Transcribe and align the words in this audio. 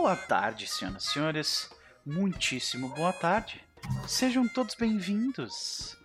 Boa 0.00 0.14
tarde, 0.14 0.64
senhoras 0.68 1.04
e 1.04 1.10
senhores. 1.10 1.70
Muitíssimo 2.06 2.88
boa 2.90 3.12
tarde. 3.12 3.60
Sejam 4.06 4.46
todos 4.46 4.76
bem-vindos 4.76 5.98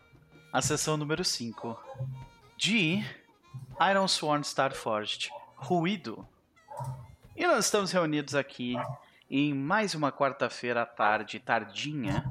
à 0.52 0.64
sessão 0.64 0.98
número 0.98 1.24
5 1.24 1.80
de 2.58 3.06
Iron 3.92 4.08
Sworn 4.08 4.44
Starforged 4.44 5.30
Ruído. 5.56 6.28
E 7.36 7.46
nós 7.46 7.66
estamos 7.66 7.92
reunidos 7.92 8.34
aqui 8.34 8.74
em 9.30 9.54
mais 9.54 9.94
uma 9.94 10.12
quarta-feira 10.12 10.82
à 10.82 10.86
tarde, 10.88 11.40
tardinha, 11.40 12.26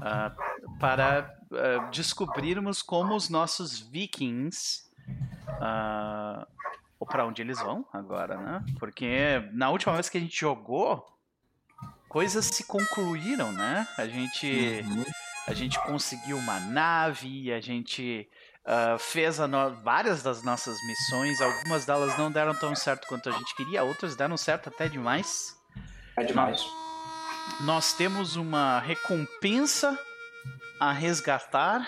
uh, 0.00 0.78
para 0.78 1.38
uh, 1.50 1.90
descobrirmos 1.90 2.80
como 2.80 3.14
os 3.14 3.28
nossos 3.28 3.78
vikings. 3.78 4.90
Uh, 5.60 6.53
para 7.06 7.26
onde 7.26 7.42
eles 7.42 7.58
vão 7.58 7.86
agora, 7.92 8.36
né? 8.36 8.64
Porque 8.78 9.42
na 9.52 9.70
última 9.70 9.94
vez 9.94 10.08
que 10.08 10.18
a 10.18 10.20
gente 10.20 10.38
jogou, 10.38 11.04
coisas 12.08 12.46
se 12.46 12.64
concluíram, 12.64 13.50
né? 13.52 13.86
A 13.98 14.06
gente, 14.06 14.82
uhum. 14.84 15.04
a 15.48 15.54
gente 15.54 15.80
conseguiu 15.80 16.36
uma 16.36 16.60
nave, 16.60 17.52
a 17.52 17.60
gente 17.60 18.28
uh, 18.64 18.98
fez 18.98 19.38
no... 19.38 19.74
várias 19.82 20.22
das 20.22 20.42
nossas 20.42 20.76
missões. 20.86 21.40
Algumas 21.40 21.84
delas 21.84 22.16
não 22.16 22.30
deram 22.30 22.54
tão 22.54 22.74
certo 22.74 23.06
quanto 23.08 23.28
a 23.28 23.32
gente 23.32 23.54
queria, 23.56 23.82
outras 23.82 24.14
deram 24.14 24.36
certo 24.36 24.68
até 24.68 24.88
demais. 24.88 25.56
É 26.16 26.22
demais. 26.22 26.62
Nós, 26.62 27.60
nós 27.60 27.92
temos 27.94 28.36
uma 28.36 28.78
recompensa 28.78 29.98
a 30.80 30.92
resgatar. 30.92 31.86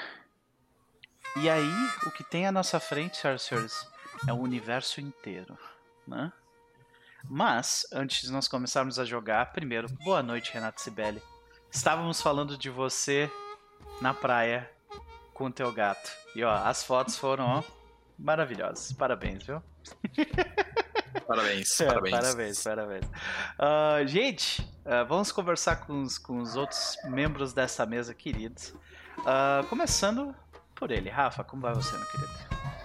E 1.37 1.51
aí, 1.51 1.73
o 2.07 2.11
que 2.11 2.25
tem 2.25 2.47
à 2.47 2.53
nossa 2.53 2.81
frente, 2.81 3.19
senhoras 3.19 3.43
e 3.43 3.45
senhores, 3.45 3.96
é 4.27 4.33
o 4.33 4.37
universo 4.37 5.01
inteiro, 5.01 5.59
né? 6.07 6.33
Mas, 7.29 7.87
antes 7.93 8.23
de 8.23 8.33
nós 8.33 8.47
começarmos 8.47 8.99
a 8.99 9.05
jogar, 9.05 9.53
primeiro, 9.53 9.89
boa 10.05 10.23
noite, 10.23 10.53
Renato 10.53 10.81
Sibeli. 10.81 11.21
Estávamos 11.71 12.23
falando 12.23 12.57
de 12.57 12.71
você 12.71 13.31
na 14.01 14.15
praia 14.15 14.71
com 15.35 15.47
o 15.47 15.53
teu 15.53 15.73
gato. 15.73 16.11
E 16.35 16.45
ó, 16.45 16.55
as 16.55 16.85
fotos 16.85 17.19
foram, 17.19 17.45
ó, 17.45 17.63
maravilhosas. 18.19 18.93
Parabéns, 18.93 19.43
viu? 19.45 19.63
Parabéns, 21.27 21.81
é, 21.81 21.87
parabéns. 21.87 22.15
Parabéns, 22.15 22.63
parabéns. 22.65 23.07
Uh, 23.07 24.07
gente, 24.07 24.63
uh, 24.85 25.05
vamos 25.09 25.33
conversar 25.33 25.85
com 25.85 26.03
os, 26.03 26.19
com 26.19 26.39
os 26.39 26.57
outros 26.57 26.97
membros 27.05 27.53
dessa 27.53 27.85
mesa 27.85 28.15
queridos. 28.15 28.69
Uh, 29.19 29.67
começando 29.69 30.35
por 30.75 30.91
ele. 30.91 31.11
Rafa, 31.11 31.43
como 31.43 31.63
vai 31.63 31.75
você, 31.75 31.97
meu 31.97 32.07
querido? 32.07 32.76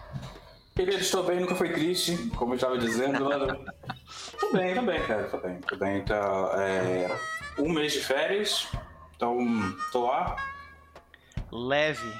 Querido, 0.81 0.97
estou 0.97 1.21
bem, 1.21 1.39
nunca 1.39 1.53
foi 1.53 1.71
triste, 1.71 2.17
como 2.35 2.53
eu 2.53 2.55
estava 2.55 2.75
dizendo. 2.75 3.19
tô 4.39 4.51
bem, 4.51 4.73
tô 4.73 4.81
bem, 4.81 4.99
cara, 5.03 5.23
tô 5.25 5.37
bem, 5.37 5.61
tô 5.61 5.75
bem. 5.75 5.97
Então, 5.99 6.59
é, 6.59 7.07
um 7.59 7.69
mês 7.71 7.93
de 7.93 7.99
férias, 7.99 8.67
então 9.15 9.37
tô 9.91 10.07
lá. 10.07 10.35
Leve. 11.51 12.11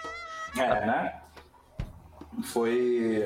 É, 0.56 0.86
né? 0.86 1.22
Foi. 2.54 3.26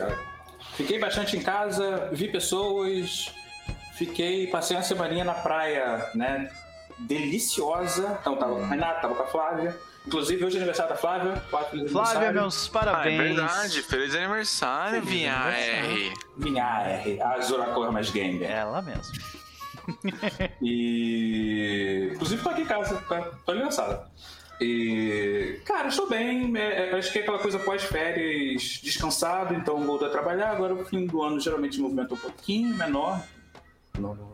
Fiquei 0.76 1.00
bastante 1.00 1.36
em 1.36 1.42
casa, 1.42 2.10
vi 2.14 2.30
pessoas, 2.30 3.36
fiquei, 3.96 4.48
passei 4.48 4.78
uma 4.78 4.84
semaninha 4.84 5.26
na 5.26 5.34
praia, 5.34 6.12
né? 6.16 6.50
Deliciosa. 6.98 8.18
Então 8.22 8.38
tava 8.38 8.56
com 8.56 8.64
a 8.64 8.68
Renata, 8.68 9.02
tava 9.02 9.16
com 9.16 9.24
a 9.24 9.28
Flávia. 9.28 9.76
Inclusive, 10.08 10.46
hoje 10.46 10.56
é 10.56 10.60
aniversário 10.60 10.92
da 10.92 10.98
Flávia. 10.98 11.36
Flávia, 11.50 11.90
Flávia 11.90 12.32
meus 12.32 12.68
parabéns. 12.68 13.20
Ah, 13.20 13.24
é 13.24 13.28
verdade. 13.28 13.82
Feliz 13.82 14.16
aniversário, 14.16 15.02
Vinha 15.02 15.34
R. 15.34 16.14
Vinha 16.38 16.64
R. 16.64 17.22
A 17.22 17.34
Azura 17.34 17.66
Cor 17.74 17.92
mais 17.92 18.12
gamer. 18.12 18.50
Ela 18.50 18.82
mesmo. 18.82 19.14
e. 20.62 22.12
Inclusive, 22.14 22.42
tô 22.42 22.50
aqui 22.50 22.62
em 22.62 22.66
casa. 22.66 22.96
Tá, 23.10 23.22
tô 23.46 23.52
aniversário. 23.52 24.00
E. 24.62 25.60
Cara, 25.66 25.88
estou 25.88 26.08
bem. 26.08 26.56
É, 26.56 26.92
é, 26.92 26.96
acho 26.98 27.12
que 27.12 27.20
é 27.20 27.22
aquela 27.22 27.40
coisa 27.40 27.58
pós-férias 27.58 28.80
descansado, 28.84 29.56
então 29.56 29.82
volto 29.84 30.06
a 30.06 30.10
trabalhar. 30.10 30.52
Agora, 30.52 30.76
o 30.76 30.86
fim 30.86 31.08
do 31.08 31.24
ano, 31.24 31.40
geralmente, 31.40 31.82
é 31.82 31.84
um 31.84 32.06
pouquinho 32.06 32.76
menor. 32.76 33.22
No, 33.98 34.14
no, 34.14 34.34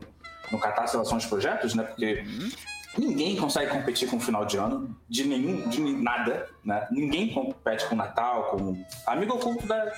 no 0.51 0.59
catar 0.59 0.85
relação 0.85 1.15
aos 1.15 1.25
projetos, 1.25 1.73
né? 1.75 1.83
Porque. 1.83 2.25
Uhum 2.27 2.51
Ninguém 2.97 3.37
consegue 3.37 3.71
competir 3.71 4.09
com 4.09 4.17
o 4.17 4.19
final 4.19 4.45
de 4.45 4.57
ano, 4.57 4.95
de 5.07 5.23
nenhum, 5.25 5.69
de 5.69 5.79
nada, 5.79 6.49
né? 6.63 6.87
Ninguém 6.91 7.33
compete 7.33 7.85
com 7.85 7.95
o 7.95 7.97
Natal, 7.97 8.51
com 8.51 8.85
amigo 9.07 9.35
oculto 9.35 9.65
da, 9.65 9.91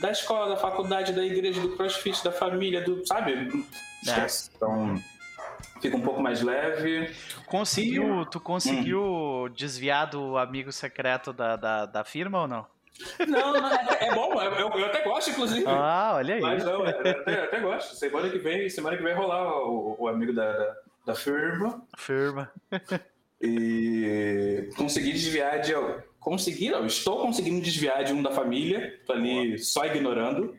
da 0.00 0.10
escola, 0.10 0.48
da 0.48 0.56
faculdade, 0.56 1.12
da 1.12 1.24
igreja, 1.24 1.60
do 1.60 1.76
crossfit, 1.76 2.24
da 2.24 2.32
família, 2.32 2.82
do. 2.82 3.06
Sabe? 3.06 3.64
Esquece. 4.02 4.50
É. 4.50 4.56
Então. 4.56 5.02
Fica 5.80 5.96
um 5.96 6.00
pouco 6.00 6.20
mais 6.20 6.42
leve. 6.42 7.14
Conseguiu, 7.46 8.26
tu 8.26 8.40
conseguiu 8.40 9.00
hum. 9.00 9.48
desviar 9.48 10.08
do 10.08 10.36
amigo 10.36 10.72
secreto 10.72 11.32
da, 11.32 11.54
da, 11.54 11.86
da 11.86 12.04
firma 12.04 12.40
ou 12.40 12.48
não? 12.48 12.66
Não, 13.28 13.52
não 13.52 13.68
é, 13.68 14.06
é, 14.08 14.14
bom, 14.14 14.42
eu, 14.42 14.70
eu, 14.70 14.86
até 14.86 15.04
gosto, 15.04 15.30
inclusive. 15.30 15.64
Ah, 15.68 16.14
olha 16.16 16.34
aí. 16.34 16.40
Mas 16.40 16.64
não, 16.64 16.84
eu 16.84 16.86
até, 16.86 17.10
eu 17.10 17.44
até 17.44 17.60
gosto. 17.60 17.94
Semana 17.94 18.28
que 18.28 18.38
vem, 18.38 18.68
semana 18.68 18.96
que 18.96 19.02
vem 19.04 19.14
rolar 19.14 19.56
o, 19.56 19.96
o 20.00 20.08
amigo 20.08 20.32
da, 20.32 20.50
da 20.52 20.76
da 21.08 21.14
firma. 21.14 21.82
Firma. 21.96 22.52
e 23.40 24.68
consegui 24.76 25.12
desviar 25.12 25.60
de. 25.60 25.72
Consegui, 26.20 26.70
não, 26.70 26.84
estou 26.84 27.22
conseguindo 27.22 27.62
desviar 27.62 28.04
de 28.04 28.12
um 28.12 28.22
da 28.22 28.30
família. 28.30 29.00
Tô 29.06 29.14
ali 29.14 29.48
Boa. 29.48 29.58
só 29.58 29.86
ignorando. 29.86 30.54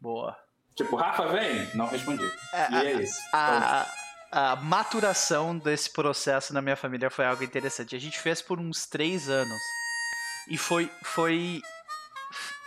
Boa. 0.00 0.36
Tipo, 0.76 0.94
Rafa, 0.94 1.26
vem? 1.26 1.68
Não 1.74 1.88
respondi. 1.88 2.24
É, 2.52 2.70
e 2.70 2.76
é 2.76 2.92
isso. 3.02 3.18
A, 3.32 3.86
então... 4.28 4.40
a, 4.40 4.52
a, 4.52 4.56
maturação 4.56 5.58
desse 5.58 5.90
processo 5.92 6.54
na 6.54 6.62
minha 6.62 6.76
família 6.76 7.10
foi 7.10 7.24
algo 7.24 7.42
interessante. 7.42 7.96
A 7.96 8.00
gente 8.00 8.20
fez 8.20 8.40
por 8.40 8.60
uns 8.60 8.86
três 8.86 9.28
anos. 9.28 9.60
E 10.48 10.56
foi, 10.56 10.88
foi 11.02 11.60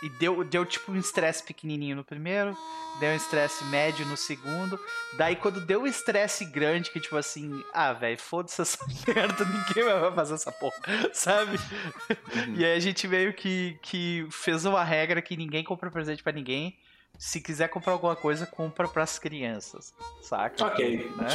e 0.02 0.08
deu, 0.08 0.42
deu 0.42 0.66
tipo 0.66 0.90
um 0.90 0.98
estresse 0.98 1.42
pequenininho 1.44 1.94
no 1.96 2.04
primeiro, 2.04 2.56
deu 2.98 3.10
um 3.10 3.14
estresse 3.14 3.64
médio 3.66 4.04
no 4.04 4.16
segundo. 4.16 4.78
Daí 5.16 5.36
quando 5.36 5.60
deu 5.60 5.82
um 5.82 5.86
estresse 5.86 6.44
grande, 6.44 6.90
que 6.90 7.00
tipo 7.00 7.16
assim, 7.16 7.64
ah, 7.72 7.92
velho, 7.92 8.18
foda-se 8.18 8.60
essa 8.60 8.78
merda, 9.06 9.44
ninguém 9.44 9.84
vai 9.84 10.12
fazer 10.12 10.34
essa 10.34 10.50
porra, 10.50 10.74
sabe? 11.14 11.56
Uhum. 11.56 12.54
E 12.56 12.64
aí 12.64 12.76
a 12.76 12.80
gente 12.80 13.06
meio 13.06 13.32
que, 13.32 13.78
que 13.80 14.26
fez 14.30 14.64
uma 14.64 14.82
regra 14.82 15.22
que 15.22 15.36
ninguém 15.36 15.62
compra 15.62 15.90
presente 15.90 16.22
para 16.22 16.32
ninguém. 16.32 16.76
Se 17.18 17.40
quiser 17.40 17.68
comprar 17.68 17.92
alguma 17.92 18.16
coisa, 18.16 18.46
compra 18.46 18.88
pras 18.88 19.18
crianças, 19.18 19.94
saca? 20.22 20.66
Ok. 20.66 21.12
Né? 21.14 21.26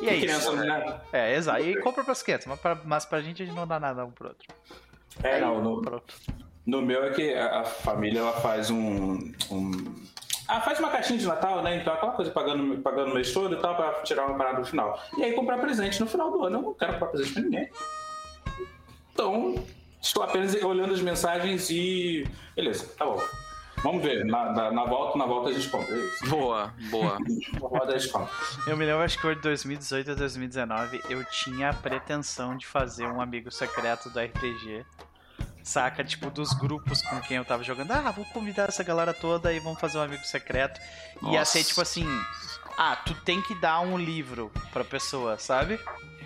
E 0.00 0.08
é 0.08 0.14
isso. 0.14 0.52
Né? 0.56 1.00
É, 1.12 1.34
exato. 1.34 1.60
E 1.62 1.78
compra 1.80 2.04
pras 2.04 2.22
crianças, 2.22 2.46
mas 2.46 2.60
pra, 2.60 2.74
mas 2.76 3.04
pra 3.04 3.20
gente 3.20 3.42
a 3.42 3.46
gente 3.46 3.54
não 3.54 3.66
dá 3.66 3.78
nada 3.78 4.04
um 4.06 4.10
pro 4.10 4.28
outro. 4.28 4.48
É, 5.22 5.34
aí, 5.34 5.40
não, 5.40 5.60
no, 5.60 5.82
pronto. 5.82 6.14
No 6.66 6.82
meu 6.82 7.04
é 7.04 7.10
que 7.10 7.32
a 7.32 7.64
família 7.64 8.18
ela 8.18 8.32
faz 8.32 8.70
um, 8.70 9.32
um... 9.50 9.94
Ah, 10.48 10.60
faz 10.60 10.80
uma 10.80 10.90
caixinha 10.90 11.18
de 11.18 11.26
Natal, 11.26 11.62
né? 11.62 11.76
Então 11.76 11.94
aquela 11.94 12.12
coisa 12.12 12.30
pagando, 12.32 12.78
pagando 12.82 13.12
o 13.12 13.14
mês 13.14 13.32
todo 13.32 13.54
e 13.54 13.58
tal, 13.58 13.76
pra 13.76 13.92
tirar 14.02 14.26
uma 14.26 14.36
parada 14.36 14.58
no 14.58 14.64
final. 14.64 15.00
E 15.16 15.22
aí 15.22 15.32
comprar 15.32 15.58
presente 15.58 16.00
no 16.00 16.06
final 16.06 16.30
do 16.30 16.42
ano. 16.44 16.58
Eu 16.58 16.62
não 16.62 16.74
quero 16.74 16.94
comprar 16.94 17.08
presente 17.08 17.32
pra 17.32 17.42
ninguém. 17.42 17.70
Então, 19.12 19.64
estou 20.02 20.24
apenas 20.24 20.54
olhando 20.62 20.92
as 20.92 21.00
mensagens 21.00 21.70
e. 21.70 22.26
Beleza, 22.54 22.92
tá 22.98 23.04
bom. 23.04 23.22
Vamos 23.82 24.02
ver, 24.02 24.24
na, 24.24 24.52
na, 24.52 24.72
na, 24.72 24.84
volta, 24.84 25.18
na 25.18 25.26
volta 25.26 25.50
a 25.50 25.52
gente 25.52 25.68
compra. 25.68 25.94
É 25.94 25.98
isso. 25.98 26.28
Boa, 26.28 26.74
boa. 26.90 27.18
Eu 28.66 28.76
me 28.76 28.84
lembro, 28.84 29.02
acho 29.02 29.16
que 29.16 29.22
foi 29.22 29.36
de 29.36 29.42
2018 29.42 30.10
a 30.10 30.14
2019, 30.14 31.02
eu 31.08 31.24
tinha 31.26 31.70
a 31.70 31.74
pretensão 31.74 32.56
de 32.56 32.66
fazer 32.66 33.06
um 33.06 33.20
amigo 33.20 33.50
secreto 33.50 34.10
do 34.10 34.18
RPG 34.18 34.84
saca? 35.66 36.04
Tipo, 36.04 36.30
dos 36.30 36.52
grupos 36.52 37.02
com 37.02 37.20
quem 37.20 37.36
eu 37.36 37.44
tava 37.44 37.62
jogando. 37.62 37.90
Ah, 37.90 38.10
vou 38.10 38.24
convidar 38.26 38.68
essa 38.68 38.84
galera 38.84 39.12
toda 39.12 39.52
e 39.52 39.58
vamos 39.58 39.80
fazer 39.80 39.98
um 39.98 40.02
amigo 40.02 40.24
secreto. 40.24 40.80
Nossa. 41.20 41.34
Ia 41.34 41.44
ser 41.44 41.64
tipo 41.64 41.80
assim: 41.80 42.06
ah, 42.78 42.96
tu 42.96 43.14
tem 43.14 43.42
que 43.42 43.54
dar 43.56 43.80
um 43.80 43.98
livro 43.98 44.50
pra 44.72 44.84
pessoa, 44.84 45.38
sabe? 45.38 45.78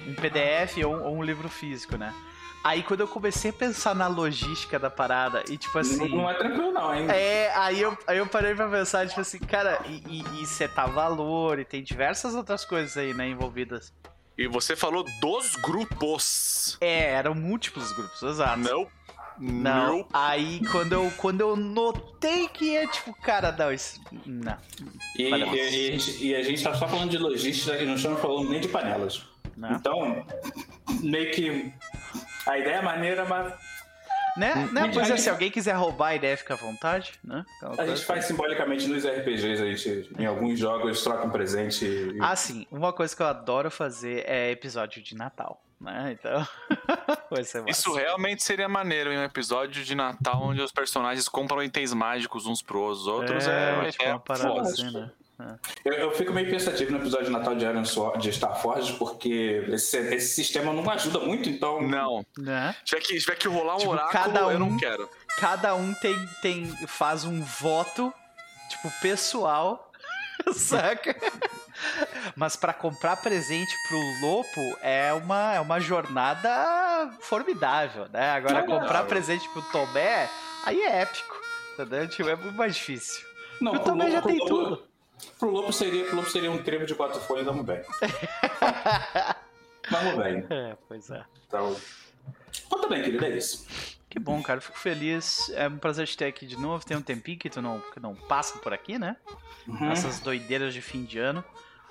Um 0.06 0.14
PDF 0.14 0.78
ou, 0.84 1.02
ou 1.02 1.16
um 1.16 1.22
livro 1.22 1.48
físico, 1.48 1.96
né? 1.96 2.14
Aí 2.62 2.82
quando 2.82 3.00
eu 3.00 3.08
comecei 3.08 3.50
a 3.50 3.54
pensar 3.54 3.94
na 3.94 4.06
logística 4.06 4.78
da 4.78 4.90
parada, 4.90 5.42
e 5.48 5.56
tipo 5.56 5.78
assim. 5.78 6.10
Não, 6.10 6.18
não 6.18 6.30
é 6.30 6.34
tranquilo, 6.34 6.72
não, 6.72 6.94
hein? 6.94 7.06
É, 7.10 7.50
aí 7.56 7.80
eu, 7.80 7.96
aí 8.06 8.18
eu 8.18 8.26
parei 8.26 8.54
pra 8.54 8.68
pensar, 8.68 9.08
tipo 9.08 9.20
assim, 9.22 9.38
cara, 9.38 9.80
e, 9.86 10.02
e, 10.06 10.42
e 10.42 10.46
setar 10.46 10.90
valor, 10.90 11.58
e 11.58 11.64
tem 11.64 11.82
diversas 11.82 12.34
outras 12.34 12.62
coisas 12.66 12.94
aí, 12.98 13.14
né, 13.14 13.28
envolvidas. 13.28 13.94
E 14.36 14.46
você 14.46 14.76
falou 14.76 15.04
dos 15.20 15.56
grupos. 15.56 16.76
É, 16.82 17.12
eram 17.12 17.34
múltiplos 17.34 17.92
grupos, 17.92 18.22
exato. 18.22 18.58
Não 18.58 18.86
não. 19.40 19.98
Nope. 19.98 20.10
Aí 20.12 20.60
quando 20.70 20.92
eu, 20.92 21.10
quando 21.16 21.40
eu 21.40 21.56
notei 21.56 22.46
que 22.48 22.76
é 22.76 22.86
tipo, 22.86 23.12
cara, 23.14 23.50
não, 23.52 23.72
isso. 23.72 24.00
Não. 24.26 24.56
E, 25.16 25.22
e, 25.24 25.96
e, 25.96 26.26
e, 26.28 26.36
a 26.36 26.42
gente 26.42 26.62
tá 26.62 26.74
só 26.74 26.86
falando 26.86 27.10
de 27.10 27.18
logística 27.18 27.76
e 27.76 27.86
não 27.86 27.94
estamos 27.94 28.20
falando 28.20 28.50
nem 28.50 28.60
de 28.60 28.68
panelas. 28.68 29.24
Não. 29.56 29.72
Então, 29.72 30.26
meio 31.02 31.30
que. 31.32 31.72
A 32.46 32.58
ideia 32.58 32.76
é 32.76 32.82
maneira, 32.82 33.24
mas. 33.24 33.52
Né? 34.36 34.68
né? 34.72 34.82
Gente, 34.84 34.94
Pois 34.94 35.10
a 35.10 35.14
é, 35.14 35.16
se 35.16 35.22
gente- 35.24 35.30
alguém 35.30 35.50
quiser 35.50 35.72
roubar 35.72 36.08
a 36.10 36.14
ideia, 36.14 36.36
fica 36.36 36.54
à 36.54 36.56
vontade, 36.56 37.12
né? 37.22 37.44
Aquela 37.56 37.72
A 37.72 37.76
coisa. 37.78 37.96
gente 37.96 38.06
faz 38.06 38.24
simbolicamente 38.26 38.86
nos 38.86 39.04
RPGs, 39.04 39.60
a 39.62 39.66
gente, 39.66 40.10
em 40.18 40.24
alguns 40.24 40.58
jogos, 40.58 41.02
troca 41.02 41.26
um 41.26 41.30
presente. 41.30 41.84
e- 41.84 42.16
Ah, 42.20 42.36
sim. 42.36 42.64
Uma 42.70 42.92
coisa 42.92 43.14
que 43.14 43.20
eu 43.20 43.26
adoro 43.26 43.70
fazer 43.72 44.24
é 44.26 44.50
episódio 44.52 45.02
de 45.02 45.16
Natal, 45.16 45.60
né? 45.80 46.16
Então, 46.18 46.46
vai 47.30 47.42
ser 47.44 47.60
massa. 47.62 47.70
Isso 47.70 47.92
realmente 47.94 48.42
seria 48.42 48.68
maneiro 48.68 49.12
em 49.12 49.18
um 49.18 49.24
episódio 49.24 49.82
de 49.84 49.94
Natal 49.94 50.42
onde 50.42 50.60
os 50.60 50.72
personagens 50.72 51.28
compram 51.28 51.62
itens 51.62 51.92
mágicos 51.94 52.46
uns 52.46 52.60
pros 52.62 53.06
outros. 53.06 53.46
É, 53.46 53.86
é, 53.86 53.90
tipo, 53.90 54.04
é 54.04 54.10
uma 54.10 54.20
parada 54.20 54.48
foda. 54.48 54.60
assim, 54.68 54.90
né? 54.90 55.10
Eu, 55.86 55.94
eu 55.94 56.10
fico 56.12 56.34
meio 56.34 56.50
pensativo 56.50 56.90
no 56.92 56.98
episódio 56.98 57.24
de 57.24 57.32
Natal 57.32 57.54
de, 57.56 57.64
Iron 57.64 57.82
Sword, 57.86 58.22
de 58.22 58.30
Star 58.30 58.60
Forge, 58.60 58.92
porque 58.98 59.64
esse, 59.68 59.96
esse 59.96 60.34
sistema 60.34 60.70
não 60.70 60.88
ajuda 60.90 61.18
muito, 61.20 61.48
então. 61.48 61.80
Não. 61.80 62.22
né? 62.36 62.76
Se 62.84 62.96
tiver 62.96 63.00
que, 63.00 63.18
tiver 63.18 63.36
que 63.36 63.48
rolar 63.48 63.76
um 63.76 63.78
Tipo, 63.78 63.90
oráculo, 63.92 64.12
cada 64.12 64.40
eu 64.40 64.48
um- 64.48 64.58
não 64.58 64.76
quero. 64.76 65.08
Cada 65.38 65.74
um 65.74 65.94
tem, 65.94 66.14
tem, 66.42 66.66
faz 66.86 67.24
um 67.24 67.40
voto, 67.42 68.12
tipo, 68.68 68.90
pessoal, 69.00 69.90
saca? 70.52 71.16
Mas 72.36 72.56
pra 72.56 72.72
comprar 72.72 73.16
presente 73.16 73.74
pro 73.88 73.98
Lopo 74.20 74.60
é 74.82 75.12
uma, 75.12 75.54
é 75.54 75.60
uma 75.60 75.80
jornada 75.80 77.10
formidável, 77.20 78.06
né? 78.12 78.30
Agora, 78.32 78.54
Formidável. 78.56 78.80
comprar 78.86 79.04
presente 79.04 79.48
pro 79.50 79.62
Tomé, 79.62 80.28
aí 80.64 80.80
é 80.82 81.00
épico, 81.02 81.40
entendeu? 81.74 82.08
Tipo, 82.08 82.28
é 82.28 82.36
muito 82.36 82.56
mais 82.56 82.74
difícil. 82.76 83.26
Não, 83.60 83.74
o 83.74 83.78
Tomé 83.80 84.10
já 84.10 84.22
tem 84.22 84.38
Lopo- 84.38 84.48
tudo. 84.48 84.82
Pro 85.38 85.50
Lopo 85.50 85.72
seria, 85.72 86.04
pro 86.06 86.16
Lopo 86.16 86.30
seria 86.30 86.50
um 86.50 86.62
trevo 86.62 86.86
de 86.86 86.94
quatro 86.94 87.20
folhas, 87.20 87.44
vamos 87.44 87.64
bem. 87.66 87.82
vamos 89.90 90.16
bem. 90.16 90.46
É, 90.50 90.76
pois 90.88 91.10
é. 91.10 91.24
Então. 91.46 91.76
Tá 92.68 92.88
bem, 92.88 93.02
querido, 93.02 93.24
é 93.24 93.30
isso. 93.36 93.66
Que 94.08 94.18
bom, 94.18 94.42
cara. 94.42 94.60
Fico 94.60 94.78
feliz. 94.78 95.50
É 95.54 95.68
um 95.68 95.78
prazer 95.78 96.06
te 96.06 96.16
ter 96.16 96.24
aqui 96.26 96.46
de 96.46 96.56
novo. 96.58 96.84
Tem 96.84 96.96
um 96.96 97.02
tempinho 97.02 97.38
que 97.38 97.48
tu 97.50 97.60
não, 97.62 97.80
que 97.92 98.00
não 98.00 98.14
passa 98.14 98.58
por 98.58 98.72
aqui, 98.72 98.98
né? 98.98 99.16
Uhum. 99.68 99.90
Essas 99.92 100.18
doideiras 100.20 100.74
de 100.74 100.80
fim 100.82 101.04
de 101.04 101.18
ano. 101.18 101.44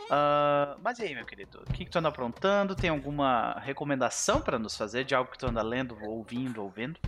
Ah, 0.10 0.76
mas 0.82 1.00
e 1.00 1.04
aí, 1.04 1.16
meu 1.16 1.26
querido? 1.26 1.62
O 1.68 1.74
que, 1.74 1.86
que 1.86 1.92
tu 1.92 2.00
anda 2.00 2.10
aprontando? 2.10 2.76
Tem 2.76 2.90
alguma 2.90 3.60
recomendação 3.60 4.42
pra 4.42 4.58
nos 4.58 4.76
fazer 4.76 5.04
de 5.04 5.14
algo 5.14 5.32
que 5.32 5.38
tu 5.38 5.48
anda 5.48 5.62
lendo, 5.62 5.98
ouvindo, 6.04 6.62
ou 6.62 6.70
vendo? 6.70 7.00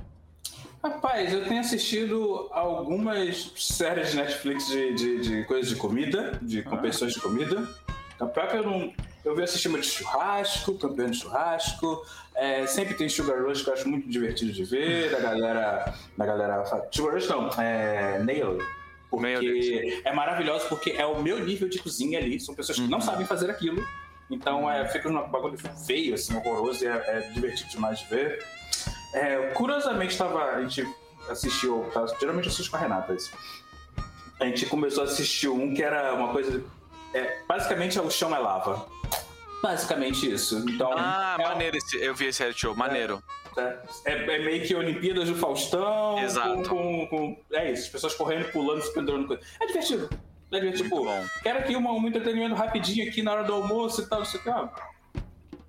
Rapaz, 0.84 1.32
eu 1.32 1.46
tenho 1.46 1.60
assistido 1.60 2.50
algumas 2.52 3.54
séries 3.56 4.12
de 4.12 4.18
Netflix 4.18 4.68
de, 4.68 4.94
de, 4.94 5.22
de 5.22 5.44
coisas 5.46 5.70
de 5.70 5.76
comida, 5.76 6.40
de 6.42 6.64
competições 6.64 7.14
de 7.14 7.20
comida. 7.20 7.68
Pior 8.18 8.48
que 8.48 8.58
eu 8.58 8.64
não. 8.64 8.94
Eu 9.24 9.36
vi 9.36 9.44
assistir 9.44 9.68
uma 9.68 9.80
de 9.80 9.86
churrasco, 9.86 10.78
campeão 10.78 11.10
de 11.10 11.18
churrasco. 11.18 12.04
É, 12.36 12.66
sempre 12.66 12.96
tem 12.96 13.08
Sugar 13.10 13.44
Rush 13.44 13.62
que 13.62 13.70
eu 13.70 13.74
acho 13.74 13.88
muito 13.88 14.10
divertido 14.10 14.52
de 14.52 14.64
ver. 14.64 15.12
Da 15.12 15.20
galera. 15.20 15.94
Da 16.18 16.26
galera. 16.26 16.64
Sugar 16.92 17.14
Rush 17.14 17.28
não, 17.28 17.50
é. 17.50 18.20
Nail. 18.20 18.58
Porque 19.12 20.02
é 20.06 20.14
maravilhoso, 20.14 20.68
porque 20.70 20.92
é 20.92 21.06
o 21.06 21.22
meu 21.22 21.44
nível 21.44 21.68
de 21.68 21.78
cozinha 21.80 22.18
ali. 22.18 22.40
São 22.40 22.56
pessoas 22.56 22.80
que 22.80 22.88
não 22.88 23.02
sabem 23.02 23.28
fazer 23.28 23.52
aquilo. 23.52 23.86
Então 24.30 24.72
é, 24.72 24.88
fica 24.88 25.10
um 25.10 25.30
bagulho 25.30 25.58
feio, 25.86 26.16
assim, 26.16 26.36
horroroso, 26.38 26.86
e 26.86 26.88
é, 26.88 26.92
é 26.92 27.20
divertido 27.34 27.70
demais 27.70 28.00
de 28.00 28.06
ver. 28.06 28.44
É, 29.14 29.48
curiosamente, 29.54 30.18
tava, 30.18 30.42
a 30.44 30.62
gente 30.62 30.88
assistiu, 31.30 31.86
tá, 31.94 32.06
geralmente 32.20 32.46
eu 32.46 32.52
assisto 32.52 32.72
com 32.72 32.78
a 32.78 32.80
Renata 32.80 33.14
isso. 33.14 33.32
A 34.40 34.46
gente 34.46 34.66
começou 34.66 35.04
a 35.04 35.08
assistir 35.08 35.50
um 35.50 35.74
que 35.74 35.84
era 35.84 36.14
uma 36.14 36.30
coisa. 36.30 36.64
É, 37.14 37.44
basicamente, 37.46 38.00
o 38.00 38.10
chão 38.10 38.34
é 38.34 38.40
lava. 38.40 38.88
Basicamente 39.62 40.32
isso. 40.32 40.64
Então, 40.70 40.92
Ah, 40.98 41.36
é, 41.40 41.44
maneiro 41.44 41.78
esse. 41.78 41.98
Eu 42.04 42.16
vi 42.16 42.26
esse 42.26 42.40
reality 42.40 42.62
show, 42.62 42.76
maneiro. 42.76 43.22
é, 43.58 43.78
é 44.06 44.40
meio 44.40 44.66
que 44.66 44.74
Olimpíadas 44.76 45.28
do 45.30 45.36
Faustão. 45.36 46.18
Exato. 46.20 46.70
Com, 46.70 47.08
com- 47.08 47.08
com- 47.08 47.44
é 47.56 47.72
isso, 47.72 47.84
as 47.84 47.90
pessoas 47.90 48.16
correndo, 48.16 48.52
pulando, 48.52 48.82
se 48.82 48.94
pendurando. 48.94 49.28
coisa. 49.28 49.42
É 49.62 49.66
divertido. 49.68 50.10
É 50.52 50.60
divertido. 50.60 50.90
Pô, 50.90 51.04
bom. 51.06 51.26
Quero 51.44 51.60
aqui 51.60 51.76
uma, 51.76 51.92
um 51.92 52.08
entretenimento 52.08 52.56
rapidinho 52.56 53.08
aqui 53.08 53.22
na 53.22 53.34
hora 53.34 53.44
do 53.44 53.54
almoço 53.54 54.02
e 54.02 54.06
tal, 54.08 54.20
não 54.20 54.26
sei 54.26 54.40
o 54.40 54.44
que. 54.44 54.50
ó. 54.50 54.68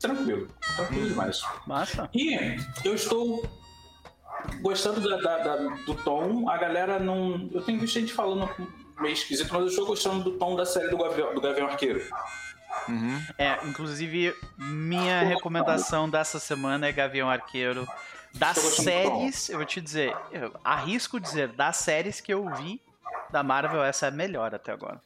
Tranquilo. 0.00 0.48
Tranquilo 0.76 1.08
demais. 1.08 1.40
Massa. 1.66 2.08
E 2.14 2.36
eu 2.84 2.94
estou 2.94 3.44
gostando 4.60 5.00
da- 5.08 5.16
da- 5.18 5.38
da- 5.38 5.56
do 5.56 5.94
tom. 5.94 6.48
A 6.48 6.56
galera 6.56 6.98
não. 6.98 7.48
Eu 7.52 7.62
tenho 7.62 7.78
visto 7.78 7.94
gente 8.00 8.12
falando 8.12 8.48
meio 9.00 9.12
esquisito, 9.12 9.48
mas 9.52 9.60
eu 9.62 9.68
estou 9.68 9.86
gostando 9.86 10.24
do 10.24 10.32
tom 10.38 10.56
da 10.56 10.64
série 10.64 10.88
do 10.88 10.96
Gavião, 10.98 11.34
do 11.34 11.40
Gavião 11.40 11.66
Arqueiro. 11.68 12.02
Uhum. 12.88 13.22
É, 13.38 13.58
inclusive, 13.66 14.34
minha 14.56 15.22
recomendação 15.22 16.08
dessa 16.08 16.38
semana 16.38 16.86
é 16.86 16.92
Gavião 16.92 17.30
Arqueiro. 17.30 17.86
Das 18.34 18.56
séries, 18.56 19.50
eu 19.50 19.58
vou 19.58 19.66
te 19.66 19.80
dizer, 19.80 20.16
eu 20.30 20.54
arrisco 20.64 21.20
dizer, 21.20 21.48
das 21.48 21.76
séries 21.76 22.20
que 22.20 22.32
eu 22.32 22.48
vi 22.54 22.80
da 23.30 23.42
Marvel, 23.42 23.82
essa 23.82 24.06
é 24.06 24.08
a 24.08 24.12
melhor 24.12 24.54
até 24.54 24.72
agora. 24.72 25.00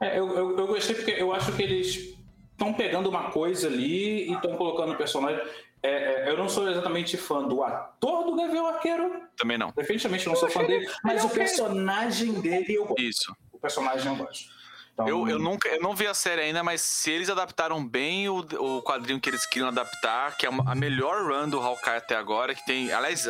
É, 0.00 0.18
eu, 0.18 0.28
eu, 0.36 0.58
eu 0.58 0.66
gostei 0.66 0.94
porque 0.94 1.10
eu 1.10 1.32
acho 1.32 1.52
que 1.52 1.62
eles 1.62 2.16
estão 2.52 2.72
pegando 2.72 3.08
uma 3.08 3.30
coisa 3.30 3.68
ali 3.68 4.30
e 4.30 4.32
estão 4.32 4.56
colocando 4.56 4.92
o 4.92 4.96
personagem. 4.96 5.40
É, 5.82 6.26
é, 6.26 6.30
eu 6.30 6.36
não 6.36 6.48
sou 6.48 6.70
exatamente 6.70 7.16
fã 7.16 7.42
do 7.42 7.62
ator 7.62 8.24
do 8.24 8.36
Gavião 8.36 8.66
Arqueiro, 8.66 9.22
Também 9.36 9.58
não. 9.58 9.72
definitivamente 9.76 10.26
não 10.26 10.36
sou 10.36 10.48
fã 10.48 10.64
dele, 10.64 10.88
mas 11.02 11.24
o 11.24 11.28
personagem 11.28 12.40
dele 12.40 12.74
eu 12.74 12.86
gosto. 12.86 13.02
Isso. 13.02 13.36
O 13.52 13.58
personagem 13.58 14.06
eu 14.10 14.16
gosto. 14.16 14.61
Então, 15.02 15.08
Eu, 15.08 15.28
eu, 15.28 15.38
nunca, 15.38 15.68
eu 15.68 15.80
não 15.80 15.94
vi 15.94 16.06
a 16.06 16.14
série 16.14 16.42
ainda, 16.42 16.62
mas 16.62 16.80
se 16.80 17.10
eles 17.10 17.28
adaptaram 17.30 17.84
bem 17.84 18.28
o, 18.28 18.38
o 18.38 18.82
quadrinho 18.82 19.20
que 19.20 19.28
eles 19.30 19.44
queriam 19.46 19.68
adaptar, 19.68 20.36
que 20.36 20.46
é 20.46 20.48
uma- 20.50 20.70
a 20.70 20.74
melhor 20.74 21.22
run 21.22 21.48
do 21.48 21.60
Hawkeye 21.60 21.96
até 21.96 22.16
agora, 22.16 22.54
que 22.54 22.64
tem. 22.64 22.92
Aliás, 22.92 23.28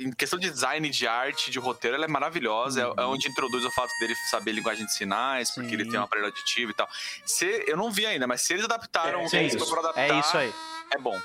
em 0.00 0.12
questão 0.12 0.38
de 0.38 0.50
design, 0.50 0.88
de 0.90 1.06
arte, 1.08 1.50
de 1.50 1.58
roteiro, 1.58 1.96
ela 1.96 2.04
é 2.04 2.08
maravilhosa. 2.08 2.82
É- 2.82 3.00
É, 3.02 3.04
onde 3.04 3.28
introduz 3.28 3.64
o 3.64 3.70
fato 3.70 3.90
dele 3.98 4.14
saber 4.30 4.52
linguagem 4.52 4.84
de 4.84 4.92
sinais, 4.92 5.50
porque 5.50 5.68
Sim. 5.70 5.74
ele 5.74 5.90
tem 5.90 5.98
um 5.98 6.02
aparelho 6.02 6.28
aditivo 6.28 6.70
e 6.70 6.74
tal. 6.74 6.88
Se, 7.24 7.64
eu 7.66 7.76
não 7.76 7.90
vi 7.90 8.04
ainda, 8.06 8.26
mas 8.26 8.42
se 8.42 8.52
eles 8.52 8.64
adaptaram 8.64 9.20
É, 9.20 9.24
o 9.24 9.28
sim, 9.28 9.38
texto 9.38 9.56
isso. 9.62 9.70
pra 9.70 9.80
adaptar, 9.80 10.02
É 10.02 10.18
isso 10.20 10.36
aí. 10.36 10.52
é 10.92 10.98
bom. 10.98 11.18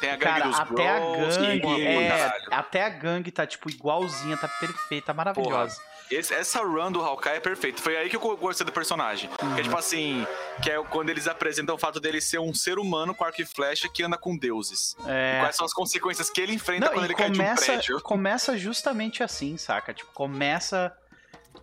Tem 0.00 0.10
a 0.10 0.16
gangue 0.16 0.40
Cara, 0.40 0.44
dos 0.48 0.60
até 0.60 0.88
a 0.90 1.00
Bros, 1.00 1.36
gangue, 1.38 1.60
boa 1.60 1.74
pra 1.76 1.84
é, 1.84 2.32
até 2.50 2.82
a 2.84 2.88
gangue 2.90 3.30
tá, 3.30 3.46
tipo, 3.46 3.70
igualzinha, 3.70 4.36
tá 4.36 4.46
perfeita, 4.46 5.14
maravilhosa. 5.14 5.80
Esse- 6.10 6.32
essa 6.34 6.60
run 6.60 6.92
do 6.92 7.00
Hawkeye 7.02 7.36
é 7.36 7.40
perfeita. 7.40 7.82
Foi 7.82 7.96
aí 7.96 8.08
que 8.08 8.16
eu 8.16 8.36
gostei 8.36 8.64
do 8.64 8.72
personagem. 8.72 9.28
Que 9.30 9.44
Uhum. 9.44 9.56
é 9.58 9.62
tipo 9.62 9.76
assim, 9.76 10.26
que 10.62 10.70
é 10.70 10.82
quando 10.84 11.10
eles 11.10 11.26
apresentam 11.26 11.74
o 11.74 11.78
fato 11.78 11.98
dele 12.00 12.20
ser 12.20 12.38
um 12.38 12.54
ser 12.54 12.78
humano 12.78 13.14
com 13.14 13.24
arco 13.24 13.40
e 13.40 13.44
flecha 13.46 13.88
que 13.88 14.02
anda 14.02 14.16
com 14.16 14.36
deuses. 14.36 14.94
E 15.00 15.10
É. 15.10 15.38
quais 15.40 15.56
são 15.56 15.66
as 15.66 15.72
consequências 15.72 16.30
que 16.30 16.40
ele 16.40 16.52
enfrenta 16.54 16.86
Não, 16.86 16.92
quando 16.92 17.04
e 17.04 17.06
ele 17.08 17.14
cai 17.14 17.30
de 17.30 17.40
um 17.40 17.44
começa, 17.44 17.64
prédio. 17.66 18.00
começa 18.02 18.56
justamente 18.56 19.22
assim, 19.22 19.56
saca? 19.56 19.92
Tipo, 19.92 20.10
começa. 20.12 20.96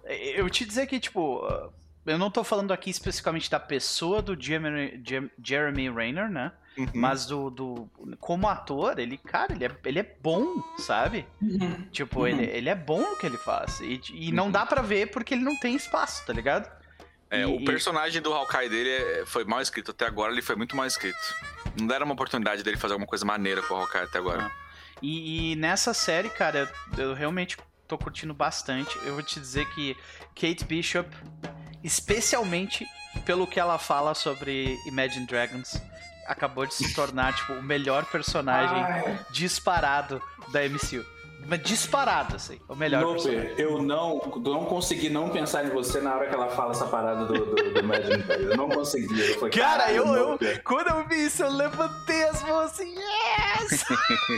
Eu 0.06 0.50
te 0.50 0.66
dizer 0.66 0.88
que, 0.88 1.00
tipo, 1.00 1.42
eu 2.06 2.18
não 2.18 2.30
tô 2.30 2.44
falando 2.44 2.74
aqui 2.74 2.90
especificamente 2.90 3.50
da 3.50 3.60
pessoa 3.60 4.22
do 4.22 4.40
Jeremy, 4.40 5.02
Jer- 5.06 5.32
Jeremy 5.42 5.90
Renner, 5.90 6.30
né? 6.30 6.52
Uhum. 6.78 6.88
Mas 6.94 7.26
do, 7.28 7.50
do. 7.52 7.90
Como 8.20 8.48
ator, 8.48 8.98
ele, 8.98 9.18
cara, 9.18 9.54
ele 9.54 9.66
é, 9.66 9.72
ele 9.86 10.00
é 10.00 10.16
bom, 10.22 10.62
sabe? 10.78 11.28
Uhum. 11.42 11.88
Tipo, 11.92 12.22
Uhum. 12.22 12.28
ele, 12.28 12.46
ele 12.46 12.70
é 12.70 12.76
bom 12.76 13.02
no 13.12 13.16
que 13.16 13.26
ele 13.26 13.38
faz. 13.38 13.80
E, 13.82 14.02
e 14.12 14.32
não 14.32 14.50
dá 14.50 14.66
pra 14.66 14.82
ver 14.82 15.12
porque 15.12 15.34
ele 15.36 15.44
não 15.44 15.56
tem 15.60 15.76
espaço, 15.76 16.26
tá 16.26 16.34
ligado? 16.34 16.68
É, 17.30 17.42
E- 17.42 17.46
o 17.46 17.64
personagem 17.64 18.22
do 18.22 18.34
Hawkeye 18.34 18.70
dele 18.70 18.90
é- 18.90 19.24
foi 19.26 19.44
mal 19.46 19.62
escrito. 19.62 19.92
Até 19.92 20.06
agora 20.08 20.32
ele 20.32 20.42
foi 20.42 20.56
muito 20.56 20.76
mal 20.76 20.86
escrito. 20.88 21.18
Não 21.80 21.86
deram 21.88 22.06
uma 22.06 22.14
oportunidade 22.14 22.64
dele 22.64 22.78
fazer 22.78 22.94
alguma 22.94 23.08
coisa 23.08 23.26
maneira 23.26 23.62
com 23.62 23.74
o 23.74 23.78
Hawkeye 23.78 24.04
até 24.04 24.18
agora. 24.18 24.52
E, 25.02 25.52
e 25.52 25.56
nessa 25.56 25.94
série, 25.94 26.30
cara, 26.30 26.72
eu, 26.98 27.04
eu 27.10 27.14
realmente 27.14 27.58
tô 27.88 27.98
curtindo 27.98 28.34
bastante. 28.34 28.98
Eu 29.06 29.14
vou 29.14 29.22
te 29.24 29.40
dizer 29.40 29.66
que 29.74 29.96
Kate 30.36 30.64
Bishop, 30.66 31.10
especialmente 31.84 32.86
pelo 33.26 33.46
que 33.46 33.60
ela 33.60 33.78
fala 33.78 34.14
sobre 34.16 34.78
Imagine 34.88 35.26
Dragons, 35.28 35.80
acabou 36.28 36.66
de 36.66 36.74
se 36.74 36.94
tornar, 36.94 37.36
tipo, 37.36 37.54
o 37.54 37.64
melhor 37.64 38.06
personagem 38.06 38.84
Ai, 38.84 39.20
disparado 39.32 40.22
da 40.52 40.62
MCU. 40.68 41.06
Mas 41.46 41.62
disparado, 41.62 42.38
assim, 42.38 42.60
o 42.70 42.76
melhor 42.76 43.06
personagem. 43.06 43.50
Lope, 43.50 43.62
eu 43.62 43.82
não, 43.82 44.22
não 44.38 44.66
consegui 44.66 45.10
não 45.10 45.30
pensar 45.30 45.66
em 45.66 45.70
você 45.70 46.00
na 46.00 46.16
hora 46.16 46.28
que 46.28 46.34
ela 46.34 46.50
fala 46.50 46.72
essa 46.72 46.86
parada 46.86 47.26
do, 47.26 47.34
do, 47.34 47.56
do 47.74 47.80
Imagine. 47.80 48.24
Eu 48.30 48.56
não 48.56 48.70
consegui. 48.70 49.20
Eu 49.20 49.40
falei, 49.40 49.52
Cara, 49.52 49.80
"Caralho, 49.84 49.96
eu, 49.96 50.16
eu, 50.16 50.30
Lope." 50.32 50.60
quando 50.64 50.88
eu 50.88 51.08
vi 51.08 51.26
isso, 51.26 51.44
eu 51.44 51.50
levantei 51.50 52.24
as 52.24 52.42
mãos 52.44 52.72
assim, 52.72 52.96
yes! 52.96 53.86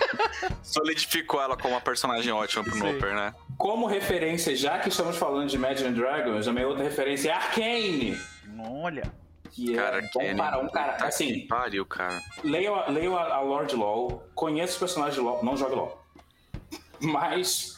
Solidificou 0.63 1.41
ela 1.41 1.55
como 1.55 1.75
uma 1.75 1.81
personagem 1.81 2.31
ótima 2.33 2.63
pro. 2.63 2.75
Noper, 2.75 3.13
né? 3.13 3.33
Como 3.57 3.85
referência, 3.85 4.55
já 4.55 4.79
que 4.79 4.89
estamos 4.89 5.15
falando 5.15 5.47
de 5.47 5.55
Imagine 5.55 5.91
Dragons, 5.91 6.47
a 6.47 6.51
minha 6.51 6.67
outra 6.67 6.83
referência 6.83 7.29
é 7.29 7.33
Arcane. 7.33 8.17
Olha, 8.59 9.13
Que 9.55 9.73
Cara, 9.73 9.99
é 9.99 10.01
bom 10.01 10.19
Kenny, 10.19 10.35
para 10.37 10.59
um 10.59 10.67
cara. 10.69 10.93
puta 10.93 11.05
Assim, 11.05 11.47
Pariu, 11.47 11.85
cara. 11.85 12.21
leio, 12.43 12.75
a- 12.75 12.87
leio 12.89 13.17
a, 13.17 13.35
a 13.35 13.39
Lord 13.39 13.73
LOL, 13.75 14.27
conheço 14.35 14.73
os 14.73 14.79
personagens 14.79 15.15
de 15.15 15.21
LOL, 15.21 15.43
não 15.43 15.55
jogo 15.55 15.75
LOL. 15.75 16.05
Mas, 16.99 17.77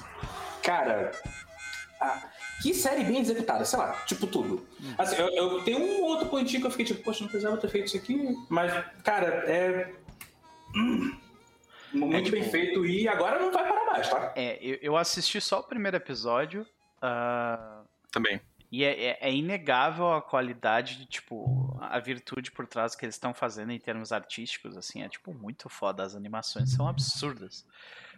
cara, 0.64 1.12
a- 2.02 2.30
que 2.64 2.74
série 2.74 3.04
bem 3.04 3.20
executada, 3.20 3.64
sei 3.66 3.78
lá, 3.78 3.92
tipo 4.08 4.26
tudo. 4.26 4.66
Assim, 4.98 5.18
eu, 5.18 5.28
eu 5.30 5.64
tenho 5.64 5.78
um 5.80 6.02
outro 6.04 6.28
pontinho 6.28 6.62
que 6.62 6.66
eu 6.68 6.72
fiquei 6.72 6.86
tipo, 6.86 7.04
poxa, 7.04 7.22
não 7.22 7.30
precisava 7.30 7.58
ter 7.58 7.70
feito 7.70 7.86
isso 7.86 7.98
aqui, 7.98 8.36
mas, 8.50 8.74
cara, 9.04 9.28
é. 9.48 9.94
hum, 10.76 11.16
Muito 11.94 12.28
É, 12.28 12.32
bem 12.32 12.42
tipo- 12.42 12.52
feito 12.52 12.86
e 12.86 13.08
agora 13.08 13.40
não 13.40 13.52
vai 13.52 13.68
parar 13.68 13.86
mais, 13.86 14.10
tá? 14.10 14.34
É, 14.36 14.58
eu, 14.62 14.78
eu 14.82 14.98
assisti 14.98 15.40
só 15.40 15.60
o 15.60 15.64
primeiro 15.64 15.96
episódio. 15.98 16.66
ah, 17.02 17.82
Também. 18.12 18.42
E 18.72 18.84
é, 18.84 19.12
é- 19.12 19.18
é 19.22 19.34
inegável 19.34 20.12
a 20.14 20.22
qualidade 20.22 20.98
de, 20.98 21.06
tipo, 21.06 21.78
a 21.82 22.00
virtude 22.00 22.52
por 22.52 22.68
trás 22.68 22.96
que 22.96 23.06
eles 23.06 23.16
estão 23.16 23.34
fazendo 23.34 23.72
em 23.72 23.80
termos 23.80 24.12
artísticos, 24.12 24.76
assim, 24.76 25.04
é, 25.04 25.08
tipo, 25.10 25.34
muito 25.34 25.70
foda. 25.70 26.04
As 26.04 26.16
animações 26.16 26.74
são 26.74 26.88
absurdas. 26.88 27.66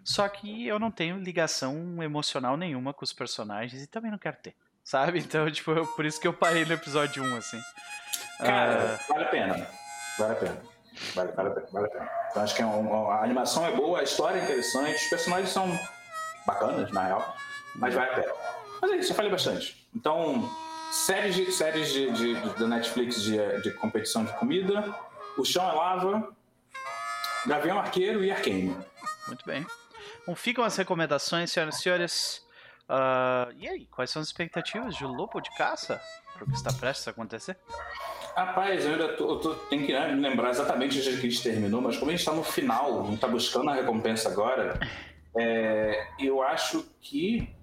Só 0.04 0.28
que 0.28 0.66
eu 0.66 0.80
não 0.80 0.90
tenho 0.90 1.18
ligação 1.20 2.02
emocional 2.02 2.58
nenhuma 2.58 2.94
com 2.94 3.04
os 3.04 3.14
personagens 3.14 3.84
e 3.84 3.88
também 3.88 4.10
não 4.10 4.18
quero 4.18 4.38
ter, 4.38 4.56
sabe? 4.84 5.20
Então, 5.38 5.50
tipo, 5.52 5.72
eu- 5.72 5.86
por 5.86 6.06
isso 6.06 6.20
que 6.20 6.28
eu 6.28 6.34
parei 6.34 6.66
no 6.66 6.74
episódio 6.74 7.22
1, 7.24 7.36
assim. 7.36 7.62
Cara, 8.40 9.00
vale 9.08 9.24
a 9.24 9.28
pena. 9.28 9.68
Vale 10.18 10.32
a 10.34 10.36
pena. 10.36 10.62
Vale, 11.14 11.32
vale 11.34 11.50
a 11.50 11.52
pena, 11.52 11.68
vale 11.72 11.86
a 11.86 11.90
pena. 11.90 12.10
Então 12.32 12.44
acho 12.44 12.56
que 12.56 12.62
é 12.62 12.66
um- 12.66 13.12
a 13.12 13.24
animação 13.24 13.66
é 13.66 13.72
boa, 13.76 14.00
a 14.00 14.04
história 14.04 14.40
é 14.40 14.44
interessante, 14.44 14.96
os 14.96 15.10
personagens 15.10 15.50
são 15.52 15.68
bacanas, 16.46 16.92
na 16.92 17.04
real, 17.06 17.36
mas 17.76 17.94
vale 17.94 18.10
a 18.10 18.14
pena. 18.16 18.34
Mas 18.82 18.92
é 18.92 18.96
isso, 18.98 19.12
eu 19.12 19.16
falei 19.16 19.32
bastante. 19.32 19.88
Então, 19.96 20.50
séries, 20.92 21.36
de, 21.36 21.52
séries 21.52 21.92
de, 21.92 22.12
de- 22.12 22.34
da 22.60 22.68
Netflix 22.68 23.22
de, 23.22 23.38
de 23.62 23.72
competição 23.72 24.24
de 24.26 24.32
comida, 24.34 24.94
O 25.38 25.44
Chão 25.46 25.68
é 25.70 25.74
Lava, 25.74 26.36
Gavião 27.46 27.80
Arqueiro 27.80 28.24
e 28.24 28.32
Arcane. 28.32 28.76
Muito 29.28 29.46
bem. 29.46 29.66
Bom, 30.26 30.36
ficam 30.36 30.64
as 30.64 30.76
recomendações, 30.76 31.52
senhoras 31.52 31.78
e 31.78 31.82
senhores. 31.82 32.48
Ah, 32.88 33.50
e 33.58 33.68
aí, 33.68 33.86
quais 33.88 34.10
são 34.10 34.22
as 34.22 34.28
expectativas 34.28 34.96
de 34.96 35.06
Lobo 35.06 35.40
de 35.40 35.50
Caça? 35.56 36.02
Para 36.34 36.44
o 36.44 36.48
que 36.48 36.54
está 36.56 36.72
prestes 36.74 37.08
a 37.08 37.12
acontecer? 37.12 37.58
Rapaz, 38.36 38.86
eu 38.86 38.92
ainda 38.94 39.10
tô, 39.18 39.30
eu 39.32 39.40
tô- 39.40 39.56
tenho 39.56 39.86
que 39.86 39.92
né, 39.94 40.08
lembrar 40.08 40.50
exatamente 40.52 40.98
o 40.98 41.02
dia 41.02 41.12
que 41.14 41.18
a 41.28 41.30
gente 41.30 41.44
terminou, 41.44 41.82
mas 41.82 41.98
como 41.98 42.10
a 42.10 42.14
gente 42.14 42.22
está 42.22 42.32
no 42.34 42.44
final, 42.44 43.02
a 43.02 43.04
gente 43.06 43.16
está 43.16 43.28
buscando 43.28 43.70
a 43.70 43.74
recompensa 43.74 44.30
agora, 44.30 44.80
é, 45.38 46.08
eu 46.20 46.42
acho 46.42 46.86
que. 47.02 47.54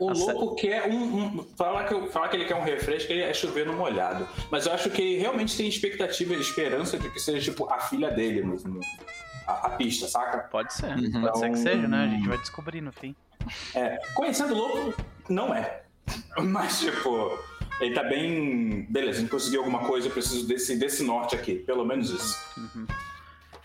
O 0.00 0.08
Nossa. 0.08 0.32
louco 0.32 0.54
quer 0.56 0.88
um. 0.88 1.38
um 1.38 1.46
falar, 1.56 1.84
que, 1.84 1.94
eu- 1.94 2.06
falar 2.10 2.28
que 2.28 2.36
ele 2.36 2.44
quer 2.44 2.54
um 2.54 2.62
refresco 2.62 3.12
é 3.12 3.32
chover 3.34 3.66
no 3.66 3.72
molhado. 3.72 4.28
Mas 4.50 4.66
eu 4.66 4.72
acho 4.72 4.88
que 4.90 5.02
ele 5.02 5.18
realmente 5.20 5.56
tem 5.56 5.68
expectativa 5.68 6.34
e 6.34 6.40
esperança 6.40 6.98
de 6.98 7.10
que 7.10 7.18
seja 7.18 7.40
tipo 7.50 7.68
a 7.72 7.80
filha 7.80 8.10
dele 8.10 8.42
no- 8.42 8.80
a, 9.46 9.52
a 9.66 9.70
pista, 9.70 10.06
saca? 10.06 10.38
Pode 10.50 10.72
ser, 10.74 10.86
Uhum. 10.96 11.20
pode 11.22 11.38
ser 11.38 11.50
que 11.50 11.58
Então- 11.58 11.62
seja, 11.62 11.88
né? 11.88 12.04
A 12.04 12.08
gente 12.08 12.28
vai 12.28 12.38
descobrir 12.38 12.80
no 12.80 12.92
fim. 12.92 13.14
É, 13.74 13.98
conhecendo 14.14 14.54
o 14.54 14.58
louco, 14.58 14.94
não 15.28 15.54
é. 15.54 15.82
Mas, 16.38 16.80
tipo, 16.80 17.38
ele 17.80 17.94
tá 17.94 18.02
bem. 18.04 18.86
Beleza, 18.90 19.18
a 19.18 19.20
gente 19.22 19.30
conseguiu 19.30 19.60
alguma 19.60 19.80
coisa, 19.80 20.06
eu 20.08 20.12
preciso 20.12 20.46
desse, 20.46 20.76
desse 20.76 21.02
norte 21.02 21.34
aqui. 21.34 21.56
Pelo 21.56 21.84
menos 21.84 22.10
isso. 22.10 22.36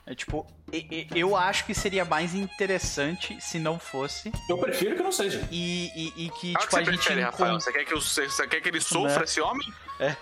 É 0.05 0.13
tipo, 0.13 0.45
eu 1.15 1.33
acho 1.35 1.65
que 1.65 1.73
seria 1.73 2.03
mais 2.03 2.35
interessante 2.35 3.39
se 3.39 3.57
não 3.57 3.79
fosse. 3.79 4.33
Eu 4.49 4.57
prefiro 4.57 4.97
que 4.97 5.01
não 5.03 5.13
seja. 5.13 5.47
E, 5.49 5.89
e- 5.95 6.25
e 6.25 6.29
que, 6.31 6.53
Ah, 6.55 6.59
o 6.59 6.61
tipo, 6.61 6.69
que 6.69 6.75
a 6.75 6.83
você 6.85 6.91
gente 6.91 6.97
prefere, 6.99 7.21
Rafael? 7.21 7.49
encon- 7.51 7.59
Você 7.61 7.71
quer 7.71 7.85
que, 7.85 7.93
eu- 7.93 8.01
você 8.01 8.47
quer 8.47 8.59
que 8.61 8.67
ele 8.67 8.81
sofra, 8.81 9.19
Né? 9.19 9.23
esse 9.23 9.39
homem? 9.39 9.73
É. 10.01 10.15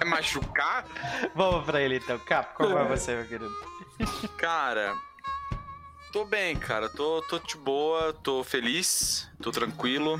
É 0.00 0.04
machucar? 0.06 0.86
Vamos 1.34 1.64
pra 1.66 1.80
ele 1.82 1.96
então. 1.96 2.18
Cap, 2.20 2.54
qual 2.54 2.70
vai 2.72 2.86
você, 2.88 3.14
meu 3.16 3.26
querido? 3.26 3.54
Cara, 4.38 4.96
tô 6.12 6.24
bem, 6.24 6.56
cara. 6.56 6.88
Tô, 6.88 7.20
tô 7.28 7.38
de 7.40 7.56
boa, 7.58 8.14
tô 8.14 8.42
feliz, 8.44 9.28
tô 9.42 9.50
tranquilo, 9.50 10.18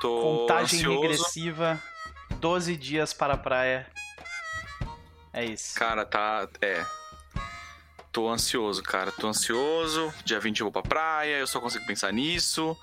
tô 0.00 0.20
Contagem 0.48 0.80
ansioso. 0.80 1.00
regressiva, 1.02 1.80
12 2.40 2.76
dias 2.76 3.12
para 3.12 3.34
a 3.34 3.38
praia. 3.38 3.86
É 5.32 5.44
isso. 5.44 5.78
Cara, 5.78 6.04
tá. 6.04 6.48
É. 6.60 6.84
Tô 8.12 8.28
ansioso, 8.28 8.82
cara. 8.82 9.12
Tô 9.12 9.28
ansioso. 9.28 10.12
Dia 10.24 10.40
20 10.40 10.60
eu 10.60 10.64
vou 10.66 10.72
pra 10.72 10.82
praia, 10.82 11.38
eu 11.38 11.46
só 11.46 11.60
consigo 11.60 11.86
pensar 11.86 12.12
nisso. 12.12 12.76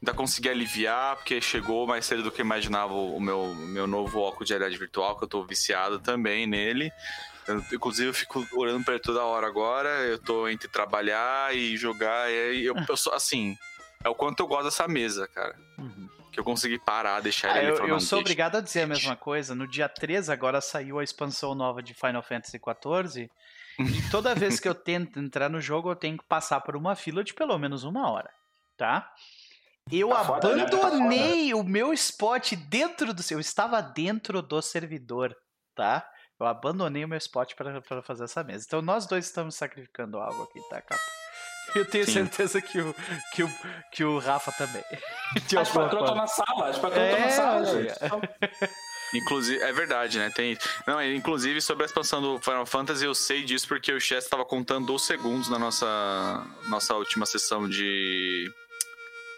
Ainda 0.00 0.12
consegui 0.12 0.48
aliviar, 0.48 1.16
porque 1.16 1.40
chegou 1.40 1.86
mais 1.86 2.04
cedo 2.04 2.24
do 2.24 2.30
que 2.32 2.40
eu 2.40 2.44
imaginava 2.44 2.92
o 2.92 3.20
meu, 3.20 3.54
meu 3.54 3.86
novo 3.86 4.18
óculos 4.20 4.48
de 4.48 4.52
realidade 4.52 4.76
virtual, 4.76 5.16
que 5.16 5.24
eu 5.24 5.28
tô 5.28 5.44
viciado 5.44 6.00
também 6.00 6.46
nele. 6.46 6.90
Eu, 7.46 7.58
inclusive, 7.72 8.08
eu 8.10 8.14
fico 8.14 8.44
olhando 8.54 8.84
pra 8.84 8.94
ele 8.94 9.02
toda 9.02 9.22
hora 9.24 9.46
agora. 9.46 9.88
Eu 10.00 10.18
tô 10.18 10.48
entre 10.48 10.66
trabalhar 10.68 11.54
e 11.54 11.76
jogar. 11.76 12.30
E 12.32 12.64
eu, 12.64 12.74
eu 12.88 12.96
sou 12.96 13.12
assim. 13.14 13.56
É 14.04 14.08
o 14.08 14.14
quanto 14.14 14.40
eu 14.40 14.46
gosto 14.48 14.64
dessa 14.64 14.88
mesa, 14.88 15.28
cara. 15.28 15.54
Uhum. 15.78 16.08
Que 16.32 16.40
eu 16.40 16.44
consegui 16.44 16.78
parar, 16.78 17.20
deixar 17.20 17.52
Ah, 17.52 17.58
ele 17.62 17.70
eu, 17.72 17.76
eu 17.78 17.88
"Não, 17.88 18.00
sou 18.00 18.18
deixa". 18.18 18.20
obrigado 18.20 18.56
a 18.56 18.60
dizer 18.60 18.82
a 18.82 18.86
mesma 18.88 19.14
coisa. 19.16 19.54
No 19.54 19.68
dia 19.68 19.88
3 19.88 20.28
agora 20.28 20.60
saiu 20.60 20.98
a 20.98 21.04
expansão 21.04 21.54
nova 21.54 21.80
de 21.82 21.94
Final 21.94 22.22
Fantasy 22.22 22.58
XIV. 22.58 23.30
E 23.78 24.02
toda 24.10 24.34
vez 24.34 24.60
que 24.60 24.68
eu 24.68 24.74
tento 24.74 25.18
entrar 25.18 25.48
no 25.48 25.60
jogo, 25.60 25.90
eu 25.90 25.96
tenho 25.96 26.18
que 26.18 26.24
passar 26.24 26.60
por 26.60 26.76
uma 26.76 26.94
fila 26.94 27.22
de 27.24 27.32
pelo 27.34 27.58
menos 27.58 27.84
uma 27.84 28.10
hora. 28.10 28.30
Tá? 28.76 29.10
Eu 29.90 30.10
Tá 30.10 30.24
foda, 30.24 30.54
né? 30.56 30.62
Abandonei 30.62 31.54
o 31.54 31.62
meu 31.64 31.92
spot 31.92 32.52
dentro 32.68 33.12
do. 33.12 33.22
Eu 33.30 33.40
estava 33.40 33.80
dentro 33.82 34.40
do 34.40 34.62
servidor, 34.62 35.36
tá? 35.74 36.08
Eu 36.38 36.46
abandonei 36.46 37.04
o 37.04 37.08
meu 37.08 37.18
spot 37.18 37.54
para 37.54 38.02
fazer 38.02 38.24
essa 38.24 38.42
mesa. 38.44 38.64
Então 38.66 38.80
nós 38.82 39.06
dois 39.06 39.26
estamos 39.26 39.54
sacrificando 39.54 40.18
algo 40.18 40.42
aqui, 40.44 40.60
tá, 40.68 40.80
Capa? 40.80 41.00
Eu 41.74 41.84
tenho 41.88 42.04
Sim. 42.04 42.12
certeza 42.12 42.60
que 42.60 42.80
o, 42.80 42.94
que, 43.32 43.42
o, 43.44 43.50
que 43.92 44.04
o 44.04 44.18
Rafa 44.18 44.52
também. 44.52 44.84
De 45.46 45.56
As 45.56 45.70
patroas 45.70 46.02
estão 46.02 46.14
na 46.16 46.26
sala, 46.26 46.68
as 46.68 46.78
patroas 46.78 47.08
estão 47.08 47.18
É, 47.18 47.24
na 47.24 47.30
sala, 47.30 47.58
olha. 47.58 47.82
gente. 47.88 47.98
Inclusive, 49.14 49.62
é 49.62 49.72
verdade, 49.72 50.18
né? 50.18 50.30
Tem, 50.30 50.56
não, 50.86 50.98
é, 50.98 51.14
inclusive 51.14 51.60
sobre 51.60 51.82
a 51.84 51.86
expansão 51.86 52.22
do 52.22 52.40
Final 52.40 52.64
Fantasy, 52.64 53.04
eu 53.04 53.14
sei 53.14 53.42
disso 53.44 53.68
porque 53.68 53.92
o 53.92 54.00
Chess 54.00 54.24
estava 54.24 54.44
contando 54.44 54.94
os 54.94 55.04
segundos 55.06 55.48
na 55.48 55.58
nossa, 55.58 56.46
nossa 56.68 56.94
última 56.94 57.26
sessão 57.26 57.68
de, 57.68 58.50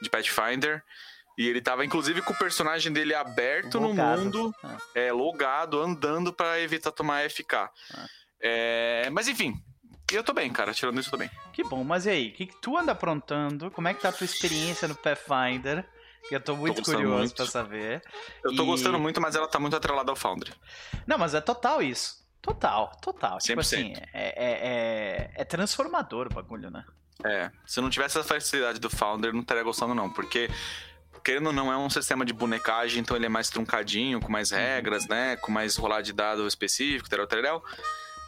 de 0.00 0.08
Pathfinder. 0.10 0.82
E 1.36 1.48
ele 1.48 1.60
tava, 1.60 1.84
inclusive, 1.84 2.22
com 2.22 2.32
o 2.32 2.38
personagem 2.38 2.92
dele 2.92 3.12
aberto 3.12 3.80
no 3.80 3.88
Logado. 3.88 4.20
mundo, 4.22 4.54
Ah. 4.62 4.76
é, 4.94 5.10
logado, 5.12 5.80
andando 5.80 6.32
pra 6.32 6.60
evitar 6.60 6.92
tomar 6.92 7.28
FK. 7.28 7.54
Ah. 7.54 7.70
É, 8.40 9.08
mas 9.10 9.26
enfim, 9.26 9.60
eu 10.12 10.22
tô 10.22 10.32
bem, 10.32 10.52
cara. 10.52 10.72
Tirando 10.72 11.00
isso, 11.00 11.08
eu 11.08 11.12
tô 11.12 11.16
bem. 11.16 11.30
Que 11.52 11.64
bom, 11.64 11.82
mas 11.82 12.06
e 12.06 12.10
aí? 12.10 12.28
O 12.28 12.32
que, 12.34 12.46
que 12.46 12.60
tu 12.60 12.76
anda 12.78 12.92
aprontando? 12.92 13.68
Como 13.72 13.88
é 13.88 13.94
que 13.94 14.02
tá 14.02 14.10
a 14.10 14.12
tua 14.12 14.24
experiência 14.24 14.86
no 14.86 14.94
Pathfinder? 14.94 15.84
Eu 16.30 16.40
tô 16.40 16.56
muito 16.56 16.76
gostando 16.78 16.98
curioso 16.98 17.18
muito. 17.18 17.34
pra 17.34 17.46
saber. 17.46 18.02
Eu 18.42 18.54
tô 18.56 18.62
E- 18.62 18.66
gostando 18.66 18.98
muito, 18.98 19.20
mas 19.20 19.34
ela 19.34 19.46
tá 19.48 19.58
muito 19.58 19.76
atrelada 19.76 20.10
ao 20.10 20.16
Foundry. 20.16 20.52
Não, 21.06 21.18
mas 21.18 21.34
é 21.34 21.40
total 21.40 21.82
isso. 21.82 22.24
Total, 22.40 22.90
total. 23.00 23.38
Tipo 23.38 23.60
100%. 23.60 23.60
assim, 23.60 23.92
é, 24.12 24.28
é, 24.44 24.68
é, 24.68 25.30
é 25.36 25.44
transformador 25.44 26.26
o 26.30 26.34
bagulho, 26.34 26.70
né? 26.70 26.84
É, 27.24 27.50
se 27.66 27.80
não 27.80 27.88
tivesse 27.88 28.18
essa 28.18 28.26
facilidade 28.28 28.78
do 28.80 28.90
Founder, 28.90 29.30
eu 29.30 29.34
não 29.34 29.40
estaria 29.42 29.62
gostando 29.62 29.94
não, 29.94 30.10
porque 30.10 30.50
querendo 31.24 31.46
ou 31.46 31.52
não 31.54 31.72
é 31.72 31.76
um 31.78 31.88
sistema 31.88 32.22
de 32.24 32.34
bonecagem, 32.34 33.00
então 33.00 33.16
ele 33.16 33.24
é 33.24 33.28
mais 33.30 33.48
truncadinho, 33.48 34.20
com 34.20 34.30
mais 34.30 34.50
regras, 34.50 35.06
né, 35.08 35.36
com 35.36 35.50
mais 35.50 35.74
rolar 35.76 36.02
de 36.02 36.12
dado 36.12 36.46
específico, 36.46 37.08
teral, 37.08 37.26
teral. 37.26 37.64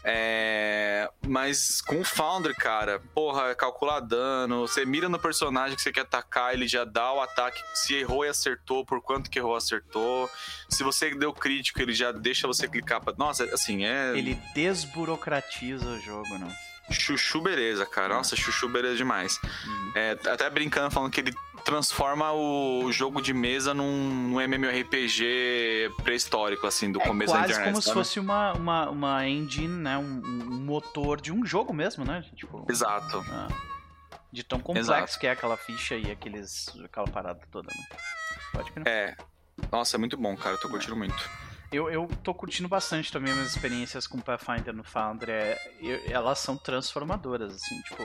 É, 0.09 1.11
mas 1.27 1.81
com 1.81 2.01
o 2.01 2.05
Founder, 2.05 2.55
cara, 2.55 3.03
porra, 3.13 3.49
é 3.49 3.57
calcular 3.57 3.99
dano, 3.99 4.61
você 4.61 4.87
mira 4.87 5.09
no 5.09 5.19
personagem 5.19 5.75
que 5.75 5.83
você 5.83 5.91
quer 5.91 6.03
atacar, 6.03 6.55
ele 6.55 6.69
já 6.69 6.85
dá 6.85 7.13
o 7.13 7.21
ataque, 7.21 7.61
se 7.75 7.97
errou 7.97 8.25
e 8.25 8.29
acertou, 8.29 8.87
por 8.87 9.03
quanto 9.03 9.29
que 9.29 9.37
errou, 9.37 9.57
acertou. 9.57 10.31
Se 10.69 10.85
você 10.85 11.13
deu 11.13 11.33
crítico, 11.33 11.83
ele 11.83 11.93
já 11.93 12.13
deixa 12.13 12.47
você 12.47 12.69
clicar 12.69 13.01
pra... 13.01 13.13
Nossa, 13.19 13.45
assim, 13.53 13.85
é... 13.85 14.17
Ele 14.17 14.41
desburocratiza 14.55 15.89
o 15.89 16.01
jogo, 16.01 16.39
não? 16.39 16.53
Chuchu 16.89 17.41
beleza, 17.41 17.85
cara. 17.85 18.15
Nossa, 18.15 18.37
chuchu 18.37 18.69
beleza 18.69 18.95
demais. 18.95 19.41
Uhum. 19.43 19.93
É, 19.97 20.13
até 20.13 20.49
brincando, 20.49 20.93
falando 20.93 21.11
que 21.11 21.21
ele 21.21 21.35
transforma 21.67 22.33
o 22.33 22.93
jogo 22.93 23.21
de 23.21 23.35
mesa 23.35 23.75
num, 23.75 24.29
num 24.31 24.41
MMORPG 24.41 25.91
pré-histórico, 26.05 26.65
assim, 26.65 26.93
do 26.93 27.03
É 27.03 27.05
começo 27.05 27.33
da 27.33 27.41
quase 27.41 27.53
internet. 27.55 27.73
como 27.73 27.83
se 27.83 27.93
fosse 27.93 28.21
uma, 28.21 28.53
uma, 28.53 28.89
uma 28.89 29.29
engine, 29.29 29.67
né? 29.67 29.99
Um, 29.99 30.23
um 30.25 30.61
motor 30.61 31.21
de 31.21 31.33
um 31.33 31.45
jogo 31.45 31.75
mesmo, 31.75 32.05
né? 32.05 32.25
Tipo, 32.37 32.65
Exato. 32.71 33.19
ah, 33.29 33.49
de 34.33 34.45
tão 34.45 34.61
complexo 34.61 34.93
Exato. 34.93 35.19
que 35.19 35.27
é 35.27 35.33
aquela 35.33 35.57
ficha 35.57 35.97
e 35.97 36.09
aqueles, 36.09 36.69
aquela 36.85 37.09
parada 37.09 37.41
toda, 37.51 37.69
né? 37.77 37.97
Pode 38.53 38.71
que 38.71 38.79
não. 38.79 38.87
É. 38.87 39.17
Nossa, 39.73 39.97
é 39.97 39.99
muito 39.99 40.17
bom, 40.17 40.37
cara. 40.37 40.55
Eu 40.55 40.61
tô 40.61 40.69
curtindo 40.69 40.95
muito. 40.95 41.29
Eu, 41.77 41.91
eu 41.91 42.09
tô 42.23 42.33
curtindo 42.33 42.69
bastante 42.69 43.13
também 43.13 43.33
minhas 43.35 43.51
experiências 43.51 44.07
com 44.07 44.19
Pathfinder 44.19 44.75
no 44.75 44.83
Foundry. 44.83 45.31
É, 45.31 45.59
eu- 45.83 46.01
elas 46.11 46.39
são 46.39 46.57
transformadoras, 46.57 47.55
assim, 47.55 47.81
tipo. 47.83 48.03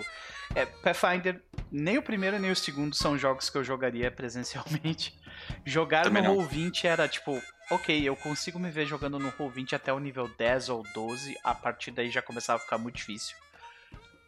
É, 0.53 0.65
Pathfinder, 0.65 1.41
nem 1.71 1.97
o 1.97 2.03
primeiro 2.03 2.37
nem 2.37 2.51
o 2.51 2.55
segundo 2.55 2.93
são 2.93 3.17
jogos 3.17 3.49
que 3.49 3.57
eu 3.57 3.63
jogaria 3.63 4.11
presencialmente. 4.11 5.17
Jogar 5.65 6.03
Também 6.03 6.21
no 6.21 6.29
não. 6.29 6.37
Roll20 6.37 6.83
era 6.85 7.07
tipo, 7.07 7.41
ok, 7.71 8.03
eu 8.03 8.15
consigo 8.15 8.59
me 8.59 8.69
ver 8.69 8.85
jogando 8.85 9.17
no 9.17 9.31
Roll20 9.31 9.73
até 9.73 9.91
o 9.93 9.99
nível 9.99 10.27
10 10.37 10.67
ou 10.69 10.83
12, 10.93 11.37
a 11.43 11.55
partir 11.55 11.91
daí 11.91 12.09
já 12.11 12.21
começava 12.21 12.57
a 12.57 12.61
ficar 12.61 12.77
muito 12.77 12.95
difícil. 12.97 13.35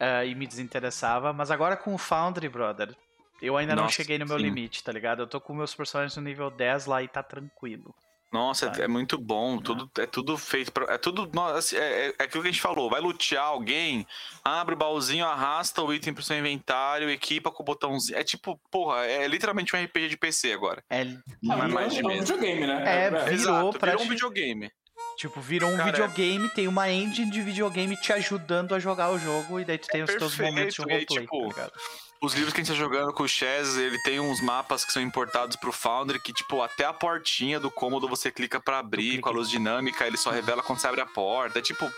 Ah, 0.00 0.24
e 0.24 0.34
me 0.34 0.46
desinteressava, 0.46 1.32
mas 1.32 1.50
agora 1.50 1.76
com 1.76 1.94
o 1.94 1.98
Foundry, 1.98 2.48
brother, 2.48 2.96
eu 3.42 3.56
ainda 3.56 3.76
não 3.76 3.82
Nossa, 3.82 3.96
cheguei 3.96 4.18
no 4.18 4.26
meu 4.26 4.38
sim. 4.38 4.42
limite, 4.42 4.82
tá 4.82 4.90
ligado? 4.90 5.20
Eu 5.22 5.26
tô 5.26 5.40
com 5.40 5.54
meus 5.54 5.74
personagens 5.74 6.16
no 6.16 6.22
nível 6.22 6.50
10 6.50 6.86
lá 6.86 7.02
e 7.02 7.06
tá 7.08 7.22
tranquilo. 7.22 7.94
Nossa, 8.34 8.68
Vai. 8.68 8.82
é 8.82 8.88
muito 8.88 9.16
bom. 9.16 9.58
Tudo, 9.58 9.88
é 9.96 10.06
tudo 10.06 10.36
feito 10.36 10.72
pra. 10.72 10.92
É 10.94 10.98
tudo. 10.98 11.30
Nossa, 11.32 11.76
é, 11.76 12.08
é, 12.08 12.14
é 12.18 12.22
aquilo 12.24 12.42
que 12.42 12.48
a 12.48 12.52
gente 12.52 12.60
falou. 12.60 12.90
Vai 12.90 13.00
lutear 13.00 13.44
alguém, 13.44 14.04
abre 14.44 14.74
o 14.74 14.76
baúzinho, 14.76 15.24
arrasta 15.24 15.80
o 15.80 15.94
item 15.94 16.12
pro 16.12 16.22
seu 16.22 16.36
inventário, 16.36 17.08
equipa 17.08 17.52
com 17.52 17.62
o 17.62 17.66
botãozinho. 17.66 18.18
É 18.18 18.24
tipo, 18.24 18.58
porra, 18.72 19.06
é 19.06 19.28
literalmente 19.28 19.74
um 19.76 19.80
RPG 19.84 20.08
de 20.08 20.16
PC 20.16 20.52
agora. 20.52 20.82
É, 20.90 21.04
Não 21.40 21.62
é 21.62 21.68
mais 21.68 21.94
de 21.94 22.00
é 22.00 22.04
um 22.04 22.08
videogame, 22.08 22.66
né? 22.66 22.82
É, 22.84 23.04
é. 23.04 23.10
vi- 23.10 23.16
Virou 23.16 23.32
Exato, 23.32 23.78
pra 23.78 23.90
virou 23.92 24.04
um 24.04 24.08
videogame. 24.08 24.70
tipo, 25.16 25.40
virou 25.40 25.70
um 25.70 25.76
Cara, 25.76 25.88
é- 25.90 25.92
videogame, 25.92 26.48
tem 26.50 26.66
uma 26.66 26.90
engine 26.90 27.30
de 27.30 27.40
videogame 27.40 27.96
te 28.00 28.12
ajudando 28.12 28.74
a 28.74 28.80
jogar 28.80 29.10
o 29.12 29.18
jogo 29.18 29.60
e 29.60 29.64
daí 29.64 29.78
tu 29.78 29.86
tem 29.86 30.02
os 30.02 30.12
teus 30.12 30.36
momentos 30.38 30.74
de 30.74 30.82
roleplay, 30.82 31.06
tipo, 31.22 31.40
tá 31.42 31.46
ligado? 31.48 31.72
Os 32.20 32.32
livros 32.32 32.54
que 32.54 32.60
a 32.60 32.64
gente 32.64 32.72
tá 32.72 32.78
jogando 32.78 33.12
com 33.12 33.22
o 33.22 33.28
Chaz, 33.28 33.76
ele 33.76 34.00
tem 34.02 34.18
uns 34.18 34.40
mapas 34.40 34.84
que 34.84 34.92
são 34.92 35.02
importados 35.02 35.56
pro 35.56 35.72
Foundry 35.72 36.18
que, 36.18 36.32
tipo, 36.32 36.62
até 36.62 36.84
a 36.84 36.92
portinha 36.92 37.60
do 37.60 37.70
cômodo 37.70 38.08
você 38.08 38.30
clica 38.30 38.58
pra 38.58 38.78
abrir 38.78 39.20
com 39.20 39.28
a 39.28 39.32
luz 39.32 39.48
dinâmica, 39.50 40.06
ele 40.06 40.16
só 40.16 40.30
revela 40.30 40.62
quando 40.62 40.78
você 40.78 40.86
abre 40.86 41.00
a 41.02 41.06
porta. 41.06 41.58
É 41.58 41.62
tipo. 41.62 41.90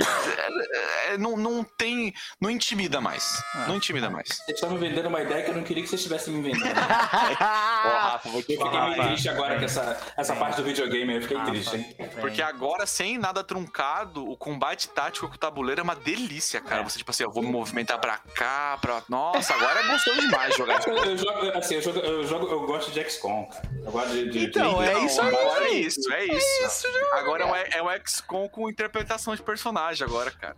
É- 0.00 1.12
é- 1.14 1.18
não, 1.18 1.36
não 1.36 1.62
tem. 1.64 2.14
Não 2.40 2.50
intimida 2.50 3.00
mais. 3.00 3.42
Ah. 3.54 3.66
Não 3.68 3.76
intimida 3.76 4.08
mais. 4.10 4.28
Vocês 4.28 4.56
estão 4.56 4.70
me 4.70 4.78
vendendo 4.78 5.06
uma 5.08 5.20
ideia 5.20 5.42
que 5.44 5.50
eu 5.50 5.54
não 5.54 5.62
queria 5.62 5.82
que 5.82 5.88
vocês 5.88 6.00
estivessem 6.00 6.32
me 6.34 6.42
vendendo. 6.50 6.64
Ó, 6.72 7.88
Rafa, 7.98 8.28
vou 8.30 8.42
te 8.42 8.54
Eu 8.54 8.64
fiquei 8.64 8.80
meio 8.80 8.90
Rafa, 8.96 9.08
triste 9.08 9.28
agora 9.28 9.58
com 9.58 9.64
essa, 9.64 10.00
essa 10.16 10.32
vem. 10.32 10.42
parte 10.42 10.56
do 10.56 10.64
videogame, 10.64 11.14
eu 11.16 11.22
fiquei 11.22 11.36
Rafa, 11.36 11.50
triste, 11.50 11.76
hein? 11.76 11.96
Porque 12.20 12.42
agora, 12.42 12.86
sem 12.86 13.18
nada 13.18 13.44
truncado, 13.44 14.28
o 14.28 14.36
combate 14.36 14.88
tático 14.88 15.28
com 15.28 15.34
o 15.34 15.38
tabuleiro 15.38 15.80
é 15.80 15.84
uma 15.84 15.96
delícia, 15.96 16.60
cara. 16.60 16.80
É. 16.80 16.84
Você, 16.84 16.98
tipo 16.98 17.10
assim, 17.10 17.22
eu 17.24 17.30
vou 17.30 17.42
me 17.42 17.50
movimentar 17.50 17.98
pra 18.00 18.18
cá, 18.34 18.78
pra. 18.80 19.02
Nossa, 19.08 19.54
agora 19.54 19.80
é 19.80 19.86
gostoso 19.88 20.20
demais 20.20 20.56
jogar. 20.56 20.80
Eu, 20.92 20.96
eu 20.96 21.16
jogo, 21.16 21.58
assim, 21.58 21.74
eu 21.76 21.82
jogo, 21.82 21.98
eu 22.00 22.26
jogo, 22.26 22.46
eu 22.46 22.60
gosto 22.66 22.90
de 22.90 23.02
XCOM, 23.10 23.46
cara. 23.46 23.68
Eu 23.84 23.92
gosto 23.92 24.10
de. 24.12 24.30
de 24.30 24.44
Então, 24.46 24.78
de- 24.82 24.88
é 24.88 24.92
Não, 24.94 25.06
isso. 25.06 25.20
Agora 25.20 25.64
é 25.64 25.70
isso, 25.74 26.12
é 26.12 26.24
isso. 26.24 26.64
Isso, 26.66 26.86
Agora 27.12 27.44
é 27.44 27.46
o, 27.46 27.54
é 27.90 27.96
o 27.96 28.06
XCOM 28.06 28.48
com 28.48 28.68
interpretação 28.68 29.34
de 29.34 29.42
personagem 29.42 29.81
agora, 30.04 30.30
cara. 30.30 30.56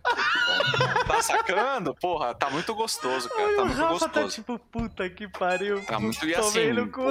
tá 1.07 1.21
sacando? 1.21 1.95
Porra, 1.95 2.33
tá 2.33 2.49
muito 2.49 2.73
gostoso, 2.75 3.29
cara. 3.29 3.55
Tá 3.55 3.65
muito 3.65 3.77
Rafa 3.77 4.09
tá 4.09 4.21
gostoso. 4.21 4.35
tipo, 4.35 4.59
puta 4.59 5.09
que 5.09 5.27
pariu. 5.27 5.83
Tá 5.85 5.99
muito 5.99 6.25
e 6.25 6.35
assim, 6.35 6.71
no 6.73 6.87
cu. 6.89 7.01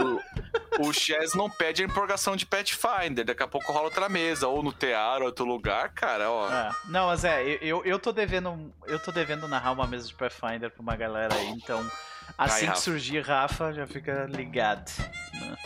o, 0.79 0.89
o 0.89 0.93
Chess 0.93 1.35
não 1.35 1.49
pede 1.51 1.83
a 1.83 1.87
empolgação 1.87 2.37
de 2.37 2.47
Pathfinder, 2.47 3.25
daqui 3.25 3.43
a 3.43 3.49
pouco 3.49 3.73
rola 3.73 3.87
outra 3.87 4.09
mesa, 4.09 4.49
ou 4.49 4.63
no 4.63 4.73
tear, 4.73 5.21
ou 5.21 5.27
outro 5.27 5.45
lugar, 5.45 5.91
cara, 5.91 6.31
ó. 6.31 6.51
É. 6.51 6.71
Não, 6.87 7.07
mas 7.09 7.25
é, 7.25 7.43
eu- 7.43 7.59
eu, 7.61 7.85
eu 7.85 7.99
tô 7.99 8.13
devendo. 8.13 8.73
Eu 8.87 8.99
tô 9.03 9.11
devendo 9.13 9.49
narrar 9.49 9.73
uma 9.73 9.87
mesa 9.87 10.07
de 10.07 10.15
Pathfinder 10.15 10.71
pra 10.71 10.83
uma 10.83 10.97
galera 10.97 11.35
aí, 11.35 11.49
então. 11.49 11.85
Assim 12.37 12.69
que 12.71 12.79
surgir, 12.81 13.21
Rafa, 13.21 13.73
já 13.73 13.87
fica 13.87 14.27
ligado. 14.29 14.91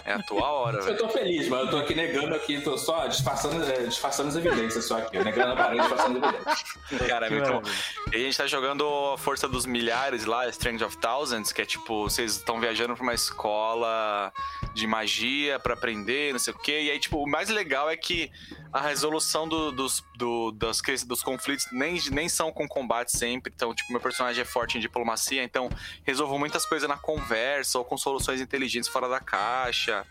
É 0.04 0.12
a 0.14 0.22
tua 0.22 0.50
hora, 0.50 0.78
Eu 0.78 0.84
velho. 0.84 0.98
tô 0.98 1.08
feliz, 1.08 1.48
mas 1.48 1.60
eu 1.60 1.70
tô 1.70 1.76
aqui 1.78 1.94
negando 1.94 2.34
aqui, 2.34 2.60
tô 2.60 2.76
só 2.76 3.06
disfarçando, 3.06 3.62
é, 3.64 3.84
disfarçando 3.84 4.28
as 4.28 4.36
evidências 4.36 4.84
só 4.86 4.98
aqui. 4.98 5.18
Negando 5.18 5.52
a 5.52 5.56
parede, 5.56 5.80
disfarçando 5.80 6.24
as 6.24 6.34
evidências. 6.34 7.08
Cara, 7.08 7.26
é 7.26 7.30
muito 7.30 7.52
bom. 7.52 7.62
E 8.12 8.16
a 8.16 8.18
gente 8.18 8.36
tá 8.36 8.46
jogando 8.46 8.86
a 9.14 9.18
Força 9.18 9.48
dos 9.48 9.64
Milhares 9.66 10.24
lá, 10.24 10.48
Strange 10.48 10.84
of 10.84 10.96
Thousands, 10.98 11.52
que 11.52 11.62
é 11.62 11.64
tipo, 11.64 12.02
vocês 12.04 12.32
estão 12.36 12.60
viajando 12.60 12.94
pra 12.94 13.02
uma 13.02 13.14
escola 13.14 14.32
de 14.74 14.86
magia 14.86 15.58
pra 15.58 15.74
aprender, 15.74 16.32
não 16.32 16.38
sei 16.38 16.52
o 16.52 16.58
quê. 16.58 16.82
E 16.82 16.90
aí, 16.90 16.98
tipo, 16.98 17.22
o 17.22 17.26
mais 17.26 17.48
legal 17.48 17.88
é 17.90 17.96
que 17.96 18.30
a 18.72 18.80
resolução 18.80 19.48
do- 19.48 19.72
dos, 19.72 20.02
do- 20.16 20.52
das, 20.52 20.80
dos 21.06 21.22
conflitos 21.22 21.66
nem, 21.72 21.98
nem 22.10 22.28
são 22.28 22.52
com 22.52 22.68
combate 22.68 23.16
sempre. 23.16 23.52
Então, 23.54 23.74
tipo, 23.74 23.90
meu 23.92 24.00
personagem 24.00 24.42
é 24.42 24.44
forte 24.44 24.76
em 24.76 24.80
diplomacia, 24.80 25.42
então 25.42 25.68
resolvo 26.04 26.38
muitas 26.38 26.66
coisas 26.66 26.88
na 26.88 26.96
conversa 26.96 27.78
ou 27.78 27.84
com 27.84 27.96
soluções 27.96 28.40
inteligentes 28.40 28.88
fora 28.88 29.08
da 29.08 29.20
caixa. 29.20 30.06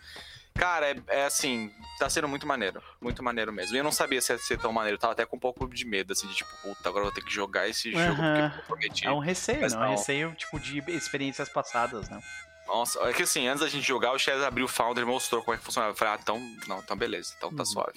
Cara, 0.54 0.90
é, 0.90 0.96
é 1.08 1.24
assim, 1.24 1.70
tá 2.00 2.10
sendo 2.10 2.26
muito 2.26 2.44
maneiro. 2.44 2.82
Muito 3.00 3.22
maneiro 3.22 3.52
mesmo. 3.52 3.76
E 3.76 3.78
eu 3.78 3.84
não 3.84 3.92
sabia 3.92 4.20
se 4.20 4.32
ia 4.32 4.38
ser 4.38 4.58
tão 4.58 4.72
maneiro. 4.72 4.96
Eu 4.96 5.00
tava 5.00 5.12
até 5.12 5.24
com 5.24 5.36
um 5.36 5.38
pouco 5.38 5.68
de 5.68 5.84
medo, 5.84 6.12
assim, 6.12 6.26
de 6.26 6.34
tipo, 6.34 6.50
puta, 6.60 6.88
agora 6.88 7.02
eu 7.04 7.10
vou 7.10 7.12
ter 7.12 7.22
que 7.22 7.32
jogar 7.32 7.68
esse 7.68 7.92
jogo 7.92 8.20
Aham. 8.20 8.48
porque 8.50 8.58
eu 8.58 8.64
prometi. 8.64 9.06
É 9.06 9.12
um 9.12 9.20
receio, 9.20 9.60
Mas 9.60 9.72
não? 9.72 9.82
É 9.82 9.84
um 9.86 9.90
não. 9.90 9.96
receio, 9.96 10.34
tipo, 10.34 10.58
de 10.58 10.78
experiências 10.90 11.48
passadas, 11.48 12.08
né? 12.08 12.20
Nossa, 12.66 12.98
é 13.08 13.12
que 13.14 13.22
assim, 13.22 13.46
antes 13.46 13.60
da 13.60 13.68
gente 13.68 13.86
jogar, 13.86 14.12
o 14.12 14.18
Chaz 14.18 14.42
abriu 14.42 14.66
o 14.66 14.68
Founder 14.68 15.04
e 15.04 15.06
mostrou 15.06 15.42
como 15.42 15.54
é 15.54 15.58
que 15.58 15.64
funcionava. 15.64 15.92
Eu 15.92 15.96
falei, 15.96 16.14
ah, 16.14 16.18
então, 16.20 16.38
não, 16.66 16.80
então 16.80 16.96
beleza, 16.96 17.32
então 17.38 17.50
tá 17.54 17.62
Uhum. 17.62 17.64
suave. 17.64 17.92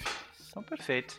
Então, 0.52 0.62
perfeito. 0.62 1.18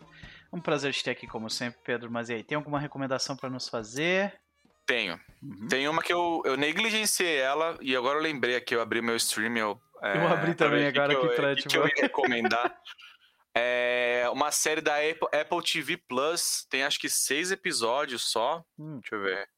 Um 0.52 0.62
prazer 0.62 0.94
te 0.94 1.04
ter 1.04 1.12
aqui, 1.12 1.26
como 1.26 1.50
sempre, 1.50 1.82
Pedro. 1.84 2.10
Mas 2.12 2.30
e 2.30 2.36
aí, 2.36 2.44
tem 2.44 2.56
alguma 2.56 2.80
recomendação 2.80 3.36
pra 3.36 3.50
nos 3.50 3.68
fazer? 3.68 4.40
Tenho. 4.86 5.20
Uhum. 5.42 5.68
Tem 5.68 5.88
uma 5.88 6.04
que 6.04 6.14
eu, 6.14 6.44
eu 6.46 6.56
negligenciei 6.56 7.38
ela 7.38 7.78
e 7.82 7.96
agora 7.96 8.20
eu 8.20 8.22
lembrei 8.22 8.56
aqui, 8.56 8.76
eu 8.76 8.82
abri 8.82 9.02
meu 9.02 9.16
stream. 9.16 9.58
Eu, 9.58 9.82
é, 10.02 10.18
Eu 10.18 10.28
abri 10.28 10.54
também 10.54 10.92
que 10.92 11.00
agora 11.00 11.16
que 11.16 11.26
aqui 11.26 11.42
eu, 11.42 11.56
que 11.56 11.68
que 11.68 11.78
eu 11.78 11.88
ia 11.88 11.94
recomendar. 12.02 12.78
é 13.56 14.30
uma 14.32 14.52
série 14.52 14.82
da 14.82 14.98
Apple, 14.98 15.28
Apple 15.34 15.64
TV 15.64 15.98
Plus, 15.98 16.66
tem 16.70 16.84
acho 16.84 17.00
que 17.00 17.10
seis 17.10 17.52
episódios 17.52 18.24
só. 18.30 18.64
Hum. 18.78 19.00
Deixa 19.00 19.16
eu 19.16 19.22
ver. 19.22 19.50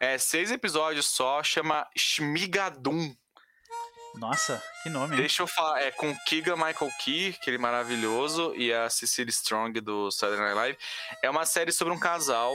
É, 0.00 0.18
seis 0.18 0.50
episódios 0.50 1.06
só, 1.06 1.42
chama 1.42 1.88
Shmigadum. 1.96 3.14
Nossa, 4.14 4.62
que 4.82 4.90
nome, 4.90 5.14
hein? 5.14 5.20
Deixa 5.20 5.42
eu 5.42 5.46
falar, 5.46 5.80
é 5.80 5.90
com 5.90 6.14
Keegan 6.26 6.56
Michael 6.56 6.90
Key, 7.00 7.36
aquele 7.40 7.58
maravilhoso, 7.58 8.54
e 8.54 8.72
a 8.72 8.90
Cecily 8.90 9.30
Strong 9.30 9.80
do 9.80 10.10
Saturday 10.10 10.44
Night 10.44 10.54
Live. 10.54 10.78
É 11.22 11.30
uma 11.30 11.46
série 11.46 11.72
sobre 11.72 11.92
um 11.92 11.98
casal 11.98 12.54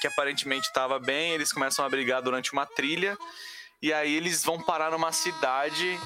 que 0.00 0.06
aparentemente 0.06 0.66
estava 0.66 0.98
bem, 0.98 1.32
eles 1.32 1.52
começam 1.52 1.84
a 1.84 1.88
brigar 1.88 2.22
durante 2.22 2.52
uma 2.52 2.66
trilha, 2.66 3.16
e 3.80 3.92
aí 3.92 4.14
eles 4.14 4.44
vão 4.44 4.60
parar 4.60 4.90
numa 4.90 5.12
cidade 5.12 5.98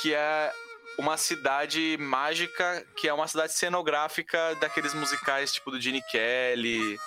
que 0.00 0.14
é 0.14 0.52
uma 0.98 1.16
cidade 1.16 1.96
mágica, 1.98 2.86
que 2.96 3.08
é 3.08 3.12
uma 3.12 3.26
cidade 3.26 3.52
cenográfica 3.52 4.54
daqueles 4.56 4.94
musicais 4.94 5.52
tipo 5.52 5.70
do 5.70 5.80
Gene 5.80 6.02
Kelly, 6.10 6.98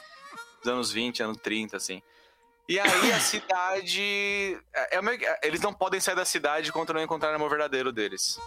dos 0.62 0.72
anos 0.72 0.92
20, 0.92 1.24
anos 1.24 1.38
30, 1.42 1.78
assim. 1.78 2.02
E 2.70 2.80
aí 2.80 3.12
a 3.12 3.20
cidade. 3.20 4.56
é- 4.72 4.98
é 4.98 5.18
que- 5.18 5.48
eles 5.48 5.60
não 5.60 5.74
podem 5.74 6.00
sair 6.00 6.14
da 6.16 6.24
cidade 6.24 6.70
enquanto 6.70 6.94
não 6.94 7.02
encontrarem 7.02 7.34
o 7.36 7.40
amor 7.40 7.50
verdadeiro 7.50 7.92
deles. 7.92 8.40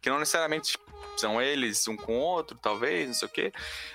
Que 0.00 0.08
não 0.08 0.20
necessariamente 0.20 0.78
são 1.16 1.42
eles 1.42 1.88
um 1.88 1.96
com 1.96 2.16
o 2.16 2.20
outro, 2.20 2.56
talvez, 2.56 3.08
não 3.08 3.14
sei 3.14 3.26
o 3.26 3.30
quê. 3.30 3.52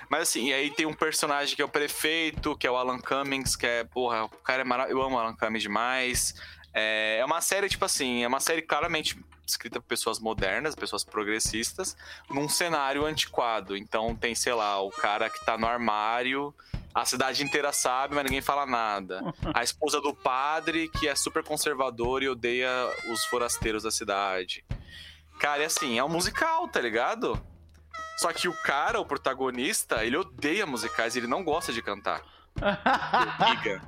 Mas 0.09 0.23
assim, 0.23 0.49
e 0.49 0.53
aí 0.53 0.69
tem 0.69 0.85
um 0.85 0.93
personagem 0.93 1.55
que 1.55 1.61
é 1.61 1.65
o 1.65 1.69
prefeito, 1.69 2.57
que 2.57 2.67
é 2.67 2.71
o 2.71 2.75
Alan 2.75 2.99
Cummings, 2.99 3.55
que 3.55 3.65
é, 3.65 3.85
porra, 3.85 4.25
o 4.25 4.29
cara 4.29 4.61
é 4.61 4.65
maravilhoso. 4.65 5.01
Eu 5.01 5.05
amo 5.07 5.15
o 5.15 5.19
Alan 5.19 5.35
Cummings 5.35 5.61
demais. 5.63 6.33
É, 6.73 7.19
é 7.21 7.25
uma 7.25 7.39
série, 7.39 7.69
tipo 7.69 7.85
assim, 7.85 8.21
é 8.21 8.27
uma 8.27 8.41
série 8.41 8.61
claramente 8.61 9.17
escrita 9.47 9.79
por 9.79 9.87
pessoas 9.87 10.19
modernas, 10.19 10.75
pessoas 10.75 11.05
progressistas, 11.05 11.95
num 12.29 12.49
cenário 12.49 13.05
antiquado. 13.05 13.77
Então 13.77 14.13
tem, 14.13 14.35
sei 14.35 14.53
lá, 14.53 14.81
o 14.81 14.89
cara 14.89 15.29
que 15.29 15.43
tá 15.45 15.57
no 15.57 15.67
armário, 15.67 16.53
a 16.93 17.05
cidade 17.05 17.43
inteira 17.43 17.71
sabe, 17.71 18.13
mas 18.13 18.23
ninguém 18.23 18.41
fala 18.41 18.65
nada. 18.65 19.21
A 19.53 19.63
esposa 19.63 19.99
do 19.99 20.13
padre, 20.13 20.89
que 20.89 21.07
é 21.07 21.15
super 21.15 21.43
conservador 21.43 22.21
e 22.21 22.29
odeia 22.29 22.69
os 23.11 23.25
forasteiros 23.25 23.83
da 23.83 23.91
cidade. 23.91 24.63
Cara, 25.39 25.63
e 25.63 25.65
assim, 25.65 25.97
é 25.97 26.03
um 26.03 26.09
musical, 26.09 26.67
tá 26.67 26.79
ligado? 26.79 27.41
Só 28.17 28.31
que 28.31 28.47
o 28.47 28.53
cara, 28.61 28.99
o 28.99 29.05
protagonista, 29.05 30.05
ele 30.05 30.17
odeia 30.17 30.65
musicais, 30.65 31.15
ele 31.15 31.27
não 31.27 31.43
gosta 31.43 31.73
de 31.73 31.81
cantar. 31.81 32.21
Giga. 32.57 33.81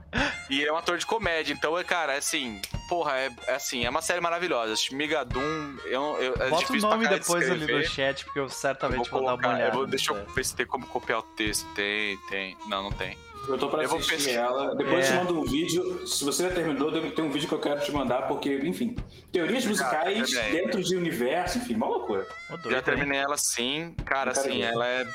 E 0.50 0.60
ele 0.62 0.70
é 0.70 0.74
um 0.74 0.78
ator 0.78 0.98
de 0.98 1.06
comédia, 1.06 1.54
então, 1.54 1.78
é, 1.78 1.84
cara, 1.84 2.14
é 2.14 2.18
assim, 2.18 2.62
porra, 2.90 3.18
é, 3.18 3.30
é 3.48 3.56
assim, 3.56 3.86
é 3.86 3.90
uma 3.90 4.02
série 4.02 4.22
maravilhosa. 4.22 4.74
Migadum, 4.92 5.78
eu, 5.86 6.18
eu, 6.20 6.34
é 6.40 6.50
Bota 6.50 6.72
o 6.74 6.76
nome 6.78 7.08
depois 7.08 7.50
ali 7.50 7.60
no 7.60 7.66
escrever. 7.80 7.90
chat, 7.90 8.26
porque 8.26 8.40
eu 8.40 8.44
Eu 8.44 8.50
certamente 8.50 9.10
vou 9.10 9.20
vou, 9.22 9.28
dar 9.28 9.34
uma 9.36 9.42
colocar, 9.42 9.50
eu 9.50 9.56
olhada. 9.56 9.76
vou- 9.78 9.88
deixa 9.88 10.12
eu 10.12 10.18
nisso 10.22 10.34
ver 10.34 10.46
se 10.46 10.56
tem 10.56 10.66
como 10.66 10.86
copiar 10.88 11.20
o 11.20 11.24
texto. 11.24 11.66
Tem, 11.74 12.18
tem. 12.30 12.58
Não, 12.68 12.84
não 12.84 12.92
tem. 12.92 13.18
Eu 13.48 13.58
tô 13.60 13.70
pra 13.70 13.84
Eu 13.84 13.90
vou 13.90 14.00
assistir 14.00 14.32
ela. 14.32 14.74
Depois 14.76 15.06
É. 15.06 15.14
eu 15.16 15.20
te 15.20 15.24
mando 15.26 15.40
um 15.40 15.44
vídeo. 15.46 16.08
Se 16.08 16.24
você 16.24 16.44
já 16.44 16.50
terminou, 16.56 16.92
tem 17.12 17.24
um 17.24 17.30
vídeo 17.32 17.48
que 17.48 17.54
eu 17.54 17.60
quero 17.60 17.80
te 17.80 17.92
mandar, 17.92 18.24
porque, 18.28 18.56
enfim, 18.64 18.96
teorias 19.32 19.66
musicais 19.66 20.32
dentro 20.32 20.84
de 20.84 20.96
universo, 20.96 21.60
enfim, 21.60 21.76
uma 21.76 21.88
loucura. 21.88 22.28
Já 22.70 22.82
terminei 22.82 23.20
ela 23.20 23.38
sim. 23.38 23.96
Cara, 24.04 24.32
Eu 24.32 24.40
assim, 24.40 24.64
ela 24.64 24.88
é. 24.88 25.06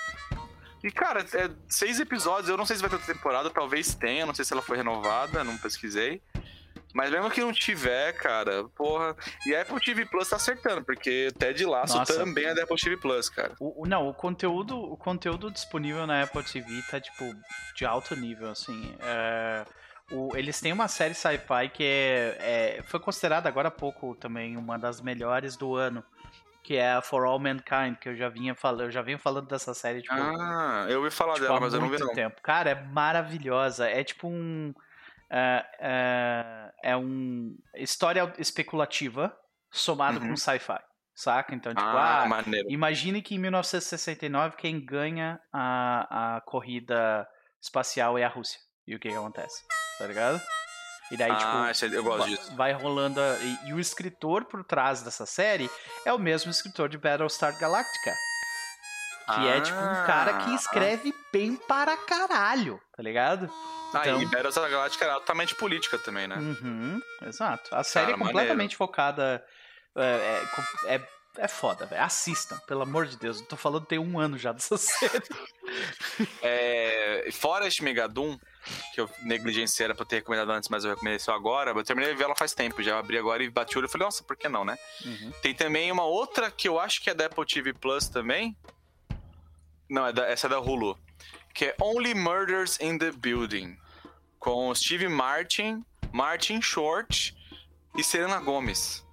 E, 0.82 0.90
cara, 0.90 1.20
é 1.20 1.50
seis 1.68 2.00
episódios. 2.00 2.48
Eu 2.48 2.56
não 2.56 2.64
sei 2.66 2.76
se 2.76 2.82
vai 2.82 2.88
ter 2.90 2.96
outra 2.96 3.14
temporada, 3.14 3.50
talvez 3.50 3.94
tenha. 3.94 4.24
Não 4.26 4.34
sei 4.34 4.44
se 4.44 4.52
ela 4.52 4.62
foi 4.62 4.76
renovada, 4.76 5.44
não 5.44 5.56
pesquisei. 5.58 6.22
Mas 6.92 7.08
mesmo 7.10 7.30
que 7.30 7.40
não 7.40 7.52
tiver, 7.52 8.12
cara, 8.14 8.64
porra. 8.74 9.14
E 9.46 9.54
a 9.54 9.62
Apple 9.62 9.78
TV 9.80 10.06
Plus 10.06 10.28
tá 10.28 10.36
acertando, 10.36 10.82
porque 10.84 11.28
Ted 11.38 11.64
Laço 11.64 11.96
Nossa. 11.96 12.14
também 12.16 12.46
é 12.46 12.54
da 12.54 12.64
Apple 12.64 12.76
TV 12.76 12.96
Plus, 12.96 13.28
cara. 13.28 13.54
O, 13.60 13.82
o- 13.84 13.86
não, 13.86 14.08
o 14.08 14.14
conteúdo, 14.14 14.76
o 14.76 14.96
conteúdo 14.96 15.52
disponível 15.52 16.04
na 16.06 16.24
Apple 16.24 16.42
TV 16.42 16.82
tá, 16.90 17.00
tipo, 17.00 17.32
de 17.76 17.84
alto 17.84 18.16
nível, 18.16 18.50
assim. 18.50 18.92
É, 19.02 19.64
o- 20.10 20.36
eles 20.36 20.60
têm 20.60 20.72
uma 20.72 20.88
série 20.88 21.14
sci-fi 21.14 21.68
que 21.72 21.84
é, 21.84 22.36
é- 22.78 22.82
foi 22.82 22.98
considerada 22.98 23.48
agora 23.48 23.68
há 23.68 23.70
pouco 23.70 24.16
também 24.16 24.56
uma 24.56 24.76
das 24.76 25.00
melhores 25.00 25.56
do 25.56 25.76
ano, 25.76 26.02
que 26.62 26.76
é 26.76 26.92
a 26.92 27.02
For 27.02 27.24
All 27.24 27.38
Mankind, 27.38 27.96
que 28.00 28.08
eu 28.08 28.16
já 28.16 28.28
vinha 28.28 28.54
falando, 28.54 28.82
eu 28.82 28.90
já 28.90 29.02
venho 29.02 29.18
falando 29.18 29.46
dessa 29.48 29.72
série, 29.74 30.02
tipo, 30.02 30.14
Ah, 30.14 30.86
eu 30.88 30.98
ouvi 30.98 31.10
falar 31.10 31.34
tipo, 31.34 31.46
dela, 31.46 31.60
mas 31.60 31.72
eu 31.74 31.80
não 31.80 31.88
vi 31.88 31.96
muito 31.96 32.06
não. 32.06 32.14
tempo. 32.14 32.40
Cara, 32.42 32.70
é 32.70 32.74
maravilhosa. 32.74 33.88
É 33.88 34.02
tipo 34.04 34.28
um. 34.28 34.74
É, 35.32 35.64
é, 35.78 36.90
é 36.90 36.96
um 36.96 37.56
história 37.76 38.32
especulativa 38.38 39.36
somado 39.70 40.18
Uhum. 40.20 40.30
com 40.30 40.36
sci-fi. 40.36 40.78
saca? 41.14 41.54
Então, 41.54 41.72
tipo, 41.74 41.86
Ah, 41.86 42.24
ah, 42.24 42.42
imagine 42.68 43.22
que 43.22 43.34
em 43.34 43.38
1969 43.38 44.56
quem 44.56 44.84
ganha 44.84 45.38
a, 45.52 46.36
a 46.36 46.40
corrida 46.40 47.28
espacial 47.62 48.18
é 48.18 48.24
a 48.24 48.28
Rússia. 48.28 48.58
E 48.86 48.94
o 48.94 48.98
que, 48.98 49.08
que 49.08 49.14
acontece? 49.14 49.62
Tá 49.98 50.06
ligado? 50.06 50.40
E 51.10 51.16
daí, 51.16 51.34
tipo, 51.34 51.50
ah, 51.50 51.70
esse- 51.70 51.92
eu 51.92 52.04
gosto 52.04 52.28
disso. 52.28 52.54
vai 52.56 52.72
rolando. 52.72 53.20
a- 53.20 53.36
e, 53.66 53.72
o 53.72 53.80
escritor 53.80 54.44
por 54.44 54.62
trás 54.64 55.02
dessa 55.02 55.26
série 55.26 55.68
é 56.04 56.12
o 56.12 56.18
mesmo 56.18 56.50
escritor 56.50 56.88
de 56.88 56.96
Battlestar 56.98 57.58
Galactica. 57.58 58.12
Que 59.34 59.46
é 59.48 59.60
tipo 59.60 59.78
um 59.78 60.06
cara 60.06 60.38
que 60.38 60.50
Ah. 60.50 60.54
escreve 60.56 61.14
bem 61.32 61.54
para 61.54 61.96
caralho, 61.96 62.80
tá 62.96 63.02
ligado? 63.02 63.48
Ah, 63.94 64.00
então- 64.02 64.22
e 64.22 64.26
Battlestar 64.26 64.68
Galactica 64.70 65.04
era 65.04 65.14
altamente 65.14 65.54
política 65.54 65.98
também, 65.98 66.26
né? 66.26 66.36
Uhum, 66.36 67.00
exato. 67.22 67.72
A 67.74 67.84
série 67.84 68.12
Cara, 68.12 68.16
é 68.16 68.24
completamente 68.26 68.76
focada. 68.76 69.44
É, 69.96 70.42
é, 70.86 70.94
é, 70.96 71.08
é 71.38 71.48
foda, 71.48 71.86
velho. 71.86 72.02
Assistam, 72.02 72.58
pelo 72.66 72.82
amor 72.82 73.06
de 73.06 73.16
Deus. 73.16 73.40
Eu 73.40 73.46
tô 73.46 73.56
falando 73.56 73.86
tem 73.86 73.98
um 73.98 74.18
ano 74.18 74.36
já 74.38 74.52
dessa 74.52 74.76
série. 74.78 75.22
É, 76.42 77.28
fora 77.32 77.66
este 77.66 77.82
Megadum, 77.84 78.38
que 78.94 79.00
eu 79.00 79.08
negligenciei 79.22 79.84
era 79.84 79.94
pra 79.94 80.02
eu 80.02 80.06
ter 80.08 80.16
recomendado 80.16 80.50
antes, 80.50 80.68
mas 80.68 80.84
eu 80.84 80.90
recomendei 80.90 81.18
só 81.18 81.32
agora. 81.34 81.70
Eu 81.70 81.84
terminei 81.84 82.10
de 82.12 82.16
ver 82.18 82.24
ela 82.24 82.36
faz 82.36 82.52
tempo, 82.52 82.82
já 82.82 82.98
abri 82.98 83.18
agora 83.18 83.42
e 83.42 83.50
bati 83.50 83.76
o 83.76 83.78
olho 83.78 83.86
e 83.86 83.90
falei, 83.90 84.06
nossa, 84.06 84.22
por 84.24 84.36
que 84.36 84.48
não, 84.48 84.64
né? 84.64 84.78
Uhum. 85.04 85.32
Tem 85.42 85.54
também 85.54 85.90
uma 85.90 86.04
outra 86.04 86.50
que 86.50 86.68
eu 86.68 86.78
acho 86.78 87.00
que 87.02 87.10
é 87.10 87.14
da 87.14 87.26
Apple 87.26 87.46
TV 87.46 87.72
Plus 87.72 88.08
também. 88.08 88.56
Não, 89.88 90.06
é 90.06 90.12
da- 90.12 90.26
essa 90.26 90.46
é 90.46 90.50
da 90.50 90.60
Hulu. 90.60 90.98
Que 91.54 91.66
é 91.66 91.76
Only 91.80 92.14
Murders 92.14 92.78
in 92.80 92.98
the 92.98 93.10
Building. 93.12 93.76
Com 94.38 94.74
Steve 94.74 95.08
Martin, 95.08 95.84
Martin 96.12 96.62
Short 96.62 97.36
e 97.96 98.02
Serena 98.04 98.38
Gomes. 98.38 99.04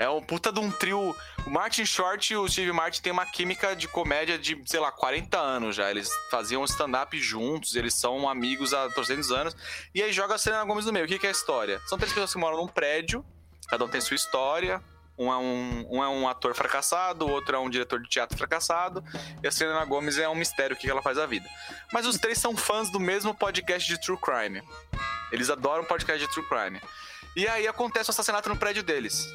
É 0.00 0.08
um 0.08 0.22
puta 0.22 0.50
de 0.50 0.58
um 0.58 0.70
trio. 0.70 1.14
O 1.46 1.50
Martin 1.50 1.84
Short 1.84 2.32
e 2.32 2.36
o 2.36 2.48
Steve 2.48 2.72
Martin 2.72 3.02
têm 3.02 3.12
uma 3.12 3.26
química 3.26 3.76
de 3.76 3.86
comédia 3.86 4.38
de, 4.38 4.58
sei 4.64 4.80
lá, 4.80 4.90
40 4.90 5.38
anos 5.38 5.76
já. 5.76 5.90
Eles 5.90 6.08
faziam 6.30 6.64
stand-up 6.64 7.20
juntos, 7.20 7.76
eles 7.76 7.92
são 7.92 8.26
amigos 8.26 8.72
há 8.72 8.88
300 8.88 9.30
anos. 9.30 9.56
E 9.94 10.02
aí 10.02 10.10
joga 10.10 10.36
a 10.36 10.38
Serena 10.38 10.64
Gomes 10.64 10.86
no 10.86 10.92
meio. 10.92 11.04
O 11.04 11.08
que, 11.08 11.18
que 11.18 11.26
é 11.26 11.28
a 11.28 11.32
história? 11.32 11.82
São 11.84 11.98
três 11.98 12.14
pessoas 12.14 12.32
que 12.32 12.38
moram 12.38 12.56
num 12.56 12.66
prédio, 12.66 13.22
cada 13.68 13.84
um 13.84 13.88
tem 13.88 14.00
sua 14.00 14.14
história. 14.14 14.82
Um 15.18 15.30
é 15.30 15.36
um, 15.36 15.86
um 15.90 16.02
é 16.02 16.08
um 16.08 16.26
ator 16.26 16.54
fracassado, 16.54 17.26
o 17.26 17.30
outro 17.30 17.54
é 17.54 17.58
um 17.58 17.68
diretor 17.68 18.00
de 18.00 18.08
teatro 18.08 18.38
fracassado, 18.38 19.04
e 19.42 19.46
a 19.46 19.50
Selena 19.50 19.84
Gomes 19.84 20.16
é 20.16 20.26
um 20.26 20.34
mistério 20.34 20.74
o 20.74 20.78
que 20.78 20.88
ela 20.88 21.02
faz 21.02 21.18
da 21.18 21.26
vida. 21.26 21.46
Mas 21.92 22.06
os 22.06 22.16
três 22.16 22.38
são 22.38 22.56
fãs 22.56 22.90
do 22.90 22.98
mesmo 22.98 23.34
podcast 23.34 23.86
de 23.86 24.00
True 24.00 24.16
Crime. 24.16 24.62
Eles 25.30 25.50
adoram 25.50 25.84
podcast 25.84 26.26
de 26.26 26.32
True 26.32 26.48
Crime. 26.48 26.80
E 27.36 27.46
aí 27.46 27.68
acontece 27.68 28.08
o 28.08 28.12
assassinato 28.12 28.48
no 28.48 28.56
prédio 28.56 28.82
deles. 28.82 29.30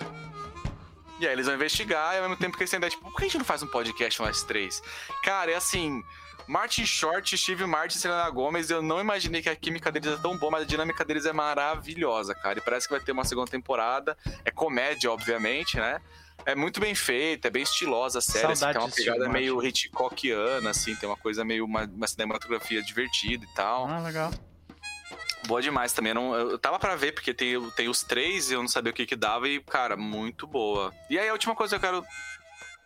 E 1.19 1.25
aí 1.25 1.33
eles 1.33 1.45
vão 1.45 1.55
investigar, 1.55 2.13
e 2.13 2.17
ao 2.17 2.23
mesmo 2.23 2.37
tempo 2.37 2.57
que 2.57 2.63
eles 2.63 2.69
têm 2.69 2.77
ideia, 2.77 2.91
tipo, 2.91 3.03
por 3.03 3.15
que 3.15 3.23
a 3.23 3.27
gente 3.27 3.37
não 3.37 3.45
faz 3.45 3.63
um 3.63 3.67
podcast 3.67 4.21
nós 4.21 4.43
três? 4.43 4.81
Cara, 5.23 5.51
é 5.51 5.55
assim. 5.55 6.03
Martin 6.47 6.85
Short, 6.85 7.35
Steve 7.35 7.65
Martin 7.65 7.97
e 7.97 8.01
Selena 8.01 8.29
Gomez, 8.29 8.69
eu 8.69 8.79
não 8.81 8.99
imaginei 8.99 9.41
que 9.41 9.49
a 9.49 9.55
química 9.55 9.91
deles 9.91 10.11
é 10.11 10.21
tão 10.21 10.37
boa, 10.37 10.51
mas 10.51 10.61
a 10.61 10.65
dinâmica 10.65 11.03
deles 11.03 11.25
é 11.25 11.33
maravilhosa, 11.33 12.35
cara. 12.35 12.59
E 12.59 12.61
parece 12.61 12.87
que 12.87 12.93
vai 12.93 13.03
ter 13.03 13.13
uma 13.13 13.25
segunda 13.25 13.49
temporada. 13.49 14.15
É 14.43 14.51
comédia, 14.51 15.11
obviamente, 15.11 15.77
né? 15.77 15.99
É 16.45 16.53
muito 16.53 16.79
bem 16.79 16.93
feita, 16.93 17.47
é 17.47 17.51
bem 17.51 17.63
estilosa 17.63 18.19
a 18.19 18.21
série, 18.21 18.51
assim, 18.51 18.55
Saudade 18.57 18.77
tem 18.77 18.85
uma 18.85 18.91
Steve 18.91 19.11
pegada 19.11 19.29
meio 19.29 19.65
Hitchcockiana, 19.65 20.69
assim, 20.69 20.95
tem 20.95 21.09
uma 21.09 21.17
coisa 21.17 21.43
meio 21.43 21.65
uma, 21.65 21.85
uma 21.85 22.05
cinematografia 22.05 22.83
divertida 22.83 23.43
e 23.43 23.55
tal. 23.55 23.87
Ah, 23.87 23.99
legal. 23.99 24.31
Boa 25.47 25.61
demais 25.61 25.93
também. 25.93 26.11
Eu, 26.11 26.15
não, 26.15 26.35
eu 26.35 26.57
tava 26.57 26.79
pra 26.79 26.95
ver, 26.95 27.13
porque 27.13 27.33
tem, 27.33 27.59
tem 27.71 27.87
os 27.87 28.03
três 28.03 28.49
e 28.49 28.53
eu 28.53 28.61
não 28.61 28.67
sabia 28.67 28.91
o 28.91 28.95
que 28.95 29.05
que 29.05 29.15
dava. 29.15 29.47
E, 29.47 29.61
cara, 29.61 29.95
muito 29.95 30.47
boa. 30.47 30.93
E 31.09 31.19
aí, 31.19 31.29
a 31.29 31.33
última 31.33 31.55
coisa 31.55 31.77
que 31.77 31.85
eu 31.85 31.89
quero. 31.89 32.05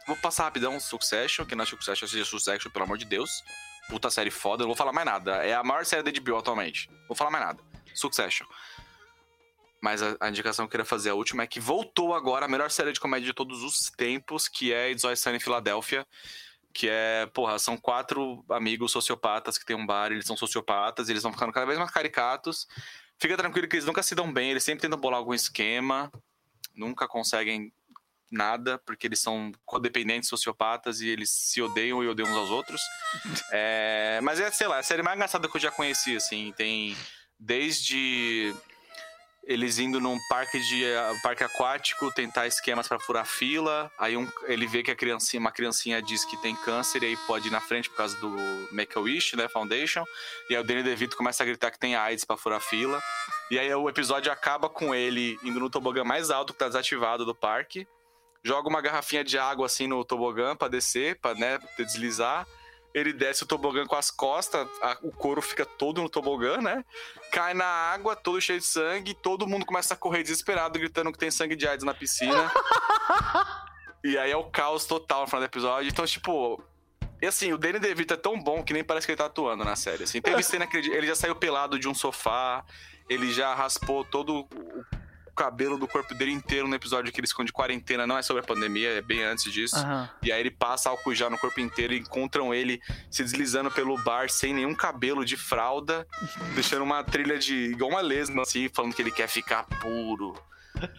Vou 0.08 0.15
passar 0.17 0.45
rapidão 0.45 0.80
Succession, 0.80 1.45
que 1.45 1.56
não 1.56 1.63
é 1.63 1.67
Succession, 1.67 2.08
seja 2.08 2.26
Succession, 2.26 2.72
pelo 2.72 2.86
amor 2.86 2.98
de 2.98 3.06
Deus. 3.06 3.43
Puta 3.89 4.10
série 4.10 4.32
foda, 4.32 4.63
eu 4.63 4.65
não 4.65 4.69
vou 4.69 4.76
falar 4.76 4.91
mais 4.91 5.06
nada. 5.06 5.36
É 5.45 5.54
a 5.54 5.63
maior 5.63 5.86
série 5.86 6.04
da 6.04 6.12
HBO 6.19 6.38
atualmente. 6.38 6.89
Vou 7.08 7.15
falar 7.15 7.32
mais 7.32 7.45
nada. 7.45 7.63
Succession. 7.93 8.45
Mas 9.82 10.02
a, 10.02 10.17
a 10.19 10.30
indicação 10.30 10.65
que 10.65 10.69
eu 10.69 10.72
queria 10.72 10.86
fazer, 10.86 11.12
a 11.12 11.15
última, 11.15 11.43
é 11.43 11.48
que 11.48 11.60
voltou 11.60 12.13
agora 12.13 12.45
a 12.45 12.50
melhor 12.50 12.69
série 12.72 12.91
de 12.91 13.00
comédia 13.00 13.28
de 13.28 13.34
todos 13.34 13.63
os 13.63 13.89
tempos, 13.91 14.48
que 14.48 14.74
é 14.74 14.91
It's 14.91 15.04
Always 15.04 15.19
Sunny 15.19 15.38
em 15.38 15.39
Filadélfia. 15.39 16.06
Que 16.79 16.87
é, 16.89 17.25
porra, 17.33 17.59
são 17.59 17.75
quatro 17.75 18.41
amigos 18.49 18.93
sociopatas 18.93 19.57
que 19.57 19.65
tem 19.65 19.75
um 19.75 19.85
bar, 19.85 20.13
eles 20.13 20.25
são 20.25 20.37
sociopatas, 20.37 21.09
eles 21.09 21.21
vão 21.21 21.33
ficando 21.33 21.51
cada 21.51 21.65
vez 21.65 21.77
mais 21.77 21.91
caricatos. 21.91 22.65
Fica 23.17 23.35
tranquilo 23.35 23.67
que 23.67 23.75
eles 23.75 23.85
nunca 23.85 24.01
se 24.01 24.15
dão 24.15 24.31
bem, 24.31 24.51
eles 24.51 24.63
sempre 24.63 24.83
tentam 24.83 24.97
bolar 24.97 25.19
algum 25.19 25.33
esquema, 25.33 26.09
nunca 26.73 27.05
conseguem 27.05 27.73
nada, 28.31 28.77
porque 28.85 29.07
eles 29.07 29.19
são 29.19 29.51
codependentes 29.65 30.29
sociopatas 30.29 31.01
e 31.01 31.09
eles 31.09 31.29
se 31.29 31.61
odeiam 31.61 32.01
e 32.01 32.07
odeiam 32.07 32.31
uns 32.31 32.37
aos 32.37 32.49
outros. 32.49 32.81
É, 33.51 34.21
mas 34.23 34.39
é, 34.39 34.49
sei 34.49 34.67
lá, 34.67 34.77
a 34.77 34.83
série 34.83 35.01
mais 35.01 35.17
engraçada 35.17 35.49
que 35.49 35.57
eu 35.57 35.59
já 35.59 35.71
conheci, 35.71 36.15
assim, 36.15 36.53
tem 36.55 36.95
desde 37.37 38.55
eles 39.43 39.80
indo 39.80 39.99
num 39.99 40.17
parque 40.30 40.60
de 40.60 40.84
eh, 40.84 41.13
parque 41.23 41.43
aquático 41.43 42.12
tentar 42.13 42.45
esquemas 42.45 42.88
pra 42.88 42.99
furar 42.99 43.25
fila, 43.25 43.89
aí 43.97 44.15
um- 44.15 44.30
ele 44.43 44.67
vê 44.67 44.84
que 44.84 44.91
a 44.91 44.95
criancinha, 44.95 45.39
uma 45.39 45.52
criancinha 45.52 46.02
diz 46.02 46.23
que 46.25 46.38
tem 46.38 46.56
câncer 46.56 47.02
e 47.02 47.08
aí 47.08 47.17
pode 47.25 47.47
ir 47.47 47.52
na 47.52 47.60
frente 47.62 47.89
por 47.89 47.95
causa 47.97 48.15
do 48.17 48.30
Make-A-Wish, 48.71 49.36
né, 49.36 49.47
Foundation, 49.49 50.04
e 50.49 50.56
aí 50.56 50.62
o 50.62 50.63
Danny 50.63 50.84
DeVito 50.84 51.17
começa 51.17 51.41
a 51.41 51.45
gritar 51.45 51.71
que 51.71 51.80
tem 51.80 51.95
AIDS 51.95 52.25
pra 52.25 52.38
furar 52.38 52.62
fila, 52.62 53.02
e 53.49 53.58
aí 53.58 53.73
o 53.73 53.89
episódio 53.89 54.32
acaba 54.32 54.69
com 54.69 54.93
ele 54.93 55.39
indo 55.43 55.60
no 55.60 55.69
tobogã 55.69 56.04
mais 56.04 56.30
alto 56.30 56.54
que 56.54 56.60
tá 56.60 56.67
desativado 56.67 57.25
do 57.25 57.34
parque, 57.34 57.88
joga 58.43 58.69
uma 58.69 58.82
garrafinha 58.82 59.23
de 59.23 59.38
água 59.38 59.65
assim 59.65 59.88
no 59.88 60.06
tobogã 60.06 60.56
pra 60.56 60.67
descer, 60.67 61.19
pra 61.19 61.34
né, 61.34 61.60
deslizar. 61.78 62.45
Ele 62.93 63.13
desce 63.13 63.43
o 63.43 63.45
tobogã 63.45 63.86
com 63.86 63.95
as 63.95 64.10
costas, 64.10 64.67
a- 64.82 64.97
o 65.04 65.12
couro 65.12 65.41
fica 65.41 65.63
todo 65.65 66.02
no 66.02 66.10
tobogã, 66.10 66.58
né? 66.58 66.84
Cai 67.32 67.54
na 67.54 67.65
água, 67.65 68.15
todo 68.15 68.41
cheio 68.41 68.60
de 68.60 68.65
sangue, 68.65 69.13
todo 69.13 69.45
mundo 69.47 69.65
começa 69.65 69.93
a 69.93 69.97
correr 69.97 70.23
desesperado, 70.23 70.80
gritando 70.80 71.12
que 71.12 71.17
tem 71.19 71.30
sangue 71.30 71.56
de 71.56 71.67
AIDS 71.67 71.86
na 71.86 71.93
piscina. 71.93 72.52
e 74.04 74.17
aí 74.17 74.32
é 74.32 74.38
o 74.38 74.45
caos 74.45 74.86
total 74.86 75.21
no 75.21 75.28
final 75.28 75.41
do 75.41 75.45
episódio. 75.45 75.89
Então, 75.89 76.06
tipo. 76.06 76.62
E 77.21 77.28
assim, 77.28 77.52
o 77.52 77.58
Danny 77.58 77.80
DeVito 77.80 78.13
é 78.13 78.17
tão 78.17 78.41
bom 78.41 78.63
que 78.63 78.71
nem 78.73 78.84
parece 78.84 79.06
que 79.06 79.12
ele 79.12 79.17
tá 79.17 79.25
atuando 79.25 79.63
na 79.65 79.75
série. 79.75 80.06
Assim, 80.06 80.21
teve 80.21 80.41
cena 80.41 80.65
que 80.65 80.78
ele 80.78 80.93
ele 80.95 81.06
já 81.08 81.15
saiu 81.15 81.36
pelado 81.36 81.78
de 81.78 81.88
um 81.88 81.93
sofá, 81.93 82.63
ele 83.10 83.32
já 83.32 83.54
raspou 83.54 84.06
todo 84.06 84.39
o 84.39 84.86
cabelo 85.39 85.78
do 85.78 85.88
corpo 85.88 86.13
dele 86.13 86.34
inteiro 86.34 86.67
no 86.67 86.75
episódio 86.75 87.13
que 87.13 87.19
eles 87.21 87.30
ficam 87.30 87.45
de 87.45 87.54
quarentena. 87.54 88.06
Não 88.06 88.17
é 88.17 88.21
sobre 88.21 88.43
a 88.43 88.45
pandemia, 88.45 88.89
é 88.89 89.02
bem 89.02 89.23
antes 89.23 89.52
disso. 89.54 89.78
Aham. 89.78 90.10
E 90.21 90.34
aí 90.34 90.39
ele 90.41 90.52
passa 90.52 90.89
álcool 90.89 91.15
já 91.15 91.30
no 91.30 91.38
corpo 91.38 91.62
inteiro 91.62 91.93
e 91.93 91.99
encontram 91.99 92.54
ele 92.54 92.82
se 93.10 93.23
deslizando 93.23 93.71
pelo 93.71 93.97
bar 94.04 94.30
sem 94.30 94.54
nenhum 94.54 94.75
cabelo 94.75 95.23
de 95.23 95.38
fralda, 95.38 96.06
deixando 96.56 96.84
uma 96.84 97.02
trilha 97.06 97.39
de 97.39 97.56
igual 97.71 97.91
uma 97.91 98.02
lesma, 98.02 98.41
assim, 98.41 98.67
falando 98.67 98.93
que 98.93 99.02
ele 99.02 99.12
quer 99.12 99.30
ficar 99.30 99.63
puro. 99.63 100.36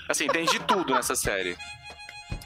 Assim, 0.09 0.27
tem 0.27 0.47
de 0.47 0.59
tudo 0.61 0.95
nessa 0.95 1.15
série. 1.15 1.55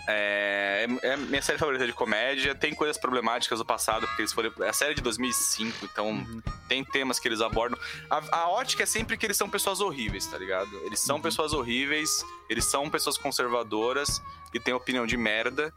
É, 0.06 0.86
é 1.02 1.12
a 1.14 1.16
minha 1.16 1.40
série 1.42 1.58
favorita 1.58 1.86
de 1.86 1.92
comédia. 1.92 2.54
Tem 2.54 2.74
coisas 2.74 2.98
problemáticas 2.98 3.58
do 3.58 3.64
passado, 3.64 4.06
porque 4.06 4.22
eles 4.22 4.32
foram. 4.32 4.52
É 4.60 4.68
a 4.68 4.72
série 4.72 4.94
de 4.94 5.00
2005, 5.02 5.84
então 5.84 6.08
Uhum. 6.10 6.42
tem 6.68 6.84
temas 6.84 7.18
que 7.18 7.26
eles 7.28 7.40
abordam. 7.40 7.78
A, 8.10 8.36
a 8.42 8.48
ótica 8.50 8.82
é 8.82 8.86
sempre 8.86 9.16
que 9.16 9.24
eles 9.26 9.36
são 9.36 9.48
pessoas 9.48 9.80
horríveis, 9.80 10.26
tá 10.26 10.36
ligado? 10.38 10.70
Eles 10.84 11.00
são 11.00 11.16
Uhum. 11.16 11.22
pessoas 11.22 11.52
horríveis, 11.52 12.24
eles 12.50 12.64
são 12.66 12.88
pessoas 12.90 13.16
conservadoras 13.16 14.20
e 14.52 14.60
têm 14.60 14.74
opinião 14.74 15.06
de 15.06 15.16
merda. 15.16 15.72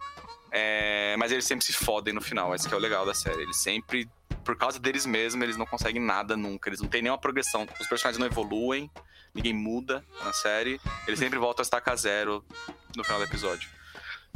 é, 0.49 1.13
mas 1.19 1.29
eles 1.33 1.43
sempre 1.45 1.65
se 1.65 1.73
fodem 1.73 2.13
no 2.13 2.21
final, 2.21 2.55
esse 2.55 2.69
que 2.69 2.73
é 2.73 2.77
o 2.77 2.79
legal 2.79 3.05
da 3.05 3.13
série. 3.13 3.41
Eles 3.41 3.57
sempre, 3.57 4.09
por 4.45 4.55
causa 4.55 4.79
deles 4.79 5.05
mesmos, 5.05 5.43
eles 5.43 5.57
não 5.57 5.65
conseguem 5.65 6.01
nada 6.01 6.37
nunca. 6.37 6.69
Eles 6.69 6.79
não 6.79 6.87
têm 6.87 7.01
nenhuma 7.01 7.17
progressão. 7.19 7.67
Os 7.81 7.85
personagens 7.85 8.17
não 8.17 8.25
evoluem, 8.25 8.89
ninguém 9.35 9.53
muda 9.53 10.05
na 10.23 10.31
série. 10.31 10.79
Eles 11.05 11.19
sempre 11.19 11.37
voltam 11.37 11.61
a 11.61 11.65
estaca 11.65 11.93
zero 11.97 12.45
no 12.95 13.03
final 13.03 13.19
do 13.19 13.25
episódio. 13.25 13.69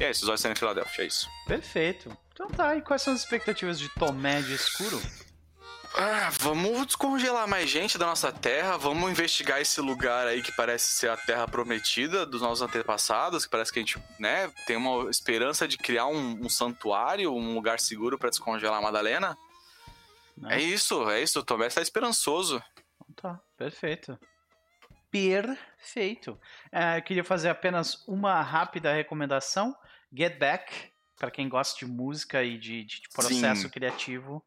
E 0.01 0.03
é 0.03 0.09
isso, 0.09 0.23
os 0.23 0.29
olhos 0.29 0.43
em 0.43 0.55
Filadélfia, 0.55 1.03
é 1.03 1.07
isso. 1.07 1.29
Perfeito. 1.45 2.17
Então 2.33 2.47
tá, 2.47 2.75
e 2.75 2.81
quais 2.81 3.03
são 3.03 3.13
as 3.13 3.19
expectativas 3.19 3.79
de 3.79 3.87
Tomé 3.89 4.41
de 4.41 4.55
Escuro? 4.55 4.99
Ah, 5.93 6.31
vamos 6.39 6.87
descongelar 6.87 7.47
mais 7.47 7.69
gente 7.69 7.99
da 7.99 8.07
nossa 8.07 8.31
terra, 8.31 8.77
vamos 8.77 9.11
investigar 9.11 9.61
esse 9.61 9.79
lugar 9.79 10.25
aí 10.25 10.41
que 10.41 10.51
parece 10.53 10.87
ser 10.87 11.11
a 11.11 11.17
terra 11.17 11.47
prometida 11.47 12.25
dos 12.25 12.41
nossos 12.41 12.63
antepassados, 12.63 13.45
que 13.45 13.51
parece 13.51 13.71
que 13.71 13.77
a 13.77 13.81
gente, 13.83 14.01
né, 14.17 14.51
tem 14.65 14.75
uma 14.75 15.07
esperança 15.07 15.67
de 15.67 15.77
criar 15.77 16.07
um, 16.07 16.45
um 16.45 16.49
santuário, 16.49 17.31
um 17.31 17.53
lugar 17.53 17.79
seguro 17.79 18.17
pra 18.17 18.31
descongelar 18.31 18.79
a 18.79 18.81
Madalena. 18.81 19.37
Né? 20.35 20.55
É 20.55 20.59
isso, 20.59 21.07
é 21.11 21.21
isso, 21.21 21.41
o 21.41 21.43
Tomé 21.43 21.67
está 21.67 21.79
esperançoso. 21.79 22.59
Tá, 23.15 23.39
perfeito. 23.55 24.17
Perfeito. 25.11 26.39
É, 26.71 26.97
eu 26.97 27.01
queria 27.03 27.23
fazer 27.23 27.49
apenas 27.49 28.03
uma 28.07 28.41
rápida 28.41 28.93
recomendação. 28.93 29.75
Get 30.13 30.37
Back, 30.37 30.73
para 31.17 31.31
quem 31.31 31.47
gosta 31.49 31.77
de 31.79 31.91
música 31.91 32.43
e 32.43 32.57
de, 32.57 32.83
de 32.83 33.01
processo 33.13 33.63
Sim. 33.63 33.69
criativo. 33.69 34.43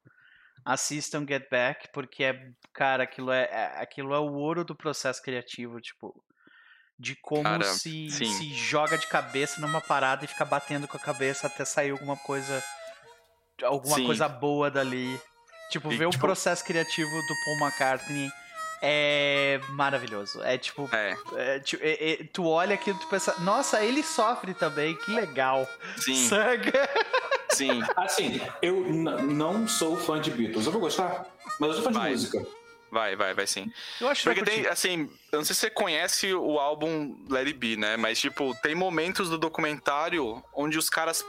Assistam 0.65 1.27
Get 1.29 1.49
Back, 1.51 1.89
porque 1.93 2.25
é, 2.25 2.51
cara, 2.73 3.05
aquilo 3.05 3.31
é, 3.31 3.45
é- 3.45 3.83
aquilo 3.83 4.15
é 4.15 4.19
o 4.19 4.33
ouro 4.33 4.65
do 4.65 4.75
processo 4.75 5.23
criativo, 5.23 5.81
tipo. 5.81 6.25
de 6.99 7.17
como 7.17 7.43
Cara, 7.43 7.65
se, 7.65 8.09
sim. 8.09 8.25
se 8.25 8.55
joga 8.55 8.97
de 8.97 9.07
cabeça 9.09 9.61
numa 9.61 9.81
parada 9.81 10.25
e 10.25 10.29
fica 10.29 10.45
batendo 10.45 10.87
com 10.87 10.97
a 10.97 11.01
cabeça 11.01 11.49
até 11.49 11.65
sair 11.65 11.91
alguma 11.91 12.17
coisa 12.17 12.63
alguma 13.65 13.97
Sim. 13.97 14.07
coisa 14.07 14.29
boa 14.29 14.71
dali. 14.71 15.21
Tipo, 15.71 15.93
E, 15.93 15.97
ver 15.97 16.07
o 16.07 16.11
tipo- 16.11 16.25
processo 16.25 16.65
criativo 16.65 17.09
do 17.11 17.35
Paul 17.45 17.59
McCartney 17.69 18.31
é 18.87 19.61
maravilhoso. 19.71 20.43
É 20.43 20.59
tipo, 20.59 20.89
É, 20.93 21.17
é, 21.37 21.59
ti- 21.61 21.79
é- 21.81 22.13
é- 22.13 22.25
tu 22.33 22.47
olha 22.47 22.75
aquilo 22.75 22.97
e 22.97 23.01
tu 23.01 23.07
pensa, 23.09 23.35
nossa, 23.41 23.83
ele 23.83 24.03
sofre 24.03 24.53
também, 24.53 24.95
que 24.97 25.11
legal. 25.13 25.67
sim, 25.97 26.29
Saca? 26.29 26.89
sim. 27.51 27.83
Assim, 27.97 28.41
eu 28.61 28.85
não 28.85 29.67
sou 29.67 29.97
fã 29.97 30.21
de 30.21 30.31
Beatles. 30.31 30.67
Eu 30.67 30.73
vou 30.73 30.81
gostar, 30.83 31.25
mas 31.59 31.69
eu 31.71 31.75
sou 31.77 31.85
fã 31.85 31.93
Vai. 31.93 32.05
de 32.09 32.11
música. 32.11 32.47
Vai, 32.91 33.17
vai, 33.17 33.35
vai 33.35 33.47
sim. 33.47 33.73
Eu 34.01 34.09
acho 34.09 34.23
que 34.23 34.29
Porque 34.35 34.49
tem, 34.49 34.67
assim, 34.69 35.11
eu 35.33 35.39
não 35.39 35.45
sei 35.45 35.55
se 35.55 35.63
você 35.63 35.71
conhece 35.71 36.33
o 36.33 36.61
álbum 36.61 37.17
Let 37.29 37.47
It 37.49 37.59
Be, 37.59 37.77
né? 37.77 37.97
Mas, 37.97 38.21
tipo, 38.21 38.55
tem 38.63 38.73
momentos 38.75 39.29
do 39.31 39.37
documentário 39.39 40.45
onde 40.55 40.79
os 40.79 40.89
caras. 40.89 41.25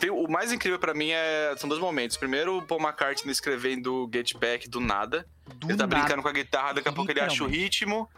Tem- 0.00 0.10
o 0.10 0.26
mais 0.28 0.50
incrível 0.50 0.78
pra 0.78 0.94
mim 0.94 1.10
é, 1.10 1.54
são 1.56 1.68
dois 1.68 1.80
momentos. 1.80 2.16
Primeiro, 2.16 2.58
o 2.58 2.62
Paul 2.62 2.80
McCartney 2.80 3.30
escrevendo 3.30 4.08
Get 4.12 4.34
Back 4.36 4.68
do 4.68 4.80
nada. 4.80 5.26
Do 5.54 5.68
ele 5.68 5.76
tá 5.76 5.86
nada. 5.86 5.96
brincando 5.98 6.22
com 6.22 6.28
a 6.28 6.32
guitarra, 6.32 6.74
daqui 6.74 6.88
a 6.88 6.92
pouco 6.92 7.10
ele 7.10 7.20
acha 7.20 7.44
o 7.44 7.46
ritmo, 7.46 8.08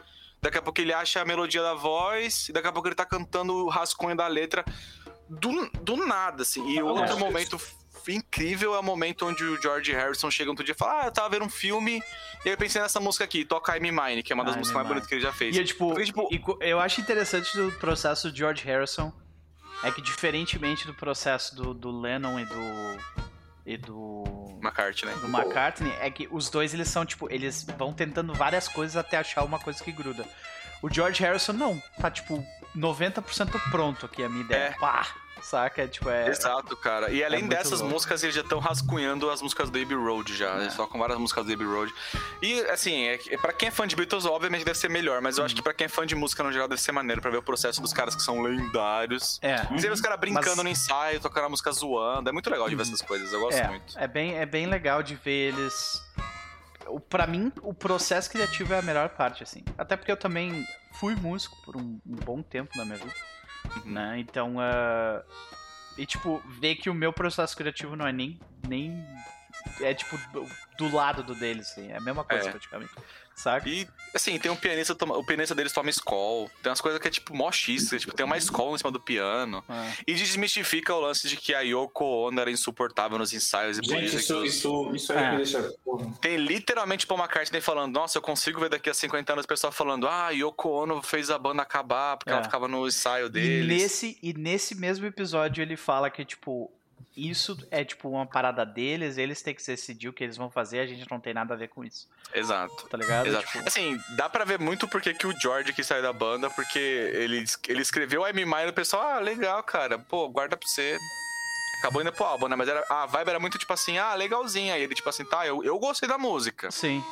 daqui 0.41 0.59
a 0.59 0.63
pouco 0.63 0.81
ele 0.81 0.93
acha 0.93 1.21
a 1.21 1.25
melodia 1.25 1.63
da 1.63 1.75
voz, 1.75 2.49
e 2.49 2.53
daqui 2.53 2.69
a 2.69 2.73
pouco 2.73 2.89
ele 2.89 2.95
tá 2.95 3.05
cantando 3.05 3.53
o 3.53 3.69
rascunho 3.69 4.17
da 4.17 4.27
letra 4.29 4.65
do, 5.29 5.71
do 5.83 5.97
nada, 5.97 6.43
assim. 6.43 6.67
E 6.71 6.77
o 6.77 6.81
Eu 6.81 6.87
outro 6.87 7.05
acho 7.05 7.19
momento 7.19 7.59
incrível 8.09 8.75
é 8.75 8.79
o 8.79 8.83
momento 8.83 9.27
onde 9.27 9.45
o 9.45 9.61
George 9.61 9.93
Harrison 9.93 10.31
chega 10.31 10.51
outro 10.51 10.65
dia 10.65 10.75
e 10.75 10.79
fala: 10.79 11.03
Ah, 11.03 11.07
eu 11.07 11.13
tava 11.13 11.29
vendo 11.31 11.45
um 11.45 11.51
filme, 11.51 12.03
e 12.45 12.49
aí 12.49 12.53
eu 12.55 12.59
pensei 12.59 12.81
nessa 12.83 13.01
música 13.01 13.25
aqui, 13.25 13.45
Toca 13.45 13.77
I'm 13.77 13.91
Mine, 13.93 14.23
que 14.23 14.33
é 14.33 14.35
uma 14.35 14.45
das 14.45 14.55
I'm 14.55 14.59
músicas 14.59 14.77
mais 14.77 14.89
bonitas 14.89 15.09
que 15.09 15.15
ele 15.15 15.23
já 15.23 15.33
fez. 15.33 15.57
E 15.57 15.61
é 15.61 15.65
tipo, 15.65 15.89
Porque, 15.89 16.05
tipo, 16.05 16.59
eu 16.61 16.81
acho 16.81 17.01
interessante 17.01 17.57
do 17.57 17.71
processo 17.73 18.31
do 18.31 18.37
George 18.37 18.65
Harrison 18.65 19.13
é 19.83 19.91
que 19.91 20.01
diferentemente 20.01 20.87
do 20.87 20.95
processo 20.95 21.55
do, 21.55 21.75
do 21.75 21.91
Lennon 21.91 22.39
e 22.39 22.45
do 22.45 23.23
e 23.65 23.77
do 23.77 24.25
McCartney, 24.61 25.15
né? 25.15 25.21
do 25.21 25.29
McCartney 25.29 25.93
é 26.01 26.11
que 26.11 26.29
os 26.31 26.51
dois 26.51 26.75
eles 26.75 26.89
são 26.89 27.07
tipo, 27.07 27.33
eles 27.33 27.65
vão 27.79 27.93
tentando 27.93 28.35
várias 28.35 28.67
coisas 28.67 28.97
até 28.97 29.17
achar 29.19 29.45
uma 29.45 29.59
coisa 29.59 29.83
que 29.83 29.93
gruda. 29.93 30.27
O 30.83 30.93
George 30.93 31.23
Harrison 31.23 31.53
não, 31.53 31.81
tá 32.01 32.11
tipo 32.11 32.45
90% 32.77 33.71
pronto 33.71 34.07
aqui 34.07 34.25
a 34.25 34.29
minha 34.29 34.43
ideia. 34.43 34.69
É. 34.69 34.79
Pá, 34.79 35.07
saca? 35.43 35.83
É, 35.83 35.87
tipo 35.89 36.09
é 36.09 36.29
Exato, 36.29 36.77
cara. 36.77 37.11
E 37.11 37.23
além 37.25 37.41
muito 37.41 37.51
dessas 37.55 37.81
louco. 37.81 37.95
músicas, 37.95 38.23
eles 38.23 38.35
já 38.35 38.41
estão 38.43 38.59
rascunhando 38.59 39.31
as 39.31 39.43
músicas 39.43 39.69
do 39.71 39.79
Abbey 39.81 39.97
Road 39.97 40.35
já. 40.37 40.57
É. 40.59 40.63
Eles 40.63 40.75
tocam 40.75 40.99
várias 40.99 41.19
músicas 41.19 41.45
do 41.45 41.53
Abbey 41.53 41.67
Road. 41.67 41.93
E, 42.41 42.61
assim, 42.71 43.05
é, 43.07 43.19
pra 43.39 43.53
quem 43.53 43.69
é 43.69 43.71
fã 43.73 43.87
de 43.87 43.95
Beatles, 43.97 44.25
obviamente 44.25 44.65
deve 44.65 44.79
ser 44.79 44.89
melhor. 44.91 45.21
Mas 45.21 45.39
eu 45.39 45.45
acho 45.45 45.55
que 45.55 45.63
pra 45.63 45.75
quem 45.75 45.85
é 45.85 45.89
fã 45.89 46.07
de 46.07 46.15
música 46.15 46.43
no 46.43 46.53
geral, 46.53 46.69
deve 46.69 46.81
ser 46.81 46.93
maneiro 46.93 47.21
pra 47.21 47.31
ver 47.31 47.39
o 47.39 47.43
processo 47.43 47.81
dos 47.83 47.93
caras 47.93 48.15
que 48.15 48.23
são 48.23 48.41
lendários. 48.43 49.39
é. 49.43 49.65
Você 49.65 49.89
vê 49.89 49.91
os 49.93 50.01
caras 50.01 50.19
brincando 50.19 50.49
Mas- 50.57 50.65
no 50.65 50.69
ensaio, 50.69 51.21
tocando 51.21 51.45
a 51.47 51.49
música 51.49 51.71
zoando. 51.73 52.29
É 52.29 52.33
muito 52.33 52.49
legal 52.51 52.69
de 52.69 52.75
ver 52.77 52.83
essas 52.83 53.03
coisas. 53.03 53.33
Eu 53.33 53.41
gosto 53.41 53.59
É, 53.59 53.69
muito. 53.69 53.99
é 53.99 54.07
bem, 54.09 54.37
é 54.39 54.47
bem 54.47 54.67
legal 54.67 55.03
de 55.03 55.15
ver 55.15 55.53
eles. 55.55 56.03
Pra 57.09 57.27
mim, 57.27 57.51
o 57.63 57.73
processo 57.73 58.29
criativo 58.31 58.75
é 58.75 58.79
a 58.79 58.83
melhor 58.83 59.09
parte, 59.11 59.43
assim. 59.43 59.65
Até 59.79 59.97
porque 59.97 60.13
eu 60.13 60.17
também 60.17 60.67
fui 60.93 61.15
músico 61.15 61.57
por 61.65 61.77
um, 61.77 61.99
um 62.07 62.17
bom 62.17 62.43
tempo 62.43 62.77
na 62.77 62.85
minha 62.85 62.99
vida, 62.99 63.13
Uhum. 63.85 63.93
né? 63.93 64.19
Então, 64.19 64.61
ah, 64.61 65.23
e 65.97 66.07
tipo, 66.07 66.43
ver 66.61 66.77
que 66.77 66.89
o 66.91 66.95
meu 66.95 67.13
processo 67.13 67.57
criativo 67.57 67.97
não 67.97 68.07
é 68.07 68.13
nem. 68.13 68.39
nem 68.67 69.05
é 69.81 69.95
tipo 69.95 70.17
do, 70.33 70.47
do 70.79 70.95
lado 70.95 71.23
do 71.23 71.35
deles, 71.35 71.71
assim. 71.71 71.91
É 71.91 71.97
a 71.97 72.01
mesma 72.01 72.25
coisa 72.25 72.49
É. 72.49 72.51
praticamente. 72.51 72.93
Saca? 73.43 73.69
E, 73.69 73.89
assim, 74.15 74.39
tem 74.39 74.51
um 74.51 74.57
pianista, 74.57 74.95
toma- 74.95 75.17
o 75.17 75.25
pianista 75.25 75.55
deles 75.55 75.73
toma 75.73 75.91
Skoll. 75.91 76.49
Tem 76.63 76.71
umas 76.71 76.81
coisas 76.81 77.01
que 77.01 77.09
é 77.09 77.11
tipo 77.11 77.35
mó 77.35 77.51
X, 77.51 77.91
tipo, 77.99 78.15
tem 78.15 78.25
uma 78.25 78.39
Skoll 78.39 78.75
em 78.75 78.79
cima 78.79 78.91
do 78.93 79.01
piano. 79.01 79.65
Ah, 79.69 79.91
E 80.07 80.15
desmistifica 80.15 80.95
o 80.95 81.01
lance 81.01 81.27
de 81.29 81.37
que 81.37 81.53
a 81.55 81.61
Yoko 81.61 82.05
Ono 82.05 82.41
era 82.41 82.51
insuportável 82.51 83.19
nos 83.19 83.33
ensaios 83.33 83.79
e 83.79 83.83
Gente, 83.85 84.05
isso, 84.07 84.17
isso, 84.19 84.27
que 84.27 84.33
os- 84.49 84.55
isso, 84.55 84.91
isso 84.95 85.13
aí 85.13 85.19
É. 85.25 85.31
me 85.33 85.37
deixa. 85.39 85.73
Tem 86.21 86.37
literalmente 86.37 87.07
Paul 87.07 87.21
McCartney 87.21 87.61
falando, 87.61 87.93
nossa, 87.95 88.17
eu 88.19 88.23
consigo 88.23 88.61
ver 88.61 88.69
daqui 88.69 88.89
a 88.89 88.95
50 88.95 89.33
anos 89.33 89.45
o 89.45 89.49
pessoal 89.49 89.73
falando, 89.73 90.07
ah, 90.07 90.31
Yoko 90.31 90.69
Ono 90.69 91.03
fez 91.03 91.29
a 91.31 91.39
banda 91.39 91.63
acabar 91.63 92.17
porque 92.17 92.31
É. 92.31 92.35
ela 92.35 92.45
ficava 92.45 92.69
no 92.69 92.87
ensaio 92.87 93.27
E 93.27 93.31
deles. 93.31 93.67
nesse, 93.83 94.19
e 94.23 94.33
nesse 94.33 94.75
mesmo 94.77 95.05
episódio 95.07 95.63
ele 95.63 95.77
fala 95.77 96.09
que, 96.11 96.25
tipo, 96.25 96.71
isso 97.17 97.57
é 97.71 97.85
tipo 97.85 98.09
uma 98.09 98.27
parada 98.27 98.65
deles, 98.65 99.19
eles 99.19 99.43
têm 99.43 99.55
que 99.55 99.65
decidir 99.65 100.09
o 100.09 100.13
que 100.13 100.25
eles 100.25 100.37
vão 100.37 100.51
fazer, 100.51 100.81
a 100.81 100.87
gente 100.87 101.09
não 101.11 101.21
tem 101.21 101.35
nada 101.35 101.55
a 101.55 101.57
ver 101.57 101.69
com 101.69 101.85
isso. 101.85 102.09
Exato. 102.35 102.89
Tá 102.89 102.97
ligado? 102.97 103.27
Exato. 103.27 103.47
Tipo, 103.47 103.69
Assim, 103.69 103.99
dá 104.17 104.29
pra 104.29 104.45
ver 104.45 104.59
muito 104.59 104.89
porque 104.89 105.15
que 105.15 105.27
o 105.27 105.39
George 105.41 105.73
quis 105.73 105.87
sair 105.87 106.03
da 106.03 106.13
banda, 106.13 106.49
porque 106.51 106.79
ele, 106.79 107.45
ele 107.69 107.83
escreveu 107.83 108.27
I'm 108.27 108.45
Mine 108.45 108.67
e 108.67 108.69
o 108.69 108.73
pessoal, 108.73 109.03
ah, 109.03 109.19
legal, 109.19 109.63
cara, 109.63 109.99
pô, 109.99 110.29
guarda 110.29 110.57
pra 110.57 110.69
você. 110.69 110.97
Acabou 111.81 112.01
indo 112.01 112.13
pro 112.13 112.25
álbum, 112.25 112.47
né? 112.49 112.55
Mas 112.55 112.69
era, 112.69 112.85
a 112.89 113.07
vibe 113.07 113.29
era 113.31 113.41
muito 113.41 113.59
tipo 113.59 113.73
assim, 113.73 113.99
ah, 113.99 114.15
legalzinha. 114.15 114.75
Aí 114.75 114.83
ele, 114.83 114.95
tipo 114.95 115.09
assim, 115.09 115.25
tá, 115.25 115.47
eu, 115.47 115.65
eu 115.65 115.79
gostei 115.79 116.09
da 116.09 116.17
música. 116.17 116.71
sim. 116.71 117.03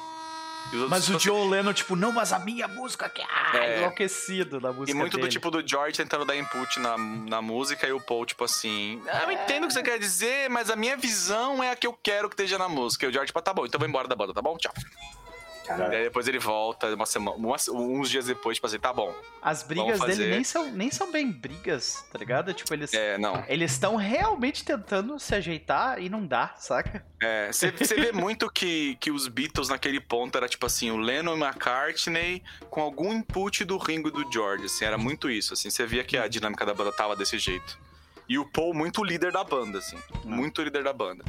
Mas 0.89 1.09
o 1.09 1.19
Joe 1.19 1.49
Leno, 1.49 1.73
tipo, 1.75 1.97
não, 1.97 2.13
mas 2.13 2.33
a 2.33 2.39
minha 2.39 2.69
música 2.69 3.09
que 3.09 3.23
ah, 3.23 3.53
É. 3.55 3.79
enlouquecido 3.79 4.61
da 4.61 4.73
música 4.73 4.91
E 4.91 4.95
muito 4.95 5.13
do 5.13 5.19
dele. 5.23 5.31
tipo 5.31 5.51
do 5.51 5.67
George 5.67 5.97
tentando 5.97 6.25
dar 6.25 6.37
input 6.37 6.79
na, 6.79 6.97
na 6.97 7.43
música 7.43 7.87
e 7.87 7.93
o 7.93 8.01
Paul, 8.01 8.25
tipo 8.25 8.45
assim, 8.45 9.03
ah, 9.09 9.23
eu 9.25 9.33
entendo 9.33 9.65
o 9.65 9.67
que 9.69 9.73
você 9.75 9.83
quer 9.83 9.99
dizer, 9.99 10.49
mas 10.49 10.71
a 10.71 10.77
minha 10.77 10.97
visão 10.97 11.63
é 11.63 11.71
a 11.71 11.77
que 11.77 11.87
eu 11.87 11.93
quero 12.03 12.29
que 12.29 12.35
esteja 12.35 12.57
na 12.59 12.69
música. 12.69 13.05
E 13.07 13.09
o 13.09 13.13
George, 13.13 13.27
tipo, 13.29 13.43
tá 13.43 13.53
bom, 13.53 13.67
então 13.67 13.79
vou 13.79 13.89
embora 13.89 14.07
da 14.09 14.15
banda, 14.17 14.33
tá 14.33 14.41
bom? 14.43 14.57
Tchau. 14.57 14.73
E 15.71 15.77
Caralho. 15.77 15.97
aí 15.99 16.05
depois 16.05 16.27
ele 16.27 16.39
volta 16.39 16.93
uma 16.95 17.07
semana, 17.07 17.37
umas- 17.37 17.69
uns 17.69 18.11
dias 18.11 18.27
depois, 18.27 18.57
tipo 18.57 18.67
assim, 18.67 18.79
tá 18.79 18.93
bom. 18.93 19.15
As 19.41 19.63
brigas 19.63 20.01
dele 20.01 20.31
nem 20.31 20.43
são, 20.45 20.71
nem 20.73 20.91
são 20.91 21.13
bem 21.13 21.31
brigas, 21.31 22.05
tá 22.13 22.19
ligado? 22.19 22.53
Tipo, 22.53 22.75
eles 22.75 22.93
É, 22.93 23.17
não. 23.19 23.45
eles 23.49 23.73
estão 23.73 23.95
realmente 23.97 24.65
tentando 24.65 25.19
se 25.19 25.35
ajeitar 25.35 26.01
e 26.03 26.09
não 26.09 26.27
dá, 26.27 26.55
saca? 26.59 27.05
É, 27.23 27.53
você 27.53 27.71
vê 27.95 28.11
muito 28.13 28.51
que, 28.51 28.97
que 28.97 29.11
os 29.11 29.29
Beatles 29.29 29.69
naquele 29.69 30.01
ponto 30.01 30.37
era 30.37 30.49
tipo 30.49 30.67
assim, 30.67 30.91
o 30.91 30.97
Lennon 30.97 31.37
e 31.37 31.41
McCartney 31.41 32.43
com 32.69 32.81
algum 32.81 33.13
input 33.13 33.65
do 33.65 33.79
Ringo 33.79 34.09
e 34.09 34.13
do 34.13 34.33
George, 34.33 34.65
assim, 34.65 34.85
era 34.85 34.99
muito 34.99 35.31
isso, 35.31 35.53
assim, 35.53 35.71
você 35.71 35.87
via 35.87 36.03
que 36.03 36.17
a 36.17 36.27
dinâmica 36.27 36.67
da 36.67 36.75
banda 36.75 36.91
tava 36.93 37.15
desse 37.15 37.39
jeito. 37.39 37.79
E 38.29 38.39
o 38.39 38.45
Paul 38.45 38.73
muito 38.75 39.03
líder 39.05 39.33
da 39.33 39.43
banda, 39.45 39.79
assim, 39.79 39.99
muito 40.25 40.63
líder 40.63 40.83
da 40.85 40.93
banda. 40.93 41.25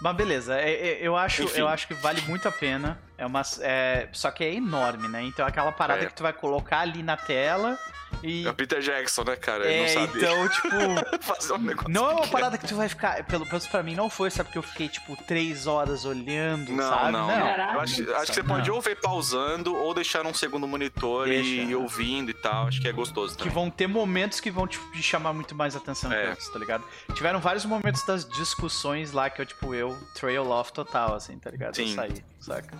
Mas 0.00 0.16
beleza, 0.16 0.56
é- 0.58 0.70
é- 0.72 0.98
eu 1.02 1.14
acho, 1.16 1.42
Enfim. 1.42 1.58
eu 1.60 1.68
acho 1.68 1.86
que 1.86 1.94
vale 1.94 2.20
muito 2.22 2.48
a 2.48 2.52
pena. 2.52 2.98
É 3.18 3.26
uma, 3.26 3.42
é, 3.60 4.08
só 4.12 4.30
que 4.30 4.42
é 4.42 4.54
enorme, 4.54 5.08
né? 5.08 5.22
Então 5.22 5.44
é 5.44 5.48
aquela 5.48 5.70
parada 5.72 6.02
É. 6.04 6.06
que 6.06 6.14
tu 6.14 6.22
vai 6.22 6.32
colocar 6.32 6.80
ali 6.80 7.02
na 7.02 7.16
tela 7.18 7.78
e. 8.22 8.46
É 8.46 8.50
o 8.50 8.54
Peter 8.54 8.80
Jackson, 8.80 9.24
né, 9.24 9.36
cara? 9.36 9.64
Ele 9.66 9.74
É, 9.74 9.94
não 9.94 10.06
sabe 10.06 10.18
então, 10.18 10.48
tipo. 10.48 10.68
fazer 11.24 11.52
um 11.54 11.58
negócio 11.58 11.90
Não 11.90 12.10
é 12.10 12.14
uma 12.14 12.26
parada 12.28 12.58
que 12.58 12.66
tu 12.66 12.74
vai 12.76 12.88
ficar. 12.88 13.24
Pelo 13.24 13.44
menos 13.46 13.66
pra 13.66 13.82
mim 13.82 13.94
não 13.94 14.10
foi, 14.10 14.30
sabe? 14.30 14.48
Porque 14.48 14.58
eu 14.58 14.62
fiquei, 14.62 14.88
tipo, 14.88 15.16
três 15.24 15.66
horas 15.66 16.04
olhando, 16.04 16.72
Não, 16.72 16.88
sabe? 16.88 17.12
não, 17.12 17.26
não. 17.26 17.74
Eu 17.74 17.80
acho, 17.80 18.14
acho 18.14 18.26
que 18.26 18.34
você 18.34 18.42
pode 18.42 18.68
Não. 18.68 18.76
ou 18.76 18.80
ver 18.82 18.96
pausando 19.00 19.74
ou 19.76 19.94
deixar 19.94 20.22
num 20.24 20.34
segundo 20.34 20.66
monitor 20.66 21.28
e 21.28 21.30
Deixa. 21.42 21.48
ir 21.70 21.74
ouvindo 21.74 22.30
e 22.30 22.34
tal. 22.34 22.66
Acho 22.68 22.80
que 22.80 22.88
é 22.88 22.92
gostoso 22.92 23.32
Que 23.34 23.38
também. 23.44 23.54
vão 23.54 23.70
ter 23.70 23.86
momentos 23.86 24.40
que 24.40 24.50
vão 24.50 24.66
tipo, 24.66 24.90
te 24.92 25.02
chamar 25.02 25.32
muito 25.32 25.54
mais 25.54 25.74
atenção 25.76 26.12
É. 26.12 26.34
que 26.34 26.52
tá 26.52 26.58
ligado? 26.58 26.84
Tiveram 27.14 27.40
vários 27.40 27.64
momentos 27.64 28.04
das 28.04 28.28
discussões 28.28 29.12
lá 29.12 29.30
que 29.30 29.40
eu, 29.40 29.46
tipo, 29.46 29.74
eu 29.74 29.96
trail 30.14 30.48
off 30.50 30.72
total, 30.72 31.14
assim, 31.14 31.38
tá 31.38 31.50
ligado? 31.50 31.78
Eu 31.78 31.86
Sim. 31.86 31.94
saí, 31.94 32.24
saca? 32.40 32.76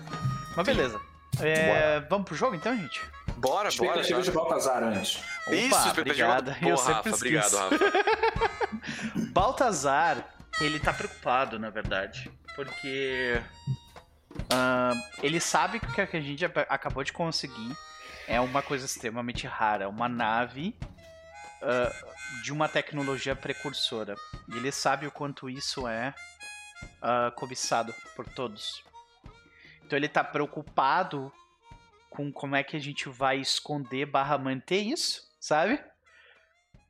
Mas 0.56 0.66
beleza. 0.66 1.00
É, 1.38 2.00
vamos 2.10 2.26
pro 2.26 2.34
jogo 2.34 2.56
então, 2.56 2.76
gente? 2.76 3.00
Bora, 3.40 3.56
bora. 3.60 3.68
Expectativa 3.68 4.22
de 4.22 4.30
bora. 4.30 4.48
Baltazar 4.48 4.82
antes. 4.82 5.22
Opa, 5.46 5.56
Isso, 5.56 5.88
obrigada. 5.88 6.56
Pô, 6.60 6.68
eu 6.68 6.76
Rafa, 6.76 6.94
sempre 6.94 7.12
obrigado. 7.14 7.56
Rafa. 7.56 7.78
Baltazar, 9.32 10.34
ele 10.60 10.78
tá 10.78 10.92
preocupado, 10.92 11.58
na 11.58 11.70
verdade, 11.70 12.30
porque 12.54 13.40
ah, 14.50 14.92
ele 15.22 15.40
sabe 15.40 15.80
que 15.80 15.86
o 15.86 16.06
que 16.06 16.16
a 16.16 16.20
gente 16.20 16.44
acabou 16.44 17.02
de 17.02 17.12
conseguir 17.12 17.74
é 18.28 18.38
uma 18.40 18.60
coisa 18.62 18.84
extremamente 18.84 19.46
rara, 19.46 19.88
uma 19.88 20.08
nave 20.08 20.76
ah, 21.62 21.90
de 22.42 22.52
uma 22.52 22.68
tecnologia 22.68 23.34
precursora. 23.34 24.16
E 24.48 24.56
ele 24.56 24.70
sabe 24.70 25.06
o 25.06 25.10
quanto 25.10 25.48
isso 25.48 25.88
é 25.88 26.14
ah, 27.00 27.32
cobiçado 27.34 27.94
por 28.14 28.26
todos. 28.26 28.84
Então 29.82 29.96
ele 29.96 30.08
tá 30.08 30.22
preocupado 30.22 31.32
com 32.10 32.30
como 32.32 32.56
é 32.56 32.62
que 32.64 32.76
a 32.76 32.80
gente 32.80 33.08
vai 33.08 33.38
esconder 33.38 34.04
barra 34.04 34.36
manter 34.36 34.80
isso, 34.80 35.32
sabe? 35.40 35.82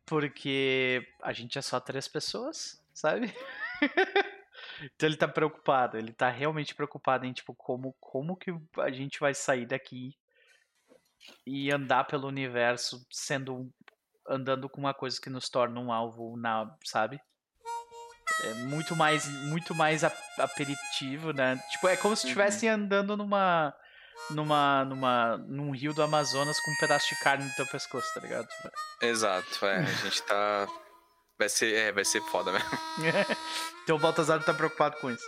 Porque 0.07 1.07
a 1.23 1.33
gente 1.33 1.59
é 1.59 1.63
só 1.63 1.79
três 1.79 2.09
pessoas, 2.09 2.83
sabe? 2.93 3.33
então 4.83 5.09
ele 5.09 5.17
tá 5.17 5.29
preocupado, 5.29 5.97
ele 5.97 6.13
tá 6.13 6.29
realmente 6.29 6.75
preocupado 6.75 7.27
em 7.27 7.33
tipo 7.33 7.55
como 7.55 7.95
como 8.01 8.37
que 8.37 8.51
a 8.79 8.91
gente 8.91 9.21
vai 9.21 9.35
sair 9.35 9.67
daqui 9.67 10.17
e 11.47 11.71
andar 11.71 12.05
pelo 12.05 12.27
universo 12.27 13.07
sendo 13.11 13.73
andando 14.27 14.69
com 14.69 14.81
uma 14.81 14.95
coisa 14.95 15.21
que 15.21 15.31
nos 15.31 15.49
torna 15.49 15.79
um 15.81 15.93
alvo 15.93 16.37
na, 16.37 16.75
sabe? 16.85 17.21
É 18.45 18.55
muito 18.55 18.97
mais 18.97 19.29
muito 19.47 19.75
mais 19.75 20.03
ap- 20.03 20.17
aperitivo, 20.39 21.33
né? 21.33 21.57
Tipo, 21.71 21.89
é 21.89 21.97
como 21.97 22.17
se 22.17 22.27
estivesse 22.27 22.67
andando 22.67 23.17
numa 23.17 23.75
numa, 24.29 24.85
numa, 24.85 25.37
num 25.39 25.71
rio 25.71 25.95
do 25.95 26.03
Amazonas 26.03 26.61
com 26.61 26.71
um 26.71 26.77
pedaço 26.79 27.09
de 27.09 27.21
carne 27.21 27.45
no 27.45 27.55
teu 27.55 27.67
pescoço, 27.67 28.13
tá 28.15 28.21
ligado? 28.21 28.49
Exato, 29.01 29.67
é. 29.67 29.79
A 29.79 29.83
gente 29.83 30.23
tá. 30.23 30.69
Vai 31.39 31.49
ser, 31.49 31.75
é, 31.75 31.93
vai 31.93 32.05
ser 32.05 32.21
foda 32.23 32.53
mesmo. 32.53 32.69
então 33.83 33.97
o 33.97 33.99
Baltazar 33.99 34.43
tá 34.45 34.53
preocupado 34.53 34.97
com 34.99 35.11
isso. 35.11 35.27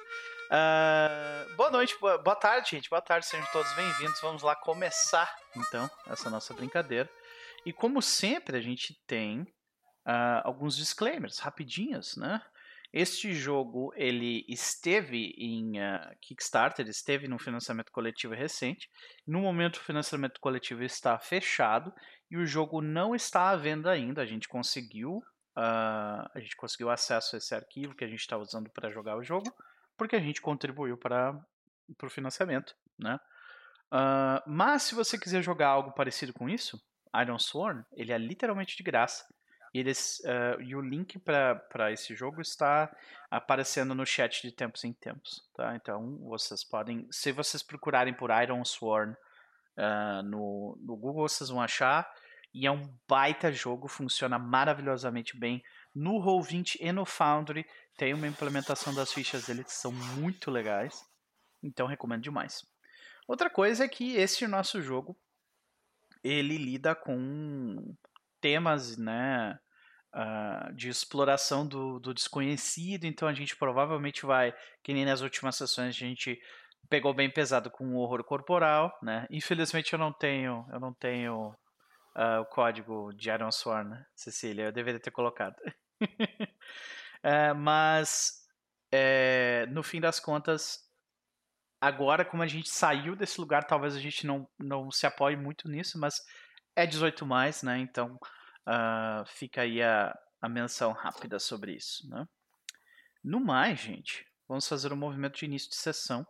Uh, 0.52 1.56
boa 1.56 1.70
noite, 1.70 1.96
boa, 1.98 2.18
boa 2.18 2.36
tarde, 2.36 2.70
gente. 2.72 2.90
Boa 2.90 3.00
tarde, 3.00 3.24
sejam 3.24 3.46
todos 3.50 3.72
bem-vindos. 3.72 4.20
Vamos 4.20 4.42
lá 4.42 4.54
começar, 4.54 5.34
então, 5.56 5.90
essa 6.08 6.28
nossa 6.28 6.52
brincadeira. 6.52 7.08
E 7.64 7.72
como 7.72 8.02
sempre, 8.02 8.58
a 8.58 8.60
gente 8.60 8.94
tem 9.06 9.40
uh, 10.06 10.44
alguns 10.44 10.76
disclaimers 10.76 11.38
rapidinhos, 11.38 12.16
né? 12.16 12.42
Este 12.92 13.32
jogo 13.32 13.92
ele 13.96 14.44
esteve 14.48 15.34
em 15.38 15.80
uh, 15.80 16.16
Kickstarter, 16.20 16.86
esteve 16.88 17.26
no 17.26 17.38
financiamento 17.38 17.90
coletivo 17.90 18.34
recente. 18.34 18.88
No 19.26 19.40
momento 19.40 19.76
o 19.76 19.84
financiamento 19.84 20.38
coletivo 20.40 20.82
está 20.82 21.18
fechado 21.18 21.92
e 22.30 22.36
o 22.36 22.44
jogo 22.44 22.82
não 22.82 23.14
está 23.14 23.48
à 23.48 23.56
venda 23.56 23.90
ainda. 23.90 24.20
A 24.20 24.26
gente 24.26 24.46
conseguiu 24.46 25.22
uh, 25.56 26.28
a 26.34 26.40
gente 26.40 26.56
conseguiu 26.56 26.90
acesso 26.90 27.36
a 27.36 27.38
esse 27.38 27.54
arquivo 27.54 27.94
que 27.94 28.04
a 28.04 28.08
gente 28.08 28.20
está 28.20 28.36
usando 28.36 28.70
para 28.70 28.90
jogar 28.90 29.16
o 29.16 29.22
jogo, 29.22 29.52
porque 29.96 30.16
a 30.16 30.20
gente 30.20 30.40
contribuiu 30.40 30.96
para 30.96 31.38
o 32.02 32.10
financiamento, 32.10 32.74
né? 32.98 33.18
Uh, 33.92 34.40
mas 34.46 34.84
se 34.84 34.94
você 34.94 35.18
quiser 35.18 35.42
jogar 35.42 35.68
algo 35.68 35.92
parecido 35.92 36.32
com 36.32 36.48
isso, 36.48 36.80
Iron 37.20 37.38
Sworn, 37.38 37.84
ele 37.92 38.12
é 38.12 38.18
literalmente 38.18 38.76
de 38.76 38.82
graça. 38.82 39.24
Eles, 39.74 40.20
uh, 40.20 40.60
e 40.60 40.76
o 40.76 40.80
link 40.82 41.18
para 41.18 41.90
esse 41.90 42.14
jogo 42.14 42.42
está 42.42 42.94
aparecendo 43.30 43.94
no 43.94 44.04
chat 44.04 44.42
de 44.42 44.52
tempos 44.52 44.84
em 44.84 44.92
tempos. 44.92 45.48
Tá? 45.54 45.74
Então 45.74 46.18
vocês 46.24 46.62
podem, 46.62 47.08
se 47.10 47.32
vocês 47.32 47.62
procurarem 47.62 48.12
por 48.12 48.30
Iron 48.30 48.62
Sworn 48.64 49.12
uh, 49.12 50.22
no, 50.24 50.78
no 50.80 50.96
Google, 50.96 51.26
vocês 51.28 51.48
vão 51.48 51.60
achar. 51.60 52.10
E 52.54 52.66
é 52.66 52.70
um 52.70 52.94
baita 53.08 53.50
jogo, 53.50 53.88
funciona 53.88 54.38
maravilhosamente 54.38 55.38
bem. 55.38 55.62
No 55.94 56.20
Roll20 56.20 56.76
e 56.80 56.92
no 56.92 57.06
Foundry 57.06 57.66
tem 57.96 58.12
uma 58.12 58.26
implementação 58.26 58.94
das 58.94 59.10
fichas 59.10 59.46
dele 59.46 59.64
que 59.64 59.72
são 59.72 59.90
muito 59.90 60.50
legais. 60.50 61.02
Então 61.62 61.86
recomendo 61.86 62.22
demais. 62.22 62.62
Outra 63.26 63.48
coisa 63.48 63.84
é 63.84 63.88
que 63.88 64.16
esse 64.16 64.46
nosso 64.46 64.82
jogo 64.82 65.16
ele 66.22 66.58
lida 66.58 66.94
com 66.94 67.94
temas, 68.40 68.96
né, 68.96 69.58
uh, 70.14 70.72
de 70.74 70.88
exploração 70.88 71.66
do, 71.66 71.98
do, 71.98 72.14
desconhecido, 72.14 73.04
então 73.04 73.28
a 73.28 73.32
gente 73.32 73.56
provavelmente 73.56 74.24
vai, 74.24 74.54
que 74.82 74.92
nem 74.92 75.04
nas 75.04 75.20
últimas 75.20 75.56
sessões 75.56 75.88
a 75.88 75.98
gente 75.98 76.40
pegou 76.88 77.14
bem 77.14 77.30
pesado 77.30 77.70
com 77.70 77.94
o 77.94 77.98
horror 77.98 78.22
corporal, 78.24 78.96
né? 79.02 79.26
Infelizmente 79.30 79.92
eu 79.92 79.98
não 79.98 80.12
tenho, 80.12 80.66
eu 80.72 80.80
não 80.80 80.92
tenho 80.92 81.54
uh, 82.16 82.40
o 82.40 82.46
código 82.46 83.12
de 83.14 83.30
Iron 83.30 83.50
Sworn, 83.50 83.90
né, 83.90 84.06
Cecília, 84.14 84.64
eu 84.64 84.72
deveria 84.72 85.00
ter 85.00 85.10
colocado. 85.10 85.56
uh, 86.00 87.54
mas 87.56 88.42
é, 88.92 89.66
no 89.70 89.82
fim 89.82 90.00
das 90.00 90.20
contas, 90.20 90.80
agora 91.80 92.24
como 92.24 92.42
a 92.42 92.46
gente 92.46 92.68
saiu 92.68 93.16
desse 93.16 93.40
lugar, 93.40 93.64
talvez 93.64 93.96
a 93.96 94.00
gente 94.00 94.26
não, 94.26 94.46
não 94.58 94.90
se 94.90 95.06
apoie 95.06 95.36
muito 95.36 95.68
nisso, 95.68 95.98
mas 95.98 96.16
é 96.76 96.86
18 96.86 97.24
mais, 97.24 97.62
né? 97.62 97.78
Então 97.78 98.18
uh, 98.66 99.24
fica 99.26 99.62
aí 99.62 99.82
a, 99.82 100.16
a 100.40 100.48
menção 100.48 100.92
rápida 100.92 101.38
sobre 101.38 101.74
isso, 101.74 102.08
né? 102.08 102.26
No 103.22 103.40
mais, 103.40 103.78
gente, 103.80 104.26
vamos 104.48 104.66
fazer 104.66 104.92
um 104.92 104.96
movimento 104.96 105.38
de 105.38 105.44
início 105.44 105.70
de 105.70 105.76
sessão 105.76 106.26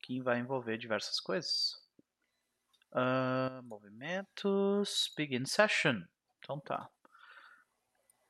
que 0.00 0.20
vai 0.20 0.38
envolver 0.38 0.76
diversas 0.76 1.20
coisas. 1.20 1.74
Uh, 2.92 3.62
movimentos, 3.62 5.12
begin 5.16 5.46
session. 5.46 6.02
Então 6.38 6.58
tá. 6.60 6.90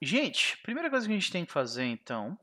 Gente, 0.00 0.58
primeira 0.62 0.90
coisa 0.90 1.06
que 1.06 1.12
a 1.12 1.16
gente 1.16 1.32
tem 1.32 1.46
que 1.46 1.52
fazer 1.52 1.84
então, 1.84 2.38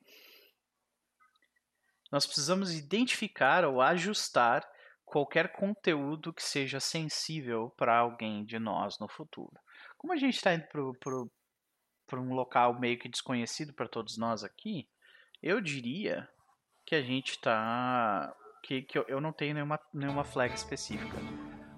nós 2.12 2.26
precisamos 2.26 2.74
identificar 2.74 3.64
ou 3.66 3.82
ajustar 3.82 4.68
qualquer 5.06 5.52
conteúdo 5.52 6.34
que 6.34 6.42
seja 6.42 6.80
sensível 6.80 7.70
para 7.78 7.98
alguém 7.98 8.46
de 8.46 8.58
nós 8.58 8.98
no 9.00 9.08
futuro. 9.08 9.60
Como 10.00 10.14
a 10.14 10.16
gente 10.16 10.36
está 10.36 10.54
indo 10.54 10.66
para 12.08 12.20
um 12.20 12.34
local 12.34 12.80
meio 12.80 12.98
que 12.98 13.10
desconhecido 13.10 13.74
para 13.74 13.88
todos 13.88 14.18
nós 14.18 14.46
aqui, 14.46 14.88
eu 15.44 15.60
diria 15.60 16.28
que 16.86 16.96
a 16.96 17.02
gente 17.02 17.32
está. 17.32 18.34
Que, 18.64 18.82
que 18.82 18.98
eu, 18.98 19.06
eu 19.10 19.22
não 19.22 19.34
tenho 19.34 19.54
nenhuma, 19.54 19.80
nenhuma 19.94 20.24
flag 20.24 20.56
específica. 20.56 21.18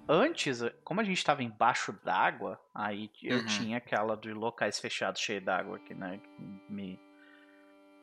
Antes, 0.08 0.60
como 0.84 1.00
a 1.00 1.04
gente 1.04 1.18
estava 1.18 1.42
embaixo 1.42 1.92
d'água, 2.04 2.60
aí 2.72 3.10
eu 3.22 3.38
uhum. 3.38 3.46
tinha 3.46 3.78
aquela 3.78 4.16
de 4.16 4.32
locais 4.32 4.78
fechados 4.78 5.20
cheios 5.20 5.44
d'água 5.44 5.80
que, 5.80 5.92
né, 5.94 6.18
que 6.18 6.72
me, 6.72 7.00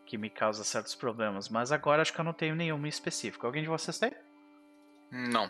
que 0.05 0.17
me 0.17 0.29
causa 0.29 0.65
certos 0.65 0.95
problemas. 0.95 1.47
Mas 1.47 1.71
agora 1.71 2.01
acho 2.01 2.13
que 2.13 2.19
eu 2.19 2.25
não 2.25 2.33
tenho 2.33 2.55
nenhuma 2.55 2.89
específica. 2.89 3.47
Alguém 3.47 3.63
de 3.63 3.69
vocês 3.69 3.97
tem? 3.97 4.11
Não. 5.11 5.49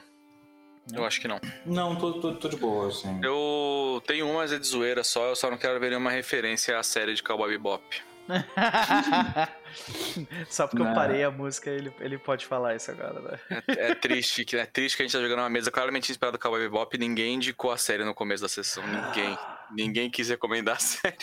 Eu 0.94 1.06
acho 1.06 1.22
que 1.22 1.28
não. 1.28 1.40
Não, 1.66 1.96
tô, 1.96 2.14
tô, 2.14 2.36
tô 2.36 2.50
de 2.50 2.58
boa, 2.58 2.88
assim. 2.88 3.20
Eu 3.24 4.02
tenho 4.08 4.28
uma, 4.28 4.40
mas 4.40 4.52
é 4.52 4.58
de 4.58 4.66
zoeira 4.66 5.04
só, 5.04 5.28
eu 5.28 5.36
só 5.36 5.50
não 5.50 5.58
quero 5.58 5.80
ver 5.80 5.90
nenhuma 5.90 6.12
referência 6.12 6.78
à 6.78 6.84
série 6.84 7.14
de 7.14 7.22
Cowboy 7.22 7.50
Bebop. 7.50 7.84
Só 10.50 10.68
porque 10.68 10.84
não. 10.84 10.92
eu 10.92 10.96
parei 10.96 11.24
a 11.24 11.32
música, 11.32 11.70
ele, 11.70 11.94
ele 12.00 12.18
pode 12.18 12.46
falar 12.46 12.76
isso 12.76 12.92
agora, 12.92 13.20
né? 13.20 13.40
É, 13.68 13.92
é, 13.92 13.96
triste, 13.96 14.46
que 14.46 14.56
é 14.56 14.66
triste 14.66 14.96
que 14.96 15.04
a 15.04 15.06
gente 15.06 15.14
tá 15.14 15.22
jogando 15.22 15.40
uma 15.40 15.50
mesa 15.50 15.72
claramente 15.72 16.12
inspirada 16.12 16.38
do 16.38 16.42
Cowboy 16.42 16.62
Bebop 16.62 16.96
e 16.96 17.00
ninguém 17.00 17.36
indicou 17.36 17.72
a 17.72 17.78
série 17.78 18.04
no 18.04 18.14
começo 18.14 18.44
da 18.44 18.50
sessão. 18.50 18.84
Ninguém. 18.86 19.38
Ninguém 19.72 20.10
quis 20.10 20.30
recomendar 20.30 20.78
a 20.78 20.80
série. 20.80 21.18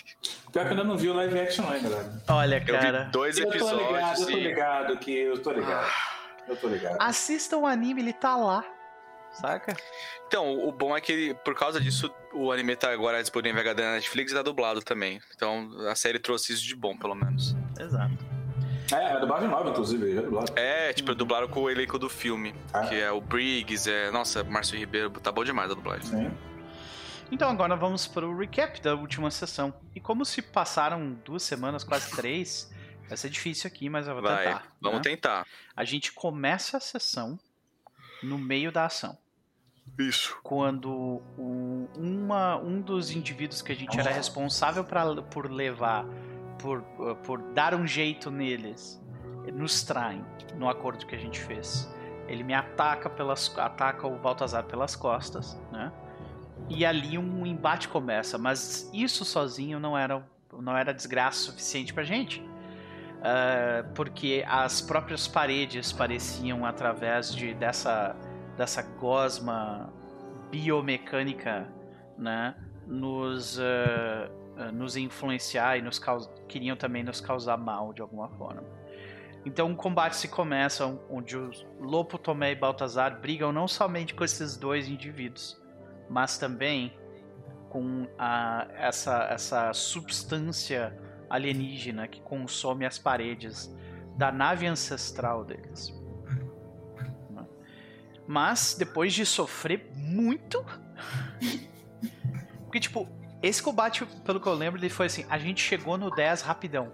Pior 0.53 0.53
que 0.53 0.59
eu 0.59 0.71
ainda 0.71 0.85
não 0.85 0.97
vi 0.97 1.09
o 1.09 1.15
live 1.15 1.39
action 1.39 1.69
ainda, 1.69 1.89
galera. 1.89 2.23
Olha, 2.29 2.65
cara. 2.65 2.99
Eu 2.99 3.05
vi 3.05 3.11
dois 3.11 3.39
episódios. 3.39 4.21
Eu 4.21 4.27
tô 4.27 4.37
ligado, 4.37 4.93
eu 4.93 4.97
tô 4.97 4.97
ligado 4.99 4.99
que 4.99 5.13
eu 5.13 5.43
tô 5.43 5.53
ligado. 5.53 5.93
Eu 6.49 6.57
tô 6.57 6.69
ligado. 6.69 6.97
Assistam 7.01 7.59
o 7.59 7.67
anime, 7.67 8.03
ele 8.03 8.13
tá 8.13 8.37
lá. 8.37 8.65
Saca? 9.41 9.77
Então, 10.27 10.67
o 10.67 10.73
bom 10.73 10.97
é 10.97 11.01
que 11.01 11.35
por 11.45 11.55
causa 11.55 11.81
disso 11.81 12.13
o 12.33 12.51
anime 12.51 12.75
tá 12.75 12.91
agora 12.91 13.21
disponível 13.21 13.59
em 13.59 13.61
HD 13.61 13.83
na 13.83 13.93
Netflix 13.93 14.33
e 14.33 14.35
tá 14.35 14.43
dublado 14.43 14.83
também. 14.83 15.21
Então 15.35 15.71
a 15.89 15.95
série 15.95 16.19
trouxe 16.19 16.53
isso 16.53 16.65
de 16.65 16.75
bom, 16.75 16.97
pelo 16.97 17.15
menos. 17.15 17.55
Exato. 17.79 18.17
É, 18.93 19.13
é 19.17 19.21
dublagem 19.21 19.49
nova, 19.49 19.71
inclusive. 19.71 20.17
É, 20.55 20.91
é 20.91 20.93
tipo, 20.93 21.15
dublaram 21.15 21.49
com 21.49 21.63
o 21.63 21.71
elenco 21.71 21.99
do 21.99 22.09
filme. 22.09 22.55
Ah. 22.73 22.87
Que 22.87 23.01
é 23.01 23.11
o 23.11 23.21
Briggs, 23.21 23.91
é. 23.91 24.11
Nossa, 24.11 24.45
Márcio 24.45 24.79
Ribeiro, 24.79 25.11
tá 25.11 25.33
bom 25.33 25.45
demais 25.45 25.71
a 25.71 25.75
dublagem. 25.75 26.07
Sim. 26.07 26.31
Então 27.31 27.51
agora 27.51 27.75
vamos 27.75 28.07
para 28.07 28.27
o 28.27 28.37
recap 28.37 28.81
da 28.81 28.95
última 28.95 29.31
sessão. 29.31 29.75
E 29.95 30.01
como 30.01 30.25
se 30.25 30.41
passaram 30.41 31.13
duas 31.25 31.43
semanas, 31.43 31.83
quase 31.83 32.15
três, 32.15 32.73
vai 33.09 33.17
ser 33.17 33.29
difícil 33.29 33.67
aqui, 33.67 33.89
mas 33.89 34.07
eu 34.07 34.15
vou 34.15 34.23
vai, 34.23 34.45
tentar. 34.45 34.77
Vamos 34.81 34.99
né? 34.99 35.03
tentar. 35.03 35.47
A 35.75 35.85
gente 35.85 36.13
começa 36.13 36.77
a 36.77 36.81
sessão 36.81 37.39
no 38.23 38.39
meio 38.39 38.71
da 38.71 38.87
ação. 38.87 39.19
Isso. 39.99 40.39
Quando 40.43 41.23
o, 41.39 41.89
uma, 41.97 42.57
um 42.57 42.81
dos 42.81 43.11
indivíduos 43.11 43.63
que 43.63 43.73
a 43.73 43.75
gente 43.75 43.99
era 43.99 44.11
responsável 44.11 44.85
pra, 44.85 45.23
por 45.23 45.51
levar, 45.51 46.05
por, 46.59 46.83
por 47.25 47.41
dar 47.53 47.75
um 47.75 47.87
jeito 47.87 48.31
neles, 48.31 49.03
nos 49.53 49.83
traem 49.83 50.25
no 50.55 50.69
acordo 50.69 51.07
que 51.07 51.15
a 51.15 51.19
gente 51.19 51.41
fez. 51.41 51.93
Ele 52.29 52.43
me 52.43 52.55
ataca 52.55 53.09
pelas 53.09 53.57
ataca 53.57 54.07
o 54.07 54.19
Baltazar 54.19 54.65
pelas 54.65 54.97
costas, 54.97 55.59
né? 55.71 55.93
E 56.69 56.85
ali 56.85 57.17
um 57.17 57.47
embate 57.47 57.89
começa, 57.89 58.37
mas 58.37 58.91
isso 58.93 59.25
sozinho 59.25 59.79
não 59.79 59.97
era 59.97 60.27
não 60.59 60.77
era 60.77 60.93
desgraça 60.93 61.39
suficiente 61.39 61.95
pra 61.95 62.03
gente. 62.03 62.41
Uh, 62.41 63.93
porque 63.95 64.45
as 64.47 64.81
próprias 64.81 65.27
paredes 65.27 65.93
pareciam 65.93 66.67
através 66.67 67.35
de 67.35 67.55
dessa 67.55 68.15
dessa 68.57 68.83
gosma 68.83 69.93
biomecânica, 70.51 71.69
né, 72.17 72.55
nos, 72.87 73.59
uh, 73.59 74.73
nos 74.73 74.97
influenciar 74.97 75.77
e 75.79 75.83
nos 75.83 76.01
queriam 76.49 76.77
também 76.77 77.03
nos 77.03 77.21
causar 77.21 77.57
mal 77.57 77.93
de 77.93 78.01
alguma 78.01 78.29
forma. 78.31 78.63
Então 79.45 79.71
o 79.71 79.77
combate 79.77 80.17
se 80.17 80.29
começa 80.29 80.99
onde 81.09 81.37
o 81.37 81.51
Lopo, 81.79 82.19
Tomé 82.19 82.53
e 82.53 82.55
Baltazar 82.57 83.21
brigam 83.21 83.53
não 83.53 83.69
somente 83.69 84.13
com 84.13 84.25
esses 84.25 84.57
dois 84.57 84.89
indivíduos, 84.89 85.61
mas 86.09 86.37
também 86.37 86.93
com 87.69 88.09
a, 88.19 88.67
essa, 88.77 89.29
essa 89.31 89.73
substância 89.73 90.99
alienígena 91.29 92.09
que 92.09 92.21
consome 92.21 92.85
as 92.85 92.99
paredes 92.99 93.73
da 94.17 94.33
nave 94.33 94.67
ancestral 94.67 95.45
deles. 95.45 95.95
Mas 98.27 98.75
depois 98.79 99.13
de 99.13 99.25
sofrer 99.25 99.91
muito. 99.95 100.65
Porque, 102.65 102.81
tipo, 102.81 103.09
esse 103.43 103.63
combate, 103.63 104.05
pelo 104.25 104.41
que 104.41 104.47
eu 104.47 104.55
lembro, 104.55 104.81
ele 104.81 104.89
foi 104.89 105.07
assim: 105.07 105.25
a 105.29 105.39
gente 105.39 105.63
chegou 105.63 105.97
no 105.97 106.11
10 106.11 106.43
rapidão. 106.43 106.93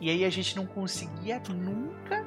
E 0.00 0.10
aí 0.10 0.24
a 0.24 0.30
gente 0.30 0.56
não 0.56 0.66
conseguia 0.66 1.40
nunca 1.48 2.24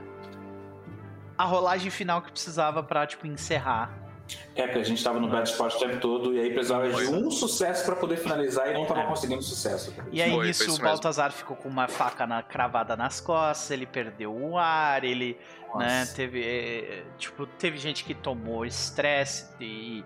a 1.38 1.44
rolagem 1.44 1.92
final 1.92 2.22
que 2.22 2.32
precisava 2.32 2.82
pra, 2.82 3.06
tipo, 3.06 3.28
encerrar 3.28 4.07
É, 4.56 4.64
porque 4.64 4.80
a 4.80 4.84
gente 4.84 5.04
tava 5.04 5.20
no 5.20 5.30
Bad 5.30 5.50
Spot 5.50 5.74
o 5.76 5.80
tempo 5.80 6.00
todo 6.00 6.34
e 6.34 6.40
aí 6.40 6.52
precisava 6.54 6.90
Foi. 6.90 7.06
de 7.06 7.14
um 7.14 7.30
sucesso 7.32 7.86
pra 7.86 7.96
poder 7.96 8.18
finalizar 8.18 8.70
e 8.70 8.74
não 8.74 8.86
tava 8.86 9.04
conseguindo 9.06 9.42
sucesso. 9.42 9.94
E 10.12 10.22
aí 10.22 10.30
Foi, 10.30 10.38
foi 10.40 10.48
nisso 10.48 10.64
isso 10.64 10.72
o 10.72 10.74
mesmo. 10.76 10.86
Baltazar 10.88 11.32
ficou 11.32 11.56
com 11.56 11.70
uma 11.70 11.88
faca 11.88 12.26
na- 12.28 12.42
cravada 12.44 12.96
nas 12.98 13.22
costas, 13.22 13.70
ele 13.72 13.86
perdeu 13.86 14.36
o 14.36 14.58
ar, 14.58 15.04
ele, 15.04 15.38
né, 15.76 16.06
teve, 16.16 16.44
é, 16.44 17.04
tipo, 17.18 17.46
teve 17.46 17.78
gente 17.78 18.04
que 18.04 18.14
tomou 18.14 18.66
estresse 18.66 19.48
e 19.62 20.04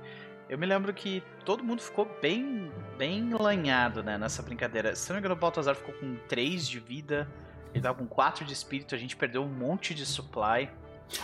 eu 0.50 0.58
me 0.58 0.66
lembro 0.66 0.94
que 0.94 1.24
todo 1.46 1.64
mundo 1.64 1.82
ficou 1.82 2.06
bem, 2.22 2.70
bem 2.98 3.34
lanhado, 3.34 4.04
né, 4.04 4.18
nessa 4.18 4.42
brincadeira. 4.44 4.96
Se 4.96 5.10
não 5.10 5.16
me 5.16 5.20
engano, 5.22 5.36
o 5.36 5.38
Baltazar 5.38 5.76
ficou 5.76 5.94
com 5.96 6.16
3 6.28 6.68
de 6.68 6.80
vida, 6.80 7.28
ele 7.74 7.82
tava 7.82 7.98
com 7.98 8.06
4 8.06 8.44
de 8.44 8.52
espírito, 8.52 8.94
a 8.94 8.98
gente 8.98 9.16
perdeu 9.16 9.42
um 9.44 9.48
monte 9.48 9.94
de 9.96 10.06
supply. 10.06 10.70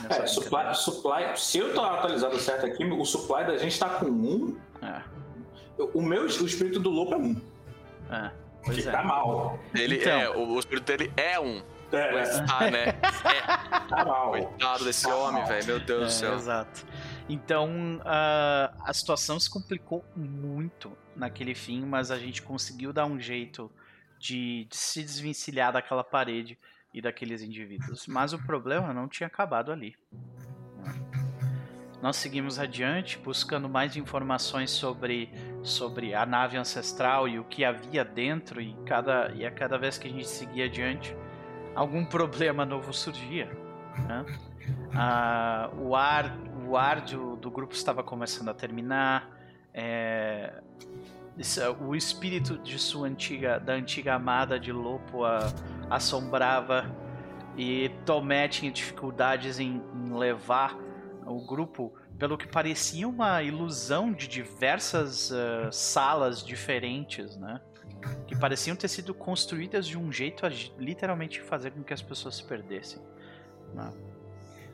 É, 0.10 0.26
supply, 0.28 0.76
supply, 0.76 1.38
se 1.38 1.58
eu 1.60 1.74
tô 1.74 1.82
atualizado 1.82 2.38
certo 2.40 2.66
aqui, 2.66 2.84
o 2.86 3.06
supply 3.06 3.46
da 3.46 3.58
gente 3.58 3.80
tá 3.80 3.90
com 3.90 4.06
um. 4.08 4.58
É, 4.82 5.02
O 5.94 6.02
meu, 6.02 6.24
o 6.24 6.26
espírito 6.28 6.80
do 6.80 6.90
lobo 6.90 7.14
é 7.14 7.18
um. 7.18 7.42
é, 8.12 8.30
Que 8.30 8.66
pois 8.66 8.88
é. 8.88 8.92
tá 8.92 9.04
mal. 9.04 9.58
Ele 9.74 9.96
Então. 9.98 10.12
é, 10.20 10.30
o, 10.30 10.48
o 10.50 10.60
espírito 10.60 10.86
dele 10.86 11.12
é 11.16 11.40
um. 11.40 11.62
É, 11.90 12.12
Mas 12.14 12.38
é, 12.38 12.44
tá, 12.46 12.70
né? 12.70 12.92
tá 13.88 14.04
mal. 14.04 14.32
Coitado 14.32 14.84
desse 14.84 15.08
Tá 15.08 15.16
homem, 15.16 15.46
velho. 15.46 15.66
Meu 15.66 15.80
Deus 15.80 16.00
do 16.02 16.06
É, 16.06 16.10
céu. 16.10 16.34
exato. 16.36 16.86
Então 17.30 18.02
ah, 18.04 18.74
a 18.84 18.94
situação 18.94 19.40
se 19.40 19.50
complicou 19.50 20.04
muito 20.16 20.92
naquele 21.16 21.56
fim, 21.56 21.86
mas 21.86 22.12
a 22.12 22.18
gente 22.18 22.42
conseguiu 22.42 22.92
dar 22.92 23.06
um 23.06 23.18
jeito 23.20 23.72
de, 24.20 24.66
de 24.66 24.76
se 24.76 25.02
desvencilhar 25.02 25.72
daquela 25.72 26.04
parede 26.04 26.58
e 26.98 27.02
daqueles 27.02 27.42
indivíduos. 27.42 28.08
Mas 28.08 28.34
o 28.34 28.40
problema 28.40 28.94
não 28.94 29.08
tinha 29.08 29.28
acabado 29.28 29.72
ali. 29.72 29.96
Nós 32.02 32.16
seguimos 32.18 32.60
adiante, 32.60 33.18
buscando 33.18 33.68
mais 33.68 33.96
informações 33.96 34.70
sobre, 34.70 35.32
sobre 35.64 36.14
a 36.14 36.26
nave 36.26 36.56
ancestral 36.56 37.28
e 37.28 37.40
o 37.40 37.44
que 37.44 37.66
havia 37.66 38.06
dentro, 38.06 38.62
e, 38.62 38.76
cada, 38.86 39.32
e 39.34 39.46
a 39.46 39.52
cada 39.52 39.78
vez 39.78 39.98
que 39.98 40.08
a 40.08 40.12
gente 40.12 40.28
seguia 40.28 40.66
adiante, 40.66 41.16
algum 41.74 42.06
problema 42.06 42.66
novo 42.66 42.94
surgia. 42.94 43.48
né? 44.08 44.26
Ah, 44.94 45.72
o 45.78 45.96
ar, 45.96 46.38
o 46.68 46.78
ar 46.78 47.02
do, 47.02 47.36
do 47.36 47.50
grupo 47.50 47.74
estava 47.74 48.04
começando 48.04 48.50
a 48.50 48.54
terminar. 48.54 49.30
é, 49.74 50.62
o 51.80 51.96
espírito 51.96 52.58
de 52.58 52.80
sua 52.80 53.08
antiga, 53.08 53.60
da 53.60 53.74
antiga 53.74 54.16
amada 54.16 54.60
de 54.60 54.72
Lopo 54.72 55.24
a, 55.24 55.54
assombrava 55.90 56.86
e 57.56 57.90
Tomé 58.06 58.48
tinha 58.48 58.72
dificuldades 58.72 59.60
em, 59.60 59.82
em 59.94 60.14
levar 60.14 60.78
o 61.26 61.46
grupo 61.46 61.94
pelo 62.18 62.38
que 62.38 62.48
parecia 62.48 63.08
uma 63.08 63.44
ilusão 63.44 64.12
de 64.12 64.28
diversas 64.28 65.32
ah, 65.32 65.70
salas 65.72 66.44
diferentes, 66.44 67.38
né? 67.38 67.62
Que 68.26 68.36
pareciam 68.36 68.76
ter 68.76 68.88
sido 68.88 69.14
construídas 69.14 69.88
de 69.88 69.98
um 69.98 70.12
jeito 70.12 70.46
a 70.46 70.50
literalmente 70.50 71.42
fazer 71.42 71.72
com 71.72 71.84
que 71.84 71.94
as 71.94 72.02
pessoas 72.02 72.38
se 72.38 72.44
perdessem. 72.44 73.02
né? 73.74 73.92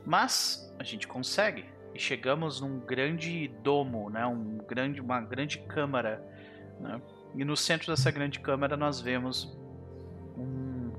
Mas 0.04 0.72
a 0.78 0.84
gente 0.84 1.08
consegue 1.08 1.64
e 1.94 1.98
chegamos 1.98 2.60
num 2.60 2.80
grande 2.80 3.48
domo, 3.62 4.10
né? 4.10 4.26
Um 4.26 4.58
grande, 4.58 5.00
uma 5.00 5.20
grande 5.20 5.58
câmara, 5.58 6.22
né? 6.84 7.00
E 7.34 7.44
no 7.44 7.56
centro 7.56 7.88
dessa 7.88 8.10
grande 8.10 8.38
câmara 8.38 8.76
nós 8.76 9.00
vemos 9.00 9.56
um, 10.36 10.92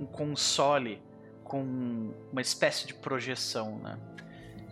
um 0.00 0.06
console 0.06 1.00
com 1.44 2.12
uma 2.30 2.40
espécie 2.42 2.86
de 2.86 2.94
projeção, 2.94 3.78
né? 3.78 3.98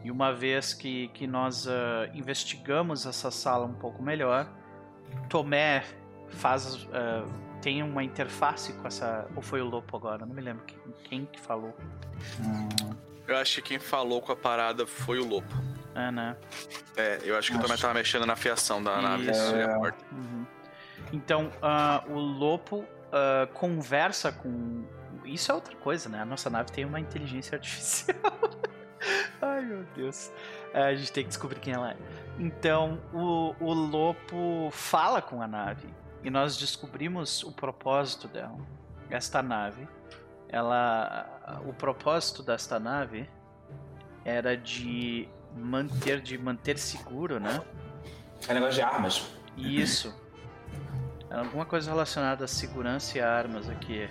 E 0.05 0.11
uma 0.11 0.33
vez 0.33 0.75
que, 0.75 1.09
que 1.09 1.27
nós 1.27 1.67
ah, 1.67 2.11
investigamos 2.13 3.07
essa 3.07 3.31
sala 3.31 3.65
um 3.67 3.75
pouco 3.75 4.03
melhor, 4.03 4.49
Tomé 5.29 5.85
faz 6.29 6.87
ah, 6.93 7.25
tem 7.63 7.83
uma 7.83 8.05
interface 8.05 8.73
com 8.75 8.87
essa 8.87 9.27
ou 9.35 9.43
foi 9.43 9.61
o 9.61 9.65
Lopo 9.65 9.97
agora? 9.97 10.27
Não 10.27 10.35
me 10.35 10.43
lembro 10.43 10.65
quem, 10.65 10.79
quem 11.05 11.27
que 11.27 11.41
falou. 11.41 11.75
Eu 13.27 13.37
acho 13.37 13.57
que 13.57 13.71
quem 13.71 13.79
falou 13.79 14.21
com 14.21 14.31
a 14.33 14.37
parada 14.37 14.87
foi 14.87 15.19
o 15.19 15.27
Lopo. 15.27 15.55
É, 15.95 16.11
né? 16.13 16.37
É, 16.97 17.21
eu 17.25 17.37
acho 17.39 17.51
que 17.51 17.57
o 17.57 17.61
Tomé 17.61 17.77
tava 17.77 17.95
mexendo 17.95 18.27
na 18.27 18.37
fiação 18.37 18.83
da 18.83 19.01
nave. 19.01 19.31
É 19.31 19.33
É. 19.33 19.65
a 19.65 19.75
porta. 19.79 20.05
Uhum. 20.13 20.47
Então, 21.13 21.51
ah, 21.63 22.05
o 22.09 22.19
Lopo 22.19 22.85
ah, 23.13 23.49
conversa 23.55 24.33
com. 24.33 24.85
Isso 25.25 25.51
é 25.51 25.55
outra 25.55 25.75
coisa, 25.77 26.09
né? 26.09 26.21
A 26.21 26.25
nossa 26.25 26.49
nave 26.49 26.71
tem 26.71 26.85
uma 26.85 27.01
inteligência 27.01 27.57
artificial. 27.59 28.17
Ai, 29.41 29.63
meu 29.63 29.85
Deus. 29.95 30.31
É, 30.73 30.85
a 30.85 30.95
gente 30.95 31.13
tem 31.13 31.25
que 31.25 31.29
descobrir 31.29 31.61
quem 31.61 31.73
ela 31.73 31.93
é. 31.93 31.97
Então, 32.39 33.01
o, 33.13 33.55
o 33.61 33.73
Lopo 33.73 34.69
fala 34.71 35.23
com 35.23 35.41
a 35.43 35.47
nave. 35.47 35.89
E 36.23 36.31
nós 36.31 36.57
descobrimos 36.57 37.43
o 37.43 37.53
propósito 37.53 38.29
dela. 38.29 38.59
Esta 39.09 39.43
nave, 39.43 39.89
ela. 40.49 41.63
O 41.67 41.73
propósito 41.73 42.43
desta 42.43 42.81
nave 42.81 43.29
era 44.25 44.57
de 44.57 45.29
manter, 45.57 46.21
de 46.21 46.37
manter 46.37 46.79
seguro, 46.79 47.39
né? 47.39 47.63
É 48.49 48.55
negócio 48.55 48.75
de 48.75 48.83
armas. 48.83 49.31
Isso. 49.57 50.26
Alguma 51.31 51.65
coisa 51.67 51.91
relacionada 51.91 52.45
à 52.45 52.49
segurança 52.49 53.19
e 53.19 53.21
armas 53.21 53.69
aqui. 53.69 54.09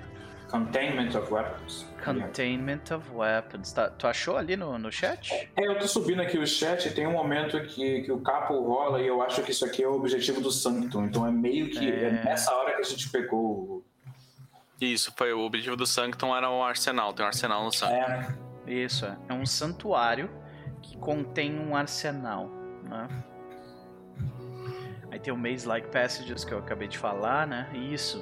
Containment 0.50 1.16
of 1.18 1.34
weapons. 1.34 1.86
Containment 2.04 2.82
of 2.96 3.10
weapons. 3.12 3.74
Tá- 3.74 3.90
tu 3.90 4.06
achou 4.08 4.38
ali 4.38 4.56
no, 4.56 4.78
no 4.78 4.92
chat? 4.92 5.32
É, 5.56 5.68
eu 5.68 5.78
tô 5.80 5.88
subindo 5.88 6.22
aqui 6.22 6.38
o 6.38 6.46
chat 6.46 6.88
e 6.88 6.92
tem 6.94 7.08
um 7.08 7.14
momento 7.14 7.60
que, 7.64 8.02
que 8.04 8.12
o 8.12 8.20
capo 8.20 8.54
rola 8.62 9.02
e 9.02 9.08
eu 9.08 9.22
acho 9.24 9.42
que 9.42 9.52
isso 9.52 9.66
aqui 9.66 9.84
é 9.84 9.88
o 9.88 9.94
objetivo 9.94 10.40
do 10.42 10.52
Sanctum. 10.52 11.06
Então 11.06 11.26
é 11.26 11.32
meio 11.32 11.70
que 11.72 11.90
É. 11.90 12.06
é 12.06 12.12
nessa 12.24 12.54
hora 12.54 12.76
que 12.76 12.82
a 12.82 12.86
gente 12.86 13.10
pegou. 13.10 13.40
o- 13.42 13.86
Isso, 14.80 15.12
foi 15.18 15.34
o 15.34 15.40
objetivo 15.40 15.76
do 15.76 15.88
Sanctum 15.88 16.36
era 16.36 16.50
um 16.52 16.64
arsenal. 16.64 17.12
Tem 17.14 17.24
um 17.26 17.28
arsenal 17.28 17.64
no 17.64 17.72
Sanctum. 17.72 17.96
É, 17.96 18.28
Isso, 18.68 19.06
é. 19.06 19.18
É 19.30 19.34
um 19.34 19.46
santuário 19.46 20.30
que 20.82 20.96
contém 20.98 21.58
um 21.60 21.76
arsenal, 21.76 22.50
né? 22.84 23.08
Aí 25.16 25.20
tem 25.20 25.34
o 25.34 25.38
Maze 25.38 25.66
Like 25.66 25.88
Passages 25.88 26.44
que 26.44 26.54
eu 26.54 26.60
acabei 26.60 26.90
de 26.90 26.98
falar, 26.98 27.48
né? 27.48 27.70
Isso. 27.74 28.22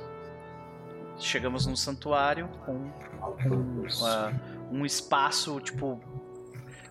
Chegamos 1.18 1.66
num 1.66 1.76
santuário 1.76 2.48
com 2.64 2.74
um, 2.74 2.92
ah, 4.06 4.32
um 4.70 4.86
espaço, 4.86 5.60
tipo. 5.60 6.00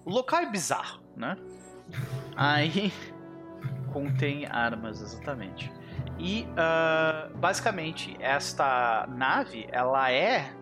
O 0.04 0.10
local 0.10 0.40
é 0.40 0.50
bizarro, 0.50 1.00
né? 1.16 1.36
Aí 2.34 2.92
contém 3.92 4.44
armas, 4.46 5.00
exatamente. 5.00 5.72
E 6.18 6.48
ah, 6.56 7.28
basicamente 7.36 8.16
esta 8.18 9.06
nave, 9.08 9.68
ela 9.70 10.10
é 10.10 10.52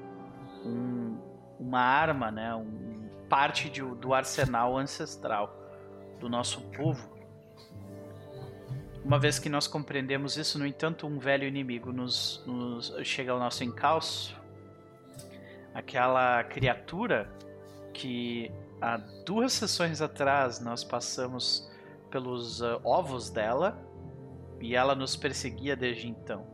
um- 0.67 1.19
uma 1.59 1.81
arma, 1.81 2.31
né? 2.31 2.55
Um, 2.55 3.09
parte 3.27 3.71
de- 3.71 3.81
do 3.81 4.13
arsenal 4.13 4.77
ancestral 4.77 5.57
do 6.19 6.29
nosso 6.29 6.61
povo. 6.73 7.09
Uma 9.05 9.19
vez 9.19 9.39
que 9.39 9.49
nós 9.49 9.67
compreendemos 9.67 10.37
isso, 10.37 10.59
no 10.59 10.67
entanto, 10.67 11.07
um 11.07 11.19
velho 11.19 11.47
inimigo 11.47 11.93
nos, 11.93 12.43
nos 12.47 12.93
chega 13.03 13.33
ao 13.33 13.39
nosso 13.39 13.65
encalço. 13.65 14.37
Aquela 15.75 16.45
criatura 16.45 17.31
que 17.95 18.51
há 18.81 18.99
duas 19.25 19.53
sessões 19.53 20.03
atrás 20.03 20.61
nós 20.61 20.85
passamos 20.85 21.71
pelos 22.11 22.63
ah, 22.63 22.79
ovos 22.85 23.31
dela 23.31 23.79
e 24.61 24.75
ela 24.75 24.95
nos 24.95 25.17
perseguia 25.17 25.75
desde 25.75 26.09
então. 26.09 26.47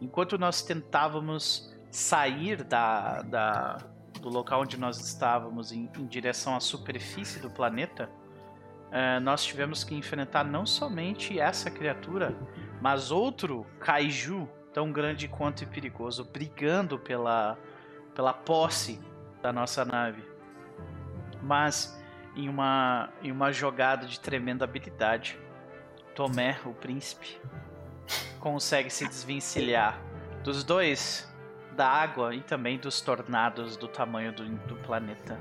Enquanto 0.00 0.36
nós 0.38 0.62
tentávamos 0.62 1.74
sair 1.90 2.62
da, 2.62 3.22
da- 3.22 3.78
do 4.20 4.28
local 4.28 4.62
onde 4.62 4.76
nós 4.76 4.98
estávamos 5.00 5.72
em, 5.72 5.88
em 5.96 6.06
direção 6.06 6.54
à 6.54 6.60
superfície 6.60 7.38
do 7.40 7.50
planeta, 7.50 8.10
eh, 8.90 9.20
nós 9.20 9.44
tivemos 9.44 9.84
que 9.84 9.94
enfrentar 9.94 10.44
não 10.44 10.64
somente 10.64 11.38
essa 11.38 11.70
criatura, 11.70 12.36
mas 12.80 13.10
outro 13.10 13.66
kaiju 13.80 14.48
tão 14.72 14.92
grande 14.92 15.28
quanto 15.28 15.62
e 15.62 15.66
perigoso, 15.66 16.24
brigando 16.24 16.98
pela, 16.98 17.58
pela 18.14 18.32
posse 18.32 19.00
da 19.42 19.52
nossa 19.52 19.84
nave. 19.84 20.22
Mas 21.42 22.00
em 22.36 22.48
uma, 22.48 23.10
em 23.22 23.32
uma 23.32 23.52
jogada 23.52 24.06
de 24.06 24.20
tremenda 24.20 24.64
habilidade, 24.64 25.38
Tomé, 26.14 26.58
o 26.64 26.72
príncipe, 26.72 27.40
consegue 28.40 28.90
se 28.90 29.06
desvencilhar 29.06 30.00
dos 30.42 30.64
dois, 30.64 31.28
da 31.76 31.88
água 31.88 32.34
e 32.34 32.40
também 32.40 32.78
dos 32.78 33.00
tornados 33.00 33.76
do 33.76 33.86
tamanho 33.86 34.32
do, 34.32 34.44
do 34.66 34.76
planeta. 34.76 35.38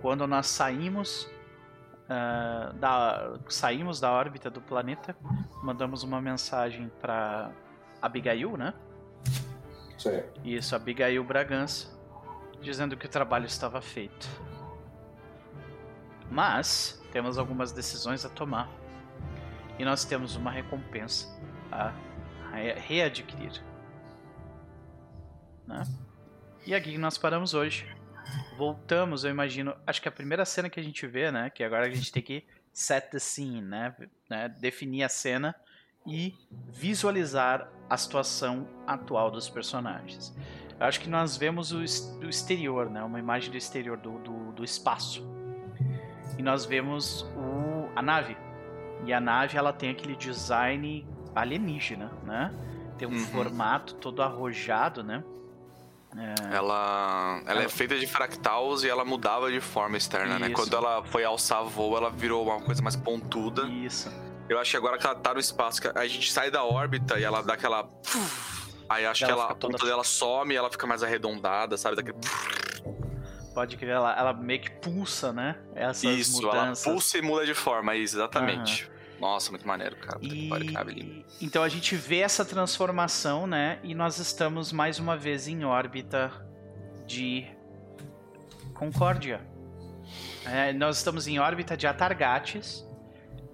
Quando 0.00 0.26
nós 0.26 0.46
saímos 0.46 1.28
ah, 2.08 2.72
da 2.74 3.38
saímos 3.48 4.00
da 4.00 4.10
órbita 4.12 4.50
do 4.50 4.60
planeta, 4.60 5.16
mandamos 5.62 6.02
uma 6.02 6.20
mensagem 6.20 6.90
para 7.00 7.50
Abigail, 8.00 8.56
né? 8.56 8.74
isso 9.96 10.08
aí. 10.08 10.24
Isso, 10.44 10.76
Abigail 10.76 11.22
Bragança, 11.24 11.88
dizendo 12.60 12.96
que 12.96 13.06
o 13.06 13.08
trabalho 13.08 13.46
estava 13.46 13.80
feito. 13.80 14.28
Mas 16.30 17.02
temos 17.10 17.38
algumas 17.38 17.72
decisões 17.72 18.24
a 18.24 18.28
tomar. 18.28 18.68
E 19.78 19.84
nós 19.84 20.04
temos 20.04 20.36
uma 20.36 20.50
recompensa 20.50 21.28
a 21.70 21.92
re- 22.52 22.74
readquirir. 22.74 23.62
Né? 25.66 25.82
E 26.66 26.74
aqui 26.74 26.98
nós 26.98 27.16
paramos 27.16 27.54
hoje. 27.54 27.86
Voltamos, 28.56 29.24
eu 29.24 29.30
imagino. 29.30 29.74
Acho 29.86 30.02
que 30.02 30.08
a 30.08 30.12
primeira 30.12 30.44
cena 30.44 30.68
que 30.68 30.80
a 30.80 30.82
gente 30.82 31.06
vê, 31.06 31.30
né? 31.30 31.50
Que 31.50 31.62
agora 31.62 31.86
a 31.86 31.90
gente 31.90 32.10
tem 32.12 32.22
que 32.22 32.44
set 32.72 33.10
the 33.10 33.18
scene, 33.18 33.60
né? 33.62 33.94
né, 34.28 34.48
Definir 34.48 35.02
a 35.04 35.08
cena 35.08 35.54
e 36.06 36.34
visualizar 36.70 37.68
a 37.88 37.96
situação 37.96 38.66
atual 38.86 39.30
dos 39.30 39.48
personagens. 39.48 40.34
Eu 40.78 40.86
acho 40.86 41.00
que 41.00 41.08
nós 41.08 41.36
vemos 41.36 41.72
o, 41.72 41.78
o 41.78 42.28
exterior, 42.28 42.88
né? 42.90 43.02
Uma 43.02 43.18
imagem 43.18 43.50
do 43.50 43.56
exterior 43.56 43.96
do, 43.96 44.18
do, 44.20 44.52
do 44.52 44.64
espaço. 44.64 45.26
E 46.38 46.42
nós 46.42 46.64
vemos 46.64 47.22
o, 47.36 47.88
a 47.96 48.02
nave. 48.02 48.36
E 49.04 49.12
a 49.12 49.20
nave 49.20 49.56
ela 49.56 49.72
tem 49.72 49.90
aquele 49.90 50.14
design 50.16 51.06
alienígena, 51.34 52.12
né? 52.24 52.52
Tem 52.96 53.06
um 53.06 53.12
Uhum. 53.12 53.18
formato 53.18 53.94
todo 53.94 54.22
arrojado, 54.22 55.02
né? 55.04 55.22
Ela, 56.52 57.40
ela 57.46 57.60
é 57.60 57.62
Ela- 57.62 57.68
feita 57.68 57.98
de 57.98 58.06
fractals 58.06 58.82
e 58.84 58.88
ela 58.88 59.04
mudava 59.04 59.50
de 59.50 59.60
forma 59.60 59.96
externa, 59.96 60.38
né? 60.38 60.46
Isso. 60.46 60.54
Quando 60.56 60.74
ela 60.76 61.02
foi 61.04 61.24
alçar 61.24 61.64
voo, 61.64 61.96
ela 61.96 62.10
virou 62.10 62.44
uma 62.44 62.60
coisa 62.60 62.82
mais 62.82 62.96
pontuda. 62.96 63.62
Isso. 63.68 64.10
Eu 64.48 64.58
acho 64.58 64.70
que 64.70 64.76
agora 64.76 64.96
que 64.98 65.06
ela 65.06 65.14
tá 65.14 65.34
no 65.34 65.40
espaço, 65.40 65.80
que 65.82 65.88
a 65.88 66.06
gente 66.06 66.32
sai 66.32 66.50
da 66.50 66.64
órbita 66.64 67.18
e 67.18 67.24
ela 67.24 67.42
dá 67.42 67.54
aquela. 67.54 67.88
Aí 68.88 69.04
acho 69.04 69.24
Ela 69.24 69.32
que 69.34 69.40
ela, 69.40 69.50
a 69.50 69.54
ponta 69.54 69.76
toda- 69.76 69.90
dela 69.90 70.02
some 70.04 70.54
e 70.54 70.56
ela 70.56 70.70
fica 70.70 70.86
mais 70.86 71.02
arredondada, 71.02 71.76
sabe? 71.76 71.96
Daquele... 71.96 72.16
Pode 73.54 73.76
crer, 73.76 73.90
ela, 73.90 74.16
ela 74.18 74.32
meio 74.32 74.60
que 74.60 74.70
pulsa, 74.70 75.32
né? 75.32 75.56
Essas 75.74 76.04
Isso, 76.04 76.42
ela 76.42 76.54
mudanças. 76.62 76.84
pulsa 76.84 77.18
e 77.18 77.22
muda 77.22 77.44
de 77.44 77.54
forma, 77.54 77.94
isso, 77.96 78.16
exatamente. 78.16 78.90
Nossa, 79.20 79.50
muito 79.50 79.66
maneiro, 79.66 79.96
cara. 79.96 80.20
Pariu. 80.72 80.98
E 80.98 81.24
então 81.40 81.62
a 81.62 81.68
gente 81.68 81.96
vê 81.96 82.18
essa 82.18 82.44
transformação, 82.44 83.46
né? 83.46 83.80
E 83.82 83.94
nós 83.94 84.18
estamos 84.18 84.72
mais 84.72 84.98
uma 84.98 85.16
vez 85.16 85.48
em 85.48 85.64
órbita 85.64 86.32
de 87.06 87.46
Concórdia. 88.74 89.40
É, 90.44 90.72
nós 90.72 90.98
estamos 90.98 91.26
em 91.26 91.38
órbita 91.38 91.76
de 91.76 91.86
Atargates, 91.86 92.86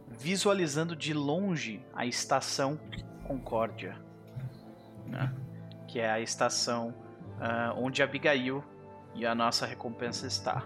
visualizando 0.08 0.94
de 0.94 1.14
longe 1.14 1.84
a 1.94 2.04
estação 2.04 2.78
Concórdia, 3.26 3.96
né? 5.06 5.34
que 5.88 5.98
é 5.98 6.10
a 6.10 6.20
estação 6.20 6.94
ah, 7.40 7.74
onde 7.76 8.02
Abigail 8.02 8.62
e 9.14 9.24
a 9.24 9.34
nossa 9.34 9.64
recompensa 9.64 10.26
está. 10.26 10.62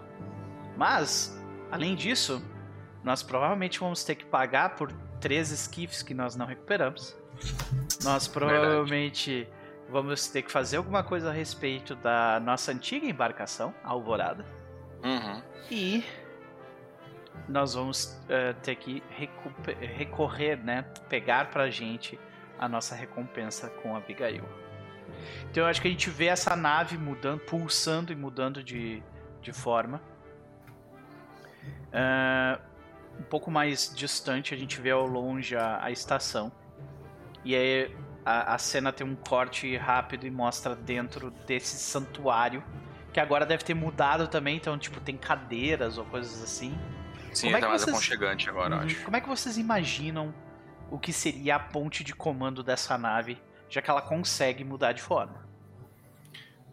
Mas, 0.75 1.39
além 1.71 1.95
disso, 1.95 2.43
nós 3.03 3.23
provavelmente 3.23 3.79
vamos 3.79 4.03
ter 4.03 4.15
que 4.15 4.25
pagar 4.25 4.75
por 4.75 4.91
três 5.19 5.51
esquifes 5.51 6.01
que 6.01 6.13
nós 6.13 6.35
não 6.35 6.45
recuperamos. 6.45 7.17
Nós 8.03 8.27
provavelmente 8.27 9.47
vamos 9.89 10.27
ter 10.27 10.43
que 10.43 10.51
fazer 10.51 10.77
alguma 10.77 11.03
coisa 11.03 11.29
a 11.29 11.33
respeito 11.33 11.95
da 11.95 12.39
nossa 12.39 12.71
antiga 12.71 13.05
embarcação, 13.05 13.73
a 13.83 13.89
Alvorada. 13.89 14.45
Uhum. 15.03 15.41
E 15.71 16.03
nós 17.47 17.73
vamos 17.73 18.19
eh, 18.27 18.53
ter 18.61 18.75
que 18.75 19.01
recorrer, 19.97 20.57
né? 20.57 20.83
Pegar 21.07 21.49
pra 21.49 21.69
gente 21.69 22.19
a 22.57 22.67
nossa 22.67 22.95
recompensa 22.95 23.69
com 23.69 23.95
a 23.95 23.97
Abigail. 23.99 24.43
Então 25.49 25.63
eu 25.63 25.69
acho 25.69 25.81
que 25.81 25.87
a 25.87 25.91
gente 25.91 26.09
vê 26.09 26.25
essa 26.25 26.55
nave 26.55 26.97
mudando, 26.97 27.39
pulsando 27.39 28.11
e 28.11 28.15
mudando 28.15 28.63
de, 28.63 29.01
de 29.41 29.51
forma. 29.51 30.01
Ah, 31.91 32.59
um 33.19 33.23
pouco 33.23 33.51
mais 33.51 33.93
distante 33.95 34.53
a 34.53 34.57
gente 34.57 34.79
vê 34.79 34.91
ao 34.91 35.05
longe 35.05 35.55
a, 35.55 35.83
a 35.83 35.91
estação. 35.91 36.51
E 37.43 37.55
aí 37.55 37.95
a, 38.25 38.53
a 38.55 38.57
cena 38.57 38.91
tem 38.91 39.05
um 39.05 39.15
corte 39.15 39.75
rápido 39.77 40.25
e 40.25 40.31
mostra 40.31 40.75
dentro 40.75 41.31
desse 41.45 41.77
santuário. 41.77 42.63
Que 43.13 43.19
agora 43.19 43.45
deve 43.45 43.63
ter 43.63 43.73
mudado 43.73 44.27
também, 44.27 44.55
então, 44.57 44.77
tipo, 44.77 44.99
tem 45.01 45.17
cadeiras 45.17 45.97
ou 45.97 46.05
coisas 46.05 46.43
assim. 46.43 46.77
Sim, 47.33 47.47
Como 47.47 47.57
é 47.57 47.59
tá 47.59 47.67
mais 47.69 47.81
vocês- 47.81 47.95
aconchegante 47.95 48.49
agora, 48.49 48.75
Uhum. 48.75 48.81
acho. 48.83 49.03
Como 49.03 49.17
é 49.17 49.21
que 49.21 49.27
vocês 49.27 49.57
imaginam 49.57 50.33
o 50.91 50.99
que 50.99 51.11
seria 51.11 51.55
a 51.55 51.59
ponte 51.59 52.03
de 52.03 52.13
comando 52.13 52.63
dessa 52.63 52.97
nave, 52.99 53.41
já 53.67 53.81
que 53.81 53.89
ela 53.89 54.01
consegue 54.01 54.63
mudar 54.63 54.91
de 54.93 55.01
forma? 55.01 55.48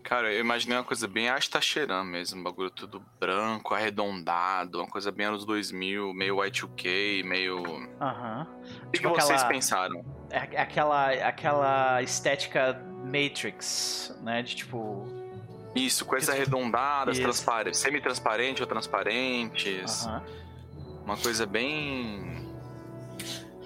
Cara, 0.08 0.32
eu 0.32 0.38
imaginei 0.40 0.76
uma 0.78 0.84
coisa 0.84 1.08
bem 1.08 1.28
Astacheran 1.28 2.04
mesmo, 2.04 2.38
um 2.38 2.42
bagulho 2.44 2.70
tudo 2.70 3.02
branco, 3.18 3.74
arredondado, 3.74 4.78
uma 4.78 4.86
coisa 4.86 5.10
bem 5.10 5.26
anos 5.26 5.44
2000, 5.44 6.14
meio 6.14 6.36
Y2K, 6.36 7.24
meio... 7.24 7.60
O 7.60 7.88
Aham. 8.00 8.46
que, 8.92 8.98
Tipo 9.00 9.12
que 9.14 9.20
vocês 9.20 9.30
aquela- 9.40 9.48
pensaram? 9.48 10.04
É 10.30 10.38
aquela, 10.60 11.10
aquela 11.10 12.00
estética 12.02 12.80
Matrix, 13.04 14.16
né? 14.22 14.42
De 14.42 14.54
tipo. 14.54 15.04
Isso, 15.74 16.04
coisas 16.04 16.28
Isso. 16.28 16.36
arredondadas, 16.36 17.16
Isso. 17.16 17.22
transpar... 17.24 17.74
semi-transparentes 17.74 18.60
ou 18.60 18.66
transparentes. 18.68 20.06
Aham. 20.06 20.22
Uma 21.04 21.16
coisa 21.16 21.46
bem... 21.46 22.46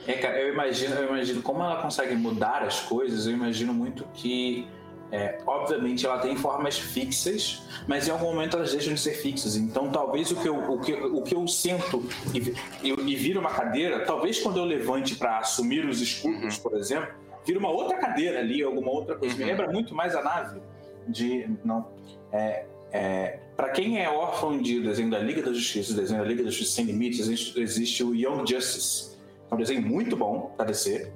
É, 0.06 0.14
cara, 0.14 0.40
eu 0.40 0.54
imagino, 0.54 0.94
eu 0.94 1.08
imagino 1.08 1.42
como 1.42 1.62
ela 1.62 1.82
consegue 1.82 2.14
mudar 2.16 2.62
as 2.62 2.80
coisas, 2.80 3.26
eu 3.26 3.34
imagino 3.34 3.74
muito 3.74 4.04
que. 4.14 4.66
É, 5.12 5.38
obviamente 5.46 6.06
ela 6.06 6.18
tem 6.18 6.36
formas 6.36 6.78
fixas, 6.78 7.62
mas 7.86 8.06
em 8.06 8.10
algum 8.10 8.26
momento 8.26 8.56
elas 8.56 8.72
deixam 8.72 8.94
de 8.94 9.00
ser 9.00 9.14
fixas. 9.14 9.56
Então 9.56 9.90
talvez 9.90 10.30
o 10.30 10.36
que 10.36 10.48
eu, 10.48 10.56
o 10.56 10.80
que, 10.80 10.92
o 10.92 11.22
que 11.22 11.34
eu 11.34 11.46
sinto 11.48 12.04
e, 12.34 12.54
e, 12.88 13.16
vira 13.16 13.40
uma 13.40 13.50
cadeira, 13.50 14.04
talvez 14.04 14.40
quando 14.40 14.58
eu 14.58 14.64
levante 14.64 15.16
para 15.16 15.38
assumir 15.38 15.84
os 15.84 16.00
escudos, 16.00 16.58
por 16.58 16.76
exemplo, 16.76 17.08
vira 17.44 17.58
uma 17.58 17.70
outra 17.70 17.98
cadeira 17.98 18.38
ali, 18.38 18.62
alguma 18.62 18.90
outra 18.90 19.16
coisa. 19.16 19.34
Me 19.36 19.42
Uhum. 19.42 19.48
lembra 19.48 19.70
muito 19.72 19.94
mais 19.94 20.14
a 20.14 20.22
nave 20.22 20.60
de. 21.08 21.48
Não. 21.64 21.88
É, 22.32 22.64
é, 22.92 23.38
para 23.56 23.70
quem 23.70 24.02
é 24.02 24.08
órfão 24.08 24.60
de 24.60 24.80
desenho 24.80 25.10
da 25.10 25.18
Liga 25.18 25.42
da 25.42 25.52
Justiça, 25.52 25.94
desenho 25.94 26.22
da 26.22 26.26
Liga 26.28 26.42
da 26.42 26.50
Justiça 26.50 26.72
Sem 26.76 26.84
Limites, 26.86 27.20
existe, 27.20 27.60
existe 27.60 28.04
o 28.04 28.14
Young 28.14 28.46
Justice. 28.48 29.16
É 29.50 29.54
um 29.54 29.58
desenho 29.58 29.82
muito 29.82 30.16
bom 30.16 30.52
para 30.56 30.66
DC. 30.66 31.12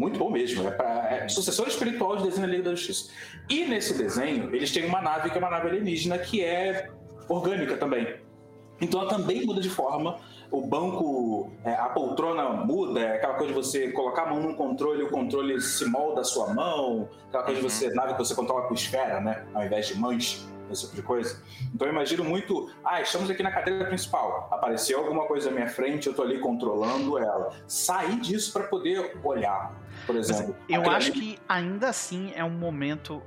Muito 0.00 0.18
bom 0.18 0.30
mesmo. 0.30 0.66
É, 0.66 0.70
pra, 0.70 1.08
é 1.10 1.28
sucessor 1.28 1.68
espiritual 1.68 2.16
de 2.16 2.22
desenho 2.22 2.46
da 2.46 2.52
Liga 2.52 2.62
da 2.62 2.70
Justiça. 2.70 3.12
E 3.50 3.66
nesse 3.66 3.92
desenho, 3.98 4.54
eles 4.56 4.72
têm 4.72 4.86
uma 4.86 5.02
nave 5.02 5.28
que 5.28 5.36
é 5.36 5.38
uma 5.38 5.50
nave 5.50 5.68
alienígena 5.68 6.18
que 6.18 6.42
é 6.42 6.88
orgânica 7.28 7.76
também. 7.76 8.16
Então 8.80 9.02
ela 9.02 9.10
também 9.10 9.44
muda 9.44 9.60
de 9.60 9.68
forma. 9.68 10.16
O 10.50 10.66
banco, 10.66 11.52
é, 11.62 11.74
a 11.74 11.90
poltrona 11.90 12.48
muda, 12.48 12.98
é 12.98 13.16
aquela 13.16 13.34
coisa 13.34 13.52
de 13.52 13.54
você 13.54 13.92
colocar 13.92 14.22
a 14.22 14.30
mão 14.30 14.40
num 14.40 14.54
controle, 14.54 15.02
o 15.02 15.10
controle 15.10 15.60
se 15.60 15.84
molda 15.84 16.22
a 16.22 16.24
sua 16.24 16.54
mão, 16.54 17.06
aquela 17.28 17.44
coisa 17.44 17.60
de 17.60 17.66
Uhum. 17.66 17.70
você, 17.70 17.90
nave 17.94 18.14
que 18.14 18.18
você 18.18 18.34
controla 18.34 18.62
com 18.62 18.72
esfera, 18.74 19.20
né? 19.20 19.44
Ao 19.52 19.62
invés 19.64 19.88
de 19.88 19.98
mãos, 19.98 20.48
esse 20.72 20.82
tipo 20.82 20.96
de 20.96 21.02
coisa. 21.02 21.42
Então 21.74 21.86
eu 21.86 21.92
imagino 21.92 22.24
muito, 22.24 22.70
ah, 22.84 23.00
estamos 23.00 23.30
aqui 23.30 23.42
na 23.42 23.50
cadeira 23.50 23.84
principal, 23.86 24.48
apareceu 24.50 24.98
alguma 24.98 25.26
coisa 25.26 25.48
à 25.50 25.52
minha 25.52 25.68
frente, 25.68 26.06
eu 26.06 26.14
tô 26.14 26.22
ali 26.22 26.38
controlando 26.38 27.18
ela. 27.18 27.50
Sair 27.66 28.20
disso 28.20 28.52
para 28.52 28.64
poder 28.64 29.18
olhar, 29.22 29.72
por 30.06 30.16
exemplo. 30.16 30.56
Eu 30.68 30.80
Aquilo 30.80 30.96
acho 30.96 31.10
ali- 31.12 31.20
que 31.20 31.38
ainda 31.48 31.88
assim 31.88 32.32
é 32.34 32.44
um 32.44 32.50
momento. 32.50 33.22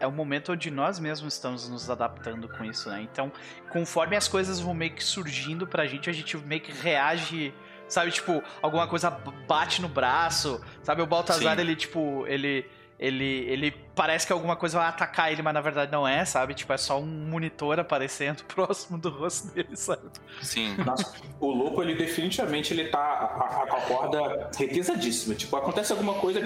É 0.00 0.06
um 0.06 0.10
momento 0.12 0.50
onde 0.52 0.68
nós 0.68 0.98
mesmos 0.98 1.34
estamos 1.34 1.68
nos 1.68 1.88
adaptando 1.88 2.48
com 2.48 2.64
isso, 2.64 2.90
né? 2.90 3.02
Então, 3.02 3.30
conforme 3.70 4.16
as 4.16 4.26
coisas 4.26 4.58
vão 4.58 4.74
meio 4.74 4.92
que 4.94 5.04
surgindo 5.04 5.64
pra 5.64 5.86
gente, 5.86 6.10
a 6.10 6.12
gente 6.12 6.36
meio 6.38 6.60
que 6.60 6.72
reage, 6.72 7.54
sabe? 7.86 8.10
Tipo, 8.10 8.42
alguma 8.60 8.88
coisa 8.88 9.10
bate 9.46 9.80
no 9.80 9.88
braço, 9.88 10.60
sabe? 10.82 11.02
O 11.02 11.06
Baltazar, 11.06 11.54
Sim. 11.54 11.60
ele, 11.60 11.76
tipo, 11.76 12.26
ele. 12.26 12.68
Ele, 13.04 13.24
ele 13.50 13.72
parece 13.96 14.24
que 14.24 14.32
alguma 14.32 14.54
coisa 14.54 14.78
vai 14.78 14.86
atacar 14.86 15.32
ele, 15.32 15.42
mas 15.42 15.52
na 15.52 15.60
verdade 15.60 15.90
não 15.90 16.06
é, 16.06 16.24
sabe? 16.24 16.54
Tipo, 16.54 16.72
é 16.72 16.76
só 16.78 17.00
um 17.00 17.04
monitor 17.06 17.80
aparecendo 17.80 18.44
próximo 18.54 18.96
do 18.96 19.08
rosto 19.10 19.48
dele, 19.52 19.74
sabe? 19.76 20.08
Sim. 20.40 20.76
Nossa, 20.76 21.12
o 21.40 21.50
louco, 21.50 21.82
ele 21.82 21.96
definitivamente 21.96 22.72
ele 22.72 22.90
tá 22.90 23.00
a, 23.00 23.62
a, 23.64 23.66
com 23.66 23.76
a 23.76 23.80
corda 23.80 24.50
retesadíssima. 24.56 25.34
Tipo, 25.34 25.56
acontece 25.56 25.90
alguma 25.90 26.14
coisa. 26.14 26.40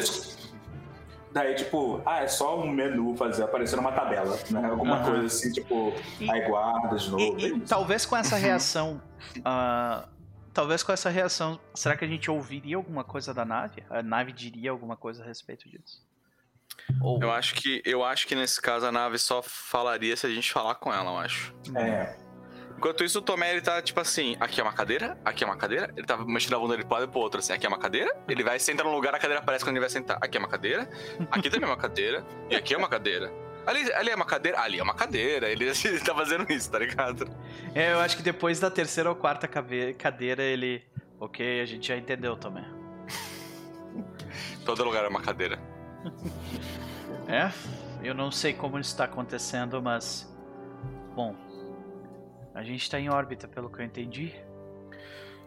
Daí, 1.31 1.55
tipo, 1.57 2.01
ah, 2.07 2.21
é 2.23 2.29
só 2.29 2.59
um 2.59 2.71
menu 2.71 3.15
fazer 3.17 3.43
aparecer 3.43 3.79
uma 3.79 3.93
tabela, 3.93 4.39
né? 4.51 4.67
Alguma 4.71 4.97
Aham. 4.97 5.05
coisa 5.05 5.27
assim, 5.27 5.53
tipo, 5.53 5.93
E- 6.19 6.31
aí 6.31 6.41
guarda 6.49 6.97
de 6.97 7.11
novo. 7.11 7.23
E- 7.39 7.43
e 7.43 7.45
é 7.45 7.49
isso. 7.49 7.67
talvez 7.69 8.07
com 8.07 8.17
essa 8.17 8.37
reação. 8.37 9.03
ah, 9.45 10.09
talvez 10.55 10.83
com 10.83 10.91
essa 10.93 11.11
reação. 11.11 11.61
Será 11.75 11.95
que 11.95 12.05
a 12.07 12.09
gente 12.09 12.31
ouviria 12.31 12.77
alguma 12.77 13.05
coisa 13.05 13.35
da 13.35 13.45
nave? 13.45 13.83
A 13.91 14.03
nave 14.03 14.33
diria 14.33 14.71
alguma 14.71 14.97
coisa 14.97 15.23
a 15.23 15.27
respeito 15.27 15.69
disso? 15.69 16.06
Ou. 17.01 17.21
Eu 17.23 17.31
acho 17.31 17.55
que 17.55 17.83
eu 17.85 18.05
acho 18.05 18.27
que 18.27 18.35
nesse 18.35 18.61
caso 18.61 18.87
a 18.87 18.93
nave 18.93 19.19
só 19.19 19.43
falaria 19.43 20.17
se 20.17 20.27
a 20.27 20.31
gente 20.31 20.53
falar 20.53 20.77
com 20.77 20.93
ela, 20.93 21.11
eu 21.11 21.19
acho. 21.19 21.55
É, 21.77 22.17
Enquanto 22.77 23.03
isso, 23.03 23.21
o 23.21 23.23
Tomé, 23.23 23.53
ele 23.53 23.63
tá 23.63 23.81
tipo 23.81 23.99
assim, 24.01 24.37
aqui 24.39 24.61
é 24.61 24.63
uma 24.63 24.73
cadeira, 24.73 25.19
aqui 25.25 25.43
é 25.43 25.47
uma 25.47 25.57
cadeira. 25.57 25.91
Ele 25.97 26.07
tá 26.07 26.17
mexendo 26.19 26.57
a 26.57 26.59
bunda 26.59 26.77
dele 26.77 26.87
pro 26.87 26.99
lado 26.99 27.09
e 27.09 27.11
pro 27.11 27.21
outro, 27.21 27.41
assim, 27.41 27.53
aqui 27.53 27.65
é 27.65 27.69
uma 27.69 27.79
cadeira. 27.79 28.15
Ele 28.29 28.45
vai 28.45 28.59
sentar 28.59 28.85
num 28.85 28.93
lugar, 28.93 29.15
a 29.15 29.19
cadeira 29.19 29.41
aparece 29.41 29.65
quando 29.65 29.77
ele 29.77 29.81
vai 29.81 29.89
sentar. 29.89 30.19
Aqui 30.21 30.37
é 30.37 30.41
uma 30.41 30.49
cadeira, 30.49 30.89
aqui 31.31 31.49
também 31.49 31.69
é 31.69 31.73
uma 31.73 31.79
cadeira, 31.79 32.25
e 32.51 32.57
aqui 32.57 32.75
é 32.75 32.77
uma 32.77 32.89
cadeira. 32.89 33.33
Ali, 33.67 33.93
ali 33.95 34.11
é 34.11 34.15
uma 34.15 34.27
cadeira? 34.27 34.61
Ali 34.61 34.79
é 34.79 34.83
uma 34.83 34.95
cadeira. 34.95 35.49
Ele, 35.49 35.65
ele 35.85 36.01
tá 36.01 36.15
fazendo 36.15 36.51
isso, 36.53 36.71
tá 36.71 36.79
ligado? 36.79 37.29
É, 37.75 37.93
eu 37.93 38.01
acho 38.01 38.17
que 38.17 38.23
depois 38.23 38.61
da 38.61 38.71
terceira 38.71 39.09
ou 39.09 39.17
quarta 39.17 39.49
cadeira 39.49 40.43
ele. 40.43 40.85
Ok, 41.19 41.63
a 41.63 41.65
gente 41.65 41.89
já 41.89 41.97
entendeu 41.97 42.37
também. 42.37 42.65
Todo 44.67 44.85
lugar 44.85 45.05
é 45.05 45.09
uma 45.09 45.23
cadeira. 45.23 45.59
É, 47.29 47.51
eu 48.05 48.15
não 48.15 48.31
sei 48.31 48.53
como 48.53 48.79
isso 48.79 48.91
está 48.91 49.05
acontecendo, 49.05 49.83
mas. 49.83 50.33
Bom. 51.15 51.35
A 52.55 52.63
gente 52.63 52.89
tá 52.89 53.01
em 53.01 53.09
órbita, 53.09 53.49
pelo 53.49 53.69
que 53.69 53.81
eu 53.81 53.85
entendi. 53.85 54.33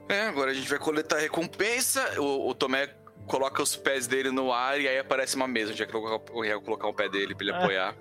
É, 0.10 0.28
agora 0.28 0.52
a 0.52 0.54
gente 0.54 0.70
vai 0.70 0.78
coletar 0.78 1.18
a 1.18 1.20
recompensa. 1.20 2.20
O, 2.20 2.50
o 2.50 2.54
Tomé 2.54 2.88
coloca 3.28 3.62
os 3.64 3.76
pés 3.78 4.08
dele 4.08 4.30
no 4.32 4.52
ar 4.52 4.80
e 4.80 4.88
aí 4.88 5.00
aparece 5.00 5.36
uma 5.38 5.48
mesa 5.48 5.72
onde 5.72 5.82
é 5.84 5.86
que 5.86 5.96
eu 5.96 6.02
vou 6.02 6.20
colocar- 6.62 6.88
o 6.88 6.94
pé 6.94 7.08
dele 7.08 7.34
pra 7.34 7.46
ele 7.48 7.56
apoiar. 7.56 7.96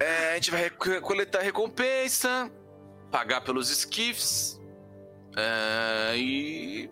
É, 0.00 0.32
a 0.32 0.34
gente 0.36 0.50
vai 0.50 0.70
coletar 0.70 1.40
a 1.40 1.42
recompensa, 1.42 2.50
pagar 3.10 3.42
pelos 3.42 3.68
skiffs 3.70 4.58
é, 5.36 6.16
e 6.16 6.90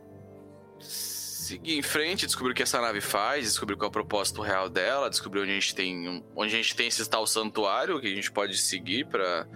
seguir 1.44 1.76
em 1.78 1.82
frente, 1.82 2.26
descobrir 2.26 2.52
o 2.52 2.54
que 2.54 2.62
essa 2.62 2.80
nave 2.80 3.00
faz, 3.00 3.44
descobrir 3.44 3.76
qual 3.76 3.86
é 3.86 3.88
o 3.88 3.92
propósito 3.92 4.40
real 4.40 4.68
dela, 4.68 5.10
descobrir 5.10 5.40
onde 5.42 5.50
a 5.50 5.54
gente 5.54 5.74
tem 5.74 6.08
um- 6.08 6.22
onde 6.34 6.54
a 6.54 6.56
gente 6.56 6.74
tem 6.74 6.86
esse 6.86 7.08
tal 7.08 7.26
santuário 7.26 8.00
que 8.00 8.06
a 8.06 8.14
gente 8.14 8.30
pode 8.32 8.56
seguir 8.56 9.06
pra 9.06 9.46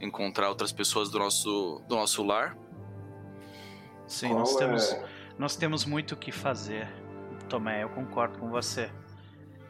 encontrar 0.00 0.48
outras 0.48 0.72
pessoas 0.72 1.10
do 1.10 1.18
nosso 1.18 1.82
do 1.88 1.96
nosso 1.96 2.22
lar. 2.22 2.56
Sim, 4.06 4.28
Qual 4.28 4.40
nós 4.40 4.54
é- 4.54 4.58
temos, 4.58 4.96
nós 5.38 5.56
temos 5.56 5.84
muito 5.84 6.12
o 6.12 6.16
que 6.16 6.32
fazer. 6.32 6.88
Tomé, 7.48 7.82
eu 7.82 7.88
concordo 7.88 8.38
com 8.38 8.50
você. 8.50 8.90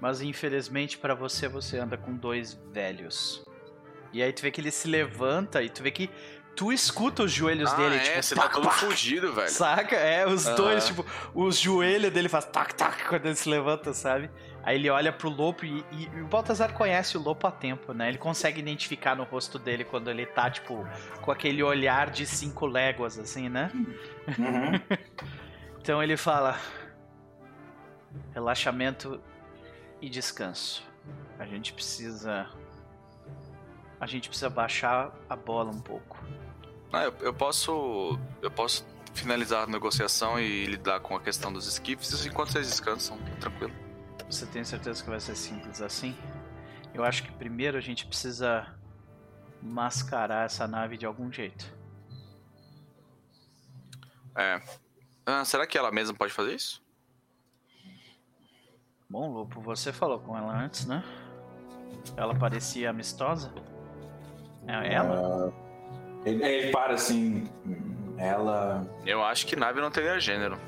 Mas 0.00 0.20
infelizmente 0.22 0.98
pra 0.98 1.14
você, 1.14 1.48
você 1.48 1.78
anda 1.78 1.96
com 1.96 2.14
dois 2.14 2.54
velhos. 2.72 3.44
E 4.12 4.22
aí 4.22 4.32
tu 4.32 4.42
vê 4.42 4.50
que 4.50 4.60
ele 4.60 4.70
se 4.70 4.88
levanta 4.88 5.62
e 5.62 5.68
tu 5.68 5.82
vê 5.82 5.90
que 5.90 6.10
tu 6.60 6.70
escuta 6.70 7.22
os 7.22 7.32
joelhos 7.32 7.72
ah, 7.72 7.76
dele, 7.76 7.96
é, 7.96 7.98
tipo, 8.00 8.22
você 8.22 8.34
tac, 8.34 8.48
tá 8.48 8.52
todo 8.52 8.70
fugido, 8.70 9.32
velho. 9.32 9.48
Saca? 9.48 9.96
É, 9.96 10.26
os 10.26 10.44
dois, 10.44 10.86
tipo, 10.88 11.06
os 11.34 11.58
joelhos 11.58 12.12
dele 12.12 12.28
faz 12.28 12.44
tac 12.44 12.74
tac 12.74 13.08
quando 13.08 13.24
ele 13.24 13.34
se 13.34 13.48
levanta, 13.48 13.94
sabe? 13.94 14.30
Aí 14.62 14.76
ele 14.76 14.90
olha 14.90 15.10
pro 15.10 15.30
Lopo 15.30 15.64
e, 15.64 15.82
e- 15.90 16.10
e 16.14 16.20
o 16.20 16.26
Baltazar 16.26 16.74
conhece 16.74 17.16
o 17.16 17.22
Lopo 17.22 17.46
há 17.46 17.50
tempo, 17.50 17.94
né? 17.94 18.10
Ele 18.10 18.18
consegue 18.18 18.60
identificar 18.60 19.16
no 19.16 19.24
rosto 19.24 19.58
dele 19.58 19.84
quando 19.84 20.10
ele 20.10 20.26
tá, 20.26 20.50
tipo, 20.50 20.86
com 21.22 21.32
aquele 21.32 21.62
olhar 21.62 22.10
de 22.10 22.26
cinco 22.26 22.66
léguas, 22.66 23.18
assim, 23.18 23.48
né? 23.48 23.70
Uhum. 23.74 24.98
Então 25.80 26.02
ele 26.02 26.14
fala: 26.14 26.60
relaxamento 28.34 29.18
e 29.98 30.10
descanso. 30.10 30.86
A 31.38 31.46
gente 31.46 31.72
precisa. 31.72 32.46
A 33.98 34.06
gente 34.06 34.28
precisa 34.28 34.50
baixar 34.50 35.10
a 35.26 35.34
bola 35.34 35.70
um 35.70 35.80
pouco. 35.80 36.22
Ah, 36.92 37.04
eu, 37.04 37.14
eu 37.20 37.34
posso. 37.34 38.18
Eu 38.42 38.50
posso 38.50 38.84
finalizar 39.14 39.64
a 39.64 39.66
negociação 39.66 40.38
e 40.38 40.66
lidar 40.66 41.00
com 41.00 41.16
a 41.16 41.20
questão 41.20 41.52
dos 41.52 41.66
skiffs 41.66 42.24
enquanto 42.26 42.52
vocês 42.52 42.68
descansam, 42.68 43.18
tranquilo. 43.40 43.72
Você 44.28 44.46
tem 44.46 44.64
certeza 44.64 45.02
que 45.02 45.10
vai 45.10 45.20
ser 45.20 45.34
simples 45.34 45.82
assim? 45.82 46.16
Eu 46.94 47.04
acho 47.04 47.24
que 47.24 47.32
primeiro 47.32 47.76
a 47.76 47.80
gente 47.80 48.06
precisa 48.06 48.66
mascarar 49.62 50.46
essa 50.46 50.66
nave 50.66 50.96
de 50.96 51.04
algum 51.04 51.30
jeito. 51.30 51.66
É. 54.36 54.62
Ah, 55.26 55.44
será 55.44 55.66
que 55.66 55.76
ela 55.76 55.90
mesma 55.90 56.16
pode 56.16 56.32
fazer 56.32 56.54
isso? 56.54 56.82
Bom, 59.08 59.32
Lupo, 59.32 59.60
você 59.60 59.92
falou 59.92 60.20
com 60.20 60.36
ela 60.36 60.52
antes, 60.56 60.86
né? 60.86 61.04
Ela 62.16 62.34
parecia 62.34 62.90
amistosa? 62.90 63.52
É 64.66 64.94
ela? 64.94 65.52
Ele, 66.24 66.44
ele 66.44 66.72
para 66.72 66.94
assim. 66.94 67.48
Ela. 68.18 68.86
Eu 69.06 69.24
acho 69.24 69.46
que 69.46 69.56
nave 69.56 69.80
não 69.80 69.90
teria 69.90 70.18
gênero. 70.20 70.58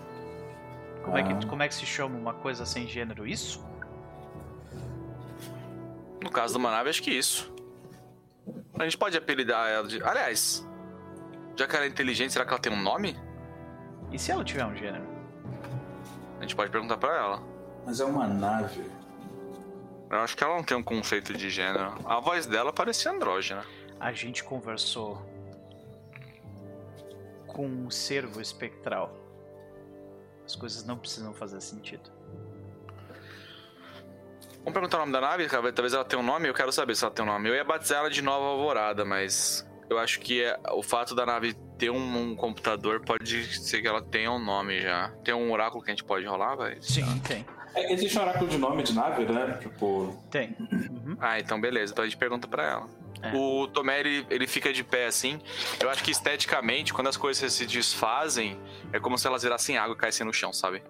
Como, 1.05 1.17
é 1.17 1.21
Ah. 1.21 1.25
que, 1.37 1.47
como 1.47 1.63
é 1.63 1.69
que 1.69 1.75
se 1.75 1.85
chama 1.85 2.17
uma 2.17 2.33
coisa 2.35 2.65
sem 2.65 2.87
gênero? 2.87 3.27
Isso? 3.27 3.63
No 6.23 6.31
caso 6.31 6.55
de 6.55 6.59
uma 6.59 6.71
nave, 6.71 6.89
acho 6.91 7.03
que 7.03 7.11
isso. 7.11 7.53
A 8.79 8.85
gente 8.85 8.97
pode 8.97 9.17
apelidar 9.17 9.69
ela 9.69 9.87
de. 9.87 10.03
Aliás, 10.03 10.67
já 11.57 11.67
que 11.67 11.77
ela 11.77 11.85
é 11.85 11.89
inteligente, 11.89 12.33
será 12.33 12.45
que 12.45 12.51
ela 12.53 12.61
tem 12.61 12.73
um 12.73 12.81
nome? 12.81 13.19
E 14.11 14.19
se 14.19 14.31
ela 14.31 14.45
tiver 14.45 14.65
um 14.65 14.75
gênero? 14.75 15.05
A 16.39 16.43
gente 16.43 16.57
pode 16.57 16.71
perguntar 16.71 16.97
pra 16.97 17.15
ela. 17.17 17.43
Mas 17.85 18.01
é 18.01 18.05
uma 18.05 18.27
nave. 18.27 18.83
Eu 20.11 20.19
acho 20.21 20.37
que 20.37 20.45
ela 20.45 20.57
não 20.57 20.63
tem 20.63 20.77
um 20.77 20.83
conceito 20.83 21.33
de 21.35 21.49
gênero. 21.51 21.95
A 22.05 22.21
voz 22.21 22.47
dela 22.47 22.73
parecia 22.73 23.11
andrógena. 23.11 23.65
A 23.99 24.13
gente 24.13 24.43
conversou 24.45 25.21
com 27.53 27.67
um 27.67 27.91
servo 27.91 28.41
espectral. 28.41 29.17
As 30.45 30.57
coisas 30.57 30.85
não 30.85 30.97
precisam 30.99 31.33
fazer 31.35 31.61
sentido. 31.61 32.11
Vamos 34.59 34.73
perguntar 34.75 34.99
o 34.99 35.01
nome 35.01 35.13
da 35.13 35.21
nave, 35.21 35.47
cara? 35.49 35.73
Talvez 35.73 35.93
ela 35.93 36.05
tenha 36.05 36.21
um 36.21 36.25
nome, 36.25 36.49
eu 36.49 36.55
quero 36.55 36.71
saber 36.73 36.95
se 36.95 37.05
ela 37.05 37.13
tem 37.13 37.25
um 37.25 37.29
nome. 37.29 37.49
Eu 37.49 37.55
ia 37.55 37.65
batizar 37.65 37.99
ela 37.99 38.11
de 38.11 38.23
Nova 38.23 38.45
Alvorada, 38.47 39.05
mas 39.05 39.69
eu 39.91 39.99
acho 39.99 40.21
que 40.21 40.43
é- 40.43 40.57
o 40.73 40.83
fato 40.83 41.15
da 41.15 41.27
nave 41.27 41.55
ter 41.79 41.91
um, 41.91 42.17
um 42.31 42.37
computador 42.37 43.01
pode 43.05 43.45
ser 43.61 43.83
que 43.83 43.89
ela 43.89 44.01
tenha 44.01 44.31
um 44.31 44.39
nome 44.39 44.81
já. 44.81 45.11
Tem 45.25 45.35
um 45.35 45.51
oráculo 45.51 45.83
que 45.83 45.91
a 45.91 45.93
gente 45.95 46.05
pode 46.05 46.25
rolar, 46.27 46.55
vai? 46.55 46.81
Sim, 46.81 47.05
tem. 47.27 47.45
É, 47.75 47.93
existe 47.93 48.17
um 48.19 48.23
oráculo 48.23 48.49
de 48.49 48.59
nome 48.59 48.83
de 48.85 48.93
nave, 48.95 49.25
né? 49.25 49.59
Tipo. 49.61 50.23
Tem. 50.31 50.55
Uhum. 50.61 51.17
Ah, 51.19 51.41
então 51.41 51.61
beleza. 51.61 51.93
Então 51.93 52.05
a 52.05 52.07
gente 52.07 52.19
pergunta 52.19 52.47
pra 52.47 52.65
ela. 52.65 52.89
É. 53.23 53.33
O 53.37 53.69
Tomé, 53.69 54.01
ele, 54.01 54.27
ele 54.29 54.47
fica 54.47 54.73
de 54.73 54.83
pé 54.83 55.07
assim. 55.07 55.41
Eu 55.81 55.89
acho 55.89 56.03
que 56.03 56.11
esteticamente, 56.11 56.93
quando 56.93 57.07
as 57.09 57.17
coisas 57.17 57.53
se 57.53 57.65
desfazem, 57.67 58.59
é 58.93 58.99
como 58.99 59.17
se 59.17 59.27
elas 59.27 59.43
virassem 59.43 59.79
água 59.79 59.95
e 59.95 59.99
caíssem 59.99 60.27
no 60.27 60.33
chão, 60.33 60.53
sabe? 60.53 60.83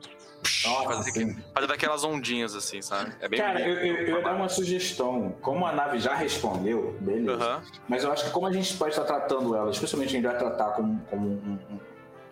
Nossa, 0.65 1.05
Fazer, 1.05 1.67
daquelas 1.69 2.03
ondinhas 2.03 2.57
assim, 2.57 2.83
sabe? 2.83 3.13
É 3.21 3.29
bem 3.29 3.39
Cara, 3.39 3.61
eu, 3.61 3.77
bonito. 3.77 4.01
eu, 4.01 4.07
eu 4.09 4.17
ia 4.17 4.23
dar 4.25 4.35
uma 4.35 4.49
sugestão. 4.49 5.37
Como 5.41 5.65
a 5.65 5.73
nave 5.73 5.99
já 5.99 6.15
respondeu, 6.15 6.97
beleza. 7.01 7.45
Aham. 7.45 7.63
Mas 7.89 8.03
eu 8.03 8.13
acho 8.13 8.25
que 8.25 8.31
como 8.31 8.47
a 8.47 8.53
gente 8.53 8.77
pode 8.77 8.91
estar 8.91 9.05
tratando 9.05 9.55
ela, 9.55 9.71
especialmente 9.71 10.09
a 10.09 10.13
gente 10.13 10.27
vai 10.27 10.37
tratar 10.37 10.71
como, 10.73 11.01
como 11.09 11.29
um, 11.29 11.59
um 11.71 11.81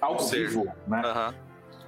algo 0.00 0.20
ser. 0.22 0.48
vivo, 0.48 0.66
né? 0.88 1.02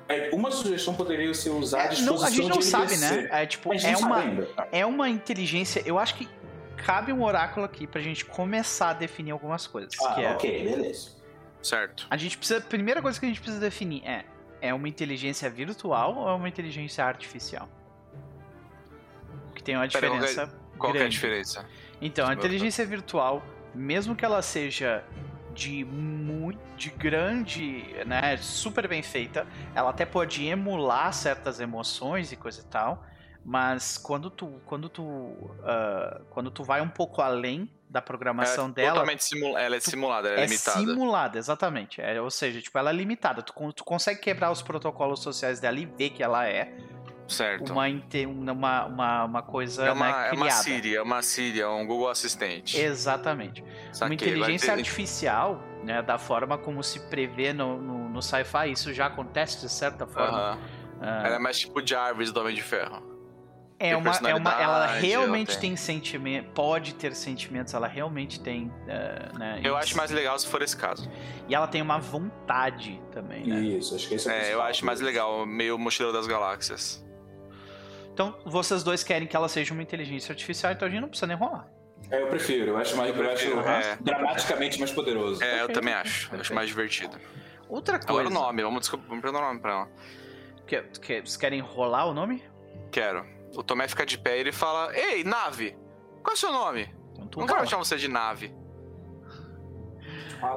É, 0.08 0.30
uma 0.32 0.50
sugestão 0.50 0.94
poderia 0.94 1.32
ser 1.32 1.50
usar 1.50 1.82
a 1.82 1.84
É, 1.92 2.00
não, 2.02 2.22
a 2.22 2.30
gente 2.30 2.48
não 2.48 2.58
de 2.58 2.64
sabe, 2.66 2.96
né? 2.98 3.28
É 3.30 3.46
tipo, 3.46 3.72
é 3.72 3.96
uma, 3.96 4.16
ainda. 4.18 4.48
é 4.70 4.86
uma 4.86 5.08
inteligência. 5.08 5.82
Eu 5.86 5.98
acho 5.98 6.14
que 6.16 6.28
cabe 6.84 7.12
um 7.12 7.22
oráculo 7.22 7.64
aqui 7.66 7.86
pra 7.86 8.00
gente 8.00 8.24
começar 8.24 8.90
a 8.90 8.92
definir 8.92 9.30
algumas 9.30 9.66
coisas. 9.66 9.94
Ah, 10.04 10.14
que 10.14 10.20
é, 10.22 10.32
ok, 10.32 10.64
beleza. 10.64 11.10
Certo. 11.62 12.06
A 12.10 12.16
gente 12.16 12.36
precisa. 12.36 12.58
A 12.58 12.62
primeira 12.62 13.00
coisa 13.00 13.18
que 13.18 13.26
a 13.26 13.28
gente 13.28 13.40
precisa 13.40 13.60
definir 13.60 14.04
é: 14.04 14.24
é 14.60 14.74
uma 14.74 14.88
inteligência 14.88 15.48
virtual 15.48 16.16
ou 16.16 16.28
é 16.28 16.32
uma 16.32 16.48
inteligência 16.48 17.04
artificial? 17.04 17.68
Que 19.54 19.62
tem 19.62 19.76
uma 19.76 19.86
Pera, 19.88 20.06
é- 20.06 20.10
diferença. 20.10 20.54
Qual 20.78 20.92
que 20.92 20.98
é 20.98 21.04
a 21.04 21.08
diferença? 21.08 21.66
Então, 22.00 22.28
a 22.28 22.32
inteligência 22.34 22.84
virtual, 22.84 23.42
mesmo 23.74 24.16
que 24.16 24.24
ela 24.24 24.42
seja 24.42 25.04
de 25.54 25.84
muito 25.84 26.58
de 26.76 26.90
grande, 26.90 27.84
né, 28.06 28.36
super 28.38 28.88
bem 28.88 29.02
feita, 29.02 29.46
ela 29.74 29.90
até 29.90 30.04
pode 30.04 30.44
emular 30.46 31.12
certas 31.12 31.60
emoções 31.60 32.32
e 32.32 32.36
coisa 32.36 32.60
e 32.60 32.64
tal, 32.64 33.04
mas 33.44 33.98
quando 33.98 34.30
tu 34.30 34.60
quando 34.66 34.88
tu 34.88 35.34
ah, 35.64 36.20
quando 36.30 36.50
tu 36.50 36.62
vai 36.64 36.80
um 36.80 36.88
pouco 36.88 37.20
além 37.20 37.70
da 37.88 38.00
programação 38.00 38.68
é 38.68 38.72
dela, 38.72 38.90
Totalmente 38.92 39.22
simula... 39.24 39.60
Ela 39.60 39.76
é 39.76 39.80
simulada, 39.80 40.28
ela 40.28 40.40
é, 40.40 40.42
é 40.44 40.46
limitada. 40.46 40.78
simulada, 40.78 41.38
exatamente. 41.38 42.00
É, 42.00 42.18
ou 42.22 42.30
seja, 42.30 42.62
tipo, 42.62 42.78
ela 42.78 42.88
é 42.88 42.92
limitada. 42.94 43.42
Tu, 43.42 43.52
tu 43.74 43.84
consegue 43.84 44.18
quebrar 44.18 44.50
os 44.50 44.62
protocolos 44.62 45.20
sociais 45.20 45.60
dela 45.60 45.78
e 45.78 45.84
ver 45.84 46.08
que 46.08 46.22
ela 46.22 46.48
é 46.48 46.74
Certo. 47.28 47.70
uma, 47.70 47.86
uma, 47.86 48.84
uma, 48.86 49.24
uma 49.24 49.42
coisa 49.42 49.84
É 49.84 49.92
uma, 49.92 50.06
né, 50.06 50.28
é 50.28 50.32
uma 50.32 50.46
criada. 50.46 50.62
Siri, 50.62 50.96
é 50.96 51.02
uma 51.02 51.20
Siri, 51.20 51.60
é 51.60 51.68
um 51.68 51.86
Google 51.86 52.08
Assistente. 52.08 52.78
Exatamente. 52.78 53.62
Saquei, 53.92 54.06
uma 54.06 54.14
inteligência 54.14 54.72
ter- 54.72 54.78
artificial, 54.78 55.62
né, 55.84 56.00
da 56.00 56.16
forma 56.16 56.56
como 56.56 56.82
se 56.82 56.98
prevê 57.08 57.52
no, 57.52 57.76
no, 57.76 58.08
no 58.08 58.22
sci-fi, 58.22 58.70
isso 58.72 58.92
já 58.94 59.06
acontece 59.06 59.60
de 59.60 59.70
certa 59.70 60.06
forma. 60.06 60.38
Aham. 60.38 60.58
Ah, 61.02 61.22
Ela 61.26 61.36
é 61.36 61.38
mais 61.38 61.58
tipo 61.58 61.86
Jarvis 61.86 62.32
do 62.32 62.40
Homem 62.40 62.54
de 62.54 62.62
Ferro. 62.62 63.11
É 63.86 63.88
tem 63.90 63.94
uma, 63.96 64.10
é 64.30 64.34
uma, 64.34 64.52
ela 64.62 64.86
realmente 64.86 65.50
ela 65.52 65.60
tem, 65.60 65.70
tem- 65.70 65.76
sentimento, 65.76 66.50
pode 66.52 66.94
ter 66.94 67.14
sentimentos, 67.14 67.74
ela 67.74 67.86
realmente 67.88 68.40
tem, 68.40 68.72
ah, 68.88 69.38
né, 69.38 69.60
Eu 69.64 69.76
acho 69.76 69.96
mais 69.96 70.10
legal 70.10 70.38
se 70.38 70.46
for 70.46 70.62
esse 70.62 70.76
caso. 70.76 71.10
E 71.48 71.54
ela 71.54 71.66
tem 71.66 71.82
uma 71.82 71.98
vontade 71.98 73.00
também, 73.10 73.44
né? 73.46 73.60
Isso, 73.60 73.94
acho 73.94 74.08
que 74.08 74.14
esse 74.14 74.28
é 74.28 74.30
o 74.30 74.34
É, 74.34 74.36
eu 74.36 74.40
principal. 74.42 74.66
acho 74.66 74.86
mais 74.86 75.00
legal, 75.00 75.44
meio 75.46 75.78
Mochileiro 75.78 76.16
das 76.16 76.26
Galáxias. 76.26 77.04
Então, 78.12 78.36
vocês 78.44 78.82
dois 78.82 79.02
querem 79.02 79.26
que 79.26 79.34
ela 79.34 79.48
seja 79.48 79.72
uma 79.72 79.82
inteligência 79.82 80.32
artificial, 80.32 80.72
então 80.72 80.86
a 80.86 80.90
gente 80.90 81.00
não 81.00 81.08
precisa 81.08 81.26
nem 81.26 81.36
rolar. 81.36 81.66
É, 82.10 82.20
eu 82.22 82.26
prefiro. 82.26 82.72
Eu 82.72 82.76
acho, 82.76 82.94
mais, 82.96 83.16
eu 83.16 83.22
acho 83.24 83.34
prefiro, 83.36 83.60
é. 83.60 83.96
dramaticamente 84.00 84.78
mais 84.78 84.90
poderoso. 84.92 85.42
É, 85.42 85.62
eu 85.62 85.68
também 85.72 85.94
acho. 85.94 86.32
Eu 86.34 86.40
acho 86.40 86.54
mais 86.54 86.68
divertido. 86.68 87.16
Outra 87.68 87.96
Agora 87.96 88.24
coisa. 88.24 88.28
o 88.28 88.32
nome, 88.42 88.62
vamos, 88.62 88.80
descobrir, 88.80 89.06
vamos 89.08 89.22
perguntar 89.22 89.42
o 89.44 89.48
nome 89.48 89.60
pra 89.60 89.72
ela. 89.72 89.88
Que, 90.66 90.82
que- 91.00 91.20
vocês 91.20 91.36
querem 91.38 91.60
rolar 91.60 92.04
o 92.04 92.12
nome? 92.12 92.42
Quero. 92.90 93.24
O 93.54 93.62
Tomé 93.62 93.88
fica 93.88 94.04
de 94.06 94.18
pé 94.18 94.36
e 94.36 94.40
ele 94.40 94.52
fala: 94.52 94.94
Ei, 94.96 95.24
nave! 95.24 95.76
Qual 96.22 96.32
é 96.32 96.34
o 96.34 96.36
seu 96.36 96.52
nome? 96.52 96.88
Então 97.18 97.40
Não 97.40 97.46
quero 97.46 97.68
chamar 97.68 97.84
você 97.84 97.96
de 97.96 98.08
nave. 98.08 98.54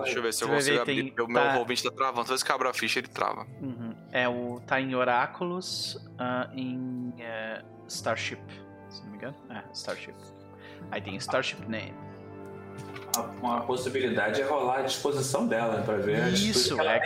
Deixa 0.03 0.17
eu 0.17 0.23
ver 0.23 0.33
se 0.33 0.43
eu 0.43 0.47
consigo 0.47 0.75
ver, 0.77 0.81
abrir. 0.81 1.11
tem- 1.11 1.25
O 1.25 1.27
meu 1.27 1.41
tá- 1.43 1.53
roll 1.53 1.65
tá 1.65 1.91
travando. 1.91 2.21
Toda 2.21 2.29
vez 2.29 2.43
que 2.43 2.51
eu 2.51 2.55
abro 2.55 2.69
a 2.69 2.73
ficha, 2.73 2.99
ele 2.99 3.07
trava. 3.07 3.45
Uhum. 3.61 3.95
É 4.11 4.27
o. 4.27 4.59
Tá 4.65 4.81
em 4.81 4.95
Oráculos 4.95 5.97
ah, 6.17 6.49
em 6.53 7.13
eh, 7.19 7.63
Starship. 7.87 8.41
Se 8.89 9.03
não 9.03 9.11
me 9.11 9.17
engano. 9.17 9.35
É, 9.49 9.63
Starship. 9.73 10.15
Aí 10.91 11.01
tem 11.01 11.15
Starship 11.17 11.61
Name. 11.67 11.93
Uma, 13.41 13.61
possibilidade 13.61 14.41
é 14.41 14.45
rolar 14.45 14.79
a 14.79 14.81
disposição 14.81 15.47
dela 15.47 15.81
pra 15.83 15.95
ver 15.97 16.33
Isso, 16.33 16.75
que 16.75 16.81
ela 16.81 16.95
é. 16.95 17.01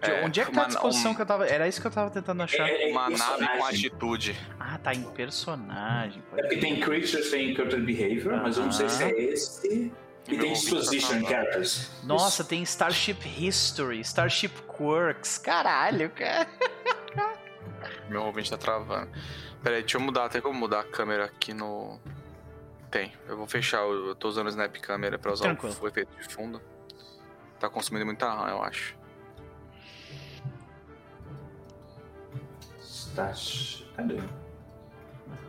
É, 0.00 0.24
onde 0.24 0.40
é 0.40 0.44
que 0.44 0.52
tá 0.52 0.62
a 0.62 0.66
disposição 0.66 1.10
um- 1.10 1.14
que 1.14 1.22
eu 1.22 1.26
tava. 1.26 1.46
Era 1.46 1.66
isso 1.66 1.80
que 1.80 1.86
eu 1.86 1.90
tava 1.90 2.10
tentando 2.10 2.42
achar. 2.42 2.68
É, 2.68 2.88
é 2.88 2.92
Uma 2.92 3.10
nave 3.10 3.46
com 3.48 3.64
atitude. 3.64 4.38
Ah, 4.58 4.78
tá 4.78 4.94
em 4.94 5.02
personagem. 5.02 6.22
É 6.36 6.40
porque 6.42 6.56
tem 6.58 6.78
creatures, 6.80 7.30
tem 7.30 7.54
character 7.54 7.80
behavior, 7.82 8.40
mas 8.42 8.56
eu 8.56 8.64
não 8.64 8.72
sei 8.72 8.88
se 8.88 9.02
é 9.02 9.10
esse. 9.20 9.92
E 10.28 10.36
tem 10.36 10.52
tá 10.52 11.26
characters. 11.26 11.90
Nossa, 12.04 12.44
tem 12.44 12.62
Starship 12.62 13.26
History, 13.26 14.00
Starship 14.00 14.52
Quirks. 14.76 15.38
Caralho, 15.38 16.10
cara. 16.14 16.46
Meu 18.08 18.22
roll 18.22 18.32
tá 18.48 18.56
travando. 18.56 19.10
Pera 19.62 19.76
aí, 19.76 19.82
deixa 19.82 19.96
eu 19.96 20.00
mudar. 20.00 20.28
Tem 20.28 20.40
como 20.40 20.58
mudar 20.58 20.80
a 20.80 20.84
câmera 20.84 21.24
aqui 21.24 21.52
no. 21.54 21.98
Tem. 22.90 23.12
Eu 23.26 23.36
vou 23.36 23.46
fechar. 23.46 23.78
Eu 23.78 24.08
eu 24.08 24.14
tô 24.14 24.28
usando 24.28 24.46
o 24.46 24.50
Snap 24.50 24.74
Câmera 24.76 25.18
pra 25.18 25.32
usar 25.32 25.44
Tranquilo. 25.46 25.76
o 25.80 25.88
efeito 25.88 26.10
de 26.16 26.32
fundo. 26.32 26.60
Tá 27.58 27.68
consumindo 27.68 28.06
muita 28.06 28.30
RAM, 28.30 28.48
eu 28.50 28.62
acho. 28.62 28.96
Stash. 33.18 33.84
Cadê? 33.96 34.18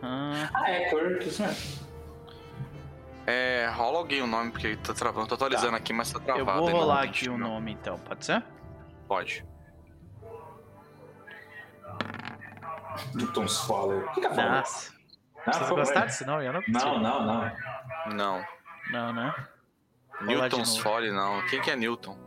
Ah, 0.02 0.50
Ah, 0.54 0.72
é 0.72 0.90
Quirks 0.90 1.40
mesmo. 1.40 1.90
É, 3.28 3.68
rola 3.76 4.00
alguém 4.00 4.22
o 4.24 4.28
nome, 4.28 4.52
porque 4.52 4.76
tá 4.78 4.94
travando. 4.94 5.28
Tô 5.28 5.36
atualizando 5.36 5.72
Tá. 5.72 5.78
aqui, 5.78 5.94
mas 5.94 6.12
tá 6.12 6.18
eu 6.20 6.24
travado. 6.26 6.60
vou 6.60 6.68
ainda 6.70 6.80
rolar 6.80 6.96
não 7.04 7.10
aqui 7.10 7.30
o 7.30 7.38
não. 7.38 7.50
nome 7.50 7.72
então, 7.74 8.00
pode 8.00 8.26
ser? 8.26 8.44
Pode. 9.08 9.46
Newton's 13.14 13.58
Folly. 13.60 13.98
O 14.00 14.12
que 14.14 14.22
que 14.22 14.28
é 14.28 14.34
Folly? 14.34 14.50
Nossa. 14.50 14.92
Ah, 15.46 15.52
Vocês 15.54 15.70
gostaram 15.70 16.06
desse 16.08 16.26
nome? 16.26 16.46
Eu 16.46 16.54
não 16.54 16.62
Não, 16.68 17.00
não, 17.00 17.26
não. 17.26 17.52
Não. 18.16 18.46
Não, 18.92 19.14
né? 19.14 19.36
Newton's 20.22 20.70
novo. 20.70 20.82
Folly, 20.82 21.12
não. 21.12 21.46
Quem 21.48 21.62
que 21.62 21.72
é 21.72 21.76
Newton? 21.76 22.18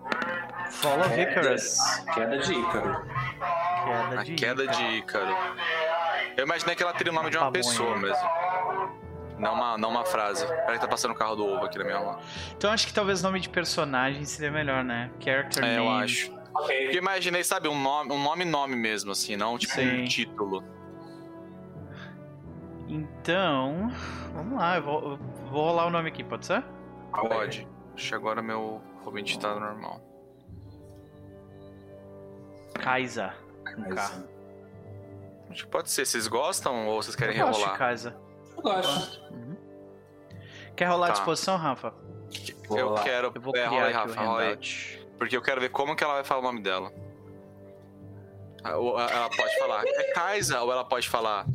Follow 0.70 1.04
É, 1.06 1.22
Icarus. 1.22 1.76
Queda 2.14 2.38
de 2.38 2.54
Ícaro. 2.54 3.06
Queda 3.84 4.20
A 4.20 4.24
de 4.24 4.34
queda 4.34 4.66
de 4.66 4.82
Ícaro. 4.98 5.36
Eu 6.36 6.44
imaginei 6.44 6.74
que 6.74 6.82
ela 6.82 6.92
teria 6.92 7.12
o 7.12 7.14
nome 7.14 7.30
de 7.30 7.36
uma 7.36 7.46
Pamonha. 7.46 7.62
pessoa 7.64 7.96
mesmo. 7.98 8.28
Não 9.38 9.54
uma, 9.54 9.76
não 9.78 9.90
uma 9.90 10.04
frase. 10.04 10.46
Peraí 10.46 10.74
que 10.74 10.80
tá 10.80 10.88
passando 10.88 11.10
o 11.12 11.14
carro 11.14 11.34
do 11.36 11.44
ovo 11.46 11.64
aqui 11.64 11.76
na 11.78 11.84
minha 11.84 11.98
rua. 11.98 12.20
Então 12.56 12.70
acho 12.70 12.86
que 12.86 12.92
talvez 12.94 13.22
nome 13.22 13.40
de 13.40 13.48
personagem 13.48 14.24
seria 14.24 14.50
melhor, 14.52 14.84
né? 14.84 15.10
Character 15.18 15.64
É, 15.64 15.76
name. 15.76 15.86
eu 15.86 15.90
acho. 15.92 16.30
Porque 16.52 16.72
Ok. 16.74 16.92
imaginei, 16.98 17.42
sabe, 17.42 17.66
um 17.68 17.80
nome, 17.80 18.12
um 18.12 18.22
nome 18.22 18.44
nome 18.44 18.76
mesmo, 18.76 19.10
assim, 19.10 19.36
não 19.36 19.56
tipo 19.58 19.72
Sim. 19.72 20.02
um 20.02 20.04
título. 20.04 20.62
Então, 22.88 23.90
vamos 24.34 24.58
lá, 24.58 24.76
eu 24.76 24.82
vou, 24.82 25.02
eu 25.12 25.16
vou 25.50 25.62
rolar 25.64 25.86
o 25.86 25.90
nome 25.90 26.08
aqui, 26.10 26.22
pode 26.22 26.44
ser? 26.44 26.62
Pode. 27.10 27.66
Acho 27.94 28.08
que 28.08 28.14
agora 28.14 28.42
meu 28.42 28.82
Robin 29.02 29.24
tá 29.38 29.54
normal. 29.54 30.00
Kaisa. 32.80 33.34
Mas, 33.76 34.24
Acho 35.50 35.64
que 35.64 35.70
pode 35.70 35.90
ser. 35.90 36.06
Vocês 36.06 36.26
gostam 36.26 36.86
ou 36.88 37.02
vocês 37.02 37.14
querem 37.14 37.36
eu 37.38 37.46
gosto 37.46 37.70
de? 37.72 37.78
Kaisa. 37.78 38.16
Eu 38.56 38.62
gosto. 38.62 39.20
Uhum. 39.32 39.56
Quer 40.74 40.86
rolar 40.86 41.06
a 41.06 41.08
Tá. 41.08 41.14
disposição, 41.16 41.56
Rafa? 41.56 41.92
Vou 42.68 42.78
Eu 42.78 42.88
rolar. 42.88 43.02
quero. 43.02 43.32
Eu 43.34 43.40
vou 43.40 43.50
é, 43.54 43.58
criar 43.58 43.68
rola 43.68 43.86
aí, 43.86 43.92
Rafa, 43.92 44.20
rola 44.22 44.42
aí. 44.42 44.58
Porque 45.18 45.36
eu 45.36 45.42
quero 45.42 45.60
ver 45.60 45.68
como 45.68 45.94
que 45.94 46.02
ela 46.02 46.14
vai 46.14 46.24
falar 46.24 46.40
o 46.40 46.44
nome 46.44 46.62
dela. 46.62 46.90
Ah, 48.64 48.76
ou 48.76 48.98
Ela 48.98 49.28
pode 49.28 49.58
falar, 49.58 49.84
é 49.84 50.12
Kaisa, 50.12 50.60
ou 50.62 50.72
ela 50.72 50.84
pode 50.84 51.08
falar. 51.08 51.46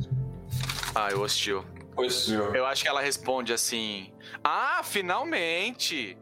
Ah, 0.94 1.10
eu 1.10 1.22
hostil. 1.22 1.66
Pois, 1.96 2.30
eu- 2.30 2.66
acho 2.68 2.84
que 2.84 2.88
ela 2.90 3.02
responde 3.02 3.52
assim: 3.54 4.14
Ah, 4.44 4.82
finalmente! 4.84 6.18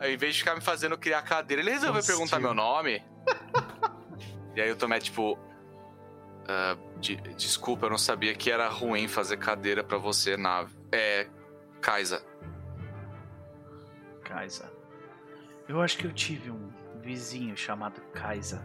Em 0.00 0.16
vez 0.16 0.34
de 0.34 0.40
ficar 0.40 0.54
me 0.54 0.60
fazendo 0.60 0.96
criar 0.98 1.22
cadeira, 1.22 1.62
ele 1.62 1.70
resolveu 1.70 1.98
Hostil. 1.98 2.14
perguntar 2.14 2.38
meu 2.38 2.54
nome. 2.54 3.02
e 4.56 4.60
aí 4.60 4.68
eu 4.68 4.76
tomei 4.76 4.98
tipo. 4.98 5.38
"Ah, 6.48 6.76
de- 6.98 7.16
desculpa, 7.34 7.86
eu 7.86 7.90
não 7.90 7.98
sabia 7.98 8.34
que 8.34 8.50
era 8.50 8.68
ruim 8.68 9.06
fazer 9.06 9.36
cadeira 9.36 9.84
pra 9.84 9.98
você, 9.98 10.36
nave. 10.36 10.74
É. 10.92 11.28
Kaisa. 11.80 12.22
Kaisa. 14.24 14.70
Eu 15.68 15.80
acho 15.80 15.98
que 15.98 16.06
eu 16.06 16.12
tive 16.12 16.50
um 16.50 16.70
vizinho 17.00 17.56
chamado 17.56 18.00
Kaisa. 18.12 18.62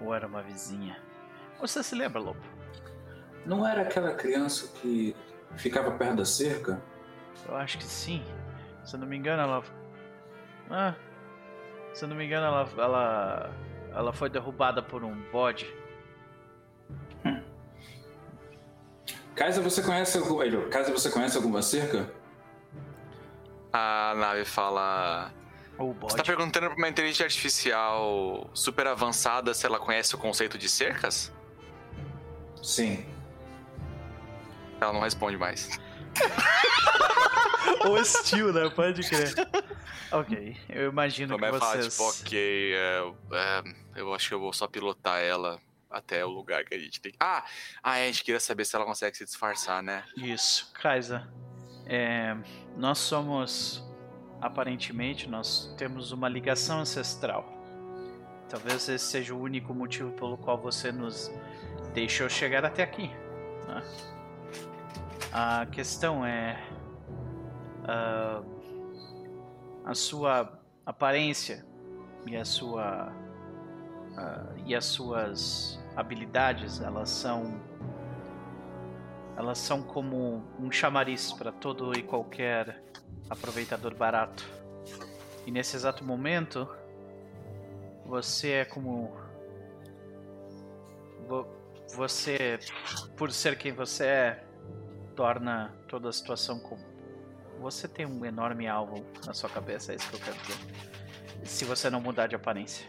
Ou 0.00 0.14
era 0.14 0.26
uma 0.26 0.42
vizinha. 0.42 0.96
Você 1.60 1.82
se 1.82 1.94
lembra, 1.94 2.20
Lobo? 2.20 2.40
Não 3.44 3.66
era 3.66 3.82
aquela 3.82 4.14
criança 4.14 4.68
que 4.80 5.14
ficava 5.56 5.90
perto 5.92 6.16
da 6.16 6.24
cerca? 6.24 6.80
Eu 7.48 7.56
acho 7.56 7.78
que 7.78 7.84
sim. 7.84 8.22
Se 8.84 8.94
eu 8.96 9.00
não 9.00 9.06
me 9.06 9.16
engano, 9.16 9.42
ela. 9.42 9.64
Ah. 10.70 10.94
Se 11.94 12.04
eu 12.04 12.08
não 12.08 12.16
me 12.16 12.24
engano, 12.26 12.46
ela. 12.46 12.68
Ela, 12.76 13.50
ela 13.94 14.12
foi 14.12 14.28
derrubada 14.28 14.82
por 14.82 15.04
um 15.04 15.14
bode. 15.30 15.72
Kaisa, 19.34 19.62
você 19.62 19.82
conhece 19.82 20.18
alguma. 20.18 20.44
Ele, 20.44 20.68
Kaisa, 20.68 20.90
você 20.90 21.10
conhece 21.10 21.36
alguma 21.36 21.62
cerca? 21.62 22.12
A 23.72 24.14
nave 24.16 24.44
fala. 24.44 25.32
Você 26.00 26.16
tá 26.16 26.24
perguntando 26.24 26.66
pra 26.66 26.76
uma 26.76 26.88
inteligência 26.88 27.24
artificial 27.24 28.50
super 28.52 28.88
avançada 28.88 29.54
se 29.54 29.64
ela 29.64 29.78
conhece 29.78 30.12
o 30.12 30.18
conceito 30.18 30.58
de 30.58 30.68
cercas? 30.68 31.32
Sim. 32.60 33.06
Ela 34.80 34.92
não 34.92 35.00
responde 35.00 35.36
mais. 35.36 35.78
Hostil, 37.88 38.52
né? 38.52 38.68
Pode 38.70 39.08
crer. 39.08 39.34
ok, 40.10 40.56
eu 40.68 40.90
imagino 40.90 41.34
Tomé 41.34 41.52
que 41.52 41.58
fala, 41.58 41.82
vocês... 41.82 41.96
tipo, 41.96 42.08
ok, 42.08 42.74
é, 42.74 43.12
é, 43.32 43.62
eu 43.96 44.12
acho 44.14 44.28
que 44.28 44.34
eu 44.34 44.40
vou 44.40 44.52
só 44.52 44.66
pilotar 44.66 45.20
ela 45.20 45.60
até 45.90 46.24
o 46.24 46.28
lugar 46.28 46.64
que 46.64 46.74
a 46.74 46.78
gente 46.78 47.00
tem 47.00 47.12
que. 47.12 47.18
Ah! 47.20 47.44
Ah, 47.82 47.98
é, 47.98 48.04
a 48.04 48.06
gente 48.06 48.24
queria 48.24 48.40
saber 48.40 48.64
se 48.64 48.76
ela 48.76 48.84
consegue 48.84 49.16
se 49.16 49.24
disfarçar, 49.24 49.82
né? 49.82 50.04
Isso, 50.16 50.70
Kaisa. 50.74 51.28
É, 51.86 52.36
nós 52.76 52.98
somos... 52.98 53.84
Aparentemente, 54.40 55.28
nós 55.28 55.74
temos 55.76 56.12
uma 56.12 56.28
ligação 56.28 56.78
ancestral. 56.80 57.44
Talvez 58.48 58.88
esse 58.88 59.04
seja 59.04 59.34
o 59.34 59.40
único 59.40 59.74
motivo 59.74 60.12
pelo 60.12 60.38
qual 60.38 60.56
você 60.56 60.92
nos 60.92 61.28
deixou 61.92 62.28
chegar 62.28 62.64
até 62.64 62.84
aqui. 62.84 63.08
né? 63.66 63.82
A 65.32 65.66
questão 65.66 66.24
é... 66.24 66.58
ah, 67.84 68.42
a 69.84 69.94
sua 69.94 70.58
aparência 70.84 71.64
e 72.26 72.36
a 72.36 72.44
sua... 72.44 73.12
ah, 74.16 74.46
e 74.66 74.74
as 74.74 74.84
suas 74.84 75.78
habilidades, 75.96 76.80
elas 76.80 77.10
são 77.10 77.60
elas 79.36 79.58
são 79.58 79.80
como 79.82 80.42
um 80.58 80.68
chamariz 80.72 81.32
para 81.32 81.52
todo 81.52 81.96
e 81.96 82.02
qualquer 82.02 82.82
aproveitador 83.30 83.94
barato. 83.94 84.44
E 85.46 85.50
nesse 85.52 85.76
exato 85.76 86.02
momento, 86.04 86.68
você 88.04 88.50
é 88.50 88.64
como. 88.64 89.12
vo- 91.28 91.46
Você, 91.94 92.58
por 93.16 93.30
ser 93.30 93.56
quem 93.56 93.70
você 93.72 94.04
é, 94.06 94.44
torna 95.18 95.74
toda 95.88 96.08
a 96.08 96.12
situação 96.12 96.60
como. 96.60 96.80
Você 97.58 97.88
tem 97.88 98.06
um 98.06 98.24
enorme 98.24 98.68
alvo 98.68 99.04
na 99.26 99.34
sua 99.34 99.50
cabeça, 99.50 99.90
é 99.92 99.96
isso 99.96 100.08
que 100.10 100.14
eu 100.14 100.20
quero 100.20 100.36
dizer. 100.38 101.44
Se 101.44 101.64
você 101.64 101.90
não 101.90 102.00
mudar 102.00 102.28
de 102.28 102.36
aparência. 102.36 102.86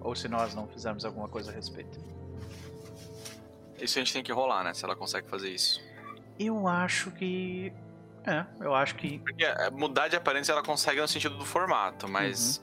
Ou 0.00 0.14
se 0.14 0.28
nós 0.28 0.54
não 0.54 0.68
fizermos 0.68 1.04
alguma 1.04 1.28
coisa 1.28 1.50
a 1.50 1.54
respeito. 1.54 1.98
Isso 3.80 3.98
a 3.98 4.02
gente 4.02 4.12
tem 4.12 4.22
que 4.22 4.32
rolar, 4.32 4.62
né? 4.62 4.72
Se 4.72 4.84
ela 4.84 4.94
consegue 4.94 5.28
fazer 5.28 5.48
isso. 5.50 5.80
Eu 6.38 6.68
acho 6.68 7.10
que. 7.10 7.72
É, 8.24 8.46
eu 8.60 8.72
acho 8.72 8.94
que. 8.94 9.18
Porque 9.18 9.44
é, 9.44 9.70
mudar 9.72 10.06
de 10.06 10.14
aparência 10.14 10.52
ela 10.52 10.62
consegue 10.62 11.00
no 11.00 11.08
sentido 11.08 11.36
do 11.36 11.44
formato, 11.44 12.08
mas 12.08 12.58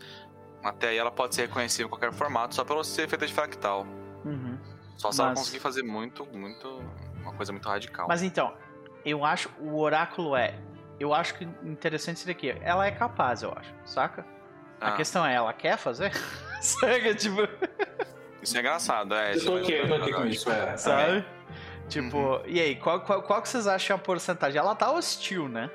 Uhum. 0.63 0.69
até 0.69 0.87
aí 0.89 0.97
ela 0.97 1.11
pode 1.11 1.35
ser 1.35 1.47
reconhecível 1.47 1.87
em 1.87 1.89
qualquer 1.89 2.13
formato 2.13 2.55
só 2.55 2.63
pelo 2.63 2.81
ser 2.81 3.09
feita 3.09 3.27
de 3.27 3.33
fractal. 3.33 3.85
Uhum. 4.23 4.57
Só 4.95 5.11
se 5.11 5.19
ela 5.19 5.31
Mas- 5.31 5.39
conseguir 5.39 5.59
fazer 5.59 5.83
muito, 5.83 6.25
muito. 6.27 6.81
Uma 7.21 7.33
coisa 7.33 7.51
muito 7.51 7.67
radical. 7.67 8.07
Mas 8.07 8.21
então, 8.23 8.53
eu 9.05 9.23
acho. 9.25 9.49
O 9.59 9.79
oráculo 9.79 10.35
é. 10.35 10.55
Eu 10.99 11.13
acho 11.13 11.33
que 11.35 11.45
interessante 11.63 12.19
seria 12.19 12.33
aqui. 12.33 12.55
Ela 12.61 12.85
é 12.85 12.91
capaz, 12.91 13.41
eu 13.43 13.51
acho, 13.57 13.73
saca? 13.85 14.25
A 14.79 14.89
Ah, 14.89 14.91
questão 14.95 15.25
é, 15.25 15.33
ela 15.33 15.51
quer 15.53 15.77
fazer? 15.77 16.11
saca, 16.61 17.13
tipo. 17.15 17.41
Isso 18.41 18.57
é 18.57 18.59
engraçado, 18.59 19.13
é. 19.13 19.31
Eu 19.31 19.33
tô 19.33 19.37
isso 19.37 19.55
aqui, 19.57 19.73
é 19.75 19.81
eu 19.83 19.87
tô 19.87 19.95
aqui 19.95 20.13
com 20.13 20.25
isso, 20.25 20.51
é. 20.51 20.75
Sabe? 20.77 21.23
Tipo, 21.87 22.17
Uhum. 22.17 22.41
e 22.47 22.59
aí, 22.59 22.75
qual, 22.75 23.01
qual, 23.01 23.21
qual 23.21 23.41
que 23.41 23.49
vocês 23.49 23.67
acham 23.67 23.95
a 23.95 23.99
porcentagem? 23.99 24.57
Ela 24.57 24.73
tá 24.73 24.91
hostil, 24.91 25.47
né? 25.47 25.69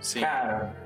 Sim. 0.00 0.20
Cara, 0.20 0.76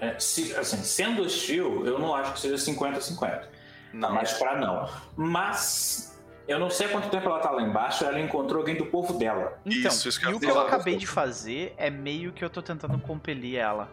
é, 0.00 0.18
se- 0.18 0.54
assim, 0.56 0.82
sendo 0.82 1.22
hostil, 1.22 1.86
eu 1.86 1.98
não 1.98 2.14
acho 2.14 2.34
que 2.34 2.40
seja 2.40 2.56
50-50. 2.56 3.40
Tá 3.40 3.48
Não. 3.94 4.12
mais 4.14 4.32
pra 4.34 4.56
não. 4.56 4.90
Mas 5.16 6.13
eu 6.46 6.58
não 6.58 6.68
sei 6.70 6.86
há 6.86 6.90
quanto 6.90 7.08
tempo 7.10 7.26
ela 7.26 7.40
tá 7.40 7.50
lá 7.50 7.62
embaixo, 7.62 8.04
ela 8.04 8.20
encontrou 8.20 8.60
alguém 8.60 8.76
do 8.76 8.86
povo 8.86 9.18
dela. 9.18 9.58
Então, 9.64 9.90
Isso, 9.90 10.08
isso 10.08 10.20
que 10.20 10.26
e 10.26 10.34
o 10.34 10.40
que 10.40 10.46
eu 10.46 10.60
acabei 10.60 10.96
de 10.96 11.06
fazer 11.06 11.74
é 11.76 11.88
meio 11.90 12.32
que 12.32 12.44
eu 12.44 12.50
tô 12.50 12.60
tentando 12.62 12.98
compelir 12.98 13.56
ela. 13.56 13.90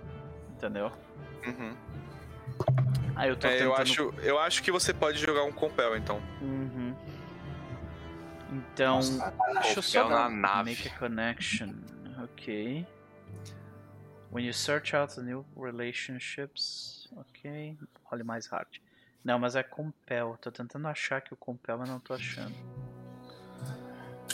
Entendeu? 0.56 0.92
Uhum. 1.46 1.76
Aí 3.16 3.30
eu 3.30 3.36
tô 3.36 3.48
É, 3.48 3.52
tentando. 3.52 3.68
eu, 3.70 3.76
acho, 3.76 4.14
eu 4.22 4.40
acho 4.40 4.62
que 4.64 4.72
você 4.72 4.94
pode 4.94 5.18
jogar 5.20 5.44
um 5.44 5.52
compel, 5.52 5.96
então. 5.98 6.22
Uhum. 6.42 6.96
Então, 8.52 8.96
Nossa, 8.98 9.34
deixa 9.62 9.80
eu 9.80 9.82
só 9.84 10.04
Compel 10.04 10.18
na 10.20 10.30
nave. 10.30 10.70
make 10.72 10.88
a 10.88 10.92
connection. 11.00 11.70
Ok. 12.24 12.86
When 14.32 14.46
you 14.46 14.54
search 14.54 14.96
out 14.96 15.16
the 15.16 15.22
new 15.22 15.46
relationships. 15.58 17.10
Ok. 17.16 17.78
Olhe 18.12 18.24
mais 18.24 18.48
hard. 18.48 18.68
Não, 19.24 19.38
mas 19.38 19.56
é 19.56 19.64
compel. 19.64 20.38
Tô 20.42 20.52
tentando 20.52 20.88
achar 20.88 21.22
que 21.22 21.34
o 21.34 21.38
compel, 21.38 21.78
mas 21.78 21.90
não 21.90 22.00
tô 22.00 22.14
achando. 22.14 22.54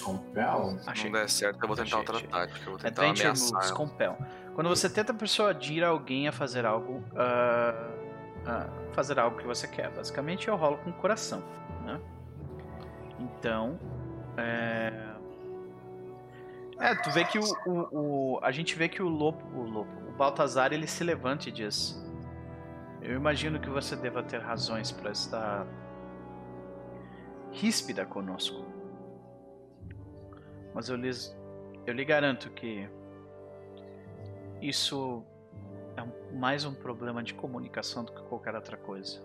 Compel? 0.03 0.77
Se 0.79 0.89
Achei. 0.89 1.11
não 1.11 1.19
der 1.19 1.29
certo, 1.29 1.61
eu 1.61 1.67
vou 1.67 1.75
tentar 1.75 1.97
outra 1.97 2.21
tática. 2.21 2.59
Eu 2.65 2.69
vou 2.71 2.77
tentar 2.77 3.01
Adventure 3.01 3.23
ameaçar. 3.27 3.53
Moves, 3.55 3.71
compel. 3.71 4.17
Quando 4.55 4.69
você 4.69 4.89
tenta 4.89 5.13
persuadir 5.13 5.83
alguém 5.83 6.27
a 6.27 6.31
fazer 6.31 6.65
algo, 6.65 7.03
ah, 7.15 7.91
ah, 8.45 8.69
fazer 8.93 9.19
algo 9.19 9.37
que 9.37 9.45
você 9.45 9.67
quer, 9.67 9.89
basicamente 9.91 10.47
eu 10.47 10.55
rolo 10.55 10.77
com 10.77 10.91
o 10.91 10.93
coração, 10.93 11.43
né? 11.83 11.99
Então, 13.19 13.77
é, 14.37 14.93
é, 16.79 16.95
tu 16.95 17.11
vê 17.11 17.25
que 17.25 17.39
o, 17.39 17.43
o, 17.65 18.35
o- 18.35 18.39
a 18.43 18.51
gente 18.51 18.75
vê 18.75 18.87
que 18.87 19.01
o 19.01 19.09
lobo, 19.09 19.43
o 19.57 19.63
lobo, 19.63 19.89
o 20.07 20.11
Baltazar, 20.11 20.71
ele 20.71 20.87
se 20.87 21.03
levanta 21.03 21.49
e 21.49 21.51
diz: 21.51 21.99
Eu 23.07 23.15
imagino 23.15 23.57
que 23.57 23.69
você 23.69 23.95
deva 23.95 24.21
ter 24.21 24.41
razões 24.41 24.91
para 24.91 25.11
estar 25.11 25.65
ríspida 27.53 28.05
conosco. 28.05 28.65
Mas 30.73 30.89
eu 30.89 30.97
lhes 30.97 31.33
eu 31.85 31.93
lhe 31.93 32.03
garanto 32.03 32.49
que 32.49 32.89
isso 34.61 35.23
é 35.95 36.35
mais 36.35 36.65
um 36.65 36.73
problema 36.73 37.23
de 37.23 37.33
comunicação 37.33 38.03
do 38.03 38.11
que 38.11 38.21
qualquer 38.23 38.53
outra 38.53 38.75
coisa. 38.75 39.23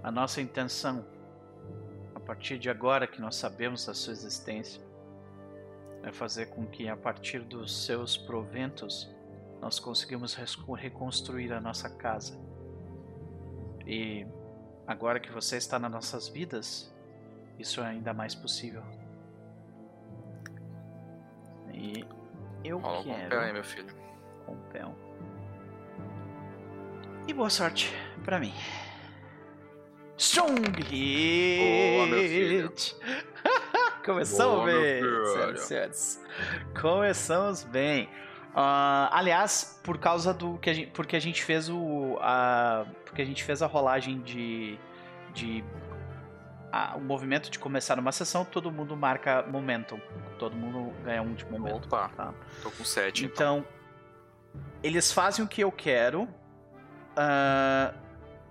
A 0.00 0.12
nossa 0.12 0.40
intenção, 0.40 1.04
a 2.14 2.20
partir 2.20 2.56
de 2.56 2.70
agora 2.70 3.04
que 3.04 3.20
nós 3.20 3.34
sabemos 3.34 3.84
da 3.84 3.94
sua 3.94 4.12
existência, 4.12 4.80
é 6.04 6.12
fazer 6.12 6.46
com 6.50 6.64
que 6.64 6.88
a 6.88 6.96
partir 6.96 7.40
dos 7.40 7.84
seus 7.84 8.16
proventos 8.16 9.12
nós 9.60 9.80
conseguimos 9.80 10.36
reconstruir 10.76 11.52
a 11.52 11.60
nossa 11.60 11.90
casa. 11.90 12.43
E 13.86 14.26
agora 14.86 15.20
que 15.20 15.30
você 15.30 15.56
está 15.56 15.78
nas 15.78 15.90
nossas 15.90 16.28
vidas, 16.28 16.92
isso 17.58 17.80
é 17.80 17.86
ainda 17.86 18.12
mais 18.14 18.34
possível. 18.34 18.82
E 21.72 22.04
eu 22.64 22.78
Rola 22.78 23.02
quero 23.04 23.22
compel 23.22 23.40
aí, 23.40 23.52
meu 23.52 23.64
filho. 23.64 23.94
compel. 24.46 24.94
E 27.26 27.32
boa 27.32 27.50
sorte 27.50 27.92
pra 28.24 28.38
mim. 28.38 28.52
Strong 30.16 30.60
Boa, 30.62 32.06
meu 32.06 32.28
filho. 32.28 32.68
hit! 32.68 32.96
Começamos 34.04 34.54
Boa, 34.56 34.66
bem, 34.66 35.00
senhoras 35.02 35.62
e 35.62 35.66
senhores. 35.66 36.24
Começamos 36.80 37.64
bem. 37.64 38.08
Ah, 38.54 39.08
aliás, 39.12 39.80
por 39.82 39.98
causa 39.98 40.32
do 40.32 40.58
que 40.58 40.70
a 40.70 40.72
gente, 40.74 40.90
porque 40.92 41.16
a 41.16 41.20
gente 41.20 41.42
fez 41.42 41.68
o 41.68 42.16
a, 42.20 42.86
porque 43.04 43.20
a 43.20 43.24
gente 43.24 43.42
fez 43.42 43.62
a 43.62 43.66
rolagem 43.66 44.20
de 44.20 44.78
de 45.32 45.64
a- 46.70 46.94
o 46.96 47.00
movimento 47.00 47.50
de 47.50 47.58
começar 47.58 47.98
uma 47.98 48.12
sessão, 48.12 48.44
todo 48.44 48.70
mundo 48.70 48.96
marca 48.96 49.42
momentum. 49.42 50.00
Todo 50.38 50.54
mundo 50.54 50.92
ganha 51.04 51.20
um 51.22 51.34
de 51.34 51.44
momento. 51.46 51.86
Opa, 51.86 52.08
Tá? 52.16 52.32
tô 52.62 52.70
com 52.70 52.84
7, 52.84 53.24
então. 53.24 53.58
Então, 53.58 53.66
eles 54.82 55.12
fazem 55.12 55.44
o 55.44 55.48
que 55.48 55.60
eu 55.62 55.72
quero 55.72 56.28
ah, 57.16 57.92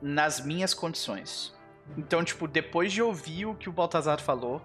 nas 0.02 0.42
minhas 0.42 0.74
condições. 0.74 1.54
Então, 1.98 2.24
tipo, 2.24 2.48
depois 2.48 2.92
de 2.92 3.02
ouvir 3.02 3.46
o 3.46 3.56
que 3.56 3.70
o 3.70 3.72
Baltazar 3.74 4.20
falou, 4.22 4.62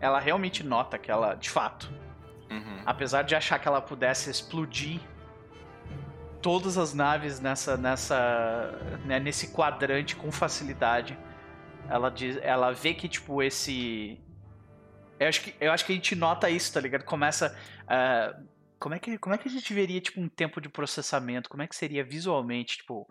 ela 0.00 0.18
realmente 0.20 0.62
nota 0.64 0.96
que 0.98 1.10
ela, 1.10 1.34
de 1.34 1.50
fato, 1.50 1.92
Uhum. 2.52 2.82
apesar 2.86 3.22
de 3.22 3.34
achar 3.34 3.58
que 3.58 3.66
ela 3.66 3.80
pudesse 3.80 4.30
explodir 4.30 5.00
todas 6.40 6.76
as 6.76 6.92
naves 6.92 7.40
nessa, 7.40 7.76
nessa, 7.76 8.78
né, 9.04 9.20
nesse 9.20 9.52
quadrante 9.52 10.16
com 10.16 10.30
facilidade, 10.32 11.16
ela 11.88 12.10
diz, 12.10 12.36
ela 12.42 12.72
vê 12.72 12.94
que 12.94 13.08
tipo 13.08 13.42
esse, 13.42 14.20
eu 15.20 15.28
acho 15.28 15.40
que 15.42 15.54
eu 15.60 15.72
acho 15.72 15.84
que 15.84 15.92
a 15.92 15.94
gente 15.94 16.16
nota 16.16 16.50
isso, 16.50 16.72
tá 16.72 16.80
ligado? 16.80 17.04
Começa, 17.04 17.56
ah, 17.86 18.34
como 18.78 18.94
é 18.94 18.98
que 18.98 19.16
como 19.18 19.34
é 19.34 19.38
que 19.38 19.48
a 19.48 19.50
gente 19.50 19.72
veria 19.72 20.00
tipo 20.00 20.20
um 20.20 20.28
tempo 20.28 20.60
de 20.60 20.68
processamento? 20.68 21.48
Como 21.48 21.62
é 21.62 21.66
que 21.68 21.76
seria 21.76 22.02
visualmente, 22.02 22.78
tipo 22.78 23.08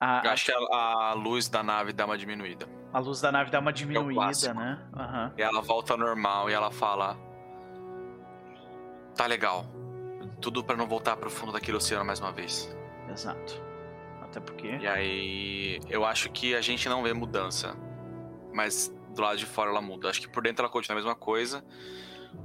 a, 0.00 0.22
Eu 0.24 0.30
acho 0.30 0.46
que 0.46 0.52
a, 0.52 0.76
a 1.10 1.12
luz 1.12 1.48
da 1.48 1.62
nave 1.62 1.92
dá 1.92 2.06
uma 2.06 2.16
diminuída. 2.16 2.66
a 2.92 2.98
luz 2.98 3.20
da 3.20 3.30
nave 3.30 3.50
dá 3.50 3.58
uma 3.58 3.72
diminuída, 3.72 4.14
clássico. 4.20 4.54
né? 4.54 4.88
Aham. 4.96 5.34
E 5.36 5.42
ela 5.42 5.60
volta 5.60 5.96
normal 5.96 6.48
e 6.48 6.54
ela 6.54 6.70
fala: 6.70 7.14
Tá 9.18 9.26
legal. 9.26 9.66
Tudo 10.40 10.62
pra 10.62 10.76
não 10.76 10.86
voltar 10.86 11.16
pro 11.16 11.28
fundo 11.28 11.50
daquele 11.52 11.76
oceano 11.76 12.04
mais 12.04 12.20
uma 12.20 12.30
vez. 12.30 12.74
Exato. 13.10 13.60
Até 14.22 14.38
porque 14.38 14.68
E 14.80 14.86
aí, 14.86 15.80
eu 15.90 16.04
acho 16.04 16.30
que 16.30 16.54
a 16.54 16.60
gente 16.60 16.88
não 16.88 17.02
vê 17.02 17.12
mudança. 17.12 17.74
Mas 18.54 18.94
do 19.14 19.20
lado 19.20 19.36
de 19.36 19.44
fora 19.44 19.70
ela 19.70 19.82
muda. 19.82 20.08
Acho 20.08 20.20
que 20.20 20.28
por 20.28 20.42
dentro 20.44 20.62
ela 20.64 20.70
continua 20.72 20.94
a 21.00 21.02
mesma 21.02 21.16
coisa. 21.16 21.64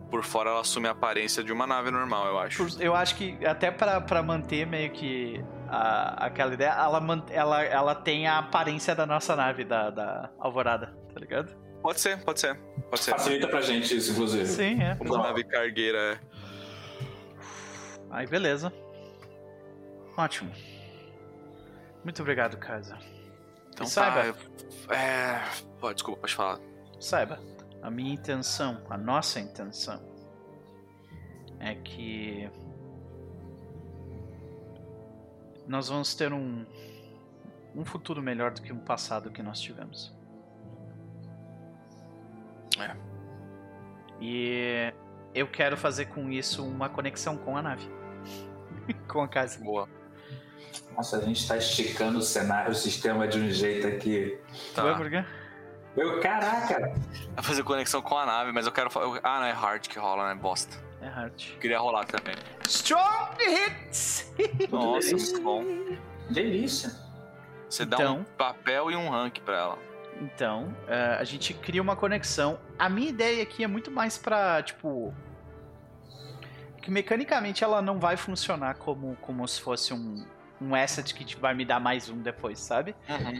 Por 0.09 0.23
fora 0.23 0.49
ela 0.49 0.61
assume 0.61 0.87
a 0.87 0.91
aparência 0.91 1.43
de 1.43 1.51
uma 1.53 1.67
nave 1.67 1.91
normal, 1.91 2.25
eu 2.25 2.39
acho. 2.39 2.81
Eu 2.81 2.95
acho 2.95 3.15
que 3.17 3.37
até 3.45 3.69
pra, 3.69 4.01
pra 4.01 4.23
manter 4.23 4.65
meio 4.65 4.89
que 4.91 5.43
a- 5.69 6.25
aquela 6.25 6.53
ideia, 6.55 6.69
ela, 6.69 7.23
ela, 7.29 7.63
ela 7.63 7.93
tem 7.95 8.25
a 8.25 8.39
aparência 8.39 8.95
da 8.95 9.05
nossa 9.05 9.35
nave, 9.35 9.63
da, 9.63 9.91
da 9.91 10.31
Alvorada, 10.39 10.97
tá 11.13 11.19
ligado? 11.19 11.53
Pode 11.83 11.99
ser, 11.99 12.17
pode 12.23 12.39
ser. 12.39 12.55
Pode 12.89 13.01
ser. 13.03 13.11
Facilita 13.11 13.47
pra 13.47 13.61
gente 13.61 13.95
isso, 13.95 14.13
inclusive. 14.13 14.45
Sim, 14.47 14.81
é. 14.81 14.97
Uma 15.01 15.17
nave 15.17 15.43
cargueira. 15.43 16.19
Aí, 18.13 18.27
beleza. 18.27 18.71
Ótimo. 20.15 20.51
Muito 22.03 22.21
obrigado, 22.21 22.57
Kaisa. 22.57 22.95
Então 23.69 23.87
E 23.87 23.89
saiba, 23.89 24.37
tá. 24.87 24.95
É. 24.95 25.93
Desculpa, 25.93 26.21
pode 26.21 26.35
falar. 26.35 26.59
saiba, 26.99 27.39
a 27.81 27.89
minha 27.89 28.13
intenção, 28.13 28.83
a 28.87 28.95
nossa 28.95 29.39
intenção, 29.39 29.99
é 31.59 31.73
que 31.73 32.47
nós 35.67 35.89
vamos 35.89 36.13
ter 36.13 36.31
um, 36.31 36.67
um 37.75 37.83
futuro 37.83 38.21
melhor 38.21 38.51
do 38.51 38.61
que 38.61 38.71
um 38.71 38.79
passado 38.79 39.31
que 39.31 39.41
nós 39.41 39.59
tivemos. 39.59 40.13
É. 42.79 42.95
E 44.21 44.93
eu 45.33 45.47
quero 45.47 45.75
fazer 45.75 46.05
com 46.05 46.29
isso 46.29 46.63
uma 46.63 46.89
conexão 46.89 47.35
com 47.35 47.57
a 47.57 47.61
nave. 47.61 48.02
com 49.07 49.21
a 49.21 49.27
casa. 49.27 49.59
Boa. 49.63 49.87
Nossa, 50.95 51.17
a 51.17 51.21
gente 51.21 51.47
tá 51.47 51.57
esticando 51.57 52.19
o 52.19 52.21
cenário, 52.21 52.71
o 52.71 52.75
sistema 52.75 53.27
de 53.27 53.39
um 53.39 53.49
jeito 53.49 53.87
aqui. 53.87 54.37
Ué, 54.49 54.73
Tá. 54.75 54.95
por 54.95 55.09
quê? 55.09 55.23
Meu, 55.95 56.19
caraca! 56.19 56.93
Vai 57.35 57.43
fazer 57.43 57.63
conexão 57.63 58.01
com 58.01 58.17
a 58.17 58.25
nave, 58.25 58.51
mas 58.51 58.65
eu 58.65 58.71
quero. 58.71 58.89
eu- 58.95 59.19
Ah, 59.23 59.39
não, 59.39 59.45
é 59.47 59.51
hard 59.51 59.87
que 59.87 59.99
rola, 59.99 60.29
né? 60.33 60.39
Bosta. 60.39 60.75
É 61.01 61.07
hard. 61.07 61.33
Queria 61.59 61.77
rolar 61.79 62.05
também. 62.05 62.35
Strong 62.67 63.35
hits! 63.43 64.33
Nossa, 64.71 65.07
delícia. 65.09 65.33
muito 65.33 65.41
bom. 65.43 65.63
Delícia. 66.29 66.91
Você 67.69 67.85
dá 67.85 67.97
Então- 67.97 68.17
um 68.19 68.23
papel 68.23 68.89
e 68.91 68.95
um 68.95 69.09
rank 69.09 69.39
pra 69.41 69.55
ela. 69.57 69.77
Então, 70.21 70.75
eh, 70.87 71.17
a 71.19 71.23
gente 71.23 71.53
cria 71.55 71.81
uma 71.81 71.95
conexão. 71.95 72.59
A 72.77 72.87
minha 72.87 73.09
ideia 73.09 73.41
aqui 73.43 73.63
é 73.63 73.67
muito 73.67 73.91
mais 73.91 74.17
pra, 74.17 74.61
tipo. 74.63 75.13
Que 76.83 76.91
mecanicamente 76.91 77.63
ela 77.63 77.81
não 77.81 77.97
vai 77.97 78.17
funcionar 78.17 78.75
como, 78.75 79.15
como 79.21 79.47
se 79.47 79.61
fosse 79.61 79.93
um, 79.93 80.25
um 80.59 80.75
asset 80.75 81.13
que 81.13 81.35
vai 81.39 81.53
me 81.53 81.63
dar 81.63 81.79
mais 81.79 82.09
um 82.09 82.17
depois, 82.21 82.59
sabe? 82.59 82.93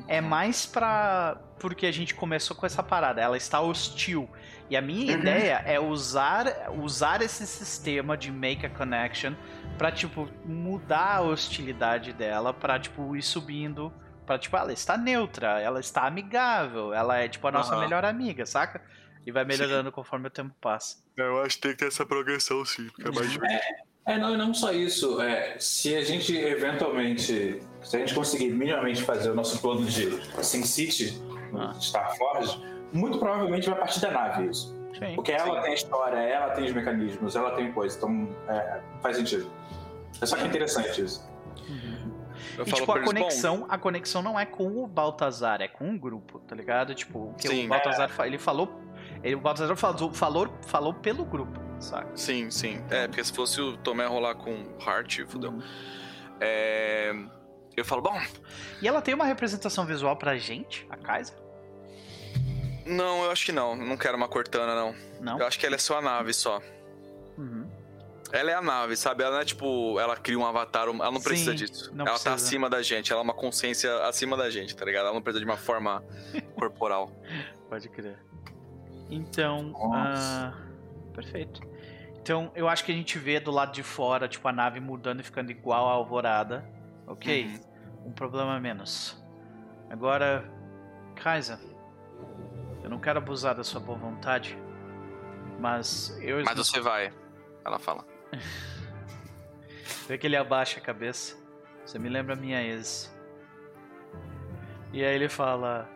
É 0.08 0.22
mais 0.22 0.66
pra. 0.66 1.38
Porque 1.60 1.86
a 1.86 1.92
gente 1.92 2.16
começou 2.16 2.56
com 2.56 2.66
essa 2.66 2.82
parada. 2.82 3.20
Ela 3.20 3.36
está 3.36 3.60
hostil. 3.60 4.30
E 4.70 4.78
a 4.78 4.82
minha 4.82 5.12
Uhum. 5.14 5.20
ideia 5.20 5.62
é 5.66 5.78
usar, 5.78 6.72
usar 6.82 7.22
esse 7.22 7.46
sistema 7.46 8.16
de 8.16 8.32
make 8.32 8.66
a 8.66 8.70
connection 8.70 9.34
pra, 9.78 9.92
tipo, 9.92 10.30
mudar 10.46 11.18
a 11.18 11.22
hostilidade 11.22 12.14
dela 12.14 12.54
pra, 12.54 12.80
tipo, 12.80 13.14
ir 13.14 13.22
subindo. 13.22 13.92
Pra, 14.26 14.40
tipo, 14.40 14.56
ela 14.56 14.72
está 14.72 14.96
neutra, 14.98 15.60
ela 15.60 15.82
está 15.82 16.08
amigável, 16.08 16.94
ela 16.94 17.18
é, 17.18 17.28
tipo, 17.28 17.46
a 17.46 17.52
nossa 17.52 17.72
Aham. 17.76 17.82
melhor 17.82 18.06
amiga, 18.06 18.46
saca? 18.46 18.82
E 19.26 19.32
vai 19.32 19.46
melhorando 19.46 19.92
conforme 19.92 20.28
o 20.28 20.30
tempo 20.30 20.54
passa. 20.60 20.98
Eu 21.16 21.42
acho 21.42 21.56
que 21.56 21.62
tem 21.62 21.72
que 21.72 21.78
ter 21.78 21.88
essa 21.88 22.06
progressão, 22.06 22.64
sim, 22.66 22.88
porque 22.90 23.08
é 23.08 23.12
mais 23.12 23.32
difícil. 23.32 23.60
É, 24.06 24.18
não, 24.18 24.34
e 24.34 24.38
não 24.38 24.54
só 24.54 24.72
isso. 24.74 25.22
É, 25.22 25.58
se 25.60 25.96
a 25.96 26.04
gente 26.04 26.36
eventualmente, 26.36 27.62
se 27.82 27.96
a 27.96 28.00
gente 28.00 28.14
conseguir 28.14 28.50
minimamente 28.52 29.02
fazer 29.02 29.30
o 29.32 29.36
nosso 29.36 29.62
plano 29.62 29.86
de 29.86 30.20
Sin 30.44 30.64
City, 30.64 31.22
Ah. 31.56 31.74
Star 31.80 32.18
Forge, 32.18 32.60
muito 32.92 33.18
provavelmente 33.20 33.70
vai 33.70 33.78
partir 33.80 34.02
da 34.02 34.12
nave 34.12 34.50
isso. 34.50 34.76
Sim. 35.00 35.16
Porque 35.16 35.32
ela 35.32 35.62
tem 35.62 35.74
história, 35.74 36.18
ela 36.18 36.50
tem 36.52 36.66
os 36.66 36.74
mecanismos, 36.74 37.36
ela 37.36 37.52
tem 37.56 37.72
coisa, 37.72 37.96
então 37.98 38.36
é, 38.50 38.82
faz 39.02 39.18
sentido. 39.18 39.50
É 40.22 40.26
só 40.26 40.36
que 40.36 40.44
é 40.44 40.48
interessante 40.48 41.02
isso. 41.02 41.32
Eu 42.58 42.66
E 42.68 42.72
tipo, 42.72 42.92
a 42.92 43.00
bom, 43.00 43.06
conexão, 43.06 43.66
a 43.70 43.78
conexão 43.78 44.22
não 44.22 44.40
é 44.40 44.46
com 44.46 44.68
o 44.84 44.86
Baltazar, 44.88 45.62
é 45.62 45.68
com 45.68 45.96
o 45.96 45.98
grupo, 46.00 46.40
tá 46.40 46.56
ligado? 46.56 46.94
Tipo, 46.94 47.30
o 47.30 47.34
que 47.36 47.48
Sim. 47.48 47.66
o 47.66 47.70
Baltazar 47.70 48.10
fa- 48.10 48.28
ele 48.28 48.38
falou. 48.38 48.80
Ele, 49.24 49.36
o 49.36 49.40
Baltazar 49.40 49.76
falou, 49.78 50.12
falou, 50.12 50.50
falou 50.68 50.94
pelo 50.94 51.24
grupo, 51.26 51.60
saca? 51.80 52.10
Sim, 52.16 52.52
sim. 52.52 52.84
É, 52.90 53.08
porque 53.08 53.24
se 53.24 53.32
fosse 53.34 53.62
o 53.62 53.78
Tomé 53.78 54.06
rolar 54.06 54.36
com 54.36 54.66
Heart, 54.86 55.22
fudeu. 55.28 55.52
Uhum. 55.52 55.62
É, 56.42 57.14
Eu 57.78 57.86
falo, 57.86 58.02
bom, 58.02 58.20
E 58.82 58.88
ela 58.88 59.02
tem 59.02 59.14
uma 59.14 59.26
representação 59.26 59.86
visual 59.86 60.16
pra 60.18 60.38
gente, 60.38 60.86
a 60.90 60.98
Kaiser? 60.98 61.36
não, 62.86 63.24
eu 63.24 63.32
acho 63.32 63.46
que 63.46 63.52
não. 63.54 63.76
Não 63.78 63.96
quero 63.96 64.18
uma 64.18 64.28
Cortana, 64.28 64.76
não. 64.76 64.94
Não? 65.22 65.40
Eu 65.40 65.48
acho 65.48 65.58
que 65.58 65.66
ela 65.66 65.76
é 65.76 65.80
só 65.80 66.00
a 66.00 66.02
nave 66.02 66.34
só. 66.34 66.62
Uhum. 67.38 67.66
Ela 68.32 68.52
é 68.52 68.56
a 68.56 68.62
nave, 68.62 68.98
sabe? 68.98 69.24
Ela 69.24 69.36
não 69.36 69.40
é 69.42 69.46
tipo, 69.46 69.98
ela 70.00 70.18
cria 70.18 70.38
um 70.38 70.46
avatar, 70.46 70.84
ela 70.88 71.12
não 71.12 71.22
precisa 71.22 71.52
Sim, 71.52 71.58
disso. 71.58 71.92
não 71.94 72.06
ela 72.06 72.18
tá 72.18 72.32
precisa. 72.32 72.34
acima 72.36 72.70
da 72.70 72.82
gente, 72.82 73.12
ela 73.12 73.22
é 73.22 73.24
uma 73.24 73.34
consciência 73.34 73.96
acima 74.06 74.36
da 74.36 74.50
gente, 74.50 74.76
tá 74.76 74.84
ligado? 74.84 75.06
Ela 75.06 75.14
não 75.14 75.22
precisa 75.22 75.40
de 75.40 75.50
uma 75.50 75.56
forma 75.58 76.04
corporal. 76.58 77.12
Pode 77.70 77.88
crer. 77.90 78.18
Então, 79.10 79.74
ah, 79.94 80.54
perfeito. 81.14 81.62
Então, 82.22 82.52
eu 82.56 82.70
acho 82.70 82.86
que 82.86 82.92
a 82.92 82.96
gente 82.96 83.20
vê 83.20 83.40
do 83.40 83.52
lado 83.52 83.74
de 83.74 83.84
fora, 83.84 84.28
tipo, 84.28 84.48
a 84.48 84.52
nave 84.52 84.80
mudando 84.80 85.20
e 85.20 85.24
ficando 85.24 85.52
igual 85.52 85.90
à 85.90 85.92
alvorada. 85.92 86.66
Ok? 87.06 87.46
Uhum. 87.46 88.08
Um 88.08 88.12
problema 88.12 88.56
a 88.56 88.60
menos. 88.60 89.22
Agora, 89.90 90.50
Kaiser, 91.16 91.60
eu 92.82 92.90
não 92.90 93.00
quero 93.00 93.20
abusar 93.20 93.56
da 93.56 93.64
sua 93.64 93.80
boa 93.80 93.98
vontade, 93.98 94.58
mas 95.60 96.18
eu 96.22 96.44
Mas 96.44 96.58
você 96.58 96.80
vai, 96.80 97.14
ela 97.66 97.80
fala. 97.80 98.06
Vê 100.08 100.18
que 100.18 100.28
ele 100.28 100.36
abaixa 100.36 100.80
a 100.80 100.82
cabeça. 100.82 101.38
Você 101.86 102.00
me 102.00 102.10
lembra 102.10 102.36
minha 102.36 102.62
ex. 102.62 103.14
E 104.92 105.04
aí 105.04 105.16
ele 105.16 105.30
fala: 105.30 105.90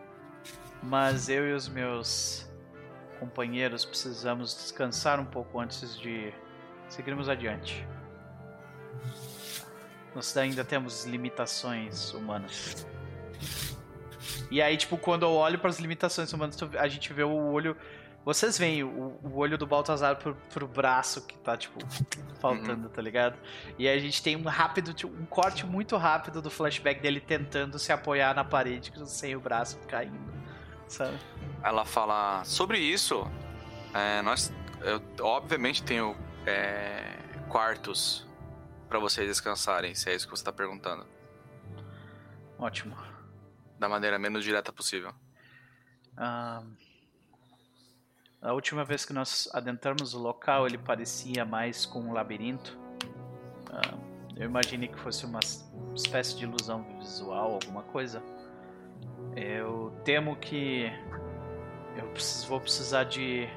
Mas 0.82 1.28
eu 1.28 1.48
e 1.48 1.52
os 1.52 1.68
meus 1.68 2.47
companheiros 3.18 3.84
precisamos 3.84 4.54
descansar 4.54 5.20
um 5.20 5.24
pouco 5.24 5.60
antes 5.60 5.98
de 5.98 6.32
seguirmos 6.88 7.28
adiante. 7.28 7.86
Nós 10.14 10.36
ainda 10.36 10.64
temos 10.64 11.04
limitações 11.04 12.12
humanas. 12.12 12.86
E 14.50 14.62
aí, 14.62 14.76
tipo, 14.76 14.96
quando 14.96 15.24
eu 15.24 15.32
olho 15.32 15.58
para 15.58 15.70
as 15.70 15.78
limitações 15.78 16.32
humanas, 16.32 16.58
a 16.78 16.88
gente 16.88 17.12
vê 17.12 17.22
o 17.22 17.52
olho. 17.52 17.76
Vocês 18.24 18.58
veem 18.58 18.82
o, 18.82 19.18
o 19.22 19.36
olho 19.36 19.56
do 19.56 19.66
Baltazar 19.66 20.16
pro, 20.16 20.34
pro 20.52 20.66
braço 20.66 21.26
que 21.26 21.36
tá, 21.38 21.56
tipo, 21.56 21.78
faltando, 22.40 22.88
tá 22.88 23.00
ligado? 23.00 23.38
E 23.78 23.86
aí 23.88 23.96
a 23.96 24.00
gente 24.00 24.22
tem 24.22 24.36
um 24.36 24.42
rápido, 24.42 24.92
tipo, 24.92 25.14
um 25.14 25.24
corte 25.24 25.64
muito 25.64 25.96
rápido 25.96 26.42
do 26.42 26.50
flashback 26.50 27.00
dele 27.00 27.20
tentando 27.20 27.78
se 27.78 27.92
apoiar 27.92 28.34
na 28.34 28.44
parede 28.44 28.92
sem 29.06 29.36
o 29.36 29.40
braço 29.40 29.78
caindo, 29.86 30.18
sabe? 30.88 31.18
Ela 31.62 31.84
fala 31.84 32.44
sobre 32.44 32.78
isso. 32.78 33.26
é, 33.94 34.22
nós, 34.22 34.52
eu, 34.82 35.02
obviamente, 35.20 35.82
tenho 35.82 36.16
é, 36.46 37.16
quartos 37.48 38.26
pra 38.88 38.98
vocês 38.98 39.26
descansarem, 39.28 39.94
se 39.94 40.10
é 40.10 40.14
isso 40.14 40.26
que 40.26 40.30
você 40.36 40.44
tá 40.44 40.52
perguntando, 40.52 41.06
Ótimo. 42.58 42.96
da 43.78 43.88
maneira 43.88 44.18
menos 44.18 44.42
direta 44.44 44.72
possível. 44.72 45.12
Ah, 46.16 46.62
a 48.40 48.52
última 48.52 48.84
vez 48.84 49.04
que 49.04 49.12
nós 49.12 49.48
adentramos 49.52 50.14
o 50.14 50.18
local, 50.18 50.66
ele 50.66 50.78
parecia 50.78 51.44
mais 51.44 51.84
com 51.84 52.00
um 52.00 52.12
labirinto. 52.12 52.78
Ah, 53.70 53.96
eu 54.36 54.46
imaginei 54.46 54.88
que 54.88 54.98
fosse 54.98 55.26
uma 55.26 55.40
espécie 55.94 56.36
de 56.36 56.44
ilusão 56.44 56.82
visual, 56.98 57.54
alguma 57.54 57.82
coisa. 57.82 58.22
Eu 59.36 59.92
temo 60.04 60.36
que 60.36 60.90
eu 61.96 62.06
preciso- 62.08 62.48
vou 62.48 62.60
precisar 62.60 63.04
de 63.04 63.48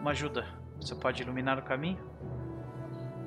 uma 0.00 0.10
ajuda. 0.10 0.46
Você 0.80 0.94
pode 0.94 1.22
iluminar 1.22 1.58
o 1.58 1.62
caminho? 1.62 1.98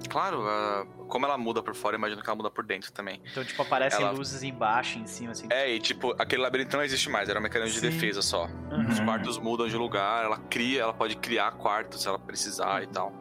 Claro, 0.09 0.41
ah, 0.47 0.85
como 1.07 1.25
ela 1.25 1.37
muda 1.37 1.61
por 1.61 1.75
fora, 1.75 1.95
imagino 1.95 2.21
que 2.21 2.27
ela 2.27 2.35
muda 2.35 2.49
por 2.49 2.65
dentro 2.65 2.91
também. 2.91 3.21
Então, 3.31 3.43
tipo, 3.45 3.61
aparecem 3.61 4.01
Ela- 4.01 4.11
luzes 4.11 4.41
embaixo, 4.43 4.97
em 4.97 5.05
cima, 5.05 5.31
assim. 5.31 5.47
É, 5.51 5.69
e 5.69 5.79
tipo, 5.79 6.13
aquele 6.19 6.41
labirinto 6.41 6.75
não 6.75 6.83
existe 6.83 7.09
mais, 7.09 7.29
era 7.29 7.39
um 7.39 7.43
mecanismo 7.43 7.73
de 7.73 7.79
Sim. 7.79 7.89
defesa 7.93 8.21
só. 8.21 8.45
Uhum. 8.47 8.89
Os 8.89 8.99
quartos 8.99 9.37
mudam 9.37 9.67
de 9.67 9.77
lugar, 9.77 10.25
ela 10.25 10.37
cria, 10.37 10.81
ela 10.81 10.93
pode 10.93 11.15
criar 11.17 11.51
quartos 11.51 12.01
se 12.01 12.07
ela 12.07 12.17
precisar 12.19 12.83
e 12.83 12.87
tal. 12.87 13.13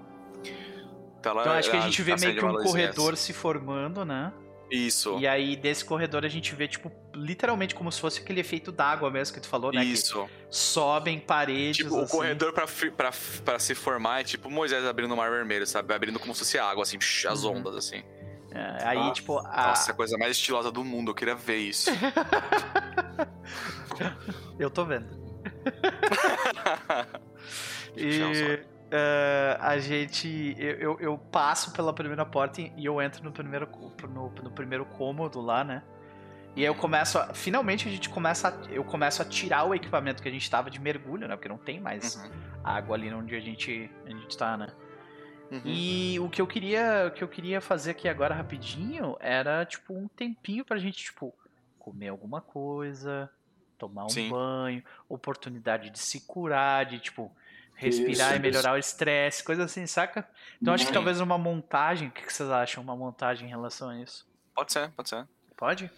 Então, 1.19 1.33
ela, 1.33 1.43
Então, 1.43 1.53
acho 1.53 1.71
que 1.71 1.77
a 1.77 1.81
gente 1.81 2.03
vê 2.03 2.17
meio 2.17 2.39
que 2.39 2.45
um 2.45 2.63
corredor 2.63 3.15
se 3.17 3.33
formando, 3.35 4.05
né? 4.05 4.33
Isso, 4.71 5.19
E 5.19 5.27
aí, 5.27 5.57
desse 5.57 5.85
corredor, 5.85 6.25
a 6.25 6.29
gente 6.29 6.55
vê, 6.55 6.67
tipo, 6.69 6.91
literalmente 7.21 7.75
como 7.75 7.91
se 7.93 8.01
fosse 8.01 8.21
aquele 8.21 8.41
efeito 8.41 8.73
d'água 8.73 9.11
mesmo 9.11 9.35
que 9.35 9.41
tu 9.41 9.49
falou, 9.49 9.73
né? 9.73 9.81
Que 9.83 9.87
isso. 9.93 10.29
sobem 10.51 11.19
paredes. 11.21 11.77
Tipo, 11.79 11.97
o 11.97 12.01
assim. 12.03 12.17
corredor 12.17 12.53
pra, 12.53 12.67
fi- 12.67 12.91
pra, 12.91 13.11
pra 13.45 13.59
se 13.59 13.75
formar 13.75 14.21
é 14.21 14.25
tipo 14.25 14.51
Moisés 14.51 14.85
abrindo 14.85 15.13
o 15.13 15.17
mar 15.17 15.31
vermelho, 15.31 15.67
sabe? 15.67 15.89
Vai 15.89 15.97
abrindo 15.97 16.19
como 16.19 16.35
se 16.35 16.41
fosse 16.41 16.59
água, 16.59 16.83
assim, 16.83 16.99
psh, 16.99 17.27
as 17.27 17.45
Uhum. 17.45 17.59
ondas, 17.59 17.75
assim. 17.77 18.03
É, 18.53 18.85
aí, 18.89 18.99
Nossa. 18.99 19.13
tipo, 19.15 19.39
a... 19.39 19.67
Nossa, 19.69 19.91
é 19.91 19.93
a 19.93 19.97
coisa 19.97 20.19
mais 20.19 20.33
estilosa 20.33 20.73
do 20.73 20.85
mundo, 20.85 21.11
eu 21.11 21.15
queria 21.15 21.35
ver 21.37 21.59
isso. 21.59 21.91
eu 24.59 24.71
tô 24.71 24.85
vendo. 24.85 25.09
E 27.97 28.21
eh, 28.93 29.57
a 29.61 29.77
gente. 29.79 30.55
Eu, 30.59 30.77
eu, 30.79 30.97
eu 31.01 31.19
passo 31.19 31.73
pela 31.73 31.93
primeira 31.93 32.25
porta 32.25 32.61
e 32.61 32.85
eu 32.85 33.01
entro 33.03 33.23
no 33.25 33.33
primeiro, 33.33 33.69
no, 34.09 34.31
no 34.43 34.51
primeiro 34.53 34.85
cômodo 34.85 35.41
lá, 35.41 35.65
né? 35.65 35.83
E 36.57 36.61
aí 36.61 36.67
eu 36.67 36.75
começo 36.75 37.19
a, 37.19 37.33
Finalmente 37.33 37.89
a 37.89 37.91
gente 37.91 38.09
começa 38.09 38.49
a, 38.49 38.73
Eu 38.73 38.85
começo 38.85 39.23
a 39.23 39.25
tirar 39.25 39.65
o 39.65 39.75
equipamento 39.75 40.23
que 40.23 40.29
a 40.29 40.33
gente 40.33 40.49
tava 40.51 40.71
de 40.71 40.81
mergulho, 40.81 41.29
né? 41.29 41.37
Porque 41.37 41.49
não 41.49 41.59
tem 41.59 41.81
mais 41.81 42.17
Uhum, 42.17 42.31
água 42.65 42.97
ali 42.97 43.13
onde 43.13 43.35
a 43.35 43.41
gente, 43.41 43.91
a 44.05 44.11
gente 44.11 44.37
tá, 44.37 44.57
né? 44.57 44.69
uhum. 45.51 45.61
E 45.65 46.19
o 46.21 46.29
que 46.29 46.41
eu 46.41 46.47
queria, 46.47 47.07
o 47.09 47.11
que 47.13 47.23
eu 47.25 47.29
queria 47.29 47.61
fazer 47.61 47.93
aqui 47.93 48.09
agora 48.09 48.35
rapidinho 48.35 49.17
era 49.21 49.65
tipo 49.65 49.95
um 49.95 50.09
tempinho 50.09 50.65
pra 50.65 50.79
gente 50.79 51.05
tipo 51.05 51.35
comer 51.79 52.09
alguma 52.09 52.41
coisa, 52.41 53.31
tomar 53.79 54.05
um 54.05 54.09
Sim. 54.09 54.29
banho, 54.31 54.85
oportunidade 55.09 55.91
de 55.91 55.99
se 55.99 56.21
curar, 56.27 56.85
de 56.87 56.99
tipo 57.01 57.35
respirar 57.75 58.13
Isso, 58.13 58.35
e 58.35 58.35
isso. 58.37 58.43
melhorar 58.43 58.73
o 58.75 58.79
estresse, 58.79 59.43
coisa 59.43 59.65
assim, 59.65 59.87
saca? 59.87 60.29
Então 60.61 60.75
acho 60.75 60.85
que 60.85 60.89
Sim. 60.91 60.95
talvez 60.95 61.21
uma 61.21 61.39
montagem, 61.39 62.09
o 62.09 62.11
que 62.11 62.23
que 62.23 62.33
vocês 62.33 62.51
acham 62.51 62.83
uma 62.83 62.95
montagem 62.97 63.47
em 63.47 63.51
relação 63.51 63.89
a 63.89 63.99
isso? 63.99 64.29
Pode 64.55 64.73
ser, 64.73 64.91
pode 64.93 65.09
ser. 65.09 65.27
Pode? 65.57 65.91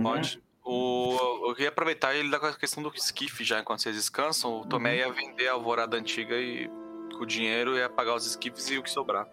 Pode. 0.00 0.42
O, 0.64 1.16
eu 1.48 1.54
queria 1.54 1.68
aproveitar 1.68 2.14
ele 2.14 2.28
da 2.28 2.52
questão 2.54 2.82
do 2.82 2.92
esquife 2.94 3.44
já, 3.44 3.60
enquanto 3.60 3.82
vocês 3.82 3.94
descansam. 3.94 4.60
O 4.60 4.66
Tomé 4.66 4.96
ia 4.96 5.12
vender 5.12 5.48
a 5.48 5.52
alvorada 5.52 5.96
antiga 5.96 6.34
e 6.34 6.68
com 7.16 7.22
o 7.22 7.26
dinheiro 7.26 7.76
ia 7.76 7.88
pagar 7.88 8.14
os 8.14 8.26
esquifes 8.26 8.68
e 8.70 8.78
o 8.78 8.82
que 8.82 8.90
sobrar. 8.90 9.28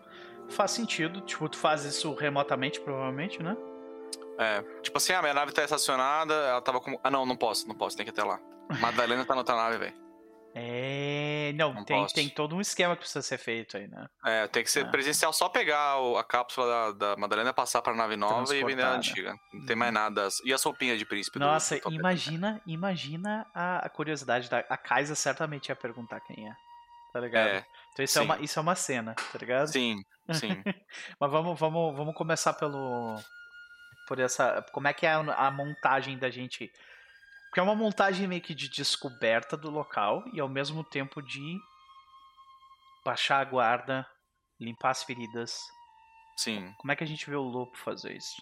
Faz 0.50 0.72
sentido, 0.72 1.22
tipo, 1.22 1.50
tu 1.50 1.58
faz 1.58 1.86
isso 1.86 2.14
remotamente, 2.14 2.80
provavelmente, 2.80 3.42
né? 3.42 3.58
É, 4.38 4.62
tipo 4.82 4.98
assim, 4.98 5.14
a 5.14 5.22
minha 5.22 5.34
nave 5.34 5.52
tá 5.52 5.64
estacionada, 5.64 6.34
ela 6.34 6.62
tava 6.62 6.80
com. 6.80 7.00
Ah, 7.04 7.10
não, 7.10 7.26
não 7.26 7.36
posso, 7.36 7.68
não 7.68 7.76
posso, 7.76 7.96
tem 7.96 8.06
que 8.06 8.12
ir 8.12 8.14
até 8.14 8.24
lá. 8.24 8.40
Madalena 8.80 9.26
tá 9.26 9.34
na 9.34 9.42
outra 9.42 9.56
nave, 9.56 9.78
velho. 9.78 10.03
É. 10.56 11.52
Não, 11.56 11.74
Não 11.74 11.84
tem, 11.84 12.02
posso. 12.02 12.14
tem 12.16 12.30
todo 12.30 12.56
um 12.56 12.62
esquema 12.62 12.96
que 12.96 13.02
precisa 13.02 13.22
ser 13.22 13.38
feito 13.38 13.78
aí, 13.78 13.88
né? 13.88 14.08
É, 14.26 14.48
tem 14.48 14.64
que 14.64 14.70
ser 14.72 14.86
Ah. 14.86 14.90
presencial, 14.90 15.34
só 15.34 15.50
pegar 15.50 16.00
o- 16.00 16.18
a 16.18 16.24
cápsula 16.24 16.94
da, 16.94 17.10
da 17.12 17.16
Madalena, 17.18 17.54
passar 17.54 17.82
pra 17.82 17.94
nave 17.96 18.16
nova 18.16 18.56
e 18.56 18.64
vender 18.64 18.84
a 18.84 18.92
né? 18.92 18.98
antiga. 18.98 19.36
Não 19.54 19.66
tem 19.66 19.76
mais 19.76 19.94
nada. 19.94 20.28
E 20.46 20.54
as 20.54 20.64
roupinhas 20.64 20.98
de 21.00 21.06
príncipe 21.06 21.40
do- 21.40 21.46
Nossa, 21.46 21.76
do 21.76 21.82
Top 21.82 21.96
imagina, 21.96 22.62
imagina 22.66 23.46
a, 23.54 23.86
a 23.86 23.90
curiosidade 23.90 24.50
da 24.50 24.60
a 24.70 24.78
Kaisa 24.78 25.16
certamente 25.16 25.70
ia 25.70 25.76
perguntar 25.76 26.20
quem 26.22 26.48
é. 26.50 26.54
Tá 27.12 27.20
ligado? 27.20 27.48
É, 27.48 27.66
então 27.92 28.04
isso 28.06 28.18
é, 28.18 28.22
uma, 28.24 28.40
isso 28.40 28.58
é 28.58 28.62
uma 28.62 28.76
cena, 28.76 29.14
tá 29.14 29.38
ligado? 29.40 29.68
sim, 29.68 30.04
sim. 30.32 30.64
Mas 31.20 31.32
vamos, 31.32 31.60
vamos, 31.60 31.96
vamos 31.96 32.16
começar 32.16 32.54
pelo. 32.54 33.20
Por 34.08 34.20
essa. 34.20 34.66
Como 34.72 34.88
é 34.88 34.94
que 34.94 35.06
é 35.06 35.12
a, 35.14 35.20
a 35.20 35.52
montagem 35.52 36.18
da 36.18 36.30
gente. 36.30 36.72
Porque 37.54 37.60
é 37.60 37.64
uma 37.64 37.76
montagem 37.76 38.28
meio 38.28 38.42
que 38.42 38.56
de 38.56 38.68
descoberta 38.68 39.56
do 39.56 39.70
local 39.70 40.24
e 40.34 40.40
ao 40.40 40.50
mesmo 40.50 40.84
tempo 40.84 41.22
de 41.22 41.60
baixar 43.06 43.42
a 43.42 43.44
guarda, 43.44 44.08
limpar 44.60 44.90
as 44.90 45.04
feridas. 45.04 45.60
sim. 46.36 46.74
Como 46.80 46.92
é 46.92 46.96
que 46.96 47.04
a 47.04 47.06
gente 47.08 47.30
vê 47.30 47.36
o 47.36 47.44
Lopo 47.44 47.78
fazer 47.78 48.18
isso? 48.18 48.42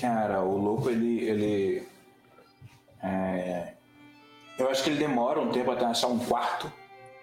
Cara, 0.00 0.40
o 0.40 0.56
louco 0.56 0.88
ele. 0.88 1.24
ele 1.24 1.88
é, 3.02 3.74
Eu 4.56 4.70
acho 4.70 4.84
que 4.84 4.90
ele 4.90 5.00
demora 5.00 5.40
um 5.40 5.50
tempo 5.50 5.72
até 5.72 5.84
achar 5.84 6.06
um 6.06 6.24
quarto, 6.26 6.72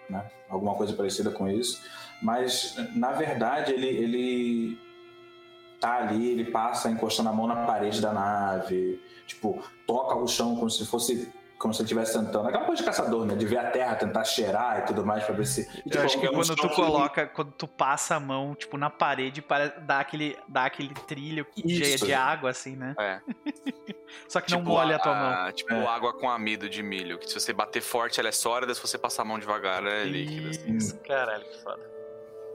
né? 0.09 0.29
Alguma 0.49 0.75
coisa 0.75 0.93
parecida 0.93 1.31
com 1.31 1.47
isso. 1.47 1.81
Mas, 2.21 2.75
na 2.93 3.13
verdade, 3.13 3.71
ele, 3.71 3.87
ele 3.87 4.79
tá 5.85 5.97
ali, 5.97 6.31
ele 6.31 6.45
passa 6.51 6.89
encostando 6.89 7.29
a 7.29 7.33
mão 7.33 7.45
na 7.47 7.65
parede 7.65 8.01
da 8.01 8.11
nave, 8.11 8.99
tipo, 9.27 9.61
toca 9.85 10.15
o 10.15 10.27
chão 10.27 10.55
como 10.55 10.69
se 10.69 10.85
fosse 10.85 11.31
como 11.57 11.73
se 11.73 11.79
ele 11.81 11.85
estivesse 11.85 12.11
sentando. 12.11 12.49
Aquela 12.49 12.65
coisa 12.65 12.81
de 12.81 12.85
caçador, 12.85 13.25
né? 13.25 13.33
De 13.33 13.45
ver 13.45 13.57
a 13.57 13.71
terra, 13.71 13.95
tentar 13.95 14.25
cheirar 14.25 14.79
e 14.79 14.81
tudo 14.81 15.05
mais 15.05 15.23
pra 15.23 15.33
ver 15.33 15.45
se. 15.47 15.61
Eu 15.85 15.89
tipo, 15.89 16.03
acho 16.03 16.19
que 16.19 16.27
quando 16.27 16.53
tu 16.55 16.69
coloca, 16.69 17.27
quando 17.27 17.51
tu 17.53 17.65
passa 17.65 18.15
a 18.15 18.19
mão, 18.19 18.53
tipo, 18.53 18.77
na 18.77 18.89
parede, 18.89 19.41
para 19.41 19.67
dar 19.69 20.01
aquele, 20.01 20.37
dar 20.49 20.65
aquele 20.65 20.93
trilho 20.93 21.47
cheio 21.65 21.97
de 21.97 22.13
água, 22.13 22.49
assim, 22.49 22.75
né? 22.75 22.93
É. 22.99 23.21
Só 24.27 24.41
que 24.41 24.51
não 24.51 24.59
Tipo 24.59 24.69
molha 24.69 24.97
a 24.97 24.99
tua 24.99 25.13
mão. 25.15 25.31
a- 25.47 25.51
Tipo 25.53 25.73
É. 25.73 25.87
água 25.87 26.13
com 26.13 26.29
amido 26.29 26.69
de 26.69 26.83
milho. 26.83 27.17
Que 27.17 27.27
se 27.27 27.39
você 27.39 27.53
bater 27.53 27.81
forte, 27.81 28.19
ela 28.19 28.29
é 28.29 28.33
sólida. 28.33 28.73
Se 28.75 28.81
você 28.81 28.97
passar 28.97 29.21
a 29.21 29.25
mão 29.25 29.39
devagar, 29.39 29.77
ela 29.79 29.89
é 29.89 30.03
líquida. 30.03 30.49
assim. 30.49 30.75
Isso, 30.75 30.99
caralho, 30.99 31.45
que 31.45 31.63
foda. 31.63 31.94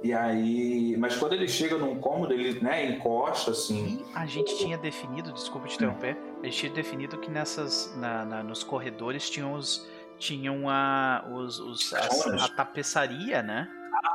E 0.03 0.13
aí. 0.15 0.97
Mas 0.99 1.17
quando 1.17 1.35
ele 1.35 1.47
chega 1.47 1.77
num 1.77 1.97
cômodo, 2.01 2.33
ele, 2.33 2.59
né, 2.61 2.87
encosta 2.87 3.51
assim. 3.51 4.03
E 4.11 4.17
a 4.17 4.25
gente 4.27 4.57
tinha 4.57 4.79
definido, 4.79 5.31
desculpa 5.33 5.67
te 5.69 5.75
interromper, 5.77 6.17
a 6.43 6.47
gente 6.47 6.57
tinha 6.57 6.73
definido 6.73 7.19
que 7.19 7.31
nessas, 7.31 7.95
na, 7.97 8.25
na- 8.25 8.43
nos 8.43 8.65
corredores 8.65 9.29
tinham 9.29 9.53
os, 9.53 9.87
tinham 10.19 10.69
a, 10.71 11.25
os, 11.31 11.59
os- 11.59 11.91
Caixonas. 11.91 12.43
a 12.43 12.49
tapeçaria, 12.49 13.43
né? 13.43 13.69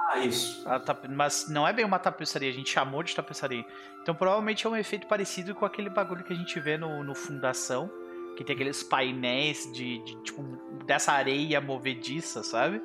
Ah, 0.09 0.17
isso. 0.19 0.67
A 0.67 0.79
tape- 0.79 1.07
mas 1.07 1.47
não 1.49 1.67
é 1.67 1.73
bem 1.73 1.85
uma 1.85 1.99
tapeçaria, 1.99 2.49
a 2.49 2.53
gente 2.53 2.69
chamou 2.71 3.03
de 3.03 3.15
tapeçaria. 3.15 3.63
Então 4.01 4.15
provavelmente 4.15 4.65
é 4.65 4.69
um 4.69 4.75
efeito 4.75 5.05
parecido 5.05 5.53
com 5.53 5.65
aquele 5.65 5.89
bagulho 5.89 6.23
que 6.23 6.33
a 6.33 6.35
gente 6.35 6.59
vê 6.59 6.77
no, 6.77 7.03
no 7.03 7.13
Fundação, 7.13 7.91
que 8.35 8.43
tem 8.43 8.55
aqueles 8.55 8.81
painéis 8.81 9.71
de, 9.73 9.99
de, 10.03 10.15
tipo 10.23 10.41
dessa 10.85 11.11
areia 11.11 11.61
movediça, 11.61 12.43
sabe? 12.43 12.81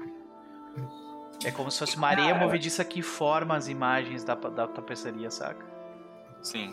É 1.44 1.50
como 1.50 1.70
se 1.70 1.78
fosse 1.78 1.96
uma 1.96 2.08
areia 2.08 2.32
Cara. 2.34 2.44
movediça 2.44 2.84
que 2.84 3.00
forma 3.02 3.56
as 3.56 3.66
imagens 3.68 4.22
da, 4.24 4.34
da 4.34 4.66
tapeçaria, 4.68 5.30
saca? 5.30 5.64
Sim. 6.42 6.72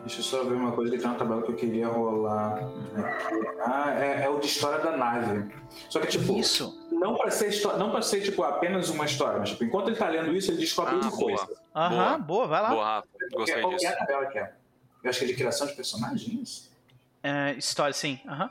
Deixa 0.00 0.20
eu 0.20 0.24
só 0.24 0.44
ver 0.44 0.54
uma 0.54 0.72
coisa 0.72 0.90
que 0.92 0.98
tem 0.98 1.06
uma 1.08 1.18
tabela 1.18 1.42
que 1.42 1.50
eu 1.50 1.56
queria 1.56 1.88
rolar 1.88 2.54
aqui. 2.58 3.60
Ah, 3.64 3.90
é, 3.98 4.24
é 4.24 4.28
o 4.30 4.38
de 4.38 4.46
história 4.46 4.78
da 4.78 4.96
nave. 4.96 5.52
Só 5.90 5.98
que, 6.00 6.06
tipo, 6.06 6.38
Isso. 6.38 6.86
não 6.92 7.16
pra 7.16 7.30
ser, 7.30 7.50
não 7.76 7.90
pra 7.90 8.00
ser 8.02 8.22
tipo, 8.22 8.42
apenas 8.44 8.88
uma 8.88 9.04
história, 9.04 9.38
mas 9.40 9.50
tipo, 9.50 9.64
enquanto 9.64 9.88
ele 9.88 9.96
tá 9.96 10.08
lendo 10.08 10.34
isso, 10.34 10.50
ele 10.50 10.58
descobre 10.58 10.94
Ah, 10.94 10.98
uma 10.98 11.10
boa. 11.10 11.36
coisa. 11.36 11.60
Aham, 11.74 12.20
boa, 12.20 12.46
vai 12.46 12.62
lá. 12.62 12.68
Boa, 12.70 12.84
Rafa. 12.84 13.08
Qual 13.18 13.30
Gostei 13.40 13.54
que 13.54 13.58
é- 13.58 13.62
qual 13.62 13.72
é 13.72 13.76
disso. 13.76 13.92
a 13.92 13.96
tabela 13.96 14.26
que 14.26 14.38
é? 14.38 14.52
Eu 15.02 15.10
acho 15.10 15.18
que 15.18 15.24
é 15.24 15.28
de 15.28 15.34
criação 15.34 15.66
de 15.66 15.72
personagens. 15.74 16.70
É, 17.22 17.54
história, 17.54 17.92
sim. 17.92 18.20
Aham. 18.28 18.50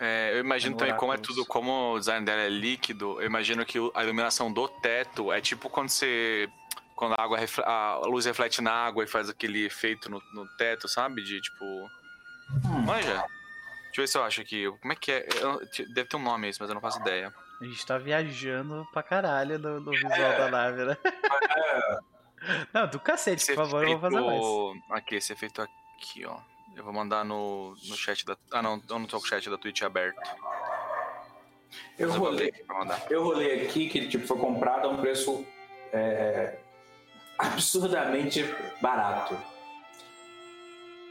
É, 0.00 0.32
eu 0.34 0.40
imagino 0.40 0.76
também 0.76 0.96
como 0.96 1.12
é 1.12 1.16
tudo, 1.16 1.44
como 1.44 1.94
o 1.94 1.98
design 1.98 2.24
dela 2.24 2.42
é 2.42 2.48
líquido, 2.48 3.20
eu 3.20 3.26
imagino 3.26 3.66
que 3.66 3.78
a 3.94 4.04
iluminação 4.04 4.52
do 4.52 4.68
teto 4.68 5.32
é 5.32 5.40
tipo 5.40 5.68
quando 5.68 5.88
você. 5.88 6.48
Quando 6.94 7.14
a, 7.16 7.22
água 7.22 7.38
a 7.64 8.00
luz 8.06 8.24
reflete 8.24 8.60
na 8.60 8.72
água 8.72 9.04
e 9.04 9.06
faz 9.06 9.28
aquele 9.28 9.64
efeito 9.64 10.10
no, 10.10 10.20
no 10.32 10.46
teto, 10.56 10.88
sabe? 10.88 11.22
De 11.22 11.40
tipo. 11.40 11.64
Hum. 11.64 12.80
Manja? 12.84 13.24
Deixa 13.86 14.00
eu 14.00 14.02
ver 14.02 14.06
se 14.08 14.18
eu 14.18 14.24
acho 14.24 14.40
aqui. 14.40 14.70
Como 14.80 14.92
é 14.92 14.96
que 14.96 15.12
é? 15.12 15.28
Eu- 15.40 15.60
deve 15.94 16.08
ter 16.08 16.16
um 16.16 16.22
nome 16.22 16.48
isso, 16.48 16.58
mas 16.60 16.68
eu 16.68 16.74
não 16.74 16.80
faço 16.80 17.00
ideia. 17.00 17.32
A 17.60 17.64
gente 17.64 17.84
tá 17.84 17.98
viajando 17.98 18.86
pra 18.92 19.02
caralho 19.02 19.58
no, 19.58 19.80
no 19.80 19.90
visual 19.90 20.10
da 20.12 20.48
nave, 20.48 20.84
né? 20.84 20.96
Não, 22.72 22.86
do 22.86 23.00
cacete, 23.00 23.42
Esse 23.42 23.54
por 23.54 23.64
favor, 23.66 23.82
eu 23.82 23.98
vou 23.98 24.10
fazer 24.10 24.20
mais. 24.20 25.00
Aqui, 25.00 25.16
esse 25.16 25.32
efeito 25.32 25.60
aqui, 25.60 26.24
ó. 26.24 26.38
Eu 26.78 26.84
vou 26.84 26.92
mandar 26.92 27.24
no, 27.24 27.76
no 27.88 27.96
chat 27.96 28.24
da. 28.24 28.36
Ah, 28.52 28.62
não, 28.62 28.80
eu 28.88 28.98
não 28.98 29.06
tô 29.06 29.18
com 29.18 29.26
o 29.26 29.28
chat 29.28 29.50
da 29.50 29.58
Twitch 29.58 29.82
aberto. 29.82 30.20
Eu 31.98 32.10
rolei, 32.12 32.52
eu 33.10 33.24
rolei 33.24 33.66
aqui 33.66 33.88
que 33.88 34.08
tipo, 34.08 34.26
foi 34.26 34.38
comprado 34.38 34.86
a 34.86 34.90
um 34.90 34.98
preço 34.98 35.44
é, 35.92 36.56
absurdamente 37.36 38.44
barato. 38.80 39.36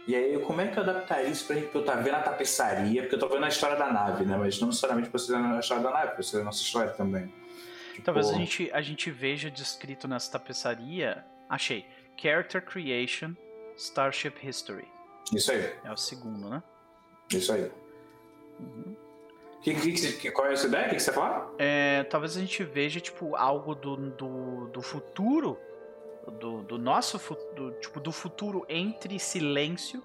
E 0.08 0.16
aí, 0.16 0.40
como 0.40 0.62
é 0.62 0.68
que 0.68 0.80
eu 0.80 0.84
adaptaria 0.84 1.28
isso 1.28 1.46
pra 1.46 1.58
gente? 1.58 1.66
Porque 1.66 1.80
eu 1.80 1.86
tá 1.86 1.96
vendo 1.96 2.16
a 2.16 2.22
tapeçaria, 2.22 3.02
porque 3.02 3.16
eu 3.16 3.20
tô 3.20 3.28
vendo 3.28 3.44
a 3.44 3.50
história 3.50 3.76
da 3.76 3.92
nave, 3.92 4.24
né? 4.24 4.38
Mas 4.38 4.58
não 4.62 4.70
necessariamente 4.70 5.10
pra 5.10 5.20
ser 5.20 5.36
a 5.36 5.60
história 5.60 5.84
da 5.84 5.92
nave, 5.92 6.14
pra 6.14 6.24
ser 6.24 6.40
a 6.40 6.44
nossa 6.46 6.62
história 6.62 6.94
também. 6.94 7.28
Tipo, 7.92 8.06
Talvez 8.06 8.30
a 8.30 8.34
gente, 8.34 8.72
a 8.72 8.82
gente 8.82 9.12
veja 9.12 9.52
descrito 9.52 10.08
nessa 10.08 10.32
tapeçaria. 10.32 11.26
Achei. 11.50 11.86
Character 12.16 12.62
Creation, 12.62 13.34
Starship 13.76 14.36
History. 14.42 14.88
Isso 15.34 15.52
aí, 15.52 15.74
É 15.84 15.92
o 15.92 15.98
segundo, 15.98 16.50
né? 16.50 16.64
isso 17.34 17.52
aí. 17.52 17.70
Uhum. 18.60 18.96
Que, 19.62 19.74
que, 19.76 20.12
que- 20.14 20.32
qual 20.32 20.48
é 20.48 20.54
essa 20.54 20.68
ideia? 20.68 20.86
O 20.86 20.90
que, 20.90 20.96
que 20.96 21.02
você 21.04 21.12
fala? 21.12 21.54
É, 21.58 22.04
talvez 22.06 22.38
a 22.38 22.40
gente 22.40 22.64
veja, 22.64 23.00
tipo, 23.00 23.36
algo 23.36 23.76
do, 23.76 23.98
do, 24.12 24.68
do 24.68 24.82
futuro. 24.82 25.60
Do, 26.40 26.62
do 26.62 26.78
nosso 26.78 27.18
do, 27.56 27.72
tipo, 27.80 28.00
do 28.02 28.12
futuro 28.12 28.66
entre 28.68 29.18
silêncio 29.18 30.04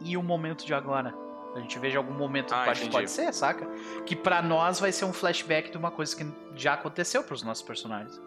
e 0.00 0.16
o 0.16 0.22
momento 0.22 0.64
de 0.64 0.72
agora. 0.72 1.12
A 1.54 1.58
gente 1.60 1.76
veja 1.80 1.98
algum 1.98 2.12
momento 2.14 2.54
Ah, 2.54 2.64
pode, 2.64 2.78
entendi. 2.80 2.92
pode 2.96 3.10
ser, 3.10 3.32
saca? 3.34 3.66
Que 4.06 4.14
pra 4.14 4.40
nós 4.40 4.78
vai 4.78 4.92
ser 4.92 5.04
um 5.04 5.12
flashback 5.12 5.70
de 5.70 5.76
uma 5.76 5.90
coisa 5.90 6.14
que 6.16 6.24
já 6.54 6.74
aconteceu 6.74 7.24
pros 7.24 7.42
nossos 7.42 7.62
personagens. 7.64 8.20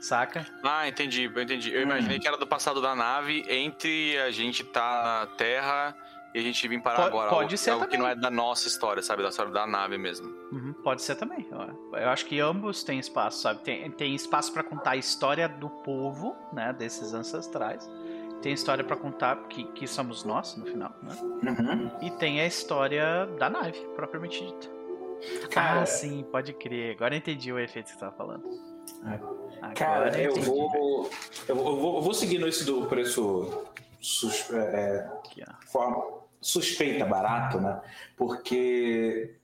Saca? 0.00 0.46
Ah, 0.62 0.88
entendi, 0.88 1.24
eu 1.34 1.42
entendi. 1.42 1.72
Eu 1.72 1.80
Hum. 1.80 1.84
imaginei 1.84 2.18
que 2.18 2.26
era 2.28 2.36
do 2.36 2.46
passado 2.46 2.80
da 2.80 2.94
nave 2.94 3.44
entre 3.48 4.18
a 4.18 4.30
gente 4.30 4.62
tá 4.64 5.26
na 5.28 5.36
Terra 5.36 5.96
e 6.34 6.38
a 6.38 6.42
gente 6.42 6.66
vir 6.68 6.80
parar 6.82 6.96
Po- 6.98 7.02
agora. 7.08 7.30
pode 7.30 7.42
algo, 7.44 7.56
ser 7.56 7.70
algo 7.70 7.84
que 7.86 7.90
também. 7.92 8.06
não 8.06 8.08
é 8.10 8.14
da 8.14 8.30
nossa 8.30 8.68
história, 8.68 9.02
sabe? 9.02 9.22
Da 9.22 9.30
história 9.30 9.50
da 9.50 9.66
nave 9.66 9.96
mesmo. 9.98 10.28
Uhum, 10.52 10.72
pode 10.84 11.02
ser 11.02 11.14
também. 11.16 11.48
Eu 11.92 12.08
acho 12.10 12.26
que 12.26 12.38
ambos 12.38 12.84
têm 12.84 12.98
espaço, 12.98 13.40
sabe? 13.42 13.60
Tem, 13.62 13.90
tem 13.90 14.14
espaço 14.14 14.52
pra 14.52 14.62
contar 14.62 14.90
a 14.92 14.96
história 14.96 15.48
do 15.48 15.68
povo, 15.68 16.36
né? 16.52 16.72
Desses 16.72 17.12
ancestrais. 17.14 17.88
Tem 18.40 18.52
história 18.52 18.84
pra 18.84 18.94
contar 18.96 19.34
que, 19.48 19.64
que 19.72 19.88
somos 19.88 20.22
nós, 20.22 20.56
no 20.56 20.64
final, 20.64 20.94
né? 21.02 21.16
Uhum. 21.20 21.90
E 22.06 22.10
tem 22.12 22.40
a 22.40 22.46
história 22.46 23.26
da 23.38 23.50
nave, 23.50 23.78
propriamente 23.96 24.44
dita. 24.46 24.77
Cara, 25.50 25.82
ah, 25.82 25.86
sim, 25.86 26.24
pode 26.30 26.52
crer. 26.52 26.94
Agora 26.94 27.14
eu 27.14 27.18
entendi 27.18 27.52
o 27.52 27.58
efeito 27.58 27.86
que 27.86 27.92
você 27.92 27.98
tava 27.98 28.16
falando. 28.16 28.44
Agora 29.60 29.74
Cara, 29.74 30.20
eu 30.20 30.30
entendi. 30.32 30.46
vou, 30.46 30.62
eu 30.64 30.68
vou. 30.70 31.10
Eu 31.48 31.56
vou, 31.56 31.96
eu 31.96 32.02
vou 32.02 32.14
seguindo 32.14 32.46
esse 32.46 32.64
do 32.64 32.86
preço 32.86 33.64
sus- 34.00 34.50
é, 34.50 35.08
Aqui, 35.18 35.42
forma 35.66 36.18
suspeita 36.40 37.04
barato, 37.04 37.60
né? 37.60 37.80
Porque 38.16 39.34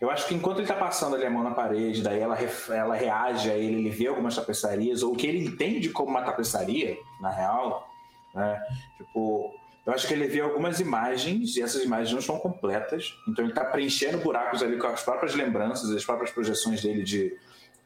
eu 0.00 0.10
acho 0.10 0.26
que 0.28 0.34
enquanto 0.34 0.58
ele 0.58 0.66
tá 0.66 0.74
passando 0.76 1.16
ali 1.16 1.24
a 1.26 1.30
mão 1.30 1.42
na 1.42 1.52
parede, 1.52 2.02
daí 2.02 2.20
ela, 2.20 2.36
ela 2.68 2.94
reage 2.94 3.50
a 3.50 3.56
ele, 3.56 3.76
ele 3.78 3.90
vê 3.90 4.06
algumas 4.06 4.36
tapeçarias, 4.36 5.02
ou 5.02 5.12
o 5.12 5.16
que 5.16 5.26
ele 5.26 5.46
entende 5.46 5.88
como 5.88 6.10
uma 6.10 6.22
tapeçaria, 6.22 6.96
na 7.20 7.30
real, 7.30 7.88
né? 8.34 8.62
Tipo, 8.98 9.54
eu 9.84 9.92
acho 9.92 10.06
que 10.06 10.14
ele 10.14 10.28
vê 10.28 10.40
algumas 10.40 10.78
imagens 10.78 11.56
e 11.56 11.62
essas 11.62 11.82
imagens 11.82 12.12
não 12.12 12.20
estão 12.20 12.38
completas, 12.38 13.16
então 13.26 13.44
ele 13.44 13.52
tá 13.52 13.64
preenchendo 13.64 14.18
buracos 14.18 14.62
ali 14.62 14.78
com 14.78 14.86
as 14.86 15.02
próprias 15.02 15.34
lembranças, 15.34 15.90
as 15.90 16.04
próprias 16.04 16.30
projeções 16.30 16.82
dele 16.82 17.02
de. 17.02 17.36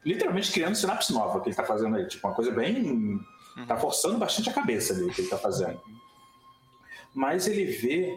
Literalmente 0.05 0.51
criando 0.51 0.75
sinapse 0.75 1.11
nova 1.11 1.41
que 1.41 1.49
ele 1.49 1.55
tá 1.55 1.63
fazendo 1.63 1.95
aí. 1.95 2.07
Tipo, 2.07 2.27
uma 2.27 2.35
coisa 2.35 2.51
bem. 2.51 3.19
Tá 3.67 3.75
forçando 3.75 4.19
bastante 4.19 4.49
a 4.49 4.53
cabeça 4.53 4.93
ali 4.93 5.05
o 5.05 5.09
que 5.09 5.21
ele 5.21 5.29
tá 5.29 5.37
fazendo. 5.37 5.81
Mas 7.13 7.47
ele 7.47 7.65
vê 7.65 8.15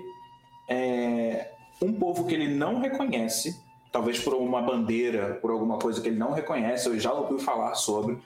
é, 0.69 1.51
um 1.81 1.93
povo 1.94 2.27
que 2.27 2.35
ele 2.35 2.48
não 2.48 2.81
reconhece, 2.81 3.59
talvez 3.90 4.20
por 4.20 4.35
uma 4.35 4.61
bandeira, 4.61 5.39
por 5.40 5.51
alguma 5.51 5.78
coisa 5.78 6.02
que 6.02 6.09
ele 6.09 6.19
não 6.19 6.32
reconhece, 6.32 6.86
ou 6.89 6.98
já 6.98 7.12
ouviu 7.12 7.39
falar 7.39 7.74
sobre, 7.74 8.19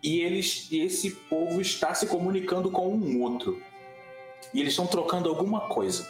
e, 0.00 0.20
eles, 0.20 0.68
e 0.70 0.80
esse 0.80 1.10
povo 1.10 1.60
está 1.60 1.92
se 1.94 2.06
comunicando 2.06 2.70
com 2.70 2.88
um 2.88 3.20
outro. 3.22 3.60
E 4.52 4.60
eles 4.60 4.72
estão 4.72 4.86
trocando 4.86 5.28
alguma 5.28 5.62
coisa. 5.62 6.08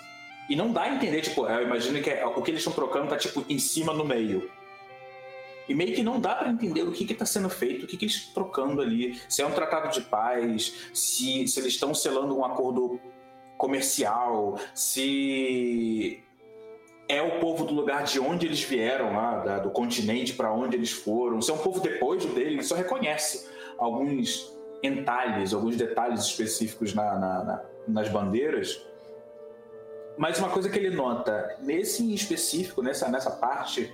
E 0.48 0.56
não 0.56 0.72
dá 0.72 0.82
a 0.82 0.94
entender, 0.94 1.22
tipo, 1.22 1.46
eu 1.46 1.62
imagino 1.62 2.02
que 2.02 2.10
é- 2.10 2.26
o 2.26 2.42
que 2.42 2.50
eles 2.50 2.60
estão 2.60 2.72
trocando 2.72 3.08
tá 3.08 3.16
tipo 3.16 3.44
em 3.48 3.58
cima 3.58 3.92
no 3.94 4.04
meio. 4.04 4.50
E 5.66 5.74
meio 5.74 5.94
que 5.94 6.02
não 6.02 6.20
dá 6.20 6.34
pra 6.34 6.50
entender 6.50 6.82
o 6.82 6.92
que 6.92 7.10
está 7.10 7.24
sendo 7.24 7.48
feito, 7.48 7.84
o 7.84 7.86
que, 7.86 7.96
que 7.96 8.04
eles 8.04 8.16
estão 8.16 8.34
trocando 8.34 8.82
ali. 8.82 9.18
Se 9.28 9.40
é 9.40 9.46
um 9.46 9.50
tratado 9.52 9.90
de 9.90 10.02
paz, 10.02 10.74
se, 10.92 11.48
se 11.48 11.58
eles 11.60 11.72
estão 11.72 11.94
selando 11.94 12.36
um 12.36 12.44
acordo 12.44 13.00
comercial, 13.56 14.58
se 14.74 16.22
é 17.08 17.22
o 17.22 17.38
povo 17.40 17.64
do 17.64 17.72
lugar 17.72 18.04
de 18.04 18.20
onde 18.20 18.46
eles 18.46 18.60
vieram, 18.62 19.14
lá, 19.14 19.38
da- 19.38 19.58
do 19.58 19.70
continente 19.70 20.34
para 20.34 20.52
onde 20.52 20.76
eles 20.76 20.90
foram. 20.92 21.40
Se 21.40 21.50
é 21.50 21.54
um 21.54 21.58
povo 21.58 21.80
depois 21.80 22.24
dele, 22.26 22.54
ele 22.54 22.62
só 22.62 22.74
reconhece 22.74 23.48
alguns 23.78 24.52
entalhes, 24.82 25.54
alguns 25.54 25.76
detalhes 25.76 26.20
específicos 26.26 26.92
na- 26.92 27.18
na- 27.18 27.44
na- 27.44 27.62
nas 27.86 28.08
bandeiras. 28.08 28.84
Mas 30.16 30.38
uma 30.38 30.50
coisa 30.50 30.68
que 30.68 30.78
ele 30.78 30.94
nota, 30.94 31.56
nesse 31.60 32.14
específico, 32.14 32.82
nessa, 32.82 33.08
nessa 33.08 33.30
parte, 33.30 33.92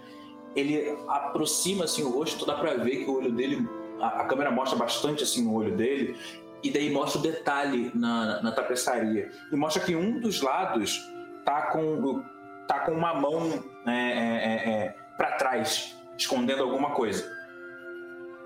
ele 0.54 0.96
aproxima 1.08 1.84
assim 1.84 2.02
o 2.02 2.10
rosto, 2.10 2.44
dá 2.44 2.54
pra 2.54 2.74
ver 2.74 3.04
que 3.04 3.10
o 3.10 3.16
olho 3.16 3.32
dele, 3.32 3.66
a, 4.00 4.20
a 4.20 4.24
câmera 4.24 4.50
mostra 4.50 4.78
bastante 4.78 5.22
assim 5.22 5.46
o 5.46 5.54
olho 5.54 5.76
dele, 5.76 6.16
e 6.62 6.70
daí 6.70 6.90
mostra 6.90 7.18
o 7.18 7.22
detalhe 7.22 7.90
na, 7.94 8.42
na 8.42 8.52
tapeçaria. 8.52 9.30
E 9.50 9.56
mostra 9.56 9.82
que 9.82 9.96
um 9.96 10.20
dos 10.20 10.42
lados 10.42 11.00
tá 11.44 11.62
com 11.62 12.22
tá 12.66 12.80
com 12.80 12.92
uma 12.92 13.12
mão 13.12 13.64
é, 13.84 13.90
é, 13.90 14.70
é, 14.70 14.96
para 15.16 15.32
trás, 15.32 15.96
escondendo 16.16 16.62
alguma 16.62 16.90
coisa. 16.90 17.28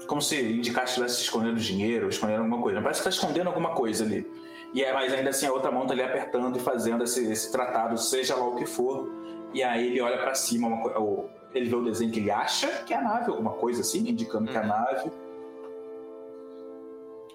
Como 0.06 0.22
se 0.22 0.40
indicasse 0.40 0.92
estivesse 0.92 1.22
escondendo 1.22 1.60
dinheiro, 1.60 2.08
escondendo 2.08 2.38
alguma 2.38 2.62
coisa. 2.62 2.80
Parece 2.80 3.02
que 3.02 3.08
está 3.08 3.20
escondendo 3.22 3.48
alguma 3.48 3.74
coisa 3.74 4.04
ali. 4.04 4.26
E 4.74 4.82
é, 4.82 4.92
mas 4.92 5.14
ainda 5.14 5.30
assim 5.30 5.46
a 5.46 5.52
outra 5.52 5.70
mão 5.70 5.86
tá 5.86 5.94
ali 5.94 6.02
apertando 6.02 6.56
e 6.56 6.60
fazendo 6.60 7.04
esse, 7.04 7.24
esse 7.30 7.52
tratado, 7.52 7.96
seja 7.96 8.34
lá 8.34 8.44
o 8.44 8.56
que 8.56 8.66
for. 8.66 9.08
E 9.54 9.62
aí 9.62 9.86
ele 9.86 10.00
olha 10.00 10.18
para 10.18 10.34
cima, 10.34 10.66
uma, 10.66 11.30
ele 11.54 11.70
vê 11.70 11.76
o 11.76 11.84
desenho 11.84 12.10
que 12.10 12.18
ele 12.18 12.32
acha 12.32 12.82
que 12.82 12.92
é 12.92 12.96
a 12.96 13.02
nave, 13.02 13.30
alguma 13.30 13.52
coisa 13.52 13.82
assim, 13.82 14.08
indicando 14.08 14.50
que 14.50 14.56
é 14.56 14.60
a 14.60 14.62
uhum. 14.62 14.68
nave. 14.68 15.12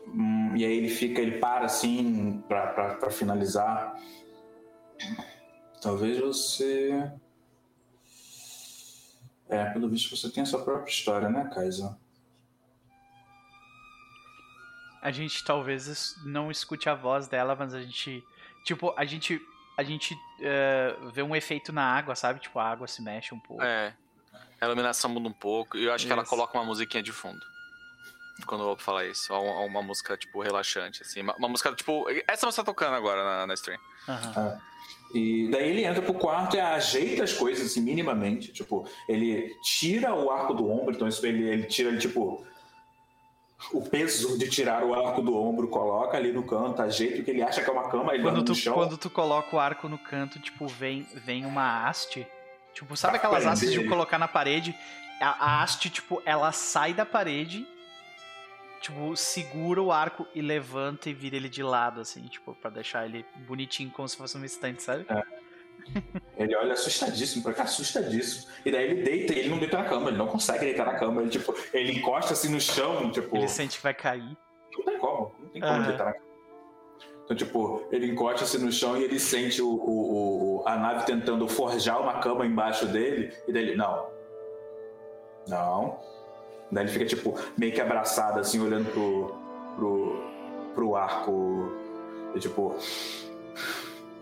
Hum, 0.07 0.57
e 0.57 0.66
aí 0.66 0.78
ele 0.78 0.90
fica, 0.90 1.22
ele 1.22 1.40
para 1.40 1.66
assim 1.66 2.44
para 2.48 3.10
finalizar. 3.10 3.95
Talvez 5.82 6.20
você. 6.20 7.10
É, 9.48 9.66
pelo 9.66 9.90
visto 9.90 10.16
você 10.16 10.30
tem 10.30 10.44
a 10.44 10.45
sua 10.45 10.61
própria 10.61 10.91
história, 10.91 11.30
né, 11.30 11.49
Kaiser? 11.53 11.90
A 15.01 15.11
gente 15.11 15.43
talvez 15.43 16.15
não 16.26 16.51
escute 16.51 16.89
a 16.89 16.95
voz 16.95 17.27
dela, 17.27 17.55
mas 17.55 17.73
a 17.73 17.81
gente. 17.81 18.23
Tipo, 18.65 18.93
a 18.97 19.05
gente. 19.05 19.41
A 19.77 19.84
gente 19.84 20.13
uh, 20.13 21.09
vê 21.11 21.23
um 21.23 21.34
efeito 21.34 21.71
na 21.71 21.84
água, 21.84 22.13
sabe? 22.13 22.41
Tipo, 22.41 22.59
a 22.59 22.69
água 22.69 22.85
se 22.85 23.01
mexe 23.01 23.34
um 23.34 23.39
pouco. 23.39 23.63
É. 23.63 23.95
A 24.59 24.65
iluminação 24.65 25.09
muda 25.09 25.30
um 25.30 25.34
pouco. 25.34 25.77
E 25.77 25.85
eu 25.85 25.93
acho 25.93 25.99
isso. 25.99 26.07
que 26.07 26.11
ela 26.11 26.26
coloca 26.26 26.57
uma 26.57 26.65
musiquinha 26.65 27.01
de 27.01 27.13
fundo. 27.13 27.39
Quando 28.45 28.61
eu 28.61 28.67
vou 28.67 28.77
falar 28.77 29.05
isso. 29.05 29.34
Uma, 29.34 29.61
uma 29.61 29.81
música, 29.81 30.17
tipo, 30.17 30.41
relaxante, 30.41 31.01
assim. 31.01 31.21
Uma, 31.21 31.34
uma, 31.38 31.47
música, 31.47 31.73
tipo. 31.73 32.05
Essa 32.27 32.45
você 32.45 32.57
tá 32.57 32.65
tocando 32.65 32.95
agora 32.95 33.23
na, 33.23 33.47
na 33.47 33.53
stream. 33.53 33.80
Uhum. 34.07 34.47
É. 34.47 34.69
E 35.13 35.49
daí 35.49 35.69
ele 35.69 35.84
entra 35.84 36.01
pro 36.01 36.13
quarto 36.13 36.55
e 36.55 36.59
ajeita 36.59 37.23
as 37.23 37.34
coisas, 37.34 37.65
assim, 37.65 37.81
minimamente. 37.81 38.51
Tipo, 38.51 38.88
ele 39.07 39.55
tira 39.63 40.13
o 40.13 40.30
arco 40.30 40.53
do 40.53 40.69
ombro, 40.69 40.93
então 40.93 41.07
isso, 41.07 41.26
ele, 41.26 41.47
ele 41.47 41.63
tira, 41.63 41.89
ele, 41.89 41.97
tipo, 41.97 42.45
o 43.73 43.81
peso 43.81 44.38
de 44.38 44.49
tirar 44.49 44.84
o 44.84 44.94
arco 44.94 45.22
do 45.22 45.36
ombro, 45.36 45.68
coloca 45.68 46.18
ali 46.18 46.31
no 46.31 46.44
canto, 46.44 46.81
ajeita 46.81 47.22
o 47.22 47.23
que 47.23 47.31
ele 47.31 47.41
acha 47.41 47.61
que 47.61 47.69
é 47.69 47.73
uma 47.73 47.90
cama, 47.90 48.14
ele 48.14 48.23
quando 48.23 48.44
tu, 48.44 48.49
no 48.49 48.56
chão. 48.56 48.73
Quando 48.73 48.98
tu 48.98 49.10
coloca 49.10 49.56
o 49.56 49.60
arco 49.60 49.88
no 49.90 49.98
canto, 49.98 50.40
tipo, 50.40 50.68
vem, 50.68 51.07
vem 51.14 51.45
uma 51.45 51.88
haste. 51.88 52.26
Tipo, 52.73 52.95
sabe 52.95 53.18
aquelas 53.18 53.45
hastes 53.45 53.72
de 53.72 53.84
colocar 53.88 54.18
na 54.18 54.27
parede? 54.27 54.76
A, 55.19 55.45
a 55.45 55.64
haste, 55.64 55.90
tipo, 55.90 56.22
ela 56.26 56.52
sai 56.52 56.94
da 56.94 57.06
parede 57.06 57.68
tipo, 58.80 59.15
segura 59.15 59.81
o 59.81 59.91
arco 59.91 60.26
e 60.34 60.41
levanta 60.41 61.10
e 61.10 61.14
vira 61.14 61.36
ele 61.36 61.49
de 61.49 61.61
lado, 61.61 61.99
assim, 61.99 62.26
tipo, 62.27 62.56
pra 62.56 62.69
deixar 62.69 63.06
ele 63.06 63.26
bonitinho, 63.48 63.91
como 63.91 64.07
se 64.07 64.18
fosse 64.18 64.38
um 64.38 64.45
estante, 64.45 64.81
sabe? 64.81 65.06
É. 65.10 65.39
Ele 66.38 66.56
olha 66.56 66.74
assustadíssimo 66.74 67.44
pra 67.44 67.53
cá, 67.53 67.64
assustadíssimo. 67.64 68.48
E 68.66 68.72
daí 68.72 68.86
ele 68.86 69.03
deita, 69.03 69.34
ele 69.34 69.49
não 69.49 69.57
deita 69.60 69.78
na 69.78 69.86
cama, 69.86 70.10
ele 70.10 70.18
não 70.18 70.28
consegue 70.28 70.66
deitar 70.66 70.86
na 70.86 70.94
cama. 70.94 71.22
Ele, 71.22 71.30
tipo, 71.30 71.53
ele 71.74 71.98
encosta 71.98 72.34
assim 72.34 72.49
no 72.49 72.61
chão, 72.61 73.11
tipo. 73.11 73.36
Ele 73.36 73.48
sente 73.48 73.78
que 73.78 73.84
vai 73.84 73.94
cair. 73.94 74.38
Não 74.72 74.86
tem 74.86 74.98
como, 74.98 75.36
não 75.40 75.49
tem 75.49 75.61
como 75.61 75.74
uhum. 75.74 75.84
deitar 75.84 76.06
na 76.06 76.14
cama. 76.14 76.30
Então, 77.30 77.38
tipo, 77.38 77.88
ele 77.91 78.10
encosta 78.10 78.44
assim 78.44 78.57
no 78.57 78.72
chão 78.72 78.98
e 78.98 79.03
ele 79.03 79.20
sente 79.20 79.61
o, 79.61 79.70
o, 79.70 80.61
o, 80.61 80.68
a 80.68 80.76
nave 80.76 81.06
tentando 81.06 81.48
forjar 81.48 82.02
uma 82.02 82.20
cama 82.20 82.44
embaixo 82.44 82.88
dele. 82.88 83.32
E 83.48 83.53
daí 83.53 83.64
ele, 83.64 83.76
não. 83.76 84.07
Não. 85.48 85.99
Daí 86.72 86.86
ele 86.86 86.91
fica, 86.91 87.06
tipo, 87.06 87.36
meio 87.56 87.72
que 87.72 87.82
abraçado, 87.82 88.40
assim, 88.40 88.60
olhando 88.60 88.91
pro, 88.91 89.36
pro, 89.76 90.24
pro 90.74 90.95
arco. 90.95 91.72
E, 92.34 92.40
tipo. 92.40 92.76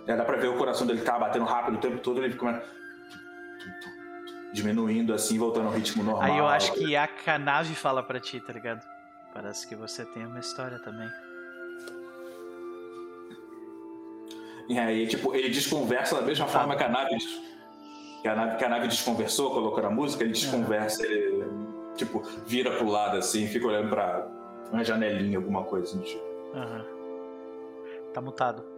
É, 0.07 0.15
dá 0.15 0.23
pra 0.23 0.37
ver 0.37 0.47
o 0.47 0.57
coração 0.57 0.87
dele 0.87 1.01
tá 1.01 1.19
batendo 1.19 1.45
rápido 1.45 1.75
o 1.75 1.81
tempo 1.81 1.99
todo, 1.99 2.23
ele 2.23 2.31
fica 2.31 2.63
diminuindo 4.53 5.13
assim, 5.13 5.37
voltando 5.37 5.67
ao 5.67 5.73
ritmo 5.73 6.03
normal. 6.03 6.23
Aí 6.23 6.37
eu 6.37 6.47
acho 6.47 6.73
que 6.73 6.95
a 6.95 7.07
Kanave 7.07 7.75
fala 7.75 8.01
pra 8.01 8.19
ti, 8.19 8.39
tá 8.39 8.53
ligado? 8.53 8.81
Parece 9.33 9.67
que 9.67 9.75
você 9.75 10.05
tem 10.05 10.25
uma 10.25 10.39
história 10.39 10.79
também. 10.79 11.09
E 14.69 14.79
aí, 14.79 15.07
tipo, 15.07 15.35
ele 15.35 15.49
desconversa 15.49 16.15
da 16.15 16.21
mesma 16.21 16.47
forma 16.47 16.75
que 16.75 16.83
a 16.83 16.89
nave, 16.89 17.17
que 18.21 18.27
a 18.27 18.35
nave, 18.35 18.57
que 18.57 18.65
a 18.65 18.69
nave 18.69 18.87
desconversou, 18.87 19.51
colocando 19.51 19.87
a 19.87 19.91
música, 19.91 20.23
ele 20.23 20.33
desconversa, 20.33 21.05
ele 21.05 21.45
tipo, 21.95 22.21
vira 22.45 22.71
pro 22.77 22.87
lado 22.87 23.17
assim, 23.17 23.47
fica 23.47 23.67
olhando 23.67 23.89
pra 23.89 24.27
uma 24.71 24.83
janelinha, 24.83 25.37
alguma 25.37 25.63
coisa 25.63 25.85
assim, 25.85 26.01
tipo. 26.01 26.23
Uhum. 26.53 26.85
Tá 28.13 28.21
mutado. 28.21 28.76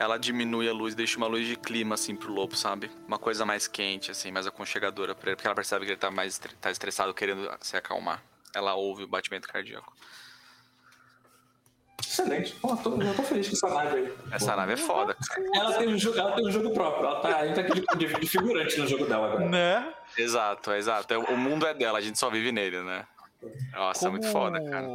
Ela 0.00 0.18
diminui 0.18 0.66
a 0.66 0.72
luz, 0.72 0.94
deixa 0.94 1.18
uma 1.18 1.26
luz 1.26 1.46
de 1.46 1.56
clima, 1.56 1.94
assim, 1.94 2.16
pro 2.16 2.32
lobo, 2.32 2.56
sabe? 2.56 2.90
Uma 3.06 3.18
coisa 3.18 3.44
mais 3.44 3.68
quente, 3.68 4.10
assim, 4.10 4.32
mais 4.32 4.46
aconchegadora 4.46 5.14
pra 5.14 5.28
ele, 5.28 5.36
porque 5.36 5.46
ela 5.46 5.54
percebe 5.54 5.84
que 5.84 5.90
ele 5.90 5.98
tá 5.98 6.10
mais 6.10 6.40
tá 6.58 6.70
estressado, 6.70 7.12
querendo 7.12 7.46
se 7.60 7.76
acalmar. 7.76 8.22
Ela 8.54 8.74
ouve 8.74 9.04
o 9.04 9.06
batimento 9.06 9.46
cardíaco. 9.46 9.94
Excelente. 12.02 12.54
Pô, 12.54 12.74
tô, 12.78 13.00
eu 13.02 13.14
tô 13.14 13.22
feliz 13.22 13.50
com 13.50 13.56
essa 13.56 13.68
nave 13.68 13.98
aí. 13.98 14.14
Essa 14.32 14.52
Pô. 14.52 14.56
nave 14.56 14.72
é 14.72 14.76
foda, 14.78 15.14
cara. 15.14 15.46
Ela 15.54 15.72
tem 15.74 15.88
um 15.88 15.98
jogo, 15.98 16.18
ela 16.18 16.32
tem 16.32 16.48
um 16.48 16.50
jogo 16.50 16.70
próprio. 16.72 17.04
Ela 17.04 17.20
tá, 17.20 17.36
a 17.36 17.46
gente 17.46 17.54
tá 17.56 17.60
aqui 17.60 17.98
de, 17.98 18.20
de 18.20 18.26
figurante 18.26 18.80
no 18.80 18.86
jogo 18.86 19.04
dela 19.04 19.26
agora. 19.26 19.48
Né? 19.50 19.94
Exato, 20.16 20.72
exato. 20.72 21.14
O 21.20 21.36
mundo 21.36 21.66
é 21.66 21.74
dela, 21.74 21.98
a 21.98 22.00
gente 22.00 22.18
só 22.18 22.30
vive 22.30 22.50
nele, 22.50 22.82
né? 22.82 23.06
Nossa, 23.74 24.00
como, 24.00 24.16
é 24.16 24.18
muito 24.18 24.32
foda, 24.32 24.64
cara. 24.64 24.86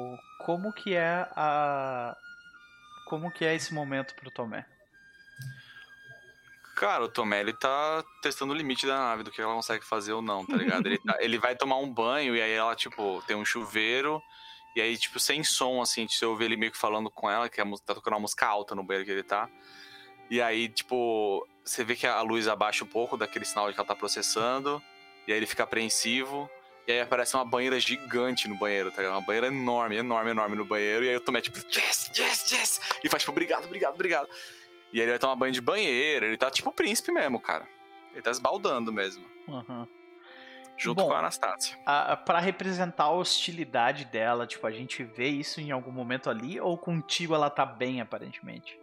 Como 0.44 0.74
que 0.74 0.96
é 0.96 1.28
a. 1.36 2.18
Como 3.06 3.32
que 3.32 3.46
é 3.46 3.54
esse 3.54 3.72
momento 3.72 4.16
pro 4.16 4.32
Tomé? 4.32 4.66
Cara, 6.76 7.06
o 7.06 7.08
Tomé, 7.08 7.40
ele 7.40 7.54
tá 7.54 8.04
testando 8.22 8.54
o 8.54 8.56
limite 8.56 8.86
da 8.86 8.98
nave, 8.98 9.24
do 9.24 9.32
que 9.32 9.42
ela 9.42 9.54
consegue 9.54 9.86
fazer 9.86 10.14
ou 10.14 10.22
não, 10.22 10.46
tá 10.46 10.58
ligado? 10.58 10.86
ele, 10.86 10.98
tá, 10.98 11.18
ele 11.22 11.38
vai 11.38 11.56
tomar 11.56 11.78
um 11.78 11.92
banho 11.92 12.36
e 12.36 12.42
aí 12.42 12.52
ela, 12.52 12.76
tipo, 12.76 13.24
tem 13.26 13.36
um 13.36 13.46
chuveiro 13.46 14.22
e 14.76 14.82
aí, 14.82 14.98
tipo, 14.98 15.18
sem 15.20 15.42
som, 15.42 15.82
assim, 15.82 16.06
você 16.06 16.26
ouve 16.26 16.44
ele 16.44 16.58
meio 16.58 16.72
que 16.72 16.78
falando 16.78 17.10
com 17.10 17.32
ela, 17.32 17.48
que 17.48 17.62
é 17.62 17.64
tá 17.86 17.96
tocando 17.96 18.16
uma 18.16 18.20
música 18.20 18.46
alta 18.46 18.76
no 18.76 18.84
banheiro 18.84 19.06
que 19.06 19.12
ele 19.12 19.24
tá. 19.24 19.50
E 20.30 20.42
aí, 20.42 20.68
tipo, 20.68 21.48
você 21.64 21.82
vê 21.84 21.96
que 21.96 22.06
a 22.06 22.22
luz 22.22 22.46
abaixa 22.46 22.84
um 22.84 22.88
pouco 22.88 23.16
daquele 23.16 23.46
sinal 23.46 23.68
de 23.68 23.74
que 23.74 23.80
ela 23.80 23.88
tá 23.88 23.96
processando. 23.96 24.84
E 25.26 25.32
aí 25.32 25.40
ele 25.40 25.46
fica 25.46 25.64
apreensivo. 25.64 26.50
E 26.86 26.92
aí 26.92 27.00
aparece 27.00 27.36
uma 27.36 27.46
banheira 27.46 27.80
gigante 27.80 28.50
no 28.50 28.56
banheiro, 28.58 28.92
tá 28.92 28.98
ligado? 28.98 29.16
Uma 29.16 29.26
banheira 29.26 29.48
enorme, 29.48 29.96
enorme, 29.96 30.32
enorme 30.32 30.56
no 30.58 30.66
banheiro. 30.66 31.06
E 31.06 31.10
aí 31.10 31.16
o 31.16 31.22
Tomé, 31.22 31.40
tipo, 31.40 31.58
yes, 31.58 32.12
yes, 32.16 32.52
yes! 32.52 32.82
E 33.02 33.10
faz, 33.10 33.24
tipo, 33.24 33.32
obrigado, 33.32 33.64
obrigado, 33.64 33.94
obrigado. 33.94 34.28
E 34.96 35.02
ele 35.02 35.12
vai 35.12 35.20
tomar 35.20 35.36
banho 35.36 35.52
de 35.52 35.60
banheiro. 35.60 36.26
Ele 36.26 36.38
tá 36.38 36.50
tipo 36.50 36.72
príncipe 36.72 37.12
mesmo, 37.12 37.40
cara. 37.40 37.68
Ele 38.14 38.22
tá 38.22 38.32
esbaldando 38.32 38.94
mesmo. 38.94 39.26
Uhum 39.48 39.86
junto 40.78 40.98
Bom, 40.98 41.08
com 41.08 41.14
a 41.14 41.20
Anastácia. 41.20 41.78
Para 42.26 42.40
representar 42.40 43.06
a 43.06 43.12
hostilidade 43.12 44.06
dela, 44.06 44.46
tipo, 44.46 44.66
a 44.68 44.72
gente 44.72 45.04
vê 45.04 45.28
isso 45.28 45.62
em 45.62 45.72
algum 45.72 45.92
momento 45.92 46.30
ali 46.30 46.60
ou 46.60 46.78
contigo 46.78 47.34
ela 47.34 47.50
tá 47.50 47.66
bem 47.66 48.02
aparentemente? 48.02 48.80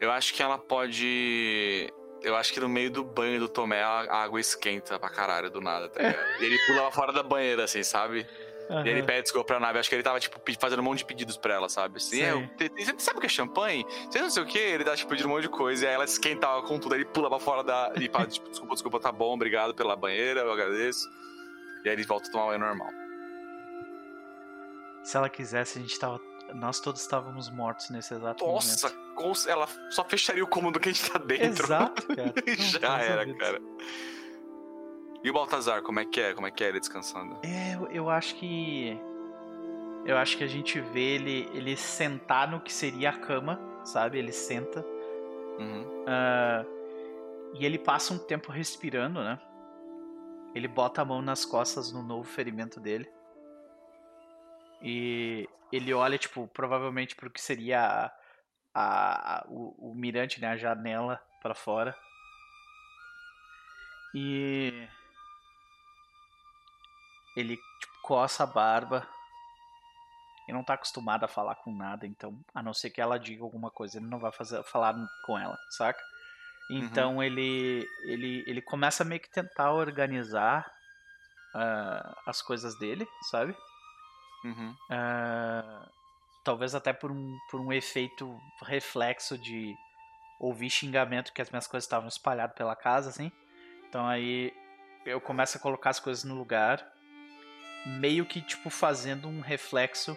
Eu 0.00 0.10
acho 0.10 0.34
que 0.34 0.42
ela 0.42 0.58
pode 0.58 1.92
eu 2.22 2.34
acho 2.34 2.52
que 2.52 2.60
no 2.60 2.68
meio 2.68 2.90
do 2.90 3.04
banho 3.04 3.38
do 3.38 3.48
Tomé 3.48 3.82
a 3.82 4.22
água 4.22 4.40
esquenta 4.40 4.98
pra 4.98 5.08
caralho 5.08 5.50
do 5.50 5.60
nada, 5.60 5.88
tá 5.88 6.02
ligado? 6.02 6.42
e 6.42 6.44
ele 6.44 6.58
pula 6.66 6.82
lá 6.82 6.90
fora 6.90 7.12
da 7.12 7.22
banheira, 7.22 7.64
assim, 7.64 7.82
sabe? 7.82 8.26
Uhum. 8.68 8.84
E 8.84 8.88
ele 8.88 9.02
pede 9.02 9.22
desculpa 9.22 9.46
pra 9.46 9.60
nave. 9.60 9.78
Acho 9.78 9.88
que 9.88 9.94
ele 9.94 10.02
tava, 10.02 10.18
tipo, 10.18 10.40
fazendo 10.58 10.80
um 10.80 10.82
monte 10.82 10.98
de 10.98 11.04
pedidos 11.04 11.36
pra 11.36 11.54
ela, 11.54 11.68
sabe? 11.68 11.98
Assim, 11.98 12.22
é, 12.22 12.32
você 12.32 12.94
sabe 12.98 13.18
o 13.18 13.20
que 13.20 13.26
é 13.26 13.30
champanhe? 13.30 13.84
Você 14.10 14.20
não 14.20 14.30
sei 14.30 14.42
o 14.42 14.46
que? 14.46 14.58
Ele 14.58 14.84
tá, 14.84 14.96
tipo, 14.96 15.08
pedindo 15.08 15.28
um 15.28 15.32
monte 15.32 15.42
de 15.42 15.48
coisa. 15.48 15.84
E 15.84 15.88
aí 15.88 15.94
ela 15.94 16.04
esquentava 16.04 16.62
com 16.62 16.78
tudo. 16.78 16.94
Aí 16.94 17.00
ele 17.00 17.08
pula 17.08 17.28
pra 17.28 17.38
fora 17.38 17.62
da. 17.62 17.92
E 17.96 18.08
fala, 18.08 18.26
tipo, 18.26 18.48
desculpa, 18.48 18.74
desculpa, 18.74 19.00
tá 19.00 19.12
bom, 19.12 19.34
obrigado 19.34 19.74
pela 19.74 19.94
banheira, 19.94 20.40
eu 20.40 20.52
agradeço. 20.52 21.08
E 21.84 21.88
aí 21.88 21.94
ele 21.94 22.04
volta 22.04 22.28
a 22.28 22.32
tomar 22.32 22.46
banho 22.46 22.60
normal. 22.60 22.88
Se 25.04 25.16
ela 25.16 25.28
quisesse, 25.28 25.78
a 25.78 25.82
gente 25.82 25.98
tava. 25.98 26.20
Nós 26.54 26.80
todos 26.80 27.00
estávamos 27.00 27.50
mortos 27.50 27.90
nesse 27.90 28.14
exato 28.14 28.44
Nossa, 28.44 28.88
momento. 28.88 29.14
Nossa, 29.16 29.50
ela 29.50 29.68
só 29.90 30.04
fecharia 30.04 30.44
o 30.44 30.46
cômodo 30.46 30.78
que 30.78 30.88
a 30.88 30.92
gente 30.92 31.10
tá 31.10 31.18
dentro. 31.18 31.64
Exato, 31.64 32.06
cara. 32.06 32.34
Já 32.58 33.00
era, 33.00 33.34
cara. 33.36 33.60
E 35.26 35.30
o 35.30 35.32
Baltazar, 35.32 35.82
como 35.82 35.98
é 35.98 36.04
que 36.04 36.20
é? 36.20 36.32
Como 36.32 36.46
é 36.46 36.52
que 36.52 36.62
é 36.62 36.68
ele 36.68 36.78
descansando? 36.78 37.40
É, 37.42 37.74
eu, 37.74 37.88
eu 37.88 38.08
acho 38.08 38.36
que. 38.36 38.96
Eu 40.04 40.16
acho 40.18 40.38
que 40.38 40.44
a 40.44 40.46
gente 40.46 40.80
vê 40.80 41.16
ele, 41.16 41.50
ele 41.52 41.76
sentar 41.76 42.48
no 42.48 42.60
que 42.60 42.72
seria 42.72 43.10
a 43.10 43.18
cama, 43.18 43.58
sabe? 43.84 44.20
Ele 44.20 44.30
senta. 44.30 44.86
Uhum. 45.58 45.82
Uh, 46.04 47.54
e 47.58 47.66
ele 47.66 47.76
passa 47.76 48.14
um 48.14 48.18
tempo 48.18 48.52
respirando, 48.52 49.20
né? 49.20 49.40
Ele 50.54 50.68
bota 50.68 51.02
a 51.02 51.04
mão 51.04 51.20
nas 51.20 51.44
costas 51.44 51.90
no 51.90 52.04
novo 52.04 52.22
ferimento 52.22 52.78
dele. 52.78 53.10
E 54.80 55.48
ele 55.72 55.92
olha, 55.92 56.16
tipo, 56.18 56.46
provavelmente 56.54 57.16
pro 57.16 57.32
que 57.32 57.40
seria 57.40 57.80
a, 57.84 58.12
a, 58.72 59.38
a 59.38 59.46
o, 59.48 59.90
o, 59.90 59.92
mirante, 59.92 60.40
né? 60.40 60.46
A 60.46 60.56
janela 60.56 61.20
para 61.42 61.52
fora. 61.52 61.96
E. 64.14 64.86
Ele, 67.36 67.56
tipo, 67.56 67.92
coça 68.02 68.44
a 68.44 68.46
barba. 68.46 69.06
E 70.48 70.52
não 70.52 70.62
tá 70.62 70.74
acostumado 70.74 71.24
a 71.24 71.28
falar 71.28 71.56
com 71.56 71.74
nada, 71.74 72.06
então, 72.06 72.38
a 72.54 72.62
não 72.62 72.72
ser 72.72 72.90
que 72.90 73.00
ela 73.00 73.18
diga 73.18 73.42
alguma 73.42 73.68
coisa, 73.68 73.98
ele 73.98 74.06
não 74.06 74.20
vai 74.20 74.30
fazer, 74.30 74.62
falar 74.62 74.94
com 75.24 75.36
ela, 75.36 75.58
saca? 75.70 76.00
Então 76.70 77.22
ele, 77.22 77.86
ele, 78.04 78.44
ele 78.46 78.60
começa 78.60 79.02
a 79.02 79.06
meio 79.06 79.20
que 79.20 79.30
tentar 79.30 79.72
organizar 79.72 80.66
ah, 81.54 82.16
as 82.26 82.42
coisas 82.42 82.76
dele, 82.78 83.06
sabe? 83.22 83.56
Uhum. 84.44 84.74
Ah, 84.90 85.88
talvez 86.44 86.74
até 86.74 86.92
por 86.92 87.10
um, 87.10 87.38
por 87.50 87.60
um 87.60 87.72
efeito 87.72 88.38
reflexo 88.62 89.38
de 89.38 89.74
ouvir 90.40 90.70
xingamento 90.70 91.32
que 91.32 91.40
as 91.40 91.50
minhas 91.50 91.66
coisas 91.66 91.84
estavam 91.84 92.08
espalhadas 92.08 92.56
pela 92.56 92.74
casa, 92.74 93.10
assim. 93.10 93.30
Então 93.88 94.06
aí 94.06 94.52
eu 95.04 95.20
começo 95.20 95.56
a 95.56 95.60
colocar 95.60 95.90
as 95.90 96.00
coisas 96.00 96.24
no 96.24 96.34
lugar, 96.34 96.84
meio 97.86 98.26
que 98.26 98.40
tipo 98.40 98.68
fazendo 98.68 99.28
um 99.28 99.40
reflexo 99.40 100.16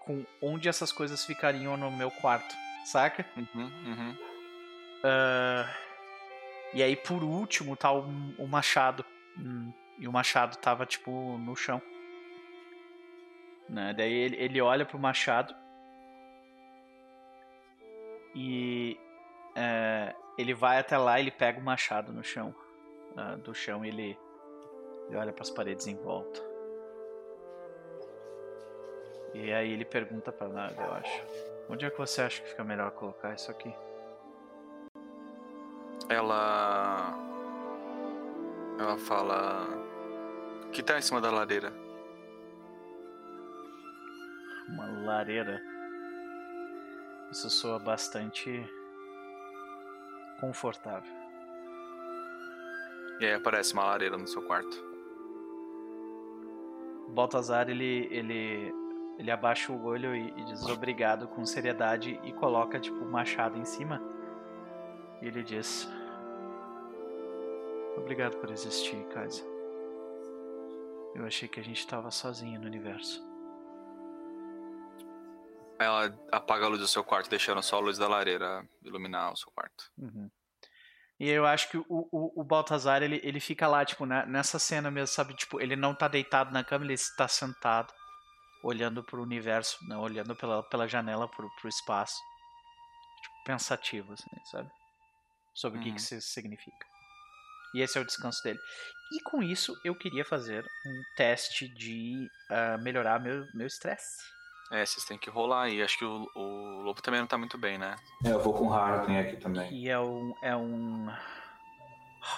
com 0.00 0.24
onde 0.40 0.68
essas 0.68 0.92
coisas 0.92 1.24
ficariam 1.24 1.76
no 1.76 1.90
meu 1.90 2.10
quarto, 2.10 2.54
saca? 2.84 3.24
Uhum. 3.36 3.64
Uhum. 3.64 4.16
Ah, 5.02 5.74
e 6.74 6.82
aí 6.82 6.94
por 6.94 7.24
último 7.24 7.76
tá 7.76 7.90
o, 7.90 8.02
o 8.38 8.46
machado. 8.46 9.04
Hum, 9.38 9.72
e 9.98 10.06
o 10.06 10.12
machado 10.12 10.56
tava 10.58 10.84
tipo 10.84 11.38
no 11.38 11.56
chão. 11.56 11.80
Né? 13.68 13.94
Daí 13.96 14.12
ele, 14.12 14.36
ele 14.36 14.60
olha 14.60 14.84
pro 14.84 14.98
machado. 14.98 15.54
E 18.34 18.98
é, 19.54 20.14
ele 20.36 20.52
vai 20.52 20.78
até 20.78 20.98
lá 20.98 21.18
ele 21.18 21.30
pega 21.30 21.58
o 21.58 21.62
machado 21.62 22.12
no 22.12 22.22
chão. 22.22 22.54
ah, 23.16 23.36
do 23.36 23.54
chão 23.54 23.84
ele, 23.84 24.18
ele 25.08 25.16
olha 25.16 25.32
pras 25.32 25.50
paredes 25.50 25.86
em 25.86 25.96
volta. 25.96 26.53
E 29.34 29.52
aí 29.52 29.72
ele 29.72 29.84
pergunta 29.84 30.30
pra 30.30 30.48
Naga, 30.48 30.80
eu 30.80 30.92
acho. 30.94 31.22
Onde 31.68 31.84
é 31.84 31.90
que 31.90 31.98
você 31.98 32.22
acha 32.22 32.40
que 32.40 32.50
fica 32.50 32.62
melhor 32.62 32.92
colocar 32.92 33.34
isso 33.34 33.50
aqui? 33.50 33.74
Ela. 36.08 37.18
Ela 38.78 38.96
fala. 38.96 39.66
Que 40.70 40.82
tá 40.82 40.98
em 40.98 41.02
cima 41.02 41.20
da 41.20 41.32
lareira. 41.32 41.72
Uma 44.68 44.86
lareira. 45.04 45.60
Isso 47.32 47.50
soa 47.50 47.80
bastante 47.80 48.64
confortável. 50.40 51.12
E 53.20 53.26
aí 53.26 53.34
aparece 53.34 53.72
uma 53.72 53.84
lareira 53.84 54.16
no 54.16 54.28
seu 54.28 54.42
quarto. 54.42 54.94
Baltazar 57.08 57.68
ele 57.68 58.08
ele 58.10 58.83
ele 59.18 59.30
abaixa 59.30 59.72
o 59.72 59.84
olho 59.84 60.14
e, 60.14 60.28
e 60.36 60.44
diz 60.44 60.66
obrigado 60.66 61.28
com 61.28 61.44
seriedade 61.44 62.20
e 62.24 62.32
coloca 62.32 62.80
tipo 62.80 63.04
o 63.04 63.10
machado 63.10 63.58
em 63.58 63.64
cima. 63.64 64.00
E 65.22 65.26
ele 65.26 65.42
diz: 65.42 65.88
Obrigado 67.96 68.36
por 68.38 68.50
existir, 68.50 69.02
Kaisa. 69.08 69.42
Eu 71.14 71.24
achei 71.24 71.48
que 71.48 71.60
a 71.60 71.62
gente 71.62 71.78
estava 71.78 72.10
sozinho 72.10 72.60
no 72.60 72.66
universo. 72.66 73.22
Ela 75.78 76.16
apaga 76.32 76.66
a 76.66 76.68
luz 76.68 76.80
do 76.80 76.88
seu 76.88 77.04
quarto, 77.04 77.30
deixando 77.30 77.62
só 77.62 77.76
a 77.76 77.80
luz 77.80 77.98
da 77.98 78.08
lareira 78.08 78.66
iluminar 78.82 79.32
o 79.32 79.36
seu 79.36 79.50
quarto. 79.52 79.90
Uhum. 79.96 80.30
E 81.18 81.30
eu 81.30 81.46
acho 81.46 81.70
que 81.70 81.78
o, 81.78 81.84
o, 81.88 82.40
o 82.40 82.44
Baltazar, 82.44 83.02
ele, 83.02 83.20
ele 83.22 83.38
fica 83.38 83.68
lá, 83.68 83.84
tipo, 83.84 84.04
né, 84.04 84.26
nessa 84.26 84.58
cena 84.58 84.90
mesmo, 84.90 85.14
sabe? 85.14 85.34
Tipo, 85.34 85.60
ele 85.60 85.76
não 85.76 85.94
tá 85.94 86.08
deitado 86.08 86.52
na 86.52 86.64
cama, 86.64 86.84
ele 86.84 86.94
está 86.94 87.28
sentado, 87.28 87.92
olhando 88.64 89.02
pro 89.04 89.22
universo, 89.22 89.76
né, 89.86 89.96
olhando 89.96 90.34
pela, 90.34 90.62
pela 90.64 90.88
janela 90.88 91.28
pro, 91.28 91.48
pro 91.60 91.68
espaço. 91.68 92.16
Tipo, 93.22 93.44
pensativo, 93.44 94.12
assim, 94.12 94.30
sabe? 94.50 94.70
Sobre 95.54 95.78
o 95.78 95.82
que, 95.82 95.88
Uhum. 95.90 95.94
que 95.94 96.00
isso 96.00 96.20
significa. 96.20 96.86
E 97.74 97.80
esse 97.82 97.98
é 97.98 98.00
o 98.00 98.04
descanso 98.04 98.42
dele. 98.42 98.58
E 99.12 99.20
com 99.22 99.42
isso, 99.42 99.78
eu 99.84 99.94
queria 99.94 100.24
fazer 100.24 100.64
um 100.64 101.02
teste 101.16 101.68
de 101.68 102.28
ah, 102.50 102.78
melhorar 102.78 103.20
meu 103.20 103.44
meu 103.54 103.66
estresse. 103.66 104.22
É, 104.72 104.84
vocês 104.86 105.04
têm 105.04 105.18
que 105.18 105.28
rolar 105.28 105.64
aí. 105.64 105.82
Acho 105.82 105.98
que 105.98 106.04
o, 106.04 106.26
o 106.34 106.82
Lobo 106.82 107.02
também 107.02 107.20
não 107.20 107.26
tá 107.26 107.36
muito 107.36 107.58
bem, 107.58 107.76
né? 107.76 107.96
É, 108.24 108.30
eu 108.30 108.40
vou 108.40 108.52
com 108.54 108.64
o 108.66 108.68
Harden 108.70 109.18
aqui 109.18 109.36
também. 109.36 109.68
Que 109.68 109.88
é 109.90 109.98
um, 110.00 110.34
é 110.42 110.56
um 110.56 111.06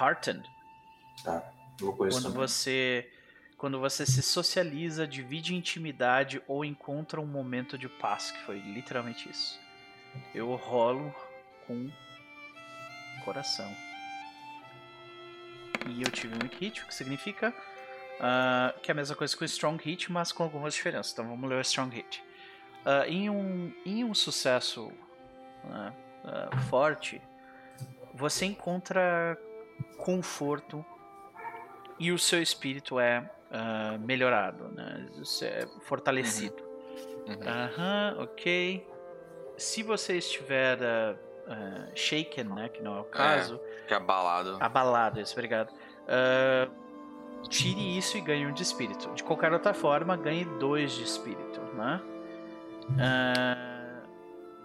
Heartened. 0.01 0.45
Tá. 1.23 1.43
Eu 1.81 1.87
vou 1.87 1.97
com 1.97 2.07
isso 2.07 2.19
Quando 2.19 2.33
também. 2.33 2.49
você 2.49 3.11
quando 3.57 3.81
você 3.81 4.05
se 4.05 4.23
socializa, 4.23 5.07
divide 5.07 5.55
intimidade 5.55 6.43
ou 6.47 6.65
encontra 6.65 7.21
um 7.21 7.27
momento 7.27 7.79
de 7.79 7.89
paz, 7.89 8.31
que 8.31 8.43
foi 8.43 8.59
literalmente 8.59 9.29
isso. 9.29 9.59
Eu 10.35 10.55
rolo 10.55 11.15
com 11.67 11.91
coração. 13.25 13.71
E 15.89 16.03
eu 16.03 16.11
tive 16.11 16.35
um 16.35 16.49
hit, 16.59 16.83
o 16.83 16.87
que 16.87 16.95
significa 16.95 17.55
ah, 18.21 18.75
que 18.83 18.91
é 18.91 18.93
a 18.93 18.95
mesma 18.95 19.15
coisa 19.15 19.37
que 19.37 19.43
o 19.43 19.45
Strong 19.45 19.83
Hit, 19.85 20.11
mas 20.11 20.33
com 20.33 20.43
algumas 20.43 20.75
diferenças. 20.75 21.13
Então 21.13 21.29
vamos 21.29 21.49
ler 21.49 21.57
o 21.57 21.61
Strong 21.61 21.95
Hit. 21.95 22.25
Ah, 22.85 23.07
em, 23.07 23.29
um, 23.29 23.73
em 23.85 24.05
um 24.05 24.15
sucesso 24.15 24.91
ah, 25.71 25.93
forte, 26.69 27.21
você 28.15 28.47
encontra 28.47 29.39
conforto 29.99 30.85
e 31.99 32.11
o 32.11 32.19
seu 32.19 32.43
espírito 32.43 32.99
é 32.99 33.31
ah, 33.51 33.97
melhorado, 33.99 34.69
né? 34.69 35.07
É 35.43 35.67
fortalecido. 35.83 36.63
Uhum. 37.27 37.37
Aham, 37.47 38.17
ok. 38.21 38.87
Se 39.57 39.83
você 39.83 40.19
estiver 40.19 40.83
ah, 40.83 41.17
ah, 41.49 41.87
shaken, 41.95 42.45
né, 42.45 42.69
que 42.69 42.83
não 42.83 42.97
é 42.97 43.01
o 43.01 43.05
caso, 43.05 43.61
Que 43.87 43.95
é 43.95 43.97
abalado. 43.97 44.59
abalado, 44.61 45.21
isso, 45.21 45.33
obrigado. 45.33 45.73
Tire 47.49 47.97
isso 47.97 48.17
e 48.19 48.21
ganhe 48.21 48.47
um 48.47 48.53
de 48.53 48.63
espírito. 48.63 49.13
De 49.15 49.23
qualquer 49.23 49.53
outra 49.53 49.73
forma, 49.73 50.17
ganhe 50.17 50.45
dois 50.59 50.93
de 50.93 51.05
espírito, 51.05 51.61
né? 51.75 52.03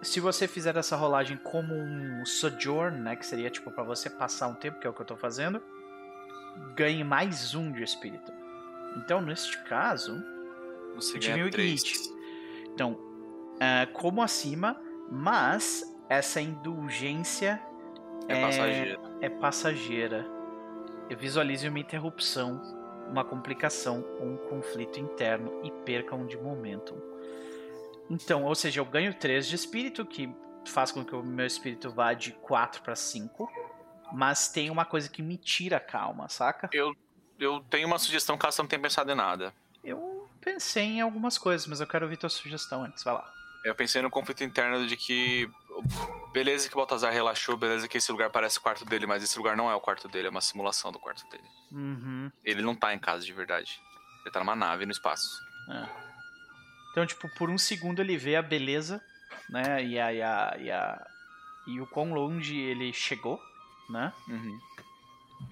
Se 0.02 0.18
você 0.18 0.48
fizer 0.48 0.76
essa 0.76 0.96
rolagem 0.96 1.36
como 1.36 1.74
um 1.74 2.26
sojourn, 2.26 2.98
né, 2.98 3.14
que 3.14 3.24
seria 3.24 3.48
tipo 3.48 3.70
para 3.70 3.84
você 3.84 4.10
passar 4.10 4.48
um 4.48 4.54
tempo, 4.54 4.80
que 4.80 4.86
é 4.86 4.90
o 4.90 4.92
que 4.92 5.00
eu 5.00 5.06
tô 5.06 5.16
fazendo, 5.16 5.62
ganhe 6.74 7.04
mais 7.04 7.54
um 7.54 7.70
de 7.70 7.84
espírito. 7.84 8.32
Então, 8.96 9.20
neste 9.20 9.62
caso, 9.64 10.22
Você 10.94 11.18
ganha 11.18 11.50
três. 11.50 11.82
hit. 11.82 11.98
Então, 12.74 12.98
ah, 13.60 13.86
como 13.92 14.22
acima, 14.22 14.80
mas 15.10 15.82
essa 16.08 16.40
indulgência 16.40 17.60
É 18.28 18.34
É- 18.38 18.40
passageiro. 18.40 19.00
é 19.20 19.28
passageira. 19.28 20.26
Eu 21.10 21.18
visualize 21.18 21.68
uma 21.68 21.78
interrupção, 21.78 22.60
uma 23.10 23.24
complicação 23.24 24.04
ou 24.20 24.26
um 24.28 24.36
conflito 24.48 25.00
interno 25.00 25.60
e 25.64 25.70
perca 25.84 26.14
um 26.14 26.26
de 26.26 26.36
momentum. 26.38 26.96
Então, 28.08 28.44
ou 28.44 28.54
seja, 28.54 28.80
eu 28.80 28.84
ganho 28.84 29.12
3 29.14 29.46
de 29.48 29.56
espírito, 29.56 30.04
que 30.06 30.32
faz 30.66 30.92
com 30.92 31.04
que 31.04 31.14
o 31.14 31.22
meu 31.22 31.46
espírito 31.46 31.90
vá 31.90 32.12
de 32.14 32.32
4 32.32 32.82
para 32.82 32.94
5, 32.94 33.50
mas 34.12 34.48
tem 34.48 34.70
uma 34.70 34.84
coisa 34.84 35.08
que 35.10 35.20
me 35.22 35.36
tira 35.36 35.78
a 35.78 35.80
calma, 35.80 36.28
saca? 36.28 36.68
Eu, 36.72 36.94
eu 37.38 37.60
tenho 37.70 37.86
uma 37.86 37.98
sugestão 37.98 38.36
caso 38.38 38.56
você 38.56 38.62
não 38.62 38.68
tenha 38.68 38.80
pensado 38.82 39.10
em 39.10 39.14
nada. 39.14 39.52
Eu 39.84 40.28
pensei 40.40 40.84
em 40.84 41.00
algumas 41.00 41.36
coisas, 41.38 41.66
mas 41.66 41.80
eu 41.80 41.86
quero 41.86 42.04
ouvir 42.04 42.16
tua 42.16 42.28
sugestão 42.28 42.84
antes, 42.84 43.02
vai 43.02 43.14
lá. 43.14 43.32
Eu 43.64 43.74
pensei 43.74 44.02
no 44.02 44.10
conflito 44.10 44.42
interno 44.42 44.86
de 44.86 44.96
que. 44.96 45.48
Beleza 46.32 46.68
que 46.68 46.74
o 46.74 46.78
Baltazar 46.78 47.12
relaxou, 47.12 47.56
beleza 47.56 47.86
que 47.88 47.96
esse 47.98 48.10
lugar 48.10 48.30
parece 48.30 48.58
o 48.58 48.60
quarto 48.62 48.84
dele, 48.84 49.06
mas 49.06 49.22
esse 49.22 49.36
lugar 49.38 49.56
não 49.56 49.70
é 49.70 49.74
o 49.74 49.80
quarto 49.80 50.08
dele, 50.08 50.26
é 50.26 50.30
uma 50.30 50.40
simulação 50.40 50.90
do 50.90 50.98
quarto 50.98 51.28
dele. 51.30 51.44
Uhum. 51.70 52.30
Ele 52.44 52.62
não 52.62 52.74
tá 52.74 52.92
em 52.94 52.98
casa 52.98 53.24
de 53.24 53.32
verdade. 53.32 53.80
Ele 54.24 54.32
tá 54.32 54.40
numa 54.40 54.56
nave 54.56 54.84
no 54.86 54.92
espaço. 54.92 55.28
É. 55.70 55.88
Então, 56.90 57.06
tipo, 57.06 57.28
por 57.36 57.48
um 57.50 57.56
segundo 57.58 58.00
ele 58.00 58.16
vê 58.16 58.36
a 58.36 58.42
beleza, 58.42 59.00
né? 59.48 59.82
E 59.84 59.98
a, 59.98 60.12
e 60.12 60.22
a, 60.22 60.56
e 60.58 60.70
a- 60.70 61.06
e 61.68 61.80
o 61.80 61.86
quão 61.86 62.12
longe 62.12 62.56
ele 62.58 62.92
chegou, 62.92 63.40
né? 63.88 64.12
Uhum. 64.28 64.58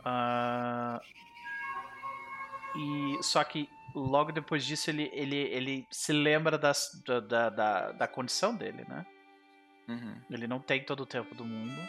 Ah, 0.04 1.00
e 2.74 3.22
só 3.22 3.42
que 3.44 3.68
logo 3.94 4.32
depois 4.32 4.64
disso 4.64 4.90
ele, 4.90 5.10
ele, 5.12 5.36
ele 5.36 5.86
se 5.90 6.12
lembra 6.12 6.56
das, 6.56 7.02
da, 7.04 7.20
da, 7.20 7.92
da, 7.92 8.08
condição 8.08 8.54
dele, 8.54 8.84
né? 8.88 9.04
Uhum. 9.88 10.20
Ele 10.30 10.46
não 10.46 10.60
tem 10.60 10.84
todo 10.84 11.00
o 11.00 11.06
tempo 11.06 11.34
do 11.34 11.44
mundo. 11.44 11.80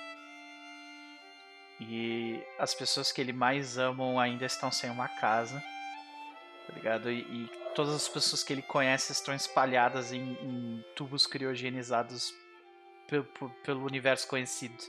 E 1.80 2.44
as 2.60 2.74
pessoas 2.74 3.12
que 3.12 3.22
ele 3.22 3.34
mais 3.34 3.78
amam 3.78 4.20
ainda 4.20 4.46
estão 4.46 4.72
sem 4.72 4.90
uma 4.90 5.08
casa. 5.08 5.62
Tá 6.68 6.74
ligado? 6.74 7.12
E, 7.12 7.20
e 7.22 7.50
todas 7.76 7.94
as 7.94 8.08
pessoas 8.08 8.44
que 8.44 8.54
ele 8.54 8.62
conhece 8.62 9.12
estão 9.12 9.34
espalhadas 9.34 10.12
em, 10.12 10.34
em 10.34 10.86
tubos 10.96 11.26
criogenizados 11.28 12.34
pe- 13.08 13.24
pe- 13.24 13.50
pelo 13.64 13.86
universo 13.86 14.28
conhecido. 14.28 14.84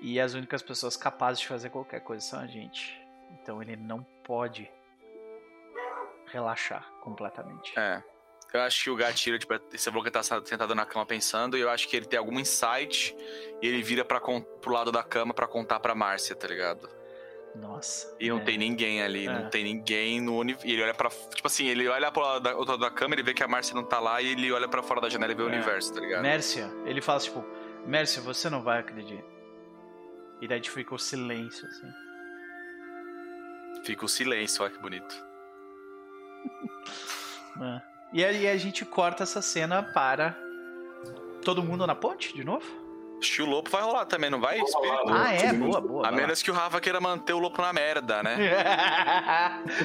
E 0.00 0.20
as 0.20 0.34
únicas 0.34 0.62
pessoas 0.62 0.96
capazes 0.96 1.40
de 1.40 1.48
fazer 1.48 1.70
qualquer 1.70 2.00
coisa 2.00 2.24
são 2.24 2.40
a 2.40 2.46
gente. 2.46 2.98
Então 3.42 3.62
ele 3.62 3.76
não 3.76 4.06
pode 4.24 4.70
relaxar 6.26 6.88
completamente. 7.02 7.78
É. 7.78 8.02
Eu 8.52 8.60
acho 8.60 8.84
que 8.84 8.90
o 8.90 8.94
gatilho, 8.96 9.36
tipo, 9.38 9.52
você 9.70 9.90
falou 9.90 10.02
que 10.02 10.08
ele 10.08 10.12
tá 10.12 10.22
sentado 10.22 10.74
na 10.76 10.86
cama 10.86 11.04
pensando, 11.04 11.56
e 11.58 11.60
eu 11.60 11.68
acho 11.68 11.88
que 11.88 11.96
ele 11.96 12.06
tem 12.06 12.18
algum 12.18 12.38
insight 12.38 13.14
e 13.60 13.66
ele 13.66 13.82
vira 13.82 14.04
pra, 14.04 14.20
pro 14.20 14.72
lado 14.72 14.92
da 14.92 15.02
cama 15.02 15.34
pra 15.34 15.48
contar 15.48 15.80
pra 15.80 15.92
Márcia, 15.94 16.36
tá 16.36 16.46
ligado? 16.46 16.88
Nossa. 17.56 18.16
E 18.20 18.28
não 18.28 18.38
é. 18.38 18.44
tem 18.44 18.56
ninguém 18.58 19.02
ali, 19.02 19.26
É. 19.26 19.32
não 19.32 19.50
tem 19.50 19.64
ninguém 19.64 20.20
no 20.20 20.38
universo. 20.38 20.66
E 20.68 20.72
ele 20.72 20.82
olha 20.82 20.94
pra. 20.94 21.08
Tipo 21.10 21.46
assim, 21.46 21.66
ele 21.66 21.86
olha 21.88 22.10
pro 22.12 22.22
lado 22.22 22.42
da, 22.42 22.50
outro 22.56 22.72
lado 22.72 22.80
da 22.80 22.90
cama, 22.90 23.14
ele 23.14 23.22
vê 23.24 23.34
que 23.34 23.42
a 23.42 23.48
Márcia 23.48 23.74
não 23.74 23.84
tá 23.84 23.98
lá 24.00 24.20
e 24.22 24.28
ele 24.32 24.52
olha 24.52 24.68
pra 24.68 24.82
fora 24.82 25.00
da 25.00 25.08
janela 25.08 25.32
e 25.32 25.34
vê 25.36 25.42
o 25.42 25.48
É. 25.48 25.52
universo, 25.52 25.92
tá 25.94 26.00
ligado? 26.00 26.22
Mércia, 26.22 26.68
ele 26.84 27.00
fala 27.00 27.18
tipo, 27.20 27.44
Mércia, 27.86 28.22
você 28.22 28.48
não 28.50 28.62
vai 28.62 28.78
acreditar. 28.80 29.22
E 30.40 30.46
daí 30.48 30.60
tipo, 30.60 30.74
fica 30.76 30.94
o 30.94 30.98
silêncio, 30.98 31.66
assim. 31.66 31.88
Fica 33.84 34.04
o 34.04 34.08
silêncio, 34.08 34.62
olha 34.64 34.72
que 34.72 34.78
bonito. 34.80 35.14
É. 37.62 37.80
E 38.12 38.24
aí 38.24 38.48
a 38.48 38.56
gente 38.56 38.84
corta 38.84 39.22
essa 39.22 39.40
cena 39.40 39.80
para 39.80 40.36
todo 41.44 41.62
mundo 41.62 41.86
na 41.86 41.94
ponte, 41.94 42.34
de 42.34 42.42
novo? 42.42 42.66
Acho 43.20 43.32
que 43.36 43.42
o 43.42 43.46
lobo 43.46 43.70
vai 43.70 43.80
rolar 43.80 44.06
também, 44.06 44.28
não 44.28 44.40
vai? 44.40 44.58
Rolar, 44.58 45.26
Ah, 45.26 45.32
é? 45.32 45.52
Boa, 45.52 45.80
boa. 45.80 46.08
A 46.08 46.10
menos 46.10 46.42
que 46.42 46.50
o 46.50 46.54
Rafa 46.54 46.80
queira 46.80 47.00
manter 47.00 47.32
o 47.32 47.38
lobo 47.38 47.62
na 47.62 47.72
merda, 47.72 48.24
né? 48.24 48.36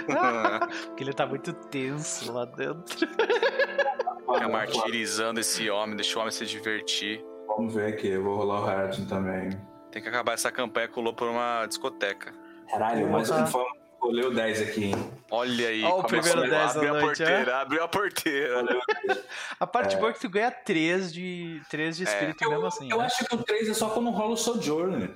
Porque 0.88 1.04
ele 1.04 1.14
tá 1.14 1.28
muito 1.28 1.54
tenso 1.54 2.32
lá 2.34 2.46
dentro. 2.46 3.08
Fica 3.08 4.50
martirizando 4.50 5.40
esse 5.40 5.70
homem, 5.70 5.96
deixa 5.96 6.18
o 6.18 6.22
homem 6.22 6.32
se 6.32 6.48
divertir. 6.48 7.24
Vamos 7.48 7.76
ver 7.76 7.94
aqui, 7.94 8.08
eu 8.08 8.24
vou 8.24 8.36
rolar 8.36 8.62
o 8.62 8.66
Hard 8.66 9.08
também. 9.08 9.50
Tem 9.92 10.02
que 10.02 10.10
acabar 10.10 10.34
essa 10.34 10.52
campanha 10.52 10.88
com 10.88 11.02
o 11.02 11.04
lobo 11.04 11.18
por 11.18 11.28
uma 11.30 11.66
discoteca. 11.68 12.34
Caralho, 12.70 13.10
mas 13.12 13.30
um 13.30 13.46
fã 13.46 13.64
o 14.02 14.34
10 14.34 14.62
aqui, 14.62 14.86
hein? 14.86 15.12
Olha 15.32 15.68
aí, 15.68 15.84
Ó, 15.84 16.00
o 16.00 16.04
primeiro 16.04 16.44
a 16.44 16.48
10 16.48 16.52
da 16.52 16.70
abrir 16.70 16.88
a 16.88 16.92
noite, 16.94 17.06
porteira, 17.06 17.58
abriu 17.60 17.84
a 17.84 17.88
porteira. 17.88 18.64
A 19.60 19.68
parte 19.68 19.98
boa 19.98 20.10
é 20.10 20.14
que 20.14 20.20
tu 20.20 20.30
ganha 20.30 20.52
3 20.52 21.14
de, 21.14 21.62
3 21.70 21.98
de 21.98 22.04
espírito 22.04 22.50
mesmo 22.50 22.66
assim. 22.66 22.90
eu 22.90 22.98
né? 22.98 23.06
acho 23.06 23.26
que 23.26 23.36
o 23.36 23.44
3 23.44 23.70
é 23.70 23.74
só 23.74 23.90
quando 23.90 24.10
rola 24.10 24.32
o 24.32 24.38
Sojourn. 24.38 25.14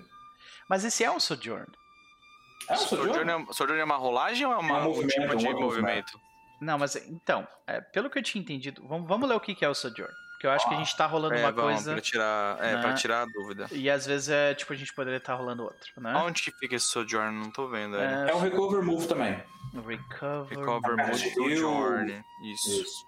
Mas 0.69 0.83
esse 0.83 1.03
é 1.03 1.09
um 1.11 1.19
Sojourn. 1.19 1.65
É 2.69 2.73
o 2.73 2.77
Sojourn 2.77 3.13
Sojourn? 3.51 3.77
é, 3.77 3.81
é 3.81 3.83
uma 3.83 3.95
rolagem 3.95 4.45
ou 4.45 4.53
é, 4.53 4.57
uma, 4.57 4.77
É 4.77 4.81
um 4.81 4.83
um 4.83 4.87
movimento, 4.89 5.11
tipo 5.11 5.35
de 5.35 5.45
um 5.45 5.47
outro 5.49 5.63
movimento? 5.63 6.19
Não, 6.61 6.77
mas 6.77 6.95
então, 6.95 7.47
é, 7.67 7.81
pelo 7.81 8.09
que 8.09 8.19
eu 8.19 8.23
tinha 8.23 8.41
entendido, 8.41 8.85
vamos, 8.87 9.07
vamos 9.07 9.27
ler 9.27 9.35
o 9.35 9.39
que 9.39 9.55
que 9.55 9.65
é 9.65 9.69
o 9.69 9.73
Sojourn. 9.73 10.13
Porque 10.43 10.47
eu 10.49 10.51
acho 10.51 10.67
que 10.67 10.75
a 10.75 10.77
gente 10.77 10.97
tá 10.97 11.05
rolando 11.05 11.35
É, 11.35 11.39
uma 11.39 11.51
vamos, 11.53 11.71
coisa 11.75 11.93
pra 11.93 12.01
tirar, 12.01 12.57
é, 12.61 12.75
né? 12.75 12.81
pra 12.81 12.93
tirar 12.95 13.21
a 13.21 13.25
dúvida. 13.25 13.65
e 13.71 13.89
às 13.89 14.05
vezes 14.05 14.27
é 14.27 14.53
tipo 14.53 14.73
a 14.73 14.75
gente 14.75 14.93
poderia 14.93 15.15
estar 15.15 15.35
rolando 15.35 15.63
outro, 15.63 16.01
né? 16.01 16.13
Onde 16.17 16.41
que 16.43 16.51
fica 16.51 16.75
esse 16.75 16.85
Sojourn? 16.85 17.31
Não 17.31 17.49
tô 17.49 17.69
vendo. 17.69 17.95
É, 17.95 18.29
É 18.29 18.35
um 18.35 18.41
recover 18.41 18.83
move 18.83 19.07
também. 19.07 19.41
recover. 19.73 20.57
Recover 20.59 20.99
eu- 20.99 21.15
Sojourn. 21.17 22.25
Isso. 22.51 22.81
Isso. 22.81 23.05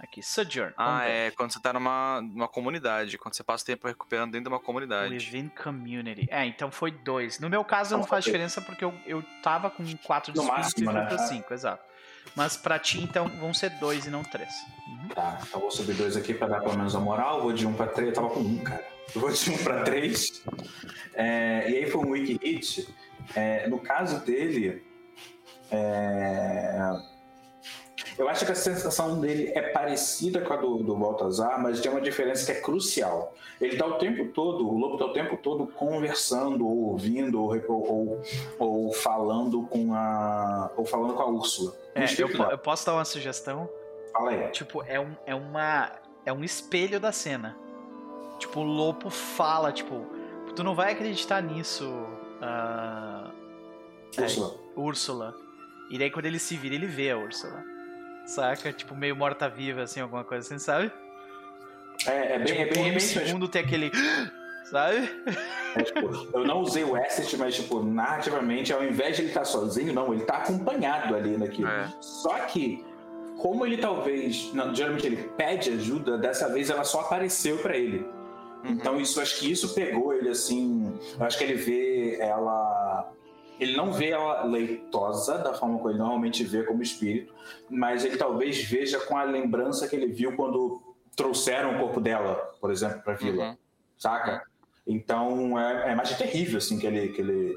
Aqui, 0.00 0.22
Sojourn. 0.22 0.74
vamos 0.76 0.92
Ah, 1.00 1.04
ver. 1.06 1.10
é 1.10 1.30
quando 1.30 1.50
você 1.50 1.60
tá 1.62 1.72
numa, 1.72 2.20
numa 2.20 2.46
comunidade, 2.46 3.16
quando 3.16 3.34
você 3.34 3.42
passa 3.42 3.64
o 3.64 3.66
tempo 3.66 3.88
recuperando 3.88 4.30
dentro 4.32 4.50
de 4.50 4.54
uma 4.54 4.60
comunidade. 4.60 5.14
Within 5.14 5.48
Community. 5.48 6.28
É, 6.30 6.44
então 6.44 6.70
foi 6.70 6.90
dois. 6.90 7.40
No 7.40 7.48
meu 7.48 7.64
caso 7.64 7.96
não 7.96 8.04
faz 8.04 8.22
diferença 8.26 8.60
porque 8.60 8.84
eu, 8.84 8.92
eu 9.06 9.24
tava 9.42 9.70
com 9.70 9.82
4 10.04 10.30
de 10.30 10.38
No 10.38 10.44
espírito 10.44 10.62
máximo, 10.62 10.90
e 10.90 10.92
fui 10.92 10.94
né? 11.02 11.06
pra 11.06 11.18
5, 11.18 11.54
exato. 11.54 11.87
Mas 12.34 12.56
pra 12.56 12.78
ti, 12.78 13.02
então, 13.02 13.28
vão 13.40 13.52
ser 13.52 13.70
dois 13.78 14.06
e 14.06 14.10
não 14.10 14.22
três. 14.22 14.48
Uhum. 14.86 15.08
Tá, 15.08 15.38
então 15.46 15.60
vou 15.60 15.70
subir 15.70 15.94
dois 15.94 16.16
aqui 16.16 16.34
pra 16.34 16.46
dar 16.46 16.60
pelo 16.60 16.76
menos 16.76 16.94
a 16.94 17.00
moral. 17.00 17.42
Vou 17.42 17.52
de 17.52 17.66
um 17.66 17.72
pra 17.72 17.86
três. 17.86 18.08
Eu 18.08 18.14
tava 18.14 18.30
com 18.30 18.40
um, 18.40 18.58
cara. 18.58 18.84
Eu 19.14 19.20
vou 19.20 19.30
de 19.30 19.50
um 19.50 19.58
pra 19.58 19.82
três. 19.82 20.42
É, 21.14 21.70
e 21.70 21.76
aí 21.76 21.90
foi 21.90 22.04
um 22.04 22.10
wiki 22.10 22.38
hit. 22.42 22.88
É, 23.34 23.66
no 23.68 23.78
caso 23.78 24.20
dele, 24.24 24.82
é, 25.70 26.98
eu 28.18 28.28
acho 28.28 28.44
que 28.44 28.50
a 28.50 28.54
sensação 28.54 29.20
dele 29.20 29.52
é 29.54 29.62
parecida 29.62 30.40
com 30.40 30.52
a 30.52 30.56
do, 30.56 30.78
do 30.78 30.96
Baltazar, 30.96 31.62
mas 31.62 31.80
tem 31.80 31.90
uma 31.90 32.00
diferença 32.00 32.44
que 32.44 32.58
é 32.58 32.60
crucial. 32.60 33.32
Ele 33.60 33.76
tá 33.76 33.86
o 33.86 33.94
tempo 33.94 34.32
todo, 34.32 34.68
o 34.68 34.76
lobo 34.76 34.98
tá 34.98 35.06
o 35.06 35.12
tempo 35.12 35.36
todo 35.36 35.68
conversando, 35.68 36.66
ou 36.66 36.90
ouvindo, 36.90 37.40
ou, 37.40 37.54
ou, 37.68 38.22
ou 38.58 38.92
falando 38.92 39.62
com 39.62 39.94
a. 39.94 40.70
ou 40.76 40.84
falando 40.84 41.14
com 41.14 41.22
a 41.22 41.26
Úrsula. 41.26 41.74
É, 41.98 42.22
eu, 42.22 42.28
eu 42.50 42.58
posso 42.58 42.86
dar 42.86 42.94
uma 42.94 43.04
sugestão? 43.04 43.68
Fala 44.12 44.30
aí. 44.30 44.48
Tipo, 44.50 44.82
é, 44.86 44.98
um, 44.98 45.16
é 45.26 45.34
uma. 45.34 45.92
É 46.24 46.32
um 46.32 46.44
espelho 46.44 47.00
da 47.00 47.12
cena. 47.12 47.56
Tipo, 48.38 48.60
o 48.60 48.64
Lopo 48.64 49.10
fala, 49.10 49.72
tipo, 49.72 50.06
tu 50.54 50.62
não 50.62 50.74
vai 50.74 50.92
acreditar 50.92 51.40
nisso, 51.42 51.90
ah, 52.40 53.30
Úrsula. 54.16 54.54
Úrsula. 54.76 55.34
E 55.90 55.98
daí 55.98 56.10
quando 56.10 56.26
ele 56.26 56.38
se 56.38 56.56
vira, 56.56 56.74
ele 56.74 56.86
vê 56.86 57.10
a 57.10 57.16
Úrsula. 57.16 57.64
Saca? 58.26 58.72
Tipo, 58.72 58.94
meio 58.94 59.16
morta-viva, 59.16 59.82
assim, 59.82 60.00
alguma 60.00 60.22
coisa 60.22 60.46
assim, 60.46 60.58
sabe? 60.58 60.92
É, 62.06 62.34
é 62.34 62.38
bem, 62.38 62.46
tipo, 62.46 62.60
é 62.60 62.64
bem, 62.66 62.88
é 62.88 62.90
bem 62.90 63.00
segundo 63.00 63.48
tem 63.48 63.62
aquele. 63.62 63.90
Sabe? 64.70 65.10
É, 65.74 65.82
tipo, 65.82 66.28
eu 66.32 66.44
não 66.44 66.60
usei 66.60 66.84
o 66.84 66.94
asset, 66.96 67.36
mas, 67.36 67.54
tipo, 67.54 67.82
narrativamente, 67.82 68.72
ao 68.72 68.84
invés 68.84 69.16
de 69.16 69.22
ele 69.22 69.28
estar 69.28 69.44
sozinho, 69.44 69.92
não, 69.92 70.12
ele 70.12 70.24
tá 70.24 70.38
acompanhado 70.38 71.14
ali 71.14 71.36
naquilo. 71.36 71.68
É. 71.68 71.92
Só 72.00 72.34
que, 72.46 72.84
como 73.38 73.64
ele 73.64 73.78
talvez. 73.78 74.52
Não, 74.52 74.74
geralmente 74.74 75.06
ele 75.06 75.16
pede 75.36 75.70
ajuda, 75.70 76.18
dessa 76.18 76.48
vez 76.48 76.70
ela 76.70 76.84
só 76.84 77.00
apareceu 77.00 77.58
pra 77.58 77.76
ele. 77.76 78.00
Uhum. 78.64 78.72
Então, 78.72 79.00
isso 79.00 79.20
acho 79.20 79.38
que 79.38 79.50
isso 79.50 79.74
pegou 79.74 80.12
ele 80.12 80.28
assim. 80.28 80.98
Eu 81.18 81.24
acho 81.26 81.38
que 81.38 81.44
ele 81.44 81.54
vê 81.54 82.16
ela. 82.20 83.10
Ele 83.60 83.76
não 83.76 83.92
vê 83.92 84.10
ela 84.10 84.44
leitosa 84.44 85.38
da 85.38 85.52
forma 85.54 85.78
como 85.78 85.90
ele 85.90 85.98
normalmente 85.98 86.44
vê 86.44 86.62
como 86.62 86.80
espírito, 86.82 87.34
mas 87.68 88.04
ele 88.04 88.16
talvez 88.16 88.62
veja 88.62 89.00
com 89.00 89.16
a 89.16 89.24
lembrança 89.24 89.88
que 89.88 89.96
ele 89.96 90.06
viu 90.06 90.36
quando 90.36 90.80
trouxeram 91.16 91.74
o 91.74 91.78
corpo 91.80 92.00
dela, 92.00 92.34
por 92.60 92.70
exemplo, 92.70 93.00
pra 93.02 93.14
vila 93.14 93.44
Uhum. 93.48 93.56
saca? 93.96 94.42
Então 94.88 95.58
é, 95.58 95.92
é 95.92 95.94
mais 95.94 96.16
terrível 96.16 96.58
assim 96.58 96.78
que 96.78 96.86
ele 96.86 97.08
que 97.10 97.20
ele 97.20 97.54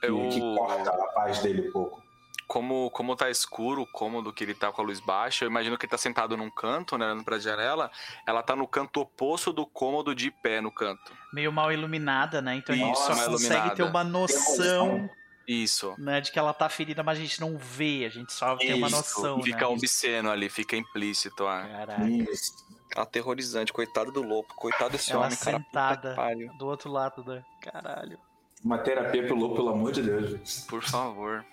que, 0.00 0.06
Eu- 0.06 0.28
que 0.28 0.40
corta 0.40 0.90
a 0.90 1.06
paz 1.14 1.38
dele 1.40 1.68
um 1.68 1.72
pouco. 1.72 2.02
Como, 2.48 2.90
como 2.90 3.16
tá 3.16 3.30
escuro, 3.30 3.80
o 3.82 3.86
cômodo 3.86 4.30
que 4.30 4.44
ele 4.44 4.52
tá 4.52 4.70
com 4.70 4.82
a 4.82 4.84
luz 4.84 5.00
baixa, 5.00 5.44
eu 5.44 5.48
imagino 5.48 5.78
que 5.78 5.86
ele 5.86 5.90
tá 5.90 5.96
sentado 5.96 6.36
num 6.36 6.50
canto, 6.50 6.98
né, 6.98 7.06
olhando 7.06 7.24
pra 7.24 7.38
janela, 7.38 7.90
ela 8.26 8.42
tá 8.42 8.54
no 8.54 8.68
canto 8.68 9.00
oposto 9.00 9.54
do 9.54 9.64
cômodo 9.64 10.14
de 10.14 10.30
pé 10.30 10.60
no 10.60 10.70
canto. 10.70 11.12
Meio 11.32 11.50
mal 11.50 11.72
iluminada, 11.72 12.42
né? 12.42 12.56
Então 12.56 12.74
a 12.74 12.78
gente 12.78 12.92
Isso, 12.92 13.02
só 13.06 13.08
consegue 13.30 13.48
iluminada. 13.54 13.74
ter 13.76 13.82
uma 13.84 14.04
noção, 14.04 15.08
Isso. 15.48 15.94
né, 15.96 16.20
de 16.20 16.30
que 16.30 16.38
ela 16.38 16.52
tá 16.52 16.68
ferida, 16.68 17.02
mas 17.02 17.16
a 17.18 17.22
gente 17.22 17.40
não 17.40 17.56
vê, 17.56 18.04
a 18.04 18.10
gente 18.10 18.34
só 18.34 18.54
tem 18.56 18.74
uma 18.74 18.88
Isso. 18.88 18.96
noção, 18.96 19.42
Fica 19.42 19.60
né? 19.60 19.66
obsceno 19.66 20.30
ali, 20.30 20.50
fica 20.50 20.76
implícito. 20.76 21.46
Ah. 21.46 21.62
Caralho. 21.66 22.30
Isso. 22.30 22.52
Aterrorizante, 22.96 23.72
coitado 23.72 24.12
do 24.12 24.22
lobo, 24.22 24.48
coitado 24.56 24.90
desse 24.90 25.12
Ela 25.12 25.26
homem, 25.26 25.36
cara. 25.36 25.56
sentada. 25.58 26.16
Do 26.58 26.66
outro 26.66 26.90
lado 26.90 27.22
da. 27.22 27.42
Caralho. 27.60 28.18
Uma 28.64 28.78
terapia 28.78 29.26
pro 29.26 29.34
louco, 29.34 29.56
pelo 29.56 29.70
amor 29.70 29.92
de 29.92 30.02
Deus. 30.02 30.30
gente. 30.30 30.62
Por 30.66 30.82
favor. 30.82 31.44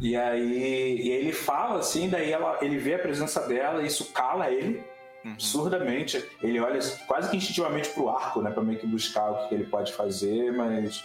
E 0.00 0.16
aí, 0.16 0.98
e 0.98 1.12
aí 1.12 1.18
ele 1.20 1.32
fala 1.32 1.80
assim, 1.80 2.08
daí 2.08 2.30
ela, 2.32 2.58
ele 2.62 2.78
vê 2.78 2.94
a 2.94 2.98
presença 2.98 3.46
dela, 3.46 3.82
e 3.82 3.86
isso 3.86 4.12
cala 4.12 4.50
ele 4.50 4.82
Uhum. 5.24 5.32
absurdamente. 5.32 6.24
Ele 6.40 6.60
olha 6.60 6.78
quase 7.06 7.28
que 7.28 7.36
instintivamente 7.36 7.88
pro 7.90 8.08
arco, 8.08 8.40
né, 8.40 8.50
para 8.52 8.62
meio 8.62 8.78
que 8.78 8.86
buscar 8.86 9.30
o 9.30 9.48
que 9.48 9.54
ele 9.54 9.64
pode 9.64 9.92
fazer, 9.92 10.52
mas 10.52 11.04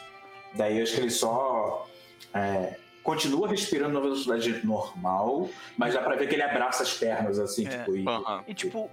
daí 0.53 0.79
acho 0.81 0.93
que 0.93 1.01
ele 1.01 1.09
só 1.09 1.87
é, 2.33 2.77
continua 3.03 3.47
respirando 3.49 3.95
na 3.95 3.99
velocidade 3.99 4.63
normal, 4.65 5.49
mas 5.75 5.95
dá 5.95 6.01
pra 6.01 6.15
ver 6.15 6.27
que 6.29 6.35
ele 6.35 6.43
abraça 6.43 6.83
as 6.83 6.93
pernas 6.93 7.39
assim, 7.39 7.65
É. 7.67 7.69
tipo, 7.79 7.95
e, 7.97 8.07
Aham. 8.07 8.43
E 8.47 8.53
tipo, 8.53 8.89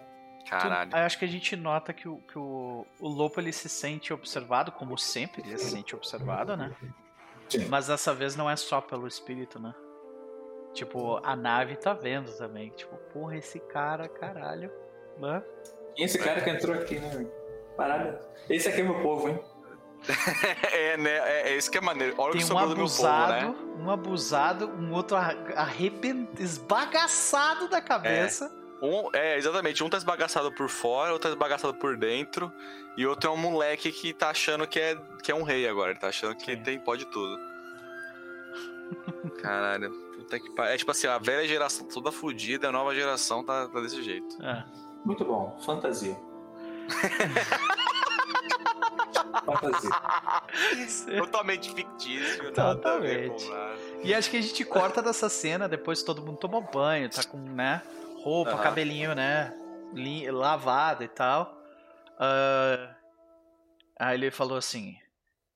Caralho. 0.48 0.90
eu 0.92 0.98
acho 0.98 1.18
que 1.18 1.24
a 1.24 1.28
gente 1.28 1.54
nota 1.56 1.92
que 1.92 2.08
o, 2.08 2.16
que 2.18 2.38
o, 2.38 2.86
o 2.98 3.08
Lopo 3.08 3.38
ele 3.40 3.52
se 3.52 3.68
sente 3.68 4.12
observado, 4.12 4.72
como 4.72 4.96
sempre 4.98 5.42
ele 5.42 5.56
se 5.58 5.70
sente 5.70 5.94
observado, 5.94 6.56
né? 6.56 6.72
Sim. 7.48 7.66
Mas 7.68 7.86
dessa 7.88 8.12
vez 8.14 8.34
não 8.36 8.48
é 8.50 8.56
só 8.56 8.80
pelo 8.80 9.06
espírito, 9.06 9.58
né? 9.60 9.74
Tipo, 10.72 11.20
a 11.24 11.34
nave 11.34 11.76
tá 11.76 11.92
vendo 11.92 12.30
também. 12.36 12.70
Tipo, 12.70 12.96
porra, 13.12 13.36
esse 13.36 13.58
cara, 13.58 14.08
caralho. 14.08 14.70
Né? 15.18 15.42
Quem 15.96 16.04
é 16.04 16.06
esse 16.06 16.18
cara 16.18 16.40
que 16.40 16.48
entrou 16.50 16.74
aqui, 16.76 16.98
né? 16.98 17.26
Parada. 17.76 18.20
Esse 18.48 18.68
aqui 18.68 18.80
é 18.80 18.84
meu 18.84 19.00
povo, 19.02 19.28
hein? 19.28 19.40
É, 20.72 20.96
né? 20.96 21.10
É, 21.10 21.50
é 21.50 21.56
isso 21.56 21.70
que 21.70 21.76
é 21.78 21.80
maneiro. 21.80 22.14
Olha 22.18 22.30
o 22.30 22.32
Tem 22.32 22.40
que 22.40 22.44
um 22.44 22.48
sobrou 22.48 22.68
do 22.70 22.76
meu 22.76 22.86
povo, 22.86 23.06
abusado, 23.06 23.32
né? 23.32 23.54
um 23.78 23.90
abusado, 23.90 24.68
um 24.70 24.92
outro 24.92 25.16
arre- 25.16 25.54
arreben- 25.56 26.28
esbagaçado 26.38 27.68
da 27.68 27.80
cabeça. 27.80 28.50
Um, 28.82 29.10
é, 29.12 29.36
exatamente. 29.36 29.84
Um 29.84 29.90
tá 29.90 29.96
esbagaçado 29.96 30.50
por 30.52 30.68
fora, 30.68 31.12
outro 31.12 31.28
tá 31.28 31.34
esbagaçado 31.34 31.74
por 31.74 31.96
dentro. 31.96 32.52
E 32.96 33.06
outro 33.06 33.30
é 33.30 33.32
um 33.32 33.36
moleque 33.36 33.92
que 33.92 34.12
tá 34.12 34.30
achando 34.30 34.66
que 34.66 34.80
é, 34.80 34.96
que 35.22 35.30
é 35.30 35.34
um 35.34 35.42
rei 35.42 35.68
agora. 35.68 35.90
Ele 35.90 35.98
tá 35.98 36.08
achando 36.08 36.34
que 36.34 36.56
Sim. 36.56 36.62
tem, 36.62 36.78
pode 36.78 37.04
tudo. 37.06 37.38
Caralho. 39.40 39.90
Puta 40.16 40.40
que 40.40 40.50
pariu. 40.50 40.74
É 40.74 40.76
tipo 40.76 40.90
assim, 40.90 41.06
a 41.06 41.18
velha 41.18 41.46
geração 41.46 41.86
toda 41.86 42.10
fodida, 42.10 42.68
a 42.68 42.72
nova 42.72 42.94
geração 42.94 43.44
tá, 43.44 43.68
tá 43.68 43.80
desse 43.80 44.02
jeito. 44.02 44.42
É. 44.44 44.64
Muito 45.04 45.24
bom. 45.24 45.58
Fantasia. 45.64 46.16
Fantasia. 49.44 49.90
Totalmente 51.18 51.72
fictício, 51.72 52.52
nada 52.56 52.94
a 52.94 52.98
ver 52.98 53.28
com 53.28 53.36
Totalmente. 53.36 53.48
nada. 53.48 53.76
E 54.02 54.14
acho 54.14 54.30
que 54.30 54.36
a 54.36 54.42
gente 54.42 54.64
corta 54.64 55.02
dessa 55.02 55.28
cena, 55.28 55.68
depois 55.68 56.02
todo 56.02 56.22
mundo 56.22 56.38
tomou 56.38 56.62
banho, 56.62 57.08
tá 57.08 57.22
com, 57.24 57.38
né? 57.38 57.82
Roupa, 58.22 58.52
Aham. 58.52 58.62
cabelinho, 58.62 59.14
né? 59.14 59.52
lavado 60.30 61.02
e 61.02 61.08
tal. 61.08 61.60
Ah, 62.18 62.96
aí 63.98 64.16
ele 64.16 64.30
falou 64.30 64.56
assim: 64.56 64.96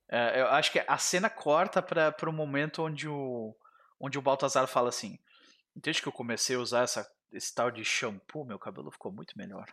é, 0.09 0.41
eu 0.41 0.49
acho 0.49 0.73
que 0.73 0.83
a 0.87 0.99
cena 0.99 1.31
corta 1.31 1.83
para 1.83 2.29
o 2.29 2.33
momento 2.33 2.83
onde 2.83 3.09
o, 3.09 3.55
onde 3.99 4.19
o 4.19 4.23
Baltazar 4.23 4.67
fala 4.67 4.89
assim: 4.89 5.19
Desde 5.75 6.03
que 6.03 6.09
eu 6.09 6.13
comecei 6.13 6.57
a 6.57 6.61
usar 6.61 6.83
essa, 6.83 7.09
esse 7.33 7.55
tal 7.55 7.71
de 7.71 7.85
shampoo, 7.85 8.45
meu 8.45 8.59
cabelo 8.59 8.91
ficou 8.91 9.13
muito 9.13 9.37
melhor. 9.37 9.67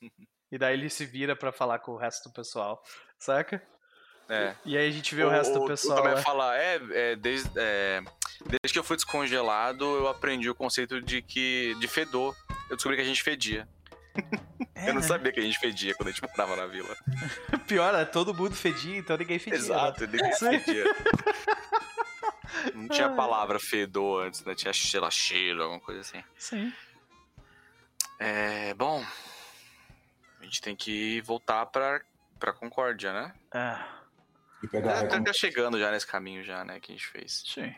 e 0.50 0.58
daí 0.58 0.74
ele 0.74 0.90
se 0.90 1.04
vira 1.04 1.36
pra 1.36 1.52
falar 1.52 1.80
com 1.80 1.92
o 1.92 1.96
resto 1.96 2.28
do 2.28 2.32
pessoal, 2.32 2.82
saca? 3.18 3.62
É. 4.28 4.56
E 4.64 4.76
aí 4.76 4.88
a 4.88 4.90
gente 4.90 5.14
vê 5.14 5.22
o, 5.22 5.28
resto 5.28 5.58
do 5.58 5.66
pessoal. 5.66 5.98
O 5.98 6.02
Tomé 6.02 6.14
lá. 6.14 6.22
fala, 6.22 6.56
é, 6.56 6.80
é, 6.92 7.16
desde, 7.16 7.50
é, 7.56 8.00
desde 8.62 8.72
que 8.72 8.78
eu 8.78 8.84
fui 8.84 8.96
descongelado, 8.96 9.84
eu 9.84 10.08
aprendi 10.08 10.48
o 10.50 10.54
conceito 10.54 11.00
de 11.00 11.22
que 11.22 11.74
de 11.80 11.88
fedor. 11.88 12.34
Eu 12.70 12.76
descobri 12.76 12.96
que 12.96 13.02
a 13.02 13.06
gente 13.06 13.22
fedia. 13.22 13.68
É, 14.76 14.88
eu 14.90 14.94
não 14.94 15.00
né? 15.00 15.06
sabia 15.06 15.30
que 15.32 15.38
a 15.38 15.42
gente 15.42 15.58
fedia 15.58 15.94
quando 15.94 16.08
a 16.08 16.10
gente 16.10 16.20
morava 16.22 16.56
na 16.56 16.66
vila. 16.66 16.96
Pior, 17.66 17.94
é, 17.94 18.04
todo 18.04 18.34
mundo 18.34 18.54
fedia, 18.56 18.96
então 18.98 19.16
ninguém 19.16 19.38
fedia. 19.38 19.58
né? 19.58 19.64
Exato, 19.64 20.06
ninguém 20.06 20.32
Sim. 20.32 20.58
fedia. 20.60 20.84
Não 22.74 22.88
tinha 22.88 23.06
a 23.06 23.14
palavra 23.14 23.58
fedor 23.60 24.26
antes, 24.26 24.44
né? 24.44 24.54
Tinha, 24.54 24.72
sei 24.72 24.98
lá, 25.00 25.10
cheiro, 25.10 25.62
alguma 25.62 25.80
coisa 25.80 26.00
assim. 26.00 26.22
Sim. 26.36 26.72
É, 28.18 28.74
bom, 28.74 29.04
a 30.40 30.44
gente 30.44 30.60
tem 30.60 30.74
que 30.74 31.20
voltar 31.22 31.66
pra, 31.66 32.00
pra 32.38 32.52
Concórdia, 32.52 33.12
né? 33.12 33.32
Ah, 33.52 33.86
E 34.62 34.66
pegar 34.68 34.98
a 34.98 35.06
Tá, 35.08 35.20
tá 35.22 35.32
chegando 35.32 35.78
já 35.78 35.90
nesse 35.90 36.06
caminho 36.06 36.42
já, 36.44 36.64
né, 36.64 36.80
que 36.80 36.92
a 36.92 36.94
gente 36.94 37.06
fez. 37.06 37.42
sim. 37.46 37.74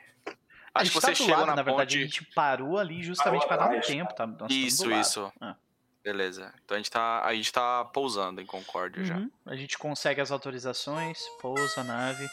A 0.76 0.82
Acho 0.82 0.92
gente 0.92 0.94
que 0.94 1.00
tá 1.00 1.06
você 1.14 1.22
do 1.22 1.26
chega 1.26 1.38
lado, 1.38 1.46
na, 1.46 1.56
na 1.56 1.62
verdade, 1.62 1.96
ponte... 1.96 2.02
a 2.02 2.06
gente 2.06 2.34
parou 2.34 2.78
ali 2.78 3.02
justamente 3.02 3.46
Parou 3.46 3.58
pra 3.58 3.68
dar 3.68 3.76
um 3.76 3.80
tempo, 3.80 4.14
tá? 4.14 4.26
Nós 4.26 4.52
Isso, 4.52 4.90
isso. 4.92 5.32
Ah. 5.40 5.56
Beleza. 6.04 6.52
Então 6.64 6.76
a 6.76 6.78
gente 6.78 6.90
tá, 6.90 7.24
a 7.24 7.34
gente 7.34 7.52
tá 7.52 7.84
pousando 7.86 8.40
em 8.40 8.46
Concórdia 8.46 9.04
já. 9.04 9.16
Uhum. 9.16 9.30
A 9.46 9.56
gente 9.56 9.76
consegue 9.78 10.20
as 10.20 10.30
autorizações, 10.30 11.18
pousa 11.40 11.80
a 11.80 11.84
nave. 11.84 12.28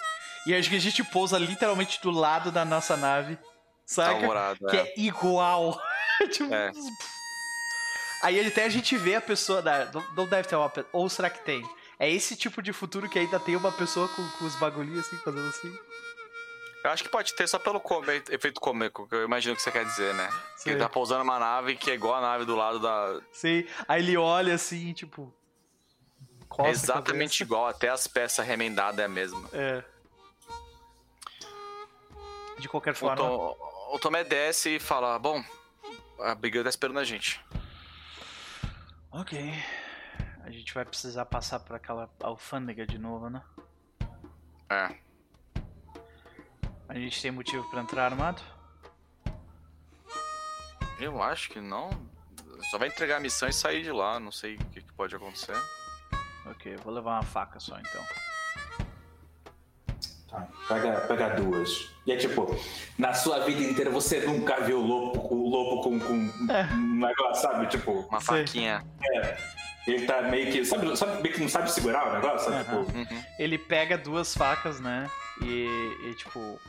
E 0.45 0.53
acho 0.53 0.70
que 0.70 0.76
a 0.76 0.80
gente 0.80 1.03
pousa 1.06 1.40
literalmente 1.40 2.02
do 2.02 2.11
lado 2.11 2.52
da 2.52 2.65
nossa 2.65 2.98
nave. 2.98 3.36
Tá 3.38 3.44
Saca? 3.86 4.11
alvorada, 4.11 4.70
que 4.70 4.76
é. 4.76 4.82
é 4.82 4.94
igual. 4.98 5.82
tipo, 6.32 6.53
É. 6.53 6.72
Aí 8.22 8.45
até 8.45 8.65
a 8.65 8.70
gente 8.70 8.95
vê 8.98 9.15
a 9.15 9.22
pessoa 9.22 9.61
da. 9.61 9.90
Não 10.15 10.28
deve 10.28 10.48
ter 10.48 10.56
uma. 10.56 10.72
Ou 10.91 11.10
será 11.10 11.30
que 11.30 11.44
tem? 11.44 11.64
É 11.98 12.10
esse 12.11 12.36
tipo 12.36 12.61
de 12.61 12.74
futuro 12.74 13.10
que 13.10 13.18
ainda 13.18 13.40
tem 13.40 13.56
uma 13.56 13.72
pessoa 13.72 14.07
com, 14.10 14.28
com 14.38 14.45
os 14.45 14.56
bagulhinhos 14.57 15.07
assim, 15.07 15.18
fazendo 15.18 15.48
assim. 15.48 15.74
Eu 16.84 16.89
acho 16.91 17.01
que 17.03 17.10
pode 17.10 17.34
ter 17.34 17.47
só 17.47 17.57
pelo 17.57 17.81
efeito 18.30 18.60
cômico, 18.60 19.07
que 19.07 19.15
eu 19.15 19.23
imagino 19.23 19.55
que 19.55 19.61
você 19.61 19.72
quer 19.72 19.85
dizer, 19.85 20.14
né? 20.15 20.30
Que 20.61 20.72
ele 20.72 20.80
tá 20.80 20.89
pousando 20.89 21.23
uma 21.23 21.39
nave 21.39 21.77
que 21.77 21.89
é 21.89 21.93
igual 21.93 22.15
a 22.15 22.22
nave 22.22 22.43
do 22.43 22.55
lado 22.55 22.80
da. 22.80 23.22
Sim. 23.31 23.65
Aí 23.88 24.01
ele 24.03 24.18
olha 24.18 24.53
assim, 24.53 24.91
tipo. 24.91 25.34
É 26.60 26.69
exatamente 26.69 27.41
igual, 27.41 27.68
até 27.68 27.89
as 27.89 28.05
peças 28.05 28.45
remendadas 28.45 28.99
é 28.99 29.05
a 29.05 29.07
mesma. 29.07 29.49
É. 29.53 29.84
De 32.60 32.68
qualquer 32.68 32.91
O, 32.91 32.95
forma. 32.95 33.15
Tom, 33.15 33.57
o 33.91 33.99
Tomé 33.99 34.23
desce 34.23 34.76
e 34.76 34.80
fala: 34.80 35.18
Bom, 35.18 35.43
a 36.19 36.35
brigada 36.35 36.65
tá 36.65 36.69
esperando 36.69 36.99
a 36.99 37.03
gente. 37.03 37.43
Ok. 39.10 39.53
A 40.43 40.51
gente 40.51 40.73
vai 40.73 40.84
precisar 40.84 41.26
passar 41.26 41.60
por 41.61 41.76
aquela 41.76 42.10
alfândega 42.22 42.85
de 42.85 42.97
novo, 42.97 43.30
né? 43.30 43.41
É. 44.69 44.95
A 46.88 46.95
gente 46.95 47.22
tem 47.22 47.31
motivo 47.31 47.64
pra 47.69 47.81
entrar 47.81 48.05
armado? 48.05 48.41
Eu 50.99 51.22
acho 51.22 51.49
que 51.49 51.60
não. 51.60 51.89
Só 52.69 52.77
vai 52.77 52.88
entregar 52.88 53.18
a 53.18 53.19
missão 53.19 53.47
e 53.49 53.53
sair 53.53 53.84
de 53.84 53.91
lá. 53.91 54.19
Não 54.19 54.31
sei 54.31 54.55
o 54.55 54.60
que, 54.65 54.81
que 54.81 54.93
pode 54.93 55.15
acontecer. 55.15 55.55
Ok, 56.45 56.73
eu 56.76 56.80
vou 56.80 56.93
levar 56.93 57.11
uma 57.15 57.23
faca 57.23 57.60
só 57.60 57.77
então. 57.80 58.01
Tá, 60.30 60.47
pega, 60.68 61.01
pega 61.01 61.30
duas. 61.35 61.89
E 62.05 62.11
é 62.11 62.18
tipo, 62.18 62.47
na 62.97 63.14
sua 63.14 63.39
vida 63.45 63.61
inteira 63.61 63.89
você 63.89 64.22
nunca 64.26 64.60
viu 64.61 64.80
o 64.80 64.85
lobo, 64.85 65.34
o 65.34 65.49
lobo 65.49 65.81
com, 65.84 65.99
com 65.99 66.51
É. 66.51 66.64
um 66.73 66.95
negócio, 66.99 67.41
sabe? 67.41 67.68
Tipo, 67.68 67.91
Uma 68.10 68.19
Sei. 68.19 68.45
faquinha. 68.45 68.85
ele 69.88 70.05
tá 70.05 70.22
meio 70.23 70.51
que. 70.51 70.65
Sabe, 70.65 70.95
sabe 70.97 71.22
meio 71.22 71.34
que 71.35 71.41
não 71.41 71.49
sabe 71.49 71.72
segurar 71.72 72.10
o 72.10 72.14
negócio? 72.14 72.51
Sabe? 72.51 72.69
Aham. 72.69 72.85
Tipo, 72.85 72.97
Uhum. 73.15 73.23
Ele 73.39 73.57
pega 73.57 73.97
duas 73.97 74.34
facas, 74.35 74.80
né? 74.80 75.10
E, 75.41 75.97
e, 76.10 76.14
tipo. 76.15 76.60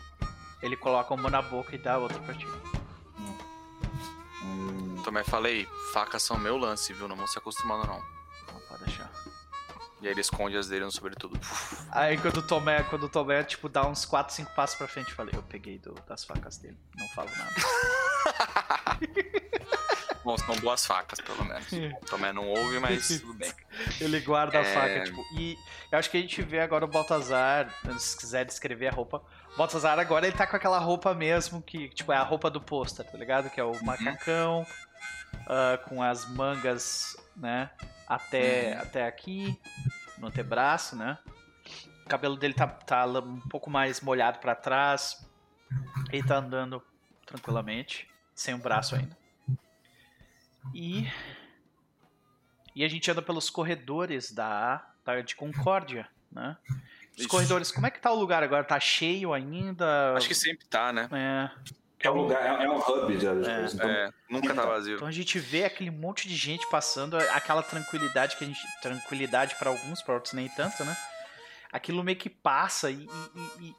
Ele 0.62 0.76
coloca 0.76 1.12
uma 1.14 1.28
na 1.30 1.42
boca 1.42 1.74
e 1.74 1.78
dá 1.78 1.94
a 1.94 1.98
outra 1.98 2.18
pra 2.20 2.34
ti. 2.34 2.46
hum, 4.42 5.00
Tomé 5.04 5.22
falei: 5.24 5.66
facas 5.92 6.22
são 6.22 6.38
meu 6.38 6.56
lance, 6.56 6.92
viu? 6.92 7.06
Não 7.08 7.16
vão 7.16 7.26
se 7.26 7.38
acostumando, 7.38 7.86
não. 7.86 7.98
Não 8.52 8.60
pode 8.68 8.84
deixar. 8.84 9.10
E 10.00 10.06
aí 10.06 10.12
ele 10.12 10.20
esconde 10.20 10.56
as 10.56 10.68
dele 10.68 10.84
no 10.84 10.92
sobretudo. 10.92 11.38
Aí 11.90 12.18
quando 12.18 12.38
o 12.38 12.42
Tomé, 12.42 12.82
quando 12.84 13.04
o 13.04 13.08
Tomé, 13.08 13.42
tipo, 13.42 13.68
dá 13.70 13.86
uns 13.86 14.04
4, 14.04 14.34
5 14.34 14.54
passos 14.54 14.76
pra 14.76 14.86
frente, 14.86 15.08
eu 15.10 15.14
falei, 15.16 15.32
eu 15.34 15.42
peguei 15.42 15.78
do- 15.78 15.94
das 16.06 16.24
facas 16.24 16.58
dele. 16.58 16.76
Não 16.96 17.08
falo 17.08 17.30
nada. 17.38 17.54
Bom, 20.24 20.36
são 20.38 20.56
boas 20.56 20.86
facas, 20.86 21.20
pelo 21.20 21.44
menos. 21.44 21.66
O 22.02 22.06
Tomé 22.06 22.32
não 22.32 22.48
ouve, 22.48 22.78
mas 22.80 23.06
tudo 23.20 23.34
bem. 23.34 23.52
Ele 24.00 24.20
guarda 24.20 24.58
a 24.58 24.62
É. 24.62 24.74
faca, 24.74 25.04
tipo. 25.04 25.22
E 25.38 25.56
eu 25.92 25.98
acho 25.98 26.10
que 26.10 26.16
a 26.16 26.20
gente 26.20 26.40
vê 26.42 26.60
agora 26.60 26.84
o 26.84 26.88
Baltazar, 26.88 27.68
se 27.98 28.16
quiser 28.16 28.44
descrever 28.46 28.88
a 28.88 28.92
roupa. 28.92 29.22
Baltazar 29.56 29.98
agora 29.98 30.26
ele 30.26 30.36
tá 30.36 30.46
com 30.46 30.56
aquela 30.56 30.78
roupa 30.78 31.14
mesmo 31.14 31.62
que, 31.62 31.88
tipo, 31.90 32.12
é 32.12 32.16
a 32.16 32.22
roupa 32.22 32.50
do 32.50 32.60
pôster, 32.60 33.04
tá 33.08 33.16
ligado? 33.16 33.48
Que 33.50 33.60
é 33.60 33.64
o 33.64 33.84
macacão, 33.84 34.66
ah, 35.46 35.78
com 35.88 36.02
as 36.02 36.28
mangas, 36.28 37.16
né? 37.36 37.70
Até, 38.06 38.76
até 38.76 39.06
aqui, 39.06 39.58
no 40.18 40.26
antebraço, 40.26 40.96
né? 40.96 41.18
O 42.04 42.08
cabelo 42.08 42.36
dele 42.36 42.52
tá, 42.52 42.66
tá 42.66 43.06
um 43.06 43.40
pouco 43.48 43.70
mais 43.70 44.00
molhado 44.00 44.38
pra 44.38 44.54
trás. 44.54 45.26
Ele 46.12 46.26
tá 46.26 46.36
andando 46.36 46.82
tranquilamente, 47.24 48.08
sem 48.34 48.54
o 48.54 48.58
braço 48.58 48.94
ainda. 48.94 49.16
E 50.74 51.08
e 52.74 52.84
a 52.84 52.88
gente 52.88 53.08
anda 53.08 53.22
pelos 53.22 53.48
corredores 53.48 54.32
da, 54.32 54.84
da 55.04 55.20
de 55.20 55.36
Concórdia, 55.36 56.08
né? 56.30 56.56
Os 57.14 57.20
Isso. 57.20 57.28
corredores, 57.28 57.70
como 57.70 57.86
é 57.86 57.90
que 57.90 58.00
tá 58.00 58.10
o 58.10 58.18
lugar 58.18 58.42
agora? 58.42 58.64
Tá 58.64 58.78
cheio 58.80 59.32
ainda? 59.32 60.14
Acho 60.16 60.26
que 60.28 60.34
sempre 60.34 60.66
tá, 60.66 60.92
né? 60.92 61.08
É. 61.12 62.06
é 62.08 62.10
um 62.10 62.14
lugar, 62.22 62.60
é, 62.60 62.64
é 62.64 62.68
um 62.70 62.76
hub 62.78 63.16
de 63.16 63.26
É, 63.26 63.30
coisas. 63.30 63.74
Então, 63.74 63.88
É, 63.88 64.10
nunca 64.28 64.52
tá 64.52 64.66
vazio. 64.66 64.96
Então 64.96 65.06
a 65.08 65.12
gente 65.12 65.38
vê 65.38 65.64
aquele 65.64 65.90
monte 65.90 66.28
de 66.28 66.34
gente 66.34 66.68
passando, 66.68 67.16
aquela 67.16 67.62
tranquilidade 67.62 68.36
que 68.36 68.44
a 68.44 68.46
gente. 68.46 68.60
Tranquilidade 68.82 69.54
pra 69.56 69.70
alguns, 69.70 70.02
pra 70.02 70.14
outros 70.14 70.32
nem 70.34 70.48
tanto, 70.48 70.84
né? 70.84 70.96
Aquilo 71.72 72.02
meio 72.02 72.18
que 72.18 72.28
passa 72.28 72.90
e. 72.90 73.04
e- 73.04 73.08
e- 73.60 73.66
e- 73.68 73.74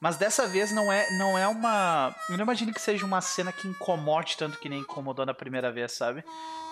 Mas 0.00 0.16
dessa 0.18 0.46
vez 0.46 0.70
não 0.70 0.92
é, 0.92 1.10
não 1.16 1.38
é 1.38 1.48
uma. 1.48 2.14
Eu 2.28 2.36
não 2.36 2.44
imagino 2.44 2.74
que 2.74 2.80
seja 2.80 3.06
uma 3.06 3.22
cena 3.22 3.50
que 3.52 3.66
incomode 3.66 4.36
tanto 4.36 4.58
que 4.58 4.68
nem 4.68 4.80
incomodou 4.80 5.24
na 5.24 5.32
primeira 5.32 5.72
vez, 5.72 5.92
sabe? 5.92 6.22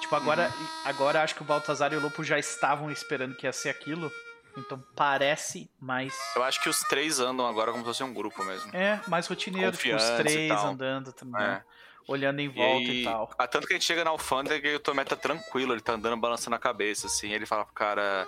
Tipo, 0.03 0.15
agora, 0.17 0.53
agora 0.85 1.23
acho 1.23 1.35
que 1.35 1.41
o 1.41 1.45
Baltazar 1.47 1.95
e 1.95 1.97
o 1.97 2.01
Lopo 2.01 2.23
já 2.23 2.39
estavam 2.39 2.91
esperando 2.91 3.35
que 3.35 3.47
ia 3.47 3.53
ser 3.53 3.71
aquilo. 3.71 4.13
Então 4.57 4.83
parece 4.95 5.71
mais. 5.81 6.15
Eu 6.37 6.43
acho 6.43 6.63
que 6.63 6.69
os 6.69 6.81
três 6.81 7.21
andam 7.21 7.47
agora 7.47 7.71
como 7.73 7.83
se 7.83 7.89
fosse 7.89 8.05
um 8.05 8.13
grupo 8.13 8.45
mesmo. 8.45 8.75
É, 8.75 9.01
mais 9.09 9.27
rotineiro, 9.27 9.77
tipo, 9.77 9.97
os 9.97 10.03
e 10.03 10.17
três 10.17 10.51
andando 10.51 11.13
também. 11.13 11.43
É. 11.43 11.63
Olhando 12.09 12.41
em 12.41 12.47
E, 12.47 12.49
volta 12.49 12.83
e, 12.83 12.91
aí, 12.91 13.05
tal. 13.05 13.31
ah, 13.39 13.47
tanto 13.47 13.67
que 13.67 13.73
a 13.73 13.77
gente 13.77 13.87
chega 13.87 14.03
na 14.03 14.11
alfândega 14.11 14.69
e 14.69 14.75
o 14.75 14.81
Tomé 14.81 15.05
tá 15.05 15.15
tranquilo, 15.15 15.73
ele 15.73 15.81
tá 15.81 15.93
andando 15.93 16.17
balançando 16.21 16.57
a 16.57 16.59
cabeça, 16.59 17.07
assim. 17.07 17.31
Ele 17.33 17.47
fala 17.47 17.65
pro 17.65 17.73
cara: 17.75 18.27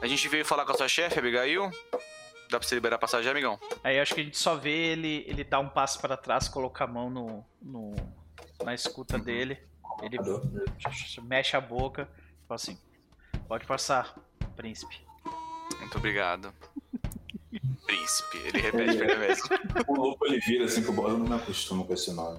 A 0.00 0.06
gente 0.06 0.28
veio 0.28 0.44
falar 0.44 0.64
com 0.64 0.72
a 0.72 0.76
sua 0.76 0.88
chefe, 0.88 1.18
Abigail. 1.18 1.70
Dá 2.48 2.60
pra 2.60 2.66
você 2.68 2.76
liberar 2.76 2.94
a 2.96 2.98
passagem, 3.00 3.28
amigão? 3.28 3.58
Aí 3.82 3.98
acho 3.98 4.14
que 4.14 4.20
a 4.20 4.24
gente 4.24 4.38
só 4.38 4.54
vê 4.54 4.92
ele, 4.92 5.24
ele 5.26 5.42
dar 5.42 5.58
um 5.58 5.68
passo 5.68 6.00
pra 6.00 6.16
trás, 6.16 6.46
colocar 6.48 6.84
a 6.84 6.86
mão 6.86 7.10
no, 7.10 7.44
no 7.60 7.96
na 8.64 8.72
escuta 8.72 9.18
dele. 9.18 9.58
Ele 10.00 10.18
mexe 11.22 11.56
a 11.56 11.60
boca, 11.60 12.08
fala 12.46 12.54
assim: 12.54 12.78
Pode 13.48 13.66
passar, 13.66 14.14
príncipe. 14.54 15.04
Muito 15.78 15.98
obrigado. 15.98 16.52
Príncipe. 17.86 18.38
Ele 18.38 18.60
repete 18.60 18.96
pra 18.96 19.06
ele 19.06 19.16
mesmo. 19.16 19.44
o 19.86 19.94
lobo 19.94 20.26
ele 20.26 20.40
vira 20.40 20.64
assim 20.64 20.82
com 20.82 20.92
o 20.92 20.94
bola. 20.94 21.10
Eu 21.10 21.18
não 21.18 21.26
me 21.26 21.34
acostumo 21.36 21.84
com 21.86 21.92
esse 21.94 22.12
nome. 22.12 22.38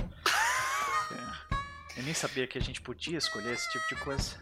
Eu 1.95 2.03
nem 2.03 2.13
sabia 2.13 2.45
que 2.45 2.57
a 2.57 2.61
gente 2.61 2.79
podia 2.81 3.17
escolher 3.17 3.53
esse 3.53 3.69
tipo 3.71 3.87
de 3.87 3.95
coisa. 3.95 4.35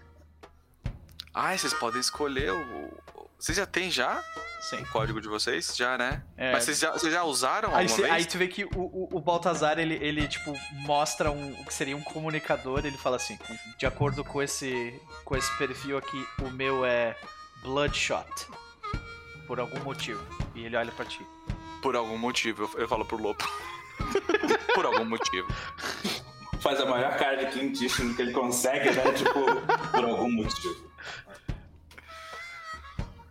Ah, 1.33 1.55
vocês 1.57 1.73
podem 1.73 2.01
escolher 2.01 2.51
o. 2.51 2.91
Vocês 3.39 3.57
já 3.57 3.65
tem 3.65 3.91
já 3.91 4.23
Sim. 4.61 4.77
o 4.77 4.85
código 4.87 5.21
de 5.21 5.27
vocês? 5.27 5.75
Já, 5.75 5.97
né? 5.97 6.23
É. 6.35 6.51
Mas 6.53 6.63
vocês 6.63 6.79
já, 6.79 6.91
vocês 6.91 7.13
já 7.13 7.23
usaram 7.23 7.69
Aí, 7.75 7.83
alguma 7.83 7.95
cê- 7.95 8.01
vez? 8.03 8.13
aí 8.13 8.25
tu 8.25 8.37
vê 8.37 8.47
que 8.47 8.63
o, 8.65 8.69
o, 8.75 9.09
o 9.17 9.19
Baltazar, 9.21 9.77
ele, 9.77 9.95
ele, 9.95 10.27
tipo, 10.27 10.53
mostra 10.71 11.29
um, 11.31 11.51
o 11.61 11.65
que 11.65 11.73
seria 11.73 11.95
um 11.95 12.01
comunicador, 12.01 12.79
ele 12.85 12.97
fala 12.97 13.17
assim, 13.17 13.37
de 13.77 13.85
acordo 13.85 14.23
com 14.23 14.41
esse, 14.41 14.99
com 15.23 15.35
esse 15.35 15.51
perfil 15.57 15.97
aqui, 15.97 16.27
o 16.41 16.49
meu 16.49 16.85
é 16.85 17.15
Bloodshot. 17.61 18.25
Por 19.47 19.59
algum 19.59 19.80
motivo. 19.84 20.22
E 20.53 20.65
ele 20.65 20.76
olha 20.76 20.91
pra 20.91 21.05
ti. 21.05 21.26
Por 21.81 21.95
algum 21.95 22.17
motivo, 22.17 22.63
eu, 22.63 22.81
eu 22.81 22.88
falo 22.88 23.05
pro 23.05 23.22
Lopo. 23.22 23.47
Por 24.73 24.85
algum 24.85 25.05
motivo. 25.05 25.47
faz 26.59 26.81
a 26.81 26.85
maior 26.85 27.15
cara 27.15 27.38
de 27.38 27.51
Clint 27.51 27.81
Eastwood 27.81 28.15
que 28.15 28.22
ele 28.22 28.31
consegue, 28.34 28.91
né? 28.91 29.11
tipo, 29.13 29.45
por 29.91 30.03
algum 30.03 30.31
motivo. 30.31 30.91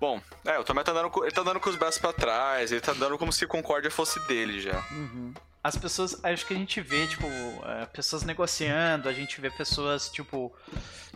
Bom, 0.01 0.21
é, 0.45 0.59
o 0.59 0.65
Tomé 0.65 0.85
tá 0.85 0.93
andando, 0.93 1.11
com, 1.11 1.25
ele 1.25 1.33
tá 1.33 1.41
andando 1.41 1.61
com 1.61 1.69
os 1.69 1.77
braços 1.77 2.01
pra 2.01 2.13
trás, 2.13 2.71
ele 2.71 2.81
tá 2.81 2.93
andando 2.93 3.19
como 3.19 3.33
se 3.33 3.47
Concórdia 3.47 3.91
fosse 3.91 4.21
dele 4.29 4.61
já. 4.61 4.85
Uhum. 4.91 5.35
As 5.65 5.77
pessoas, 5.79 6.23
acho 6.23 6.45
que 6.47 6.53
a 6.53 6.57
gente 6.59 6.79
vê, 6.83 7.07
tipo, 7.07 7.27
é, 7.65 7.87
pessoas 7.87 8.23
negociando, 8.23 9.09
a 9.09 9.13
gente 9.15 9.41
vê 9.41 9.49
pessoas, 9.51 10.11
tipo, 10.11 10.55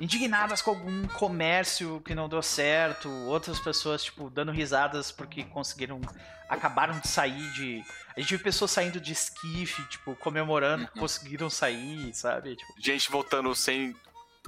indignadas 0.00 0.62
com 0.62 0.70
algum 0.70 1.06
comércio 1.08 2.00
que 2.04 2.14
não 2.14 2.30
deu 2.30 2.40
certo, 2.42 3.10
outras 3.26 3.58
pessoas, 3.60 4.04
tipo, 4.04 4.30
dando 4.30 4.50
risadas 4.50 5.12
porque 5.12 5.44
conseguiram, 5.44 6.00
acabaram 6.48 6.98
de 6.98 7.08
sair 7.08 7.50
de. 7.52 7.84
A 8.16 8.20
gente 8.20 8.36
vê 8.36 8.42
pessoas 8.44 8.70
saindo 8.70 8.98
de 8.98 9.12
esquife, 9.12 9.82
tipo, 9.88 10.16
comemorando 10.16 10.86
que 10.88 10.94
Uhum. 10.94 11.02
conseguiram 11.02 11.50
sair, 11.50 12.14
sabe? 12.14 12.56
Tipo, 12.56 12.72
Gente 12.78 13.10
voltando 13.10 13.54
sem 13.54 13.94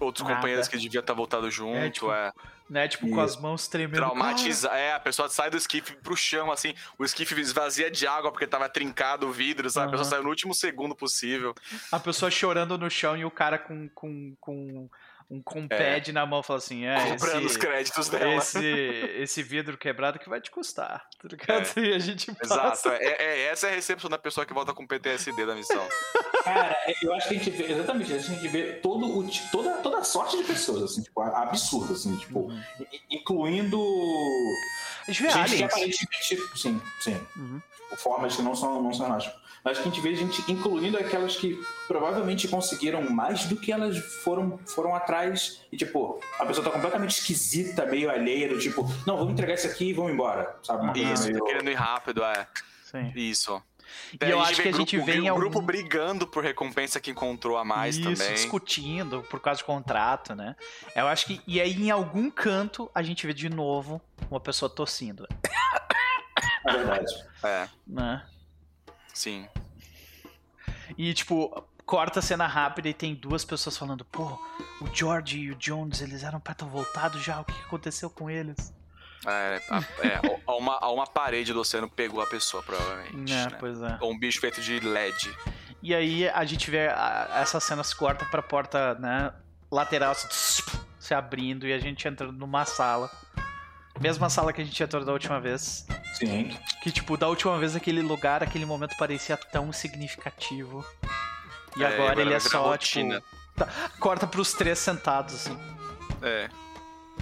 outros 0.01 0.23
Nada. 0.25 0.37
companheiros 0.37 0.67
que 0.67 0.79
devia 0.79 1.01
estar 1.01 1.13
voltado 1.13 1.51
junto, 1.51 2.11
É, 2.11 2.29
é. 2.29 2.33
Né? 2.71 2.87
Tipo, 2.87 3.11
com 3.11 3.21
as 3.21 3.37
mãos 3.37 3.67
tremendo. 3.67 3.97
Traumatiza, 3.97 4.69
é, 4.69 4.95
a 4.95 5.01
pessoa 5.01 5.29
sai 5.29 5.51
do 5.51 5.57
esquife 5.57 5.97
pro 5.97 6.17
chão, 6.17 6.53
assim, 6.53 6.73
o 6.97 7.05
esquife 7.05 7.39
esvazia 7.41 7.91
de 7.91 8.07
água 8.07 8.31
porque 8.31 8.47
tava 8.47 8.69
trincado 8.69 9.27
o 9.27 9.33
vidro, 9.33 9.69
sabe? 9.69 9.89
A 9.89 9.91
pessoa 9.91 10.09
saiu 10.09 10.23
no 10.23 10.29
último 10.29 10.55
segundo 10.55 10.95
possível. 10.95 11.53
A 11.91 11.99
pessoa 11.99 12.31
chorando 12.31 12.79
no 12.79 12.89
chão 12.89 13.17
e 13.17 13.25
o 13.25 13.31
cara 13.31 13.59
com, 13.59 13.89
com, 13.89 14.37
com 14.39 14.89
um 15.31 15.41
compad 15.43 16.13
na 16.13 16.27
mão 16.27 16.43
fala 16.43 16.59
assim: 16.59 16.85
é, 16.87 17.11
comprando 17.13 17.45
os 17.45 17.53
esse, 17.53 17.59
créditos 17.59 18.09
dela. 18.09 18.35
esse, 18.35 18.65
esse 18.65 19.43
vidro 19.45 19.79
quebrado 19.79 20.19
que 20.19 20.29
vai 20.29 20.41
te 20.41 20.51
custar, 20.51 21.07
tá 21.23 21.29
ligado? 21.29 21.79
E 21.79 21.95
a 21.95 21.99
gente 22.01 22.31
É. 22.31 22.35
Exato, 22.45 22.61
passa. 22.63 22.95
é, 22.97 23.23
é- 23.23 23.43
essa 23.47 23.69
é 23.69 23.71
a 23.71 23.75
recepção 23.75 24.11
da 24.11 24.19
pessoa 24.19 24.45
que 24.45 24.53
volta 24.53 24.75
com 24.75 24.87
PTSD 24.87 25.47
da 25.47 25.55
missão. 25.55 25.87
Cara, 26.45 26.77
é, 26.87 26.95
eu 27.03 27.15
acho 27.15 27.29
que 27.29 27.35
a 27.35 27.39
gente 27.39 27.51
vê, 27.51 27.73
exatamente, 27.73 28.13
a 28.13 28.19
gente 28.19 28.49
vê 28.49 28.73
todo 28.83 29.07
o, 29.19 29.31
toda, 29.53 29.75
toda 29.79 29.99
a 29.99 30.05
sorte 30.05 30.37
de 30.37 30.45
pessoas, 30.45 30.83
assim, 30.83 31.03
tipo, 31.03 31.21
absurdo, 31.21 31.93
assim, 31.93 32.17
tipo, 32.17 32.51
i- 32.93 33.17
incluindo 33.17 33.79
A 35.07 35.13
gente 35.13 35.23
vê 35.23 35.31
gente 35.31 35.45
que 35.47 35.55
aliens. 35.55 35.73
aparentemente, 35.73 36.59
sim, 36.59 36.81
sim, 37.01 37.27
Uhum. 37.37 37.61
formas 37.97 38.35
que 38.37 38.43
não 38.43 38.55
são, 38.55 38.83
não 38.83 38.93
são 38.93 39.09
nós. 39.09 39.31
Mas 39.65 39.77
que 39.79 39.83
a 39.83 39.91
gente 39.91 40.01
vê 40.01 40.15
gente 40.15 40.51
incluindo 40.51 40.97
aquelas 40.97 41.37
que 41.37 41.61
provavelmente 41.87 42.49
conseguiram 42.49 43.11
mais 43.11 43.45
do 43.45 43.57
que 43.57 43.71
elas 43.71 43.99
foram, 44.23 44.59
foram 44.67 44.95
atrás. 44.95 45.63
E, 45.71 45.77
tipo, 45.77 46.19
a 46.39 46.47
pessoa 46.47 46.65
tá 46.65 46.71
completamente 46.71 47.11
esquisita, 47.19 47.85
meio 47.87 48.11
alheia, 48.11 48.49
do 48.49 48.59
tipo, 48.59 48.83
não, 49.07 49.19
vamos 49.19 49.33
entregar 49.35 49.55
isso 49.55 49.67
aqui 49.67 49.91
e 49.91 49.93
vamos 49.93 50.13
embora, 50.13 50.57
sabe? 50.63 50.99
Isso, 51.03 51.25
meio- 51.29 51.39
tá 51.41 51.45
querendo 51.47 51.71
ir 51.71 51.75
rápido, 51.75 52.25
é. 52.25 52.47
Sim. 52.85 53.13
Isso. 53.15 53.63
E 54.21 54.31
eu 54.31 54.41
acho 54.41 54.63
que 54.63 54.69
a 54.69 54.73
gente 54.73 54.97
vê 54.99 55.17
em 55.17 55.23
o 55.29 55.29
algum- 55.33 55.41
grupo 55.41 55.61
brigando 55.61 56.25
por 56.27 56.43
recompensa 56.45 57.01
que 57.01 57.11
encontrou 57.11 57.59
a 57.59 57.65
mais 57.65 57.97
Isso, 57.97 58.05
também. 58.09 58.35
discutindo 58.35 59.23
por 59.29 59.41
causa 59.41 59.59
de 59.59 59.65
contrato, 59.65 60.33
né? 60.35 60.55
Eu 60.95 61.09
acho 61.09 61.27
que. 61.27 61.41
E 61.47 61.61
aí, 61.61 61.73
em 61.75 61.91
algum 61.91 62.31
canto, 62.31 62.89
a 62.95 63.03
gente 63.03 63.27
vê 63.27 63.35
de 63.35 63.49
novo 63.49 64.01
uma 64.31 64.39
pessoa 64.41 64.71
tossindo, 64.71 65.27
É 66.67 66.73
verdade. 66.73 67.13
É, 67.43 67.69
né? 67.87 68.25
Sim. 69.15 69.49
E, 70.99 71.15
tipo, 71.15 71.65
corta 71.87 72.19
a 72.19 72.23
cena 72.23 72.47
rápida 72.47 72.89
e 72.89 72.95
tem 72.95 73.15
duas 73.15 73.45
pessoas 73.45 73.77
falando: 73.77 74.05
pô, 74.05 74.25
o 74.81 74.87
George 74.95 75.39
e 75.39 75.51
o 75.51 75.55
Jones, 75.57 76.01
eles 76.01 76.23
eram 76.23 76.41
pra 76.41 76.53
estar 76.53 76.67
voltados 76.67 77.23
já, 77.23 77.41
o 77.41 77.45
que 77.45 77.53
aconteceu 77.63 78.11
com 78.11 78.29
eles? 78.31 78.73
É, 79.27 79.61
a- 79.71 79.85
é, 80.07 80.21
a- 80.47 80.55
uma, 80.57 80.79
a 80.81 80.91
uma 80.91 81.07
parede 81.07 81.53
do 81.53 81.61
oceano 81.61 81.89
pegou 81.89 82.23
a 82.23 82.27
pessoa, 82.27 82.63
provavelmente. 82.63 83.33
É, 83.33 83.51
né? 83.51 83.57
pois 83.61 83.81
é. 83.83 83.99
Ou 84.01 84.13
um 84.13 84.19
bicho 84.19 84.41
feito 84.41 84.61
de 84.63 84.81
LED. 84.81 85.37
E 85.83 85.95
aí 85.95 86.29
a 86.29 86.45
gente 86.45 86.71
vê 86.71 86.89
a, 86.89 87.29
essa 87.37 87.61
cena 87.61 87.83
se 87.85 87.95
corta 87.95 88.25
pra 88.27 88.43
porta, 88.43 88.95
né, 88.97 89.33
lateral 89.71 90.15
se, 90.15 90.63
se 90.99 91.15
abrindo 91.15 91.67
e 91.67 91.73
a 91.73 91.79
gente 91.79 92.07
entrando 92.09 92.33
numa 92.33 92.65
sala. 92.65 93.11
Mesma 94.01 94.31
sala 94.31 94.53
que 94.53 94.63
a 94.63 94.65
gente 94.65 94.83
entrou 94.83 95.05
da 95.05 95.13
última 95.13 95.39
vez. 95.41 95.87
Sim. 96.15 96.57
Que, 96.83 96.91
tipo, 96.91 97.17
da 97.17 97.29
última 97.29 97.59
vez 97.59 97.77
aquele 97.77 98.01
lugar, 98.01 98.43
aquele 98.43 98.65
momento 98.65 98.97
parecia 98.97 99.37
tão 99.37 99.73
significativo. 99.73 100.85
E 101.77 101.83
É, 101.85 101.87
agora, 101.87 102.03
agora 102.13 102.21
ele 102.23 102.33
é 102.35 102.41
só, 102.41 102.71
rotina. 102.71 103.17
tipo. 103.21 103.27
tá- 103.57 103.69
corta 104.01 104.27
pros 104.27 104.55
três 104.55 104.79
sentados, 104.79 105.35
assim. 105.35 105.59
É. 106.23 106.49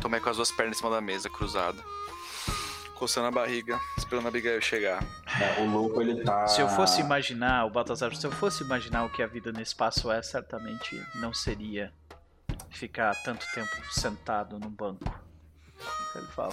Tomei 0.00 0.20
com 0.20 0.30
as 0.30 0.36
duas 0.36 0.52
pernas 0.52 0.76
em 0.76 0.78
cima 0.78 0.90
da 0.90 1.00
mesa, 1.00 1.28
cruzada. 1.28 1.82
Coçando 2.94 3.26
a 3.26 3.30
barriga, 3.30 3.78
esperando 3.96 4.26
a 4.26 4.28
Abigail 4.28 4.60
chegar. 4.62 5.02
É, 5.40 5.60
o 5.60 5.70
louco, 5.70 6.00
ele 6.00 6.22
tá... 6.24 6.46
Se 6.48 6.60
eu 6.60 6.68
fosse 6.68 7.00
imaginar, 7.00 7.64
o 7.64 7.70
Baltazar, 7.70 8.14
se 8.14 8.26
eu 8.26 8.30
fosse 8.32 8.62
imaginar 8.64 9.04
o 9.04 9.10
que 9.10 9.22
a 9.22 9.26
vida 9.26 9.52
no 9.52 9.60
espaço 9.60 10.10
é, 10.10 10.20
certamente 10.22 11.00
não 11.16 11.32
seria 11.32 11.92
ficar 12.70 13.14
tanto 13.22 13.46
tempo 13.54 13.70
sentado 13.92 14.58
num 14.58 14.70
banco. 14.70 15.12
Ele 16.18 16.26
fala. 16.28 16.52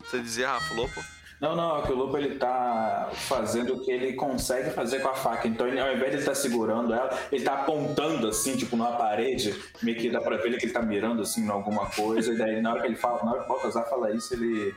Você 0.00 0.20
dizia, 0.20 0.48
Rafa, 0.50 0.74
Lopo? 0.74 1.00
Não, 1.40 1.56
não, 1.56 1.78
é 1.78 1.82
que 1.82 1.90
o 1.92 1.96
Lobo 1.96 2.16
ele 2.16 2.36
tá 2.36 3.10
fazendo 3.12 3.74
o 3.74 3.84
que 3.84 3.90
ele 3.90 4.12
consegue 4.12 4.70
fazer 4.70 5.00
com 5.00 5.08
a 5.08 5.14
faca. 5.14 5.48
Então, 5.48 5.66
ele, 5.66 5.80
ao 5.80 5.88
invés 5.88 6.10
de 6.10 6.16
ele 6.16 6.18
estar 6.18 6.36
segurando 6.36 6.94
ela, 6.94 7.18
ele 7.32 7.42
tá 7.44 7.62
apontando 7.62 8.28
assim, 8.28 8.56
tipo, 8.56 8.76
numa 8.76 8.96
parede, 8.96 9.60
meio 9.82 9.98
que 9.98 10.08
dá 10.08 10.20
pra 10.20 10.36
ver 10.36 10.56
que 10.56 10.66
ele 10.66 10.72
tá 10.72 10.80
mirando 10.80 11.20
assim 11.22 11.44
em 11.44 11.48
alguma 11.50 11.86
coisa. 11.90 12.32
E 12.32 12.38
daí, 12.38 12.60
na 12.62 12.70
hora 12.70 12.80
que 12.82 12.86
ele 12.86 12.94
fala, 12.96 13.24
na 13.24 13.32
hora 13.32 13.40
que 13.40 13.46
o 13.46 13.48
Baltazar 13.48 13.88
fala 13.88 14.12
isso, 14.12 14.32
ele. 14.34 14.72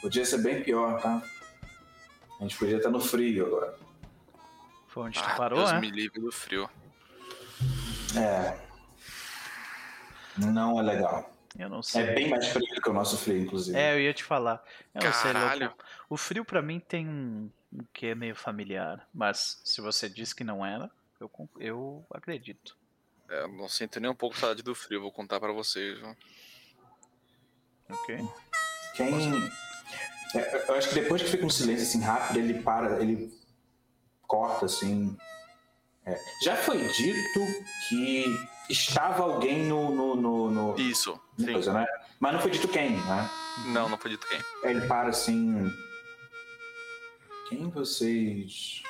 Podia 0.00 0.24
ser 0.24 0.38
bem 0.38 0.62
pior, 0.62 1.00
tá? 1.00 1.22
A 2.38 2.42
gente 2.44 2.56
podia 2.56 2.76
estar 2.76 2.90
no 2.90 3.00
frio 3.00 3.46
agora. 3.46 3.74
Foi 4.86 5.02
onde 5.04 5.18
tu 5.20 5.28
Ah, 5.28 5.34
parou, 5.34 5.58
Deus 5.58 5.72
né? 5.72 5.80
me 5.80 5.90
livre 5.90 6.20
do 6.20 6.30
frio. 6.30 6.70
É. 8.16 8.54
Não 10.38 10.78
é 10.78 10.82
legal. 10.82 11.32
Eu 11.58 11.68
não 11.68 11.82
sei. 11.82 12.02
É 12.02 12.14
bem 12.14 12.28
mais 12.28 12.46
frio 12.48 12.74
do 12.74 12.80
que 12.80 12.88
o 12.88 12.92
nosso 12.92 13.16
frio, 13.16 13.38
inclusive. 13.42 13.76
É, 13.76 13.94
eu 13.94 14.00
ia 14.00 14.14
te 14.14 14.22
falar. 14.22 14.62
Eu 14.94 15.02
não 15.02 15.12
sei, 15.12 15.32
Caralho. 15.32 15.74
O 16.08 16.16
frio 16.16 16.44
pra 16.44 16.62
mim 16.62 16.78
tem 16.78 17.08
um, 17.08 17.50
que 17.92 18.06
é 18.06 18.14
meio 18.14 18.34
familiar. 18.34 19.06
Mas 19.12 19.60
se 19.64 19.80
você 19.80 20.08
disse 20.08 20.34
que 20.34 20.44
não 20.44 20.64
era, 20.64 20.90
eu, 21.20 21.30
eu 21.58 22.06
acredito. 22.12 22.76
É, 23.28 23.42
eu 23.42 23.48
não 23.48 23.68
sinto 23.68 23.98
nem 24.00 24.10
um 24.10 24.14
pouco 24.14 24.38
saudade 24.38 24.62
do 24.62 24.74
frio, 24.74 25.00
vou 25.00 25.12
contar 25.12 25.40
pra 25.40 25.52
vocês. 25.52 25.98
viu? 25.98 26.16
Ok? 27.90 28.18
Quem. 28.94 29.50
É, 30.34 30.64
eu 30.68 30.74
acho 30.74 30.90
que 30.90 30.94
depois 30.94 31.22
que 31.22 31.28
fica 31.28 31.46
um 31.46 31.50
silêncio 31.50 31.86
assim 31.86 32.02
rápido, 32.02 32.38
ele 32.38 32.62
para, 32.62 33.00
ele 33.00 33.32
corta 34.26 34.66
assim. 34.66 35.16
É. 36.04 36.18
Já 36.44 36.56
foi 36.56 36.78
dito 36.88 37.40
que 37.88 38.24
estava 38.68 39.22
alguém 39.22 39.64
no. 39.66 39.94
no, 39.94 40.14
no, 40.16 40.50
no- 40.50 40.78
Isso, 40.80 41.18
coisa, 41.42 41.72
né? 41.72 41.86
Mas 42.20 42.32
não 42.32 42.40
foi 42.40 42.50
dito 42.50 42.68
quem, 42.68 42.90
né? 42.92 43.30
Não, 43.66 43.88
não 43.88 43.96
foi 43.98 44.10
dito 44.12 44.26
quem. 44.26 44.40
Ele 44.62 44.86
para 44.86 45.08
assim. 45.10 45.72
Quem 47.48 47.68
vocês 47.70 48.82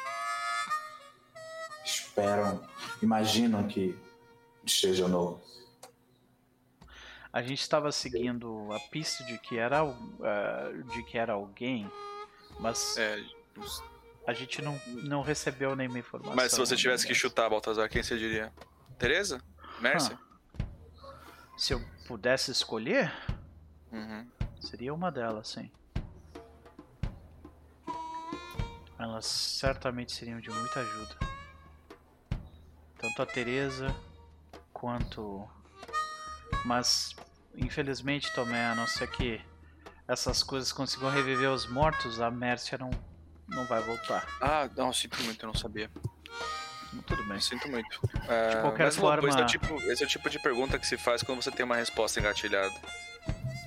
esperam, 1.84 2.60
imaginam 3.02 3.66
que 3.66 3.96
esteja 4.64 5.06
no. 5.08 5.40
A 7.32 7.42
gente 7.42 7.60
estava 7.60 7.92
seguindo 7.92 8.68
a 8.72 8.80
pista 8.90 9.22
de 9.24 9.38
que 9.38 9.58
era, 9.58 9.82
ah, 9.82 10.70
de 10.92 11.02
que 11.04 11.16
era 11.18 11.34
alguém, 11.34 11.88
mas 12.58 12.96
É, 12.96 13.22
a 14.26 14.32
gente 14.32 14.60
não, 14.62 14.80
não 15.04 15.22
recebeu 15.22 15.76
nenhuma 15.76 15.98
informação. 15.98 16.34
mas 16.34 16.52
se 16.52 16.58
você 16.58 16.74
tivesse 16.74 17.06
que 17.06 17.14
chutar, 17.14 17.48
Baltazar, 17.48 17.88
quem 17.88 18.02
você 18.02 18.16
diria? 18.18 18.52
Tereza? 18.98 19.40
Mercy? 19.80 20.12
Ah. 20.14 20.64
Se 21.56 21.72
eu 21.72 21.80
pudesse 22.06 22.50
escolher, 22.50 23.12
Uhum. 23.92 24.26
seria 24.60 24.92
uma 24.94 25.10
delas, 25.10 25.48
sim. 25.48 25.70
Elas 28.98 29.26
certamente 29.26 30.12
seriam 30.12 30.40
de 30.40 30.50
muita 30.50 30.80
ajuda. 30.80 31.16
Tanto 32.98 33.22
a 33.22 33.26
Teresa 33.26 33.94
quanto. 34.72 35.48
Mas, 36.64 37.14
infelizmente, 37.56 38.32
Tomé, 38.34 38.66
a 38.66 38.74
não 38.74 38.86
ser 38.86 39.08
que 39.10 39.40
essas 40.06 40.42
coisas 40.42 40.72
consigam 40.72 41.10
reviver 41.10 41.50
os 41.50 41.66
mortos, 41.66 42.20
a 42.20 42.30
Mércia 42.30 42.76
não, 42.76 42.90
não 43.46 43.64
vai 43.66 43.80
voltar. 43.82 44.26
Ah, 44.40 44.68
não, 44.76 44.92
muito, 45.22 45.44
eu 45.44 45.46
não 45.48 45.54
sabia. 45.54 45.88
Tudo 47.06 47.22
bem. 47.24 47.34
Eu 47.36 47.40
sinto 47.40 47.68
muito. 47.68 48.00
É, 48.28 48.50
De 48.56 48.60
qualquer 48.60 48.84
mas, 48.84 48.96
Lopo, 48.96 49.08
forma- 49.08 49.28
esse, 49.28 49.38
é 49.38 49.42
o 49.42 49.46
tipo, 49.46 49.74
esse 49.90 50.02
é 50.02 50.06
o 50.06 50.08
tipo 50.08 50.28
de 50.30 50.38
pergunta 50.38 50.78
que 50.78 50.86
se 50.86 50.96
faz 50.96 51.22
quando 51.22 51.42
você 51.42 51.50
tem 51.50 51.64
uma 51.64 51.76
resposta 51.76 52.18
engatilhada. 52.20 52.74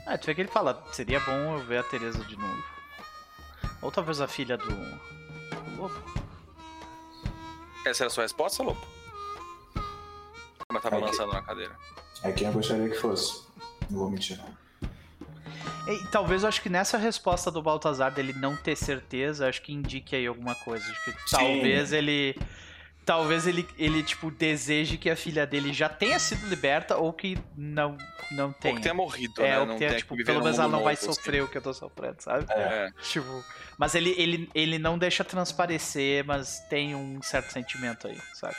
Ah, 0.05 0.17
tu 0.17 0.25
vê 0.25 0.35
que 0.35 0.41
ele 0.41 0.49
fala, 0.49 0.83
seria 0.91 1.19
bom 1.19 1.57
eu 1.57 1.59
ver 1.59 1.77
a 1.77 1.83
Teresa 1.83 2.23
de 2.25 2.35
novo. 2.37 2.63
Ou 3.81 3.91
talvez 3.91 4.19
a 4.21 4.27
filha 4.27 4.57
do. 4.57 4.67
do 4.67 5.75
Lobo. 5.81 6.21
Essa 7.85 8.03
era 8.03 8.07
a 8.07 8.13
sua 8.13 8.23
resposta, 8.23 8.61
Lopo? 8.61 8.85
Mas 10.71 10.81
tava 10.83 10.95
É 10.97 10.99
que- 10.99 11.05
lançando 11.05 11.33
na 11.33 11.41
cadeira. 11.41 11.75
É 12.23 12.31
quem 12.31 12.47
eu 12.47 12.53
gostaria 12.53 12.87
que 12.89 12.95
fosse. 12.97 13.43
Não 13.89 13.99
vou 13.99 14.09
mentir, 14.09 14.37
não. 14.37 14.61
E 15.87 16.07
talvez 16.11 16.43
eu 16.43 16.49
acho 16.49 16.61
que 16.61 16.69
nessa 16.69 16.97
resposta 16.97 17.49
do 17.49 17.61
Baltazar 17.61 18.11
dele 18.13 18.33
não 18.33 18.55
ter 18.55 18.75
certeza, 18.75 19.49
acho 19.49 19.61
que 19.63 19.73
indique 19.73 20.15
aí 20.15 20.27
alguma 20.27 20.53
coisa. 20.55 20.85
Acho 20.85 21.03
que 21.05 21.11
Sim. 21.11 21.17
talvez 21.37 21.91
ele 21.91 22.37
talvez 23.05 23.47
ele, 23.47 23.67
ele, 23.77 24.03
tipo, 24.03 24.29
deseje 24.31 24.97
que 24.97 25.09
a 25.09 25.15
filha 25.15 25.45
dele 25.45 25.73
já 25.73 25.89
tenha 25.89 26.19
sido 26.19 26.47
liberta 26.47 26.97
ou 26.97 27.11
que 27.11 27.37
não, 27.57 27.97
não 28.31 28.47
Ou 28.47 28.53
tenha. 28.53 28.75
que 28.75 28.81
tenha 28.81 28.93
morrido, 28.93 29.41
é, 29.41 29.49
né? 29.49 29.59
ou 29.59 29.65
Não 29.65 29.73
que 29.75 29.79
tenha, 29.79 29.89
tenha 29.91 29.99
tipo, 29.99 30.15
que 30.15 30.23
pelo 30.23 30.41
menos 30.43 30.59
ela 30.59 30.67
não 30.67 30.83
vai 30.83 30.93
novo, 30.93 31.05
assim. 31.05 31.13
sofrer 31.13 31.43
o 31.43 31.47
que 31.47 31.57
eu 31.57 31.61
tô 31.61 31.73
sofrendo, 31.73 32.21
sabe? 32.21 32.45
É. 32.49 32.91
Tipo, 33.03 33.43
mas 33.77 33.95
ele, 33.95 34.11
ele, 34.17 34.49
ele 34.53 34.77
não 34.79 34.97
deixa 34.97 35.23
transparecer, 35.23 36.23
mas 36.25 36.59
tem 36.69 36.95
um 36.95 37.21
certo 37.21 37.51
sentimento 37.51 38.07
aí, 38.07 38.19
sabe? 38.33 38.55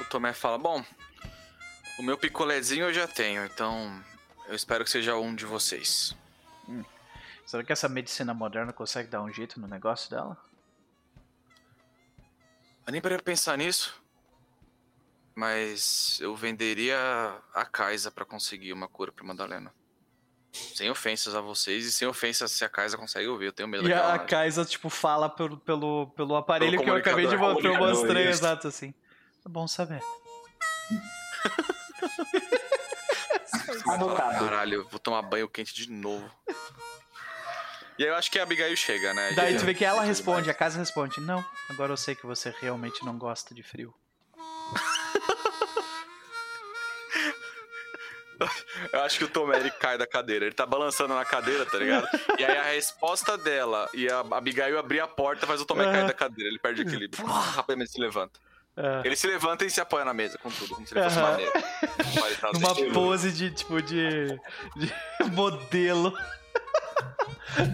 O 0.00 0.04
Tomé 0.04 0.32
fala: 0.32 0.58
Bom, 0.58 0.84
o 1.98 2.02
meu 2.02 2.16
picolézinho 2.16 2.86
eu 2.86 2.92
já 2.92 3.06
tenho, 3.06 3.44
então 3.44 4.00
eu 4.48 4.54
espero 4.54 4.84
que 4.84 4.90
seja 4.90 5.16
um 5.16 5.34
de 5.34 5.44
vocês. 5.44 6.14
Será 7.46 7.62
que 7.62 7.72
essa 7.72 7.88
medicina 7.88 8.32
moderna 8.32 8.72
consegue 8.72 9.08
dar 9.08 9.22
um 9.22 9.32
jeito 9.32 9.60
no 9.60 9.66
negócio 9.68 10.10
dela? 10.10 10.36
Eu 12.86 12.92
nem 12.92 13.00
parei 13.00 13.16
pra 13.18 13.24
pensar 13.24 13.56
nisso. 13.56 13.94
Mas 15.34 16.18
eu 16.20 16.36
venderia 16.36 16.96
a 17.52 17.64
Kaisa 17.64 18.10
pra 18.10 18.24
conseguir 18.24 18.72
uma 18.72 18.86
cura 18.86 19.10
pra 19.10 19.24
Madalena. 19.24 19.72
Sem 20.52 20.88
ofensas 20.88 21.34
a 21.34 21.40
vocês 21.40 21.84
e 21.84 21.92
sem 21.92 22.06
ofensas 22.06 22.52
se 22.52 22.64
a 22.64 22.68
Kaisa 22.68 22.96
consegue 22.96 23.26
ouvir. 23.26 23.46
Eu 23.46 23.52
tenho 23.52 23.68
medo 23.68 23.86
E 23.86 23.88
daquela. 23.88 24.14
a 24.14 24.18
Kaisa, 24.20 24.64
tipo, 24.64 24.88
fala 24.88 25.28
pelo, 25.28 25.56
pelo, 25.58 26.06
pelo 26.14 26.36
aparelho 26.36 26.72
Pelo 26.72 26.84
que 26.84 26.90
eu 26.90 26.94
acabei 26.94 27.26
de 27.26 27.36
mostrar. 27.36 27.70
Eu 27.72 27.78
mostrei, 27.78 28.28
exato, 28.28 28.68
assim. 28.68 28.94
É 29.44 29.48
bom 29.48 29.66
saber. 29.66 30.00
Anotado. 33.88 34.44
Caralho, 34.44 34.74
eu 34.74 34.88
vou 34.88 35.00
tomar 35.00 35.22
banho 35.22 35.48
quente 35.48 35.74
de 35.74 35.90
novo. 35.90 36.30
E 37.98 38.02
aí 38.02 38.08
eu 38.08 38.16
acho 38.16 38.30
que 38.30 38.38
a 38.38 38.42
Abigail 38.42 38.76
chega, 38.76 39.14
né? 39.14 39.32
Daí 39.34 39.56
tu 39.56 39.64
vê 39.64 39.72
que 39.74 39.84
ela 39.84 40.02
responde, 40.02 40.50
a 40.50 40.54
casa 40.54 40.78
responde, 40.78 41.20
não, 41.20 41.44
agora 41.70 41.92
eu 41.92 41.96
sei 41.96 42.14
que 42.14 42.26
você 42.26 42.52
realmente 42.60 43.04
não 43.04 43.16
gosta 43.16 43.54
de 43.54 43.62
frio. 43.62 43.94
Eu 48.92 49.00
acho 49.02 49.18
que 49.18 49.24
o 49.24 49.28
Tom 49.28 49.52
Eric 49.52 49.78
cai 49.78 49.96
da 49.96 50.06
cadeira. 50.06 50.44
Ele 50.44 50.54
tá 50.54 50.66
balançando 50.66 51.14
na 51.14 51.24
cadeira, 51.24 51.64
tá 51.64 51.78
ligado? 51.78 52.06
E 52.38 52.44
aí 52.44 52.56
a 52.56 52.62
resposta 52.64 53.38
dela 53.38 53.88
e 53.94 54.08
a 54.10 54.20
Abigail 54.32 54.78
abrir 54.78 55.00
a 55.00 55.06
porta 55.06 55.46
faz 55.46 55.60
o 55.60 55.64
Tom 55.64 55.76
Eric 55.80 55.92
cair 55.92 56.06
da 56.06 56.12
cadeira. 56.12 56.50
Ele 56.50 56.58
perde 56.58 56.82
o 56.82 56.86
equilíbrio. 56.86 57.24
Rapidamente 57.26 57.92
se 57.92 58.00
levanta. 58.00 58.38
É, 58.76 59.02
Ele 59.06 59.14
se 59.14 59.26
levanta 59.28 59.64
e 59.64 59.70
se 59.70 59.80
apoia 59.80 60.04
na 60.04 60.12
mesa 60.12 60.36
com 60.36 60.50
tudo, 60.50 60.74
como 60.74 60.84
se 60.86 60.92
ele 60.94 61.04
fosse 61.04 61.16
Aham. 61.18 61.30
maneiro. 61.30 61.52
Tá 61.52 62.50
numa 62.52 62.72
assistindo. 62.72 62.92
pose 62.92 63.32
de, 63.32 63.50
tipo, 63.52 63.80
de, 63.80 64.26
de 64.76 64.92
modelo. 65.32 66.12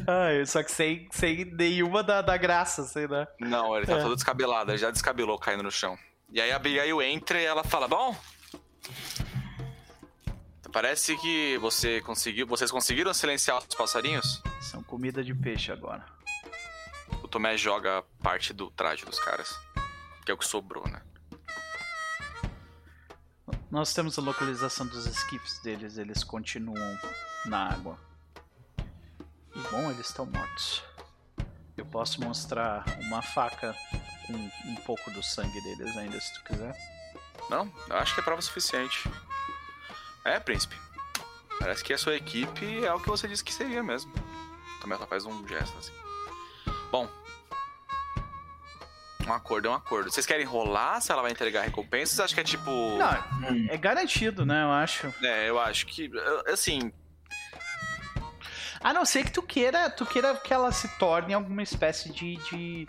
Ai, 0.06 0.44
só 0.46 0.62
que 0.62 0.70
sem, 0.70 1.08
sem 1.10 1.44
nenhuma 1.44 2.02
da, 2.02 2.20
da 2.20 2.36
graça, 2.36 2.82
assim, 2.82 3.06
né? 3.06 3.26
Não, 3.38 3.76
ele 3.76 3.86
tá 3.86 3.94
É. 3.96 4.02
todo 4.02 4.14
descabelado, 4.14 4.70
ele 4.70 4.78
já 4.78 4.90
descabelou 4.90 5.38
caindo 5.38 5.62
no 5.62 5.70
chão. 5.70 5.98
E 6.32 6.40
aí 6.40 6.52
a 6.52 6.56
Abigail 6.56 7.00
entra 7.02 7.40
e 7.40 7.44
ela 7.44 7.64
fala: 7.64 7.88
Bom. 7.88 8.14
Parece 10.72 11.16
que 11.16 11.58
você 11.58 12.00
conseguiu. 12.02 12.46
Vocês 12.46 12.70
conseguiram 12.70 13.12
silenciar 13.12 13.58
os 13.58 13.74
passarinhos? 13.74 14.40
São 14.60 14.82
comida 14.84 15.24
de 15.24 15.34
peixe 15.34 15.72
agora. 15.72 16.04
O 17.24 17.26
Tomé 17.28 17.56
joga 17.56 18.04
parte 18.22 18.52
do 18.52 18.70
traje 18.70 19.04
dos 19.04 19.18
caras. 19.18 19.58
Que 20.24 20.30
é 20.30 20.34
o 20.34 20.38
que 20.38 20.46
sobrou, 20.46 20.86
né? 20.88 21.02
Nós 23.68 23.92
temos 23.92 24.16
a 24.18 24.22
localização 24.22 24.86
dos 24.86 25.06
esquifes 25.06 25.58
deles, 25.60 25.96
eles 25.96 26.22
continuam 26.22 26.98
na 27.46 27.68
água. 27.72 27.98
Bom, 29.70 29.90
eles 29.90 30.06
estão 30.08 30.26
mortos. 30.26 30.82
Eu 31.76 31.86
posso 31.86 32.20
mostrar 32.20 32.84
uma 33.00 33.22
faca 33.22 33.74
com 34.26 34.34
um 34.34 34.76
pouco 34.84 35.10
do 35.10 35.22
sangue 35.22 35.60
deles 35.62 35.96
ainda, 35.96 36.20
se 36.20 36.34
tu 36.34 36.44
quiser. 36.44 36.76
Não, 37.48 37.72
eu 37.88 37.96
acho 37.96 38.14
que 38.14 38.20
é 38.20 38.22
prova 38.22 38.42
suficiente. 38.42 39.08
É, 40.24 40.38
príncipe. 40.38 40.76
Parece 41.58 41.82
que 41.82 41.92
a 41.92 41.98
sua 41.98 42.14
equipe 42.14 42.84
é 42.84 42.92
o 42.92 43.00
que 43.00 43.08
você 43.08 43.26
disse 43.26 43.44
que 43.44 43.52
seria 43.52 43.82
mesmo. 43.82 44.12
Também 44.80 44.96
ela 44.96 45.06
faz 45.06 45.24
um 45.24 45.46
gesto 45.46 45.76
assim. 45.78 45.92
Bom. 46.90 47.08
Um 49.26 49.32
acordo 49.32 49.68
é 49.68 49.70
um 49.70 49.74
acordo. 49.74 50.10
Vocês 50.10 50.26
querem 50.26 50.44
rolar 50.44 51.00
se 51.00 51.12
ela 51.12 51.22
vai 51.22 51.30
entregar 51.30 51.62
recompensas? 51.62 52.18
Acho 52.18 52.34
que 52.34 52.40
é 52.40 52.44
tipo. 52.44 52.70
Não, 52.70 53.68
é 53.68 53.76
garantido, 53.76 54.44
né? 54.44 54.64
Eu 54.64 54.72
acho. 54.72 55.14
É, 55.22 55.48
eu 55.48 55.58
acho 55.60 55.86
que. 55.86 56.10
Assim, 56.46 56.92
A 58.82 58.92
não 58.94 59.04
ser 59.04 59.24
que 59.24 59.30
tu 59.32 59.42
queira, 59.42 59.90
tu 59.90 60.06
queira 60.06 60.34
que 60.36 60.52
ela 60.54 60.72
se 60.72 60.88
torne 60.98 61.34
alguma 61.34 61.62
espécie 61.62 62.10
de, 62.10 62.36
de. 62.36 62.86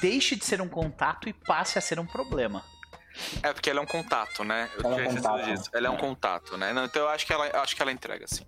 Deixe 0.00 0.36
de 0.36 0.44
ser 0.44 0.60
um 0.60 0.68
contato 0.68 1.28
e 1.28 1.32
passe 1.32 1.78
a 1.78 1.80
ser 1.80 1.98
um 1.98 2.06
problema. 2.06 2.64
é 3.42 3.52
porque 3.52 3.68
ela 3.68 3.80
é 3.80 3.82
um 3.82 3.86
contato, 3.86 4.44
né? 4.44 4.70
Eu 4.78 4.84
Ela 4.92 5.00
é 5.02 5.08
um 5.08 5.14
contato. 5.16 5.44
disso. 5.44 5.70
Ela 5.74 5.86
é 5.86 5.90
um 5.90 5.94
É. 5.94 5.98
contato, 5.98 6.56
né? 6.56 6.72
Não, 6.72 6.84
então 6.84 7.02
eu 7.02 7.08
acho 7.08 7.26
que 7.26 7.32
ela, 7.32 7.46
eu 7.48 7.60
acho 7.60 7.74
que 7.76 7.82
ela 7.82 7.92
entrega, 7.92 8.26
sim. 8.28 8.46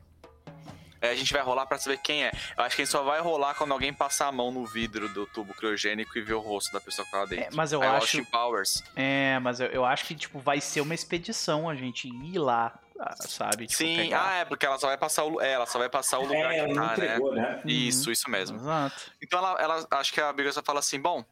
É, 1.01 1.11
a 1.11 1.15
gente 1.15 1.33
vai 1.35 1.43
rolar 1.43 1.67
pra 1.67 1.77
saber 1.77 1.99
quem 1.99 2.25
é. 2.25 2.33
Eu 2.57 2.65
acho 2.65 2.75
que 2.77 2.81
a 2.81 2.85
gente 2.87 2.93
só 2.93 3.03
vai 3.03 3.21
rolar 3.21 3.55
quando 3.55 3.73
alguém 3.73 3.93
passar 3.93 4.27
a 4.29 4.33
mão 4.33 4.51
no 4.51 4.65
vidro 4.65 5.07
do 5.11 5.27
tubo 5.27 5.53
criogênico 5.53 6.17
e 6.17 6.23
ver 6.23 6.33
o 6.33 6.41
rosto 6.41 6.73
da 6.73 6.81
pessoa 6.81 7.05
que 7.05 7.11
tá 7.11 7.19
lá 7.19 7.25
dentro. 7.27 7.45
É, 7.45 7.49
mas 7.53 7.73
eu 7.73 7.83
Aí 7.83 7.89
acho- 7.89 8.25
Powers. 8.31 8.83
É, 8.97 9.39
mas 9.41 9.61
eu, 9.61 9.67
eu 9.67 9.85
acho 9.85 10.07
que, 10.07 10.15
tipo, 10.15 10.39
vai 10.39 10.63
ser 10.63 10.81
uma 10.81 10.95
expedição 10.95 11.69
a 11.69 11.75
gente 11.75 12.09
ir 12.09 12.39
lá, 12.39 12.79
sabe? 13.21 13.67
Tipo, 13.67 13.79
Sim, 13.79 13.97
pegar. 13.97 14.29
ah, 14.31 14.35
é, 14.37 14.45
porque 14.45 14.65
ela 14.67 14.79
só 14.79 14.87
vai 14.87 14.97
passar 14.99 15.25
o, 15.25 15.41
é, 15.41 15.53
ela 15.53 15.67
só 15.67 15.79
vai 15.79 15.89
passar 15.89 16.19
o 16.19 16.23
lugar 16.27 16.53
É, 16.53 16.59
ela 16.59 16.69
que 16.69 16.75
tá, 16.75 16.81
né? 16.87 16.93
entregou, 16.93 17.35
né? 17.35 17.63
Isso, 17.65 18.11
isso 18.11 18.31
mesmo. 18.31 18.57
Exato. 18.59 19.13
Então 19.23 19.39
ela, 19.39 19.61
ela 19.61 19.87
acho 19.93 20.13
que 20.13 20.21
a 20.21 20.33
Bigger 20.33 20.53
só 20.53 20.63
fala 20.63 20.79
assim, 20.81 21.01
bom. 21.01 21.25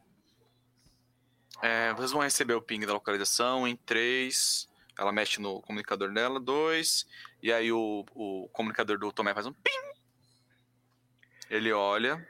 é, 1.61 1.93
vocês 1.93 2.11
vão 2.11 2.21
receber 2.21 2.53
o 2.53 2.61
ping 2.61 2.85
da 2.85 2.93
localização 2.93 3.67
em 3.67 3.75
3. 3.77 4.67
Ela 4.99 5.11
mexe 5.11 5.41
no 5.41 5.61
comunicador 5.61 6.11
dela, 6.13 6.39
2. 6.39 7.07
E 7.41 7.51
aí 7.51 7.71
o, 7.71 8.05
o 8.13 8.49
comunicador 8.51 8.97
do 8.99 9.11
Tomé 9.11 9.33
faz 9.33 9.45
um 9.45 9.53
ping. 9.53 9.93
Ele 11.49 11.71
olha. 11.71 12.27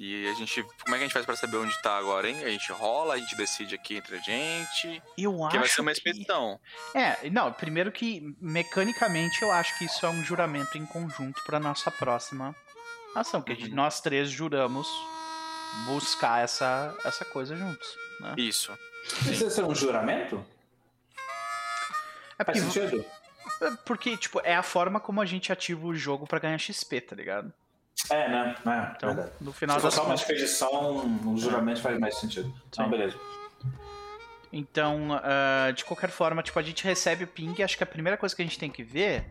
E 0.00 0.26
a 0.28 0.34
gente. 0.34 0.62
Como 0.82 0.94
é 0.94 0.98
que 0.98 1.04
a 1.04 1.06
gente 1.06 1.12
faz 1.12 1.24
pra 1.24 1.36
saber 1.36 1.56
onde 1.56 1.80
tá 1.82 1.96
agora, 1.96 2.28
hein? 2.28 2.42
A 2.44 2.48
gente 2.48 2.70
rola, 2.72 3.14
a 3.14 3.18
gente 3.18 3.36
decide 3.36 3.74
aqui 3.76 3.96
entre 3.96 4.16
a 4.16 4.20
gente. 4.20 5.00
Eu 5.16 5.36
Que 5.36 5.44
acho 5.56 5.58
vai 5.58 5.68
ser 5.68 5.80
uma 5.82 5.92
que- 5.92 5.98
expedição. 5.98 6.58
É, 6.94 7.30
não, 7.30 7.52
primeiro 7.52 7.92
que 7.92 8.34
mecanicamente 8.40 9.40
eu 9.42 9.52
acho 9.52 9.78
que 9.78 9.84
isso 9.84 10.04
é 10.04 10.08
um 10.08 10.24
juramento 10.24 10.76
em 10.76 10.84
conjunto 10.84 11.40
pra 11.44 11.60
nossa 11.60 11.90
próxima 11.92 12.54
ação, 13.14 13.40
que 13.40 13.52
a 13.52 13.54
gente- 13.54 13.68
Uhum. 13.70 13.76
nós 13.76 14.00
três 14.00 14.28
juramos 14.30 14.88
buscar 15.86 16.42
essa, 16.42 16.92
essa 17.04 17.24
coisa 17.24 17.54
juntos. 17.56 17.96
Né? 18.20 18.34
Isso. 18.38 18.76
Precisa 19.22 19.50
ser 19.50 19.62
um 19.64 19.74
juramento? 19.74 20.44
É 22.38 22.44
Faz 22.44 22.58
porque, 22.64 22.80
sentido? 22.80 23.04
porque, 23.84 24.16
tipo, 24.16 24.40
é 24.42 24.56
a 24.56 24.62
forma 24.62 24.98
como 24.98 25.20
a 25.20 25.24
gente 25.26 25.52
ativa 25.52 25.86
o 25.86 25.94
jogo 25.94 26.26
pra 26.26 26.38
ganhar 26.40 26.58
XP, 26.58 27.00
tá 27.00 27.14
ligado? 27.14 27.52
É, 28.10 28.28
né? 28.28 28.54
É, 28.66 28.96
Então, 28.96 29.14
verdade. 29.14 29.32
no 29.40 29.52
final 29.52 29.76
Se 29.76 29.82
for 29.82 29.90
só 29.90 30.04
uma 30.04 30.14
expedição, 30.14 30.98
um 31.06 31.36
juramento 31.38 31.80
faz 31.80 31.98
mais 31.98 32.16
sentido. 32.18 32.52
Então, 32.68 32.88
beleza. 32.90 33.16
Então, 34.52 35.08
ah, 35.22 35.70
de 35.72 35.84
qualquer 35.84 36.10
forma, 36.10 36.42
tipo, 36.42 36.58
a 36.58 36.62
gente 36.62 36.84
recebe 36.84 37.24
o 37.24 37.26
ping, 37.26 37.60
acho 37.62 37.76
que 37.76 37.82
a 37.82 37.86
primeira 37.86 38.16
coisa 38.16 38.34
que 38.36 38.42
a 38.42 38.44
gente 38.44 38.58
tem 38.58 38.70
que 38.70 38.82
ver 38.84 39.24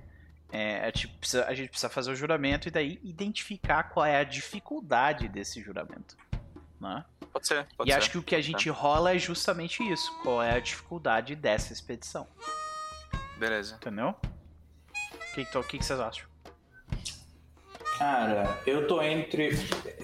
é, 0.52 0.88
é, 0.88 0.92
tipo, 0.92 1.18
precisa- 1.18 1.46
a 1.46 1.54
gente 1.54 1.70
precisa 1.70 1.90
fazer 1.90 2.12
o 2.12 2.16
juramento 2.16 2.68
e 2.68 2.72
daí 2.72 3.00
identificar 3.04 3.84
qual 3.84 4.06
é 4.06 4.18
a 4.18 4.24
dificuldade 4.24 5.28
desse 5.28 5.62
juramento. 5.62 6.18
Né? 6.80 7.04
Pode 7.32 7.48
ser. 7.48 7.66
Pode 7.78 7.90
e 7.90 7.94
ser. 7.94 7.98
acho 7.98 8.12
que 8.12 8.18
o 8.18 8.24
que 8.24 8.36
a 8.36 8.42
gente 8.42 8.70
rola 8.70 9.16
é 9.16 9.18
justamente 9.18 9.82
isso. 9.82 10.14
Qual 10.22 10.44
é 10.44 10.54
a 10.56 10.60
dificuldade 10.60 11.36
dessa 11.36 11.72
expedição. 11.74 12.28
Beleza. 13.38 13.76
Entendeu? 13.76 14.10
O 14.10 15.36
que, 15.36 15.46
que 15.46 15.78
que 15.80 15.86
vocês 15.86 16.00
acham? 16.00 16.33
Cara, 17.98 18.60
eu 18.66 18.88
tô 18.88 19.02
entre. 19.02 19.52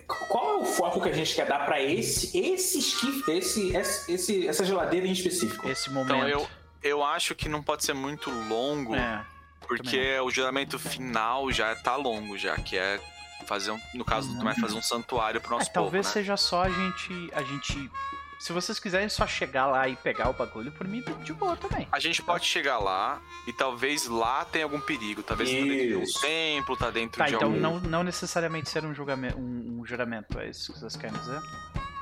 Qual 0.07 0.59
é 0.59 0.61
o 0.61 0.65
foco 0.65 1.01
que 1.01 1.09
a 1.09 1.13
gente 1.13 1.33
quer 1.33 1.47
dar 1.47 1.65
pra 1.65 1.81
esse 1.81 2.37
esse 2.37 2.79
esquife, 2.79 3.31
esse, 3.31 3.75
esse, 4.07 4.47
essa 4.47 4.63
geladeira 4.63 5.07
em 5.07 5.11
específico? 5.11 5.67
Esse 5.67 5.89
momento. 5.89 6.15
Então 6.15 6.27
eu, 6.27 6.47
eu 6.83 7.03
acho 7.03 7.33
que 7.35 7.49
não 7.49 7.63
pode 7.63 7.83
ser 7.83 7.93
muito 7.93 8.29
longo. 8.47 8.95
É, 8.95 9.25
Porque 9.67 10.19
o 10.19 10.29
juramento 10.29 10.77
final 10.77 11.51
já 11.51 11.75
tá 11.75 11.95
longo, 11.95 12.37
já, 12.37 12.55
que 12.57 12.77
é 12.77 12.99
fazer 13.45 13.71
um, 13.71 13.79
no 13.95 14.05
caso 14.05 14.29
do 14.29 14.37
Tomé, 14.37 14.53
fazer 14.55 14.75
um 14.75 14.81
santuário 14.81 15.41
pro 15.41 15.55
é, 15.55 15.57
nosso 15.57 15.71
povo, 15.71 15.85
talvez 15.85 16.05
né? 16.05 16.13
seja 16.13 16.37
só 16.37 16.63
a 16.63 16.69
gente. 16.69 17.31
A 17.33 17.41
gente. 17.43 17.91
Se 18.39 18.53
vocês 18.53 18.79
quiserem 18.79 19.09
só 19.09 19.27
chegar 19.27 19.65
lá 19.67 19.87
e 19.89 19.95
pegar 19.97 20.29
o 20.29 20.33
bagulho, 20.33 20.71
por 20.71 20.87
mim, 20.87 21.03
de 21.23 21.33
boa 21.33 21.57
também. 21.57 21.87
A 21.91 21.99
gente 21.99 22.21
pode 22.21 22.45
chegar 22.45 22.79
lá 22.79 23.21
e 23.45 23.51
talvez 23.51 24.07
lá 24.07 24.45
tenha 24.45 24.63
algum 24.63 24.79
perigo. 24.79 25.21
Talvez 25.21 25.49
tá 25.49 25.55
dentro 25.57 25.87
de 25.87 25.95
um 25.95 26.21
templo, 26.21 26.77
tá 26.77 26.89
dentro 26.89 27.17
Tá, 27.19 27.25
de 27.27 27.35
então 27.35 27.49
algum... 27.49 27.59
não, 27.59 27.79
não 27.81 28.01
necessariamente 28.03 28.69
ser 28.69 28.85
um, 28.85 28.93
julgamento, 28.93 29.37
um, 29.37 29.79
um 29.81 29.85
juramento, 29.85 30.39
é 30.39 30.47
isso 30.49 30.71
que 30.71 30.79
vocês 30.79 30.95
querem 30.95 31.17
dizer? 31.19 31.39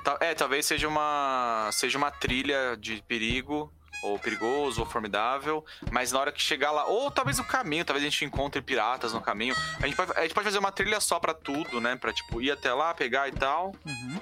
Ta- 0.04 0.18
É, 0.22 0.36
talvez 0.36 0.66
seja 0.68 0.88
uma, 0.88 1.70
seja 1.74 1.98
uma 1.98 2.12
trilha 2.12 2.78
de 2.80 3.04
perigo, 3.08 3.74
ou 4.04 4.20
perigoso, 4.20 4.82
ou 4.82 4.86
formidável, 4.86 5.66
mas 5.92 6.12
na 6.12 6.20
hora 6.20 6.32
que 6.32 6.40
chegar 6.40 6.70
lá, 6.70 6.86
ou 6.86 7.10
talvez 7.10 7.40
o 7.40 7.44
caminho, 7.44 7.84
talvez 7.84 8.06
a 8.06 8.10
gente 8.10 8.24
encontre 8.24 8.62
piratas 8.62 9.12
no 9.12 9.20
caminho. 9.22 9.56
A 9.82 9.88
gente 9.88 9.96
pode, 9.96 10.12
a 10.16 10.22
gente 10.22 10.36
pode 10.36 10.46
fazer 10.46 10.60
uma 10.60 10.72
trilha 10.72 11.00
só 11.00 11.20
pra 11.20 11.34
tudo, 11.34 11.82
né? 11.82 11.96
Pra, 11.96 12.14
tipo, 12.14 12.40
ir 12.40 12.52
até 12.52 12.72
lá, 12.72 12.94
pegar 12.94 13.28
e 13.28 13.32
tal. 13.32 13.74
Uhum. 13.84 14.20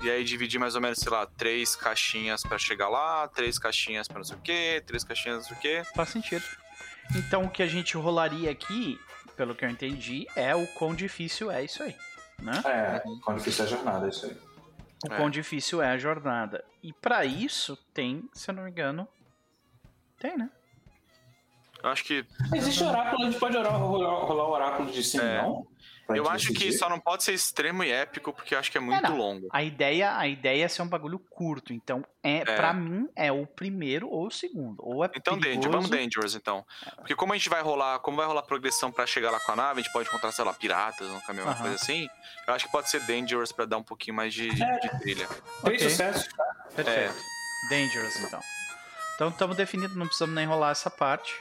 E 0.00 0.10
aí 0.10 0.24
dividir 0.24 0.58
mais 0.58 0.74
ou 0.74 0.80
menos, 0.80 0.98
sei 0.98 1.10
lá, 1.12 1.26
três 1.26 1.76
caixinhas 1.76 2.42
pra 2.42 2.58
chegar 2.58 2.88
lá, 2.88 3.28
três 3.28 3.58
caixinhas 3.58 4.08
pra 4.08 4.18
não 4.18 4.24
sei 4.24 4.36
o 4.36 4.40
quê, 4.40 4.82
três 4.86 5.04
caixinhas 5.04 5.38
não 5.38 5.44
sei 5.44 5.56
o 5.56 5.60
quê. 5.60 5.82
Faz 5.94 6.08
sentido. 6.08 6.44
Então 7.14 7.44
o 7.44 7.50
que 7.50 7.62
a 7.62 7.66
gente 7.66 7.96
rolaria 7.96 8.50
aqui, 8.50 8.98
pelo 9.36 9.54
que 9.54 9.64
eu 9.64 9.68
entendi, 9.70 10.26
é 10.34 10.54
o 10.56 10.66
quão 10.74 10.94
difícil 10.94 11.50
é 11.50 11.64
isso 11.64 11.82
aí. 11.82 11.94
Né? 12.40 12.60
É, 12.64 13.02
quão 13.22 13.36
difícil 13.36 13.64
é 13.64 13.68
a 13.68 13.70
jornada, 13.70 14.06
é 14.06 14.08
isso 14.08 14.26
aí. 14.26 14.36
O 15.08 15.12
É. 15.12 15.16
quão 15.16 15.30
difícil 15.30 15.82
é 15.82 15.90
a 15.90 15.98
jornada. 15.98 16.64
E 16.82 16.92
pra 16.92 17.24
isso 17.24 17.76
tem, 17.94 18.28
se 18.32 18.50
eu 18.50 18.54
não 18.54 18.64
me 18.64 18.70
engano. 18.70 19.06
Tem, 20.18 20.36
né? 20.36 20.50
Eu 21.82 21.90
acho 21.90 22.04
que. 22.04 22.24
Existe 22.54 22.82
oráculo, 22.84 23.22
a 23.22 23.30
gente 23.30 23.38
pode 23.40 23.56
orar, 23.56 23.76
rolar, 23.76 24.20
rolar 24.24 24.44
o 24.44 24.50
oráculo 24.52 24.90
de 24.90 25.02
sim, 25.02 25.18
É. 25.20 25.42
não? 25.42 25.66
Pra 26.12 26.18
Eu 26.18 26.28
acho 26.30 26.52
que 26.52 26.72
só 26.72 26.88
não 26.88 26.98
pode 27.00 27.22
ser 27.24 27.32
extremo 27.32 27.82
e 27.84 27.90
épico, 27.90 28.32
porque 28.32 28.54
eu 28.54 28.58
acho 28.58 28.70
que 28.70 28.78
é 28.78 28.80
muito 28.80 29.02
não. 29.02 29.16
longo. 29.16 29.48
A 29.52 29.62
ideia, 29.62 30.16
a 30.16 30.26
ideia 30.28 30.64
é 30.64 30.68
ser 30.68 30.82
um 30.82 30.88
bagulho 30.88 31.18
curto. 31.18 31.72
Então, 31.72 32.04
é, 32.22 32.38
É. 32.38 32.44
pra 32.44 32.72
mim, 32.72 33.08
é 33.16 33.30
o 33.32 33.46
primeiro 33.46 34.08
ou 34.08 34.26
o 34.26 34.30
segundo. 34.30 34.76
Ou 34.80 35.04
é 35.04 35.10
Então, 35.14 35.38
perigoso, 35.38 35.56
Danger, 35.60 35.70
vamos 35.72 35.90
Dangerous, 35.90 36.34
então. 36.34 36.64
Porque 36.96 37.14
como 37.14 37.32
a 37.32 37.36
gente 37.36 37.48
vai 37.48 37.62
rolar, 37.62 37.98
como 38.00 38.16
vai 38.16 38.26
rolar 38.26 38.42
progressão 38.42 38.90
pra 38.92 39.06
chegar 39.06 39.30
lá 39.30 39.40
com 39.40 39.52
a 39.52 39.56
nave, 39.56 39.80
a 39.80 39.82
gente 39.82 39.92
pode 39.92 40.08
encontrar, 40.08 40.32
sei 40.32 40.44
lá, 40.44 40.52
piratas 40.52 41.08
no 41.08 41.20
caminho, 41.22 41.44
uma 41.44 41.54
coisa 41.54 41.74
assim. 41.76 42.06
Eu 42.46 42.54
acho 42.54 42.66
que 42.66 42.72
pode 42.72 42.88
ser 42.90 43.00
Dangerous 43.06 43.52
pra 43.52 43.64
dar 43.64 43.78
um 43.78 43.82
pouquinho 43.82 44.16
mais 44.16 44.32
de, 44.34 44.48
É. 44.50 44.78
de 44.80 45.00
trilha. 45.00 45.26
Três 45.62 45.80
Ok. 45.82 45.90
sucessos. 45.90 46.28
Perfeito. 46.74 47.14
Dangerous, 47.70 48.16
então. 48.20 48.40
Então 49.14 49.28
estamos 49.28 49.56
definidos, 49.56 49.94
não 49.96 50.06
precisamos 50.06 50.34
nem 50.34 50.46
rolar 50.46 50.70
essa 50.70 50.90
parte. 50.90 51.32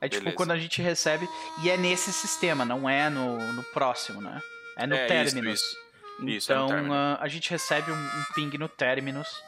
É 0.00 0.08
tipo 0.08 0.20
Beleza. 0.24 0.36
quando 0.36 0.50
a 0.52 0.58
gente 0.58 0.80
recebe. 0.80 1.28
E 1.62 1.68
é 1.70 1.76
nesse 1.76 2.12
sistema, 2.12 2.64
não 2.64 2.88
é 2.88 3.10
no, 3.10 3.52
no 3.52 3.62
próximo, 3.64 4.20
né? 4.20 4.40
É 4.76 4.86
no 4.86 4.94
É, 4.94 5.04
isso, 5.22 5.34
Terminus. 5.34 5.60
isso. 5.60 5.76
Isso, 6.26 6.52
é 6.52 6.54
Então 6.54 6.68
Terminus. 6.68 6.96
ah, 6.96 7.18
a 7.20 7.28
gente 7.28 7.50
recebe 7.50 7.90
um, 7.92 7.94
um 7.94 8.24
ping 8.34 8.56
no 8.58 8.68
Terminus. 8.68 9.42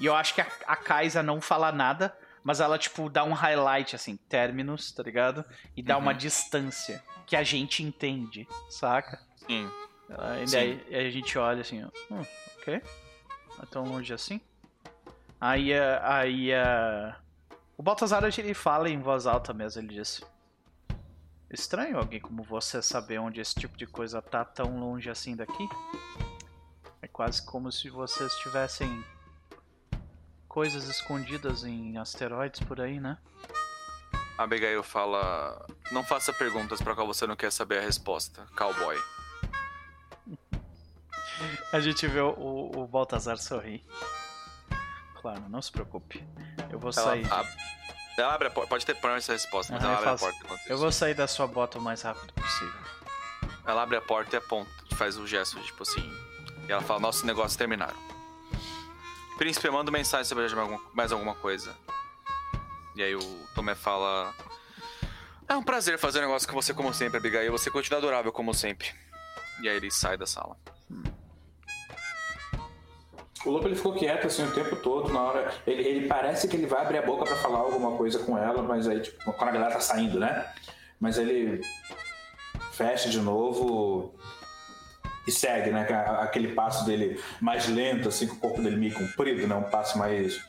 E 0.00 0.06
eu 0.06 0.14
acho 0.14 0.34
que 0.34 0.40
a, 0.40 0.46
a 0.66 0.76
Kaisa 0.76 1.22
não 1.22 1.40
fala 1.40 1.72
nada, 1.72 2.16
mas 2.44 2.60
ela, 2.60 2.78
tipo, 2.78 3.08
dá 3.10 3.24
um 3.24 3.32
highlight 3.32 3.94
assim, 3.96 4.16
Terminus, 4.28 4.92
tá 4.92 5.02
ligado? 5.02 5.44
E 5.76 5.82
dá 5.82 5.96
Uhum. 5.96 6.02
uma 6.02 6.14
distância 6.14 7.02
que 7.26 7.34
a 7.36 7.42
gente 7.42 7.82
entende, 7.82 8.46
saca? 8.70 9.20
Sim. 9.46 9.68
Ah, 10.10 10.38
E 10.40 10.46
Sim. 10.46 10.56
daí 10.56 10.86
aí 10.90 11.06
a 11.06 11.10
gente 11.10 11.36
olha 11.38 11.60
assim, 11.62 11.84
ó. 11.84 11.88
Hum, 12.14 12.22
ok. 12.60 12.74
É 13.62 13.66
tão 13.70 13.84
longe 13.84 14.12
assim. 14.14 14.40
Aí, 15.40 15.72
ah, 15.74 16.00
aí 16.02 16.52
ah, 16.54 17.16
o 17.78 17.82
Baltazar 17.82 18.24
ele 18.24 18.52
fala 18.54 18.90
em 18.90 19.00
voz 19.00 19.24
alta 19.24 19.54
mesmo, 19.54 19.80
ele 19.80 19.94
disse. 19.94 20.26
Estranho 21.48 21.96
alguém 21.96 22.20
como 22.20 22.42
você 22.42 22.82
saber 22.82 23.20
onde 23.20 23.40
esse 23.40 23.54
tipo 23.54 23.78
de 23.78 23.86
coisa 23.86 24.20
tá 24.20 24.44
tão 24.44 24.80
longe 24.80 25.08
assim 25.08 25.36
daqui. 25.36 25.68
É 27.00 27.06
quase 27.06 27.40
como 27.46 27.70
se 27.70 27.88
vocês 27.88 28.34
tivessem 28.38 29.04
coisas 30.48 30.88
escondidas 30.88 31.62
em 31.62 31.96
asteroides 31.96 32.60
por 32.60 32.80
aí, 32.80 32.98
né? 32.98 33.16
A 34.36 34.42
Abigail 34.42 34.82
fala: 34.82 35.64
Não 35.92 36.02
faça 36.02 36.32
perguntas 36.32 36.82
pra 36.82 36.96
qual 36.96 37.06
você 37.06 37.28
não 37.28 37.36
quer 37.36 37.52
saber 37.52 37.78
a 37.78 37.82
resposta, 37.82 38.44
cowboy. 38.56 38.96
A 41.72 41.78
gente 41.78 42.04
vê 42.08 42.20
o, 42.20 42.30
o, 42.30 42.82
o 42.82 42.86
Baltazar 42.88 43.38
sorrir. 43.38 43.84
Claro, 45.20 45.42
não 45.48 45.60
se 45.62 45.70
preocupe. 45.72 46.22
Eu 46.70 46.78
vou 46.78 46.90
Ela, 46.96 47.04
sair. 47.04 47.26
a- 47.32 47.44
ela 48.16 48.34
abre 48.34 48.48
a 48.48 48.50
porta. 48.50 48.68
Pode 48.68 48.84
ter 48.86 48.94
problema 48.94 49.18
essa 49.18 49.32
resposta, 49.32 49.72
mas 49.72 49.82
Aham, 49.82 49.90
ela 49.92 49.98
abre 49.98 50.08
a 50.08 50.12
faço. 50.18 50.24
porta 50.24 50.44
enquanto 50.44 50.66
Eu 50.70 50.78
vou 50.78 50.92
sair 50.92 51.14
da 51.14 51.26
sua 51.26 51.46
bota 51.46 51.78
o 51.78 51.82
mais 51.82 52.02
rápido 52.02 52.32
possível. 52.34 52.80
Ela 53.66 53.82
abre 53.82 53.96
a 53.96 54.00
porta 54.00 54.36
e 54.36 54.38
aponta, 54.38 54.70
faz 54.96 55.16
o 55.16 55.26
gesto, 55.26 55.60
tipo 55.60 55.82
assim. 55.82 56.10
E 56.68 56.72
ela 56.72 56.82
fala: 56.82 57.00
Nossos 57.00 57.22
negócios 57.22 57.56
terminaram. 57.56 57.96
Príncipe, 59.36 59.70
manda 59.70 59.90
mensagem 59.90 60.36
alguma- 60.58 60.80
mais 60.94 61.12
alguma 61.12 61.34
coisa. 61.34 61.76
E 62.96 63.02
aí 63.02 63.14
o 63.14 63.46
Tomé 63.54 63.74
fala: 63.74 64.34
É 65.48 65.54
um 65.56 65.62
prazer 65.62 65.98
fazer 65.98 66.18
um 66.18 66.22
negócio 66.22 66.48
com 66.48 66.54
você 66.54 66.74
como 66.74 66.92
sempre, 66.92 67.18
Abigail. 67.18 67.52
Você 67.52 67.70
continua 67.70 67.98
adorável 67.98 68.32
como 68.32 68.52
sempre. 68.52 68.88
E 69.62 69.68
aí 69.68 69.76
ele 69.76 69.90
sai 69.90 70.16
da 70.16 70.26
sala. 70.26 70.56
O 73.44 73.50
Lobo 73.50 73.68
ele 73.68 73.76
ficou 73.76 73.92
quieto 73.94 74.26
assim 74.26 74.42
o 74.44 74.52
tempo 74.52 74.74
todo, 74.76 75.12
na 75.12 75.20
hora. 75.22 75.54
Ele, 75.66 75.82
ele 75.82 76.08
parece 76.08 76.48
que 76.48 76.56
ele 76.56 76.66
vai 76.66 76.82
abrir 76.82 76.98
a 76.98 77.02
boca 77.02 77.24
pra 77.24 77.36
falar 77.36 77.58
alguma 77.58 77.96
coisa 77.96 78.18
com 78.20 78.36
ela, 78.36 78.62
mas 78.62 78.88
aí, 78.88 79.00
tipo, 79.00 79.18
quando 79.32 79.48
a 79.48 79.52
galera 79.52 79.72
tá 79.74 79.80
saindo, 79.80 80.18
né? 80.18 80.52
Mas 81.00 81.16
ele 81.18 81.60
fecha 82.72 83.08
de 83.08 83.20
novo 83.20 84.14
e 85.26 85.30
segue, 85.32 85.70
né? 85.70 85.86
A- 85.92 86.22
Aquele 86.24 86.54
passo 86.54 86.84
dele 86.84 87.22
mais 87.40 87.68
lento, 87.68 88.08
assim, 88.08 88.26
com 88.26 88.34
o 88.34 88.38
corpo 88.40 88.62
dele 88.62 88.76
meio 88.76 88.94
comprido, 88.94 89.46
né? 89.46 89.54
Um 89.54 89.70
passo 89.70 89.96
mais. 89.98 90.40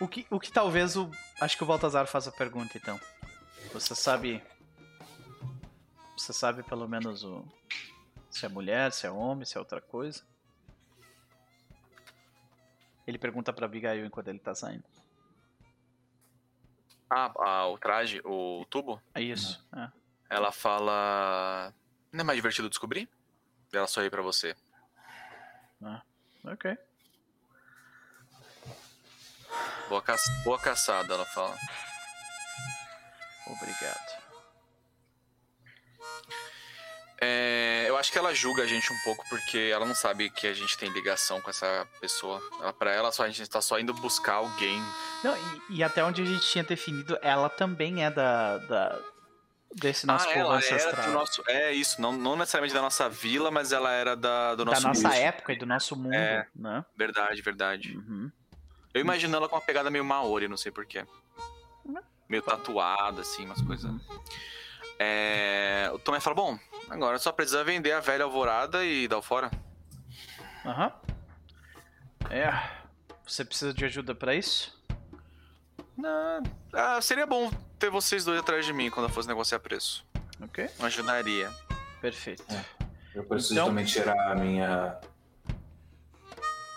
O 0.00 0.08
que, 0.08 0.26
o 0.30 0.40
que 0.40 0.50
talvez 0.50 0.96
o. 0.96 1.10
Acho 1.40 1.56
que 1.56 1.62
o 1.62 1.66
Baltazar 1.66 2.06
faça 2.06 2.30
a 2.30 2.32
pergunta 2.32 2.76
então. 2.76 2.98
Você 3.72 3.94
sabe. 3.94 4.42
Você 6.16 6.32
sabe 6.32 6.62
pelo 6.62 6.88
menos 6.88 7.22
o. 7.24 7.44
Se 8.30 8.46
é 8.46 8.48
mulher, 8.48 8.92
se 8.92 9.06
é 9.06 9.10
homem, 9.10 9.44
se 9.44 9.56
é 9.56 9.60
outra 9.60 9.80
coisa? 9.80 10.22
Ele 13.12 13.18
pergunta 13.18 13.52
pra 13.52 13.66
Abigail 13.66 14.06
enquanto 14.06 14.28
ele 14.28 14.38
tá 14.38 14.54
saindo. 14.54 14.84
Ah, 17.10 17.30
ah, 17.40 17.66
o 17.68 17.76
traje, 17.76 18.22
o 18.24 18.64
tubo? 18.70 19.02
É 19.14 19.20
isso. 19.20 19.62
É. 19.76 19.90
Ela 20.30 20.50
fala. 20.50 21.74
Não 22.10 22.22
é 22.22 22.24
mais 22.24 22.36
divertido 22.36 22.70
descobrir? 22.70 23.06
E 23.70 23.76
ela 23.76 23.86
sorri 23.86 24.08
pra 24.08 24.22
você. 24.22 24.56
Ok. 26.44 26.78
Boa, 29.90 30.00
ca... 30.00 30.16
Boa 30.42 30.58
caçada, 30.58 31.12
ela 31.12 31.26
fala. 31.26 31.54
Obrigado. 33.46 34.22
É, 37.20 37.61
acho 38.02 38.10
que 38.10 38.18
ela 38.18 38.34
julga 38.34 38.64
a 38.64 38.66
gente 38.66 38.92
um 38.92 38.98
pouco 39.04 39.24
porque 39.28 39.70
ela 39.72 39.86
não 39.86 39.94
sabe 39.94 40.28
que 40.28 40.48
a 40.48 40.52
gente 40.52 40.76
tem 40.76 40.90
ligação 40.90 41.40
com 41.40 41.48
essa 41.48 41.86
pessoa. 42.00 42.42
Ela, 42.60 42.72
pra 42.72 42.92
ela, 42.92 43.12
só, 43.12 43.22
a 43.22 43.28
gente 43.30 43.48
tá 43.48 43.62
só 43.62 43.78
indo 43.78 43.94
buscar 43.94 44.34
alguém. 44.34 44.82
Não, 45.22 45.36
e, 45.70 45.76
e 45.76 45.84
até 45.84 46.04
onde 46.04 46.20
a 46.20 46.24
gente 46.24 46.44
tinha 46.44 46.64
definido, 46.64 47.16
ela 47.22 47.48
também 47.48 48.04
é 48.04 48.10
da. 48.10 48.58
da 48.58 49.00
desse 49.74 50.04
nosso 50.04 50.28
ah, 50.28 50.32
povo 50.34 50.40
ela 50.40 50.56
ancestral. 50.56 50.92
era 50.94 51.02
do 51.06 51.12
nosso. 51.12 51.42
É 51.46 51.72
isso, 51.72 52.02
não, 52.02 52.12
não 52.12 52.36
necessariamente 52.36 52.74
da 52.74 52.82
nossa 52.82 53.08
vila, 53.08 53.50
mas 53.52 53.72
ela 53.72 53.92
era 53.92 54.16
da, 54.16 54.56
do 54.56 54.64
da 54.64 54.72
nosso 54.72 54.88
nossa 54.88 55.08
grupo. 55.08 55.16
época 55.16 55.52
e 55.52 55.58
do 55.58 55.64
nosso 55.64 55.96
mundo, 55.96 56.12
É. 56.12 56.46
né? 56.54 56.84
Verdade, 56.96 57.40
verdade. 57.40 57.96
Uhum. 57.96 58.30
Eu 58.92 59.00
imagino 59.00 59.34
ela 59.36 59.48
com 59.48 59.54
uma 59.54 59.62
pegada 59.62 59.90
meio 59.90 60.04
Maori, 60.04 60.48
não 60.48 60.56
sei 60.56 60.72
porquê. 60.72 61.06
Meio 62.28 62.42
tatuada, 62.42 63.20
assim, 63.22 63.44
umas 63.46 63.62
coisas. 63.62 63.90
É... 64.98 65.90
O 65.94 65.98
Tomé 65.98 66.20
fala: 66.20 66.34
Bom, 66.36 66.58
agora 66.92 67.18
só 67.18 67.32
precisa 67.32 67.64
vender 67.64 67.92
a 67.92 68.00
velha 68.00 68.24
alvorada 68.24 68.84
e 68.84 69.08
dar 69.08 69.18
o 69.18 69.22
fora. 69.22 69.50
Aham. 70.64 70.92
É. 72.30 72.52
Você 73.26 73.44
precisa 73.44 73.72
de 73.72 73.84
ajuda 73.84 74.14
pra 74.14 74.34
isso? 74.34 74.80
Ah, 76.04 76.40
ah, 76.72 77.00
seria 77.00 77.26
bom 77.26 77.50
ter 77.78 77.90
vocês 77.90 78.24
dois 78.24 78.40
atrás 78.40 78.64
de 78.66 78.72
mim 78.72 78.90
quando 78.90 79.06
eu 79.08 79.12
fosse 79.14 79.28
negociar 79.28 79.58
preço. 79.60 80.04
Ok. 80.40 80.68
Ajudaria. 80.80 81.50
Perfeito. 82.00 82.44
Eu 83.14 83.24
preciso 83.24 83.54
Então- 83.54 83.66
também 83.68 83.84
tirar 83.84 84.32
a 84.32 84.34
minha. 84.34 84.98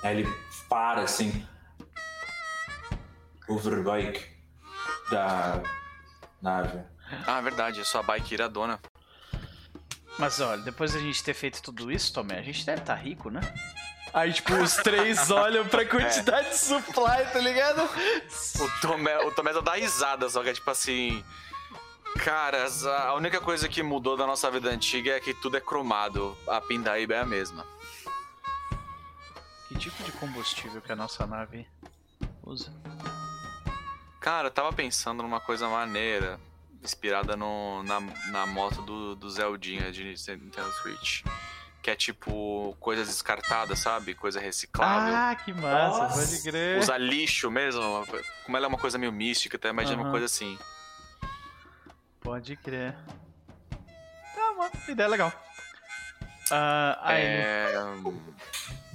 Aí 0.03 0.19
ele 0.19 0.29
para 0.69 1.01
assim. 1.01 1.47
Overbike 3.47 4.25
da 5.09 5.61
nave. 6.41 6.79
Ah, 7.27 7.39
verdade, 7.41 7.83
sua 7.85 8.01
bike 8.03 8.33
iradona. 8.33 8.79
Mas 10.17 10.39
olha, 10.39 10.61
depois 10.61 10.93
da 10.93 10.99
gente 10.99 11.23
ter 11.23 11.33
feito 11.33 11.61
tudo 11.61 11.91
isso, 11.91 12.13
Tomé, 12.13 12.39
a 12.39 12.41
gente 12.41 12.65
deve 12.65 12.81
estar 12.81 12.95
rico, 12.95 13.29
né? 13.29 13.41
Aí, 14.13 14.31
tipo, 14.31 14.53
os 14.55 14.75
três 14.75 15.29
olham 15.31 15.67
pra 15.67 15.85
quantidade 15.85 16.49
de 16.49 16.57
supply, 16.57 17.25
tá 17.33 17.39
ligado? 17.39 17.81
O 17.81 18.81
Tomé, 18.81 19.17
o 19.19 19.31
Tomé 19.31 19.51
só 19.51 19.59
dá 19.59 19.73
risada, 19.73 20.29
só 20.29 20.41
que 20.41 20.49
é 20.49 20.53
tipo 20.53 20.69
assim. 20.71 21.23
Cara, 22.23 22.65
a 23.07 23.13
única 23.15 23.41
coisa 23.41 23.67
que 23.67 23.83
mudou 23.83 24.15
da 24.15 24.25
nossa 24.25 24.49
vida 24.49 24.69
antiga 24.69 25.11
é 25.11 25.19
que 25.19 25.33
tudo 25.33 25.57
é 25.57 25.61
cromado. 25.61 26.37
A 26.47 26.61
pindaíba 26.61 27.13
é 27.15 27.19
a 27.19 27.25
mesma. 27.25 27.65
Que 29.67 29.75
tipo 29.75 30.01
de 30.01 30.13
combustível 30.13 30.81
que 30.81 30.93
a 30.93 30.95
nossa 30.95 31.27
nave 31.27 31.67
usa? 32.41 32.71
Cara, 34.21 34.47
eu 34.47 34.51
tava 34.51 34.71
pensando 34.71 35.21
numa 35.21 35.41
coisa 35.41 35.67
maneira, 35.67 36.39
inspirada 36.83 37.35
no, 37.35 37.83
na, 37.83 37.99
na 38.31 38.45
moto 38.45 38.81
do, 38.81 39.15
do 39.15 39.29
Zeldinha 39.29 39.91
de 39.91 40.03
Nintendo 40.03 40.71
Switch. 40.81 41.23
Que 41.81 41.91
é 41.91 41.95
tipo 41.95 42.75
coisas 42.79 43.07
descartadas, 43.07 43.77
sabe? 43.79 44.15
Coisa 44.15 44.39
reciclável. 44.39 45.13
Ah, 45.15 45.35
que 45.35 45.53
massa, 45.53 45.97
Nossa. 45.99 46.19
pode 46.19 46.41
crer. 46.41 46.79
Usa 46.79 46.97
lixo 46.97 47.51
mesmo. 47.51 47.81
Como 48.43 48.57
ela 48.57 48.65
é 48.65 48.69
uma 48.69 48.77
coisa 48.77 48.97
meio 48.97 49.11
mística, 49.11 49.55
até 49.55 49.69
imagina 49.69 49.97
uma 49.97 50.03
Aham. 50.05 50.11
coisa 50.11 50.25
assim. 50.25 50.57
Pode 52.21 52.55
crer. 52.55 52.95
Ah, 54.35 54.51
uma 54.53 54.71
ideia 54.87 55.07
legal. 55.07 55.31
Ah, 56.49 56.99
aí, 57.03 57.21
É... 57.23 57.73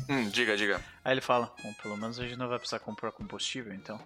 Hum, 0.09 0.28
diga, 0.28 0.57
diga. 0.57 0.81
Aí 1.05 1.12
ele 1.12 1.20
fala, 1.20 1.55
bom, 1.62 1.73
pelo 1.74 1.97
menos 1.97 2.19
a 2.19 2.24
gente 2.24 2.36
não 2.36 2.48
vai 2.48 2.59
precisar 2.59 2.81
comprar 2.81 3.12
combustível, 3.12 3.73
então. 3.73 4.01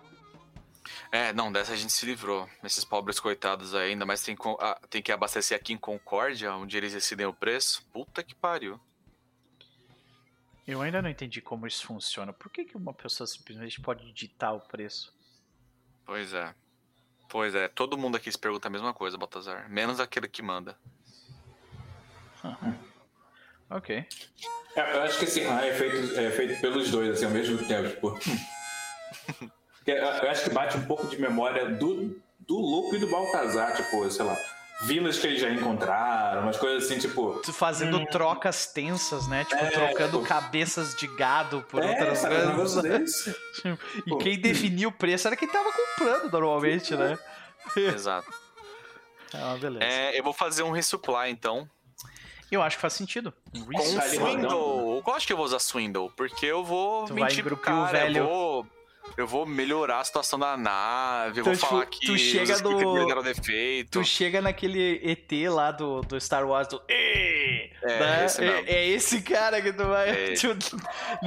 É, 1.10 1.32
não, 1.32 1.50
dessa 1.50 1.72
a 1.72 1.76
gente 1.76 1.92
se 1.92 2.04
livrou. 2.04 2.48
Esses 2.62 2.84
pobres 2.84 3.18
coitados 3.18 3.74
aí, 3.74 3.92
ainda 3.92 4.04
mais 4.04 4.22
tem, 4.22 4.36
ah, 4.60 4.80
tem 4.90 5.02
que 5.02 5.12
abastecer 5.12 5.56
aqui 5.56 5.72
em 5.72 5.78
Concórdia, 5.78 6.54
onde 6.54 6.76
eles 6.76 6.92
decidem 6.92 7.26
o 7.26 7.32
preço. 7.32 7.82
Puta 7.92 8.22
que 8.22 8.34
pariu. 8.34 8.78
Eu 10.66 10.80
ainda 10.80 11.02
não 11.02 11.10
entendi 11.10 11.40
como 11.40 11.66
isso 11.66 11.86
funciona. 11.86 12.32
Por 12.32 12.50
que, 12.50 12.64
que 12.64 12.76
uma 12.76 12.94
pessoa 12.94 13.26
simplesmente 13.26 13.80
pode 13.80 14.10
ditar 14.12 14.52
o 14.52 14.60
preço? 14.60 15.14
Pois 16.06 16.32
é. 16.32 16.54
Pois 17.28 17.54
é, 17.54 17.68
todo 17.68 17.98
mundo 17.98 18.16
aqui 18.16 18.30
se 18.30 18.38
pergunta 18.38 18.68
a 18.68 18.70
mesma 18.70 18.94
coisa, 18.94 19.18
Baltazar. 19.18 19.68
Menos 19.68 20.00
aquele 20.00 20.28
que 20.28 20.42
manda. 20.42 20.78
Ok. 23.70 24.06
É, 24.76 24.96
eu 24.96 25.02
acho 25.02 25.18
que 25.18 25.24
esse 25.24 25.42
raio 25.42 25.72
é 25.72 25.74
feito, 25.74 26.20
é 26.20 26.30
feito 26.30 26.60
pelos 26.60 26.90
dois, 26.90 27.10
assim, 27.10 27.24
ao 27.24 27.30
mesmo 27.30 27.58
tempo. 27.66 27.88
Tipo. 27.88 28.18
Porque 29.84 29.92
eu 29.92 30.30
acho 30.30 30.44
que 30.44 30.50
bate 30.50 30.76
um 30.78 30.84
pouco 30.86 31.06
de 31.06 31.20
memória 31.20 31.66
do, 31.68 32.18
do 32.38 32.58
Lupo 32.58 32.96
e 32.96 32.98
do 32.98 33.06
Baltazar, 33.06 33.74
tipo, 33.76 34.10
sei 34.10 34.24
lá, 34.24 34.34
vilas 34.82 35.18
que 35.18 35.26
eles 35.26 35.40
já 35.40 35.50
encontraram, 35.50 36.40
umas 36.42 36.56
coisas 36.56 36.84
assim, 36.90 36.98
tipo. 36.98 37.40
Fazendo 37.52 38.04
trocas 38.06 38.66
tensas, 38.66 39.28
né? 39.28 39.44
Tipo, 39.44 39.62
É, 39.62 39.70
trocando 39.70 40.18
tipo- 40.18 40.26
cabeças 40.28 40.94
de 40.94 41.06
gado 41.06 41.62
por 41.68 41.82
é, 41.82 41.90
outras 41.90 42.20
coisas. 42.24 42.82
desse. 42.82 43.36
E 44.06 44.16
quem 44.22 44.40
definia 44.40 44.88
o 44.88 44.92
preço 44.92 45.26
era 45.28 45.36
quem 45.36 45.48
tava 45.48 45.70
comprando 45.70 46.30
normalmente, 46.32 46.96
né? 46.96 47.18
Exato. 47.76 48.32
Ah, 49.34 49.56
beleza. 49.60 49.84
É, 49.84 50.18
eu 50.18 50.22
vou 50.24 50.32
fazer 50.32 50.62
um 50.62 50.70
resupply 50.70 51.30
então. 51.30 51.68
Eu 52.50 52.62
acho 52.62 52.76
que 52.76 52.82
faz 52.82 52.92
sentido. 52.92 53.34
Com. 53.52 53.82
Swindle. 53.82 55.02
Eu 55.06 55.14
acho 55.14 55.26
que 55.26 55.32
eu 55.32 55.36
vou 55.36 55.44
usar 55.44 55.58
Swindle, 55.58 56.10
porque 56.16 56.46
eu 56.46 56.62
vou 56.64 57.04
Tu 57.06 57.14
vai 57.14 57.24
mentir 57.24 57.42
pro 57.42 57.54
engrupir 57.54 57.72
o 57.74 57.76
cara. 57.84 57.98
velho. 57.98 58.18
Eu 58.18 58.26
vou, 58.26 58.66
eu 59.16 59.26
vou 59.26 59.46
melhorar 59.46 60.00
a 60.00 60.04
situação 60.04 60.38
da 60.38 60.56
nave. 60.56 61.40
Eu 61.40 61.42
Então, 61.42 61.54
vou 61.54 61.56
falar 61.68 61.86
tipo, 61.86 62.00
que 62.00 62.06
tu 62.06 62.18
chega 62.18 62.56
deram 63.06 63.22
defeito. 63.22 63.90
Tu 64.00 64.04
chega 64.04 64.40
naquele 64.42 65.00
ET 65.04 65.30
lá 65.50 65.70
do, 65.70 66.00
do 66.02 66.20
Star 66.20 66.46
Wars 66.46 66.66
do. 66.68 66.82
É, 66.88 67.70
né? 67.82 68.24
esse 68.24 68.42
é, 68.44 68.60
é 68.66 68.88
esse 68.88 69.22
cara 69.22 69.60
que 69.62 69.72
tu 69.72 69.84
vai 69.84 70.10
É. 70.10 70.32
tipo, 70.34 70.54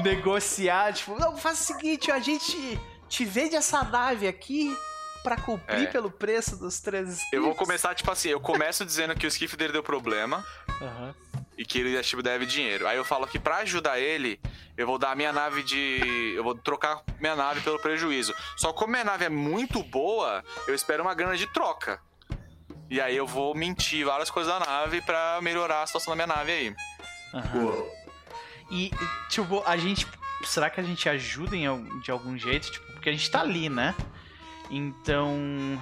negociar. 0.04 0.94
Tipo, 0.94 1.20
não, 1.20 1.38
faz 1.38 1.62
o 1.62 1.64
seguinte, 1.64 2.12
a 2.12 2.20
gente 2.20 2.80
te 3.08 3.24
vende 3.26 3.56
essa 3.56 3.84
nave 3.84 4.28
aqui 4.28 4.76
pra 5.24 5.36
cumprir 5.38 5.84
É. 5.84 5.86
pelo 5.88 6.10
preço 6.10 6.56
dos 6.58 6.80
três 6.80 7.20
Eu 7.32 7.42
vou 7.42 7.52
scripts." 7.52 7.58
começar, 7.58 7.96
tipo 7.96 8.12
assim, 8.12 8.30
eu 8.30 8.40
começo 8.40 8.86
dizendo 8.86 9.16
que 9.16 9.26
o 9.26 9.30
skiff 9.30 9.56
dele 9.58 9.74
deu 9.74 9.84
problema 9.84 10.44
Aham. 10.82 11.16
E 11.58 11.66
que 11.66 11.80
ele 11.80 12.02
tipo, 12.04 12.22
deve 12.22 12.46
dinheiro. 12.46 12.88
Aí 12.88 12.98
eu 12.98 13.04
falo 13.04 13.26
que 13.28 13.40
pra 13.40 13.58
ajudar 13.58 14.00
ele, 14.00 14.40
eu 14.78 14.86
vou 14.86 14.98
dar 14.98 15.12
a 15.12 15.16
minha 15.16 15.34
nave 15.34 15.64
de. 15.64 16.34
Eu 16.36 16.44
vou 16.44 16.54
trocar 16.56 17.02
minha 17.20 17.36
nave 17.36 17.62
pelo 17.62 17.80
prejuízo. 17.80 18.34
Só 18.56 18.72
que 18.72 18.78
como 18.80 18.92
minha 18.92 19.04
nave 19.04 19.26
é 19.26 19.30
muito 19.30 19.82
boa, 19.84 20.44
eu 20.68 20.76
espero 20.76 21.04
uma 21.04 21.16
grana 21.16 21.36
de 21.36 21.48
troca. 21.48 22.00
E 22.90 23.02
aí 23.02 23.18
eu 23.18 23.26
vou 23.26 23.54
mentir 23.56 24.06
várias 24.06 24.30
coisas 24.30 24.54
da 24.54 24.66
nave 24.66 25.02
pra 25.02 25.40
melhorar 25.42 25.82
a 25.82 25.88
situação 25.88 26.12
da 26.12 26.16
minha 26.26 26.36
nave 26.38 26.52
aí. 26.52 26.76
Pô, 27.52 27.92
E, 28.72 28.92
tipo, 29.30 29.64
a 29.66 29.76
gente. 29.78 30.08
Será 30.44 30.70
que 30.70 30.80
a 30.80 30.84
gente 30.84 31.10
ajuda 31.10 31.56
em, 31.56 32.00
de 32.00 32.12
algum 32.12 32.38
jeito? 32.38 32.72
Tipo, 32.72 32.86
porque 32.94 33.10
a 33.10 33.12
gente 33.12 33.30
tá 33.30 33.42
ali, 33.42 33.68
né? 33.68 33.96
Então. 34.70 35.82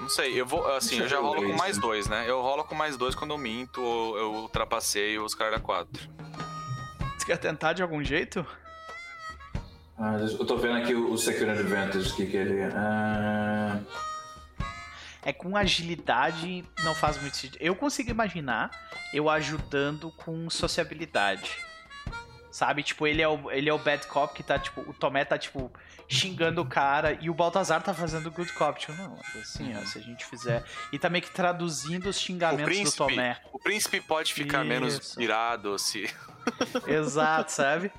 Não 0.00 0.08
sei, 0.08 0.38
eu 0.38 0.44
vou. 0.46 0.66
Assim, 0.74 0.98
eu 0.98 1.08
já 1.08 1.18
rolo 1.18 1.42
com 1.42 1.56
mais 1.56 1.78
dois, 1.78 2.06
né? 2.08 2.24
Eu 2.28 2.40
rolo 2.42 2.64
com 2.64 2.74
mais 2.74 2.96
dois 2.96 3.14
quando 3.14 3.30
eu 3.32 3.38
minto 3.38 3.80
ou 3.82 4.18
eu 4.18 4.32
ultrapasseio 4.34 5.24
os 5.24 5.34
caras 5.34 5.54
da 5.54 5.60
quatro. 5.60 6.08
Você 7.16 7.26
quer 7.26 7.38
tentar 7.38 7.72
de 7.72 7.82
algum 7.82 8.02
jeito? 8.02 8.44
ah, 9.98 10.16
eu 10.18 10.44
tô 10.44 10.56
vendo 10.56 10.76
aqui 10.76 10.94
o, 10.94 11.12
o 11.12 11.16
Secure 11.16 11.50
Advantage, 11.50 12.12
que, 12.14 12.26
que 12.26 12.36
ele. 12.36 12.62
Ah, 12.74 13.78
É 15.22 15.32
com 15.32 15.56
agilidade 15.56 16.64
não 16.82 16.94
faz 16.94 17.18
muito 17.20 17.36
sentido. 17.36 17.56
Eu 17.60 17.74
consigo 17.74 18.10
imaginar 18.10 18.70
eu 19.14 19.30
ajudando 19.30 20.10
com 20.10 20.50
sociabilidade. 20.50 21.50
Sabe? 22.54 22.84
Tipo, 22.84 23.04
ele 23.04 23.20
é 23.20 23.26
o, 23.26 23.50
ele 23.50 23.68
é 23.68 23.74
o 23.74 23.78
bad 23.80 24.06
cop 24.06 24.32
que 24.32 24.40
tá, 24.40 24.56
tipo, 24.56 24.80
o 24.82 24.94
Tomé 24.94 25.24
tá, 25.24 25.36
tipo, 25.36 25.72
xingando 26.06 26.62
o 26.62 26.64
cara 26.64 27.18
e 27.20 27.28
o 27.28 27.34
Baltazar 27.34 27.82
tá 27.82 27.92
fazendo 27.92 28.28
o 28.28 28.30
good 28.30 28.52
cop. 28.52 28.78
Tipo, 28.78 28.92
não, 28.92 29.18
assim, 29.40 29.76
ó, 29.76 29.84
se 29.84 29.98
a 29.98 30.00
gente 30.00 30.24
fizer. 30.24 30.62
E 30.92 30.98
tá 31.00 31.10
meio 31.10 31.24
que 31.24 31.32
traduzindo 31.32 32.08
os 32.08 32.16
xingamentos 32.16 32.62
do 32.62 32.66
príncipe, 32.66 32.96
Tomé. 32.96 33.40
o 33.52 33.58
príncipe 33.58 34.00
pode 34.00 34.32
ficar 34.32 34.64
menos 34.64 34.94
Isso. 34.94 35.20
irado 35.20 35.76
se. 35.80 36.08
Exato, 36.86 37.50
sabe? 37.50 37.90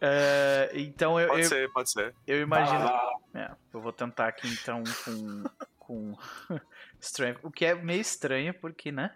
É, 0.00 0.70
então 0.76 1.18
eu, 1.18 1.26
Pode 1.26 1.42
eu, 1.42 1.48
ser, 1.48 1.72
pode 1.72 1.90
ser. 1.90 2.14
eu 2.28 2.40
imagino. 2.40 2.88
É, 3.34 3.50
eu 3.74 3.80
vou 3.80 3.92
tentar 3.92 4.28
aqui 4.28 4.46
então 4.46 4.84
com. 5.04 5.44
com 5.80 6.16
Strength. 7.00 7.40
O 7.42 7.50
que 7.50 7.64
é 7.64 7.74
meio 7.74 8.02
estranho, 8.02 8.54
porque, 8.54 8.92
né? 8.92 9.10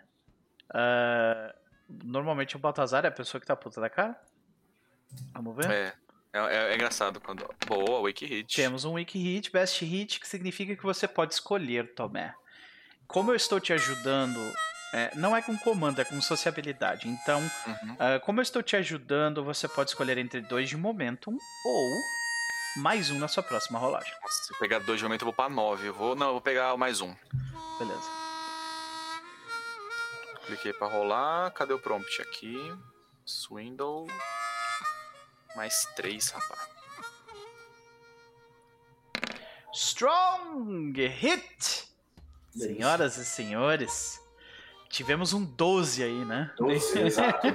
ah, 0.75 1.55
normalmente 1.89 2.57
o 2.57 2.59
Baltazar 2.59 3.05
é 3.05 3.09
a 3.09 3.13
pessoa 3.13 3.41
que 3.41 3.47
tá 3.47 3.55
puta 3.55 3.81
da 3.81 3.89
cara. 3.89 4.21
Vamos 5.35 5.57
ver? 5.57 5.71
É. 5.71 5.95
É, 6.33 6.39
é- 6.39 6.71
é 6.73 6.75
engraçado 6.77 7.21
quando. 7.21 7.45
Boa, 7.67 8.03
Wake 8.03 8.25
Hit. 8.25 8.55
Temos 8.55 8.85
um 8.85 8.93
Weak 8.93 9.19
Hit, 9.19 9.51
Best 9.51 9.85
Hit, 9.85 10.21
que 10.21 10.29
significa 10.29 10.77
que 10.77 10.83
você 10.83 11.09
pode 11.09 11.35
escolher, 11.35 11.93
Tomé. 11.95 12.33
Como 13.09 13.33
eu 13.33 13.35
estou 13.35 13.59
te 13.59 13.73
ajudando, 13.73 14.39
é, 14.95 15.11
não 15.17 15.37
é 15.37 15.43
com 15.43 15.59
comando, 15.59 16.01
é 16.01 16.05
com 16.05 16.21
sociabilidade. 16.23 17.09
Então, 17.09 17.41
Uhum. 17.67 17.97
ah, 17.99 18.21
como 18.21 18.39
eu 18.39 18.43
estou 18.43 18.63
te 18.63 18.77
ajudando, 18.77 19.43
você 19.43 19.67
pode 19.67 19.91
escolher 19.91 20.19
entre 20.19 20.41
dois 20.41 20.69
de 20.69 20.77
momentum 20.77 21.37
ou 21.65 22.01
mais 22.77 23.11
um 23.11 23.19
na 23.19 23.27
sua 23.27 23.43
próxima 23.43 23.81
rolagem. 23.81 24.13
Se 24.47 24.55
eu 24.55 24.59
pegar 24.61 24.79
dois 24.79 24.99
de 25.01 25.05
momento, 25.05 25.23
eu 25.23 25.27
vou 25.27 25.35
pra 25.35 25.49
nove. 25.49 25.89
Eu 25.89 25.95
vou. 25.95 26.15
Não, 26.15 26.27
eu 26.29 26.33
vou 26.35 26.41
pegar 26.41 26.77
mais 26.77 27.01
um. 27.01 27.13
Beleza. 27.81 28.09
Cliquei 30.47 30.73
pra 30.73 30.87
rolar. 30.87 31.51
Cadê 31.53 31.73
o 31.73 31.79
prompt 31.81 32.23
aqui? 32.23 32.57
Swindle. 33.27 34.07
Mais 35.57 35.87
três, 35.97 36.31
rapaz. 36.31 36.69
Strong 39.73 41.07
Hit! 41.07 41.89
Senhoras 42.51 43.17
e 43.17 43.25
senhores, 43.25 44.21
tivemos 44.89 45.33
um 45.33 45.45
12 45.45 46.03
aí, 46.03 46.25
né? 46.25 46.53
Doce, 46.57 46.99
exato. 47.01 47.47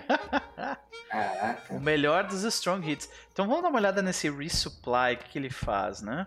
Caraca. 1.10 1.74
O 1.74 1.80
melhor 1.80 2.24
dos 2.24 2.44
Strong 2.44 2.90
Hits. 2.90 3.10
Então 3.32 3.48
vamos 3.48 3.62
dar 3.62 3.70
uma 3.70 3.78
olhada 3.78 4.02
nesse 4.02 4.30
Resupply, 4.30 5.16
o 5.16 5.18
que, 5.18 5.30
que 5.30 5.38
ele 5.38 5.50
faz, 5.50 6.02
né? 6.02 6.26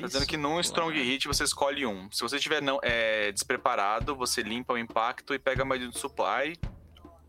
Tá 0.00 0.06
dizendo 0.06 0.26
que 0.26 0.36
num 0.36 0.60
Strong 0.60 1.00
Hit 1.00 1.26
você 1.26 1.44
escolhe 1.44 1.86
um. 1.86 2.10
Se 2.10 2.20
você 2.20 2.36
estiver 2.36 2.60
não, 2.60 2.78
é, 2.82 3.30
despreparado, 3.32 4.14
você 4.14 4.42
limpa 4.42 4.74
o 4.74 4.78
impacto 4.78 5.32
e 5.32 5.38
pega 5.38 5.64
mais 5.64 5.82
um 5.82 5.90
de 5.90 5.98
supply. 5.98 6.58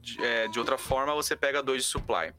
De, 0.02 0.24
é, 0.24 0.48
de 0.48 0.58
outra 0.60 0.78
forma, 0.78 1.14
você 1.14 1.36
pega 1.36 1.62
dois 1.62 1.84
de 1.84 1.90
supply. 1.90 2.34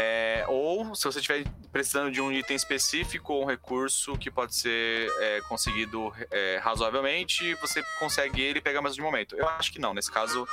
É, 0.00 0.46
ou, 0.48 0.94
se 0.94 1.04
você 1.04 1.18
estiver 1.18 1.44
precisando 1.70 2.10
de 2.10 2.22
um 2.22 2.32
item 2.32 2.56
específico 2.56 3.34
ou 3.34 3.42
um 3.42 3.46
recurso 3.46 4.16
que 4.16 4.30
pode 4.30 4.54
ser 4.54 5.10
é, 5.18 5.42
conseguido 5.42 6.10
é, 6.30 6.58
razoavelmente, 6.62 7.54
você 7.56 7.82
consegue 7.98 8.40
ele 8.40 8.60
e 8.60 8.62
pega 8.62 8.80
mais 8.80 8.94
um 8.94 8.96
de 8.96 9.02
momento. 9.02 9.36
Eu 9.36 9.46
acho 9.46 9.70
que 9.70 9.78
não, 9.78 9.92
nesse 9.92 10.10
caso, 10.10 10.48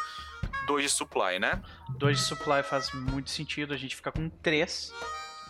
dois 0.68 0.84
de 0.84 0.90
supply, 0.90 1.40
né? 1.40 1.62
Dois 1.98 2.18
de 2.20 2.26
Supply 2.26 2.62
faz 2.62 2.92
muito 2.92 3.30
sentido, 3.30 3.74
a 3.74 3.78
gente 3.78 3.96
fica 3.96 4.12
com 4.12 4.28
três. 4.28 4.94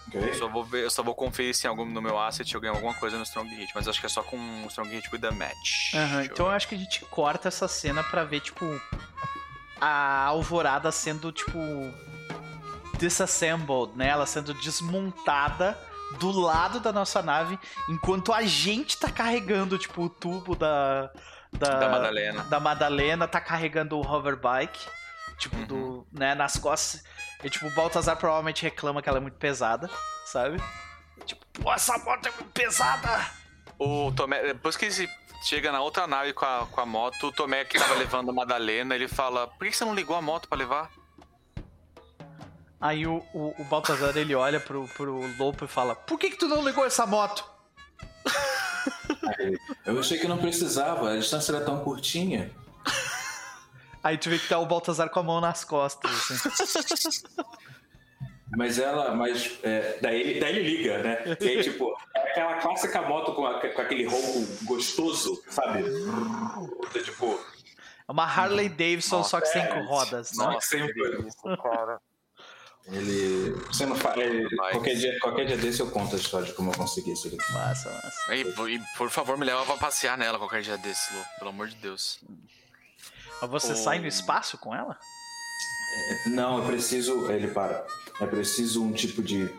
Ok. 0.07 0.29
Eu 0.29 0.35
só 0.35 0.47
vou, 0.47 0.63
ver, 0.63 0.83
eu 0.83 0.91
só 0.91 1.01
vou 1.01 1.15
conferir 1.15 1.55
se 1.55 1.65
em 1.65 1.69
algum, 1.69 1.83
no 1.83 2.01
meu 2.01 2.19
asset 2.19 2.53
eu 2.53 2.61
ganho 2.61 2.75
alguma 2.75 2.93
coisa 2.93 3.17
no 3.17 3.23
Strong 3.23 3.49
Hit, 3.55 3.71
mas 3.73 3.87
acho 3.87 3.99
que 3.99 4.05
é 4.05 4.09
só 4.09 4.21
com 4.21 4.37
o 4.63 4.67
Strong 4.67 4.89
Hit 4.89 5.09
with 5.11 5.21
the 5.21 5.31
match. 5.31 5.93
Eu 5.93 6.21
então 6.21 6.45
eu 6.45 6.51
acho 6.51 6.67
que 6.67 6.75
a 6.75 6.77
gente 6.77 7.03
corta 7.05 7.47
essa 7.47 7.67
cena 7.67 8.03
pra 8.03 8.23
ver, 8.23 8.41
tipo, 8.41 8.63
a 9.81 10.25
alvorada 10.25 10.91
sendo, 10.91 11.31
tipo, 11.31 11.59
disassembled, 12.97 13.93
né? 13.95 14.07
Ela 14.09 14.25
sendo 14.25 14.53
desmontada 14.53 15.77
do 16.19 16.31
lado 16.31 16.79
da 16.79 16.91
nossa 16.93 17.21
nave, 17.21 17.59
enquanto 17.89 18.31
a 18.33 18.41
gente 18.43 18.97
tá 18.97 19.11
carregando, 19.11 19.77
tipo, 19.77 20.03
o 20.03 20.09
tubo 20.09 20.55
da. 20.55 21.11
Da, 21.51 21.79
Da 21.79 21.89
Madalena. 21.89 22.43
da 22.43 22.59
Madalena, 22.59 23.27
tá 23.27 23.39
carregando 23.39 23.97
o 23.97 24.05
hoverbike, 24.05 24.79
tipo, 25.37 25.55
Uhum. 25.55 25.65
do, 25.65 26.07
né, 26.11 26.35
nas 26.35 26.57
costas. 26.57 27.03
E, 27.43 27.49
tipo, 27.49 27.67
o 27.67 27.71
Baltazar 27.75 28.17
provavelmente 28.17 28.63
reclama 28.63 29.01
que 29.01 29.07
ela 29.07 29.17
é 29.19 29.21
muito 29.21 29.37
pesada, 29.37 29.89
sabe? 30.25 30.61
Tipo, 31.25 31.45
pô, 31.61 31.71
essa 31.73 31.97
moto 31.99 32.25
é 32.27 32.31
muito 32.31 32.51
pesada! 32.51 33.25
O 33.79 34.11
Tomé, 34.15 34.41
depois 34.43 34.75
que 34.75 34.85
ele 34.85 35.09
chega 35.43 35.71
na 35.71 35.79
outra 35.81 36.05
nave 36.07 36.33
com 36.33 36.45
a, 36.45 36.65
com 36.69 36.81
a 36.81 36.85
moto, 36.85 37.27
o 37.27 37.31
Tomé 37.31 37.63
que 37.63 37.77
tava 37.79 37.93
levando 37.95 38.29
a 38.29 38.33
Madalena, 38.33 38.93
ele 38.95 39.07
fala: 39.07 39.47
Por 39.47 39.67
que 39.67 39.71
você 39.75 39.85
não 39.85 39.93
ligou 39.95 40.15
a 40.15 40.21
moto 40.21 40.47
pra 40.49 40.57
levar? 40.57 40.89
Aí 42.79 43.07
o, 43.07 43.23
o, 43.33 43.55
o 43.59 43.63
Baltazar 43.65 44.15
ele 44.17 44.35
olha 44.35 44.59
pro, 44.59 44.87
pro 44.89 45.19
Lopo 45.37 45.65
e 45.65 45.67
fala: 45.67 45.95
Por 45.95 46.17
que, 46.19 46.29
que 46.29 46.37
tu 46.37 46.47
não 46.47 46.63
ligou 46.63 46.85
essa 46.85 47.05
moto? 47.07 47.43
Aí, 49.39 49.57
Eu 49.85 49.99
achei 49.99 50.19
que 50.19 50.27
não 50.27 50.37
precisava, 50.37 51.11
a 51.11 51.17
distância 51.17 51.51
era 51.55 51.65
tão 51.65 51.83
curtinha. 51.83 52.51
Aí 54.03 54.17
tu 54.17 54.29
vê 54.29 54.37
que 54.39 54.47
tá 54.47 54.59
o 54.59 54.65
Baltazar 54.65 55.09
com 55.09 55.19
a 55.19 55.23
mão 55.23 55.41
nas 55.41 55.63
costas. 55.63 56.09
Assim. 56.11 57.21
Mas 58.55 58.79
ela, 58.79 59.13
mas 59.13 59.59
é, 59.61 59.97
daí, 60.01 60.21
ele, 60.21 60.39
daí 60.39 60.55
ele 60.55 60.77
liga, 60.77 61.03
né? 61.03 61.35
E 61.37 61.47
aí, 61.49 61.61
tipo, 61.63 61.93
é 62.15 62.31
aquela 62.31 62.55
clássica 62.61 63.01
moto 63.01 63.33
com, 63.35 63.45
a- 63.45 63.59
com 63.59 63.81
aquele 63.81 64.05
ronco 64.07 64.47
gostoso, 64.63 65.43
sabe? 65.49 65.83
Tipo, 67.03 67.37
É 68.07 68.11
uma 68.11 68.23
Harley 68.23 68.69
Davidson, 68.69 69.21
só 69.25 69.41
que 69.41 69.47
sem 69.47 69.61
é, 69.61 69.79
rodas, 69.81 70.31
né? 70.37 70.45
Nossa, 70.45 70.65
sempre- 70.65 70.93
que 70.93 71.27
isso, 71.27 71.57
cara. 71.61 71.99
Ele. 72.91 73.51
Você 73.67 73.85
não 73.85 73.95
fala. 73.95 74.21
ele- 74.23 74.47
Mas- 74.55 74.71
qualquer, 74.73 74.95
dia, 74.95 75.19
qualquer 75.19 75.45
dia 75.45 75.57
desse 75.57 75.79
eu 75.79 75.89
conto 75.91 76.15
a 76.15 76.19
história 76.19 76.47
de 76.47 76.53
como 76.53 76.71
eu 76.71 76.77
consegui 76.77 77.11
isso 77.11 77.27
aqui. 77.27 77.37
Massa, 77.53 77.89
massa. 77.91 78.35
E, 78.35 78.41
e, 78.75 78.81
por 78.97 79.09
favor, 79.09 79.37
me 79.37 79.45
leva 79.45 79.65
pra 79.65 79.77
passear 79.77 80.17
nela 80.17 80.37
qualquer 80.37 80.61
dia 80.61 80.77
desse, 80.77 81.13
Lu. 81.13 81.23
Pelo 81.39 81.49
amor 81.49 81.67
de 81.67 81.75
Deus. 81.75 82.19
Mas 83.41 83.49
você 83.49 83.73
O- 83.73 83.75
sai 83.75 83.99
no 83.99 84.07
espaço 84.07 84.57
com 84.57 84.73
ela? 84.73 84.97
Não, 86.27 86.59
eu 86.59 86.65
preciso. 86.65 87.29
Ele 87.31 87.47
para. 87.47 87.85
É 88.19 88.25
preciso 88.25 88.83
um 88.83 88.91
tipo 88.91 89.21
de 89.21 89.49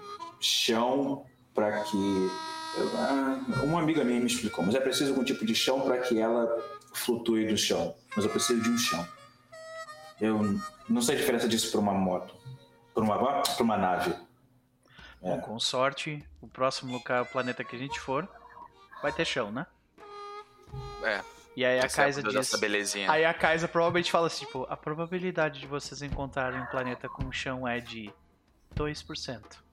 chão 0.41 1.25
para 1.55 1.81
que. 1.83 2.31
ah, 2.97 3.41
Uma 3.65 3.81
amiga 3.81 4.05
minha 4.05 4.21
me 4.21 4.27
explicou, 4.27 4.65
mas 4.65 4.75
é 4.75 4.81
preciso 4.81 5.11
algum 5.11 5.25
tipo 5.25 5.45
de 5.45 5.55
chão 5.55 5.81
para 5.81 5.99
que 5.99 6.19
ela 6.19 6.47
flutue 6.95 7.51
no 7.51 7.57
chão. 7.57 7.95
Mas 8.17 8.25
eu 8.25 8.31
preciso 8.31 8.61
de 8.63 8.69
um 8.71 8.79
chão. 8.79 9.07
Eu 10.21 10.59
não 10.89 11.01
sei 11.01 11.15
a 11.15 11.19
diferença 11.19 11.47
disso 11.49 11.71
para 11.71 11.81
uma 11.81 11.93
moto. 11.95 12.35
Para 13.07 13.17
uma, 13.19 13.43
para 13.43 13.63
uma 13.63 13.77
nave. 13.77 14.11
É. 14.11 15.31
Bom, 15.31 15.41
com 15.41 15.61
sorte, 15.61 16.25
o 16.41 16.49
próximo 16.49 16.93
lugar, 16.93 17.23
o 17.23 17.27
planeta 17.27 17.65
que 17.65 17.75
a 17.75 17.79
gente 17.79 17.99
for, 17.99 18.29
vai 19.03 19.13
ter 19.13 19.25
chão, 19.25 19.51
né? 19.51 19.67
É. 21.03 21.21
E 21.57 21.65
aí 21.65 21.81
a 21.81 21.85
essa 21.85 22.03
é 22.03 22.05
Kaisa 22.05 22.23
diz. 22.23 22.55
belezinha. 22.55 23.11
Aí 23.11 23.25
a 23.25 23.35
Kaisa 23.35 23.67
provavelmente 23.67 24.11
fala 24.13 24.29
assim, 24.29 24.45
tipo, 24.47 24.67
a 24.71 24.77
probabilidade 24.77 25.59
de 25.59 25.67
vocês 25.67 26.03
encontrarem 26.03 26.61
um 26.61 26.67
planeta 26.67 27.09
com 27.09 27.33
chão 27.33 27.67
é 27.67 27.81
de 27.81 28.13
2%. 28.77 29.41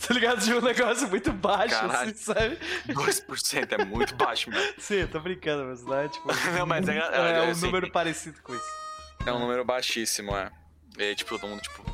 Tá 0.00 0.14
ligado? 0.14 0.40
De 0.40 0.54
um 0.54 0.62
negócio 0.62 1.06
muito 1.08 1.30
baixo, 1.30 1.74
Caralho. 1.74 2.10
assim, 2.10 2.14
sabe? 2.14 2.58
2% 2.88 3.72
é 3.72 3.84
muito 3.84 4.16
baixo, 4.16 4.48
meu. 4.48 4.58
Sim, 4.80 4.94
eu 4.94 5.08
tô 5.08 5.20
brincando, 5.20 5.66
mas 5.66 5.82
não 5.84 5.94
é 5.94 6.08
tipo. 6.08 6.26
Não, 6.56 6.64
mas 6.64 6.88
é- 6.88 6.96
é, 6.96 7.32
é, 7.36 7.42
um 7.42 7.50
assim, 7.50 7.66
número 7.66 7.90
parecido 7.92 8.40
com 8.40 8.54
isso. 8.54 8.64
É 9.26 9.30
um 9.30 9.38
número 9.38 9.62
baixíssimo, 9.62 10.34
é. 10.34 10.50
E 10.96 11.02
aí, 11.02 11.14
tipo, 11.14 11.38
todo 11.38 11.50
mundo, 11.50 11.60
tipo, 11.60 11.84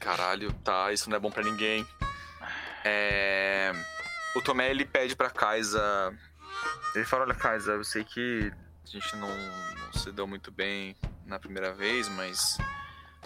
caralho, 0.00 0.52
tá, 0.64 0.92
isso 0.92 1.08
não 1.08 1.16
é 1.16 1.20
bom 1.20 1.30
pra 1.30 1.44
ninguém. 1.44 1.86
É... 2.84 3.72
O 4.34 4.40
Tomé, 4.40 4.70
ele 4.70 4.84
pede 4.84 5.14
pra 5.14 5.30
Kaisa... 5.30 6.12
Ele 6.94 7.04
fala, 7.04 7.24
olha, 7.24 7.34
Kaisa, 7.34 7.72
eu 7.72 7.84
sei 7.84 8.02
que 8.02 8.52
a 8.84 8.86
gente 8.86 9.14
não, 9.16 9.28
não 9.28 9.92
se 9.92 10.10
deu 10.10 10.26
muito 10.26 10.50
bem 10.50 10.96
na 11.24 11.38
primeira 11.38 11.72
vez, 11.72 12.08
mas... 12.08 12.58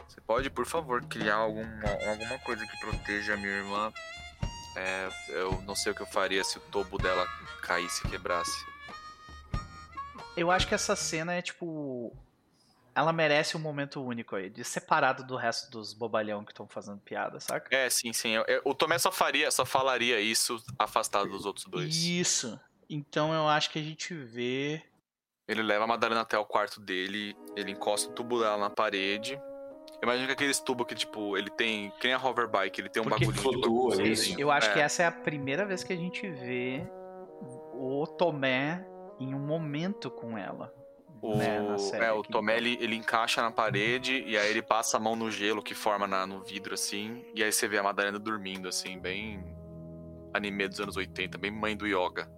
Você 0.08 0.20
pode, 0.20 0.50
por 0.50 0.66
favor, 0.66 1.02
criar 1.04 1.36
alguma, 1.36 1.90
alguma 2.06 2.38
coisa 2.40 2.66
que 2.66 2.78
proteja 2.78 3.34
a 3.34 3.36
minha 3.36 3.56
irmã? 3.56 3.92
É, 4.76 5.08
eu 5.28 5.62
não 5.62 5.74
sei 5.74 5.92
o 5.92 5.94
que 5.94 6.02
eu 6.02 6.06
faria 6.06 6.42
se 6.42 6.58
o 6.58 6.60
tobo 6.60 6.98
dela 6.98 7.26
caísse 7.62 8.06
e 8.06 8.10
quebrasse. 8.10 8.64
Eu 10.36 10.50
acho 10.50 10.66
que 10.66 10.74
essa 10.74 10.96
cena 10.96 11.32
é 11.32 11.40
tipo. 11.40 12.12
Ela 12.94 13.12
merece 13.12 13.56
um 13.56 13.60
momento 13.60 14.00
único 14.00 14.36
aí, 14.36 14.48
de 14.48 14.62
separado 14.62 15.24
do 15.24 15.36
resto 15.36 15.70
dos 15.70 15.92
bobalhão 15.92 16.44
que 16.44 16.52
estão 16.52 16.66
fazendo 16.68 16.98
piada, 17.00 17.40
saca? 17.40 17.74
É, 17.74 17.90
sim, 17.90 18.12
sim. 18.12 18.30
eu- 18.30 18.44
eu- 18.46 18.62
o 18.64 18.74
Tomé 18.74 18.98
só 18.98 19.10
faria, 19.10 19.50
só 19.50 19.64
falaria 19.64 20.20
isso 20.20 20.62
afastado 20.78 21.28
dos 21.28 21.44
outros 21.44 21.66
dois. 21.66 21.96
Isso. 21.96 22.58
Então 22.88 23.34
eu 23.34 23.48
acho 23.48 23.70
que 23.70 23.78
a 23.78 23.82
gente 23.82 24.14
vê. 24.14 24.82
Ele 25.48 25.62
leva 25.62 25.84
a 25.84 25.86
Madalena 25.86 26.20
até 26.20 26.38
o 26.38 26.44
quarto 26.44 26.80
dele, 26.80 27.36
ele 27.56 27.72
encosta 27.72 28.10
o 28.10 28.12
tubo 28.14 28.38
dela 28.38 28.56
na 28.56 28.70
parede. 28.70 29.34
Eu 30.00 30.06
imagino 30.06 30.26
que 30.26 30.32
aqueles 30.32 30.60
tubos 30.60 30.86
que, 30.86 30.94
tipo, 30.94 31.36
ele 31.36 31.50
tem. 31.50 31.90
Que 31.98 32.06
nem 32.06 32.14
a 32.14 32.24
hoverbike, 32.24 32.80
ele 32.80 32.88
tem 32.88 33.02
um 33.02 33.06
Porque 33.06 33.26
bagulhinho 33.26 33.42
flutua, 33.42 33.96
de 33.96 34.12
isso. 34.12 34.40
Eu 34.40 34.50
acho 34.50 34.68
é. 34.70 34.72
que 34.72 34.78
essa 34.80 35.02
é 35.02 35.06
a 35.06 35.12
primeira 35.12 35.64
vez 35.66 35.82
que 35.82 35.92
a 35.92 35.96
gente 35.96 36.28
vê 36.30 36.86
o 37.72 38.06
Tomé 38.06 38.86
em 39.18 39.34
um 39.34 39.38
momento 39.38 40.10
com 40.10 40.36
ela. 40.36 40.72
O, 41.24 41.36
né, 41.38 41.56
é, 42.00 42.12
o 42.12 42.20
aqui. 42.20 42.30
Tomé 42.30 42.58
ele, 42.58 42.94
encaixa 42.94 43.40
na 43.40 43.50
parede 43.50 44.22
e 44.26 44.36
aí 44.36 44.50
ele 44.50 44.60
passa 44.60 44.98
a 44.98 45.00
mão 45.00 45.16
no 45.16 45.30
gelo 45.30 45.62
que 45.62 45.74
forma 45.74 46.06
na- 46.06 46.26
no 46.26 46.42
vidro, 46.42 46.74
assim. 46.74 47.24
E 47.34 47.42
aí 47.42 47.50
você 47.50 47.66
vê 47.66 47.78
a 47.78 47.82
Madalena 47.82 48.18
dormindo, 48.18 48.68
assim, 48.68 48.98
bem 48.98 49.42
anime 50.34 50.68
dos 50.68 50.80
anos 50.80 50.96
80, 50.98 51.38
bem 51.38 51.50
mãe 51.50 51.74
do 51.74 51.86
yoga. 51.86 52.30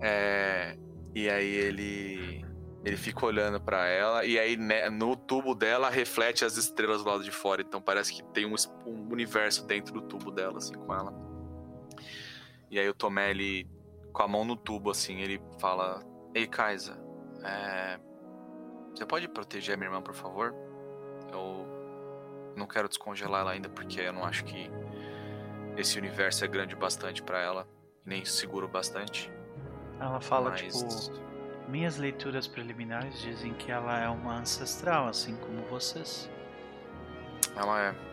É, 0.00 0.76
e 1.14 1.28
aí 1.28 1.52
ele 1.54 2.44
ele 2.82 2.96
fica 2.96 3.26
olhando 3.26 3.60
pra 3.60 3.86
ela 3.88 4.24
e 4.24 4.38
aí 4.38 4.56
né, 4.56 4.88
no 4.88 5.14
tubo 5.14 5.54
dela 5.54 5.90
reflete 5.90 6.46
as 6.46 6.56
estrelas 6.56 7.02
do 7.04 7.10
lado 7.10 7.22
de 7.22 7.30
fora, 7.30 7.60
então 7.60 7.82
parece 7.82 8.10
que 8.14 8.22
tem 8.32 8.46
um, 8.46 8.54
um 8.86 9.12
universo 9.12 9.66
dentro 9.66 9.92
do 9.92 10.00
tubo 10.00 10.30
dela 10.30 10.56
assim 10.56 10.72
com 10.74 10.94
ela. 10.94 11.12
E 12.70 12.78
aí 12.78 12.88
o 12.88 12.94
Tomé 12.94 13.30
ele 13.30 13.68
com 14.14 14.22
a 14.22 14.28
mão 14.28 14.44
no 14.46 14.56
tubo 14.56 14.90
assim, 14.90 15.20
ele 15.20 15.42
fala: 15.60 16.02
"Ei, 16.34 16.46
Kaisa, 16.46 16.98
é, 17.44 17.98
você 18.94 19.06
pode 19.06 19.28
proteger 19.28 19.74
a 19.74 19.76
minha 19.76 19.88
irmã, 19.88 20.02
por 20.02 20.14
favor? 20.14 20.54
Eu 21.32 21.66
não 22.56 22.66
quero 22.66 22.88
descongelar 22.88 23.42
ela 23.42 23.52
ainda 23.52 23.68
porque 23.68 24.00
eu 24.00 24.12
não 24.12 24.24
acho 24.24 24.44
que 24.44 24.70
esse 25.76 25.98
universo 25.98 26.44
é 26.44 26.48
grande 26.48 26.74
o 26.74 26.78
bastante 26.78 27.22
pra 27.22 27.40
ela, 27.40 27.68
nem 28.04 28.24
seguro 28.24 28.68
bastante. 28.68 29.32
Ela 29.98 30.20
fala, 30.20 30.50
mas 30.50 30.60
tipo, 30.60 31.68
minhas 31.68 31.96
leituras 31.96 32.46
preliminares 32.46 33.20
dizem 33.20 33.54
que 33.54 33.70
ela 33.70 33.98
é 33.98 34.08
uma 34.08 34.38
ancestral, 34.38 35.06
assim 35.06 35.36
como 35.36 35.62
vocês. 35.66 36.28
ela 37.56 37.80
é 37.80 38.10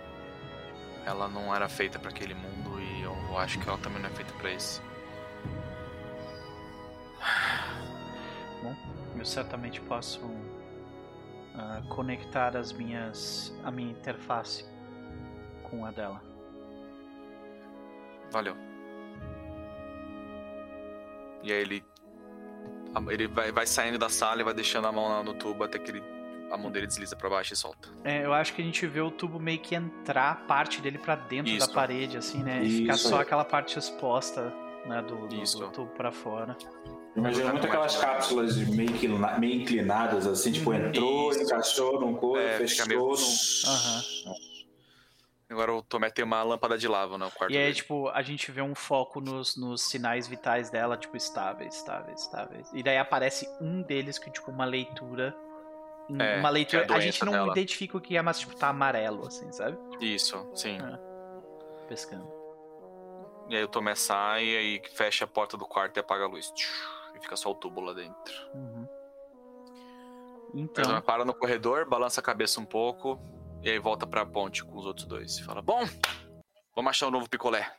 ela 1.05 1.29
não 1.29 1.55
era 1.55 1.69
feita 1.69 1.97
pra 1.97 2.09
aquele 2.09 2.33
mundo 2.33 2.81
e 2.81 3.01
eu 3.01 3.37
acho 3.37 3.57
que 3.59 3.67
ela 3.67 3.77
também 3.77 4.01
não 4.01 4.09
é 4.09 4.11
feita 4.11 4.33
pra 4.33 4.51
esse. 4.51 4.81
Eu 9.19 9.25
certamente 9.25 9.81
posso 9.81 10.21
ah, 11.55 11.81
conectar 11.89 12.55
as 12.55 12.71
minhas, 12.71 13.53
a 13.63 13.71
minha 13.71 13.91
interface 13.91 14.65
com 15.63 15.85
a 15.85 15.91
dela. 15.91 16.21
Valeu. 18.31 18.55
E 21.43 21.51
aí 21.51 21.61
ele 21.61 21.83
ele 23.09 23.27
vai, 23.27 23.51
vai 23.51 23.67
saindo 23.67 23.97
da 23.97 24.09
sala 24.09 24.41
e 24.41 24.43
vai 24.43 24.53
deixando 24.53 24.87
a 24.87 24.91
mão 24.91 25.07
lá 25.07 25.23
no 25.23 25.33
tubo 25.33 25.63
até 25.63 25.77
que 25.77 25.91
ele, 25.91 26.03
a 26.51 26.57
mão 26.57 26.71
dele 26.71 26.87
desliza 26.87 27.15
pra 27.15 27.29
baixo 27.29 27.53
e 27.53 27.55
solta. 27.55 27.89
É, 28.03 28.25
eu 28.25 28.33
acho 28.33 28.53
que 28.53 28.61
a 28.61 28.65
gente 28.65 28.85
vê 28.87 29.01
o 29.01 29.11
tubo 29.11 29.39
meio 29.39 29.59
que 29.59 29.75
entrar 29.75 30.47
parte 30.47 30.81
dele 30.81 30.97
pra 30.97 31.15
dentro 31.15 31.51
Isso. 31.51 31.67
da 31.67 31.73
parede, 31.73 32.17
assim, 32.17 32.41
né? 32.41 32.63
E 32.63 32.77
ficar 32.77 32.97
só 32.97 33.21
aquela 33.21 33.45
parte 33.45 33.77
exposta, 33.77 34.51
né, 34.85 35.01
do, 35.03 35.27
do, 35.27 35.27
do 35.27 35.71
tubo 35.71 35.91
pra 35.91 36.11
fora. 36.11 36.57
Imagina 37.17 37.51
muito 37.51 37.65
aquelas 37.65 37.95
cápsulas 37.97 38.55
meio, 38.57 38.91
inclina- 38.91 39.37
meio 39.39 39.61
inclinadas, 39.61 40.27
assim, 40.27 40.51
tipo, 40.51 40.69
Uhum. 40.69 40.75
entrou, 40.87 41.31
Isso. 41.31 41.41
encaixou 41.43 41.99
num 41.99 42.13
couro, 42.15 42.39
É, 42.39 42.57
fechou 42.59 42.87
meio- 42.87 42.99
num. 43.01 43.15
Aham. 43.67 44.03
Agora 45.49 45.73
o 45.73 45.81
Tomé 45.81 46.09
tem 46.09 46.25
uma 46.25 46.43
lâmpada 46.43 46.77
de 46.77 46.87
lava 46.89 47.17
no 47.17 47.31
quarto 47.31 47.53
E 47.53 47.57
aí, 47.57 47.63
dele. 47.63 47.75
tipo, 47.75 48.09
a 48.09 48.21
gente 48.21 48.51
vê 48.51 48.61
um 48.61 48.75
foco 48.75 49.21
nos, 49.21 49.55
nos 49.55 49.89
sinais 49.89 50.27
vitais 50.27 50.69
dela, 50.69 50.97
tipo, 50.97 51.15
estáveis, 51.15 51.75
estáveis, 51.75 52.21
estáveis. 52.21 52.69
E 52.73 52.83
daí 52.83 52.97
aparece 52.97 53.47
um 53.61 53.81
deles 53.81 54.19
que, 54.19 54.29
tipo, 54.29 54.51
uma 54.51 54.65
leitura. 54.65 55.33
É, 56.19 56.37
uma 56.39 56.49
leitura. 56.49 56.85
é 56.87 56.91
a 56.93 56.97
a, 56.97 56.99
gente 56.99 57.23
não 57.25 57.31
dela. 57.33 57.51
identifica 57.53 57.97
o 57.97 58.01
que 58.01 58.15
é, 58.17 58.21
mas, 58.21 58.39
tipo, 58.39 58.55
tá 58.55 58.67
amarelo, 58.69 59.25
assim, 59.25 59.49
sabe? 59.53 59.77
Isso, 60.01 60.49
sim. 60.53 60.77
É. 60.79 61.87
Pescando. 61.87 62.27
E 63.49 63.55
aí 63.55 63.63
o 63.63 63.67
Tomé 63.69 63.95
sai 63.95 64.43
e 64.45 64.57
aí 64.57 64.81
fecha 64.93 65.23
a 65.23 65.27
porta 65.27 65.55
do 65.57 65.65
quarto 65.65 65.95
e 65.95 65.99
apaga 66.01 66.25
a 66.25 66.27
luz. 66.27 66.51
E 67.17 67.19
fica 67.19 67.35
só 67.35 67.51
o 67.51 67.55
tubo 67.55 67.81
lá 67.81 67.93
dentro. 67.93 68.33
Uhum. 68.53 68.87
Então... 70.53 70.83
Então, 70.83 71.01
para 71.01 71.25
no 71.25 71.33
corredor, 71.33 71.87
balança 71.89 72.21
a 72.21 72.23
cabeça 72.23 72.59
um 72.61 72.65
pouco 72.65 73.19
e 73.61 73.69
aí 73.69 73.79
volta 73.79 74.05
pra 74.05 74.25
ponte 74.25 74.63
com 74.63 74.77
os 74.77 74.85
outros 74.85 75.05
dois. 75.05 75.37
E 75.37 75.43
fala: 75.43 75.61
Bom, 75.61 75.81
vamos 76.75 76.89
achar 76.89 77.07
um 77.07 77.11
novo 77.11 77.29
picolé. 77.29 77.75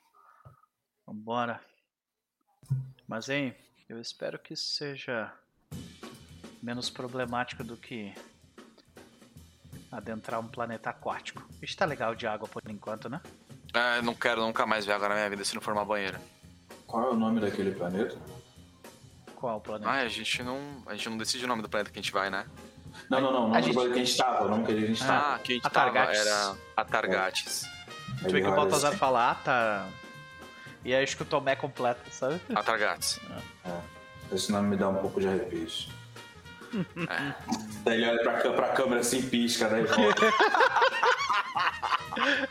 vambora. 1.06 1.60
Mas, 3.06 3.28
hein, 3.28 3.54
eu 3.88 4.00
espero 4.00 4.38
que 4.38 4.52
isso 4.52 4.66
seja 4.72 5.32
menos 6.62 6.90
problemático 6.90 7.64
do 7.64 7.76
que 7.76 8.12
adentrar 9.90 10.40
um 10.40 10.48
planeta 10.48 10.90
aquático. 10.90 11.42
Está 11.62 11.86
legal 11.86 12.14
de 12.14 12.26
água 12.26 12.46
por 12.46 12.62
enquanto, 12.68 13.08
né? 13.08 13.22
Ah, 13.72 14.02
não 14.02 14.14
quero 14.14 14.42
nunca 14.42 14.66
mais 14.66 14.84
ver 14.84 14.92
água 14.92 15.08
na 15.08 15.14
minha 15.14 15.30
vida 15.30 15.44
se 15.44 15.54
não 15.54 15.62
for 15.62 15.72
uma 15.72 15.84
banheira. 15.84 16.20
Qual 16.86 17.04
é 17.04 17.10
o 17.10 17.16
nome 17.16 17.40
daquele 17.40 17.70
planeta? 17.72 18.18
Qual 19.38 19.60
planeta? 19.60 19.88
Ah, 19.88 20.00
a 20.00 20.08
gente 20.08 20.42
não. 20.42 20.58
A 20.84 20.94
gente 20.96 21.08
não 21.10 21.16
decide 21.16 21.44
o 21.44 21.48
nome 21.48 21.62
do 21.62 21.68
planeta 21.68 21.92
que 21.92 21.98
a 22.00 22.02
gente 22.02 22.10
vai, 22.12 22.28
né? 22.28 22.44
Não, 23.08 23.20
não, 23.20 23.32
não. 23.32 23.40
O 23.42 23.44
A 23.54 23.60
nome 23.60 23.62
gente- 23.62 23.76
que 23.76 23.92
a 23.92 24.04
gente 24.04 24.16
tava, 24.16 24.44
o 24.46 24.48
nome 24.48 24.66
que 24.66 24.72
a 24.72 24.80
gente 24.80 24.98
tava. 25.06 25.34
Ah, 25.34 25.38
que 25.38 25.52
a 25.52 25.54
gente 25.54 25.64
Atargates. 25.66 26.24
tava 26.24 26.30
era 26.50 26.56
Atargates. 26.76 27.62
Tu 28.24 28.30
vê 28.32 28.40
que 28.40 28.48
o 28.48 28.56
Baltazar 28.56 28.96
fala, 28.96 29.30
ah, 29.30 29.34
tá. 29.36 29.86
E 30.84 30.92
aí 30.92 31.04
acho 31.04 31.16
que 31.16 31.22
o 31.22 31.26
Tomé 31.26 31.54
completa, 31.54 32.00
sabe? 32.10 32.40
Atargates. 32.52 33.20
Esse 34.32 34.50
nome 34.50 34.70
me 34.70 34.76
dá 34.76 34.88
um 34.88 34.96
pouco 34.96 35.20
de 35.20 35.28
arrepios. 35.28 35.88
Daí 37.84 38.02
ele 38.02 38.10
olha 38.10 38.22
pra, 38.22 38.52
pra 38.52 38.68
câmera 38.70 39.00
assim, 39.00 39.22
pisca, 39.22 39.68
daí 39.68 39.84
volta. 39.84 40.20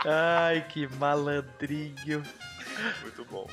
Ai, 0.07 0.61
que 0.69 0.87
malandrinho. 0.95 2.23
Muito 3.01 3.25
bom. 3.25 3.45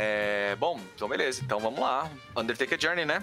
É, 0.00 0.54
bom, 0.54 0.78
então 0.94 1.08
beleza, 1.08 1.42
então 1.44 1.58
vamos 1.58 1.80
lá. 1.80 2.08
Undertaker 2.36 2.80
Journey, 2.80 3.04
né? 3.04 3.20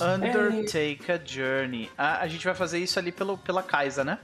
Undertaker 0.00 1.20
Journey. 1.24 1.90
Ah, 1.96 2.20
a 2.20 2.26
gente 2.26 2.42
vai 2.44 2.54
fazer 2.54 2.78
isso 2.78 2.98
ali 2.98 3.12
pelo, 3.12 3.36
pela 3.36 3.62
Kaisa, 3.62 4.02
né? 4.02 4.18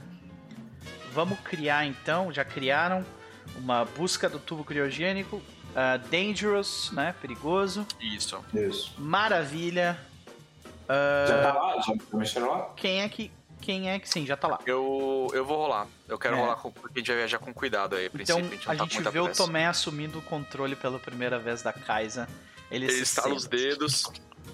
Vamos 1.13 1.39
criar 1.41 1.85
então, 1.85 2.33
já 2.33 2.43
criaram 2.43 3.05
uma 3.57 3.85
busca 3.85 4.27
do 4.27 4.39
tubo 4.39 4.63
criogênico. 4.63 5.35
Uh, 5.71 5.97
dangerous, 6.09 6.91
né? 6.91 7.15
Perigoso. 7.21 7.85
Isso. 7.99 8.43
Isso. 8.53 8.93
Maravilha. 8.97 9.97
Já 11.27 11.43
tá 11.43 11.53
Uh, 11.53 11.57
lá? 11.77 11.81
Já 11.81 11.93
mexeram 12.17 12.51
lá? 12.51 12.73
quem 12.75 13.01
é 13.01 13.07
que. 13.07 13.31
Quem 13.61 13.89
é 13.89 13.99
que 13.99 14.09
sim, 14.09 14.25
já 14.25 14.35
tá 14.35 14.47
lá. 14.47 14.59
Eu, 14.65 15.27
eu 15.33 15.45
vou 15.45 15.57
rolar. 15.57 15.87
Eu 16.07 16.17
quero 16.17 16.35
É. 16.35 16.39
rolar 16.39 16.55
com, 16.55 16.71
porque 16.71 16.99
a 16.99 17.01
gente 17.01 17.07
vai 17.07 17.17
viajar 17.17 17.39
com 17.39 17.53
cuidado 17.53 17.95
aí, 17.95 18.05
a 18.05 18.07
Então 18.07 18.41
princípio. 18.41 18.69
a 18.69 18.73
não 18.73 18.77
tá 18.77 18.83
gente 18.83 18.89
com 18.89 18.95
muita 18.95 19.11
vê 19.11 19.19
o. 19.19 19.29
Tomé 19.33 19.67
assumindo 19.67 20.19
o 20.19 20.21
controle 20.23 20.75
pela 20.75 20.97
primeira 20.99 21.37
vez 21.39 21.61
da 21.61 21.71
Kaisa. 21.71 22.27
Ele, 22.71 22.85
Ele 22.85 22.93
se 22.93 23.03
estala 23.03 23.33
os 23.33 23.45
dedos. 23.45 24.03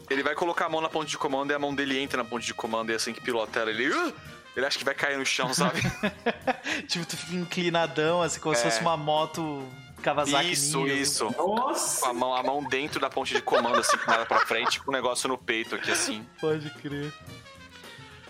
Ele 0.10 0.22
vai 0.24 0.36
colocar 0.36 0.66
a 0.66 0.70
mão 0.70 0.82
na 0.82 0.90
ponte 0.90 1.10
de 1.10 1.18
comando 1.18 1.52
e 1.52 1.54
a 1.54 1.60
mão 1.60 1.74
dele 1.74 1.98
entra 2.00 2.22
na 2.22 2.28
ponte 2.28 2.46
de 2.46 2.54
comando 2.54 2.92
e 2.92 2.96
assim 2.96 3.14
que 3.14 3.22
pilota 3.22 3.60
ela, 3.60 3.70
ele. 3.70 3.90
"Uh!" 3.90 4.14
Ele 4.56 4.66
acha 4.66 4.78
que 4.80 4.84
vai 4.84 4.96
cair 4.96 5.18
no 5.20 5.26
chão, 5.26 5.54
sabe? 5.54 5.80
tipo, 6.88 7.06
tu 7.06 7.16
fica 7.16 7.36
inclinadão, 7.36 8.22
assim, 8.24 8.40
como 8.40 8.56
se 8.56 8.62
É. 8.66 8.72
fosse 8.72 8.82
uma 8.82 8.98
moto 8.98 9.64
Kawasaki 10.02 10.52
isso, 10.52 10.80
Ninja. 10.82 10.94
isso. 10.96 11.36
Nossa! 11.38 12.02
Com 12.02 12.08
a 12.10 12.14
mão, 12.14 12.34
a 12.36 12.42
mão 12.44 12.64
dentro 12.64 13.00
da 13.00 13.08
ponte 13.10 13.34
de 13.36 13.42
comando, 13.42 13.80
assim, 13.80 13.98
nada 14.08 14.26
pra 14.26 14.40
frente, 14.40 14.80
com 14.82 14.90
o 14.90 14.94
negócio 14.94 15.28
no 15.30 15.38
peito 15.38 15.76
aqui, 15.76 15.92
assim. 15.92 16.26
Pode 16.42 16.70
crer. 16.72 17.14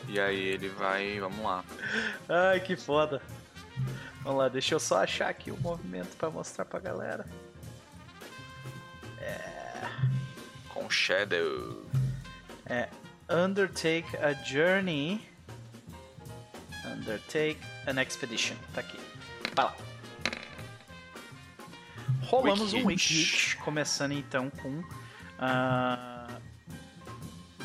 E 0.07 0.19
aí 0.19 0.39
ele 0.39 0.69
vai. 0.69 1.19
Vamos 1.19 1.43
lá. 1.43 1.63
Ai, 2.29 2.59
que 2.59 2.75
foda. 2.75 3.21
Vamos 4.21 4.39
lá, 4.39 4.49
deixa 4.49 4.75
eu 4.75 4.79
só 4.79 5.03
achar 5.03 5.29
aqui 5.29 5.51
o 5.51 5.57
movimento 5.57 6.15
pra 6.17 6.29
mostrar 6.29 6.65
pra 6.65 6.79
galera. 6.79 7.25
Com 10.69 10.89
Shadow. 10.89 11.85
Undertake 13.29 14.15
a 14.17 14.33
journey. 14.43 15.21
Undertake 16.85 17.59
an 17.87 18.01
expedition. 18.01 18.55
Tá 18.73 18.81
aqui. 18.81 18.99
Vai 19.53 19.65
lá. 19.65 19.75
Rolamos 22.23 22.73
um 22.73 22.85
Wiki 22.85 22.87
wiki 22.87 23.13
hit, 23.13 23.57
começando 23.57 24.11
então 24.11 24.49
com. 24.49 24.83
ah, 25.39 26.16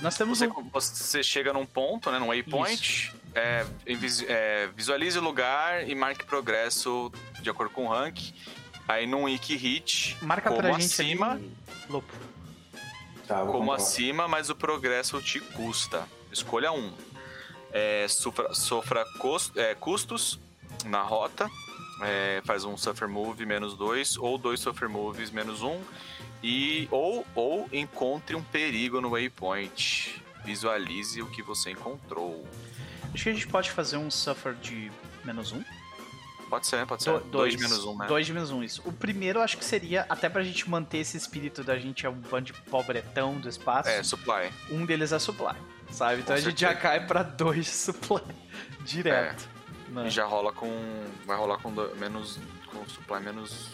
nós 0.03 0.17
temos 0.17 0.39
Você, 0.39 0.47
um. 0.49 0.69
você 0.71 1.23
chega 1.23 1.53
num 1.53 1.65
ponto, 1.65 2.11
né? 2.11 2.19
Num 2.19 2.29
waypoint. 2.29 3.13
É, 3.35 3.65
é, 4.29 4.69
visualize 4.77 5.19
o 5.19 5.23
lugar 5.23 5.89
e 5.89 5.95
marque 5.95 6.25
progresso 6.27 7.11
de 7.41 7.49
acordo 7.49 7.73
com 7.73 7.87
o 7.87 7.89
rank. 7.89 8.19
Aí 8.87 9.07
num 9.07 9.23
wiki 9.25 9.57
hit, 9.57 10.19
Marca 10.21 10.51
como 10.51 10.61
pra 10.61 10.73
gente 10.73 10.85
acima, 10.87 11.33
ali. 11.33 11.51
Lopo. 11.89 12.13
Tá, 13.27 13.39
como 13.41 13.53
comprar. 13.59 13.77
acima, 13.77 14.29
mas 14.29 14.51
o 14.51 14.55
progresso 14.57 15.23
te 15.23 15.41
custa. 15.41 16.07
Escolha 16.31 16.73
um. 16.73 16.93
É, 17.73 18.07
sofra 18.09 18.53
sofra 18.53 19.05
cus- 19.19 19.53
é, 19.57 19.75
custos 19.77 20.39
na 20.85 21.01
rota. 21.01 21.49
É, 22.03 22.43
faz 22.45 22.65
um 22.65 22.77
suffer 22.77 23.09
move 23.09 23.47
menos 23.47 23.77
dois 23.77 24.17
ou 24.19 24.37
dois 24.37 24.59
suffer 24.61 24.89
moves 24.89 25.31
menos 25.31 25.63
um 25.63 25.81
e 26.43 26.89
ou 26.91 27.27
ou 27.35 27.69
encontre 27.73 28.35
um 28.37 28.43
perigo 28.43 29.01
no 29.01 29.11
waypoint. 29.11 30.23
Visualize 30.45 31.23
o 31.23 31.27
que 31.27 31.43
você 31.43 31.71
encontrou. 31.71 32.45
Acho 33.15 33.25
que 33.25 33.29
a 33.31 33.33
gente 33.33 33.47
pode 33.47 33.71
fazer 33.71 33.97
um 33.97 34.11
suffer 34.11 34.55
de 34.55 34.91
menos 35.25 35.53
um. 35.53 35.63
Pode 36.51 36.67
ser, 36.67 36.85
pode 36.87 37.03
ser. 37.03 37.13
Do- 37.13 37.21
dois, 37.31 37.55
menos 37.57 37.85
um, 37.85 37.97
né? 37.97 38.07
Dois 38.07 38.27
de 38.27 38.33
menos 38.33 38.51
um, 38.51 38.63
isso. 38.63 38.83
O 38.85 38.93
primeiro 38.93 39.41
acho 39.41 39.57
que 39.57 39.65
seria, 39.65 40.05
até 40.09 40.29
pra 40.29 40.43
gente 40.43 40.69
manter 40.69 40.99
esse 40.99 41.17
espírito 41.17 41.63
da 41.65 41.79
gente 41.79 42.05
é 42.05 42.11
um 42.11 42.15
bando 42.21 42.47
de 42.47 42.53
pobretão 42.53 43.39
do 43.39 43.49
espaço, 43.49 43.89
É, 43.89 44.03
supply. 44.03 44.51
um 44.71 44.85
deles 44.85 45.13
é 45.13 45.19
supply, 45.19 45.55
sabe? 45.91 46.17
Então 46.21 46.27
Com 46.27 46.33
a 46.33 46.37
gente 46.37 46.59
certeza. 46.61 46.73
já 46.75 46.75
cai 46.75 47.07
pra 47.07 47.23
dois 47.23 47.65
de 47.65 47.71
supply 47.73 48.21
direto. 48.85 49.49
né? 49.89 50.07
E 50.09 50.11
já 50.11 50.25
rola 50.27 50.53
com. 50.53 50.69
Vai 51.25 51.37
rolar 51.39 51.59
com 51.59 51.73
do- 51.73 51.95
menos. 51.97 52.39
Com 52.67 52.87
supply 52.89 53.21
menos. 53.21 53.69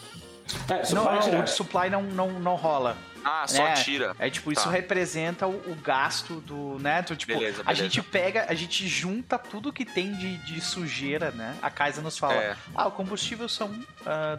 É, 0.69 0.83
só 0.83 0.95
Não, 0.95 1.19
tirar. 1.19 1.43
o 1.43 1.47
supply 1.47 1.89
não, 1.89 2.01
não, 2.03 2.29
não 2.39 2.55
rola. 2.55 2.97
Ah, 3.23 3.45
só 3.47 3.67
É, 3.67 3.73
tira. 3.73 4.15
É 4.17 4.29
tipo, 4.29 4.51
isso 4.51 4.63
Tá. 4.63 4.69
representa 4.69 5.45
o, 5.45 5.51
o 5.71 5.75
gasto 5.75 6.35
do, 6.41 6.77
né? 6.79 7.01
Então, 7.03 7.17
tipo, 7.17 7.33
Beleza, 7.33 7.61
a 7.61 7.65
beleza. 7.65 7.83
gente 7.83 8.01
pega, 8.01 8.45
a 8.47 8.53
gente 8.53 8.87
junta 8.87 9.37
tudo 9.37 9.73
que 9.73 9.83
tem 9.83 10.13
de, 10.13 10.37
de 10.37 10.61
sujeira, 10.61 11.29
né? 11.31 11.55
A 11.61 11.69
Kaisa 11.69 12.01
nos 12.01 12.17
fala, 12.17 12.33
É. 12.35 12.55
ah, 12.73 12.87
o 12.87 12.91
combustível 12.91 13.49
são 13.49 13.77
ah, 14.05 14.37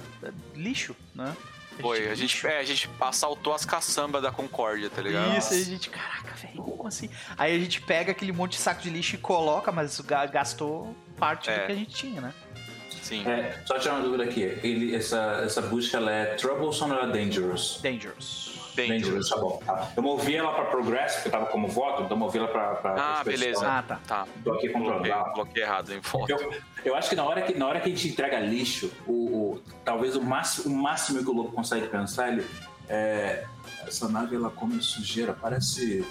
lixo, 0.55 0.97
né? 1.15 1.37
Foi, 1.79 1.99
a 1.99 2.15
lixo. 2.15 2.17
gente, 2.17 2.47
é, 2.47 2.59
a 2.59 2.65
gente 2.65 2.91
assaltou 3.01 3.53
as 3.55 3.65
caçambas 3.67 4.23
da 4.23 4.31
Concórdia, 4.33 4.89
tá 4.89 5.03
ligado? 5.03 5.37
Isso, 5.37 5.53
aí 5.53 5.61
a 5.61 5.65
gente, 5.65 5.91
caraca, 5.91 6.35
velho, 6.37 6.63
como 6.63 6.89
assim? 6.89 7.11
Aí 7.37 7.55
a 7.55 7.59
gente 7.59 7.81
pega 7.83 8.13
aquele 8.13 8.33
monte 8.33 8.53
de 8.53 8.59
saco 8.59 8.81
de 8.83 8.89
lixo 8.91 9.15
e 9.15 9.19
coloca, 9.19 9.71
mas 9.71 9.93
isso 9.93 10.03
ga- 10.03 10.25
gastou 10.27 10.97
parte 11.19 11.51
É. 11.51 11.59
do 11.61 11.67
que 11.67 11.73
a 11.73 11.77
gente 11.77 11.95
tinha, 11.95 12.21
né? 12.21 12.33
Sim. 13.11 13.27
É, 13.29 13.61
só 13.67 13.79
tirar 13.79 13.95
uma 13.97 14.03
dúvida 14.05 14.23
aqui. 14.25 14.41
Ele, 14.63 14.95
essa, 14.95 15.43
essa 15.45 15.61
busca 15.63 15.97
ela 15.99 16.11
é 16.13 16.25
troublesome 16.37 16.93
ou 16.95 17.01
é 17.03 17.07
dangerous? 17.09 17.81
Dangerous. 17.83 18.59
Dangerous. 18.77 19.29
tá 19.29 19.37
bom. 19.37 19.61
Tá. 19.67 19.91
Eu 19.97 20.03
movi 20.03 20.37
ela 20.37 20.53
pra 20.55 20.65
progress, 20.67 21.15
porque 21.17 21.29
tava 21.29 21.47
como 21.47 21.67
voto, 21.67 22.05
então 22.05 22.17
eu 22.17 22.21
movi 22.21 22.39
ela 22.39 22.47
pra. 22.49 22.77
pra 22.77 22.95
Ah, 23.19 23.25
beleza. 23.25 23.67
Ah, 23.69 23.83
tá. 23.83 24.01
Tá. 24.07 24.27
Tô 24.45 24.53
aqui 24.53 24.69
controlando. 24.69 25.09
Coloquei, 25.09 25.33
coloquei 25.33 25.63
errado 25.65 25.93
em 25.93 26.01
foto. 26.01 26.31
Eu, 26.31 26.55
eu 26.85 26.95
acho 26.95 27.11
que 27.11 27.17
na 27.17 27.25
hora 27.25 27.43
que, 27.43 27.59
na 27.59 27.67
hora 27.67 27.81
que 27.81 27.89
a 27.89 27.91
gente 27.91 28.09
entrega 28.09 28.39
lixo, 28.39 28.91
o, 29.07 29.13
o- 29.13 29.63
talvez 29.85 30.15
o 30.15 30.23
máximo, 30.23 30.73
o 30.73 30.79
máximo 30.83 31.19
que 31.23 31.29
o 31.29 31.33
lobo 31.33 31.51
consegue 31.53 31.89
pensar, 31.89 32.29
ele. 32.33 32.47
É, 32.89 33.45
essa 33.87 34.09
nave 34.09 34.37
ela 34.37 34.51
come 34.51 34.81
sujeira, 34.81 35.33
parece. 35.33 36.07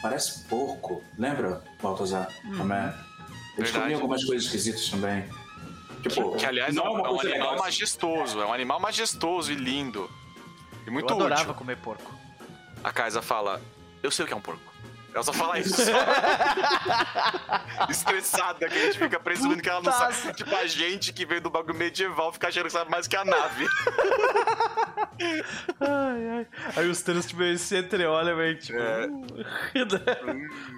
Parece 0.00 0.44
porco. 0.44 1.02
Lembra, 1.18 1.62
Baltazar? 1.82 2.28
Também. 2.56 2.78
Eu 2.78 3.62
descobri 3.64 3.72
Verdade. 3.88 3.94
algumas 3.94 4.24
coisas 4.24 4.44
esquisitas 4.44 4.88
também. 4.88 5.24
Tipo, 6.08 6.36
Que, 6.36 6.46
aliás, 6.46 6.74
é 6.74 6.78
não 6.78 6.86
um, 6.86 6.98
uma 7.00 7.08
é 7.08 7.10
um 7.10 7.20
animal 7.20 7.38
legal, 7.38 7.58
majestoso. 7.58 8.40
É 8.40 8.46
um 8.46 8.52
animal 8.52 8.80
majestoso 8.80 9.52
e 9.52 9.54
lindo. 9.54 10.10
E 10.86 10.90
muito 10.90 11.10
eu 11.10 11.16
adorava 11.16 11.42
útil. 11.42 11.54
comer 11.54 11.76
porco. 11.78 12.14
A 12.82 12.92
Kaisa 12.92 13.20
fala: 13.22 13.60
Eu 14.02 14.10
sei 14.10 14.24
o 14.24 14.28
que 14.28 14.32
é 14.34 14.36
um 14.36 14.40
porco. 14.40 14.72
Ela 15.16 15.24
só 15.24 15.32
fala 15.32 15.58
isso. 15.58 15.80
Estressada, 17.88 18.68
que 18.68 18.76
a 18.76 18.84
gente 18.84 18.98
fica 18.98 19.18
presumindo 19.18 19.62
que 19.62 19.68
ela 19.68 19.80
não 19.80 19.90
sabe. 19.90 20.34
Tipo, 20.34 20.54
a 20.54 20.66
gente 20.66 21.10
que 21.10 21.24
veio 21.24 21.40
do 21.40 21.48
bagulho 21.48 21.74
medieval 21.74 22.30
fica 22.34 22.48
achando 22.48 22.64
que 22.64 22.70
sabe 22.70 22.90
mais 22.90 23.08
que 23.08 23.16
a 23.16 23.24
nave. 23.24 23.66
Ai, 25.80 26.28
ai. 26.28 26.46
Aí 26.76 26.90
os 26.90 27.00
três, 27.00 27.26
tipo, 27.26 27.42
eles 27.42 27.62
se 27.62 27.78
entreolham, 27.78 28.36
velho, 28.36 28.58
tipo... 28.58 28.78
É. 28.78 29.06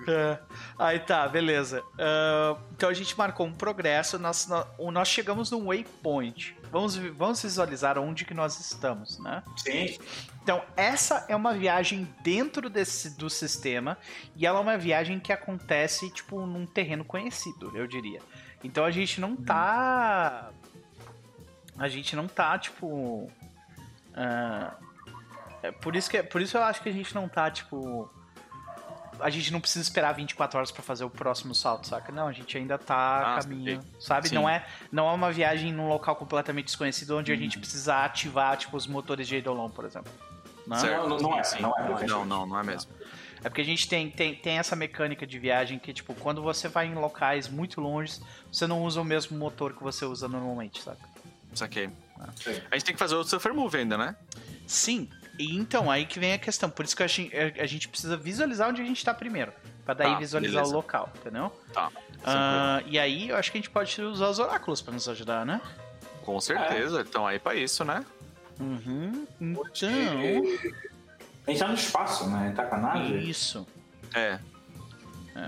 É. 0.09 0.39
Aí 0.79 1.01
tá, 1.01 1.29
beleza. 1.29 1.83
Ah, 1.99 2.57
então 2.73 2.89
a 2.89 2.95
gente 2.95 3.19
marcou 3.19 3.45
um 3.45 3.53
progresso, 3.53 4.19
nós, 4.19 4.47
nós, 4.47 4.67
nós 4.79 5.09
chegamos 5.09 5.51
num 5.51 5.67
waypoint. 5.67 6.57
Vamos, 6.71 6.97
vamos 6.97 7.43
visualizar 7.43 7.99
onde 7.99 8.25
que 8.25 8.35
nós 8.35 8.59
estamos, 8.61 9.19
né? 9.19 9.43
Sim. 9.57 9.99
Então, 10.43 10.63
essa 10.77 11.27
é 11.29 11.37
uma 11.37 11.55
viagem 11.55 12.09
dentro 12.23 12.71
desse, 12.71 13.17
do 13.17 13.29
sistema 13.29 13.99
e 14.35 14.47
ela 14.47 14.59
é 14.59 14.63
uma 14.63 14.79
viagem 14.79 15.21
que 15.21 15.33
acontece, 15.33 16.11
tipo, 16.11 16.47
num 16.47 16.67
terreno 16.67 17.05
conhecido, 17.05 17.71
eu 17.77 17.87
diria. 17.87 18.21
Então 18.63 18.85
a 18.85 18.91
gente 18.91 19.21
não 19.21 19.37
tá. 19.37 20.51
A 21.77 21.89
gente 21.89 22.17
não 22.17 22.27
tá, 22.27 22.59
tipo. 22.59 23.31
ah, 24.15 24.75
é 25.63 25.71
por, 25.71 25.95
isso 25.95 26.11
que, 26.11 26.23
por 26.23 26.41
isso 26.41 26.57
eu 26.57 26.63
acho 26.63 26.83
que 26.83 26.89
a 26.89 26.93
gente 26.93 27.15
não 27.15 27.29
tá, 27.29 27.51
tipo. 27.51 28.11
A 29.21 29.31
gente 29.31 29.53
não 29.53 29.61
precisa 29.61 29.83
esperar 29.83 30.13
24 30.13 30.59
horas 30.59 30.71
pra 30.71 30.83
fazer 30.83 31.05
o 31.05 31.11
próximo 31.11 31.55
salto, 31.55 31.87
saca? 31.87 32.13
Não, 32.13 32.29
a 32.29 32.33
gente 32.33 32.57
ainda 32.57 32.79
tá 32.79 32.95
Ah, 32.97 33.37
a 33.37 33.41
caminho, 33.43 33.77
saquei. 33.83 34.01
sabe? 34.01 34.29
Sim. 34.29 34.35
Não 34.35 34.49
é, 34.49 34.67
não 34.93 35.09
é 35.09 35.13
uma 35.13 35.31
viagem 35.33 35.73
num 35.73 35.89
local 35.89 36.17
completamente 36.17 36.67
desconhecido 36.67 37.17
onde 37.17 37.33
a 37.33 37.37
gente 37.37 37.59
precisa 37.59 38.05
ativar, 38.05 38.57
tipo, 38.57 38.77
os 38.77 38.87
motores 38.87 39.27
de 39.29 39.35
Eidolon, 39.37 39.69
por 39.69 39.85
exemplo. 39.85 40.13
Não? 40.67 40.77
Certo. 40.77 41.09
Não, 41.09 41.17
não 41.19 41.39
é, 41.39 41.43
Sim. 41.43 41.63
não 41.63 41.75
é. 41.79 42.07
Não, 42.07 42.25
não, 42.25 42.47
não 42.47 42.59
é 42.61 42.63
mesmo. 42.63 42.91
É 43.43 43.49
porque 43.49 43.61
a 43.61 43.65
gente 43.65 43.89
tem, 43.89 44.11
tem, 44.11 44.35
tem 44.35 44.59
essa 44.59 44.75
mecânica 44.75 45.27
de 45.27 45.39
viagem 45.39 45.79
que, 45.79 45.93
tipo, 45.93 46.13
quando 46.15 46.43
você 46.43 46.67
vai 46.69 46.87
em 46.87 46.95
locais 46.95 47.49
muito 47.49 47.81
longe, 47.81 48.21
você 48.53 48.67
não 48.67 48.83
usa 48.83 49.01
o 49.01 49.05
mesmo 49.05 49.39
motor 49.39 49.73
que 49.75 49.83
você 49.83 50.05
usa 50.05 50.27
normalmente, 50.29 50.83
saca? 50.83 50.99
Saquei. 51.55 51.89
Sim. 52.37 52.61
A 52.71 52.75
gente 52.75 52.85
tem 52.85 52.95
que 52.95 52.99
fazer 52.99 53.15
o 53.15 53.23
Suffer 53.25 53.55
Move 53.55 53.79
ainda, 53.79 53.97
né? 53.97 54.17
Sim, 54.67 55.09
e 55.39 55.57
então 55.57 55.91
aí 55.91 56.05
que 56.05 56.19
vem 56.19 56.33
a 56.33 56.39
questão. 56.39 56.69
Por 56.69 56.85
isso 56.85 56.97
que 56.97 57.03
a 57.03 57.07
gente, 57.07 57.33
a 57.37 57.67
gente 57.67 57.89
precisa 57.89 58.17
visualizar 58.17 58.69
onde 58.69 58.83
a 58.83 58.85
gente 58.85 59.05
tá 59.05 59.15
primeiro. 59.15 59.53
Pra 59.85 59.95
daí 59.95 60.13
Tá, 60.13 60.19
visualizar 60.19 60.55
beleza. 60.57 60.73
o 60.73 60.77
local, 60.77 61.11
entendeu? 61.17 61.53
Tá. 61.73 61.91
Ah, 62.25 62.83
e 62.87 62.99
aí 62.99 63.29
eu 63.31 63.37
acho 63.37 63.51
que 63.51 63.57
a 63.59 63.61
gente 63.61 63.71
pode 63.71 64.01
usar 64.03 64.29
os 64.29 64.39
oráculos 64.39 64.83
pra 64.83 64.93
nos 64.93 65.09
ajudar, 65.09 65.47
né? 65.47 65.61
Com 66.25 66.39
certeza. 66.41 67.01
Então 67.09 67.27
aí 67.27 67.39
pra 67.39 67.55
isso, 67.55 67.85
né? 67.85 68.05
Uhum. 68.61 69.27
Então. 69.41 69.89
A 71.47 71.51
gente 71.51 71.61
tá 71.61 71.69
no 71.69 71.75
espaço, 71.75 72.29
né? 72.29 72.53
Tá 72.55 72.67
com 72.67 72.75
a 72.75 72.79
nave. 72.79 73.19
Isso. 73.31 73.67
É. 74.15 74.39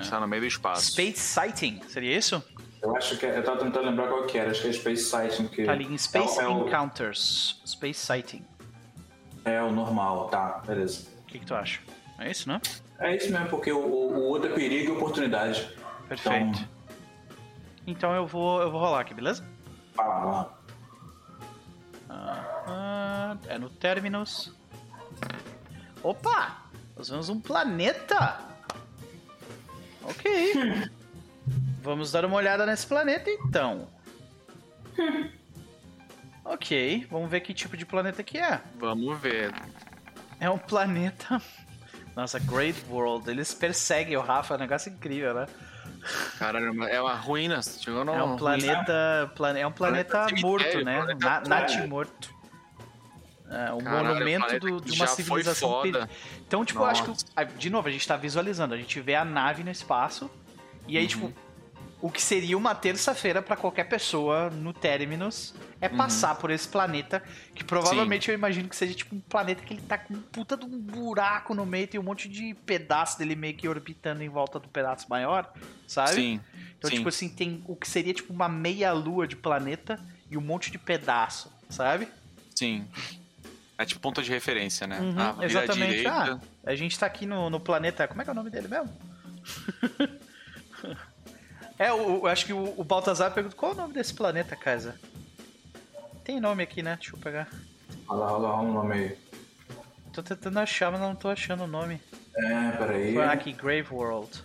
Está 0.01 0.19
no 0.19 0.27
meio 0.27 0.41
do 0.41 0.47
espaço. 0.49 0.93
Space 0.93 1.19
Sighting, 1.19 1.83
seria 1.89 2.17
isso? 2.17 2.43
Eu 2.81 2.97
acho 2.97 3.19
que 3.19 3.27
é, 3.27 3.37
eu 3.37 3.45
tava 3.45 3.59
tentando 3.63 3.85
lembrar 3.91 4.09
qual 4.09 4.25
que 4.25 4.39
era, 4.39 4.51
acho 4.51 4.63
que 4.63 4.69
é 4.69 4.73
Space 4.73 5.03
Sighting. 5.05 5.49
Que 5.49 5.65
Tá 5.65 5.73
ali 5.73 5.85
em 5.85 5.99
Space 5.99 6.39
é, 6.41 6.47
o- 6.49 6.51
é 6.51 6.55
o- 6.55 6.67
Encounters. 6.69 7.61
Space 7.67 8.01
Sighting. 8.01 8.43
É 9.45 9.63
o 9.63 9.71
normal, 9.71 10.29
tá, 10.29 10.63
beleza. 10.67 11.09
O 11.23 11.27
que, 11.27 11.39
que 11.39 11.47
tu 11.47 11.55
acha? 11.55 11.81
É 12.19 12.31
isso, 12.31 12.49
né? 12.49 12.61
É 12.99 13.17
isso 13.17 13.33
mesmo, 13.33 13.49
porque 13.49 13.73
o, 13.73 13.79
o, 13.79 14.29
outro 14.29 14.51
é 14.51 14.55
perigo 14.55 14.93
e 14.93 14.97
oportunidade. 14.97 15.75
Perfeito. 16.09 16.69
Então 17.87 18.15
eu 18.15 18.27
vou, 18.27 18.61
eu 18.61 18.71
vou 18.71 18.81
rolar 18.81 19.01
aqui, 19.01 19.15
beleza? 19.15 19.47
Então, 19.93 20.05
pá, 20.05 20.25
lá. 20.25 20.61
Ah, 22.11 23.37
é 23.47 23.59
no 23.59 23.71
Terminus. 23.71 24.53
Opa! 26.03 26.65
Nós 26.97 27.09
vemos 27.09 27.29
um 27.29 27.41
planeta! 27.41 28.39
Ok. 30.03 30.91
Vamos 31.83 32.13
dar 32.13 32.25
uma 32.27 32.37
olhada 32.37 32.67
nesse 32.67 32.87
planeta 32.87 33.31
então. 33.31 33.89
Ok, 36.53 37.07
vamos 37.11 37.31
ver 37.31 37.41
que 37.41 37.55
tipo 37.55 37.77
de 37.77 37.87
planeta 37.87 38.23
que 38.25 38.37
é. 38.37 38.61
Vamos 38.77 39.19
ver. 39.21 39.55
É 40.41 40.51
um 40.51 40.59
planeta. 40.59 41.41
Nossa, 42.17 42.41
Great 42.41 42.85
World. 42.91 43.31
Eles 43.31 43.55
perseguem 43.55 44.17
o 44.17 44.21
Rafa, 44.21 44.55
é 44.55 44.57
um 44.57 44.61
negócio 44.61 44.91
incrível, 44.93 45.33
né? 45.33 45.47
Caralho, 46.39 46.67
é 46.89 47.01
uma- 47.01 47.15
ruína. 47.15 47.63
Chegou 47.63 48.05
no 48.05 48.13
É 48.13 48.23
um 48.23 48.37
planeta. 48.37 49.31
plane- 49.37 49.61
É 49.61 49.67
um 49.67 49.71
planeta 49.73 50.19
Planeta 50.27 50.41
morto, 50.41 50.85
né? 50.85 50.97
planeta 51.03 51.41
Na, 51.49 51.87
morto. 51.87 52.35
É, 53.49 53.73
um 53.73 53.79
Caralho, 53.79 54.09
monumento 54.09 54.59
do- 54.61 54.81
de 54.81 54.93
uma 54.97 55.07
civilização. 55.07 55.83
peri- 55.83 56.07
Então, 56.47 56.65
tipo, 56.65 56.81
eu 56.81 56.87
acho 56.87 57.03
que. 57.03 57.09
Nossa. 57.11 57.27
De 57.57 57.71
novo, 57.71 57.87
a 57.89 57.91
gente 57.93 58.07
tá 58.09 58.17
visualizando. 58.17 58.75
A 58.75 58.77
gente 58.77 59.01
vê 59.01 59.15
a 59.15 59.25
nave 59.25 59.63
no 59.63 59.71
espaço. 59.71 60.29
E 60.89 60.97
aí, 60.97 61.05
Uhum. 61.05 61.09
tipo. 61.09 61.33
O 62.03 62.11
que 62.11 62.23
seria 62.23 62.57
uma 62.57 62.75
terça-feira 62.75 63.43
pra 63.43 63.57
qualquer 63.57 63.85
pessoa 63.85 64.49
no 64.49 64.73
Terminus 64.73 65.55
é 65.81 65.89
passar 65.89 66.35
por 66.37 66.51
esse 66.51 66.67
planeta. 66.67 67.23
Que 67.55 67.63
provavelmente 67.63 68.31
eu 68.31 68.35
imagino 68.35 68.69
que 68.69 68.77
seja 68.77 68.95
tipo 68.95 69.15
um 69.15 69.21
planeta 69.21 69.63
que 69.63 69.75
ele 69.75 69.83
tá 69.83 69.99
com 69.99 70.15
um 70.15 70.23
puta 70.23 70.57
de 70.57 70.65
um 70.65 70.81
buraco 70.81 71.55
no 71.55 71.67
meio, 71.67 71.87
tem 71.87 72.01
um 72.01 72.03
monte 72.03 72.27
de 72.29 72.55
pedaço 72.65 73.19
dele 73.19 73.37
meio 73.37 73.55
que 73.55 73.69
orbitando 73.69 74.23
em 74.23 74.29
volta 74.31 74.59
do 74.59 74.69
pedaço 74.69 75.07
maior, 75.11 75.53
sabe? 75.87 76.15
Sim. 76.15 76.41
Então, 76.79 76.89
sim. 76.89 76.97
tipo 76.97 77.09
assim, 77.11 77.29
tem 77.29 77.63
o 77.67 77.77
que 77.77 77.89
seria 77.89 78.15
tipo 78.15 78.33
uma 78.33 78.49
meia-lua 78.49 79.29
de 79.29 79.37
planeta 79.37 80.01
e 80.31 80.39
um 80.39 80.41
monte 80.41 80.71
de 80.71 80.79
pedaço, 80.79 81.53
sabe? 81.69 82.09
Sim. 82.55 82.89
É 83.77 83.85
tipo 83.85 84.01
ponto 84.01 84.23
de 84.23 84.31
referência, 84.31 84.87
né? 84.87 85.01
Uhum, 85.01 85.15
Ah, 85.19 85.37
exatamente. 85.41 85.89
direita. 85.89 86.11
Ah, 86.11 86.39
a 86.65 86.75
gente 86.75 86.99
tá 86.99 87.07
aqui 87.07 87.27
no, 87.27 87.51
no 87.51 87.61
planeta. 87.61 88.09
Como 88.09 88.21
é 88.21 88.25
que 88.25 88.31
é 88.31 88.33
o 88.33 88.37
nome 88.37 88.51
dele 88.51 88.69
mesmo? 88.69 88.91
é, 91.81 91.93
o, 91.93 92.19
eu 92.19 92.27
acho 92.27 92.47
que 92.47 92.53
o, 92.53 92.75
o 92.77 92.85
Baltazar 92.85 93.33
pergunta 93.33 93.57
qual 93.57 93.73
é 93.73 93.75
o 93.75 93.79
nome 93.79 93.95
desse 93.95 94.13
planeta, 94.13 94.55
Kaisa? 94.55 95.01
Tem 96.23 96.39
nome 96.39 96.63
aqui, 96.63 96.83
né? 96.83 96.97
Deixa 96.97 97.17
eu 97.17 97.21
pegar. 97.21 97.49
Olha 98.07 98.21
lá, 98.21 98.33
olha 98.33 98.49
lá, 98.49 98.61
o 98.61 98.73
nome 98.73 98.95
aí. 98.95 99.19
Tô 100.13 100.23
tentando 100.23 100.59
achar, 100.59 100.93
mas 100.93 101.01
não 101.01 101.15
tô 101.15 101.29
achando 101.29 101.65
o 101.65 101.67
nome. 101.67 102.01
É, 102.37 102.71
peraí. 102.73 103.15
Foi 103.15 103.25
aqui, 103.25 103.53
Grave 103.53 103.87
World. 103.91 104.43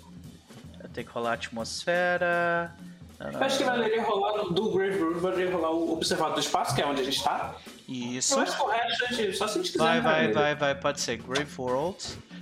Eu 0.82 0.90
tenho 0.90 1.08
que 1.08 1.14
rolar 1.14 1.32
a 1.32 1.34
atmosfera. 1.34 2.74
Eu 3.20 3.44
acho 3.44 3.58
que 3.58 3.64
valeria 3.64 4.04
rolar 4.04 4.44
do 4.44 4.72
Grave 4.72 5.00
Road, 5.00 5.20
valeria 5.20 5.52
rolar 5.52 5.72
o 5.72 5.94
Observado 5.94 6.34
do 6.34 6.40
Espaço, 6.40 6.76
que 6.76 6.82
é 6.82 6.86
onde 6.86 7.02
a 7.02 7.04
gente 7.04 7.24
tá. 7.24 7.56
Isso. 7.88 8.36
Eu 8.36 8.40
acho 8.40 8.58
que 8.58 8.64
o 8.64 8.68
resto, 8.68 9.14
gente, 9.14 9.38
só 9.38 9.48
se 9.48 9.60
a 9.60 9.62
gente 9.62 9.72
quiser. 9.72 9.84
Vai, 9.84 10.02
vai, 10.02 10.32
vai, 10.32 10.56
vai, 10.56 10.76
pode 10.76 11.02
ser. 11.02 11.18
Grave 11.18 11.50
World. 11.58 11.98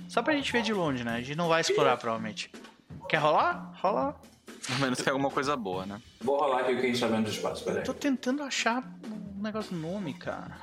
Só 0.08 0.22
pra 0.22 0.34
gente 0.34 0.52
ver 0.52 0.62
de 0.62 0.72
longe, 0.72 1.04
né? 1.04 1.16
A 1.16 1.20
gente 1.20 1.36
não 1.36 1.48
vai 1.48 1.60
explorar, 1.60 1.96
provavelmente. 1.96 2.50
Quer 3.08 3.18
rolar? 3.18 3.72
Rola. 3.80 4.14
Pelo 4.66 4.80
menos 4.80 4.98
tem 4.98 5.10
alguma 5.10 5.30
coisa 5.30 5.56
boa, 5.56 5.84
né? 5.84 6.00
Vou 6.20 6.38
rolar 6.38 6.60
aqui 6.60 6.72
o 6.72 6.80
que 6.80 6.86
a 6.86 6.86
gente 6.86 7.00
tá 7.00 7.06
vendo 7.06 7.24
do 7.24 7.30
espaço, 7.30 7.64
peraí. 7.64 7.84
Tô 7.84 7.92
tentando 7.92 8.42
achar 8.42 8.82
um 9.38 9.42
negócio 9.42 9.76
nome, 9.76 10.14
cara. 10.14 10.56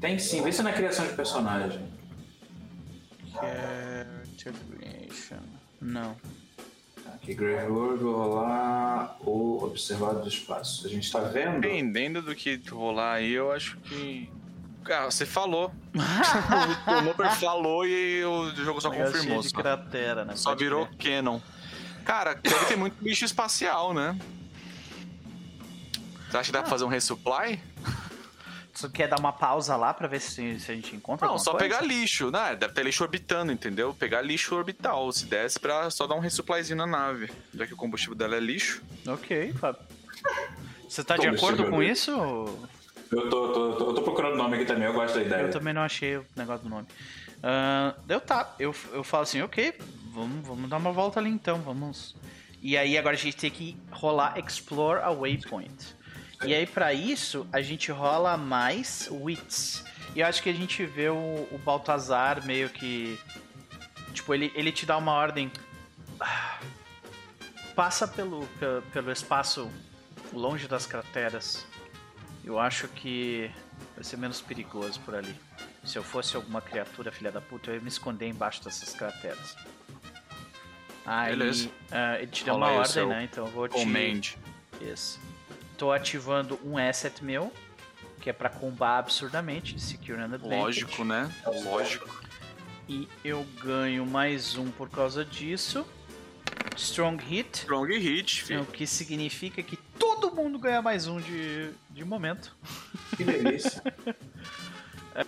Tem 0.00 0.18
sim, 0.18 0.42
vê 0.42 0.50
se 0.50 0.60
é 0.60 0.64
na 0.64 0.72
criação 0.72 1.06
de 1.06 1.12
personagem. 1.12 1.86
Character 3.32 4.54
creation. 4.70 5.42
Não. 5.80 6.16
Aqui, 7.14 7.34
Grave 7.34 7.70
World, 7.70 8.02
vou 8.02 8.16
rolar 8.16 9.16
o 9.20 9.62
Observado 9.64 10.22
do 10.22 10.28
Espaço. 10.28 10.86
A 10.86 10.90
gente 10.90 11.12
tá 11.12 11.20
vendo? 11.20 11.60
Dependendo 11.60 12.22
do 12.22 12.34
que 12.34 12.60
rolar 12.70 13.14
aí, 13.14 13.32
eu 13.32 13.52
acho 13.52 13.76
que. 13.78 14.30
Cara, 14.82 15.10
você 15.10 15.26
falou. 15.26 15.70
o 16.88 17.00
Noper 17.02 17.30
falou 17.36 17.86
e 17.86 18.24
o 18.24 18.50
jogo 18.56 18.80
só 18.80 18.90
confirmou. 18.90 19.42
Só, 19.42 19.50
cratera, 19.50 20.24
né? 20.24 20.34
só 20.34 20.50
Pode 20.50 20.64
virou 20.64 20.88
canon. 20.98 21.40
Cara, 22.04 22.34
deve 22.34 22.64
ter 22.66 22.76
muito 22.76 23.02
bicho 23.02 23.24
espacial, 23.24 23.92
né? 23.94 24.18
Você 26.28 26.36
acha 26.36 26.46
que 26.46 26.52
dá 26.52 26.60
pra 26.60 26.70
fazer 26.70 26.84
um 26.84 26.88
resupply? 26.88 27.60
Tu 28.80 28.88
quer 28.88 29.08
dar 29.08 29.18
uma 29.18 29.32
pausa 29.32 29.76
lá 29.76 29.92
pra 29.92 30.08
ver 30.08 30.20
se, 30.20 30.58
se 30.58 30.70
a 30.70 30.74
gente 30.74 30.96
encontra 30.96 31.26
Não, 31.26 31.38
só 31.38 31.50
coisa? 31.50 31.64
pegar 31.64 31.82
lixo. 31.82 32.30
Né? 32.30 32.56
Deve 32.56 32.72
ter 32.72 32.82
lixo 32.84 33.02
orbitando, 33.02 33.52
entendeu? 33.52 33.92
Pegar 33.92 34.22
lixo 34.22 34.54
orbital. 34.54 35.10
Se 35.12 35.26
desse 35.26 35.60
pra 35.60 35.90
só 35.90 36.06
dar 36.06 36.14
um 36.14 36.20
resupplyzinho 36.20 36.78
na 36.78 36.86
nave. 36.86 37.30
Já 37.52 37.66
que 37.66 37.74
o 37.74 37.76
combustível 37.76 38.14
dela 38.14 38.36
é 38.36 38.40
lixo. 38.40 38.80
Ok, 39.06 39.52
Fábio. 39.54 39.82
Você 40.88 41.04
tá 41.04 41.16
de 41.16 41.26
acordo 41.26 41.68
com 41.68 41.76
ali? 41.76 41.90
isso? 41.90 42.10
Eu 42.10 43.28
tô, 43.28 43.48
tô, 43.52 43.72
tô, 43.74 43.90
eu 43.90 43.94
tô 43.94 44.02
procurando 44.02 44.34
o 44.34 44.36
nome 44.36 44.56
aqui 44.56 44.64
também, 44.64 44.86
eu 44.86 44.92
gosto 44.92 45.14
da 45.14 45.22
ideia. 45.22 45.42
Eu 45.42 45.50
também 45.50 45.74
não 45.74 45.82
achei 45.82 46.16
o 46.16 46.24
negócio 46.36 46.62
do 46.62 46.70
nome. 46.70 46.86
Ah, 47.42 47.94
eu 48.08 48.20
tá, 48.20 48.54
eu, 48.58 48.74
eu 48.92 49.02
falo 49.02 49.24
assim, 49.24 49.42
ok, 49.42 49.74
vamos, 50.12 50.46
vamos 50.46 50.68
dar 50.68 50.76
uma 50.76 50.92
volta 50.92 51.20
ali 51.20 51.30
então, 51.30 51.60
vamos. 51.60 52.16
E 52.62 52.76
aí 52.76 52.98
agora 52.98 53.16
a 53.16 53.18
gente 53.18 53.36
tem 53.36 53.50
que 53.50 53.76
rolar 53.90 54.38
Explore 54.38 55.00
a 55.02 55.10
Waypoint. 55.10 55.96
E 56.44 56.54
aí 56.54 56.66
pra 56.66 56.92
isso 56.92 57.46
a 57.52 57.62
gente 57.62 57.90
rola 57.90 58.36
mais 58.36 59.08
Wits. 59.10 59.84
E 60.14 60.20
eu 60.20 60.26
acho 60.26 60.42
que 60.42 60.50
a 60.50 60.54
gente 60.54 60.84
vê 60.84 61.08
o, 61.08 61.48
o 61.50 61.60
Baltazar 61.64 62.44
meio 62.44 62.68
que. 62.68 63.18
Tipo, 64.12 64.34
ele, 64.34 64.52
ele 64.54 64.72
te 64.72 64.84
dá 64.84 64.96
uma 64.96 65.12
ordem. 65.12 65.50
Passa 67.74 68.06
pelo, 68.06 68.46
pelo, 68.58 68.82
pelo 68.82 69.12
espaço 69.12 69.70
longe 70.32 70.66
das 70.66 70.86
crateras. 70.86 71.64
Eu 72.44 72.58
acho 72.58 72.88
que 72.88 73.50
vai 73.94 74.04
ser 74.04 74.16
menos 74.16 74.40
perigoso 74.40 74.98
por 75.00 75.14
ali. 75.14 75.34
Se 75.84 75.96
eu 75.96 76.02
fosse 76.02 76.36
alguma 76.36 76.60
criatura 76.60 77.12
filha 77.12 77.30
da 77.30 77.40
puta, 77.40 77.70
eu 77.70 77.76
ia 77.76 77.80
me 77.80 77.88
esconder 77.88 78.26
embaixo 78.26 78.62
dessas 78.62 78.92
crateras. 78.94 79.56
Aí, 81.12 81.30
Beleza. 81.36 81.68
ah, 81.90 82.18
ele 82.18 82.28
te 82.28 82.44
deu 82.44 82.54
uma 82.54 82.68
aí 82.68 82.76
o 82.76 82.78
ordem, 82.78 83.06
né? 83.08 83.24
Então 83.24 83.44
eu 83.46 83.50
vou 83.50 83.66
te... 83.66 83.72
Command. 83.72 84.20
Isso. 84.80 85.18
Tô 85.76 85.90
ativando 85.90 86.56
um 86.64 86.78
asset 86.78 87.24
meu, 87.24 87.52
que 88.20 88.30
é 88.30 88.32
pra 88.32 88.48
combar 88.48 88.98
absurdamente, 88.98 89.76
Secure 89.80 90.20
and 90.20 90.26
Advantage. 90.34 90.56
Lógico, 90.84 91.04
né? 91.04 91.28
Lógico. 91.64 92.22
E 92.88 93.08
eu 93.24 93.44
ganho 93.60 94.06
mais 94.06 94.56
um 94.56 94.70
por 94.70 94.88
causa 94.88 95.24
disso. 95.24 95.84
Strong 96.76 97.24
Hit. 97.24 97.58
Strong 97.58 97.98
hit, 97.98 98.42
O 98.42 98.46
filho. 98.46 98.66
que 98.66 98.86
significa 98.86 99.64
que 99.64 99.76
todo 99.98 100.30
mundo 100.32 100.60
ganha 100.60 100.80
mais 100.80 101.08
um 101.08 101.20
de, 101.20 101.70
de 101.90 102.04
momento. 102.04 102.56
Que 103.16 103.24
delícia. 103.24 103.82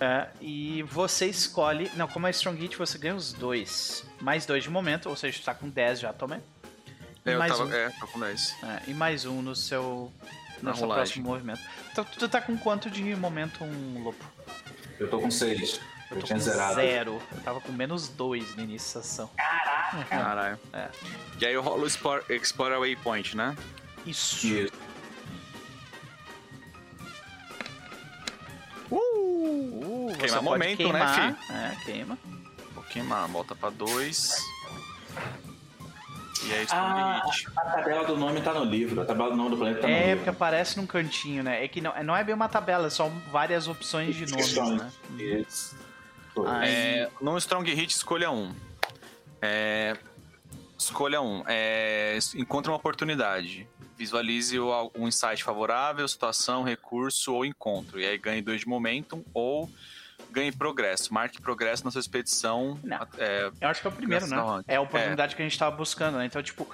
É, 0.00 0.28
e 0.40 0.82
você 0.84 1.26
escolhe. 1.26 1.90
Não, 1.96 2.08
como 2.08 2.26
é 2.26 2.30
Strong 2.30 2.60
Hit, 2.60 2.76
você 2.76 2.96
ganha 2.98 3.14
os 3.14 3.32
dois. 3.32 4.04
Mais 4.20 4.46
dois 4.46 4.62
de 4.64 4.70
momento, 4.70 5.08
ou 5.08 5.16
seja, 5.16 5.36
você 5.38 5.44
tá 5.44 5.54
com 5.54 5.68
10 5.68 6.00
já 6.00 6.12
também. 6.12 6.40
E 7.24 7.30
É, 7.30 7.34
eu 7.34 7.38
mais 7.38 7.52
tava. 7.52 7.64
um. 7.68 7.72
É, 7.72 7.90
tô 8.00 8.06
com 8.06 8.20
10. 8.20 8.56
É, 8.62 8.82
e 8.90 8.94
mais 8.94 9.24
um 9.24 9.42
no 9.42 9.54
seu. 9.54 10.12
Na 10.62 10.70
No 10.70 10.76
seu 10.76 10.86
rolagem. 10.86 11.04
próximo 11.22 11.28
movimento. 11.28 11.60
Então 11.90 12.04
tu 12.04 12.28
tá 12.28 12.40
com 12.40 12.56
quanto 12.56 12.88
de 12.90 13.14
momento 13.16 13.64
um 13.64 14.02
lobo? 14.04 14.18
Eu 14.98 15.10
tô 15.10 15.18
com 15.20 15.30
seis. 15.30 15.80
Eu, 16.10 16.16
Eu 16.16 16.20
tô 16.20 16.26
tinha 16.26 16.38
com 16.38 16.44
zerado. 16.44 16.74
zero. 16.76 17.22
Eu 17.32 17.40
tava 17.42 17.60
com 17.60 17.72
menos 17.72 18.08
dois 18.08 18.54
no 18.54 18.62
início 18.62 18.94
da 19.00 19.02
sessão. 19.04 19.30
Caralho. 20.08 20.58
É. 20.72 20.88
E 21.40 21.46
aí 21.46 21.52
eu 21.54 21.62
rolo 21.62 21.82
o 21.82 21.86
Explore, 21.86 22.22
Explore 22.28 22.74
a 22.74 22.78
Waypoint, 22.78 23.36
né? 23.36 23.56
Isso. 24.06 24.46
Isso. 24.46 24.72
Uh, 29.46 30.12
Queimar 30.18 30.42
pode 30.42 30.44
momento, 30.44 30.78
né, 30.92 31.00
queimar. 31.00 31.38
É, 31.50 31.84
queima. 31.84 32.18
Vou 32.74 32.84
queimar, 32.84 33.28
volta 33.28 33.54
pra 33.54 33.70
2. 33.70 34.30
E 36.44 36.52
aí, 36.52 36.62
Strong 36.64 36.92
Ah, 37.00 37.22
hit. 37.26 37.46
a 37.56 37.60
tabela 37.62 38.04
do 38.04 38.16
nome 38.16 38.40
tá 38.40 38.52
no 38.52 38.64
livro. 38.64 39.00
A 39.00 39.04
tabela 39.04 39.30
do 39.30 39.36
nome 39.36 39.50
do 39.50 39.56
planeta 39.56 39.80
tá 39.82 39.86
no 39.86 39.92
É, 39.92 40.00
livro. 40.06 40.16
porque 40.18 40.30
aparece 40.30 40.76
num 40.76 40.86
cantinho, 40.86 41.42
né? 41.42 41.64
É 41.64 41.68
que 41.68 41.80
não, 41.80 41.92
não 42.02 42.16
é 42.16 42.24
bem 42.24 42.34
uma 42.34 42.48
tabela, 42.48 42.90
são 42.90 43.10
várias 43.30 43.68
opções 43.68 44.14
de 44.16 44.26
nomes, 44.26 44.54
né? 44.56 44.90
Isso. 45.18 45.76
Ah, 46.46 46.66
É, 46.66 47.08
no 47.20 47.36
Strong 47.38 47.72
Hit, 47.74 47.94
escolha 47.94 48.30
um. 48.30 48.52
É, 49.40 49.96
escolha 50.78 51.20
um. 51.20 51.44
É, 51.46 52.18
encontre 52.34 52.70
uma 52.70 52.76
oportunidade. 52.76 53.68
Visualize 54.06 54.58
o- 54.58 54.90
um 54.98 55.06
insight 55.06 55.44
favorável, 55.44 56.06
situação, 56.08 56.64
recurso 56.64 57.32
ou 57.32 57.44
encontro. 57.46 58.00
E 58.00 58.04
aí 58.04 58.18
ganhe 58.18 58.42
dois 58.42 58.60
de 58.62 58.66
momentum 58.68 59.22
ou 59.32 59.70
ganhe 60.32 60.50
progresso. 60.50 61.14
Marque 61.14 61.40
progresso 61.40 61.84
na 61.84 61.90
sua 61.92 62.00
expedição. 62.00 62.76
É, 63.16 63.50
Eu 63.60 63.68
acho 63.68 63.80
que 63.80 63.86
é 63.86 63.90
o 63.90 63.92
primeiro, 63.92 64.26
né? 64.26 64.36
Graças 64.36 64.64
a. 64.68 64.72
É 64.72 64.76
a 64.76 64.80
oportunidade 64.80 65.36
que 65.36 65.42
a 65.42 65.44
gente 65.44 65.56
tava 65.56 65.76
buscando, 65.76 66.18
né? 66.18 66.26
Então, 66.26 66.42
tipo, 66.42 66.66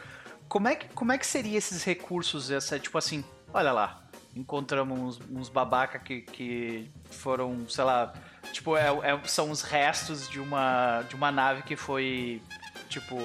como 0.48 0.68
é 0.68 0.74
que, 0.74 0.88
como 0.94 1.12
é 1.12 1.18
que 1.18 1.26
seria 1.26 1.58
esses 1.58 1.84
recursos? 1.84 2.50
Essa, 2.50 2.78
tipo 2.78 2.96
assim, 2.96 3.22
olha 3.52 3.72
lá, 3.72 4.02
encontramos 4.34 5.18
uns, 5.18 5.30
uns 5.30 5.48
babaca 5.50 5.98
que, 5.98 6.22
que 6.22 6.90
foram, 7.10 7.68
sei 7.68 7.84
lá, 7.84 8.14
tipo, 8.54 8.74
é, 8.74 8.86
é- 8.88 9.20
são 9.28 9.50
os 9.50 9.60
restos 9.60 10.30
de 10.30 10.40
uma, 10.40 11.02
de 11.02 11.14
uma 11.14 11.30
nave 11.30 11.62
que 11.62 11.76
foi, 11.76 12.40
tipo, 12.88 13.16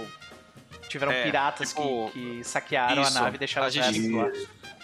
tiveram 0.93 1.11
É, 1.11 1.23
piratas 1.23 1.69
tipo, 1.69 2.09
que, 2.13 2.37
que 2.37 2.43
saquearam 2.43 3.01
isso, 3.01 3.17
a 3.17 3.21
nave 3.21 3.35
e 3.35 3.39
deixaram 3.39 3.67
a 3.67 3.69
gente- 3.69 4.09
lá. 4.11 4.31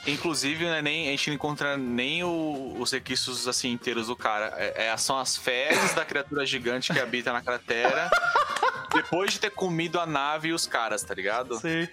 Inclusive, 0.08 0.66
né, 0.66 0.82
nem, 0.82 1.08
a 1.08 1.12
gente 1.12 1.28
não 1.30 1.36
encontra 1.36 1.78
nem 1.78 2.24
o- 2.24 2.76
os 2.80 2.92
requisitos 2.92 3.48
assim 3.48 3.72
inteiros 3.72 4.08
do 4.08 4.16
cara. 4.16 4.54
É, 4.58 4.88
é- 4.88 4.98
são 4.98 5.18
as 5.20 5.36
fezes 5.38 5.94
da 5.94 6.06
criatura 6.06 6.46
gigante 6.46 6.92
que 6.94 7.00
habita 7.00 7.32
na 7.34 7.42
cratera. 7.42 8.10
depois 8.94 9.32
de 9.34 9.40
ter 9.40 9.52
comido 9.52 10.00
a 10.00 10.06
nave 10.06 10.48
e 10.50 10.54
os 10.54 10.66
caras, 10.66 11.04
tá 11.04 11.14
ligado? 11.14 11.58
Sim. 11.60 11.88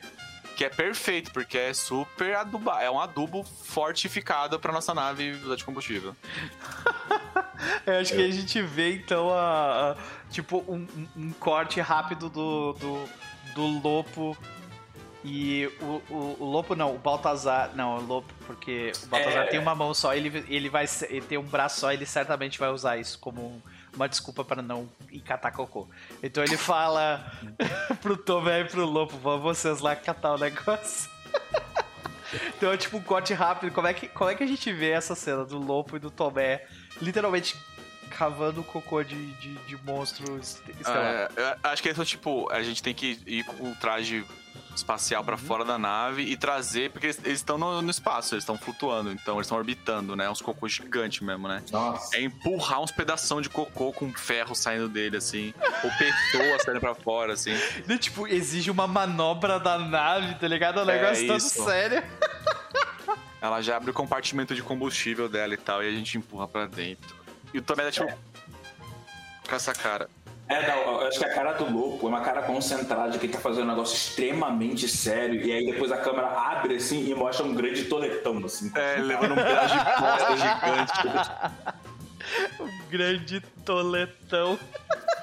Que 0.57 0.65
é 0.65 0.71
perfeito, 0.71 1.31
porque 1.33 1.59
é 1.59 1.75
super 1.75 2.35
aduba, 2.37 2.81
é 2.81 2.91
um 2.91 2.99
adubo 2.99 3.45
fortificado 3.45 4.59
pra 4.59 4.73
nossa 4.73 4.95
nave 4.95 5.33
usar 5.45 5.57
de 5.57 5.65
combustível. 5.65 6.17
Eu 7.85 8.01
acho 8.01 8.13
que 8.15 8.23
a 8.25 8.31
gente 8.31 8.63
vê 8.63 8.95
então 8.95 9.31
a, 9.33 9.93
a- 9.93 9.97
tipo 10.31 10.65
um, 10.69 10.87
um- 10.97 11.09
um 11.17 11.33
corte 11.33 11.81
rápido 11.81 12.29
do, 12.31 12.73
do, 12.75 13.05
do 13.57 13.63
Lopo 13.63 14.37
e 15.25 15.67
o, 15.81 16.03
o, 16.11 16.37
o 16.39 16.45
Lopo 16.45 16.77
não, 16.77 16.95
o 16.95 16.99
Baltazar, 16.99 17.73
não, 17.75 17.97
o 17.97 18.07
Lopo 18.07 18.33
porque 18.47 18.93
o 19.03 19.07
Baltazar 19.07 19.45
É. 19.45 19.47
tem 19.47 19.59
uma 19.59 19.75
mão 19.75 19.93
só, 19.95 20.15
ele, 20.15 20.45
ele 20.49 20.69
vai 20.69 20.85
ele 21.09 21.23
tem 21.23 21.39
um 21.39 21.43
braço 21.43 21.81
só, 21.81 21.91
ele 21.91 22.05
certamente 22.05 22.59
vai 22.59 22.69
usar 22.69 22.99
isso 22.99 23.19
como 23.19 23.61
uma 23.95 24.09
desculpa 24.09 24.45
para 24.45 24.61
não 24.61 24.87
ir 25.11 25.21
catar 25.21 25.51
cocô. 25.53 25.89
Então 26.23 26.45
ele 26.45 26.57
fala 26.57 27.33
pro 28.03 28.17
Tomé 28.17 28.61
e 28.61 28.65
pro 28.67 28.85
Lopo, 28.85 29.17
vão 29.17 29.41
vocês 29.41 29.81
lá 29.81 29.97
catar 29.97 30.35
o 30.35 30.39
negócio. 30.39 31.11
Então 32.59 32.73
é 32.73 32.77
tipo 32.77 32.97
um 32.97 33.03
corte 33.03 33.33
rápido. 33.33 33.73
Como 33.73 33.87
é, 33.87 33.95
que, 33.95 34.09
como 34.09 34.29
é 34.29 34.35
que 34.35 34.43
a 34.43 34.47
gente 34.47 34.73
vê 34.73 34.91
essa 34.91 35.15
cena 35.15 35.45
do 35.45 35.59
Lopo 35.59 35.97
e 35.97 36.01
do 36.01 36.11
Tomé 36.11 36.67
literalmente 37.01 37.57
cavando 38.11 38.61
o 38.61 38.65
cocô 38.65 39.03
de, 39.03 39.27
de, 39.35 39.55
de 39.55 39.77
monstro 39.85 40.39
est- 40.39 40.63
estelar? 40.81 41.31
É, 41.37 41.57
acho 41.65 41.83
que 41.83 41.89
eles 41.89 41.97
são 41.97 42.05
tipo, 42.05 42.51
a 42.51 42.63
gente 42.63 42.83
tem 42.83 42.95
que 42.95 43.19
ir 43.27 43.45
com 43.45 43.71
o 43.73 43.75
traje 43.77 44.25
espacial 44.75 45.25
pra 45.25 45.39
fora 45.39 45.65
da 45.65 45.79
nave 45.79 46.21
e 46.23 46.37
trazer, 46.37 46.91
porque 46.91 47.07
eles 47.07 47.19
estão 47.25 47.57
no, 47.57 47.81
no 47.81 47.91
espaço, 47.91 48.35
eles 48.35 48.43
estão 48.43 48.59
flutuando, 48.59 49.11
então 49.11 49.37
eles 49.37 49.47
estão 49.47 49.57
orbitando, 49.57 50.15
né? 50.15 50.29
Uns 50.29 50.43
cocô 50.43 50.69
gigantes 50.69 51.21
mesmo, 51.23 51.49
né? 51.49 51.63
Nossa. 51.73 52.15
É 52.15 52.21
empurrar 52.21 52.83
uns 52.83 52.91
pedação 52.91 53.41
de 53.41 53.49
cocô 53.49 53.91
com 53.91 54.13
ferro 54.13 54.55
saindo 54.55 54.87
dele, 54.87 55.17
assim. 55.17 55.55
Ou 55.83 55.91
pessoa 55.93 56.59
saindo 56.59 56.81
pra 56.81 56.95
fora, 56.95 57.33
assim. 57.33 57.53
E, 57.89 57.99
tipo, 57.99 58.27
exige 58.29 58.71
uma 58.71 58.87
manobra 58.87 59.59
da 59.59 59.79
nave, 59.79 60.35
tá 60.35 60.47
ligado? 60.47 60.81
É 60.81 60.85
um 60.85 60.91
É 60.91 61.01
negócio 61.01 61.27
todo 61.27 61.39
isso. 61.39 61.65
sério. 61.65 62.03
Ela 63.41 63.63
já 63.63 63.77
abre 63.79 63.91
o 63.91 63.95
compartimento 63.95 64.55
de 64.55 64.63
combustível 64.63 65.27
dela 65.29 65.55
e 65.55 65.57
tal, 65.57 65.83
e 65.83 65.89
a 65.89 65.93
gente 65.93 66.19
empurra 66.19 66.47
pra 66.49 66.67
dentro. 66.67 67.16
E 67.57 67.59
o 67.59 67.63
Tomé 67.63 67.85
dá 67.85 67.91
tipo. 67.91 68.07
Com 69.49 69.57
essa 69.57 69.73
cara. 69.73 70.11
É, 70.47 70.69
não, 70.69 71.01
eu 71.01 71.09
acho 71.09 71.19
que 71.19 71.25
a 71.25 71.35
cara 71.35 71.55
do 71.55 71.73
louco 71.73 72.05
é 72.07 72.09
uma 72.11 72.21
cara 72.21 72.43
concentrada 72.43 73.13
de 73.13 73.19
quem 73.19 73.31
tá 73.31 73.39
fazendo 73.39 73.65
um 73.65 73.69
negócio 73.69 73.97
extremamente 73.97 74.87
sério. 74.87 75.41
E 75.41 75.51
aí 75.51 75.65
depois 75.65 75.91
a 75.91 75.97
câmera 75.97 76.29
abre 76.29 76.77
assim 76.77 77.09
e 77.09 77.15
mostra 77.15 77.47
um 77.47 77.55
grande 77.55 77.85
toletão, 77.87 78.45
assim. 78.45 78.71
É, 78.75 78.97
levando 79.01 79.33
um 79.33 79.37
pedaço 79.37 79.75
de 79.75 79.85
bosta 80.03 80.37
gigante. 81.01 82.61
Um 82.61 82.91
grande 82.91 83.41
toletão. 83.65 84.59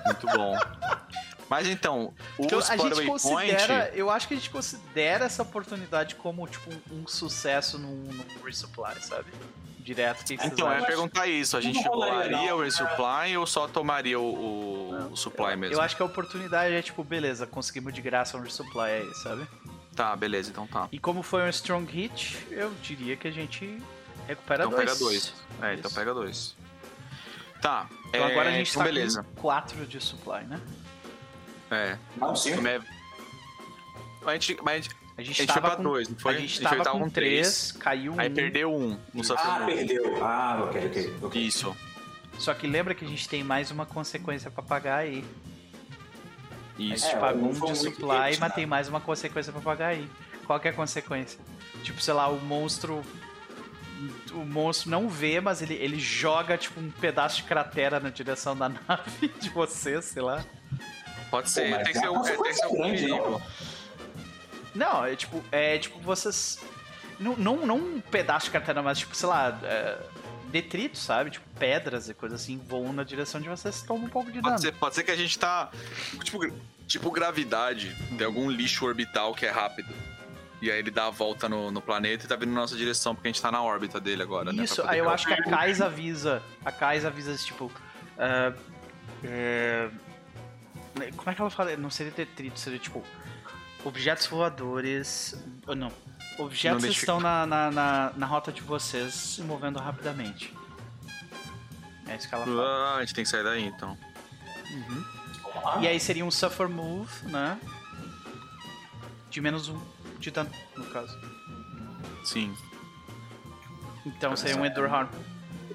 Muito 0.05 0.27
bom. 0.35 0.57
Mas 1.47 1.67
então, 1.67 2.15
o 2.39 2.45
Então, 2.45 2.57
a 2.57 2.77
gente 2.77 3.05
considera, 3.05 3.83
Point. 3.83 3.99
eu 3.99 4.09
acho 4.09 4.27
que 4.27 4.33
a 4.33 4.37
gente 4.37 4.49
considera 4.49 5.25
essa 5.25 5.43
oportunidade 5.43 6.15
como, 6.15 6.47
tipo, 6.47 6.71
um, 6.71 7.03
um 7.03 7.07
sucesso 7.07 7.77
num, 7.77 7.95
num 7.95 8.43
resupply, 8.43 8.95
sabe? 9.01 9.27
Direto, 9.83 10.21
o 10.21 10.25
que, 10.25 10.33
Então, 10.35 10.71
eu 10.71 10.79
ia 10.79 10.85
perguntar 10.85 11.27
isso. 11.27 11.57
A 11.57 11.61
gente 11.61 11.85
rolaria, 11.87 12.55
o 12.55 12.61
resupply 12.63 13.35
ou 13.37 13.45
só 13.45 13.67
tomaria 13.67 14.17
o, 14.19 14.23
o- 14.23 15.11
o 15.11 15.15
supply 15.17 15.55
mesmo? 15.57 15.75
Eu 15.75 15.81
acho 15.81 15.95
que 15.95 16.01
a 16.01 16.05
oportunidade 16.05 16.73
é, 16.73 16.81
tipo, 16.81 17.03
beleza, 17.03 17.45
conseguimos 17.45 17.93
de 17.93 18.01
graça 18.01 18.37
um 18.37 18.41
resupply 18.41 18.89
aí, 18.91 19.13
sabe? 19.15 19.45
Tá, 19.95 20.15
beleza, 20.15 20.49
então 20.49 20.65
tá. 20.65 20.87
E 20.91 20.97
como 20.97 21.21
foi 21.21 21.43
um 21.43 21.49
strong 21.49 21.91
hit, 21.91 22.37
eu 22.49 22.73
diria 22.81 23.15
que 23.17 23.27
a 23.27 23.31
gente 23.31 23.77
recupera 24.27 24.63
Então 24.65 24.71
dois. 24.77 24.85
pega 24.89 24.99
dois. 24.99 25.33
É, 25.61 25.73
então 25.73 25.89
Isso. 25.89 25.99
pega 25.99 26.13
dois. 26.13 26.55
Tá. 27.61 27.87
Então 28.07 28.21
é, 28.25 28.31
agora 28.31 28.49
a 28.49 28.51
gente 28.53 28.69
então 28.71 28.81
tá 28.81 28.85
beleza. 28.85 29.23
com 29.23 29.41
quatro 29.41 29.85
de 29.85 29.99
supply, 30.01 30.43
né? 30.45 30.59
É. 31.69 31.97
Não, 32.17 32.35
sim. 32.35 32.53
É- 32.67 32.79
Mas 34.21 34.27
a 34.27 34.33
gente, 34.33 34.57
mas 34.63 34.89
a 35.17 35.21
gente, 35.21 35.21
A 35.21 35.23
gente, 35.23 35.41
a 35.41 35.43
gente 35.43 35.45
foi 35.53 35.61
tava 35.61 35.67
pra 35.67 35.75
com, 35.77 35.83
dois, 35.83 36.09
não 36.09 36.17
foi? 36.17 36.35
A 36.35 36.39
gente 36.39 36.59
foi- 36.61 36.77
tava 36.77 36.89
com 36.91 36.99
com 36.99 37.09
três, 37.09 37.71
caiu 37.73 38.13
um. 38.13 38.19
Aí 38.19 38.29
perdeu 38.29 38.73
um 38.73 38.97
no 39.13 39.21
Ah, 39.37 39.63
perdeu. 39.65 40.23
Ah, 40.23 40.63
ok, 40.69 41.13
ok. 41.21 41.41
Isso. 41.41 41.75
Só 42.39 42.53
que 42.53 42.65
lembra 42.65 42.95
que 42.95 43.05
a 43.05 43.07
gente 43.07 43.29
tem 43.29 43.43
mais 43.43 43.69
uma 43.71 43.85
consequência 43.85 44.49
pra 44.49 44.63
pagar 44.63 44.97
aí. 44.97 45.23
A 46.77 46.81
Isso. 46.81 47.05
gente 47.05 47.15
É, 47.15 47.19
pagou 47.19 47.43
um 47.43 47.49
um 47.49 47.65
de 47.71 47.77
supply, 47.77 48.07
mas 48.07 48.39
né? 48.39 48.49
tem 48.49 48.65
mais 48.65 48.87
uma 48.89 48.99
consequência 48.99 49.51
pra 49.53 49.61
pagar 49.61 49.87
aí. 49.89 50.09
Qual 50.47 50.59
que 50.59 50.67
é 50.67 50.71
a 50.71 50.73
consequência? 50.73 51.39
Tipo, 51.83 52.01
sei 52.01 52.13
lá, 52.13 52.27
o 52.27 52.39
monstro. 52.41 53.03
O 54.33 54.43
monstro 54.43 54.89
não 54.89 55.07
vê, 55.07 55.39
mas 55.39 55.61
ele, 55.61 55.75
ele 55.75 55.97
joga, 55.99 56.57
tipo, 56.57 56.79
um 56.79 56.89
pedaço 56.89 57.37
de 57.37 57.43
cratera 57.43 57.99
na 57.99 58.09
direção 58.09 58.57
da 58.57 58.67
nave 58.89 59.27
de 59.39 59.49
vocês, 59.51 60.03
sei 60.05 60.21
lá. 60.23 60.43
Pode 61.29 61.49
ser, 61.49 61.69
mas 61.69 61.83
tem 61.83 61.93
que 61.93 61.99
ser, 61.99 62.05
é 62.05 62.09
um, 62.11 62.25
é, 62.25 62.31
tem 62.31 62.43
que 62.43 62.53
ser 62.53 62.65
um 62.67 62.81
perigo. 62.81 63.29
Não, 63.29 63.41
é 65.05 65.15
tipo, 65.15 65.43
é 65.51 65.77
tipo 65.77 65.99
vocês. 65.99 66.59
Não, 67.19 67.35
não, 67.35 67.65
não 67.65 67.77
um 67.77 68.01
pedaço 68.01 68.45
de 68.45 68.51
cratera, 68.51 68.81
mas 68.81 68.99
tipo, 68.99 69.15
sei 69.15 69.29
lá, 69.29 69.59
é, 69.63 69.97
detritos, 70.47 71.01
sabe? 71.01 71.31
Tipo, 71.31 71.45
pedras 71.57 72.09
e 72.09 72.13
coisas 72.13 72.41
assim 72.41 72.57
voam 72.57 72.93
na 72.93 73.03
direção 73.03 73.41
de 73.41 73.49
vocês 73.49 73.81
tomam 73.81 74.05
um 74.05 74.09
pouco 74.09 74.31
de 74.31 74.41
dano. 74.41 74.49
Pode 74.49 74.61
ser, 74.61 74.71
pode 74.73 74.95
ser 74.95 75.03
que 75.03 75.11
a 75.11 75.15
gente 75.15 75.37
tá. 75.37 75.69
Tipo, 76.23 76.39
tipo 76.87 77.11
gravidade. 77.11 77.95
Tem 78.17 78.25
algum 78.25 78.49
lixo 78.49 78.85
orbital 78.85 79.33
que 79.33 79.45
é 79.45 79.49
rápido. 79.49 79.93
E 80.61 80.71
aí 80.71 80.79
ele 80.79 80.91
dá 80.91 81.07
a 81.07 81.09
volta 81.09 81.49
no, 81.49 81.71
no 81.71 81.81
planeta 81.81 82.23
e 82.23 82.27
tá 82.27 82.37
vindo 82.37 82.53
na 82.53 82.61
nossa 82.61 82.77
direção, 82.77 83.13
porque 83.13 83.27
a 83.27 83.31
gente 83.31 83.41
tá 83.41 83.51
na 83.51 83.61
órbita 83.61 83.99
dele 83.99 84.23
agora, 84.23 84.53
né? 84.53 84.63
Isso, 84.63 84.77
poder 84.77 84.91
aí 84.91 84.99
eu 84.99 85.09
acho 85.09 85.27
que 85.27 85.33
a 85.33 85.43
Kais 85.43 85.81
avisa. 85.81 86.41
A 86.63 86.71
Kais 86.71 87.03
avisa, 87.03 87.35
tipo. 87.35 87.69
é, 89.23 89.89
como 91.17 91.29
é 91.29 91.33
que 91.33 91.41
ela 91.41 91.49
fala? 91.49 91.75
Não 91.75 91.89
seria 91.89 92.13
detrito, 92.13 92.59
seria 92.59 92.79
tipo. 92.79 93.03
Objetos 93.83 94.27
voadores. 94.27 95.35
Ou 95.67 95.75
não. 95.75 95.91
Objetos 96.37 96.83
estão 96.85 97.19
na, 97.19 97.45
na, 97.45 97.71
na, 97.71 98.13
na 98.15 98.25
rota 98.25 98.51
de 98.51 98.61
vocês 98.61 99.13
se 99.13 99.41
movendo 99.41 99.77
rapidamente. 99.79 100.53
É 102.07 102.15
isso 102.15 102.27
que 102.27 102.35
ela 102.35 102.45
fala. 102.45 102.63
Ah, 102.63 102.95
a 102.97 102.99
gente 103.01 103.13
tem 103.13 103.23
que 103.23 103.29
sair 103.29 103.43
daí 103.43 103.65
então. 103.65 103.97
Uhum. 104.71 105.05
Lá. 105.63 105.79
E 105.81 105.87
aí 105.87 105.99
seria 105.99 106.25
um 106.25 106.31
Suffer 106.31 106.67
Move, 106.67 107.11
né? 107.27 107.59
De 109.29 109.39
menos 109.41 109.69
um 109.69 109.79
de 110.19 110.31
dano, 110.31 110.49
no 110.75 110.85
caso. 110.85 111.17
Sim. 112.23 112.55
Então 114.05 114.35
seria 114.35 114.57
um 114.57 114.65
Endure 114.65 114.89
Harm. 114.89 115.09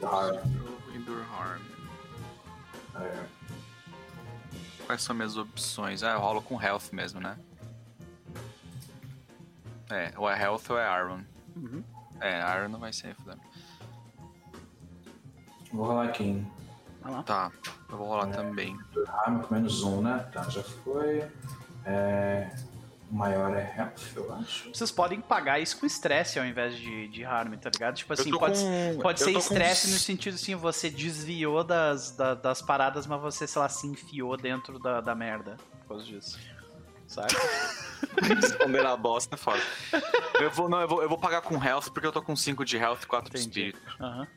Ah, 0.03 0.43
Endure 0.95 1.23
Harm. 1.39 1.63
é. 2.97 3.25
Quais 4.87 5.03
são 5.03 5.15
minhas 5.15 5.37
opções? 5.37 6.03
Ah, 6.03 6.13
eu 6.13 6.21
rolo 6.21 6.41
com 6.41 6.61
Health 6.61 6.91
mesmo, 6.93 7.21
né? 7.21 7.37
É, 9.91 10.13
ou 10.17 10.29
é 10.31 10.41
Health 10.41 10.63
ou 10.71 10.79
é 10.79 11.01
Iron. 11.01 11.21
Uhum. 11.57 11.83
É, 12.21 12.57
Iron 12.59 12.69
não 12.69 12.79
vai 12.81 12.93
ser 12.93 13.15
fudendo. 13.15 13.41
Vou 15.73 15.87
rolar 15.87 16.05
aqui. 16.07 16.45
Vai 17.03 17.13
lá. 17.13 17.23
Tá, 17.23 17.51
eu 17.91 17.97
vou 17.97 18.09
rolar 18.09 18.27
também. 18.29 18.77
Ah, 19.09 19.31
com 19.47 19.55
menos 19.55 19.83
um, 19.83 20.01
né? 20.03 20.27
Tá, 20.33 20.43
já 20.49 20.63
foi. 20.63 21.25
É... 21.85 22.51
O 23.11 23.15
maior 23.15 23.57
é 23.57 23.75
health, 23.75 24.17
eu 24.17 24.35
acho. 24.35 24.69
Vocês 24.69 24.91
podem 24.91 25.19
pagar 25.19 25.59
isso 25.59 25.81
com 25.81 25.87
estresse 25.87 26.39
ao 26.39 26.45
invés 26.45 26.77
de, 26.77 27.09
de 27.09 27.25
harm, 27.25 27.55
tá 27.55 27.71
ligado? 27.73 27.95
Tipo 27.95 28.13
assim, 28.13 28.31
pode, 28.31 28.61
com... 28.61 29.01
pode 29.01 29.21
ser 29.21 29.33
com 29.33 29.39
estresse 29.39 29.87
uns- 29.87 29.93
no 29.95 29.99
sentido 29.99 30.35
assim, 30.35 30.55
você 30.55 30.91
desviou 30.91 31.65
das, 31.65 32.11
da- 32.11 32.35
das 32.35 32.61
paradas, 32.61 33.07
mas 33.07 33.19
você, 33.19 33.47
sei 33.47 33.63
lá, 33.63 33.69
se 33.71 33.87
enfiou 33.87 34.37
dentro 34.37 34.79
da, 34.79 35.01
da 35.01 35.15
merda 35.15 35.57
por 35.81 35.89
causa 35.89 36.05
disso. 36.05 36.39
Sabe? 37.09 37.33
Esconder 38.45 38.87
a 38.87 38.97
bosta 38.97 39.35
é 39.35 39.39
foda. 39.39 39.61
Eu 40.41 40.51
vou, 40.51 40.69
não, 40.69 40.81
eu 40.81 40.87
vou, 40.89 41.03
eu 41.03 41.09
vou 41.09 41.19
pagar 41.19 41.41
com 41.43 41.61
health 41.63 41.91
porque 41.93 42.07
eu 42.07 42.13
tô 42.13 42.23
com 42.23 42.37
5 42.37 42.65
de 42.65 42.77
health 42.77 43.01
e 43.03 43.07
4 43.07 43.33
de 43.33 43.39
espírito. 43.41 43.81
Aham. 44.01 44.29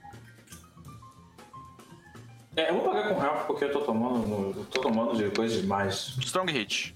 É, 2.56 2.70
eu 2.70 2.74
vou 2.76 2.92
pagar 2.92 3.10
com 3.14 3.22
health 3.22 3.46
porque 3.46 3.64
eu 3.66 3.72
tô 3.72 3.82
tomando, 3.82 4.58
eu 4.58 4.66
tô 4.66 4.82
tomando 4.82 5.16
de 5.16 5.30
coisa 5.36 5.62
demais. 5.62 6.16
Strong 6.20 6.52
hit. 6.52 6.96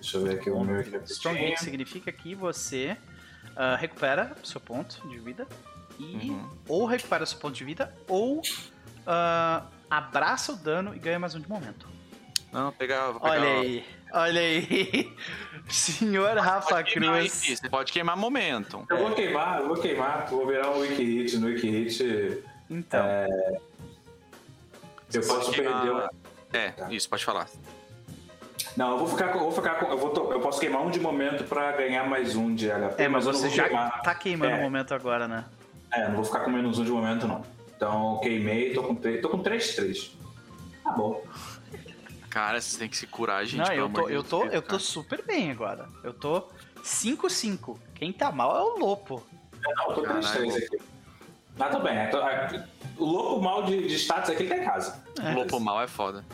Deixa 0.00 0.18
eu 0.18 0.22
ver 0.22 0.34
aqui 0.38 0.50
o 0.50 0.60
meu 0.62 0.80
aqui. 0.80 0.96
Strong 1.10 1.38
Hit 1.38 1.64
significa 1.64 2.12
que 2.12 2.34
você 2.34 2.94
ah, 3.56 3.74
recupera 3.74 4.36
seu 4.44 4.60
ponto 4.60 5.06
de 5.08 5.18
vida 5.18 5.48
e 5.98 6.30
Uhum. 6.30 6.50
ou 6.68 6.84
recupera 6.86 7.24
seu 7.24 7.38
ponto 7.38 7.54
de 7.54 7.64
vida 7.64 7.94
ou 8.06 8.42
ah, 9.06 9.66
abraça 9.88 10.52
o 10.52 10.56
dano 10.56 10.94
e 10.94 10.98
ganha 10.98 11.18
mais 11.18 11.34
um 11.34 11.40
de 11.40 11.48
momento. 11.48 11.88
Não, 12.52 12.70
pegar, 12.70 13.12
vou 13.12 13.20
pegar, 13.20 13.32
Olha 13.32 13.48
aí, 13.60 13.84
Olha 14.14 14.40
aí. 14.40 15.12
Senhor 15.68 16.36
Rafa 16.36 16.68
Pode 16.76 16.92
queimar, 16.92 17.18
Cruz. 17.18 17.48
hein, 17.48 17.56
Você 17.56 17.68
pode 17.68 17.92
queimar 17.92 18.16
momentum. 18.16 18.84
Eu 18.88 18.98
vou 18.98 19.10
queimar, 19.12 19.60
eu 19.60 19.66
vou 19.68 19.76
queimar, 19.76 20.26
vou 20.28 20.46
virar 20.46 20.70
um 20.70 20.78
Wiki 20.80 21.02
Hit. 21.02 21.36
No 21.38 21.46
Wiki 21.48 21.68
Hit 21.68 22.42
Então, 22.70 23.04
eu 25.12 25.22
Você 25.22 25.28
posso 25.32 25.50
queimar- 25.50 25.82
perder. 25.82 25.96
um- 25.96 26.08
É, 26.52 26.94
isso, 26.94 27.08
pode 27.08 27.24
falar. 27.24 27.48
Não, 28.76 28.92
eu 28.92 28.98
vou 28.98 29.08
ficar 29.08 29.28
com. 29.28 29.38
Eu, 29.38 29.44
vou 29.44 29.52
ficar 29.52 29.74
com, 29.76 29.86
eu, 29.86 29.98
vou 29.98 30.10
to- 30.10 30.32
eu 30.32 30.40
posso 30.40 30.60
queimar 30.60 30.82
um 30.82 30.90
de 30.90 31.00
momento 31.00 31.44
pra 31.44 31.72
ganhar 31.72 32.08
mais 32.08 32.36
um 32.36 32.54
de 32.54 32.70
HP. 32.70 33.02
é, 33.04 33.08
mas 33.08 33.26
eu 33.26 33.32
não 33.32 33.40
você 33.40 33.48
já 33.50 33.64
queimar. 33.64 34.02
tá 34.02 34.14
queimando 34.14 34.52
o 34.52 34.58
É. 34.58 34.62
momento 34.62 34.94
agora, 34.94 35.26
né? 35.26 35.44
É, 35.92 36.06
não 36.08 36.16
vou 36.16 36.24
ficar 36.24 36.40
com 36.40 36.50
menos 36.50 36.78
um 36.78 36.84
de 36.84 36.90
momento, 36.90 37.26
não. 37.26 37.42
Então, 37.76 38.18
queimei, 38.22 38.72
tô 38.72 38.82
com 38.84 38.94
3, 38.94 39.20
tô 39.20 39.28
com 39.28 39.38
3, 39.38 39.74
3. 39.74 40.12
Tá 40.84 40.90
bom. 40.92 41.22
Cara, 42.34 42.60
vocês 42.60 42.76
têm 42.76 42.88
que 42.88 42.96
se 42.96 43.06
curar, 43.06 43.44
gente. 43.46 43.58
Não, 43.58 43.66
pelo 43.66 43.78
eu 43.78 43.84
amor 43.86 43.94
tô, 44.02 44.06
de 44.08 44.12
eu 44.14 44.22
Deus, 44.22 44.28
tô, 44.28 44.42
eu 44.44 44.50
cara. 44.50 44.62
tô 44.62 44.78
super 44.80 45.24
bem 45.24 45.52
agora. 45.52 45.88
Eu 46.02 46.12
tô 46.12 46.42
5-5. 46.82 47.78
Quem 47.94 48.12
tá 48.12 48.32
mal 48.32 48.56
é 48.56 48.60
o 48.60 48.76
Lopo. 48.78 49.22
É, 49.64 49.72
não, 49.76 49.88
eu 49.90 49.94
tô 49.94 50.02
3, 50.02 50.30
3 50.32 50.52
Caralho. 50.52 50.66
aqui. 50.66 50.78
Ah, 51.60 51.68
tô 51.68 51.78
bem. 51.78 51.96
é, 51.96 52.06
tô- 52.08 52.18
é, 52.18 52.66
o 52.98 53.04
louco 53.04 53.40
mal 53.42 53.62
de, 53.62 53.86
de 53.86 53.94
status 53.94 54.30
aqui 54.30 54.44
tá 54.48 54.56
em 54.56 54.64
casa. 54.64 55.00
O 55.20 55.32
lobo 55.34 55.60
mal 55.60 55.80
é 55.80 55.86
foda. 55.86 56.24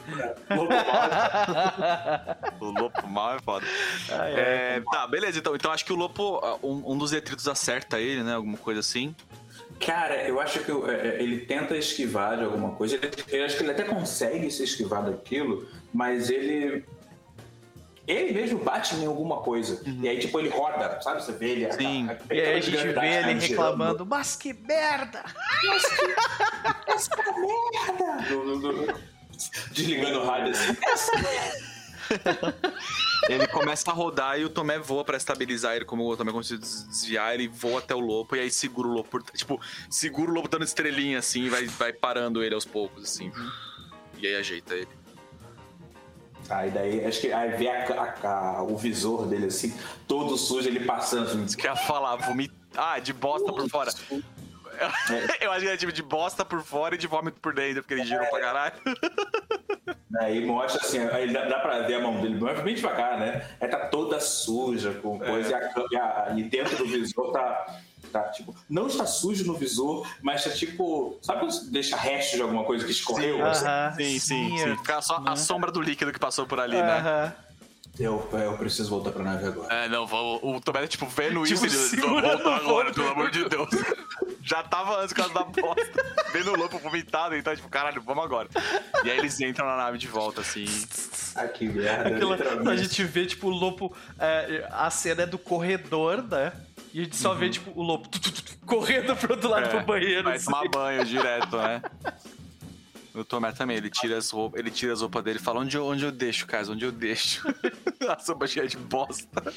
O 0.50 0.54
louco 0.54 0.72
mal. 0.72 2.50
O 2.60 2.64
lobo 2.70 3.06
mal 3.06 3.34
é 3.36 3.38
foda. 3.40 3.66
Ai, 4.10 4.18
ai. 4.34 4.40
É, 4.40 4.82
tá, 4.90 5.06
beleza. 5.06 5.38
Então, 5.38 5.54
então 5.54 5.70
acho 5.70 5.84
que 5.84 5.92
o 5.92 5.96
Lopo, 5.96 6.40
um, 6.62 6.92
um 6.92 6.98
dos 6.98 7.10
detritos 7.10 7.46
acerta 7.46 8.00
ele, 8.00 8.22
né? 8.22 8.34
Alguma 8.34 8.56
coisa 8.56 8.80
assim. 8.80 9.14
Cara, 9.84 10.22
eu 10.28 10.38
acho 10.40 10.60
que 10.60 10.70
eu- 10.70 10.88
é, 10.90 11.22
ele 11.22 11.40
tenta 11.46 11.76
esquivar 11.76 12.36
de 12.36 12.44
alguma 12.44 12.72
coisa. 12.72 12.98
Eu 13.28 13.44
acho 13.44 13.56
que 13.56 13.62
ele 13.62 13.72
até 13.72 13.84
consegue 13.84 14.50
se 14.50 14.62
esquivar 14.64 15.02
daquilo, 15.04 15.66
mas 15.92 16.28
ele. 16.30 16.84
Ele 18.06 18.32
mesmo 18.32 18.58
bate 18.58 18.96
em 18.96 19.06
alguma 19.06 19.38
coisa. 19.38 19.82
E 20.02 20.08
aí, 20.08 20.18
tipo, 20.18 20.38
ele 20.40 20.48
roda, 20.48 21.00
sabe? 21.00 21.22
Você 21.22 21.32
vê 21.32 21.50
ele. 21.50 21.72
Sim. 21.72 22.08
a- 22.08 22.12
a- 22.12 22.34
E 22.34 22.40
aí 22.40 22.52
a 22.54 22.60
gente 22.60 22.76
vê 22.76 22.88
ele 22.88 23.40
girando. 23.40 23.40
reclamando, 23.40 24.06
mas 24.06 24.34
que 24.36 24.52
merda! 24.52 25.24
Essa 26.88 27.16
merda! 27.16 28.24
Do- 28.28 28.58
do- 28.58 28.72
do- 28.86 29.10
Desligando 29.72 30.20
o 30.20 30.26
rádio 30.26 30.50
assim. 30.52 30.76
Ele 33.28 33.46
começa 33.46 33.90
a 33.90 33.94
rodar 33.94 34.38
e 34.40 34.44
o 34.44 34.48
Tomé 34.48 34.78
voa 34.78 35.04
pra 35.04 35.16
estabilizar 35.16 35.76
ele, 35.76 35.84
como 35.84 36.04
o 36.10 36.16
Tomé 36.16 36.32
conseguiu 36.32 36.58
des- 36.60 36.84
desviar, 36.88 37.34
ele 37.34 37.46
voa 37.46 37.78
até 37.78 37.94
o 37.94 38.00
Lopo 38.00 38.34
e 38.34 38.40
aí 38.40 38.50
segura 38.50 38.88
o 38.88 39.04
por... 39.04 39.22
Tipo, 39.22 39.60
segura 39.88 40.30
o 40.30 40.34
Lopo 40.34 40.48
dando 40.48 40.64
estrelinha 40.64 41.18
assim 41.18 41.42
e 41.44 41.48
vai, 41.48 41.66
vai 41.66 41.92
parando 41.92 42.42
ele 42.42 42.54
aos 42.54 42.64
poucos, 42.64 43.04
assim. 43.04 43.30
E 44.18 44.26
aí 44.26 44.34
ajeita 44.36 44.74
ele. 44.74 44.88
Aí 46.48 46.70
daí, 46.70 47.04
acho 47.04 47.20
que 47.20 47.32
aí 47.32 47.56
vê 47.56 47.68
a- 47.68 48.16
a- 48.22 48.28
a- 48.56 48.62
o 48.62 48.76
visor 48.76 49.26
dele 49.26 49.46
assim, 49.46 49.72
todo 50.08 50.36
sujo, 50.36 50.66
ele 50.66 50.80
passando 50.80 51.28
assim. 51.28 51.44
Isso 51.44 51.56
que 51.56 51.66
ia 51.66 51.76
falar, 51.76 52.16
vomitar. 52.16 52.56
Ah, 52.76 52.98
de 52.98 53.12
bosta 53.12 53.52
por 53.52 53.68
fora. 53.68 53.92
Eu 55.40 55.52
acho 55.52 55.60
que 55.62 55.68
é 55.70 55.76
tipo 55.76 55.92
de 55.92 56.02
bosta 56.02 56.44
por 56.44 56.62
fora 56.62 56.94
e 56.94 56.98
de 56.98 57.06
vômito 57.06 57.38
por 57.40 57.52
dentro, 57.54 57.82
porque 57.82 57.94
ele 57.94 58.04
girou 58.04 58.26
pra 58.26 58.40
caralho. 58.40 58.74
Aí 60.20 60.44
mostra 60.44 60.80
assim, 60.82 60.98
aí 61.08 61.32
dá, 61.32 61.44
dá 61.46 61.58
pra 61.60 61.80
ver 61.80 61.94
a 61.94 62.00
mão 62.00 62.20
dele, 62.20 62.36
mas 62.40 62.60
bem 62.62 62.74
devagar, 62.74 63.18
né? 63.18 63.46
Aí 63.60 63.68
tá 63.68 63.86
toda 63.86 64.18
suja 64.20 64.92
com 64.94 65.18
coisa, 65.18 65.50
e, 65.50 65.54
a, 65.54 65.60
e, 65.90 65.96
a- 65.96 66.34
e 66.38 66.42
dentro 66.44 66.76
do 66.76 66.84
visor 66.86 67.32
tá, 67.32 67.78
tá, 68.12 68.22
tipo, 68.30 68.54
não 68.68 68.88
está 68.88 69.06
sujo 69.06 69.46
no 69.46 69.54
visor, 69.54 70.06
mas 70.22 70.42
tá 70.44 70.50
tipo, 70.50 71.16
sabe 71.22 71.40
quando 71.40 71.70
deixa 71.70 71.96
restos 71.96 72.36
de 72.36 72.42
alguma 72.42 72.64
coisa 72.64 72.84
que 72.84 72.90
escorreu? 72.90 73.44
assim? 73.46 73.64
Aham, 73.66 73.92
Sim, 73.96 74.04
sim, 74.04 74.18
sim, 74.18 74.58
sim. 74.58 74.76
Fica 74.78 75.00
só 75.00 75.20
né? 75.20 75.30
a 75.30 75.36
sombra 75.36 75.70
do 75.70 75.80
líquido 75.80 76.12
que 76.12 76.18
passou 76.18 76.44
por 76.46 76.58
ali, 76.58 76.76
né? 76.76 76.98
Aham. 76.98 77.32
Eu, 77.98 78.26
eu 78.32 78.56
preciso 78.56 78.88
voltar 78.88 79.10
pra 79.12 79.22
nave 79.22 79.46
agora. 79.46 79.72
É, 79.74 79.88
não, 79.88 80.06
vamos- 80.06 80.40
o 80.42 80.60
Tomé, 80.60 80.86
tipo, 80.86 81.06
vendo 81.06 81.42
Tipo, 81.44 81.66
isso, 81.66 81.66
ele 81.66 81.88
segurando 82.00 82.42
voltar 82.42 82.56
agora, 82.56 82.92
pelo 82.94 83.10
amor 83.10 83.30
de 83.30 83.46
Deus. 83.48 83.68
Já 84.42 84.62
tava 84.62 85.00
antes 85.00 85.12
por 85.12 85.20
causa 85.20 85.34
da 85.34 85.44
bosta. 85.44 86.14
Vendo 86.32 86.52
o 86.52 86.56
lobo 86.56 86.78
vomitado, 86.78 87.36
então, 87.36 87.54
tipo, 87.54 87.68
caralho, 87.68 88.00
vamos 88.00 88.24
agora. 88.24 88.48
E 89.04 89.10
aí 89.10 89.18
eles 89.18 89.38
entram 89.40 89.66
na 89.66 89.76
nave 89.76 89.98
de 89.98 90.06
volta, 90.08 90.40
assim. 90.40 90.64
Ah, 91.34 91.46
que 91.46 91.68
merda, 91.68 92.16
Aquela- 92.16 92.70
a 92.70 92.76
gente 92.76 93.04
vê, 93.04 93.26
tipo, 93.26 93.48
o 93.48 93.50
Lopo. 93.50 93.94
é, 94.18 94.66
a 94.70 94.88
cena 94.90 95.22
é 95.22 95.26
do 95.26 95.38
corredor, 95.38 96.22
né? 96.22 96.52
E 96.92 97.00
a 97.00 97.04
gente 97.04 97.16
só 97.16 97.34
vê, 97.34 97.50
tipo, 97.50 97.70
o 97.78 97.82
Lopo 97.82 98.08
tu, 98.08 98.18
tu, 98.20 98.32
tu, 98.32 98.58
correndo 98.66 99.14
pro 99.16 99.34
outro 99.34 99.48
lado 99.50 99.66
Uhum. 99.70 99.76
É, 99.76 99.80
do 99.80 99.86
banheiro. 99.86 100.24
Vai 100.24 100.36
assim. 100.36 100.46
tomar 100.46 100.68
banho 100.68 101.04
direto, 101.04 101.56
né? 101.56 101.82
O 103.12 103.24
Tomé 103.24 103.50
também, 103.50 103.76
ele 103.76 103.90
tira 103.90 104.16
as 104.16 104.30
roupas, 104.30 104.60
ele 104.60 104.70
tira 104.70 104.92
as 104.92 105.00
roupas 105.00 105.24
dele 105.24 105.40
e 105.40 105.42
fala 105.42 105.58
onde 105.58 105.76
eu, 105.76 105.84
onde 105.84 106.04
eu 106.04 106.12
deixo, 106.12 106.46
casa, 106.46 106.70
onde 106.70 106.84
eu 106.84 106.92
deixo. 106.92 107.42
a 108.08 108.16
sopa 108.20 108.46
cheia 108.46 108.68
de 108.68 108.76
bosta. 108.76 109.52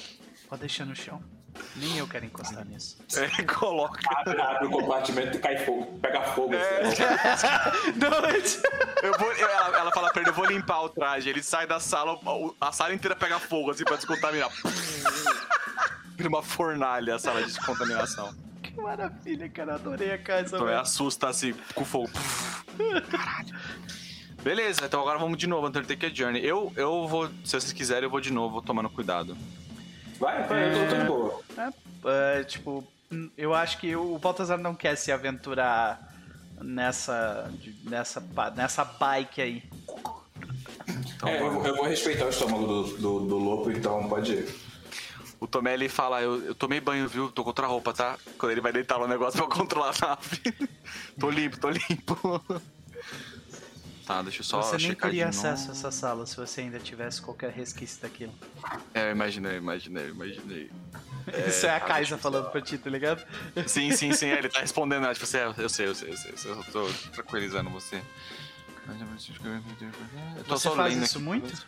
Pode 0.54 0.62
deixar 0.62 0.86
no 0.86 0.96
chão. 0.96 1.20
Nem 1.76 1.98
eu 1.98 2.08
quero 2.08 2.26
encostar 2.26 2.64
nisso. 2.64 2.96
Ele 3.18 3.44
coloca. 3.52 4.00
Abre, 4.18 4.40
abre 4.40 4.68
o 4.68 4.70
compartimento 4.70 5.36
e 5.38 5.40
cai 5.40 5.58
fogo, 5.66 5.98
pega 5.98 6.22
fogo. 6.22 6.54
É. 6.54 6.82
assim. 6.84 7.48
Não, 7.98 8.32
gente. 8.32 8.62
Eu 9.02 9.18
vou, 9.18 9.32
eu- 9.32 9.50
ela, 9.50 9.76
ela 9.80 9.92
fala 9.92 10.12
pra 10.12 10.22
ele, 10.22 10.30
eu 10.30 10.34
vou 10.36 10.46
limpar 10.46 10.82
o 10.84 10.90
traje. 10.90 11.28
Ele 11.28 11.42
sai 11.42 11.66
da 11.66 11.80
sala, 11.80 12.20
a 12.62 12.72
sala 12.72 12.94
inteira 12.94 13.16
pega 13.16 13.40
fogo, 13.40 13.72
assim, 13.72 13.84
pra 13.84 13.96
descontaminar. 13.96 14.52
Vira 16.16 16.30
uma 16.30 16.44
fornalha 16.44 17.16
a 17.16 17.20
sala 17.20 17.40
de 17.42 17.48
descontaminação. 17.48 18.32
Que 18.62 18.80
maravilha, 18.80 19.50
cara. 19.50 19.74
Adorei 19.74 20.12
a 20.12 20.20
casa. 20.20 20.56
Então 20.56 20.70
é 20.70 20.76
assusta 20.76 21.30
assim, 21.30 21.56
com 21.74 21.84
fogo. 21.84 22.12
Caralho. 23.10 23.58
Beleza, 24.44 24.86
então 24.86 25.02
agora 25.02 25.18
vamos 25.18 25.36
de 25.40 25.48
novo, 25.48 25.66
Undertaker 25.66 26.14
Journey. 26.14 26.46
Eu, 26.46 26.72
eu 26.76 27.08
vou, 27.08 27.28
se 27.44 27.60
vocês 27.60 27.74
quiserem, 27.74 28.04
eu 28.04 28.10
vou 28.12 28.22
de 28.22 28.32
novo, 28.32 28.62
tomando 28.62 28.88
cuidado. 28.92 29.36
Vai, 30.24 30.44
vai, 30.44 30.70
eu 30.70 30.74
tô, 30.74 30.96
tô 30.96 31.02
de 31.02 31.06
boa. 31.06 31.40
É, 31.58 32.40
é, 32.40 32.44
tipo, 32.46 32.88
eu 33.38 33.54
acho 33.54 33.78
que 33.78 33.94
o 33.94 34.18
Baltazar 34.18 34.58
não 34.58 34.74
quer 34.74 34.96
se 34.96 35.12
aventurar 35.12 36.00
nessa, 36.62 37.52
nessa, 37.84 38.24
nessa 38.56 38.86
bike 38.86 39.42
aí. 39.42 39.64
Então, 40.88 41.28
É, 41.28 41.42
eu, 41.42 41.66
eu 41.66 41.76
vou 41.76 41.86
respeitar 41.86 42.26
o 42.26 42.30
estômago 42.30 42.66
do, 42.66 42.84
do, 42.98 43.20
do 43.20 43.38
lobo, 43.38 43.70
então 43.70 44.08
pode 44.08 44.32
ir. 44.32 44.56
O 45.42 45.48
Tomé 45.48 45.74
ele 45.74 45.90
fala, 45.90 46.22
eu, 46.22 46.42
eu 46.46 46.56
tomei 46.56 46.80
banho, 46.80 47.06
viu? 47.06 47.30
Tô 47.30 47.44
com 47.44 47.50
outra 47.50 47.68
roupa, 47.68 47.92
tá? 47.92 48.18
Quando 48.38 48.54
ele 48.54 48.62
vai 48.62 48.72
deitar 48.72 48.98
no 48.98 49.08
negócio 49.08 49.46
pra 49.46 49.54
controlar 49.54 49.94
a 50.02 50.08
nave. 50.08 50.70
tô 51.20 51.30
limpo, 51.30 51.60
tô 51.60 51.70
limpo. 51.70 52.42
tá, 54.06 54.22
deixa 54.22 54.42
eu 54.42 54.44
só 54.44 54.62
você 54.62 54.78
nem 54.78 54.88
checar 54.88 55.10
teria 55.10 55.24
de 55.26 55.30
acesso 55.30 55.70
a 55.70 55.72
essa 55.74 55.92
sala 55.92 56.26
se 56.26 56.36
você 56.38 56.62
ainda 56.62 56.80
tivesse 56.80 57.22
qualquer 57.22 57.52
resquício 57.52 58.02
daquilo. 58.02 58.34
É, 58.94 59.08
eu 59.08 59.12
imaginei, 59.12 59.58
imaginei, 59.58 60.10
imaginei. 60.10 60.72
Isso 61.48 61.66
é 61.66 61.76
a 61.76 61.80
tá, 61.80 61.86
Kaisa 61.88 62.18
falando 62.18 62.46
só- 62.46 62.50
pra 62.50 62.62
ti, 62.62 62.78
tá 62.78 62.90
ligado? 62.90 63.26
Sim, 63.68 63.96
sim, 63.96 64.12
sim. 64.14 64.28
Ele 64.28 64.50
tá 64.50 64.60
respondendo, 64.62 65.04
né? 65.04 65.14
tipo, 65.14 65.26
você, 65.26 65.44
eu 65.44 65.70
sei, 65.70 65.88
eu 65.88 65.96
sei, 65.96 66.10
eu 66.12 66.18
sei, 66.18 66.32
eu 66.32 66.38
sei, 66.38 66.52
eu 66.52 66.64
tô 66.66 66.88
tranquilizando 67.12 67.70
você. 67.70 68.02
Eu 70.36 70.44
tô 70.44 70.58
Você 70.58 70.64
só 70.68 70.76
faz 70.76 70.96
isso 70.98 71.18
aqui. 71.18 71.26
muito? 71.26 71.68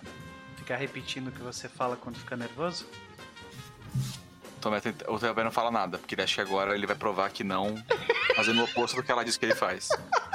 Ficar 0.58 0.76
repetindo 0.76 1.30
o 1.30 1.32
que 1.32 1.42
você 1.42 1.70
fala 1.70 1.96
quando 1.96 2.18
fica 2.18 2.36
nervoso? 2.36 2.86
O 4.58 5.20
Tomé 5.20 5.44
não 5.44 5.52
fala 5.52 5.70
nada, 5.70 5.98
porque 6.00 6.16
ele 6.16 6.24
acha 6.24 6.36
que 6.36 6.42
agora 6.42 6.74
ele 6.76 6.88
vai 6.88 6.96
provar 6.96 7.30
que 7.30 7.44
não, 7.44 7.76
fazendo 8.36 8.62
o 8.62 8.64
oposto 8.66 8.96
do 8.96 9.04
que 9.04 9.12
ela 9.12 9.24
disse 9.24 9.38
que 9.40 9.46
ele 9.46 9.56
faz. 9.56 9.90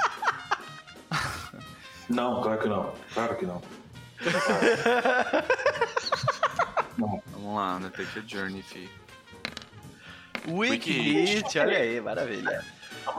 Não, 2.13 2.41
claro 2.41 2.59
que 2.61 2.67
não. 2.67 2.93
Claro 3.13 3.35
que 3.37 3.45
não. 3.45 3.61
não. 6.97 7.21
Vamos 7.31 7.55
lá, 7.55 7.79
né? 7.79 7.91
Take 7.95 8.19
a 8.19 8.21
journey, 8.25 8.61
fi. 8.61 8.89
Wiki 10.47 10.89
Wiki 10.91 11.25
Hit, 11.25 11.59
olha 11.59 11.77
aí, 11.77 12.01
maravilha. 12.01 12.65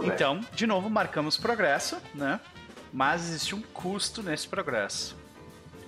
Então, 0.03 0.41
de 0.55 0.67
novo, 0.67 0.91
marcamos 0.91 1.37
progresso, 1.37 1.99
né? 2.15 2.41
Mas 2.93 3.23
existe 3.29 3.55
um 3.55 3.63
custo 3.63 4.23
nesse 4.23 4.47
progresso. 4.49 5.17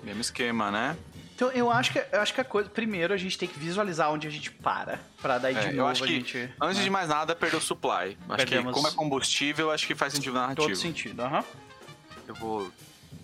Mesmo 0.02 0.20
esquema, 0.20 0.70
né? 0.70 0.97
Então, 1.35 1.51
eu 1.51 1.68
acho 1.70 1.93
que, 1.93 2.05
eu 2.12 2.20
acho 2.20 2.32
que 2.32 2.40
a 2.40 2.44
coisa. 2.44 2.70
Primeiro, 2.70 3.12
a 3.12 3.16
gente 3.16 3.36
tem 3.36 3.48
que 3.48 3.59
visualizar 3.59 4.10
onde 4.12 4.28
a 4.28 4.31
gente 4.31 4.51
para. 4.52 5.01
Pra 5.20 5.39
daí 5.39 5.55
de 5.55 5.66
É, 5.66 5.70
eu 5.70 5.74
novo 5.76 5.90
a 5.90 5.94
gente. 6.06 6.48
antes 6.60 6.78
né? 6.78 6.85
de 6.85 6.90
mais 6.90 7.09
nada, 7.09 7.35
perdeu 7.35 7.59
o 7.59 7.62
supply. 7.62 8.16
Acho 8.28 8.36
Perdemos- 8.36 8.66
que, 8.72 8.74
como 8.74 8.89
é 8.89 8.93
combustível, 8.93 9.72
acho 9.72 9.86
que 9.86 9.94
faz 9.97 10.12
sentido 10.12 10.35
narrativo. 10.35 10.68
Todo 10.68 10.76
sentido, 10.76 11.20
aham. 11.22 11.44
Eu 12.28 12.35
vou. 12.36 12.70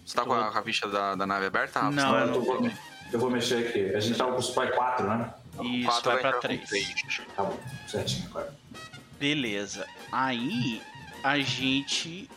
Você 0.05 0.17
tá 0.17 0.25
com 0.25 0.33
a, 0.33 0.51
com 0.51 0.59
a 0.59 0.63
ficha 0.63 0.89
da, 0.89 1.15
da 1.15 1.27
nave 1.27 1.47
aberta, 1.47 1.81
Rafa? 1.81 1.95
Não, 1.95 2.19
eu 2.19 2.43
vou, 2.43 2.71
eu 3.13 3.19
vou 3.19 3.31
mexer 3.31 3.69
aqui. 3.69 3.95
A 3.95 4.01
gente 4.01 4.17
tava 4.19 4.33
com 4.33 4.39
o 4.39 4.43
Supply 4.43 4.71
4, 4.73 5.07
né? 5.09 5.35
Isso, 5.63 5.87
Quatro 5.87 6.11
vai 6.11 6.21
pra 6.21 6.29
entrar 6.29 6.41
com 6.41 6.41
3. 6.41 6.69
três. 6.69 7.23
Tá 7.37 7.43
bom, 7.43 7.61
certinho 7.87 8.27
agora. 8.31 8.55
Beleza. 9.19 9.87
Aí 10.11 10.83
a 11.23 11.39
gente 11.39 12.31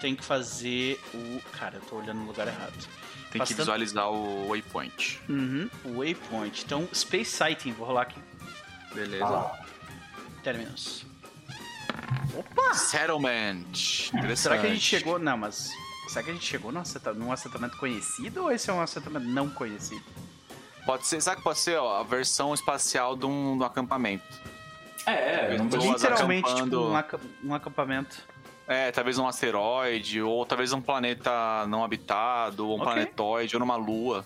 tem 0.00 0.14
que 0.16 0.24
fazer 0.24 1.00
o. 1.14 1.40
Cara, 1.52 1.76
eu 1.76 1.80
tô 1.82 1.96
olhando 1.96 2.20
no 2.20 2.26
lugar 2.26 2.48
errado. 2.48 2.88
Tem 3.30 3.42
que 3.42 3.54
visualizar 3.54 4.10
o 4.10 4.48
waypoint. 4.48 5.20
Uhum, 5.28 5.68
o 5.84 5.98
Waypoint. 5.98 6.62
Então, 6.64 6.88
Space 6.94 7.32
Sighting, 7.32 7.72
vou 7.72 7.86
rolar 7.86 8.02
aqui. 8.02 8.20
Beleza. 8.94 9.24
Vai 9.24 9.32
lá. 9.32 9.58
Terminus. 10.44 11.04
Settlement. 12.72 13.64
Interessante. 14.12 14.38
Será 14.38 14.58
que 14.58 14.66
a 14.66 14.70
gente 14.70 14.84
chegou. 14.84 15.18
Não, 15.18 15.36
mas. 15.36 15.72
Será 16.14 16.22
que 16.26 16.30
a 16.30 16.34
gente 16.34 16.46
chegou 16.46 16.70
num 16.70 16.78
assenta- 16.78 17.12
num 17.12 17.32
assentamento 17.32 17.76
conhecido 17.76 18.44
ou 18.44 18.52
esse 18.52 18.70
é 18.70 18.72
um 18.72 18.80
assentamento 18.80 19.26
não 19.26 19.50
conhecido? 19.50 20.04
Pode 20.86 21.08
ser, 21.08 21.20
sabe 21.20 21.38
que 21.38 21.42
pode 21.42 21.58
ser 21.58 21.76
ó, 21.76 21.98
a 21.98 22.02
versão 22.04 22.54
espacial 22.54 23.16
de 23.16 23.26
um, 23.26 23.56
de 23.56 23.64
um 23.64 23.66
acampamento. 23.66 24.22
É, 25.06 25.56
Pessoas 25.56 26.00
Literalmente, 26.00 26.46
tipo, 26.46 26.56
acampando. 26.60 26.88
um, 26.88 26.96
aca- 26.96 27.20
um 27.42 27.52
acampamento. 27.52 28.22
É, 28.68 28.92
talvez 28.92 29.18
um 29.18 29.26
asteroide, 29.26 30.22
ou 30.22 30.46
talvez 30.46 30.72
um 30.72 30.80
planeta 30.80 31.66
não 31.66 31.82
habitado, 31.82 32.64
ou 32.68 32.76
um 32.76 32.80
Ok. 32.80 32.84
planetoide, 32.92 33.56
ou 33.56 33.60
numa 33.60 33.74
lua. 33.74 34.24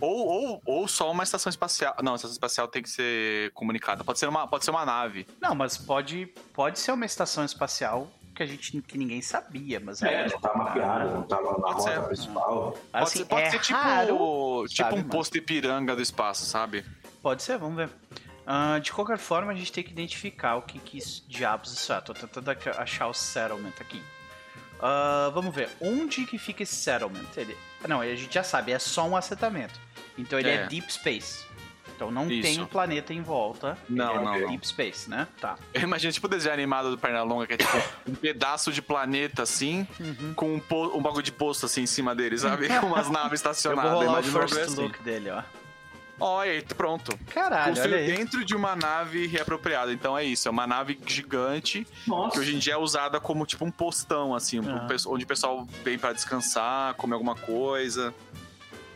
Ou, 0.00 0.26
ou, 0.26 0.62
ou 0.66 0.88
só 0.88 1.08
uma 1.12 1.22
estação 1.22 1.50
espacial. 1.50 1.94
Não, 2.02 2.14
a 2.14 2.16
estação 2.16 2.32
espacial 2.34 2.66
tem 2.66 2.82
que 2.82 2.90
ser 2.90 3.52
comunicada. 3.52 4.02
Pode 4.02 4.18
ser 4.18 4.28
uma, 4.28 4.48
pode 4.48 4.64
ser 4.64 4.72
uma 4.72 4.84
nave. 4.84 5.24
Não, 5.40 5.54
mas 5.54 5.78
pode, 5.78 6.26
pode 6.52 6.80
ser 6.80 6.90
uma 6.90 7.06
estação 7.06 7.44
espacial 7.44 8.10
que 8.40 8.44
a 8.44 8.46
gente 8.46 8.80
que 8.80 8.96
ninguém 8.96 9.20
sabia, 9.20 9.78
mas 9.78 10.02
É, 10.02 10.26
não 10.28 10.40
tá 10.40 10.54
mapeado, 10.54 11.10
não 11.10 11.22
tava 11.24 11.42
na 11.42 11.54
Pode 11.58 11.74
rota 11.74 11.82
ser. 11.94 12.02
principal. 12.06 12.72
Pode 12.90 13.04
assim, 13.04 13.18
ser, 13.18 13.24
pode 13.26 13.42
é 13.42 13.50
ser 13.50 13.58
tipo, 13.60 13.78
raro, 13.78 14.64
tipo 14.66 14.82
sabe, 14.82 14.94
um 14.98 15.02
posto 15.04 15.36
Ipiranga 15.36 15.94
do 15.94 16.00
espaço, 16.00 16.46
sabe? 16.46 16.84
Pode 17.22 17.42
ser, 17.42 17.58
vamos 17.58 17.76
ver. 17.76 17.90
Ah, 18.46 18.78
de 18.78 18.90
qualquer 18.92 19.18
forma, 19.18 19.52
a 19.52 19.54
gente 19.54 19.70
tem 19.70 19.84
que 19.84 19.90
identificar 19.90 20.56
o 20.56 20.62
que, 20.62 20.78
que 20.78 20.96
isso- 20.98 21.22
diabos 21.28 21.72
isso 21.72 21.92
é. 21.92 22.00
Tô 22.00 22.14
tentando 22.14 22.50
ac- 22.50 22.68
achar 22.70 23.06
o 23.08 23.14
settlement 23.14 23.74
aqui. 23.78 24.02
Ah, 24.80 25.30
vamos 25.34 25.54
ver. 25.54 25.68
Onde 25.80 26.24
que 26.24 26.38
fica 26.38 26.62
esse 26.62 26.74
settlement? 26.74 27.26
Ele... 27.36 27.56
Não, 27.86 28.00
a 28.00 28.06
gente 28.14 28.32
já 28.32 28.42
sabe, 28.42 28.72
é 28.72 28.78
só 28.78 29.06
um 29.06 29.14
assentamento. 29.16 29.78
Então 30.16 30.38
ele 30.38 30.48
é, 30.48 30.54
É. 30.54 30.66
deep 30.66 30.90
space. 30.92 31.44
Então 32.00 32.10
não 32.10 32.30
Isso. 32.30 32.40
tem 32.42 32.58
um 32.62 32.66
planeta 32.66 33.12
em 33.12 33.20
volta. 33.20 33.76
Não, 33.86 34.10
é 34.12 34.14
não, 34.24 34.40
não. 34.40 34.48
deep 34.48 34.66
space, 34.66 35.10
né? 35.10 35.28
Tá. 35.38 35.56
Imagina 35.74 36.10
tipo 36.10 36.26
o 36.26 36.30
desenho 36.30 36.54
animado 36.54 36.90
do 36.90 36.96
Pernalonga, 36.96 37.46
que 37.46 37.52
é 37.52 37.56
tipo 37.58 37.76
um 38.08 38.14
pedaço 38.14 38.72
de 38.72 38.80
planeta 38.80 39.42
assim, 39.42 39.86
com 40.34 40.54
um, 40.54 40.58
po- 40.58 40.96
um 40.96 41.02
bagulho 41.02 41.22
de 41.22 41.30
posto 41.32 41.66
assim 41.66 41.82
em 41.82 41.86
cima 41.86 42.14
dele, 42.14 42.38
sabe? 42.38 42.68
Com 42.80 42.86
umas 42.86 43.10
naves 43.10 43.14
Eu 43.14 43.28
vou 43.28 43.34
estacionadas. 43.34 43.92
rolar 43.92 44.16
o 44.16 44.18
um 44.20 44.22
first 44.22 44.56
assim. 44.58 44.80
look 44.82 45.02
dele, 45.02 45.28
ó. 45.30 45.42
Olha 46.22 46.52
aí, 46.52 46.62
pronto. 46.62 47.18
Caralho, 47.32 47.74
dentro 47.74 48.44
de 48.44 48.54
uma 48.54 48.74
nave 48.76 49.26
reapropriada. 49.26 49.92
Então 49.92 50.16
é 50.16 50.24
isso, 50.24 50.48
é 50.48 50.50
uma 50.50 50.66
nave 50.66 50.98
gigante 51.06 51.86
Nossa. 52.06 52.32
que 52.32 52.38
hoje 52.40 52.54
em 52.54 52.58
dia 52.58 52.74
é 52.74 52.76
usada 52.78 53.18
como 53.20 53.44
tipo 53.44 53.64
um 53.64 53.70
postão, 53.70 54.34
assim, 54.34 54.60
um- 54.60 54.70
Ah. 54.70 54.86
onde 55.06 55.24
o 55.24 55.26
pessoal 55.26 55.66
vem 55.84 55.98
pra 55.98 56.12
descansar, 56.14 56.94
comer 56.94 57.14
alguma 57.14 57.34
coisa. 57.34 58.14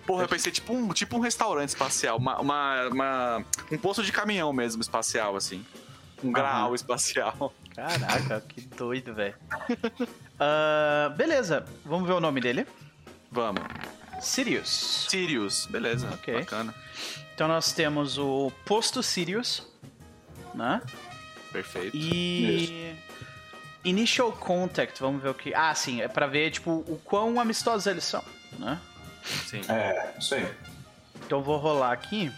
Porra, 0.07 0.25
eu 0.25 0.29
pensei 0.29 0.53
tipo 0.53 0.73
um, 0.75 0.89
tipo 0.93 1.17
um 1.17 1.21
restaurante 1.21 1.71
espacial, 1.71 2.19
uma, 2.19 2.39
uma- 2.41 2.89
uma- 2.89 3.45
um 3.73 3.79
posto 3.79 4.03
de 4.03 4.13
caminhão 4.13 4.53
mesmo 4.53 4.83
espacial, 4.83 5.35
assim. 5.37 5.65
Um 6.23 6.31
graal 6.33 6.75
espacial. 6.77 7.53
Caraca, 7.75 8.41
que 8.49 8.61
doido, 8.63 9.15
velho. 9.15 9.35
Ah, 10.39 11.13
beleza, 11.17 11.65
vamos 11.85 12.07
ver 12.07 12.15
o 12.15 12.21
nome 12.21 12.41
dele. 12.41 12.67
Vamos. 13.31 13.63
Sirius. 14.21 15.07
Sirius, 15.09 15.67
beleza, 15.67 16.09
Ok. 16.15 16.35
bacana. 16.35 16.75
Então 17.35 17.49
nós 17.49 17.73
temos 17.73 18.17
o 18.17 18.53
posto 18.65 19.03
Sirius, 19.03 19.67
né? 20.55 20.81
Perfeito. 21.53 21.97
E 21.97 22.95
initial 23.85 24.33
contact, 24.33 25.01
vamos 25.01 25.23
ver 25.23 25.31
o 25.31 25.35
que. 25.35 25.53
Ah, 25.55 25.75
sim, 25.75 26.01
é 26.01 26.09
pra 26.09 26.27
ver 26.27 26.51
tipo 26.53 26.71
o 26.71 27.01
quão 27.05 27.41
amistosos 27.41 27.87
eles 27.87 28.05
são, 28.05 28.23
né? 28.59 28.81
Sim. 29.25 29.63
É, 29.69 30.15
isso 30.19 30.35
aí. 30.35 30.47
Então 31.27 31.43
vou 31.43 31.57
rolar 31.57 31.93
aqui 31.93 32.31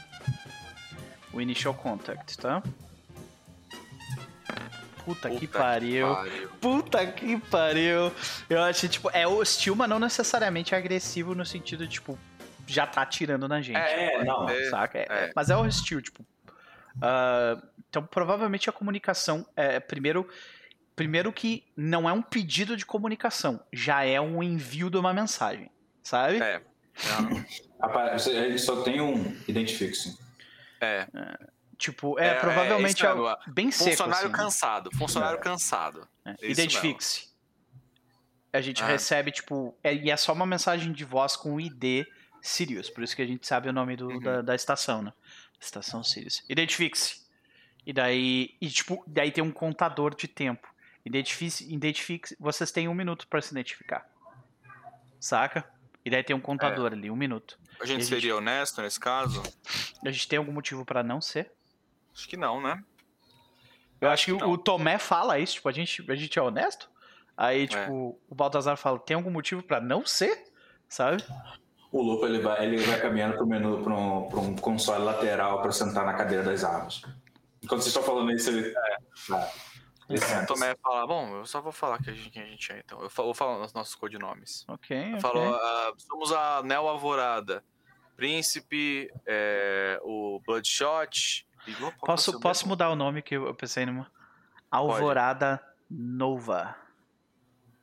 o 1.32 1.40
initial 1.40 1.74
contact, 1.74 2.38
tá? 2.38 2.62
Puta, 5.04 5.30
que 5.30 5.46
Puta 5.46 5.58
pariu. 5.58 6.14
pariu. 6.14 6.48
Puta 6.60 7.06
que 7.06 7.38
pariu. 7.38 8.12
Eu 8.50 8.62
acho, 8.62 8.88
tipo, 8.88 9.08
é 9.12 9.26
hostil, 9.26 9.76
mas 9.76 9.88
não 9.88 10.00
necessariamente 10.00 10.74
agressivo 10.74 11.32
no 11.32 11.46
sentido, 11.46 11.86
tipo, 11.86 12.18
já 12.66 12.86
tá 12.86 13.02
atirando 13.02 13.46
na 13.46 13.62
gente. 13.62 13.76
É, 13.76 14.24
não. 14.24 14.48
É, 14.48 14.68
saca? 14.68 14.98
É- 14.98 15.06
é. 15.08 15.24
é- 15.26 15.32
mas 15.34 15.48
é 15.48 15.56
hostil, 15.56 16.02
tipo. 16.02 16.24
ah, 17.00 17.56
então, 17.88 18.02
provavelmente 18.04 18.68
a 18.68 18.72
comunicação 18.72 19.46
é 19.54 19.78
primeiro. 19.78 20.28
Primeiro 20.96 21.30
que 21.30 21.62
não 21.76 22.08
é 22.08 22.12
um 22.12 22.22
pedido 22.22 22.74
de 22.74 22.86
comunicação, 22.86 23.60
já 23.70 24.02
é 24.02 24.18
um 24.18 24.42
envio 24.42 24.88
de 24.88 24.96
uma 24.96 25.12
mensagem, 25.12 25.70
sabe? 26.02 26.42
É. 26.42 26.62
Não, 27.05 27.44
Aparece- 27.81 28.31
Ele 28.31 28.59
só 28.59 28.82
tem 28.82 29.01
um 29.01 29.23
identifique-se. 29.47 30.18
É. 30.81 31.06
Tipo, 31.77 32.18
é, 32.18 32.28
É, 32.28 32.35
provavelmente 32.40 33.05
é 33.05 33.09
é, 33.10 33.51
bem 33.51 33.70
seco. 33.70 33.90
Funcionário 33.90 34.24
assim, 34.28 34.32
né? 34.32 34.39
cansado. 34.44 34.90
Funcionário 34.97 35.39
É. 35.39 35.43
cansado. 35.43 36.09
É, 36.24 36.35
Identifique-se. 36.51 37.28
A 38.52 38.60
gente 38.62 38.82
Ah. 38.82 38.86
recebe, 38.86 39.31
tipo, 39.31 39.77
é- 39.85 39.94
e 39.94 40.10
é 40.10 40.16
só 40.16 40.32
uma 40.32 40.47
mensagem 40.47 40.90
de 40.93 41.05
voz 41.05 41.36
com 41.36 41.55
o 41.55 41.60
ID 41.60 42.06
Sirius, 42.40 42.89
por 42.89 43.05
isso 43.05 43.14
que 43.14 43.20
a 43.20 43.27
gente 43.27 43.47
sabe 43.47 43.68
o 43.68 43.73
nome 43.73 43.94
do- 43.97 44.09
Uhum. 44.09 44.20
da, 44.20 44.40
da 44.40 44.55
estação, 44.55 45.02
né? 45.02 45.12
Estação 45.60 46.02
Sirius. 46.02 46.43
Identifique-se. 46.48 47.27
E 47.85 47.93
daí, 47.93 48.57
e 48.60 48.68
tipo, 48.70 49.05
daí 49.07 49.31
tem 49.31 49.44
um 49.44 49.52
contador 49.52 50.15
de 50.15 50.26
tempo. 50.26 50.66
Identifique, 51.05 51.73
identifique 51.73 52.34
vocês 52.41 52.70
têm 52.73 52.89
um 52.89 52.94
minuto 52.94 53.28
pra 53.28 53.41
se 53.42 53.52
identificar. 53.52 54.07
Saca? 55.20 55.68
E 56.07 56.10
daí 56.10 56.23
tem 56.23 56.36
um 56.36 56.41
contador 56.41 56.93
ali, 56.93 57.10
um 57.10 57.17
minuto. 57.17 57.59
A 57.81 57.85
gente 57.85 57.91
E 57.94 57.97
a 57.97 57.99
gente- 57.99 58.05
seria 58.09 58.36
honesto 58.36 58.81
nesse 58.81 58.99
caso? 59.01 59.43
A 60.05 60.10
gente 60.12 60.28
tem 60.28 60.39
algum 60.39 60.52
motivo 60.52 60.85
pra 60.85 61.02
não 61.02 61.20
ser? 61.20 61.51
Acho 62.15 62.28
que 62.28 62.36
não, 62.36 62.62
né? 62.62 62.81
Eu 64.01 64.09
acho 64.10 64.26
que 64.26 64.33
o- 64.33 64.39
não. 64.39 64.52
o 64.52 64.57
Tomé 64.57 64.99
fala 64.99 65.36
isso, 65.41 65.55
tipo, 65.55 65.68
a 65.68 65.73
gente, 65.73 66.09
a 66.09 66.15
gente 66.15 66.39
é 66.39 66.43
honesto. 66.43 66.89
É. 66.89 66.91
Aí, 67.36 67.67
tipo, 67.67 68.18
o 68.28 68.35
Baltazar 68.36 68.76
fala, 68.76 69.01
tem 69.01 69.17
algum 69.17 69.33
motivo 69.33 69.65
pra 69.65 69.81
não 69.81 70.07
ser? 70.07 70.44
Sabe? 70.89 71.25
O 71.91 72.01
Lupo 72.01 72.25
ele 72.25 72.39
vai, 72.39 72.65
ele 72.65 72.76
vai 72.78 73.01
caminhando 73.01 73.36
pro 73.36 73.47
menu, 73.47 73.83
pra 73.83 73.93
um, 73.94 74.28
pra 74.28 74.39
um 74.39 74.55
console 74.55 75.02
lateral 75.02 75.60
pra 75.60 75.73
sentar 75.73 76.07
na 76.07 76.15
cadeira 76.15 76.44
das 76.44 76.62
armas. 76.62 77.02
Enquanto 77.60 77.81
vocês 77.83 77.86
estão 77.89 78.05
falando 78.05 78.31
isso, 78.31 78.49
ele. 78.51 78.73
É. 78.73 78.97
Ele 79.28 79.47
senta. 80.18 80.44
O 80.44 80.47
Tomé 80.47 80.76
fala, 80.76 81.07
bom, 81.07 81.36
eu 81.36 81.47
só 81.47 81.60
vou 81.60 81.73
falar 81.73 81.99
que 82.02 82.10
a 82.10 82.12
gente, 82.12 82.31
quem 82.31 82.43
a 82.43 82.47
gente 82.47 82.73
é, 82.73 82.78
então. 82.78 83.01
Eu 83.01 83.09
vou 83.09 83.35
falar 83.35 83.65
os 83.65 83.73
nossos 83.73 83.94
codinomes. 83.94 84.65
Ok, 84.68 84.97
Eu 84.97 85.09
ok. 85.09 85.20
falo, 85.20 85.55
ah, 85.55 85.93
somos 85.99 86.33
a 86.33 86.62
Nel 86.62 86.89
Alvorada, 86.89 87.65
Príncipe, 88.17 89.10
é, 89.26 89.99
o 90.02 90.41
Bloodshot. 90.47 91.47
E, 91.67 91.75
ser 91.75 91.93
Posso, 92.01 92.41
posso 92.41 92.60
mesmo? 92.62 92.68
mudar 92.68 92.91
o 92.91 92.97
nome 92.97 93.23
que 93.23 93.36
eu 93.36 93.52
pensei 93.55 93.85
numa? 93.85 94.10
Alvorada 94.70 95.60
Nova. 95.91 96.76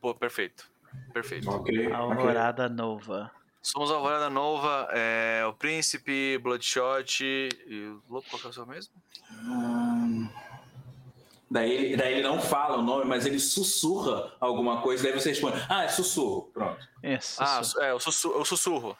Pô, 0.00 0.14
perfeito. 0.14 0.68
Perfeito. 1.12 1.50
Ok. 1.50 1.86
ok. 1.86 1.92
Alvorada 1.92 2.68
Nova. 2.68 3.30
Somos 3.62 3.90
a 3.90 3.94
Alvorada 3.94 4.28
Nova, 4.28 4.88
é, 4.92 5.42
o 5.46 5.54
Príncipe, 5.54 6.36
Bloodshot 6.38 7.22
e 7.66 7.86
o 7.86 8.02
Lobo, 8.10 8.26
qual 8.28 8.40
que 8.40 8.46
é 8.46 8.50
o 8.50 8.52
seu 8.52 8.66
mesmo? 8.66 8.92
Hum. 9.32 10.28
Daí, 11.54 11.70
ele- 11.70 11.96
daí 11.96 12.14
ele 12.14 12.22
não 12.22 12.40
fala 12.40 12.78
o 12.78 12.82
nome, 12.82 13.04
mas 13.04 13.24
ele 13.26 13.38
sussurra 13.38 14.34
alguma 14.40 14.82
coisa, 14.82 15.04
daí 15.04 15.12
você 15.12 15.28
responde, 15.28 15.56
ah, 15.68 15.84
é 15.84 15.88
sussurro. 15.88 16.50
Pronto. 16.52 16.84
Isso. 17.00 17.40
Ah, 17.40 17.60
isso, 17.62 17.80
é, 17.80 17.94
o, 17.94 18.00
sussu 18.00 18.36
o 18.36 18.44
Sussurro. 18.44 18.98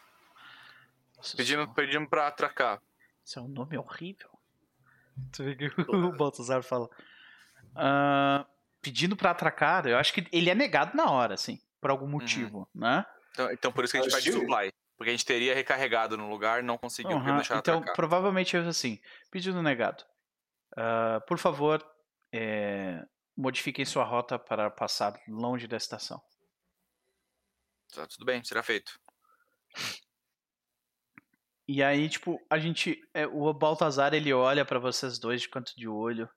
isso. 1.20 1.36
Pedimos, 1.36 1.74
pedimos 1.74 2.08
pra 2.08 2.28
atracar. 2.28 2.80
Isso 3.24 3.40
é 3.40 3.42
um 3.42 3.48
nome 3.48 3.76
horrível. 3.76 4.30
Tu 5.32 5.42
vê 5.42 5.56
que 5.56 5.66
o 5.66 6.12
Baltazar 6.16 6.62
fala. 6.62 6.88
Ah, 7.74 8.46
pedindo 8.80 9.16
pra 9.16 9.32
atracar, 9.32 9.86
eu 9.88 9.98
acho 9.98 10.12
que 10.12 10.24
ele 10.30 10.48
é 10.48 10.54
negado 10.54 10.96
na 10.96 11.10
hora, 11.10 11.34
assim. 11.34 11.60
Por 11.80 11.90
algum 11.90 12.06
motivo, 12.06 12.68
né? 12.72 13.04
Então, 13.32 13.50
então 13.52 13.72
por 13.72 13.82
isso 13.84 13.92
que 13.94 13.98
a 13.98 14.02
gente 14.02 14.14
Ah, 14.16 14.20
sim. 14.20 14.30
supply. 14.30 14.72
Porque 14.96 15.10
a 15.10 15.12
gente 15.12 15.24
teria 15.26 15.56
recarregado 15.56 16.16
no 16.16 16.30
lugar 16.30 16.60
e 16.60 16.62
não 16.62 16.78
conseguiu 16.78 17.16
porque 17.16 17.28
Aham, 17.30 17.36
deixaram 17.38 17.58
Então, 17.58 17.74
atracar. 17.78 17.96
provavelmente 17.96 18.56
é 18.56 18.60
assim. 18.60 19.00
Pedido 19.28 19.60
negado. 19.60 20.04
Ah, 20.76 21.20
por 21.26 21.36
favor, 21.38 21.84
é, 22.36 23.06
modifiquem 23.36 23.84
sua 23.84 24.02
rota 24.04 24.38
para 24.38 24.68
passar 24.70 25.16
longe 25.28 25.68
da 25.68 25.76
estação. 25.76 26.20
Tá, 27.94 28.06
tudo 28.08 28.24
bem, 28.24 28.42
será 28.42 28.62
feito. 28.62 28.98
E 31.66 31.82
aí, 31.82 32.08
tipo, 32.08 32.44
a 32.50 32.58
gente. 32.58 33.00
é, 33.14 33.26
o 33.26 33.52
Baltazar 33.54 34.12
ele 34.12 34.32
olha 34.32 34.64
pra 34.64 34.78
vocês 34.78 35.18
dois 35.18 35.42
de 35.42 35.48
canto 35.48 35.74
de 35.76 35.88
olho. 35.88 36.28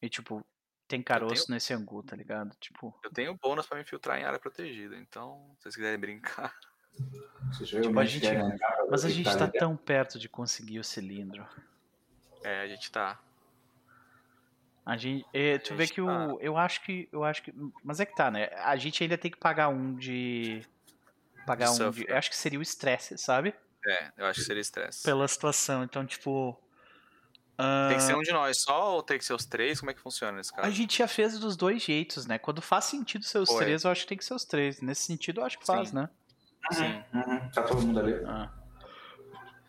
E, 0.00 0.08
tipo, 0.08 0.44
tem 0.88 1.02
caroço 1.02 1.50
nesse 1.50 1.72
angu, 1.74 2.02
tá 2.02 2.16
ligado? 2.16 2.54
Tipo, 2.60 2.98
Eu 3.02 3.10
tenho 3.12 3.34
bônus 3.36 3.66
pra 3.66 3.76
me 3.76 3.82
infiltrar 3.82 4.18
em 4.18 4.24
área 4.24 4.38
protegida, 4.38 4.96
então, 4.96 5.54
se 5.56 5.62
vocês 5.64 5.76
quiserem 5.76 5.98
brincar. 5.98 6.54
Tipo, 7.58 7.98
a 7.98 8.04
gente- 8.04 8.26
mas 8.88 9.04
a 9.04 9.08
gente 9.08 9.24
tá 9.24 9.46
dentro. 9.46 9.58
tão 9.58 9.76
perto 9.76 10.18
de 10.18 10.28
conseguir 10.28 10.78
o 10.78 10.84
cilindro. 10.84 11.46
É, 12.42 12.60
a 12.60 12.68
gente 12.68 12.90
tá. 12.92 13.20
A 14.86 14.96
gente, 14.96 15.24
é, 15.32 15.56
tu 15.58 15.74
vê 15.74 15.86
que 15.86 16.00
o, 16.00 16.38
eu 16.40 16.56
acho 16.58 16.82
que, 16.82 17.08
eu 17.10 17.24
acho 17.24 17.42
que, 17.42 17.54
mas 17.82 18.00
é 18.00 18.04
que 18.06 18.14
tá, 18.14 18.30
né? 18.30 18.50
A 18.56 18.76
gente 18.76 19.02
ainda 19.02 19.16
tem 19.16 19.30
que 19.30 19.38
pagar 19.38 19.68
um 19.68 19.94
de, 19.96 20.60
pagar 21.46 21.66
De 21.66 21.70
um 21.70 21.74
de, 21.74 21.78
suffer. 21.84 22.10
eu 22.10 22.16
acho 22.16 22.28
que 22.30 22.36
seria 22.36 22.58
o 22.58 22.62
estresse, 22.62 23.16
sabe? 23.16 23.54
É, 23.86 24.12
eu 24.18 24.26
acho 24.26 24.40
que 24.40 24.46
seria 24.46 24.60
estresse. 24.60 25.02
Pela 25.02 25.26
situação, 25.26 25.84
então 25.84 26.04
tipo, 26.04 26.58
ah, 27.56 27.86
Tem 27.88 27.96
que 27.96 28.02
ser 28.02 28.14
um 28.14 28.20
de 28.22 28.30
nós 28.32 28.60
só 28.60 28.96
ou 28.96 29.02
tem 29.02 29.16
que 29.18 29.24
ser 29.24 29.32
os 29.32 29.46
três? 29.46 29.78
Como 29.80 29.90
é 29.90 29.94
que 29.94 30.00
funciona 30.00 30.36
nesse 30.36 30.52
a 30.52 30.56
caso? 30.56 30.70
gente 30.72 30.98
já 30.98 31.08
fez 31.08 31.38
dos 31.38 31.56
dois 31.56 31.82
jeitos, 31.82 32.26
né? 32.26 32.36
Quando 32.38 32.60
faz 32.60 32.84
sentido 32.84 33.24
ser 33.24 33.38
os 33.38 33.48
Foi. 33.48 33.64
três, 33.64 33.84
eu 33.84 33.90
acho 33.90 34.02
que 34.02 34.08
tem 34.08 34.18
que 34.18 34.24
ser 34.24 34.34
os 34.34 34.44
três. 34.44 34.82
Nesse 34.82 35.02
sentido, 35.02 35.40
eu 35.40 35.44
acho 35.46 35.58
que 35.58 35.64
faz, 35.66 35.88
Sim. 35.90 35.96
né? 35.96 36.08
Sim. 36.72 37.02
Uhum, 37.14 37.48
Tá 37.50 37.62
todo 37.62 37.80
mundo 37.80 38.00
ali. 38.00 38.14
Ah. 38.26 38.50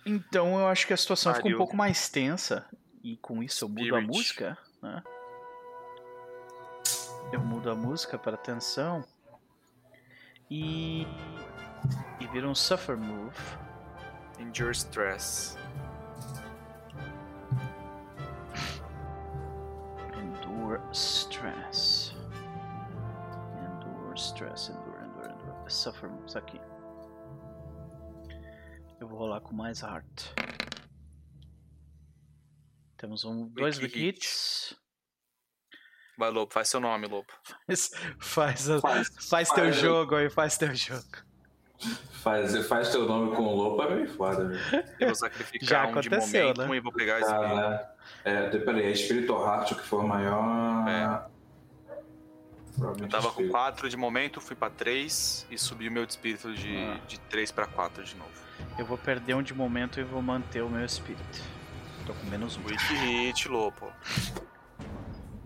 Então 0.05 0.59
eu 0.59 0.67
acho 0.67 0.85
que 0.87 0.93
a 0.93 0.97
situação 0.97 1.33
ficou 1.33 1.47
um 1.49 1.53
Pariu. 1.53 1.57
pouco 1.57 1.75
mais 1.77 2.09
tensa. 2.09 2.65
E 3.03 3.17
com 3.17 3.41
isso 3.43 3.65
eu 3.65 3.69
mudo 3.69 3.81
a 3.95 3.99
Spirit. 3.99 4.07
música, 4.07 4.57
né? 4.85 5.03
Eu 7.31 7.39
mudo 7.39 7.69
a 7.69 7.75
música 7.75 8.17
para 8.17 8.37
tensão. 8.37 9.03
E. 10.49 11.07
E 12.19 12.27
vira 12.27 12.47
um 12.47 12.55
Suffer 12.55 12.97
Move. 12.97 13.35
Endure 14.39 14.71
stress. 14.71 15.57
Endure 20.13 20.79
Stress. 20.91 22.15
Endure 23.59 24.15
Stress, 24.15 24.69
Endure, 24.69 25.03
Endure, 25.03 25.31
Endure. 25.31 25.71
Suffer 25.71 26.09
Moves 26.09 26.35
aqui. 26.35 26.59
Eu 28.99 29.07
vou 29.07 29.19
rolar 29.19 29.41
com 29.41 29.53
mais 29.53 29.81
Heart. 29.81 30.44
Temos 32.97 33.23
um, 33.25 33.47
dois 33.49 33.77
Wiki 33.77 33.85
Wiki 33.97 33.99
Hit. 34.05 34.17
Hits. 34.25 34.75
Vai, 36.17 36.29
Lobo, 36.31 36.53
faz 36.53 36.69
seu 36.69 36.79
nome, 36.79 37.07
Lobo. 37.07 37.27
Faz, 37.67 37.91
faz, 38.19 38.67
Faz, 38.81 39.09
faz 39.29 39.49
teu 39.49 39.65
faz. 39.65 39.75
jogo 39.75 40.15
aí, 40.15 40.29
faz 40.29 40.57
teu 40.57 40.73
jogo. 40.73 41.03
Faz, 42.23 42.67
faz 42.67 42.89
teu 42.89 43.05
nome 43.05 43.35
com 43.35 43.43
o 43.43 43.53
lobo 43.55 43.83
é 43.83 43.95
meio 43.95 44.07
foda, 44.15 44.47
velho. 44.47 44.85
Eu 44.97 45.07
vou 45.07 45.15
sacrificar 45.15 45.67
Já 45.67 45.85
um 45.87 45.99
de 45.99 46.07
aconteceu, 46.07 46.43
momento 46.53 46.69
né? 46.69 46.77
e 46.77 46.79
vou 46.79 46.93
pegar 46.93 47.19
esse 47.19 47.29
aqui. 47.29 47.43
Cara, 47.43 47.95
é, 48.23 48.49
de- 48.49 48.59
peraí, 48.59 48.83
é 48.83 48.91
Espírito 48.91 49.33
Heart 49.33 49.71
o 49.71 49.75
que 49.75 49.83
for 49.83 50.03
maior. 50.07 50.87
É. 50.87 51.35
Eu 52.79 53.09
tava 53.09 53.23
com 53.27 53.29
Espírito. 53.41 53.51
4 53.51 53.89
de 53.89 53.97
momento, 53.97 54.39
fui 54.39 54.55
pra 54.55 54.69
3 54.69 55.45
e 55.51 55.57
subi 55.57 55.89
o 55.89 55.91
meu 55.91 56.05
de 56.05 56.13
espírito 56.13 56.53
de, 56.53 56.77
Ah. 56.77 56.99
de 57.07 57.19
3 57.19 57.51
pra 57.51 57.67
4 57.67 58.03
de 58.05 58.15
novo. 58.15 58.31
Eu 58.79 58.85
vou 58.85 58.97
perder 58.97 59.33
um 59.35 59.43
de 59.43 59.53
momento 59.53 59.99
e 59.99 60.03
vou 60.03 60.21
manter 60.21 60.61
o 60.61 60.69
meu 60.69 60.83
espírito. 60.85 61.41
Tô 62.05 62.13
com 62.13 62.25
menos 62.27 62.57
um. 62.57 62.61
Wiki 62.65 62.93
hit, 62.95 63.47
Lobo. 63.47 63.91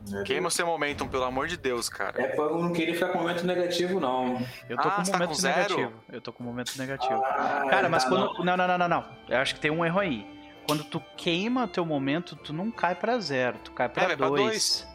Meu 0.09 0.23
Queima 0.23 0.47
o 0.47 0.51
seu 0.51 0.65
momentum, 0.65 1.07
pelo 1.07 1.23
amor 1.23 1.47
de 1.47 1.55
Deus, 1.55 1.87
cara. 1.87 2.19
É, 2.19 2.27
pô, 2.29 2.43
eu 2.45 2.57
não 2.59 2.73
queria 2.73 2.95
ficar 2.95 3.09
com 3.09 3.19
momento 3.19 3.45
negativo, 3.45 3.99
não. 3.99 4.41
Eu 4.67 4.75
tô 4.77 4.87
Ah, 4.87 4.91
com 4.91 5.01
um 5.01 5.05
tá 5.05 5.11
momento 5.13 5.27
com 5.29 5.33
zero? 5.35 5.57
negativo. 5.77 5.93
Eu 6.11 6.21
tô 6.21 6.33
com 6.33 6.43
um 6.43 6.47
momento 6.47 6.75
negativo. 6.77 7.21
Ah, 7.23 7.67
Cara, 7.69 7.87
mas 7.89 8.03
tá, 8.03 8.09
quando. 8.09 8.43
Não, 8.43 8.57
não, 8.57 8.67
não, 8.67 8.77
não, 8.79 8.87
não. 8.87 9.05
Eu 9.27 9.37
acho 9.37 9.53
que 9.53 9.61
tem 9.61 9.69
um 9.69 9.85
erro 9.85 9.99
aí. 9.99 10.25
Quando 10.67 10.83
tu 10.83 10.99
queima 11.15 11.67
teu 11.67 11.85
momento, 11.85 12.35
tu 12.35 12.51
não 12.53 12.71
cai 12.71 12.95
pra 12.95 13.19
zero, 13.19 13.57
tu 13.63 13.71
cai 13.71 13.87
pra 13.87 14.03
É, 14.03 14.07
vai 14.07 14.17
pra 14.17 14.27
dois. 14.29 14.41
dois. 14.43 14.87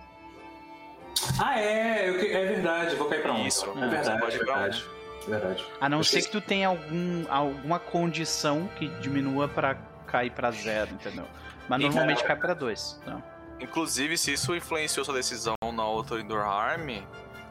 Ah, 1.41 1.61
é, 1.61 2.09
eu 2.09 2.19
que- 2.19 2.27
é 2.33 2.45
verdade, 2.47 2.93
eu 2.93 2.99
vou 2.99 3.09
cair 3.09 3.23
pra 3.23 3.33
um. 3.33 3.47
Isso, 3.47 3.65
é 3.71 3.73
você 3.73 3.87
verdade, 3.87 4.21
pode 4.21 4.37
ir 4.37 4.45
pra 4.45 4.53
um. 4.55 4.59
verdade. 4.59 4.85
Verdade. 5.29 5.65
A 5.81 5.89
não 5.89 5.99
Eu 5.99 6.05
ser 6.05 6.19
esqueci. 6.19 6.37
que 6.37 6.41
tu 6.43 6.47
tenha 6.47 6.69
algum, 6.69 7.25
alguma 7.31 7.79
condição 7.79 8.69
que 8.77 8.89
diminua 9.01 9.49
pra 9.49 9.75
cair 10.07 10.31
pra 10.31 10.51
zero, 10.51 10.91
entendeu? 10.93 11.25
Mas 11.69 11.81
E, 11.81 11.85
normalmente 11.85 12.17
cara, 12.23 12.29
cai 12.29 12.37
pra 12.37 12.55
dois. 12.55 13.01
Não. 13.07 13.23
Inclusive, 13.61 14.19
se 14.19 14.33
isso 14.33 14.55
influenciou 14.55 15.05
sua 15.05 15.15
decisão 15.15 15.55
na 15.73 15.87
outra 15.87 16.21
Indoor 16.21 16.43
Harm, 16.45 16.91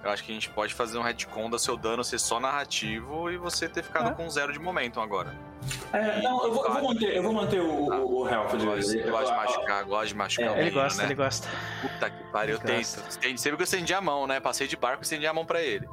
eu 0.03 0.09
acho 0.09 0.23
que 0.23 0.31
a 0.31 0.33
gente 0.35 0.49
pode 0.49 0.73
fazer 0.73 0.97
um 0.97 1.01
retcon 1.01 1.49
da 1.49 1.57
seu 1.57 1.77
dano 1.77 2.03
ser 2.03 2.19
só 2.19 2.39
narrativo 2.39 3.31
e 3.31 3.37
você 3.37 3.67
ter 3.69 3.81
ficado 3.83 4.09
É. 4.09 4.13
com 4.13 4.29
zero 4.29 4.51
de 4.51 4.59
momentum 4.59 5.01
agora. 5.01 5.33
É, 5.93 6.21
não, 6.21 6.43
eu 6.45 6.53
vou, 6.53 6.65
eu 6.65 6.73
vou 6.73 6.83
manter, 6.83 7.15
eu 7.15 7.23
vou 7.23 7.33
manter 7.33 7.61
o, 7.61 7.65
o, 7.71 8.21
o 8.23 8.29
health 8.29 8.57
de 8.57 8.65
Gosto, 8.65 8.95
eu- 8.97 9.11
gosto 9.11 9.31
de 9.31 9.37
machucar, 9.37 9.83
gosto 9.85 10.07
de 10.09 10.15
machucar 10.15 10.45
É, 10.47 10.49
o 10.49 10.53
Ele 10.55 10.63
menino, 10.65 10.81
gosta, 10.81 10.97
né? 11.01 11.07
ele 11.07 11.15
gosta. 11.15 11.47
Puta 11.81 12.09
que 12.09 12.23
pariu, 12.31 12.55
eu 12.55 12.59
Ele 12.59 12.67
tento. 12.83 13.01
gosta. 13.01 13.11
Sempre 13.37 13.55
que 13.55 13.61
eu 13.61 13.63
estendi 13.63 13.93
a 13.93 14.01
mão, 14.01 14.27
né? 14.27 14.41
Passei 14.41 14.67
de 14.67 14.75
barco 14.75 15.01
e 15.01 15.05
estendi 15.05 15.25
a 15.25 15.33
mão 15.33 15.45
pra 15.45 15.61
ele. 15.61 15.87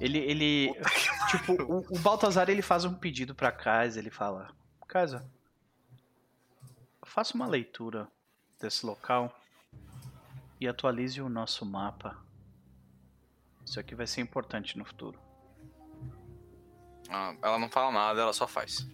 Ele, 0.00 0.18
ele, 0.18 0.74
tipo, 1.30 1.52
o, 1.62 1.84
o 1.90 1.98
Baltazar 1.98 2.48
ele 2.48 2.62
faz 2.62 2.84
um 2.86 2.94
pedido 2.94 3.34
pra 3.34 3.52
Kaiser, 3.52 4.02
ele 4.02 4.10
fala, 4.10 4.48
Kaiser, 4.88 5.20
faça 7.14 7.36
uma 7.36 7.46
leitura 7.46 8.08
desse 8.60 8.84
local 8.84 9.32
e 10.60 10.66
atualize 10.66 11.22
o 11.22 11.28
nosso 11.28 11.64
mapa. 11.64 12.16
Isso 13.64 13.78
aqui 13.78 13.94
vai 13.94 14.04
ser 14.04 14.20
importante 14.20 14.76
no 14.76 14.84
futuro. 14.84 15.16
Ah, 17.08 17.32
ela 17.40 17.56
não 17.56 17.70
fala 17.70 17.92
nada, 17.92 18.20
ela 18.20 18.32
só 18.32 18.48
faz. 18.48 18.84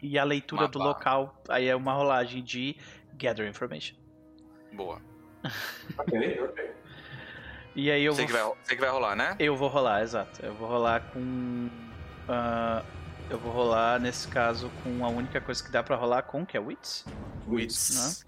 E 0.00 0.16
a 0.16 0.22
leitura 0.22 0.68
do 0.68 0.78
Mapa. 0.78 0.88
local, 0.90 1.42
aí 1.48 1.66
é 1.66 1.74
uma 1.74 1.92
rolagem 1.92 2.44
de 2.44 2.76
Gather 3.14 3.48
Information. 3.48 3.96
Boa. 4.72 5.02
Ok, 5.98 6.40
ok. 6.44 6.74
E 7.74 7.90
aí 7.90 8.04
eu 8.04 8.14
Você 8.14 8.20
vou, 8.22 8.26
que, 8.28 8.32
vai, 8.32 8.42
você 8.62 8.74
que 8.76 8.80
vai 8.80 8.90
rolar, 8.90 9.16
né? 9.16 9.34
eu 9.40 9.56
vou 9.56 9.68
rolar, 9.68 10.00
exato. 10.02 10.44
Eu 10.46 10.54
vou 10.54 10.68
rolar 10.68 11.00
com, 11.12 11.68
ah, 12.28 12.84
eu 13.28 13.38
vou 13.38 13.50
rolar 13.50 13.98
nesse 13.98 14.28
caso 14.28 14.70
com 14.84 15.04
a 15.04 15.08
única 15.08 15.40
coisa 15.40 15.62
que 15.64 15.72
dá 15.72 15.82
pra 15.82 15.96
rolar 15.96 16.22
com, 16.22 16.46
que 16.46 16.56
é 16.56 16.60
Wits. 16.60 17.04
Wits. 17.48 18.24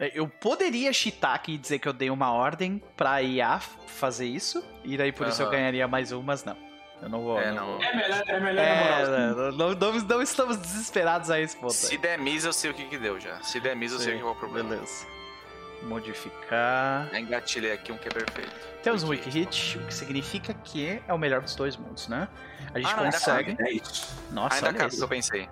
É, 0.00 0.10
Eu 0.14 0.26
poderia 0.28 0.92
cheatar 0.92 1.34
aqui 1.34 1.52
e 1.54 1.58
dizer 1.58 1.78
que 1.78 1.88
eu 1.88 1.92
dei 1.92 2.10
uma 2.10 2.32
ordem 2.32 2.82
pra 2.96 3.22
IA 3.22 3.60
fazer 3.60 4.26
isso, 4.26 4.64
e 4.84 4.96
daí 4.96 5.12
por 5.12 5.28
isso 5.28 5.42
eu 5.42 5.50
ganharia 5.50 5.86
mais 5.86 6.10
um, 6.12 6.22
mas 6.22 6.44
não. 6.44 6.56
Eu 7.00 7.08
não 7.08 7.22
vou. 7.22 7.38
É, 7.40 7.50
não 7.52 7.78
não. 7.78 7.82
É 7.82 7.96
melhor, 7.96 8.22
é 8.28 8.40
melhor 8.40 8.64
É, 8.64 9.06
não, 9.34 9.52
não, 9.52 9.74
não- 9.74 10.00
não 10.02 10.22
estamos 10.22 10.56
desesperados 10.56 11.30
a 11.30 11.40
esse 11.40 11.56
ponto. 11.56 11.72
Se 11.72 11.96
der 11.98 12.16
miss, 12.18 12.44
eu 12.44 12.52
sei 12.52 12.70
o 12.70 12.74
que 12.74 12.84
que 12.84 12.96
deu 12.96 13.18
já. 13.18 13.40
Se 13.42 13.58
der 13.58 13.74
miss, 13.74 13.92
eu 13.92 13.98
sei 13.98 14.14
Sim, 14.14 14.20
qual 14.20 14.32
é 14.32 14.36
o 14.36 14.38
problema. 14.38 14.68
Beleza. 14.70 15.06
Modificar. 15.84 17.08
Engatilhei 17.14 17.72
aqui 17.72 17.92
um 17.92 17.96
que 17.96 18.08
é 18.08 18.10
perfeito. 18.10 18.50
Temos 18.82 19.02
um 19.02 19.08
Wiki 19.08 19.30
Hit, 19.30 19.78
o 19.78 19.86
que 19.86 19.94
significa 19.94 20.52
que 20.54 21.00
é 21.06 21.12
o 21.12 21.18
melhor 21.18 21.40
dos 21.40 21.54
dois 21.54 21.76
mundos, 21.76 22.08
né? 22.08 22.28
A 22.74 22.78
gente 22.78 22.92
Ah, 22.92 22.96
não, 22.96 23.04
ainda 23.04 23.18
consegue. 23.18 23.56
É 23.60 23.72
isso. 23.72 24.16
Nossa, 24.30 24.56
Ainda 24.56 24.68
olha 24.68 24.78
cabe 24.78 24.94
isso. 24.94 25.02
eu 25.04 25.08
pensei. 25.08 25.48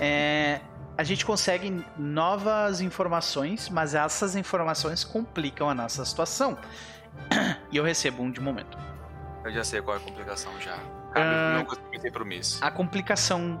É, 0.00 0.60
a 0.96 1.02
gente 1.04 1.24
consegue 1.24 1.84
novas 1.98 2.80
informações, 2.80 3.68
mas 3.68 3.94
essas 3.94 4.36
informações 4.36 5.04
complicam 5.04 5.68
a 5.68 5.74
nossa 5.74 6.04
situação. 6.04 6.56
E 7.72 7.76
eu 7.78 7.84
recebo 7.84 8.22
um 8.22 8.30
de 8.30 8.40
momento. 8.40 8.78
Eu 9.44 9.52
já 9.52 9.64
sei 9.64 9.80
qual 9.82 9.96
é 9.96 10.00
a 10.00 10.02
complicação 10.02 10.52
já. 10.60 10.76
Ah. 11.14 11.50
o 11.52 11.54
meu 11.56 11.66
que 11.66 11.74
eu 11.74 11.78
pensei 11.90 12.10
pro 12.10 12.24
miss. 12.24 12.62
A 12.62 12.70
complicação, 12.70 13.60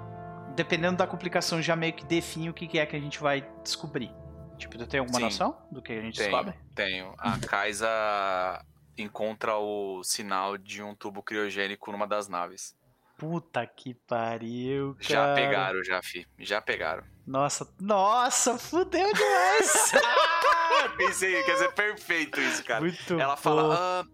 dependendo 0.54 0.96
da 0.96 1.06
complicação, 1.06 1.60
já 1.60 1.74
meio 1.74 1.92
que 1.92 2.04
define 2.04 2.48
o 2.50 2.54
que 2.54 2.78
é 2.78 2.86
que 2.86 2.94
a 2.94 3.00
gente 3.00 3.18
vai 3.18 3.44
descobrir. 3.64 4.12
Tipo, 4.56 4.78
tu 4.78 4.86
tem 4.86 5.00
alguma 5.00 5.18
Sim. 5.18 5.24
noção 5.24 5.56
do 5.70 5.82
que 5.82 5.92
a 5.92 6.00
gente 6.00 6.16
Tenho, 6.16 6.30
descobre? 6.30 6.54
tenho. 6.74 7.14
A 7.18 7.38
Kaisa 7.46 8.64
encontra 8.96 9.56
o 9.56 10.02
sinal 10.02 10.56
de 10.56 10.82
um 10.82 10.94
tubo 10.94 11.22
criogênico 11.22 11.92
numa 11.92 12.06
das 12.06 12.28
naves. 12.28 12.74
Puta 13.18 13.66
que 13.66 13.94
pariu, 13.94 14.94
cara. 14.94 15.08
Já 15.08 15.34
pegaram, 15.34 15.84
já, 15.84 16.02
fi. 16.02 16.26
Já 16.38 16.60
pegaram. 16.60 17.02
Nossa, 17.26 17.66
nossa, 17.80 18.58
fudeu 18.58 19.12
demais. 19.12 19.92
Pensei, 20.96 21.42
quer 21.42 21.52
dizer, 21.54 21.72
perfeito 21.72 22.40
isso, 22.40 22.62
cara. 22.64 22.80
Muito 22.80 23.14
Ela 23.18 23.34
bom. 23.34 23.40
fala, 23.40 23.74
ah, 23.74 24.04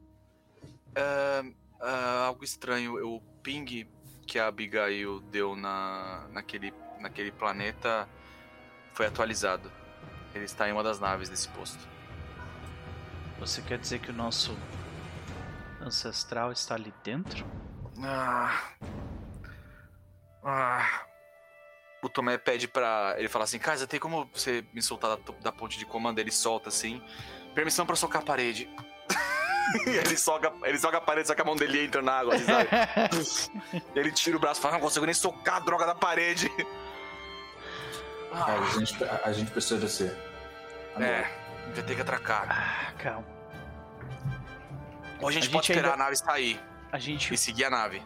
ah, 0.97 1.45
ah, 1.81 2.25
algo 2.27 2.45
estranho, 2.45 2.95
o 3.07 3.21
ping 3.43 3.87
que 4.27 4.39
a 4.39 4.47
Abigail 4.47 5.21
deu 5.21 5.55
na, 5.57 6.27
naquele, 6.31 6.73
naquele 7.01 7.33
planeta 7.33 8.09
foi 8.95 9.07
atualizado. 9.07 9.71
Ele 10.35 10.45
está 10.45 10.69
em 10.69 10.73
uma 10.73 10.83
das 10.83 10.99
naves 10.99 11.29
desse 11.29 11.49
posto. 11.49 11.79
Você 13.39 13.61
quer 13.61 13.79
dizer 13.79 13.99
que 13.99 14.11
o 14.11 14.15
nosso 14.15 14.57
ancestral 15.81 16.53
está 16.53 16.75
ali 16.75 16.95
dentro? 17.03 17.45
Ah. 18.03 18.63
Ah. 20.45 21.03
O 22.03 22.09
Tomé 22.09 22.39
pede 22.39 22.67
pra. 22.67 23.15
Ele 23.19 23.29
fala 23.29 23.45
assim: 23.45 23.59
Casa, 23.59 23.87
tem 23.87 24.01
como 24.01 24.29
você 24.33 24.65
me 24.73 24.83
soltar 24.83 25.17
da, 25.17 25.33
da 25.41 25.53
ponte 25.53 25.79
de 25.79 25.85
comando? 25.85 26.19
Ele 26.19 26.31
solta 26.31 26.69
assim. 26.69 27.03
Permissão 27.55 27.85
pra 27.85 27.97
socar 27.97 28.23
a 28.23 28.25
parede. 28.25 28.69
E 29.87 29.91
ele 29.91 30.17
soca, 30.17 30.53
ele 30.65 30.79
soca 30.79 30.99
a 30.99 31.01
parede, 31.01 31.29
só 31.29 31.35
que 31.35 31.43
a 31.43 31.45
mão 31.45 31.55
dele 31.55 31.85
entra 31.85 32.03
na 32.03 32.13
água, 32.13 32.35
assim, 32.35 32.45
sabe? 32.45 32.69
ele 33.95 34.11
tira 34.13 34.37
o 34.37 34.41
braço 34.41 34.61
e 34.61 34.63
fala: 34.63 34.75
Não 34.75 34.81
consigo 34.81 35.05
nem 35.05 35.15
socar 35.15 35.57
a 35.57 35.61
droga 35.61 35.87
da 35.87 35.95
parede. 35.95 36.51
Ah, 38.35 38.47
a, 38.55 38.79
gente, 38.79 39.05
a 39.25 39.33
gente 39.33 39.51
precisa 39.51 39.79
descer. 39.79 40.17
é, 40.99 41.23
vai 41.75 41.83
ter 41.85 41.95
que 41.95 42.01
atracar. 42.01 42.47
ah, 42.49 42.93
calma. 42.99 43.25
Ou 45.21 45.29
a 45.29 45.33
gente 45.33 45.49
A 45.49 45.51
pode 45.53 45.67
gente 45.67 45.77
esperar 45.77 45.93
ainda- 45.93 46.03
a 46.03 46.05
nave 46.07 46.17
sair 46.17 46.61
A 46.91 46.99
gente 46.99 47.33
e 47.33 47.37
seguir 47.39 47.65
a 47.67 47.71
nave. 47.71 48.03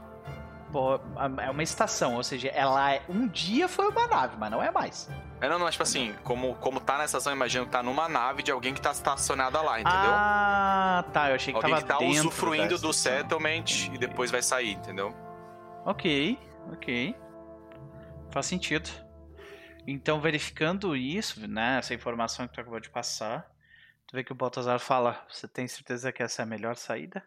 pô, 0.71 1.01
é 1.41 1.51
uma 1.51 1.63
estação, 1.63 2.15
ou 2.17 2.23
seja, 2.23 2.49
ela 2.49 2.93
é 2.93 3.03
um 3.09 3.27
dia 3.29 3.69
foi 3.69 3.89
uma 3.89 4.07
nave, 4.07 4.37
mas 4.39 4.51
não 4.51 4.63
é 4.63 4.71
mais. 4.71 5.09
É, 5.41 5.49
não, 5.49 5.59
não, 5.59 5.71
tipo 5.71 5.83
assim, 5.83 6.15
como, 6.25 6.55
como 6.57 6.81
tá 6.81 6.99
na 6.99 7.05
estação, 7.05 7.33
imagina 7.33 7.65
que 7.65 7.71
tá 7.71 7.83
numa 7.83 8.09
nave 8.09 8.43
de 8.43 8.51
alguém 8.51 8.75
que 8.75 8.81
tá 8.81 8.91
estacionada 8.91 9.61
lá, 9.63 9.81
entendeu? 9.81 10.11
Ah, 10.13 11.05
tá. 11.13 11.29
Eu 11.31 11.37
achei 11.37 11.53
que 11.55 11.57
Alguém 11.59 11.75
tava 11.75 11.83
que 11.83 11.89
tá 11.89 11.99
usufruindo 12.21 12.79
do 12.79 12.93
settlement 12.93 13.65
e 13.93 13.99
depois 13.99 14.31
vai 14.31 14.43
sair, 14.43 14.73
entendeu? 14.73 15.15
Ok, 15.85 16.39
ok. 16.73 17.15
Faz 18.31 18.47
sentido. 18.47 18.91
Então, 19.87 20.21
verificando 20.21 20.97
isso, 20.97 21.47
né, 21.47 21.79
essa 21.79 21.95
informação 21.95 22.49
que 22.49 22.55
tu 22.55 22.61
acabou 22.61 22.81
de 22.81 22.91
passar, 22.91 23.49
tu 24.07 24.17
vê 24.17 24.25
que 24.25 24.33
o 24.33 24.35
Baltazar 24.35 24.81
fala: 24.81 25.25
Você 25.31 25.47
tem 25.47 25.69
certeza 25.69 26.13
que 26.13 26.23
essa 26.23 26.43
é 26.43 26.45
a 26.45 26.47
melhor 26.47 26.77
saída? 26.77 27.23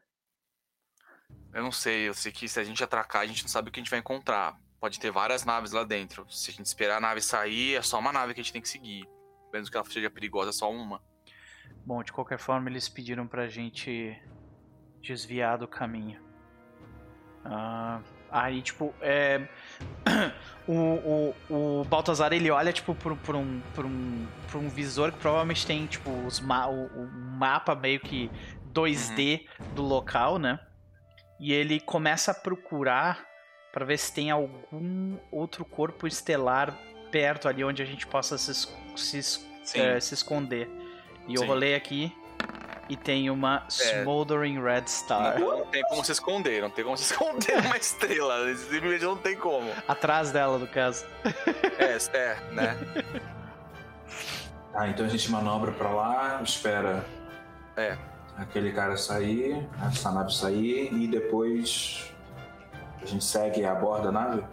Eu 1.54 1.64
não 1.64 1.72
sei, 1.72 2.08
eu 2.08 2.14
sei 2.14 2.32
que 2.32 2.48
se 2.48 2.60
a 2.60 2.64
gente 2.64 2.84
atracar, 2.84 3.22
a 3.22 3.26
gente 3.26 3.44
não 3.44 3.50
sabe 3.50 3.70
o 3.70 3.72
que 3.72 3.80
a 3.80 3.84
gente 3.84 3.90
vai 3.90 4.00
encontrar. 4.00 4.60
Pode 4.80 5.00
ter 5.00 5.12
várias 5.12 5.46
naves 5.46 5.72
lá 5.72 5.84
dentro. 5.84 6.30
Se 6.30 6.52
a 6.52 6.54
gente 6.54 6.66
esperar 6.66 6.98
a 6.98 7.02
nave 7.02 7.22
sair, 7.22 7.76
é 7.76 7.82
só 7.82 8.00
uma 8.00 8.12
nave 8.12 8.34
que 8.34 8.42
a 8.42 8.44
gente 8.44 8.54
tem 8.54 8.62
que 8.62 8.70
seguir. 8.70 9.08
Mesmo 9.52 9.72
que 9.72 9.78
ela 9.78 9.86
seja 9.86 10.10
perigosa, 10.10 10.50
é 10.50 10.54
só 10.54 10.72
uma. 10.72 11.02
Bom, 11.86 12.04
de 12.04 12.12
qualquer 12.12 12.40
forma, 12.40 12.70
eles 12.70 12.88
pediram 12.88 13.28
pra 13.28 13.48
gente 13.48 14.18
desviar 15.02 15.58
do 15.58 15.68
caminho. 15.68 16.22
Ah, 17.44 18.02
aí, 18.32 18.62
tipo, 18.62 18.94
é. 19.02 19.42
o, 20.68 21.34
o, 21.50 21.80
o 21.82 21.84
Baltazar 21.86 22.32
ele 22.34 22.50
olha, 22.50 22.72
tipo, 22.72 22.94
por, 22.96 23.16
por, 23.18 23.36
um, 23.36 23.62
por, 23.76 23.86
um, 23.86 24.26
por 24.52 24.60
um 24.60 24.70
visor 24.70 25.12
que 25.12 25.20
provavelmente 25.20 25.66
tem, 25.66 25.86
tipo, 25.86 26.10
os 26.26 26.40
ma 26.40 26.68
o, 26.68 26.86
o 26.88 27.08
mapa 27.12 27.76
meio 27.76 28.00
que 28.00 28.30
2D 28.74 29.46
do 29.76 29.82
local, 29.84 30.38
né? 30.40 30.60
E 31.40 31.54
ele 31.54 31.80
começa 31.80 32.32
a 32.32 32.34
procurar 32.36 33.26
pra 33.72 33.86
ver 33.86 33.98
se 33.98 34.14
tem 34.14 34.32
algum 34.32 35.18
outro 35.32 35.64
corpo 35.64 36.08
estelar 36.08 36.76
perto 37.12 37.48
ali 37.48 37.64
onde 37.64 37.82
a 37.82 37.86
gente 37.86 38.06
possa 38.08 38.38
se, 38.38 38.52
es- 38.52 38.76
se, 38.96 39.18
es- 39.18 39.48
eh, 39.76 40.00
se 40.00 40.14
esconder. 40.14 40.70
E 41.28 41.36
eu 41.36 41.42
Sim. 41.42 41.48
rolei 41.48 41.76
aqui 41.76 42.12
e 42.90 42.98
tem 42.98 43.30
uma 43.30 43.64
Smoldering 43.70 44.62
Red 44.62 44.88
Star. 44.88 45.40
Não 45.40 45.66
tem 45.68 45.84
como 45.84 46.04
se 46.04 46.12
esconder, 46.12 46.62
não 46.62 46.70
tem 46.72 46.84
como 46.84 46.98
se 46.98 47.04
esconder 47.14 47.60
uma 47.64 47.78
estrela. 47.78 48.54
Simplesmente 48.56 49.04
não 49.06 49.16
tem 49.16 49.38
como. 49.38 49.72
Atrás 49.88 50.32
dela, 50.32 50.58
no 50.58 50.68
caso. 50.68 51.06
É, 51.78 52.18
é, 52.18 52.38
né? 52.52 52.78
Ah, 54.74 54.88
então 54.90 55.06
a 55.06 55.10
gente 55.10 55.30
manobra 55.32 55.72
pra 55.72 55.90
lá, 55.92 56.42
espera 56.44 57.06
É. 57.78 57.96
aquele 58.38 58.72
cara 58.74 58.98
sair, 58.98 59.68
essa 59.88 60.12
nave 60.12 60.34
sair 60.34 60.92
e 60.92 61.08
depois 61.08 62.12
a 63.02 63.06
gente 63.06 63.24
segue 63.24 63.64
a 63.66 63.76
bordo 63.76 64.06
da 64.06 64.12
nave. 64.12 64.44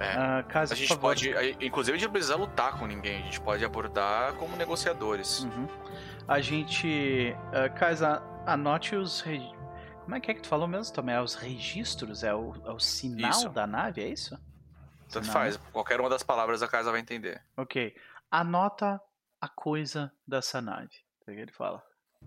Ah, 0.00 0.44
caso, 0.48 0.72
A 0.72 0.76
gente 0.76 0.96
pode. 0.98 1.30
Inclusive, 1.60 1.96
a 1.96 1.98
gente 1.98 2.06
não 2.06 2.12
precisa 2.12 2.36
lutar 2.36 2.78
com 2.78 2.86
ninguém. 2.86 3.18
A 3.18 3.22
gente 3.22 3.40
pode 3.40 3.64
abordar 3.64 4.34
como 4.34 4.56
negociadores. 4.56 5.40
Uhum. 5.40 5.66
A 6.30 6.40
gente. 6.40 7.34
Uh, 7.48 7.76
Kaisa, 7.76 8.22
anote 8.46 8.94
os. 8.94 9.20
Re... 9.20 9.40
Como 10.04 10.14
é 10.14 10.20
que 10.20 10.30
é 10.30 10.34
que 10.34 10.40
tu 10.40 10.46
falou 10.46 10.68
mesmo, 10.68 10.94
Tomé? 10.94 11.14
É 11.14 11.20
os 11.20 11.34
registros? 11.34 12.22
É 12.22 12.32
o, 12.32 12.54
é 12.64 12.70
o 12.70 12.78
sinal 12.78 13.30
Isso. 13.32 13.48
da 13.48 13.66
nave? 13.66 14.00
É 14.00 14.06
isso? 14.06 14.38
Tanto 15.08 15.26
Sinal, 15.26 15.32
faz. 15.32 15.56
Qualquer 15.56 15.98
uma 15.98 16.08
das 16.08 16.22
palavras 16.22 16.62
a 16.62 16.68
casa 16.68 16.92
vai 16.92 17.00
entender. 17.00 17.42
Ok. 17.56 17.96
Anota 18.30 19.00
a 19.40 19.48
coisa 19.48 20.12
dessa 20.24 20.62
nave. 20.62 20.94
É 21.26 21.32
o 21.32 21.34
que 21.34 21.40
ele 21.40 21.52
fala. 21.52 21.82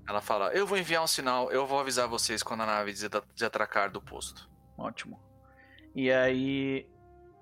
Ela 0.06 0.20
fala: 0.20 0.54
Eu 0.54 0.68
vou 0.68 0.78
enviar 0.78 1.02
um 1.02 1.08
sinal, 1.08 1.50
eu 1.50 1.66
vou 1.66 1.80
avisar 1.80 2.06
vocês 2.06 2.44
quando 2.44 2.64
a 2.64 2.66
nave 2.66 2.92
desatracar 3.34 3.90
do 3.90 4.02
posto. 4.02 4.50
Ótimo. 4.78 5.18
E 5.96 6.12
aí. 6.12 6.90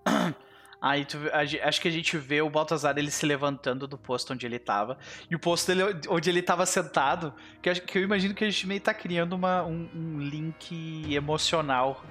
Aí 0.81 1.05
tu, 1.05 1.19
vê- 1.19 1.29
a 1.31 1.67
acho 1.67 1.79
que 1.79 1.87
a 1.87 1.91
gente 1.91 2.17
vê 2.17 2.41
o 2.41 2.49
Baltazar 2.49 2.97
ele 2.97 3.11
se 3.11 3.23
levantando 3.25 3.85
do 3.87 3.97
posto 3.99 4.33
onde 4.33 4.45
ele 4.47 4.57
tava. 4.57 4.97
E 5.29 5.35
o 5.35 5.39
posto 5.39 5.67
dele, 5.67 5.83
onde 6.09 6.27
ele 6.29 6.41
tava 6.41 6.65
sentado, 6.65 7.31
que, 7.61 7.69
eu 7.69 7.75
que 7.75 7.97
eu 7.99 8.01
imagino 8.03 8.33
que 8.33 8.43
a 8.43 8.49
gente 8.49 8.65
meio 8.65 8.81
tá 8.81 8.91
criando 8.93 9.33
uma, 9.33 9.61
um, 9.63 9.87
um 9.93 10.19
link 10.19 11.05
emocional 11.13 12.03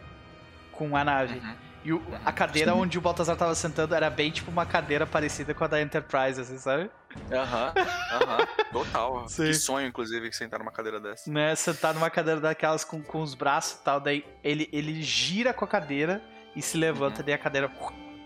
com 0.71 0.97
a 0.97 1.03
nave. 1.05 1.39
Uhum. 1.41 1.55
E 1.83 1.93
o- 1.95 2.03
a 2.25 2.31
cadeira 2.31 2.75
onde 2.75 2.97
o 2.99 3.01
Baltazar 3.01 3.37
tava 3.37 3.55
sentando 3.55 3.95
era 3.95 4.09
bem 4.11 4.31
tipo 4.31 4.51
uma 4.51 4.65
cadeira 4.67 5.07
parecida 5.07 5.53
com 5.55 5.65
a 5.65 5.67
da 5.67 5.81
Enterprise, 5.81 6.41
assim, 6.41 6.59
sabe? 6.59 6.91
Aham, 7.33 7.73
aham. 8.13 8.47
Total. 8.71 9.27
Sim. 9.31 9.47
Que 9.47 9.55
sonho, 9.55 9.89
inclusive, 9.89 10.29
que 10.29 10.37
sentar 10.37 10.61
numa 10.61 10.71
cadeira 10.71 11.01
dessa. 11.01 11.29
Né, 11.29 11.55
sentar 11.57 11.93
numa 11.95 12.11
cadeira 12.11 12.39
daquelas 12.41 12.85
com, 12.85 13.03
com 13.03 13.21
os 13.23 13.35
braços 13.35 13.81
e 13.81 13.83
tal, 13.85 13.99
daí 13.99 14.25
ele, 14.45 14.69
ele 14.73 15.03
gira 15.03 15.53
com 15.55 15.65
a 15.65 15.69
cadeira 15.69 16.23
e 16.55 16.61
se 16.63 16.77
levanta, 16.77 17.23
daí 17.23 17.35
a 17.35 17.39
cadeira 17.39 17.69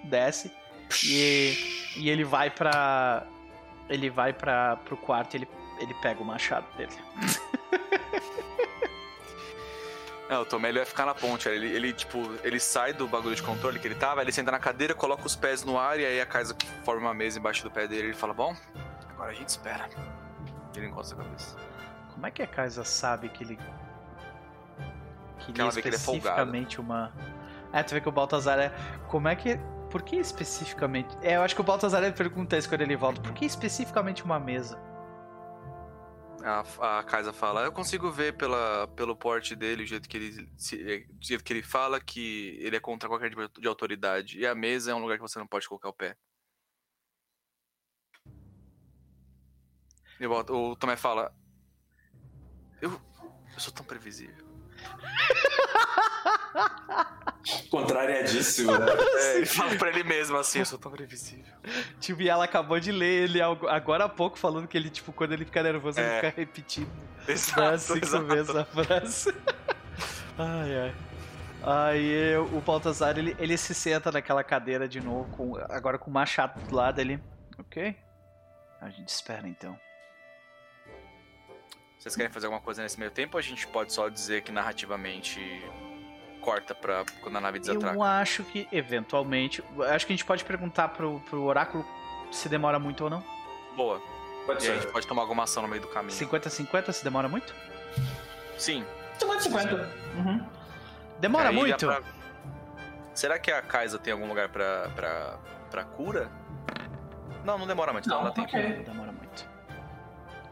desce 0.05 0.53
e, 1.05 1.93
e 1.97 2.11
ele 2.11 2.25
vai 2.25 2.51
pra. 2.51 3.27
Ele 3.89 4.09
vai 4.09 4.33
pra, 4.33 4.77
pro 4.77 4.97
quarto 4.97 5.35
e 5.35 5.39
ele, 5.39 5.49
ele 5.79 5.95
pega 5.95 6.23
o 6.23 6.25
machado 6.25 6.67
dele. 6.77 6.93
É, 10.29 10.39
o 10.39 10.45
Tomé 10.45 10.71
ele 10.71 10.79
vai 10.79 10.87
ficar 10.87 11.05
na 11.05 11.15
ponte. 11.15 11.49
Ele, 11.49 11.67
ele, 11.67 11.93
tipo, 11.93 12.19
ele 12.43 12.59
sai 12.59 12.93
do 12.93 13.07
bagulho 13.07 13.35
de 13.35 13.43
controle 13.43 13.79
que 13.79 13.87
ele 13.87 13.95
tava, 13.95 14.23
ele 14.23 14.33
senta 14.33 14.51
na 14.51 14.59
cadeira, 14.59 14.95
coloca 14.95 15.27
os 15.27 15.37
pés 15.37 15.63
no 15.65 15.79
ar 15.79 16.01
e 16.01 16.05
aí 16.05 16.21
a 16.21 16.27
casa 16.27 16.57
forma 16.83 17.03
uma 17.03 17.15
mesa 17.15 17.39
embaixo 17.39 17.63
do 17.63 17.71
pé 17.71 17.87
dele. 17.87 18.09
Ele 18.09 18.15
fala: 18.15 18.33
Bom, 18.33 18.57
agora 19.11 19.31
a 19.31 19.35
gente 19.35 19.49
espera. 19.49 19.89
Ele 20.75 20.87
encosta 20.87 21.15
a 21.15 21.19
cabeça. 21.19 21.57
Como 22.13 22.27
é 22.27 22.31
que 22.31 22.43
a 22.43 22.47
casa 22.47 22.85
sabe 22.85 23.29
que 23.29 23.45
ele. 23.45 23.59
Que 25.39 25.51
ele 25.51 25.61
ela 25.61 25.71
é 25.71 25.73
vê 25.73 25.83
que 25.83 25.89
ele 25.89 25.97
é 25.97 25.99
folgado. 25.99 26.29
especificamente 26.29 26.81
uma. 26.81 27.13
É, 27.73 27.83
tu 27.83 27.95
vê 27.95 28.01
que 28.01 28.09
o 28.09 28.13
Baltazar 28.13 28.59
é. 28.59 28.73
Como 29.09 29.29
é 29.29 29.37
que. 29.37 29.61
Por 29.95 30.03
que 30.03 30.17
especificamente. 30.17 31.17
É, 31.23 31.37
eu 31.37 31.43
acho 31.43 31.55
que 31.55 31.61
o 31.61 31.65
Baltazar 31.65 32.13
pergunta 32.15 32.59
isso 32.59 32.69
quando 32.69 32.81
ele 32.81 32.97
volta. 32.97 33.23
Por 33.23 33.33
que 33.33 33.45
especificamente 33.45 34.25
uma 34.25 34.41
mesa? 34.41 34.77
A, 36.43 36.99
a 36.99 37.05
Kaisa 37.05 37.33
fala: 37.33 37.63
Eu 37.63 37.71
consigo 37.71 38.11
ver 38.11 38.37
pela, 38.37 38.89
pelo 38.89 39.15
porte 39.15 39.55
dele, 39.55 39.85
o 39.85 39.87
jeito 39.87 40.09
que 40.09 40.17
ele, 40.17 40.53
se, 40.59 40.83
é, 40.83 41.07
o 41.09 41.25
jeito 41.25 41.45
que 41.45 41.53
ele 41.53 41.63
fala, 41.63 42.01
que 42.01 42.59
ele 42.61 42.75
é 42.75 42.81
contra 42.81 43.09
qualquer 43.09 43.31
tipo 43.31 43.49
de 43.61 43.69
autoridade. 43.69 44.37
E 44.37 44.45
a 44.45 44.53
mesa 44.53 44.91
é 44.91 44.95
um 44.97 45.01
lugar 45.01 45.17
que 45.17 45.23
você 45.23 45.39
não 45.39 45.47
pode 45.47 45.69
colocar 45.69 45.91
o 45.91 45.95
pé. 45.95 46.17
E 50.19 50.27
o 50.27 50.33
o 50.33 50.75
Tomé 50.75 50.97
fala: 50.97 51.33
eu, 52.83 52.91
eu 52.91 53.61
sou 53.61 53.73
tão 53.73 53.87
previsível. 53.87 54.45
Contrariadíssimo, 57.71 58.73
né? 58.79 58.87
É, 59.19 59.37
ele 59.37 59.47
fala 59.47 59.75
pra 59.77 59.89
ele 59.91 60.03
mesmo 60.05 60.37
assim: 60.37 60.61
Eu 60.61 60.65
sou 60.67 60.79
tão 60.79 60.91
previsível. 60.91 61.53
Tipo, 62.01 62.23
e 62.23 62.29
ela 62.29 62.45
acabou 62.45 62.79
de 62.81 62.91
ler 62.91 63.25
ele 63.25 63.41
algo- 63.43 63.69
agora 63.69 64.05
há 64.05 64.09
pouco 64.09 64.39
falando 64.39 64.67
que 64.67 64.77
ele, 64.77 64.89
tipo, 64.91 65.13
quando 65.13 65.33
ele 65.33 65.45
fica 65.45 65.63
nervoso, 65.63 65.99
ele 66.01 66.09
É. 66.09 66.17
fica 66.21 66.33
repetindo 66.41 66.91
Exato, 67.29 67.61
né, 67.61 67.79
cinco 67.79 68.05
exato. 68.05 68.25
vezes 68.27 68.57
a 68.57 68.65
frase. 68.65 69.35
ai, 70.39 70.79
ai. 70.79 70.95
Aí 71.67 72.37
o 72.37 72.61
Baltazar, 72.61 73.17
ele, 73.19 73.35
ele 73.39 73.57
se 73.57 73.75
senta 73.75 74.13
naquela 74.13 74.45
cadeira 74.45 74.87
de 74.87 75.01
novo, 75.01 75.31
com, 75.37 75.57
agora 75.71 75.99
com 75.99 76.11
o 76.11 76.13
machado 76.15 76.61
do 76.69 76.75
lado 76.75 77.01
ali. 77.01 77.19
Ok. 77.59 77.97
A 78.81 78.91
gente 78.91 79.09
espera 79.09 79.49
então. 79.49 79.79
Vocês 81.99 82.15
querem 82.17 82.31
fazer 82.31 82.47
alguma 82.47 82.61
coisa 82.61 82.83
nesse 82.83 82.99
meio 82.99 83.11
tempo 83.11 83.37
ou 83.37 83.39
a 83.39 83.43
gente 83.43 83.67
pode 83.67 83.93
só 83.95 84.11
dizer 84.11 84.43
que 84.43 84.53
narrativamente 84.53 85.41
corta 86.45 86.75
pra 86.75 87.05
quando 87.23 87.37
a 87.37 87.41
nave 87.41 87.59
desatraca? 87.59 87.95
Eu 87.97 88.03
acho 88.03 88.45
que, 88.45 88.69
eventualmente, 88.71 89.65
acho 89.95 90.07
que 90.07 90.13
a 90.13 90.17
gente 90.17 90.25
pode 90.25 90.45
perguntar 90.45 90.89
pro, 90.89 91.21
pro 91.21 91.43
oráculo 91.45 91.85
se 92.31 92.49
demora 92.49 92.79
muito 92.79 93.05
ou 93.05 93.11
não. 93.11 93.25
Boa. 93.77 94.01
Pode 94.47 94.63
E 94.65 94.69
aí 94.69 94.73
a 94.73 94.77
ser. 94.77 94.83
gente 94.83 94.93
pode 94.93 95.07
tomar 95.07 95.23
alguma 95.23 95.45
ação 95.45 95.63
no 95.63 95.69
meio 95.69 95.81
do 95.81 95.89
caminho. 95.89 96.13
50-50 96.19 96.93
se 96.93 97.03
demora 97.03 97.29
muito? 97.29 97.55
Sim. 98.59 98.85
50-50. 99.19 99.89
Uhum. 100.17 100.47
Demora 101.19 101.51
muito? 101.51 101.87
pra- 101.87 102.03
Será 103.15 103.39
que 103.39 103.51
a 103.51 103.63
Kaisa 103.63 103.99
tem 103.99 104.13
algum 104.13 104.27
lugar 104.29 104.49
pra, 104.49 104.89
pra, 104.95 105.39
pra 105.71 105.85
cura? 105.85 106.29
Não, 107.45 107.57
não 107.59 107.67
demora 107.67 107.93
muito. 107.93 108.09
Não, 108.09 108.31
tempo. 108.33 108.49
ok. 108.49 108.77
Não 108.79 108.83
demora 108.83 109.13
muito. 109.13 109.49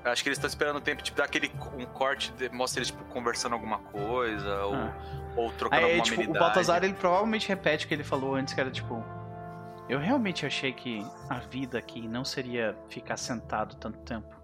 Acho 0.04 0.22
que 0.22 0.28
eles 0.28 0.38
estão 0.38 0.48
esperando 0.48 0.76
o 0.76 0.80
tempo, 0.80 1.02
tipo, 1.02 1.16
dar 1.18 1.24
aquele 1.24 1.52
um 1.76 1.84
corte, 1.86 2.32
mostra 2.52 2.80
eles 2.80 2.88
tipo, 2.90 3.04
conversando 3.04 3.52
alguma 3.52 3.78
coisa, 3.78 4.64
ou, 4.64 4.74
Ah. 4.74 4.94
Ou 5.36 5.50
trocando 5.52 5.84
Aí, 5.84 5.98
alguma 6.00 6.04
tipo, 6.16 6.30
o. 6.30 6.38
Baltazar, 6.38 6.82
ele 6.84 6.94
provavelmente 6.94 7.48
repete 7.48 7.84
o 7.84 7.88
que 7.88 7.94
ele 7.94 8.04
falou 8.04 8.34
antes, 8.34 8.52
que 8.54 8.60
era 8.60 8.70
tipo... 8.70 9.04
Eu 9.88 9.98
realmente 9.98 10.46
achei 10.46 10.72
que 10.72 11.04
a 11.28 11.38
vida 11.40 11.78
aqui 11.78 12.06
não 12.08 12.24
seria 12.24 12.76
ficar 12.88 13.16
sentado 13.16 13.76
tanto 13.76 13.98
tempo. 14.00 14.34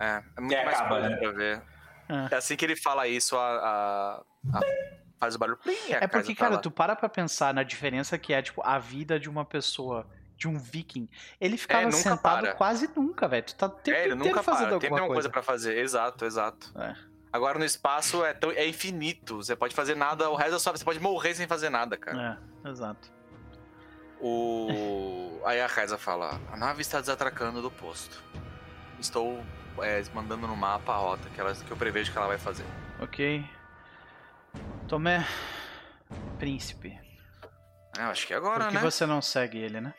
É, 0.00 0.22
é 0.36 0.40
muito 0.40 0.54
É, 0.54 0.64
mais 0.64 0.76
acaba, 0.78 0.88
coisa 0.96 1.08
né? 1.10 1.16
pra 1.16 1.30
ver. 1.32 1.62
Ah. 2.08 2.28
É 2.30 2.34
assim 2.36 2.56
que 2.56 2.64
ele 2.64 2.76
fala 2.76 3.06
isso, 3.08 3.36
a, 3.36 3.40
a- 3.40 4.22
a- 4.54 4.60
faz 5.18 5.34
o 5.34 5.38
barulho. 5.38 5.58
Plim, 5.58 5.74
É 5.90 6.06
porque, 6.06 6.34
Kaisa 6.34 6.50
cara, 6.50 6.58
tu 6.58 6.70
para 6.70 6.94
pra 6.96 7.08
pensar 7.08 7.52
na 7.54 7.62
diferença 7.62 8.16
que 8.18 8.32
é, 8.32 8.40
tipo, 8.42 8.62
a 8.64 8.78
vida 8.78 9.18
de 9.18 9.28
uma 9.28 9.44
pessoa, 9.44 10.06
de 10.36 10.46
um 10.48 10.58
viking. 10.58 11.08
Ele 11.40 11.56
ficava 11.56 11.84
nunca 11.84 11.96
sentado 11.96 12.42
para. 12.42 12.54
quase 12.54 12.88
nunca, 12.94 13.26
velho. 13.28 13.44
Tu 13.44 13.54
tá 13.56 13.66
o 13.66 13.70
tempo 13.70 13.96
É, 13.96 14.04
ele 14.04 14.14
inteiro 14.14 14.28
nunca 14.36 14.42
fazendo 14.42 14.66
para, 14.66 14.74
alguma 14.74 14.90
tem 14.98 15.06
coisa 15.06 15.12
coisa. 15.14 15.30
pra 15.30 15.42
fazer. 15.42 15.78
Exato, 15.78 16.24
exato. 16.24 16.72
É. 16.80 16.94
Agora 17.32 17.58
no 17.58 17.64
espaço 17.64 18.24
é, 18.24 18.32
tão- 18.32 18.50
é 18.50 18.66
infinito. 18.66 19.36
Você 19.36 19.54
pode 19.54 19.74
fazer 19.74 19.94
nada, 19.94 20.30
o 20.30 20.34
resto 20.34 20.52
da 20.52 20.58
sua 20.58 20.72
vida 20.72 20.78
você 20.78 20.84
pode 20.84 21.00
morrer 21.00 21.34
sem 21.34 21.46
fazer 21.46 21.68
nada, 21.68 21.96
cara. 21.96 22.40
É, 22.64 22.68
exato. 22.68 23.10
O... 24.20 25.40
Aí 25.44 25.60
a 25.60 25.68
Kaisa 25.68 25.98
fala: 25.98 26.40
A 26.50 26.56
nave 26.56 26.80
está 26.80 27.00
desatracando 27.00 27.62
do 27.62 27.70
posto. 27.70 28.22
Estou 28.98 29.44
é, 29.80 30.02
mandando 30.12 30.46
no 30.46 30.56
mapa 30.56 30.92
a 30.92 30.96
rota 30.96 31.28
que, 31.30 31.40
ela, 31.40 31.54
que 31.54 31.70
eu 31.70 31.76
prevejo 31.76 32.10
que 32.10 32.18
ela 32.18 32.26
vai 32.26 32.38
fazer. 32.38 32.64
Ok. 33.00 33.44
Tomé, 34.88 35.24
príncipe. 36.38 36.98
É, 37.96 38.02
eu 38.02 38.06
acho 38.06 38.26
que 38.26 38.34
é 38.34 38.36
agora, 38.36 38.68
que 38.68 38.74
né? 38.74 38.80
você 38.80 39.06
não 39.06 39.22
segue 39.22 39.58
ele, 39.58 39.80
né? 39.80 39.94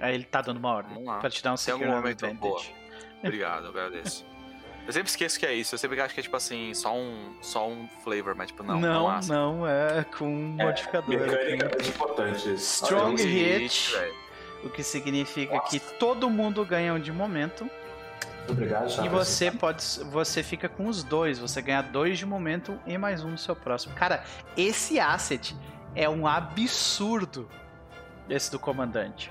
Aí 0.00 0.14
ele 0.14 0.24
tá 0.24 0.42
dando 0.42 0.58
uma 0.58 0.70
ordem. 0.74 0.92
Vamos 0.92 1.08
lá. 1.08 1.20
Pra 1.20 1.30
te 1.30 1.42
dar 1.42 1.52
um 1.52 1.56
Tem 1.56 1.72
algum 1.72 1.86
momento 1.86 2.26
advantage. 2.26 2.74
Obrigado, 3.22 3.68
agradeço. 3.68 4.26
Eu 4.86 4.92
sempre 4.92 5.08
esqueço 5.08 5.38
que 5.38 5.46
é 5.46 5.54
isso. 5.54 5.74
Eu 5.74 5.78
sempre 5.78 6.00
acho 6.00 6.12
que 6.12 6.20
é 6.20 6.22
tipo 6.22 6.36
assim, 6.36 6.74
só 6.74 6.94
um, 6.94 7.34
só 7.40 7.68
um 7.68 7.88
flavor, 8.02 8.34
mas 8.34 8.48
tipo, 8.48 8.62
não. 8.62 8.78
não, 8.78 9.04
massa. 9.04 9.32
não, 9.32 9.66
é 9.66 10.04
com 10.16 10.26
um 10.26 10.56
modificador. 10.56 11.14
aqui. 11.14 11.26
Mecanicamente 11.26 11.88
importante 11.88 12.54
isso. 12.54 12.84
Strong 12.84 13.22
hit, 13.22 13.62
hit, 13.62 14.12
o 14.62 14.70
que 14.70 14.82
significa 14.82 15.56
Nossa. 15.56 15.70
que 15.70 15.80
todo 15.98 16.28
mundo 16.28 16.64
ganha 16.64 16.92
um 16.92 17.00
de 17.00 17.12
momento 17.12 17.68
Obrigado, 18.48 18.88
e 18.88 18.90
Chaves. 18.90 19.10
você 19.10 19.50
pode, 19.50 19.82
você 20.10 20.42
fica 20.42 20.68
com 20.68 20.86
os 20.86 21.02
dois, 21.02 21.38
você 21.38 21.62
ganha 21.62 21.82
dois 21.82 22.18
de 22.18 22.26
momento 22.26 22.78
e 22.86 22.98
mais 22.98 23.24
um 23.24 23.30
no 23.30 23.38
seu 23.38 23.56
próximo. 23.56 23.94
Cara, 23.94 24.22
esse 24.56 25.00
asset 25.00 25.56
é 25.94 26.08
um 26.08 26.26
absurdo. 26.26 27.48
Esse 28.28 28.50
do 28.50 28.58
comandante. 28.58 29.30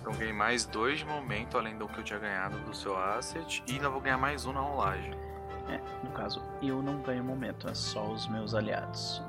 Então 0.00 0.12
ganhei 0.12 0.32
mais 0.32 0.64
dois 0.64 0.98
de 0.98 1.04
momento, 1.04 1.56
além 1.56 1.76
do 1.76 1.88
que 1.88 1.98
eu 1.98 2.04
tinha 2.04 2.18
ganhado 2.18 2.58
do 2.60 2.74
seu 2.74 2.96
asset. 2.96 3.62
E 3.66 3.72
ainda 3.72 3.88
vou 3.88 4.00
ganhar 4.00 4.18
mais 4.18 4.44
um 4.44 4.52
na 4.52 4.60
rolagem. 4.60 5.12
É, 5.68 5.78
no 6.04 6.12
caso, 6.12 6.42
eu 6.60 6.82
não 6.82 7.00
ganho 7.02 7.24
momento, 7.24 7.68
é 7.68 7.74
só 7.74 8.10
os 8.10 8.26
meus 8.28 8.54
aliados. 8.54 9.22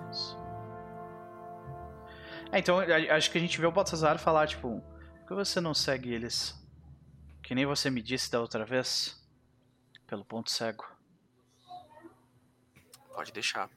É, 2.52 2.60
então, 2.60 2.80
acho 2.80 3.32
que 3.32 3.38
a 3.38 3.42
gente 3.42 3.60
vê 3.60 3.66
o 3.66 3.72
Baltazar 3.72 4.19
falar, 4.19 4.48
tipo, 4.48 4.82
por 5.19 5.27
que 5.27 5.34
você 5.34 5.61
não 5.61 5.74
segue 5.74 6.14
eles? 6.14 6.53
Que 7.42 7.56
nem 7.56 7.66
você 7.66 7.90
me 7.90 8.02
disse 8.02 8.32
da 8.32 8.42
outra 8.42 8.66
vez? 8.66 9.22
Pelo 10.08 10.26
ponto 10.26 10.52
cego. 10.52 10.85
Pode 13.14 13.32
deixar. 13.32 13.69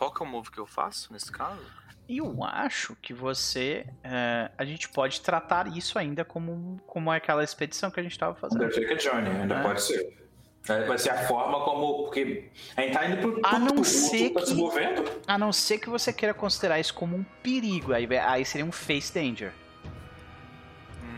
Qual 0.00 0.10
que 0.10 0.22
é 0.22 0.26
o 0.26 0.28
move 0.30 0.50
que 0.50 0.56
eu 0.56 0.64
faço 0.66 1.12
nesse 1.12 1.30
caso? 1.30 1.60
Eu 2.08 2.42
acho 2.42 2.96
que 3.02 3.12
você. 3.12 3.86
é, 4.02 4.50
a 4.56 4.64
gente 4.64 4.88
pode 4.88 5.20
tratar 5.20 5.66
isso 5.76 5.98
ainda 5.98 6.24
como, 6.24 6.80
como 6.86 7.10
aquela 7.12 7.44
expedição 7.44 7.90
que 7.90 8.00
a 8.00 8.02
gente 8.02 8.18
tava 8.18 8.34
fazendo. 8.34 8.64
Undertaker 8.64 8.98
Journey, 8.98 9.30
ainda 9.30 9.56
É. 9.56 9.62
pode 9.62 9.82
ser. 9.82 10.18
É, 10.70 10.84
Vai 10.86 10.96
ser 10.96 11.10
a 11.10 11.26
forma 11.28 11.62
como. 11.64 12.04
Porque 12.04 12.50
a 12.74 12.80
gente 12.80 12.92
tá 12.94 13.04
indo 13.06 13.18
pro. 13.18 13.40
A 13.44 13.58
não 13.58 13.84
ser 13.84 14.30
tá 14.30 14.40
se 14.40 14.54
que- 14.54 14.58
movendo. 14.58 15.04
A 15.26 15.36
não 15.36 15.52
ser 15.52 15.78
que 15.78 15.90
você 15.90 16.14
queira 16.14 16.32
considerar 16.32 16.80
isso 16.80 16.94
como 16.94 17.14
um 17.14 17.22
perigo. 17.42 17.92
Aí, 17.92 18.08
aí 18.18 18.44
seria 18.46 18.64
um 18.64 18.72
face 18.72 19.12
danger. 19.12 19.52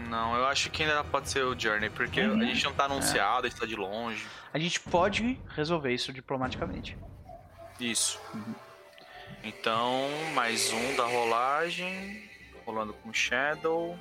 Não, 0.09 0.35
eu 0.36 0.44
acho 0.47 0.70
que 0.70 0.83
ainda 0.83 1.05
pode 1.05 1.31
ser 1.31 1.44
o 1.44 1.57
Journey, 1.59 1.89
porque 1.89 2.20
Uhum. 2.20 2.41
a 2.41 2.44
gente 2.44 2.65
não 2.65 2.73
tá 2.75 2.86
anunciado, 2.86 3.47
a 3.47 3.49
gente 3.49 3.61
tá 3.61 3.65
de 3.65 3.77
longe. 3.77 4.27
A 4.52 4.59
gente 4.59 4.81
pode 4.81 5.41
resolver 5.55 5.94
isso 5.94 6.12
diplomaticamente. 6.12 6.99
Isso. 7.81 8.20
Então, 9.43 10.09
mais 10.35 10.73
um 10.73 10.97
da 10.97 11.05
rolagem. 11.05 12.23
Rolando 12.65 12.93
com 12.93 13.12
Shadow. 13.12 13.97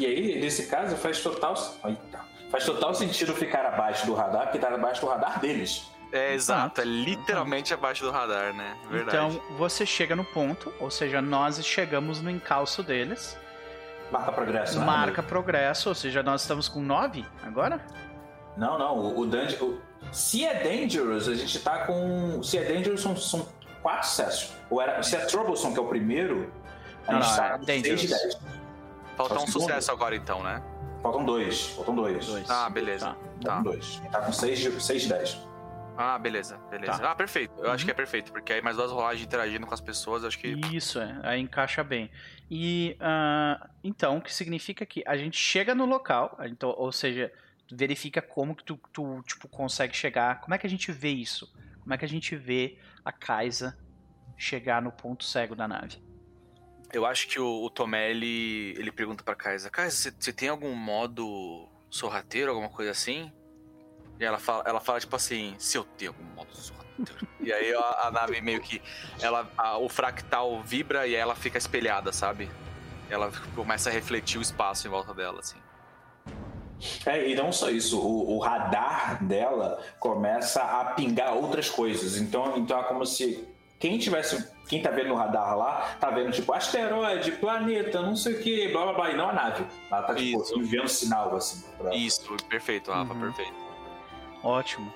E 0.00 0.06
aí, 0.06 0.40
nesse 0.40 0.66
caso, 0.66 0.96
faz 0.96 1.20
total. 1.20 1.54
Eita. 1.84 2.20
Faz 2.50 2.64
total 2.64 2.94
sentido 2.94 3.34
ficar 3.34 3.64
abaixo 3.66 4.06
do 4.06 4.14
radar, 4.14 4.44
porque 4.44 4.58
tá 4.58 4.68
abaixo 4.68 5.00
do 5.00 5.06
radar 5.08 5.40
deles. 5.40 5.86
É 6.12 6.34
exato, 6.34 6.82
é 6.82 6.84
literalmente 6.84 7.72
abaixo 7.72 8.04
do 8.04 8.10
radar, 8.10 8.52
né? 8.54 8.76
Verdade. 8.90 9.16
Então 9.16 9.56
você 9.56 9.86
chega 9.86 10.14
no 10.14 10.24
ponto, 10.24 10.72
ou 10.78 10.90
seja, 10.90 11.22
nós 11.22 11.64
chegamos 11.64 12.20
no 12.20 12.30
encalço 12.30 12.82
deles. 12.82 13.36
Marca 14.10 14.30
progresso. 14.30 14.78
né? 14.78 14.84
Marca 14.84 15.22
progresso, 15.22 15.88
ou 15.88 15.94
seja, 15.94 16.22
nós 16.22 16.42
estamos 16.42 16.68
com 16.68 16.82
9 16.82 17.24
agora? 17.42 17.80
Não, 18.58 18.78
não. 18.78 18.98
O, 18.98 19.20
o 19.20 19.26
Dungeon. 19.26 19.64
o- 19.64 19.80
Se 20.12 20.44
é 20.44 20.62
Dangerous, 20.62 21.28
a 21.28 21.34
gente 21.34 21.58
tá 21.60 21.86
com. 21.86 22.42
Se 22.42 22.58
é 22.58 22.64
Dangerous, 22.64 23.00
são, 23.00 23.16
são 23.16 23.48
quatro 23.82 24.08
sucessos. 24.08 24.52
Ou 24.70 24.80
era, 24.80 25.02
se 25.02 25.16
é 25.16 25.20
Troublesome, 25.26 25.74
que 25.74 25.80
é 25.80 25.82
o 25.82 25.88
primeiro, 25.88 26.52
a 27.06 27.14
gente 27.14 27.28
não, 27.28 27.36
tá 27.36 27.46
é 27.46 27.58
com 27.58 27.64
seis 27.64 27.82
de 27.82 27.88
Dangerous. 27.90 28.22
10. 28.22 28.38
Falta 29.16 29.34
um 29.40 29.46
sucesso 29.46 29.90
agora 29.92 30.16
então, 30.16 30.42
né? 30.42 30.62
Faltam 31.02 31.24
dois. 31.24 31.66
Faltam 31.70 31.94
dois. 31.96 32.26
Dois. 32.26 32.48
Ah, 32.50 32.70
beleza. 32.70 33.06
Tá. 33.06 33.14
Tá. 33.14 33.54
Faltam 33.56 33.72
dois. 33.72 33.84
A 33.84 34.02
gente 34.02 34.10
tá 34.10 34.20
com 34.22 34.32
seis 34.32 34.58
de, 34.58 34.82
seis 34.82 35.02
de 35.02 35.08
10. 35.08 35.52
Ah, 35.96 36.18
beleza, 36.18 36.56
beleza. 36.70 36.98
Tá. 36.98 37.10
Ah, 37.10 37.14
perfeito. 37.14 37.52
Eu 37.58 37.70
acho 37.70 37.82
Uhum. 37.82 37.86
que 37.86 37.90
é 37.90 37.94
perfeito, 37.94 38.32
porque 38.32 38.52
aí 38.52 38.62
mais 38.62 38.76
duas 38.76 38.90
rolagens 38.90 39.26
interagindo 39.26 39.66
com 39.66 39.74
as 39.74 39.80
pessoas, 39.80 40.24
acho 40.24 40.38
que. 40.38 40.48
Isso, 40.72 40.98
é, 40.98 41.20
aí 41.22 41.40
encaixa 41.40 41.84
bem. 41.84 42.10
E 42.50 42.96
ah, 42.98 43.68
então, 43.84 44.16
o 44.16 44.22
que 44.22 44.32
significa 44.32 44.86
que 44.86 45.02
a 45.06 45.16
gente 45.16 45.36
chega 45.36 45.74
no 45.74 45.84
local, 45.84 46.38
então, 46.44 46.74
ou 46.78 46.90
seja, 46.92 47.30
verifica 47.70 48.22
como 48.22 48.54
que 48.56 48.64
tu, 48.64 48.80
tu, 48.92 49.22
tipo, 49.26 49.46
consegue 49.48 49.94
chegar. 49.94 50.40
Como 50.40 50.54
é 50.54 50.58
que 50.58 50.66
a 50.66 50.70
gente 50.70 50.90
vê 50.90 51.10
isso? 51.10 51.52
Como 51.82 51.92
é 51.92 51.98
que 51.98 52.04
a 52.04 52.08
gente 52.08 52.34
vê 52.36 52.78
a 53.04 53.12
Kaisa 53.12 53.76
chegar 54.36 54.80
no 54.82 54.92
ponto 54.92 55.24
cego 55.24 55.54
da 55.54 55.66
nave? 55.68 56.02
Eu 56.92 57.06
acho 57.06 57.26
que 57.28 57.40
o, 57.40 57.62
o 57.64 57.70
Tomé, 57.70 58.10
ele, 58.10 58.74
ele 58.78 58.92
pergunta 58.92 59.24
pra 59.24 59.34
Kaisa, 59.34 59.70
Kaisa, 59.70 60.14
você- 60.18 60.32
tem 60.32 60.48
algum 60.48 60.74
modo 60.74 61.68
sorrateiro, 61.88 62.50
alguma 62.50 62.68
coisa 62.68 62.90
assim? 62.90 63.32
E 64.20 64.24
ela 64.24 64.38
fala, 64.38 64.62
ela 64.66 64.80
fala 64.80 65.00
tipo 65.00 65.16
assim, 65.16 65.54
se 65.58 65.76
eu 65.78 65.84
tenho 65.84 66.10
algum 66.10 66.24
modo 66.34 66.54
sorrateiro. 66.54 67.26
e 67.40 67.52
aí 67.52 67.74
a, 67.74 68.06
a 68.08 68.10
nave 68.10 68.40
meio 68.42 68.60
que, 68.60 68.80
ela, 69.20 69.50
a- 69.56 69.78
o 69.78 69.88
fractal 69.88 70.62
vibra 70.62 71.06
e 71.06 71.14
ela 71.14 71.34
fica 71.34 71.56
espelhada, 71.56 72.12
sabe? 72.12 72.50
Ela 73.08 73.30
começa 73.54 73.88
a 73.90 73.92
refletir 73.92 74.38
o 74.38 74.42
espaço 74.42 74.86
em 74.86 74.90
volta 74.90 75.12
dela, 75.14 75.40
assim. 75.40 75.58
É, 77.06 77.28
e 77.28 77.34
não 77.34 77.52
só 77.52 77.70
isso, 77.70 77.98
o, 78.00 78.36
o 78.36 78.38
radar 78.38 79.22
dela 79.24 79.80
começa 80.00 80.62
a 80.62 80.84
pingar 80.94 81.34
outras 81.34 81.68
coisas. 81.70 82.16
Então, 82.16 82.56
então 82.56 82.78
é 82.80 82.82
como 82.84 83.04
se 83.06 83.46
quem 83.78 83.98
tivesse. 83.98 84.50
Quem 84.68 84.80
tá 84.80 84.90
vendo 84.90 85.08
no 85.08 85.16
radar 85.16 85.54
lá, 85.58 85.96
tá 86.00 86.08
vendo 86.10 86.30
tipo 86.32 86.50
asteroide, 86.52 87.32
planeta, 87.32 88.00
não 88.00 88.16
sei 88.16 88.34
o 88.34 88.42
que, 88.42 88.68
blá 88.68 88.84
blá 88.84 88.92
blá, 88.94 89.10
e 89.10 89.16
não 89.16 89.28
a 89.28 89.32
nave. 89.34 89.66
Ela 89.90 90.02
tá 90.02 90.14
tipo 90.14 90.40
Isso. 90.42 90.58
enviando 90.58 90.88
sinal 90.88 91.34
assim. 91.36 91.62
Pra... 91.76 91.94
Isso, 91.94 92.22
perfeito, 92.48 92.90
Rafa, 92.90 93.12
Uhum. 93.12 93.20
perfeito. 93.20 93.52
Ótimo. 94.42 94.90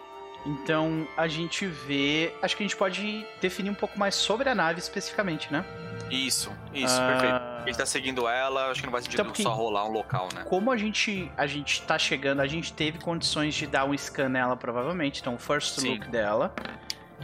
Então 0.47 1.07
a 1.17 1.27
gente 1.27 1.67
vê. 1.67 2.33
Acho 2.41 2.57
que 2.57 2.63
a 2.63 2.67
gente 2.67 2.77
pode 2.77 3.27
definir 3.41 3.71
um 3.71 3.75
pouco 3.75 3.99
mais 3.99 4.15
sobre 4.15 4.49
a 4.49 4.55
nave 4.55 4.79
especificamente, 4.79 5.53
né? 5.53 5.65
Isso, 6.11 6.53
isso, 6.73 6.95
Ah, 7.01 7.07
perfeito. 7.09 7.35
A 7.35 7.65
gente 7.67 7.79
tá 7.79 7.87
seguindo 7.87 8.29
ela, 8.29 8.71
acho 8.71 8.81
que 8.81 8.87
não 8.87 8.93
faz 8.93 9.05
sentido 9.05 9.21
Então, 9.23 9.27
porque- 9.27 9.43
só 9.43 9.53
rolar 9.53 9.87
um 9.87 9.91
local, 9.93 10.29
né? 10.33 10.45
Como 10.45 10.71
a 10.71 10.77
gente, 10.77 11.31
a 11.37 11.49
gente 11.49 11.83
tá 11.83 11.99
chegando, 11.99 12.41
a 12.41 12.47
gente 12.47 12.73
teve 12.73 12.99
condições 13.01 13.55
de 13.57 13.67
dar 13.67 13.85
um 13.85 13.93
scan 13.99 14.29
nela, 14.29 14.57
provavelmente. 14.57 15.21
Então, 15.21 15.35
o 15.35 15.39
first 15.39 15.81
Sim. 15.81 15.95
look 15.95 16.09
dela 16.09 16.55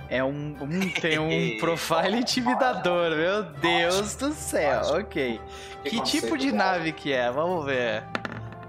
é 0.08 0.24
um, 0.24 0.56
um- 0.60 0.90
tem 1.00 1.16
um 1.20 1.58
profile 1.60 2.16
intimidador, 2.16 3.10
meu 3.14 3.44
Deus 3.44 4.16
do 4.16 4.32
céu. 4.32 4.80
Ok. 4.98 5.40
Que 5.84 6.00
tipo 6.02 6.36
de 6.36 6.50
nave 6.50 6.90
que 6.92 7.12
é? 7.12 7.30
Vamos 7.30 7.64
ver. 7.64 8.02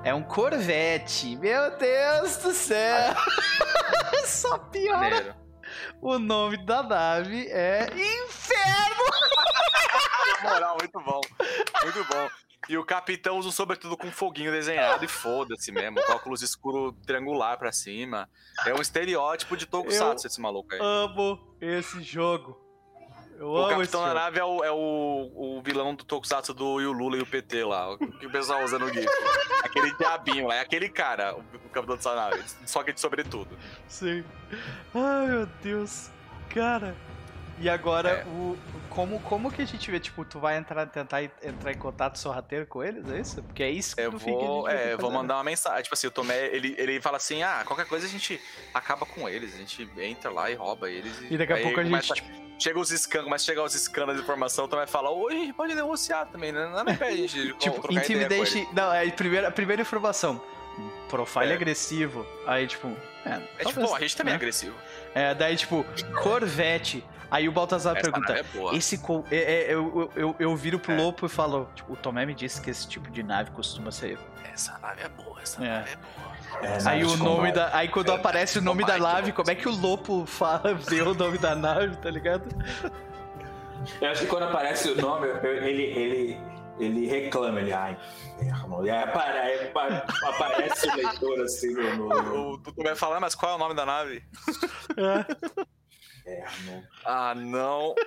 É 0.03 0.13
um 0.13 0.21
Corvette. 0.21 1.35
Meu 1.37 1.77
Deus 1.77 2.37
do 2.37 2.51
céu. 2.51 3.13
Só 4.25 4.57
piora. 4.57 5.37
O 6.01 6.19
nome 6.19 6.57
da 6.65 6.83
nave 6.83 7.47
é 7.49 7.85
Inferno. 7.85 9.03
Na 10.43 10.49
moral, 10.51 10.77
muito 10.77 10.99
bom. 10.99 11.21
Muito 11.83 12.03
bom. 12.05 12.29
E 12.67 12.77
o 12.77 12.85
capitão 12.85 13.37
usa 13.37 13.49
um 13.49 13.51
sobretudo 13.51 13.97
com 13.97 14.11
foguinho 14.11 14.51
desenhado 14.51 15.03
e 15.03 15.07
foda-se 15.07 15.71
mesmo. 15.71 16.01
Com 16.01 16.13
óculos 16.13 16.41
escuro 16.41 16.93
triangular 17.05 17.57
pra 17.57 17.71
cima. 17.71 18.29
É 18.65 18.73
um 18.73 18.81
estereótipo 18.81 19.55
de 19.55 19.65
Tokusatsu 19.65 20.27
esse 20.27 20.39
maluco 20.41 20.73
aí. 20.73 20.79
Amo 20.81 21.57
esse 21.61 22.01
jogo. 22.01 22.62
Eu 23.37 23.51
O 23.51 23.67
capitão 23.69 24.03
da 24.03 24.13
nave 24.13 24.39
é, 24.39 24.43
o, 24.43 24.63
é 24.63 24.71
o, 24.71 25.31
o 25.35 25.61
vilão 25.63 25.95
do 25.95 26.03
Tokusatsu 26.03 26.53
do 26.53 26.81
e 26.81 26.85
o 26.85 26.91
Lula 26.91 27.17
e 27.17 27.21
o 27.21 27.25
PT 27.25 27.63
lá. 27.63 27.93
O 27.93 27.97
que 27.97 28.25
o 28.25 28.31
pessoal 28.31 28.63
usa 28.63 28.79
no 28.79 28.91
GIF. 28.91 29.07
aquele 29.63 29.93
diabinho 29.95 30.47
lá. 30.47 30.55
É 30.55 30.59
aquele 30.61 30.89
cara, 30.89 31.35
o, 31.35 31.69
capitão 31.69 31.95
dessa 31.95 32.15
nave. 32.15 32.43
Só 32.65 32.83
que 32.83 32.93
de 32.93 32.99
sobretudo. 32.99 33.57
Sim. 33.87 34.23
Ai, 34.93 35.27
meu 35.27 35.45
Deus. 35.61 36.09
Cara. 36.49 36.95
E 37.59 37.69
agora, 37.69 38.09
É. 38.09 38.23
o, 38.25 38.57
como, 38.89 39.19
como 39.21 39.51
que 39.51 39.61
a 39.61 39.65
gente 39.65 39.89
vê? 39.89 39.99
Tipo, 39.99 40.25
tu 40.25 40.39
vai 40.39 40.57
entrar, 40.57 40.85
tentar 40.87 41.23
en- 41.23 41.31
entrar 41.41 41.71
em 41.71 41.77
contato 41.77 42.17
sorrateiro 42.17 42.65
com 42.65 42.83
eles, 42.83 43.09
é 43.11 43.19
isso? 43.19 43.41
Porque 43.43 43.63
é 43.63 43.69
isso 43.69 43.95
que 43.95 44.01
Eu 44.01 44.11
vou, 44.11 44.63
ter 44.65 44.71
é, 44.75 44.89
vou 44.97 45.01
fazer, 45.01 45.13
mandar 45.13 45.35
uma 45.37 45.43
mensagem. 45.43 45.83
Tipo 45.83 45.93
assim, 45.93 46.07
o 46.07 46.11
Tomé, 46.11 46.47
ele, 46.47 46.75
ele 46.77 46.99
fala 47.01 47.17
assim: 47.17 47.41
ah, 47.43 47.63
qualquer 47.65 47.85
coisa 47.85 48.05
a 48.05 48.09
gente 48.09 48.39
acaba 48.73 49.05
com 49.05 49.29
eles. 49.29 49.53
A 49.53 49.57
gente 49.57 49.87
entra 49.97 50.29
lá 50.31 50.49
e 50.49 50.55
rouba 50.55 50.89
eles. 50.89 51.13
E 51.29 51.37
daqui 51.37 51.53
a 51.53 51.61
pouco 51.61 51.79
a 51.79 51.83
gente- 51.83 52.43
Chega 52.59 52.79
os 52.79 52.89
scans, 52.89 53.23
começa 53.23 53.43
a 53.43 53.45
chegar 53.47 53.63
os 53.63 53.73
scans 53.73 54.15
de 54.15 54.21
informação, 54.21 54.65
o 54.65 54.67
Tomé 54.67 54.85
fala: 54.87 55.09
oi, 55.09 55.33
a 55.33 55.37
gente 55.39 55.53
pode 55.53 55.73
negociar 55.75 56.25
também, 56.27 56.51
né? 56.51 56.67
Não 56.69 56.79
é 56.79 56.95
pra 56.95 57.09
gente 57.15 57.51
Tipo, 57.57 57.91
intimidation. 57.93 58.65
Não, 58.73 58.93
é 58.93 59.05
a 59.07 59.11
primeira, 59.11 59.47
a 59.47 59.51
primeira 59.51 59.81
informação. 59.81 60.41
Profile 61.09 61.51
É. 61.51 61.53
agressivo. 61.55 62.25
Aí, 62.47 62.67
tipo. 62.67 62.87
É, 63.25 63.29
É 63.29 63.37
tipo, 63.37 63.63
talvez, 63.63 63.89
pô, 63.89 63.95
a 63.95 63.99
gente 63.99 64.17
também 64.17 64.31
é 64.31 64.35
né? 64.35 64.37
agressivo. 64.37 64.75
É, 65.15 65.33
daí, 65.35 65.55
tipo, 65.55 65.85
Corvette. 66.21 67.03
Aí 67.33 67.49
o 67.49 67.51
Baltazar 67.51 67.97
Essa 67.97 68.01
pergunta: 68.11 68.33
nave 68.33 68.47
é 68.47 68.57
boa. 68.57 68.75
Esse 68.75 68.97
co- 68.99 69.25
é, 69.31 69.35
é, 69.37 69.73
eu, 69.73 70.11
eu, 70.15 70.35
eu, 70.37 70.55
viro 70.55 70.77
pro 70.77 70.91
É. 70.93 70.97
Lopo 70.97 71.25
e 71.25 71.29
falo: 71.29 71.67
tipo, 71.73 71.93
o 71.93 71.95
Tomé 71.95 72.25
me 72.25 72.33
disse 72.35 72.61
que 72.61 72.69
esse 72.69 72.87
tipo 72.87 73.09
de 73.09 73.23
nave 73.23 73.49
costuma 73.51 73.91
ser. 73.91 74.19
Essa 74.53 74.77
nave 74.77 75.01
é 75.01 75.09
boa, 75.09 75.41
essa 75.41 75.63
É. 75.63 75.67
nave 75.67 75.89
é 75.91 75.95
boa. 75.95 76.33
É, 76.61 76.77
Aí 76.87 77.03
o 77.03 77.17
nome 77.17 77.51
combate. 77.51 77.53
da. 77.55 77.75
Aí 77.75 77.87
quando 77.89 78.11
aparece 78.11 78.59
o 78.59 78.61
nome 78.61 78.85
da 78.85 78.97
nave, 78.99 79.31
como 79.31 79.49
é 79.49 79.55
que 79.55 79.67
o 79.67 79.75
Lopo 79.75 80.25
fala, 80.27 80.75
vê 80.87 81.01
o 81.01 81.13
nome 81.15 81.39
da 81.39 81.55
nave, 81.55 81.95
tá 81.97 82.09
ligado? 82.11 82.45
Eu 83.99 84.11
acho 84.11 84.21
que 84.21 84.27
quando 84.27 84.43
aparece 84.43 84.89
o 84.91 85.01
nome, 85.01 85.27
ele, 85.43 85.83
ele, 85.83 86.37
ele 86.79 87.07
reclama, 87.07 87.59
ele, 87.59 87.73
ai, 87.73 87.97
inferno. 88.39 88.85
E 88.85 88.91
aí 88.91 89.03
apare- 89.03 89.67
apa- 89.69 90.05
aparece 90.29 90.87
o 90.87 90.95
leitor 90.95 91.41
assim 91.41 91.73
no, 91.73 92.07
no 92.07 92.51
O 92.53 92.57
Tutu 92.59 92.83
vai 92.83 92.95
falar, 92.95 93.19
mas 93.19 93.33
qual 93.33 93.53
é 93.53 93.55
o 93.55 93.57
nome 93.57 93.73
da 93.73 93.85
nave? 93.85 94.23
inferno. 96.25 96.83
Ah, 97.05 97.33
não. 97.35 97.93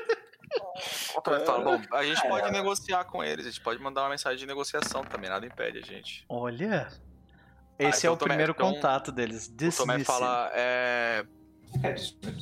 Falar, 1.44 1.60
bom, 1.64 1.82
a 1.92 2.04
gente 2.04 2.24
É. 2.24 2.28
pode 2.28 2.50
negociar 2.52 3.04
com 3.04 3.22
eles, 3.22 3.46
a 3.46 3.50
gente 3.50 3.60
pode 3.62 3.80
mandar 3.82 4.02
uma 4.02 4.10
mensagem 4.10 4.38
de 4.38 4.46
negociação 4.46 5.02
também, 5.04 5.28
nada 5.28 5.44
impede 5.44 5.78
a 5.78 5.82
gente. 5.82 6.24
Olha. 6.28 6.88
Esse 7.78 8.00
então 8.06 8.10
é 8.12 8.14
o 8.14 8.16
Tomé, 8.16 8.28
primeiro 8.30 8.52
então, 8.52 8.72
contato 8.72 9.10
deles. 9.12 9.48
O 9.48 9.76
Tomé 9.76 10.02
fala, 10.04 10.50
é, 10.54 11.26
É. 11.82 11.94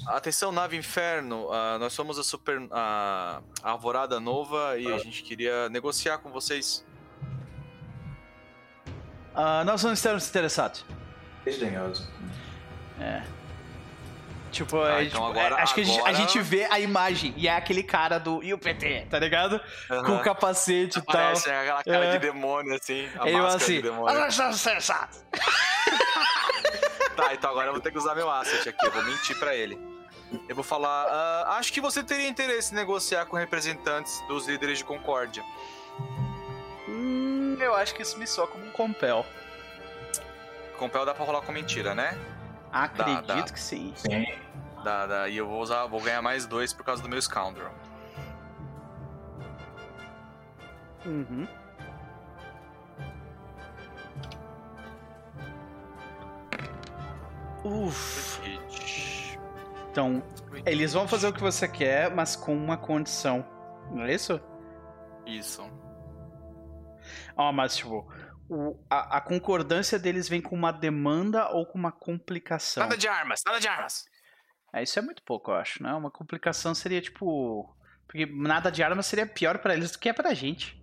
Atenção, 0.08 0.52
nave 0.52 0.76
Inferno, 0.76 1.50
ah, 1.50 1.78
nós 1.78 1.92
somos 1.94 2.18
a 2.18 2.22
Super 2.22 2.68
a 2.70 3.40
a 3.62 3.70
Alvorada 3.70 4.20
Nova 4.20 4.78
e 4.78 4.86
a 4.92 4.98
gente 4.98 5.22
queria 5.22 5.68
negociar 5.70 6.18
com 6.18 6.30
vocês. 6.30 6.84
Ah, 9.34 9.64
nós 9.64 9.82
não 9.82 9.92
estamos 9.92 10.28
interessados. 10.28 10.84
Desdenhoso. 11.44 12.08
Tipo, 14.54 14.80
Ah, 14.80 15.00
é, 15.00 15.04
então 15.04 15.20
tipo, 15.26 15.38
agora- 15.38 15.56
é, 15.56 15.62
acho 15.62 15.74
que 15.74 15.80
a 15.80 15.84
gente, 15.84 15.96
a 15.98 16.00
agora- 16.02 16.14
gente 16.14 16.38
vê 16.40 16.64
a 16.70 16.78
imagem 16.78 17.34
e 17.36 17.48
é 17.48 17.56
aquele 17.56 17.82
cara 17.82 18.18
do 18.18 18.42
e 18.42 18.54
o 18.54 18.58
PT, 18.58 19.06
tá 19.10 19.18
ligado? 19.18 19.60
Com 20.06 20.16
o 20.16 20.22
capacete 20.22 20.98
e 20.98 21.02
tal. 21.02 21.14
Parece 21.14 21.50
aquela 21.50 21.82
cara 21.82 22.04
É. 22.06 22.12
de 22.12 22.18
demônio, 22.20 22.74
assim, 22.74 23.08
a 23.18 23.26
Ele 23.28 23.36
máscara 23.36 23.56
assim, 23.56 23.74
de 23.76 23.82
demônio. 23.82 24.14
Tá, 27.16 27.32
então 27.32 27.50
agora 27.50 27.68
eu 27.68 27.72
vou 27.72 27.80
ter 27.80 27.92
que 27.92 27.98
usar 27.98 28.14
meu 28.14 28.28
asset 28.30 28.68
aqui, 28.68 28.84
eu 28.86 28.90
vou 28.90 29.02
mentir 29.04 29.38
pra 29.38 29.54
ele. 29.54 29.78
Eu 30.48 30.54
vou 30.56 30.64
falar, 30.64 31.06
ah, 31.08 31.56
acho 31.58 31.72
que 31.72 31.80
você 31.80 32.02
teria 32.02 32.28
interesse 32.28 32.72
em 32.72 32.76
negociar 32.76 33.24
com 33.26 33.36
representantes 33.36 34.20
dos 34.26 34.48
líderes 34.48 34.78
de 34.78 34.84
Concórdia. 34.84 35.44
Hum, 36.88 37.56
eu 37.60 37.74
acho 37.76 37.94
que 37.94 38.02
isso 38.02 38.18
me 38.18 38.26
soa 38.26 38.48
como 38.48 38.64
um 38.66 38.70
compel. 38.70 39.24
Compel 40.76 41.06
dá 41.06 41.14
pra 41.14 41.24
rolar 41.24 41.42
com 41.42 41.52
mentira, 41.52 41.94
né? 41.94 42.18
Acredito 42.72 43.26
dá. 43.26 43.42
que 43.44 43.60
sim. 43.60 43.92
Sim. 43.96 44.26
Dá, 44.84 45.06
dá, 45.06 45.28
e 45.28 45.36
eu 45.38 45.48
vou 45.48 45.60
usar, 45.62 45.86
vou 45.86 46.00
ganhar 46.00 46.20
mais 46.22 46.46
dois 46.46 46.72
por 46.72 46.84
causa 46.84 47.02
do 47.02 47.08
meu 47.08 47.20
Scoundrel. 47.20 47.72
Uhum. 51.06 51.46
Uf. 57.64 58.40
Então, 59.90 60.22
eles 60.66 60.92
vão 60.92 61.06
fazer 61.08 61.28
o 61.28 61.32
que 61.32 61.40
você 61.40 61.66
quer, 61.68 62.10
mas 62.14 62.36
com 62.36 62.54
uma 62.54 62.76
condição. 62.76 63.44
Não 63.90 64.02
é 64.04 64.12
isso? 64.14 64.40
Isso. 65.24 65.62
Ó, 67.36 67.52
mas 67.52 67.76
tipo, 67.76 68.06
o- 68.48 68.76
a, 68.90 69.16
a 69.18 69.20
concordância 69.20 69.98
deles 69.98 70.28
vem 70.28 70.40
com 70.40 70.54
uma 70.54 70.72
demanda 70.72 71.48
ou 71.50 71.64
com 71.64 71.78
uma 71.78 71.92
complicação. 71.92 72.82
Nada 72.82 72.96
de 72.96 73.08
armas, 73.08 73.40
nada 73.46 73.58
de 73.60 73.68
armas. 73.68 74.04
É, 74.74 74.82
isso 74.82 74.98
é 74.98 75.02
muito 75.02 75.22
pouco, 75.22 75.52
eu 75.52 75.54
acho, 75.56 75.80
né? 75.82 75.94
Uma 75.94 76.10
complicação 76.10 76.74
seria 76.74 77.00
tipo. 77.00 77.72
Porque 78.08 78.26
nada 78.26 78.70
de 78.70 78.82
arma 78.82 79.02
seria 79.02 79.26
pior 79.26 79.58
pra 79.58 79.72
eles 79.74 79.92
do 79.92 79.98
que 79.98 80.08
é 80.08 80.12
pra 80.12 80.34
gente. 80.34 80.82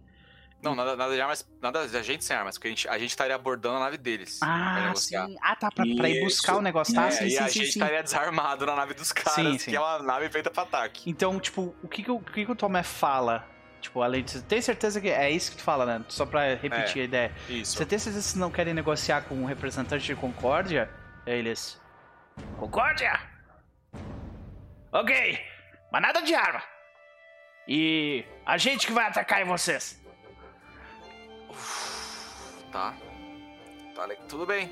Não, 0.63 0.75
nada, 0.75 0.95
nada 0.95 1.13
de 1.13 1.19
armas, 1.19 1.45
nada 1.59 1.87
da 1.87 2.01
gente 2.03 2.23
sem 2.23 2.35
armas, 2.37 2.55
porque 2.55 2.67
a 2.67 2.71
gente, 2.71 2.87
a 2.87 2.97
gente 2.97 3.09
estaria 3.09 3.35
abordando 3.35 3.77
a 3.77 3.79
nave 3.79 3.97
deles. 3.97 4.39
Ah, 4.43 4.93
sim. 4.95 5.15
Ah, 5.41 5.55
tá, 5.55 5.71
pra, 5.71 5.83
pra 5.97 6.07
ir 6.09 6.23
buscar 6.23 6.55
o 6.55 6.61
negócio, 6.61 6.93
tá? 6.93 7.07
É, 7.07 7.11
sim, 7.11 7.25
e 7.25 7.31
sim, 7.31 7.37
a 7.39 7.47
sim, 7.47 7.53
gente 7.59 7.71
sim. 7.73 7.79
estaria 7.79 8.03
desarmado 8.03 8.65
na 8.65 8.75
nave 8.75 8.93
dos 8.93 9.11
caras, 9.11 9.33
Sim, 9.33 9.57
sim. 9.57 9.71
que 9.71 9.75
é 9.75 9.79
uma 9.79 9.99
nave 10.03 10.29
feita 10.29 10.51
pra 10.51 10.63
ataque. 10.63 11.09
Então, 11.09 11.39
tipo, 11.39 11.75
o 11.83 11.87
que 11.87 12.03
que, 12.03 12.11
o, 12.11 12.15
o 12.17 12.23
que 12.23 12.45
que 12.45 12.51
o 12.51 12.55
Tomé 12.55 12.83
fala? 12.83 13.47
Tipo, 13.81 14.01
além 14.03 14.23
de. 14.23 14.41
Tem 14.43 14.61
certeza 14.61 15.01
que. 15.01 15.09
É 15.09 15.29
isso 15.31 15.51
que 15.51 15.57
tu 15.57 15.63
fala, 15.63 15.85
né? 15.85 16.05
Só 16.07 16.25
pra 16.27 16.53
repetir 16.53 16.99
É. 16.99 17.01
a 17.01 17.05
ideia. 17.05 17.35
Isso. 17.49 17.73
Você 17.77 17.85
tem 17.85 17.97
certeza 17.97 18.19
que 18.19 18.23
vocês 18.23 18.35
não 18.35 18.51
querem 18.51 18.73
negociar 18.75 19.23
com 19.23 19.35
um 19.35 19.45
representante 19.45 20.05
de 20.05 20.15
Concórdia? 20.15 20.87
Eles. 21.25 21.81
Concórdia? 22.57 23.19
Ok, 24.91 25.39
mas 25.91 26.01
nada 26.01 26.21
de 26.21 26.33
arma. 26.33 26.61
E 27.67 28.25
a 28.45 28.57
gente 28.57 28.85
que 28.87 28.93
vai 28.93 29.05
atacar 29.05 29.41
em 29.41 29.45
vocês. 29.45 30.01
Tá. 32.71 32.93
Tá, 33.95 34.05
le- 34.05 34.15
tudo 34.27 34.45
bem. 34.45 34.69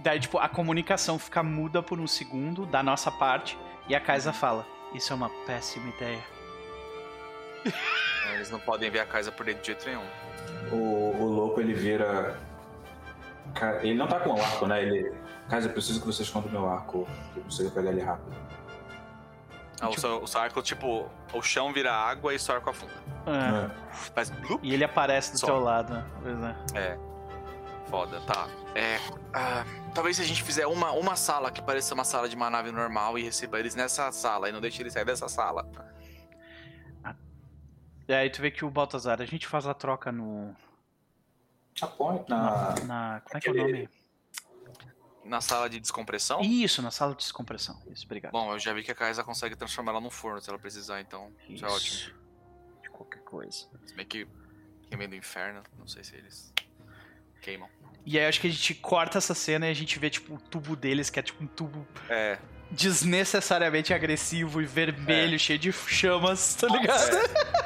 Daí, 0.00 0.20
tipo, 0.20 0.38
a 0.38 0.48
comunicação 0.48 1.18
fica 1.18 1.42
muda 1.42 1.82
por 1.82 1.98
um 1.98 2.06
segundo 2.06 2.66
da 2.66 2.82
nossa 2.82 3.10
parte 3.10 3.56
e 3.88 3.94
a 3.94 4.00
Kaisa 4.00 4.32
fala: 4.32 4.66
Isso 4.92 5.12
é 5.12 5.16
uma 5.16 5.30
péssima 5.46 5.88
ideia. 5.90 6.22
Eles 8.34 8.50
não 8.50 8.60
podem 8.60 8.90
ver 8.90 9.00
a 9.00 9.06
casa 9.06 9.30
por 9.32 9.46
dentro 9.46 9.62
de 9.62 9.68
jeito 9.68 9.86
nenhum. 9.86 10.04
O, 10.72 11.16
o 11.22 11.24
louco 11.26 11.60
ele 11.60 11.72
vira. 11.72 12.38
Ele 13.82 13.94
não 13.94 14.06
tá 14.06 14.20
com 14.20 14.30
o 14.30 14.40
arco, 14.40 14.66
né? 14.66 14.82
Ele. 14.82 15.12
Casa, 15.48 15.68
eu 15.68 15.72
preciso 15.72 16.00
que 16.00 16.06
você 16.06 16.22
esconda 16.22 16.48
o 16.48 16.50
meu 16.50 16.68
arco. 16.68 17.06
Eu 17.36 17.42
consigo 17.42 17.70
pegar 17.70 17.90
ele 17.90 18.02
rápido. 18.02 18.34
Ah, 19.80 19.88
o, 19.90 20.00
seu, 20.00 20.22
o 20.22 20.26
seu 20.26 20.40
arco, 20.40 20.62
tipo, 20.62 21.08
o 21.32 21.42
chão 21.42 21.72
vira 21.72 21.92
água 21.92 22.32
e 22.32 22.36
o 22.36 22.40
seu 22.40 22.54
arco 22.54 22.70
afunda. 22.70 22.92
É. 23.26 23.66
É. 23.66 23.94
Faz 24.14 24.30
blup. 24.30 24.60
E 24.62 24.72
ele 24.72 24.84
aparece 24.84 25.32
do 25.32 25.38
Só. 25.38 25.46
teu 25.46 25.58
lado. 25.58 26.04
Pois 26.22 26.36
é. 26.42 26.56
É. 26.74 26.98
Foda, 27.88 28.20
tá. 28.22 28.48
É. 28.74 28.98
ah, 29.32 29.64
talvez 29.94 30.16
se 30.16 30.22
a 30.22 30.24
gente 30.24 30.42
fizer 30.42 30.66
uma, 30.66 30.90
uma 30.92 31.16
sala 31.16 31.50
que 31.50 31.62
pareça 31.62 31.94
uma 31.94 32.04
sala 32.04 32.28
de 32.28 32.34
uma 32.34 32.50
nave 32.50 32.72
normal 32.72 33.18
e 33.18 33.22
receba 33.22 33.60
eles 33.60 33.74
nessa 33.74 34.10
sala 34.10 34.48
e 34.48 34.52
não 34.52 34.60
deixe 34.60 34.82
eles 34.82 34.92
sair 34.92 35.04
dessa 35.04 35.28
sala. 35.28 35.68
E 38.06 38.12
aí 38.12 38.28
tu 38.28 38.42
vê 38.42 38.50
que 38.50 38.64
o 38.64 38.70
Baltazar, 38.70 39.20
a 39.22 39.24
gente 39.24 39.46
faz 39.46 39.66
a 39.66 39.72
troca 39.72 40.12
no. 40.12 40.54
Na. 42.28 42.28
na. 42.28 42.74
na- 42.84 43.20
como 43.20 43.36
é 43.36 43.40
que 43.40 43.48
é 43.48 43.52
o 43.52 43.54
nome? 43.56 43.88
Na 45.24 45.40
sala 45.40 45.70
de 45.70 45.80
descompressão? 45.80 46.40
Isso, 46.42 46.82
na 46.82 46.90
sala 46.90 47.12
de 47.12 47.18
descompressão. 47.18 47.80
Isso, 47.90 48.04
obrigado. 48.04 48.32
Bom, 48.32 48.52
eu 48.52 48.58
já 48.58 48.74
vi 48.74 48.82
que 48.82 48.90
a 48.90 48.94
Kaisa 48.94 49.24
consegue 49.24 49.56
transformar 49.56 49.92
ela 49.92 50.00
num 50.00 50.10
forno 50.10 50.40
se 50.40 50.50
ela 50.50 50.58
precisar, 50.58 51.00
então 51.00 51.32
isso 51.48 51.64
é 51.64 51.68
ótimo. 51.68 51.96
Isso. 51.96 52.14
De 52.82 52.90
qualquer 52.90 53.22
coisa. 53.22 53.66
Se 53.86 53.94
bem 53.94 54.04
que 54.06 54.28
vem 54.90 55.08
do 55.08 55.16
inferno, 55.16 55.62
não 55.78 55.86
sei 55.88 56.04
se 56.04 56.14
eles 56.14 56.52
queimam. 57.40 57.68
E 58.06 58.18
aí 58.18 58.26
acho 58.26 58.38
que 58.40 58.46
a 58.46 58.50
gente 58.50 58.74
corta 58.74 59.16
essa 59.16 59.34
cena 59.34 59.66
e 59.66 59.70
a 59.70 59.74
gente 59.74 59.98
vê, 59.98 60.10
tipo, 60.10 60.34
o 60.34 60.38
tubo 60.38 60.76
deles, 60.76 61.08
que 61.08 61.18
é 61.18 61.22
tipo 61.22 61.42
um 61.42 61.46
tubo 61.46 61.86
É, 62.08 62.38
desnecessariamente 62.70 63.92
agressivo 63.94 64.60
e 64.60 64.64
vermelho, 64.64 65.38
cheio 65.38 65.58
de 65.58 65.72
chamas, 65.72 66.54
tá 66.54 66.66
ligado? 66.68 67.10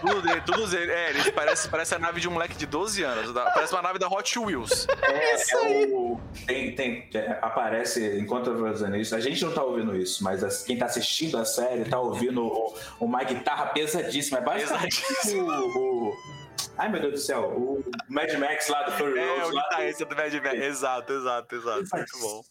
tudo 0.01 0.23
dele, 0.23 0.41
todos 0.43 0.73
eles. 0.73 0.89
É, 0.89 1.11
eles 1.11 1.31
parece, 1.31 1.69
parece 1.69 1.95
a 1.95 1.99
nave 1.99 2.21
de 2.21 2.29
um 2.29 2.33
moleque 2.33 2.55
de 2.57 2.67
12 2.67 3.03
anos. 3.03 3.33
da- 3.33 3.51
Parece 3.51 3.73
uma 3.73 3.83
nave 3.83 3.99
da 3.99 4.07
Hot 4.09 4.39
Wheels. 4.39 4.87
É, 5.03 5.35
é 5.53 5.87
o. 5.89 6.21
Tem, 6.47 6.75
tem, 6.75 7.09
é, 7.15 7.39
aparece, 7.43 8.19
enquanto 8.19 8.51
eu 8.51 8.59
vou 8.59 8.71
dizendo 8.73 8.97
isso, 8.97 9.15
a 9.17 9.21
gente 9.21 9.43
não 9.45 9.53
tá 9.53 9.63
ouvindo 9.63 9.97
isso, 9.97 10.23
mas 10.23 10.43
as- 10.45 10.63
quem 10.65 10.77
tá 10.77 10.87
assistindo 10.87 11.37
a 11.39 11.45
série 11.45 11.85
tá 11.85 11.99
ouvindo 11.99 12.45
o- 12.47 12.75
uma 13.01 13.23
guitarra 13.25 13.67
pesadíssima. 13.67 14.39
É 14.39 14.43
basicamente 14.43 15.03
o, 15.35 16.09
o- 16.09 16.13
Ai 16.77 16.89
meu 16.89 17.01
Deus 17.01 17.13
do 17.15 17.19
céu, 17.19 17.43
o 17.57 17.85
Mad 18.09 18.33
Max 18.35 18.69
lá 18.69 18.85
do 18.85 18.93
Furry 18.93 19.19
É, 19.19 19.39
Rose 19.41 19.51
o 19.51 19.55
lá. 19.55 19.63
guitarrista 19.65 20.05
do 20.05 20.15
Mad 20.15 20.33
Max. 20.35 20.55
Exato, 20.55 21.13
exato, 21.13 21.55
exato. 21.57 21.85
Muito 21.93 22.19
bom. 22.21 22.43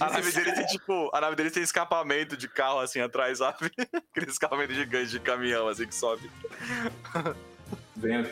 A 0.00 0.10
nave 0.10 0.32
dele 0.32 0.52
tem 0.52 0.66
tipo. 0.66 1.10
A 1.14 1.20
nave 1.20 1.34
dele 1.36 1.50
tem 1.50 1.62
escapamento 1.62 2.36
de 2.36 2.46
carro 2.48 2.80
assim 2.80 3.00
atrás, 3.00 3.38
sabe? 3.38 3.70
Aquele 4.10 4.30
escapamento 4.30 4.74
gigante 4.74 5.10
de 5.10 5.20
caminhão 5.20 5.66
assim 5.68 5.86
que 5.86 5.94
sobe. 5.94 6.30
Vem 7.96 8.20
o. 8.20 8.24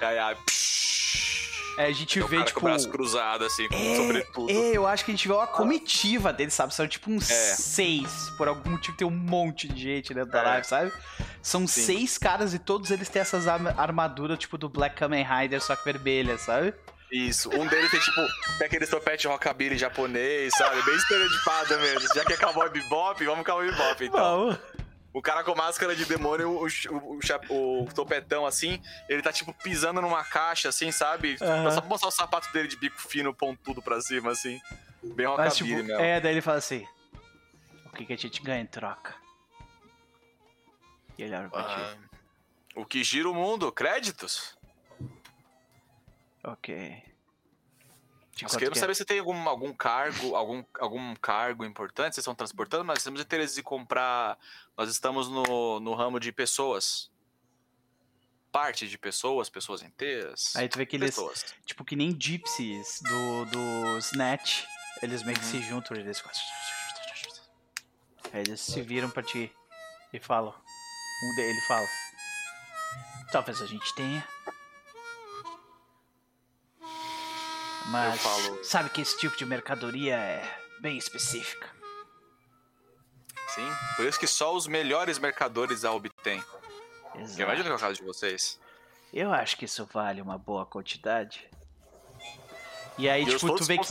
Aí, 0.00 0.18
aí, 0.18 0.36
psh, 0.46 1.74
É, 1.78 1.86
a 1.86 1.92
gente 1.92 2.18
tem 2.18 2.28
vê, 2.28 2.36
cara 2.36 2.46
tipo. 2.48 2.60
com 2.60 2.66
o 2.66 2.68
braço 2.68 2.88
cruzado, 2.90 3.44
assim, 3.44 3.66
com 3.68 3.74
É, 3.74 3.96
sobretudo. 3.96 4.50
é, 4.50 4.76
eu 4.76 4.86
acho 4.86 5.02
que 5.04 5.10
a 5.10 5.14
gente 5.14 5.26
vê 5.26 5.32
uma 5.32 5.46
comitiva 5.46 6.32
deles, 6.32 6.52
sabe? 6.52 6.74
São 6.74 6.86
tipo 6.86 7.10
uns 7.10 7.30
É. 7.30 7.54
seis. 7.54 8.30
Por 8.36 8.48
algum 8.48 8.70
motivo 8.70 8.96
tem 8.98 9.06
um 9.06 9.10
monte 9.10 9.66
de 9.68 9.80
gente 9.82 10.12
dentro 10.12 10.30
da 10.30 10.40
É. 10.40 10.44
live, 10.44 10.66
sabe? 10.66 10.92
São 11.42 11.66
Sim. 11.66 11.82
seis 11.82 12.18
caras 12.18 12.52
e 12.52 12.58
todos 12.58 12.90
eles 12.90 13.08
têm 13.08 13.22
essas 13.22 13.48
arma- 13.48 13.74
armaduras, 13.78 14.38
tipo, 14.38 14.58
do 14.58 14.68
Black 14.68 14.96
Kamen 14.96 15.24
Rider, 15.24 15.62
só 15.62 15.74
que 15.74 15.84
vermelha, 15.84 16.36
sabe? 16.36 16.74
Isso. 17.12 17.50
Um 17.50 17.66
deles 17.66 17.90
tem 17.90 18.00
tipo. 18.00 18.20
Tem 18.58 18.66
aquele 18.66 18.86
topete 18.86 19.26
rockabilly 19.26 19.76
japonês, 19.76 20.54
sabe? 20.56 20.80
Bem 20.82 20.94
estereotipado 20.94 21.78
mesmo. 21.80 22.14
Já 22.14 22.24
que 22.24 22.32
é 22.32 22.36
cowboy 22.36 22.68
bebop, 22.70 23.24
vamos 23.24 23.44
cowboy 23.44 23.70
bebop 23.70 24.04
então. 24.04 24.50
Não. 24.50 24.58
O 25.12 25.20
cara 25.20 25.42
com 25.42 25.56
máscara 25.56 25.96
de 25.96 26.04
demônio, 26.04 26.50
o, 26.50 26.66
o, 26.66 27.18
o, 27.48 27.82
o 27.82 27.92
topetão 27.92 28.46
assim, 28.46 28.80
ele 29.08 29.20
tá 29.22 29.32
tipo 29.32 29.52
pisando 29.52 30.00
numa 30.00 30.22
caixa 30.22 30.68
assim, 30.68 30.92
sabe? 30.92 31.36
Aham. 31.40 31.70
Só 31.72 31.80
pra 31.80 31.90
mostrar 31.90 32.08
o 32.08 32.12
sapato 32.12 32.52
dele 32.52 32.68
de 32.68 32.76
bico 32.76 33.00
fino, 33.00 33.34
pontudo 33.34 33.82
pra 33.82 34.00
cima, 34.00 34.30
assim. 34.30 34.60
Bem 35.02 35.26
Mas, 35.26 35.58
rockabilly 35.58 35.76
tipo, 35.76 35.88
mesmo. 35.88 36.00
é, 36.00 36.20
daí 36.20 36.32
ele 36.32 36.40
fala 36.40 36.58
assim: 36.58 36.86
O 37.86 37.90
que, 37.96 38.06
que 38.06 38.12
a 38.12 38.16
gente 38.16 38.40
ganha 38.40 38.60
em 38.60 38.66
troca? 38.66 39.14
E 41.18 41.24
ele 41.24 41.34
olha 41.34 41.48
pra 41.48 41.62
ti. 41.64 41.68
Ah, 41.76 41.96
o 42.76 42.84
que 42.84 43.02
gira 43.02 43.28
o 43.28 43.34
mundo? 43.34 43.72
Créditos? 43.72 44.56
Ok. 46.44 47.02
De 48.32 48.44
Nós 48.44 48.52
queremos 48.54 48.74
que 48.74 48.78
é? 48.78 48.80
saber 48.80 48.94
se 48.94 49.04
tem 49.04 49.18
algum, 49.18 49.48
algum 49.48 49.72
cargo, 49.74 50.34
algum, 50.34 50.64
algum 50.78 51.14
cargo 51.16 51.64
importante, 51.64 52.14
vocês 52.14 52.22
estão 52.22 52.34
transportando, 52.34 52.84
mas 52.84 53.02
temos 53.04 53.20
interesse 53.20 53.60
em 53.60 53.62
comprar. 53.62 54.38
Nós 54.76 54.88
estamos 54.88 55.28
no, 55.28 55.78
no 55.80 55.94
ramo 55.94 56.18
de 56.18 56.32
pessoas. 56.32 57.10
Parte 58.50 58.88
de 58.88 58.96
pessoas, 58.98 59.48
pessoas 59.48 59.82
inteiras. 59.82 60.56
Aí 60.56 60.68
tu 60.68 60.78
vê 60.78 60.86
que 60.86 60.96
eles, 60.96 61.10
pessoas. 61.10 61.54
tipo, 61.64 61.84
que 61.84 61.94
nem 61.94 62.16
gypsies 62.18 63.00
do, 63.02 63.44
do 63.46 63.98
Snatch, 63.98 64.64
eles 65.02 65.22
meio 65.22 65.38
que 65.38 65.44
Uhum. 65.44 65.50
se 65.50 65.60
juntam, 65.62 65.96
eles... 65.96 66.22
Aí 68.32 68.40
eles 68.40 68.60
se 68.60 68.80
viram 68.82 69.10
pra 69.10 69.22
ti 69.22 69.52
e 70.12 70.18
falam. 70.18 70.52
Um 70.52 71.36
dele 71.36 71.60
fala. 71.68 71.86
Talvez 73.32 73.60
a 73.60 73.66
gente 73.66 73.94
tenha. 73.94 74.26
Mas 77.86 78.20
sabe 78.62 78.90
que 78.90 79.00
esse 79.00 79.18
tipo 79.18 79.36
de 79.36 79.44
mercadoria 79.44 80.16
é 80.16 80.58
bem 80.80 80.96
específica. 80.96 81.68
Sim, 83.48 83.68
por 83.96 84.04
isso 84.04 84.18
que 84.18 84.26
só 84.26 84.54
os 84.54 84.66
melhores 84.66 85.18
mercadores 85.18 85.84
a 85.84 85.92
obtêm. 85.92 86.42
Exato. 87.16 87.42
Imagina 87.42 87.64
que 87.64 87.72
é 87.72 87.74
o 87.74 87.78
caso 87.78 87.94
de 87.96 88.04
vocês. 88.04 88.60
Eu 89.12 89.32
acho 89.32 89.56
que 89.56 89.64
isso 89.64 89.88
vale 89.92 90.22
uma 90.22 90.38
boa 90.38 90.64
quantidade. 90.64 91.48
E 92.96 93.08
aí, 93.08 93.22
E 93.22 93.26
tipo, 93.26 93.54
tu 93.56 93.64
vê 93.64 93.78
que 93.78 93.86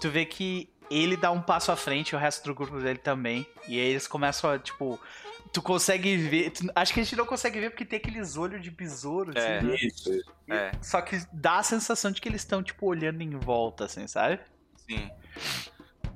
tu 0.00 0.10
vê 0.10 0.24
que 0.24 0.72
ele 0.90 1.16
dá 1.16 1.30
um 1.30 1.42
passo 1.42 1.72
à 1.72 1.76
frente 1.76 2.10
e 2.10 2.16
o 2.16 2.18
resto 2.18 2.44
do 2.44 2.54
grupo 2.54 2.78
dele 2.78 2.98
também. 2.98 3.46
E 3.66 3.80
aí 3.80 3.86
eles 3.86 4.06
começam 4.06 4.50
a, 4.50 4.58
tipo. 4.58 5.00
Tu 5.52 5.60
consegue 5.60 6.16
ver. 6.16 6.50
tu- 6.50 6.70
acho 6.74 6.94
que 6.94 7.00
a 7.00 7.02
gente 7.04 7.14
não 7.16 7.26
consegue 7.26 7.60
ver 7.60 7.70
porque 7.70 7.84
tem 7.84 7.98
aqueles 7.98 8.36
olhos 8.36 8.62
de 8.62 8.70
besouro, 8.70 9.36
É. 9.36 9.58
assim? 9.58 9.74
Isso, 9.86 10.12
isso. 10.12 10.32
É, 10.48 10.72
Só 10.80 11.00
que 11.02 11.20
dá 11.32 11.58
a 11.58 11.62
sensação 11.62 12.10
de 12.10 12.20
que 12.20 12.28
eles 12.28 12.40
estão, 12.40 12.62
tipo, 12.62 12.86
olhando 12.86 13.20
em 13.22 13.36
volta, 13.38 13.84
assim, 13.84 14.06
sabe? 14.06 14.40
sim. 14.88 15.10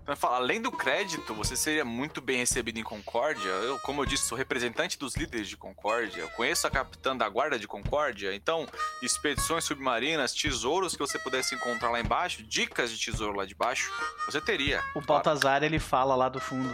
Então, 0.02 0.14
falo, 0.14 0.34
além 0.36 0.62
do 0.62 0.70
crédito, 0.70 1.34
você 1.34 1.56
seria 1.56 1.84
muito 1.84 2.20
bem 2.20 2.38
recebido 2.38 2.78
em 2.78 2.82
Concórdia. 2.84 3.48
Eu, 3.48 3.76
como 3.80 4.02
eu 4.02 4.06
disse, 4.06 4.22
sou 4.22 4.38
representante 4.38 4.96
dos 4.96 5.16
líderes 5.16 5.48
de 5.48 5.56
Concórdia. 5.56 6.20
Eu 6.20 6.28
conheço 6.28 6.64
a 6.64 6.70
capitã 6.70 7.16
da 7.16 7.28
guarda 7.28 7.58
de 7.58 7.66
Concórdia. 7.66 8.32
Então, 8.32 8.68
expedições 9.02 9.64
submarinas, 9.64 10.32
tesouros 10.32 10.92
que 10.92 11.00
você 11.00 11.18
pudesse 11.18 11.56
encontrar 11.56 11.90
lá 11.90 11.98
embaixo, 12.00 12.44
dicas 12.44 12.92
de 12.92 13.04
tesouro 13.04 13.36
lá 13.36 13.44
de 13.44 13.56
baixo, 13.56 13.92
você 14.26 14.40
teria. 14.40 14.78
O 14.90 15.02
claro. 15.02 15.06
Baltazar, 15.06 15.64
ele 15.64 15.80
fala 15.80 16.14
lá 16.14 16.28
do 16.28 16.38
fundo. 16.38 16.72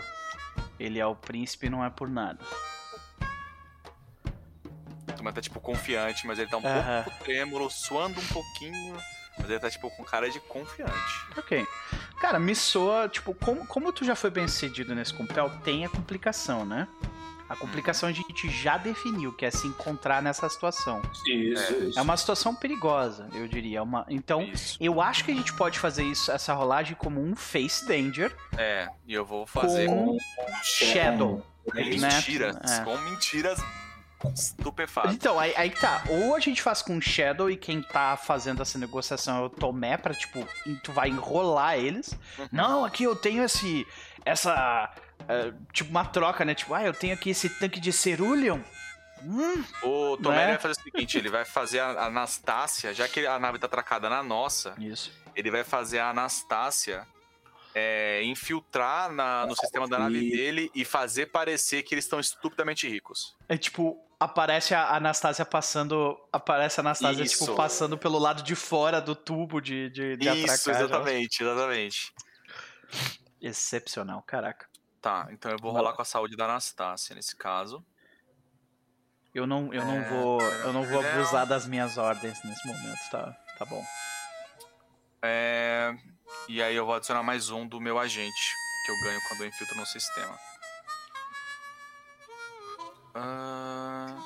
Ele 0.82 0.98
é 0.98 1.06
o 1.06 1.14
príncipe 1.14 1.66
e 1.66 1.70
não 1.70 1.84
é 1.84 1.88
por 1.88 2.08
nada. 2.08 2.44
O 5.08 5.12
Tuma 5.12 5.32
tá, 5.32 5.40
tipo, 5.40 5.60
confiante, 5.60 6.26
mas 6.26 6.40
ele 6.40 6.50
tá 6.50 6.56
um 6.56 6.66
Aham. 6.66 7.04
pouco 7.04 7.18
trêmulo, 7.24 7.70
suando 7.70 8.18
um 8.18 8.26
pouquinho. 8.26 8.96
Mas 9.38 9.48
ele 9.48 9.60
tá, 9.60 9.70
tipo, 9.70 9.88
com 9.90 10.02
cara 10.02 10.28
de 10.28 10.40
confiante. 10.40 11.26
Ok. 11.36 11.64
Cara, 12.20 12.40
me 12.40 12.54
soa, 12.54 13.08
tipo, 13.08 13.32
como, 13.32 13.64
como 13.66 13.92
tu 13.92 14.04
já 14.04 14.16
foi 14.16 14.30
bem 14.30 14.48
sucedido 14.48 14.92
nesse 14.94 15.14
compel, 15.14 15.50
tem 15.62 15.84
a 15.84 15.88
complicação, 15.88 16.64
né? 16.64 16.88
A 17.52 17.56
complicação 17.56 18.08
a 18.08 18.12
gente 18.12 18.48
já 18.48 18.78
definiu, 18.78 19.30
que 19.32 19.44
é 19.44 19.50
se 19.50 19.66
encontrar 19.66 20.22
nessa 20.22 20.48
situação. 20.48 21.02
Isso, 21.26 21.74
isso. 21.74 21.98
É 21.98 22.02
uma 22.02 22.16
situação 22.16 22.54
perigosa, 22.54 23.28
eu 23.34 23.46
diria. 23.46 23.78
É 23.78 23.82
Uma... 23.82 24.06
Então, 24.08 24.42
Isso. 24.42 24.78
eu 24.80 25.02
acho 25.02 25.22
que 25.24 25.30
a 25.30 25.34
gente 25.34 25.52
pode 25.52 25.78
fazer 25.78 26.02
isso, 26.04 26.32
essa 26.32 26.54
rolagem 26.54 26.96
como 26.96 27.20
um 27.22 27.36
face 27.36 27.86
danger 27.86 28.34
É, 28.56 28.88
e 29.06 29.12
eu 29.12 29.24
vou 29.24 29.46
fazer 29.46 29.86
com 29.86 30.06
com, 30.06 30.18
shadow. 30.62 31.46
com 31.64 31.74
né? 31.74 31.84
mentiras. 31.84 32.56
É. 32.70 32.84
Com 32.84 32.96
mentiras 32.98 33.62
estupefatas. 34.34 35.14
Então, 35.14 35.38
aí, 35.38 35.52
aí 35.56 35.70
que 35.70 35.80
tá. 35.80 36.04
Ou 36.08 36.34
a 36.36 36.40
gente 36.40 36.62
faz 36.62 36.80
com 36.82 37.00
Shadow 37.00 37.50
e 37.50 37.56
quem 37.56 37.82
tá 37.82 38.16
fazendo 38.16 38.62
essa 38.62 38.78
negociação 38.78 39.38
é 39.42 39.46
o 39.46 39.50
Tomé 39.50 39.96
pra, 39.96 40.14
tipo, 40.14 40.46
tu 40.82 40.92
vai 40.92 41.08
enrolar 41.08 41.76
eles. 41.76 42.16
Uhum. 42.38 42.48
Não, 42.52 42.84
aqui 42.84 43.04
eu 43.04 43.16
tenho 43.16 43.42
esse. 43.42 43.86
Essa. 44.24 44.90
É, 45.32 45.52
tipo, 45.72 45.90
uma 45.90 46.04
troca, 46.04 46.44
né? 46.44 46.54
Tipo, 46.54 46.74
ah, 46.74 46.82
eu 46.84 46.92
tenho 46.94 47.14
aqui 47.14 47.30
esse 47.30 47.48
tanque 47.48 47.80
de 47.80 47.92
Cerulean. 47.92 48.62
Hum, 49.24 49.64
O 49.84 50.16
Tomé 50.16 50.36
Né? 50.38 50.46
vai 50.48 50.58
fazer 50.58 50.80
o 50.80 50.82
seguinte: 50.82 51.16
ele 51.18 51.28
vai 51.30 51.44
fazer 51.44 51.78
a 51.80 52.06
Anastácia, 52.06 52.92
já 52.92 53.06
que 53.08 53.24
a 53.26 53.38
nave 53.38 53.58
tá 53.58 53.66
atracada 53.66 54.10
na 54.10 54.22
nossa, 54.22 54.74
Isso. 54.78 55.12
ele 55.36 55.50
vai 55.50 55.62
fazer 55.62 56.00
a 56.00 56.10
Anastácia 56.10 57.06
é, 57.74 58.22
infiltrar 58.24 59.10
na- 59.12 59.46
no 59.46 59.54
sistema 59.56 59.86
da 59.88 59.98
nave 59.98 60.18
dele 60.30 60.70
e 60.74 60.84
fazer 60.84 61.26
parecer 61.26 61.82
que 61.84 61.94
eles 61.94 62.04
estão 62.04 62.18
estupidamente 62.20 62.86
ricos. 62.88 63.34
É 63.48 63.56
tipo, 63.56 63.96
aparece 64.20 64.74
a 64.74 64.94
Anastasia 64.96 65.46
passando. 65.46 66.18
Aparece 66.32 66.80
a 66.80 66.82
Anastasia, 66.82 67.24
Isso. 67.24 67.38
tipo, 67.44 67.54
passando 67.56 67.96
pelo 67.96 68.18
lado 68.18 68.42
de 68.42 68.54
fora 68.56 69.00
do 69.00 69.14
tubo 69.14 69.60
de, 69.60 69.88
de, 69.88 70.16
de 70.16 70.28
Isso, 70.28 70.42
atracar. 70.52 70.74
já. 70.74 70.80
exatamente, 70.84 71.42
exatamente. 71.42 72.12
Excepcional, 73.40 74.22
caraca. 74.22 74.66
Tá, 75.02 75.26
então 75.30 75.50
eu 75.50 75.58
vou 75.58 75.72
rolar 75.72 75.92
com 75.94 76.00
a 76.02 76.04
saúde 76.04 76.36
da 76.36 76.44
Anastácia 76.44 77.14
nesse 77.14 77.34
caso. 77.36 77.84
Eu 79.34 79.46
não, 79.48 79.72
eu 79.74 79.84
não 79.84 79.96
É, 79.96 80.08
vou. 80.08 80.40
Eu 80.40 80.72
não 80.72 80.84
vou 80.86 81.02
não. 81.02 81.10
abusar 81.10 81.44
das 81.46 81.66
minhas 81.66 81.98
ordens 81.98 82.38
nesse 82.44 82.66
momento, 82.68 83.10
tá? 83.10 83.32
Tá 83.58 83.64
bom. 83.64 83.84
É, 85.22 85.92
E 86.48 86.62
aí 86.62 86.76
eu 86.76 86.86
vou 86.86 86.94
adicionar 86.94 87.22
mais 87.24 87.50
um 87.50 87.66
do 87.66 87.80
meu 87.80 87.98
agente, 87.98 88.54
que 88.86 88.92
eu 88.92 88.96
ganho 89.02 89.20
quando 89.28 89.40
eu 89.40 89.48
infiltro 89.48 89.76
no 89.76 89.86
sistema. 89.86 90.38
Ah, 93.14 94.16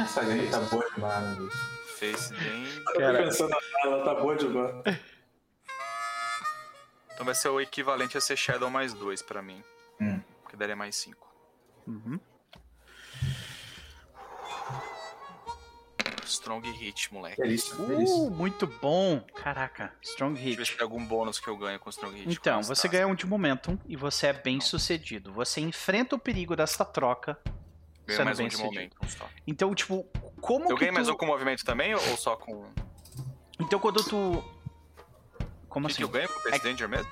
Essa 0.00 0.24
ganha 0.24 0.50
tá 0.50 0.60
boa 0.60 0.90
demais, 0.94 1.38
bicho. 1.38 1.80
Face. 1.98 2.34
Eu 2.94 3.00
Cara. 3.00 3.18
tô 3.18 3.24
pensando 3.24 3.56
nela, 3.84 4.04
tá 4.04 4.14
boa 4.14 4.34
demais. 4.34 4.74
Então 7.12 7.26
vai 7.26 7.34
ser 7.34 7.48
o 7.50 7.60
equivalente 7.60 8.16
a 8.16 8.20
ser 8.20 8.36
Shadow 8.36 8.70
mais 8.70 8.94
dois 8.94 9.20
pra 9.22 9.42
mim. 9.42 9.62
Hum. 10.00 10.20
Que 10.48 10.56
daria 10.56 10.76
mais 10.76 10.96
cinco. 10.96 11.28
Uhum. 11.86 12.18
Strong 16.24 16.70
Hit, 16.70 17.12
moleque. 17.12 17.40
Delícia, 17.42 17.74
delícia. 17.76 18.14
Uh, 18.14 18.30
muito 18.30 18.66
bom. 18.66 19.20
Caraca, 19.34 19.92
strong 20.02 20.34
Deixa 20.34 20.50
eu 20.50 20.56
ver 20.56 20.64
se 20.64 20.70
hit. 20.72 20.78
tem 20.78 20.84
algum 20.84 21.04
bônus 21.04 21.40
que 21.40 21.48
eu 21.48 21.56
ganho 21.56 21.78
com 21.80 21.90
Strong 21.90 22.16
Hit. 22.20 22.38
Então, 22.38 22.62
você 22.62 22.86
ganha 22.88 23.06
um 23.08 23.14
de 23.16 23.26
momentum 23.26 23.76
e 23.86 23.96
você 23.96 24.28
é 24.28 24.32
bem 24.32 24.60
sucedido. 24.60 25.32
Você 25.32 25.60
enfrenta 25.60 26.14
o 26.14 26.18
perigo 26.18 26.54
desta 26.54 26.84
troca. 26.84 27.36
Ganho 28.06 28.16
sendo 28.16 28.24
mais 28.26 28.38
um 28.38 28.42
bem 28.42 28.48
de 28.48 28.56
sucedido. 28.56 28.74
momento. 28.74 28.96
Só. 29.18 29.28
Então, 29.46 29.74
tipo, 29.74 30.04
como 30.40 30.66
Eu 30.66 30.76
que 30.76 30.80
ganhei 30.80 30.92
tu... 30.92 30.94
mais 30.94 31.08
um 31.08 31.14
com 31.16 31.26
movimento 31.26 31.64
também 31.64 31.94
ou 31.94 32.00
só 32.16 32.36
com. 32.36 32.52
O 32.62 32.72
Então, 33.58 33.80
quando 33.80 34.02
tu... 34.04 34.42
Como 35.68 35.86
que, 35.86 35.92
assim? 35.92 35.98
que 35.98 36.04
eu 36.04 36.08
ganho 36.08 36.28
com 36.28 36.40
Face 36.40 36.56
É- 36.56 36.58
Danger 36.70 36.88
mesmo? 36.88 37.10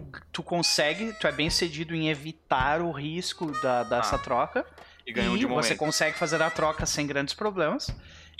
Tu, 0.00 0.20
tu 0.32 0.42
consegue, 0.42 1.12
tu 1.20 1.26
é 1.26 1.32
bem 1.32 1.48
sucedido 1.50 1.94
em 1.94 2.08
evitar 2.08 2.80
o 2.80 2.90
risco 2.90 3.46
da, 3.60 3.82
dessa 3.84 4.16
Ah, 4.16 4.18
troca. 4.18 4.64
E 5.06 5.12
ganho 5.12 5.32
um 5.32 5.36
e 5.36 5.38
de 5.38 5.46
você 5.46 5.68
momento. 5.70 5.78
consegue 5.78 6.18
fazer 6.18 6.42
a 6.42 6.50
troca 6.50 6.84
sem 6.86 7.06
grandes 7.06 7.32
problemas. 7.34 7.90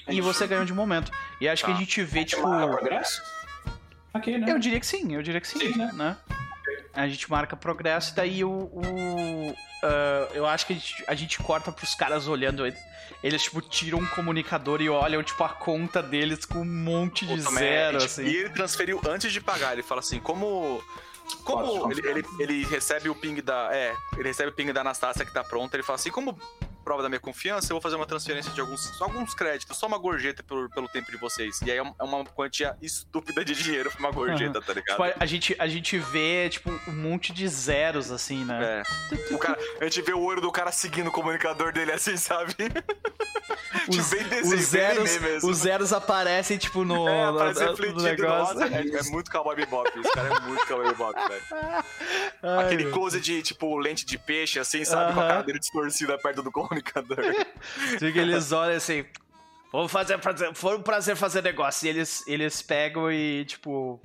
E 0.09 0.21
você 0.21 0.47
ganha 0.47 0.63
um 0.63 0.65
de 0.65 0.75
momento. 0.75 1.11
E 1.41 1.49
acho 1.49 1.65
que 1.65 1.71
a 1.71 1.75
Tá. 1.75 1.81
gente 1.81 2.03
vê, 2.03 2.25
tipo. 2.25 2.47
Marca 2.47 2.77
progresso? 2.77 3.23
Aqui, 4.15 4.39
né? 4.39 4.51
Eu 4.51 4.59
diria 4.59 4.81
que 4.81 4.87
sim, 4.87 5.15
eu 5.15 5.23
diria 5.23 5.41
que 5.41 5.49
sim, 5.49 5.59
Sim, 5.59 5.77
né? 5.79 5.91
né? 5.95 6.17
A 6.95 7.07
gente 7.09 7.31
marca 7.31 7.57
progresso 7.57 8.13
e 8.13 8.17
daí 8.17 8.45
o. 8.45 8.51
o 8.51 9.55
ah, 9.83 10.29
eu 10.35 10.47
acho 10.47 10.67
que 10.67 10.73
a 10.73 10.77
gente, 10.77 11.05
a 11.07 11.15
gente 11.15 11.39
corta 11.39 11.71
pros 11.73 11.95
caras 11.95 12.27
olhando. 12.29 12.67
ele- 12.67 12.77
Eles, 13.23 13.43
tipo, 13.43 13.61
tiram 13.61 13.99
um 13.99 14.07
comunicador 14.07 14.81
e 14.83 14.89
olham, 14.89 15.23
tipo, 15.23 15.43
a 15.43 15.49
conta 15.49 16.03
deles 16.03 16.45
com 16.45 16.61
um 16.61 16.65
monte 16.65 17.25
de 17.27 17.43
Tomé, 17.43 17.61
zero, 17.61 17.99
e, 18.01 18.05
assim. 18.05 18.23
E 18.25 18.37
ele 18.37 18.51
transferiu 18.51 19.01
antes 19.09 19.33
de 19.33 19.41
pagar. 19.41 19.73
Ele 19.73 19.83
fala 19.83 20.01
assim, 20.01 20.21
como. 20.21 20.83
Como 21.45 21.91
ele, 21.91 22.09
ele, 22.09 22.25
ele 22.39 22.65
recebe 22.65 23.09
o 23.09 23.15
ping 23.15 23.41
da. 23.43 23.69
É, 23.73 23.95
ele 24.17 24.29
recebe 24.29 24.51
o 24.51 24.53
ping 24.53 24.73
da 24.73 24.81
Anastácia 24.81 25.25
que 25.25 25.33
tá 25.33 25.43
pronta, 25.45 25.77
ele 25.77 25.83
fala 25.83 25.97
assim, 25.97 26.11
como 26.11 26.39
prova 26.87 27.03
da 27.03 27.09
minha 27.09 27.19
confiança, 27.19 27.67
eu 27.73 27.75
vou 27.75 27.81
fazer 27.81 27.97
uma 27.97 28.07
transferência 28.07 28.53
de 28.53 28.61
alguns, 28.61 28.81
só 28.97 29.05
alguns 29.07 29.35
créditos, 29.35 29.77
só 29.77 29.89
uma 29.89 29.99
gorjeta 29.99 30.45
pelo, 30.45 30.71
pelo 30.71 30.89
tempo 30.89 31.11
de 31.11 31.17
vocês. 31.17 31.61
E 31.63 31.71
aí 31.73 31.79
é 31.79 31.81
é 31.99 32.05
uma 32.05 32.25
quantia 32.25 32.77
estúpida 32.81 33.45
de 33.45 33.55
dinheiro 33.57 33.91
pra 33.91 33.99
uma 33.99 34.13
gorjeta, 34.13 34.61
tá 34.63 34.73
ligado? 34.73 34.97
Tipo, 35.03 35.23
a, 35.23 35.27
gente, 35.27 35.57
a 35.59 35.67
gente 35.67 35.99
vê, 35.99 36.49
tipo, 36.49 36.71
um 36.87 36.93
monte 36.93 37.33
de 37.33 37.49
zeros, 37.49 38.13
assim, 38.13 38.45
né? 38.45 38.83
É. 39.11 39.35
O 39.35 39.39
cara, 39.39 39.59
a 39.81 39.85
gente 39.85 40.01
vê 40.03 40.13
o 40.13 40.21
olho 40.21 40.41
do 40.41 40.53
cara 40.53 40.71
seguindo 40.71 41.09
o 41.09 41.13
comunicador 41.13 41.73
dele 41.73 41.91
assim, 41.91 42.17
sabe? 42.17 42.55
Os, 43.89 44.11
bem 44.11 44.25
desenho, 44.25 44.55
os, 44.57 44.65
zeros, 44.65 45.19
mesmo. 45.19 45.51
os 45.51 45.59
zeros 45.59 45.93
aparecem, 45.93 46.59
tipo, 46.59 46.85
no, 46.85 47.09
É, 47.09 47.27
no- 47.27 47.39
parece 47.39 47.61
no 47.61 47.71
refletido. 47.71 48.03
negócio. 48.03 48.55
Nossa, 48.59 48.75
é, 48.75 48.81
é 48.81 49.03
muito 49.11 49.31
Cowboy 49.31 49.55
Bebop. 49.55 49.89
Esse 50.01 50.13
cara 50.13 50.35
é 50.35 50.41
muito 50.41 50.67
Cowboy 50.67 50.89
Bebop, 50.89 51.15
velho. 51.29 51.43
Ai, 52.43 52.65
Aquele 52.65 52.91
close 52.91 53.21
de, 53.21 53.43
tipo, 53.43 53.77
lente 53.79 54.05
de 54.05 54.19
peixe, 54.19 54.59
assim, 54.59 54.85
sabe? 54.85 55.15
Com 55.15 55.21
a 55.21 55.29
cara 55.29 55.43
dele 55.43 55.59
distorcida 55.59 56.19
perto 56.19 56.43
do 56.43 56.51
comunicador. 56.51 56.76
Assim 57.95 58.13
que 58.13 58.19
eles 58.19 58.53
olham 58.53 58.77
assim. 58.77 59.05
Vamos 59.73 59.93
fazer, 59.93 60.21
fazer. 60.21 60.55
Foi 60.55 60.77
um 60.77 60.83
prazer 60.83 61.17
fazer 61.17 61.43
negócio. 61.43 61.87
E 61.87 61.89
eles, 61.91 62.27
eles 62.27 62.63
pegam 62.63 63.11
e, 63.11 63.45
tipo. 63.45 64.01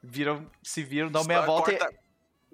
Viram, 0.00 0.46
se 0.62 0.82
viram, 0.82 1.10
dão 1.10 1.24
meia 1.24 1.42
volta 1.42 1.72
corta, 1.72 1.94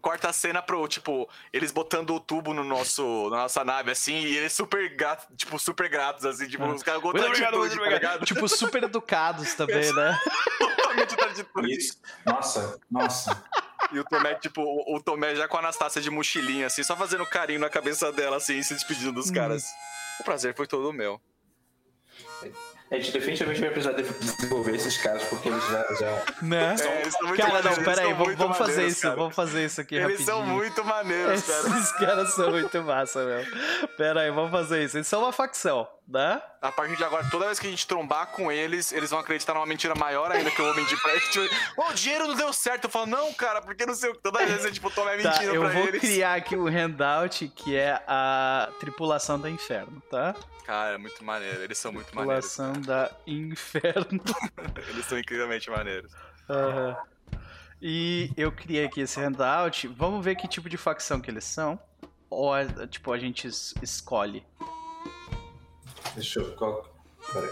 corta 0.04 0.28
a 0.28 0.32
cena 0.32 0.60
pro, 0.60 0.86
tipo, 0.88 1.28
eles 1.52 1.72
botando 1.72 2.14
o 2.14 2.20
tubo 2.20 2.52
no 2.52 2.64
nosso, 2.64 3.28
na 3.30 3.38
nossa 3.38 3.64
nave, 3.64 3.90
assim, 3.90 4.14
e 4.14 4.36
eles 4.36 4.52
super 4.52 4.94
gratos, 4.96 5.26
tipo, 5.36 5.58
super 5.58 5.88
gratos, 5.88 6.26
assim, 6.26 6.46
tipo, 6.46 6.64
os 6.64 6.82
caras 6.82 7.00
e. 7.00 7.04
Muito 7.04 7.28
gostando 7.28 7.56
obrigado, 7.56 7.58
muito 7.58 7.76
tá 7.76 7.82
obrigado. 7.82 8.26
Tipo, 8.26 8.48
super 8.48 8.82
educados 8.84 9.54
também, 9.54 9.92
né? 9.94 10.18
Totalmente. 10.58 11.98
Nossa, 12.26 12.78
nossa. 12.90 13.44
E 13.94 13.98
o 14.00 14.04
Tomé, 14.04 14.34
tipo, 14.34 14.60
o, 14.62 14.96
o 14.96 15.00
Tomé 15.02 15.34
já 15.34 15.46
com 15.48 15.56
a 15.56 15.60
Anastácia 15.60 16.00
de 16.00 16.10
mochilinha, 16.10 16.66
assim, 16.66 16.82
só 16.82 16.96
fazendo 16.96 17.24
carinho 17.26 17.60
na 17.60 17.70
cabeça 17.70 18.10
dela, 18.12 18.36
assim, 18.36 18.62
se 18.62 18.74
despedindo 18.74 19.12
dos 19.12 19.30
caras. 19.30 19.64
O 20.20 20.24
prazer 20.24 20.54
foi 20.54 20.66
todo 20.66 20.92
meu. 20.92 21.20
A 22.90 22.96
gente 22.96 23.12
definitivamente 23.12 23.60
vai 23.60 23.70
precisar 23.70 23.92
de- 23.94 24.02
desenvolver 24.02 24.74
esses 24.76 24.96
caras, 24.98 25.24
porque 25.24 25.48
eles 25.48 25.64
já. 25.68 25.82
já... 25.94 26.22
Né? 26.42 26.76
É, 26.78 27.00
eles 27.00 27.12
são 27.14 27.26
muito 27.26 27.40
Cara, 27.40 27.52
não, 27.54 27.62
maneiros, 27.62 27.78
eles 27.78 27.84
pera 27.88 28.00
aí, 28.02 28.06
são 28.06 28.12
vamos, 28.14 28.26
muito 28.26 28.38
vamos 28.38 28.58
fazer 28.58 28.70
maneiros, 28.72 28.92
isso, 28.92 29.02
cara. 29.02 29.16
vamos 29.16 29.34
fazer 29.34 29.64
isso 29.64 29.80
aqui 29.80 29.94
Eles 29.96 30.04
rapidinho. 30.04 30.26
são 30.28 30.42
muito 30.46 30.84
maneiros, 30.84 31.42
cara. 31.42 31.68
Esses 31.68 31.92
caras 31.92 32.34
são 32.34 32.50
muito 32.50 32.82
massa, 32.82 33.24
meu. 33.24 33.88
Pera 33.96 34.20
aí, 34.20 34.30
vamos 34.30 34.50
fazer 34.50 34.84
isso. 34.84 34.96
Eles 34.98 35.08
são 35.08 35.22
uma 35.22 35.32
facção, 35.32 35.88
né? 36.06 36.40
A 36.60 36.70
partir 36.70 36.96
de 36.96 37.04
agora, 37.04 37.26
toda 37.30 37.46
vez 37.46 37.58
que 37.58 37.66
a 37.66 37.70
gente 37.70 37.86
trombar 37.86 38.26
com 38.28 38.50
eles, 38.52 38.92
eles 38.92 39.10
vão 39.10 39.18
acreditar 39.18 39.54
numa 39.54 39.66
mentira 39.66 39.94
maior 39.94 40.30
ainda 40.30 40.50
que 40.50 40.60
eu 40.60 40.64
vou 40.66 40.74
mentir 40.74 41.00
pra 41.00 41.12
eles. 41.12 41.24
Tipo, 41.30 41.54
"Ô, 41.80 41.88
o 41.90 41.94
dinheiro 41.94 42.26
não 42.28 42.34
deu 42.34 42.52
certo. 42.52 42.84
Eu 42.84 42.90
falo, 42.90 43.06
não, 43.06 43.32
cara, 43.32 43.60
porque 43.62 43.86
não 43.86 43.94
sei 43.94 44.10
o 44.10 44.14
que. 44.14 44.20
Toda 44.22 44.44
vez, 44.44 44.72
tipo, 44.72 44.88
o 44.88 44.90
Tomé 44.90 45.16
Tá, 45.18 45.30
mentindo 45.30 45.54
eu 45.54 45.62
pra 45.62 45.70
vou 45.70 45.82
eles. 45.88 46.00
criar 46.00 46.34
aqui 46.34 46.56
um 46.56 46.66
handout 46.66 47.48
que 47.48 47.76
é 47.76 48.02
a 48.06 48.70
tripulação 48.80 49.38
do 49.38 49.48
inferno, 49.48 50.02
tá? 50.10 50.34
Cara, 50.64 50.94
é 50.94 50.98
muito 50.98 51.22
maneiro. 51.24 51.62
Eles 51.62 51.76
são 51.78 51.92
muito 51.92 52.14
maneiros. 52.14 52.46
Tripulação 52.54 52.80
da 52.82 53.10
inferno. 53.26 54.20
Eles 54.88 55.04
são 55.06 55.18
incrivelmente 55.18 55.68
maneiros. 55.70 56.10
Aham. 56.48 56.96
E 57.82 58.30
eu 58.36 58.50
criei 58.50 58.84
aqui 58.86 59.02
esse 59.02 59.20
handout. 59.20 59.86
Vamos 59.88 60.24
ver 60.24 60.36
que 60.36 60.48
tipo 60.48 60.68
de 60.70 60.76
facção 60.78 61.20
que 61.20 61.30
eles 61.30 61.44
são. 61.44 61.78
Ou, 62.30 62.56
é, 62.56 62.64
tipo, 62.86 63.12
a 63.12 63.18
gente 63.18 63.46
es- 63.46 63.74
escolhe. 63.82 64.42
Deixa 66.14 66.40
eu. 66.40 66.52
Qual... 66.56 66.84
Peraí. 67.32 67.50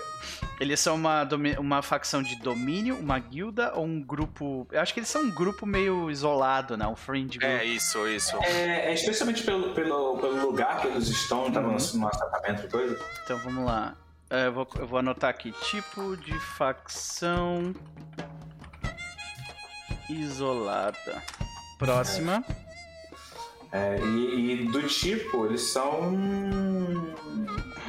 Eles 0.60 0.78
são 0.80 0.94
uma, 0.94 1.26
uma 1.58 1.82
facção 1.82 2.22
de 2.22 2.36
domínio, 2.36 2.96
uma 2.98 3.18
guilda 3.18 3.72
ou 3.74 3.84
um 3.84 4.00
grupo. 4.02 4.66
Eu 4.70 4.80
acho 4.80 4.92
que 4.92 5.00
eles 5.00 5.08
são 5.08 5.22
um 5.22 5.30
grupo 5.30 5.64
meio 5.66 6.10
isolado, 6.10 6.76
né? 6.76 6.86
Um 6.86 6.94
fringe 6.94 7.38
group. 7.38 7.50
É, 7.52 7.64
isso, 7.64 8.06
isso. 8.06 8.36
É, 8.42 8.90
é 8.90 8.94
especialmente 8.94 9.42
pelo, 9.42 9.72
pelo, 9.74 10.18
pelo 10.18 10.40
lugar 10.46 10.80
que 10.80 10.88
eles 10.88 11.08
estão, 11.08 11.44
Uhum. 11.46 11.76
no 11.94 12.06
acampamento 12.06 12.66
e 12.66 12.68
coisa. 12.68 12.98
Então 13.24 13.38
vamos 13.38 13.64
lá. 13.64 13.96
É, 14.30 14.46
Eu 14.46 14.52
vou, 14.52 14.68
eu 14.78 14.86
vou 14.86 14.98
anotar 14.98 15.30
aqui. 15.30 15.52
Tipo 15.70 16.16
de 16.18 16.38
facção 16.38 17.74
isolada. 20.08 21.22
Próxima. 21.78 22.44
É, 22.48 22.71
e, 23.74 24.52
e 24.52 24.64
do 24.70 24.82
tipo, 24.86 25.46
eles 25.46 25.62
são. 25.62 26.12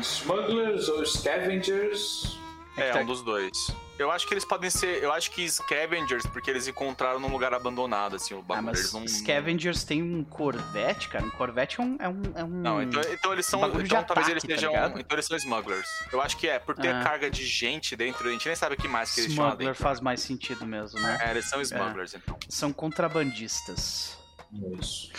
Smugglers 0.01 0.87
ou 0.89 1.05
scavengers. 1.05 2.37
É, 2.75 2.95
um 2.99 3.05
dos 3.05 3.21
dois. 3.21 3.53
Eu 3.99 4.09
acho 4.09 4.27
que 4.27 4.33
eles 4.33 4.43
podem 4.43 4.69
ser. 4.69 5.03
Eu 5.03 5.13
acho 5.13 5.29
que 5.29 5.47
scavengers, 5.49 6.25
porque 6.25 6.49
eles 6.49 6.67
encontraram 6.67 7.19
num 7.19 7.27
lugar 7.31 7.53
abandonado, 7.53 8.15
assim, 8.15 8.33
o 8.33 8.39
Ah, 8.39 8.41
bagulho. 8.41 8.65
mas 8.65 8.79
eles 8.79 8.93
não. 8.93 9.07
Scavengers 9.07 9.83
tem 9.83 10.01
um 10.01 10.23
Corvette, 10.23 11.07
cara. 11.09 11.23
Um 11.23 11.29
Corvette 11.29 11.79
é 11.79 11.83
um. 11.83 11.95
É 11.99 12.09
um, 12.09 12.21
é 12.35 12.43
um... 12.43 12.47
Não, 12.47 12.81
então, 12.81 13.01
então 13.11 13.31
eles 13.31 13.45
são. 13.45 13.59
de 13.69 13.83
Então 13.83 14.03
talvez 14.03 14.27
eles 14.29 14.43
ataque, 14.43 14.47
tá 14.47 14.55
sejam. 14.55 14.71
ligado? 14.73 14.99
então 14.99 15.15
eles 15.15 15.25
são 15.27 15.37
smugglers. 15.37 15.87
Eu 16.11 16.21
acho 16.21 16.35
que 16.37 16.47
é, 16.47 16.57
por 16.57 16.75
ter 16.75 16.89
Ah. 16.95 17.03
carga 17.03 17.29
de 17.29 17.45
gente 17.45 17.95
dentro, 17.95 18.27
a 18.27 18.31
gente 18.31 18.47
nem 18.47 18.55
sabe 18.55 18.73
o 18.73 18.77
que 18.77 18.87
mais 18.87 19.13
que 19.13 19.21
eles 19.21 19.33
chamam 19.33 19.51
Smuggler 19.51 19.75
faz 19.75 19.99
mais 20.01 20.21
sentido 20.21 20.65
mesmo, 20.65 20.99
né? 20.99 21.19
É, 21.21 21.29
eles 21.31 21.47
são 21.47 21.61
smugglers, 21.61 22.15
então. 22.15 22.37
São 22.49 22.73
contrabandistas. 22.73 24.17
Isso. 24.79 25.11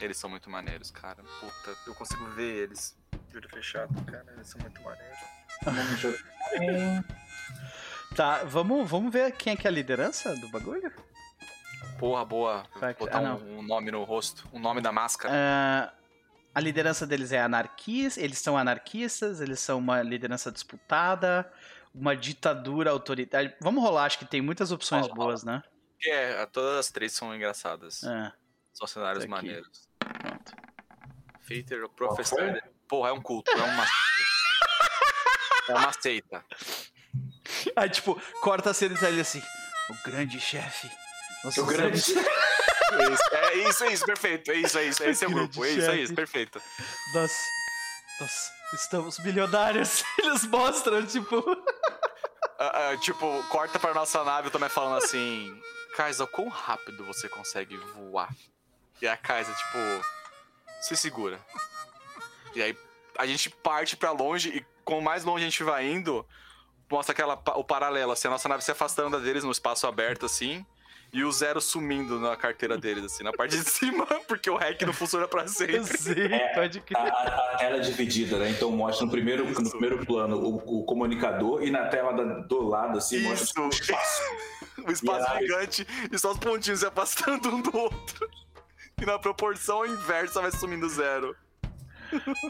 Eles 0.00 0.16
são 0.16 0.30
muito 0.30 0.48
maneiros, 0.48 0.90
cara. 0.90 1.22
Puta, 1.40 1.76
eu 1.86 1.94
consigo 1.94 2.24
ver 2.30 2.64
eles. 2.64 2.96
Olho 3.34 3.48
fechado, 3.48 3.92
cara. 4.04 4.26
Eles 4.34 4.48
são 4.48 4.60
muito 4.60 4.80
maneiros. 4.82 5.18
Tá, 8.16 8.42
vamos, 8.42 8.88
vamos 8.90 9.12
ver 9.12 9.32
quem 9.32 9.52
é 9.52 9.56
que 9.56 9.66
é 9.66 9.70
a 9.70 9.72
liderança 9.72 10.34
do 10.36 10.48
bagulho? 10.48 10.90
Porra, 11.98 12.24
boa. 12.24 12.64
Vai 12.80 12.94
Botar 12.94 13.18
ah, 13.18 13.34
um, 13.34 13.58
um 13.58 13.62
nome 13.62 13.90
no 13.90 14.02
rosto. 14.02 14.48
Um 14.52 14.58
nome 14.58 14.80
da 14.80 14.90
máscara. 14.90 15.32
Ah, 15.34 15.92
a 16.54 16.60
liderança 16.60 17.06
deles 17.06 17.32
é 17.32 17.40
anarquista, 17.40 18.20
eles 18.20 18.38
são 18.38 18.56
anarquistas, 18.56 19.40
eles 19.40 19.60
são 19.60 19.78
uma 19.78 20.02
liderança 20.02 20.50
disputada, 20.50 21.50
uma 21.94 22.16
ditadura 22.16 22.90
autoritária. 22.90 23.56
Vamos 23.60 23.82
rolar, 23.82 24.04
acho 24.04 24.18
que 24.18 24.24
tem 24.24 24.40
muitas 24.40 24.72
opções 24.72 25.06
Rola, 25.06 25.14
boas, 25.14 25.44
né? 25.44 25.62
É, 26.04 26.46
todas 26.46 26.76
as 26.78 26.90
três 26.90 27.12
são 27.12 27.34
engraçadas. 27.34 28.02
É, 28.04 28.32
São 28.72 28.86
cenários 28.86 29.26
maneiros. 29.26 29.87
Feiter, 31.48 31.82
o 31.84 31.88
professor. 31.88 32.62
Porra, 32.86 33.08
é 33.10 33.12
um 33.12 33.20
culto, 33.20 33.50
é 33.50 33.54
uma. 33.56 33.86
é 35.68 35.72
uma 35.74 35.92
seita. 35.92 36.44
Aí, 37.74 37.88
tipo, 37.90 38.20
corta 38.40 38.70
a 38.70 38.74
cena 38.74 38.94
e 38.94 38.98
tá 38.98 39.06
ali 39.06 39.20
assim, 39.20 39.42
o 39.90 39.94
grande 40.08 40.38
chefe. 40.40 40.90
Nós 41.44 41.56
O 41.56 41.64
grande. 41.66 41.98
somos- 42.00 42.22
Isso, 43.10 43.34
é 43.34 43.54
isso, 43.54 43.84
é 43.84 43.92
isso, 43.92 44.04
perfeito. 44.06 44.50
É 44.50 44.54
isso, 44.56 44.78
é 44.78 44.84
isso. 44.84 45.02
Esse 45.08 45.24
é 45.24 45.28
o 45.28 45.30
grupo. 45.30 45.64
É 45.64 45.68
isso, 45.70 45.80
é 45.80 45.84
chefe. 45.84 46.02
isso, 46.02 46.14
perfeito. 46.14 46.62
Nós, 47.14 47.32
nós 48.20 48.50
estamos 48.74 49.18
milionários. 49.20 50.02
Eles 50.18 50.44
mostram, 50.46 51.04
tipo... 51.06 51.42
Ah, 52.58 52.90
ah, 52.90 52.96
tipo, 52.96 53.42
corta 53.50 53.78
pra 53.78 53.94
nossa 53.94 54.24
nave, 54.24 54.48
eu 54.48 54.50
também 54.52 54.68
falando 54.68 55.02
assim. 55.02 55.54
Kaisa, 55.96 56.26
quão 56.26 56.48
rápido 56.48 57.04
você 57.06 57.28
consegue 57.28 57.76
voar? 57.76 58.28
E 59.00 59.06
a 59.06 59.16
Kaisa, 59.16 59.52
tipo, 59.52 59.78
se 60.80 60.96
segura. 60.96 61.38
E 62.54 62.62
aí 62.62 62.76
a 63.18 63.26
gente 63.26 63.50
parte 63.50 63.96
pra 63.96 64.10
longe 64.12 64.48
e 64.50 64.64
com 64.84 65.00
mais 65.00 65.24
longe 65.24 65.44
a 65.44 65.48
gente 65.48 65.62
vai 65.62 65.86
indo, 65.86 66.24
mostra 66.90 67.12
aquela, 67.12 67.34
o 67.56 67.64
paralelo, 67.64 68.12
assim, 68.12 68.28
a 68.28 68.30
nossa 68.30 68.48
nave 68.48 68.64
se 68.64 68.70
afastando 68.70 69.10
da 69.18 69.22
deles 69.22 69.44
no 69.44 69.50
espaço 69.50 69.86
aberto, 69.86 70.24
assim. 70.26 70.64
E 71.10 71.24
o 71.24 71.32
zero 71.32 71.58
sumindo 71.58 72.20
na 72.20 72.36
carteira 72.36 72.76
deles, 72.76 73.02
assim, 73.04 73.24
na 73.24 73.32
parte 73.32 73.56
de 73.58 73.64
cima, 73.70 74.04
porque 74.28 74.50
o 74.50 74.56
hack 74.56 74.82
não 74.82 74.92
funciona 74.92 75.26
pra 75.26 75.46
sempre. 75.48 75.82
Sim, 75.96 76.14
pode 76.54 76.78
A, 76.78 76.82
crer. 76.82 76.98
a- 76.98 77.52
a 77.54 77.56
tela 77.56 77.76
é 77.76 77.80
dividida, 77.80 78.36
né? 78.38 78.50
Então 78.50 78.70
mostra 78.70 79.06
no 79.06 79.10
primeiro, 79.10 79.46
no 79.48 79.70
primeiro 79.70 80.04
plano 80.04 80.36
o, 80.38 80.80
o 80.80 80.84
comunicador 80.84 81.62
e 81.62 81.70
na 81.70 81.88
tela 81.88 82.12
da- 82.12 82.40
do 82.40 82.62
lado, 82.62 82.98
assim, 82.98 83.20
mostra 83.22 83.44
Isso. 83.44 83.60
o 83.62 83.68
espaço. 83.70 84.22
o 84.86 84.90
espaço 84.92 85.26
E 85.26 85.32
aí- 85.32 85.46
gigante 85.46 85.86
e 86.12 86.18
só 86.18 86.30
os 86.32 86.38
pontinhos 86.38 86.80
se 86.80 86.86
afastando 86.86 87.54
um 87.56 87.62
do 87.62 87.74
outro. 87.76 88.30
E 89.00 89.06
na 89.06 89.18
proporção 89.18 89.86
inversa 89.86 90.40
vai 90.40 90.50
sumindo 90.50 90.88
zero. 90.88 91.36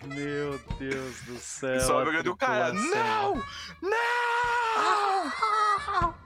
Meu 0.05 0.59
Deus 0.79 1.21
do 1.23 1.37
céu. 1.39 1.75
E 1.75 1.81
só 1.81 2.01
a 2.01 2.05
eu 2.05 2.33
o 2.33 2.37
cara, 2.37 2.73
não! 2.73 3.43
Não! 3.83 5.33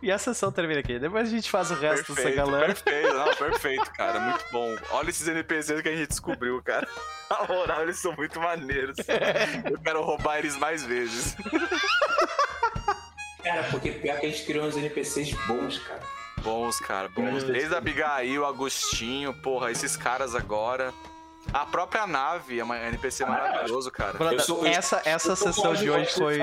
E 0.03 0.11
a 0.11 0.19
sessão 0.19 0.53
termina 0.53 0.81
aqui. 0.81 0.99
Depois 0.99 1.29
a 1.29 1.31
gente 1.31 1.51
faz 1.51 1.71
o 1.71 1.75
resto 1.75 2.13
dessa 2.13 2.15
Perfeito, 2.15 2.37
galera. 2.37 2.67
perfeito, 2.67 3.15
não, 3.15 3.35
perfeito, 3.35 3.93
cara, 3.93 4.21
muito 4.29 4.45
bom. 4.51 4.77
Olha 4.91 5.11
esses 5.11 5.27
NPCs 5.27 5.81
que 5.81 5.89
a 5.89 5.97
gente 5.97 6.09
descobriu, 6.09 6.61
cara. 6.63 6.87
Na 7.31 7.47
moral, 7.47 7.83
eles 7.83 7.99
são 7.99 8.13
muito 8.13 8.39
maneiros. 8.41 8.97
Eu 9.71 9.79
quero 9.79 10.03
roubar 10.03 10.39
eles 10.39 10.57
mais 10.57 10.85
vezes. 10.85 11.37
Cara, 13.43 13.65
porque 13.71 13.93
pior 13.93 14.21
que 14.21 14.27
a 14.27 14.29
gente 14.29 14.45
criou 14.45 14.67
uns 14.67 14.77
NPCs 14.77 15.33
bons, 15.47 15.79
cara. 15.79 16.03
Bons, 16.43 16.79
cara, 16.81 17.09
bons. 17.09 17.45
Desde 17.45 17.75
a 17.75 17.79
Abigail, 17.79 18.45
Agostinho, 18.45 19.33
porra, 19.35 19.71
esses 19.71 19.97
caras 19.97 20.35
agora. 20.35 20.93
A 21.53 21.67
própria 21.67 22.07
nave 22.07 22.59
é 22.61 22.65
uma 22.65 22.79
NPC 22.79 23.25
maravilhoso, 23.27 23.91
cara. 23.91 24.17
Sou- 24.41 24.65
eu- 24.65 24.73
essa 24.73 25.03
essa 25.05 25.35
sessão 25.35 25.75
de 25.75 25.91
hoje 25.91 26.13
foi. 26.13 26.39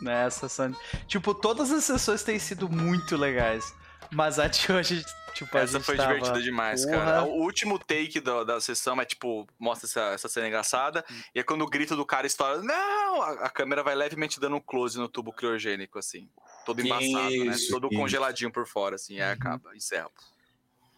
Né, 0.00 0.26
essa 0.26 0.48
sessão. 0.48 0.74
Tipo, 1.06 1.34
todas 1.34 1.70
as 1.72 1.82
sessões 1.84 2.22
têm 2.22 2.38
sido 2.38 2.68
muito 2.68 3.16
legais. 3.16 3.74
Mas 4.10 4.38
a 4.38 4.46
de 4.46 4.72
hoje, 4.72 5.04
tipo, 5.34 5.54
a 5.58 5.60
Essa 5.60 5.74
gente 5.74 5.84
foi 5.84 5.96
tava... 5.96 6.14
divertida 6.14 6.40
demais, 6.40 6.82
Porra. 6.86 6.96
cara. 6.98 7.24
O 7.24 7.42
último 7.42 7.78
take 7.78 8.20
da, 8.20 8.42
da 8.42 8.60
sessão 8.60 8.98
é 9.00 9.04
tipo, 9.04 9.46
mostra 9.58 9.86
essa, 9.86 10.00
essa 10.14 10.28
cena 10.28 10.46
engraçada. 10.48 11.04
E 11.34 11.40
é 11.40 11.42
quando 11.42 11.60
o 11.62 11.66
grito 11.68 11.94
do 11.94 12.06
cara 12.06 12.26
estoura, 12.26 12.62
não! 12.62 13.20
A, 13.22 13.30
a 13.46 13.50
câmera 13.50 13.82
vai 13.82 13.94
levemente 13.94 14.40
dando 14.40 14.56
um 14.56 14.60
close 14.60 14.96
no 14.98 15.08
tubo 15.08 15.30
criogênico, 15.32 15.98
assim. 15.98 16.26
Todo 16.68 16.80
embaçado, 16.84 17.44
né? 17.44 17.54
Isso, 17.54 17.70
Todo 17.70 17.86
isso. 17.86 17.94
Uhum. 17.94 18.00
congeladinho 18.02 18.52
por 18.52 18.66
fora, 18.66 18.96
assim. 18.96 19.14
E 19.14 19.22
aí 19.22 19.32
acaba, 19.32 19.74
encerra. 19.74 20.10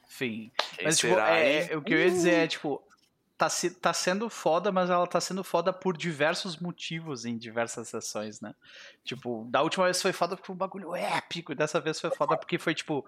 Enfim. 0.08 0.50
Quem 0.76 0.84
Mas, 0.84 0.98
tipo, 0.98 1.16
é, 1.18 1.72
é, 1.72 1.76
o 1.76 1.80
que 1.82 1.94
eu 1.94 1.98
ia 1.98 2.10
dizer 2.10 2.32
é, 2.34 2.46
tipo, 2.48 2.82
tá, 3.38 3.48
se- 3.48 3.70
tá 3.70 3.92
sendo 3.92 4.28
foda, 4.28 4.72
mas 4.72 4.90
ela 4.90 5.06
tá 5.06 5.20
sendo 5.20 5.44
foda 5.44 5.72
por 5.72 5.96
diversos 5.96 6.58
motivos 6.58 7.24
em 7.24 7.38
diversas 7.38 7.88
sessões, 7.88 8.40
né? 8.40 8.52
Tipo, 9.04 9.46
da 9.48 9.62
última 9.62 9.84
vez 9.84 10.02
foi 10.02 10.12
foda 10.12 10.34
porque 10.34 10.46
foi 10.48 10.54
um 10.56 10.58
bagulho 10.58 10.94
épico, 10.96 11.52
e 11.52 11.54
dessa 11.54 11.80
vez 11.80 12.00
foi 12.00 12.10
foda 12.10 12.36
porque 12.36 12.58
foi, 12.58 12.74
tipo, 12.74 13.06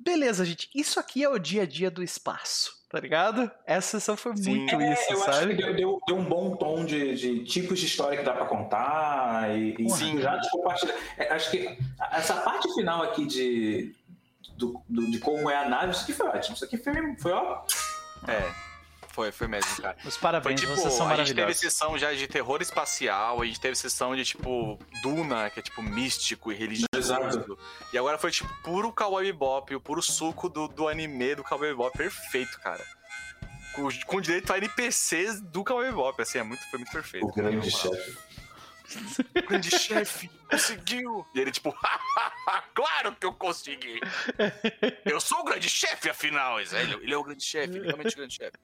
beleza, 0.00 0.44
gente, 0.46 0.70
isso 0.74 0.98
aqui 0.98 1.22
é 1.22 1.28
o 1.28 1.38
dia 1.38 1.64
a 1.64 1.66
dia 1.66 1.90
do 1.90 2.02
espaço, 2.02 2.72
tá 2.94 3.00
ligado? 3.00 3.50
Essa 3.66 3.98
sessão 3.98 4.16
foi 4.16 4.36
Sim. 4.36 4.56
muito 4.60 4.76
É, 4.80 4.92
isso, 4.92 5.12
eu 5.12 5.16
acho 5.16 5.24
que 5.24 5.32
sabe? 5.32 5.54
deu, 5.54 5.74
deu- 5.74 6.00
deu 6.06 6.16
um 6.16 6.24
bom 6.24 6.54
tom 6.54 6.84
de, 6.84 7.14
de 7.16 7.44
tipos 7.44 7.80
de 7.80 7.86
história 7.86 8.16
que 8.16 8.22
dá 8.24 8.32
pra 8.32 8.44
contar 8.46 9.50
e, 9.56 9.74
e 9.78 9.90
Sim. 9.90 10.20
já 10.20 10.36
de 10.36 10.48
compartilhar. 10.50 10.94
É, 11.18 11.32
acho 11.32 11.50
que 11.50 11.76
essa 12.12 12.34
parte 12.36 12.72
final 12.74 13.02
aqui 13.02 13.26
de, 13.26 13.92
do, 14.56 14.80
do- 14.88 15.10
de 15.10 15.18
como 15.18 15.50
é 15.50 15.56
a 15.56 15.68
nave, 15.68 15.90
isso 15.92 16.04
aqui 16.04 16.12
foi 16.12 16.28
ótimo. 16.28 16.54
Isso 16.54 16.64
aqui 16.64 16.76
foi, 16.78 16.92
foi 17.18 17.32
ó. 17.32 17.62
É. 18.28 18.73
Foi, 19.14 19.30
foi 19.30 19.46
mesmo, 19.46 19.76
cara. 19.80 19.96
Os 20.04 20.16
Foi 20.16 20.22
parabéns, 20.22 20.60
tipo, 20.60 20.74
vocês 20.74 20.92
são 20.92 21.06
a 21.06 21.14
gente 21.14 21.28
teve 21.28 21.40
maravilhosos. 21.42 21.60
sessão 21.60 21.96
já 21.96 22.12
de 22.12 22.26
terror 22.26 22.60
espacial, 22.60 23.40
a 23.40 23.46
gente 23.46 23.60
teve 23.60 23.76
sessão 23.76 24.16
de 24.16 24.24
tipo 24.24 24.76
Duna, 25.02 25.48
que 25.50 25.60
é 25.60 25.62
tipo 25.62 25.80
místico 25.80 26.50
e 26.50 26.54
religioso. 26.56 26.88
Exato. 26.96 27.56
E 27.92 27.98
agora 27.98 28.18
foi 28.18 28.32
tipo 28.32 28.52
puro 28.64 28.92
Cowboy 28.92 29.24
Bebop, 29.24 29.72
o 29.72 29.80
puro 29.80 30.02
suco 30.02 30.48
do, 30.48 30.66
do 30.66 30.88
anime 30.88 31.36
do 31.36 31.44
Cowboy 31.44 31.68
Bebop, 31.68 31.96
perfeito, 31.96 32.58
cara. 32.60 32.84
Com, 33.72 33.88
com 34.06 34.20
direito 34.20 34.52
a 34.52 34.58
NPCs 34.58 35.40
do 35.40 35.62
Cowboy 35.62 35.86
Bebop, 35.86 36.20
assim, 36.20 36.38
é 36.38 36.42
muito, 36.42 36.68
foi 36.68 36.80
muito 36.80 36.92
perfeito. 36.92 37.24
O 37.24 37.32
grande 37.32 37.70
chefe. 37.70 38.16
O 39.36 39.42
grande 39.48 39.70
chefe, 39.70 40.30
conseguiu! 40.50 41.26
E 41.34 41.40
ele 41.40 41.50
tipo, 41.50 41.74
claro 42.74 43.16
que 43.16 43.26
eu 43.26 43.32
consegui! 43.32 44.00
Eu 45.04 45.20
sou 45.20 45.40
o 45.40 45.44
grande 45.44 45.68
chefe, 45.68 46.10
afinal, 46.10 46.60
ele, 46.60 46.94
ele 47.02 47.14
é 47.14 47.16
o 47.16 47.22
grande 47.22 47.44
chefe, 47.44 47.76
ele 47.76 47.84
é 47.84 47.86
realmente 47.86 48.14
o 48.14 48.16
grande 48.16 48.34
chefe. 48.34 48.56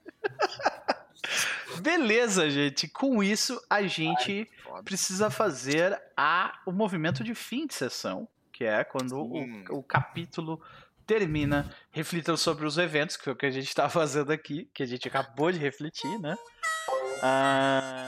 Beleza, 1.80 2.50
gente. 2.50 2.88
Com 2.88 3.22
isso, 3.22 3.60
a 3.68 3.82
gente 3.82 4.50
Foda. 4.62 4.82
precisa 4.82 5.30
fazer 5.30 6.00
a, 6.16 6.58
o 6.66 6.72
movimento 6.72 7.22
de 7.22 7.34
fim 7.34 7.66
de 7.66 7.74
sessão, 7.74 8.28
que 8.52 8.64
é 8.64 8.84
quando 8.84 9.16
o, 9.16 9.78
o 9.78 9.82
capítulo 9.82 10.60
termina 11.06 11.74
refletindo 11.90 12.36
sobre 12.36 12.66
os 12.66 12.78
eventos, 12.78 13.16
que 13.16 13.24
foi 13.24 13.32
o 13.32 13.36
que 13.36 13.46
a 13.46 13.50
gente 13.50 13.68
está 13.68 13.88
fazendo 13.88 14.32
aqui, 14.32 14.70
que 14.72 14.82
a 14.82 14.86
gente 14.86 15.08
acabou 15.08 15.50
de 15.50 15.58
refletir, 15.58 16.18
né? 16.20 16.36
Ah, 17.22 17.99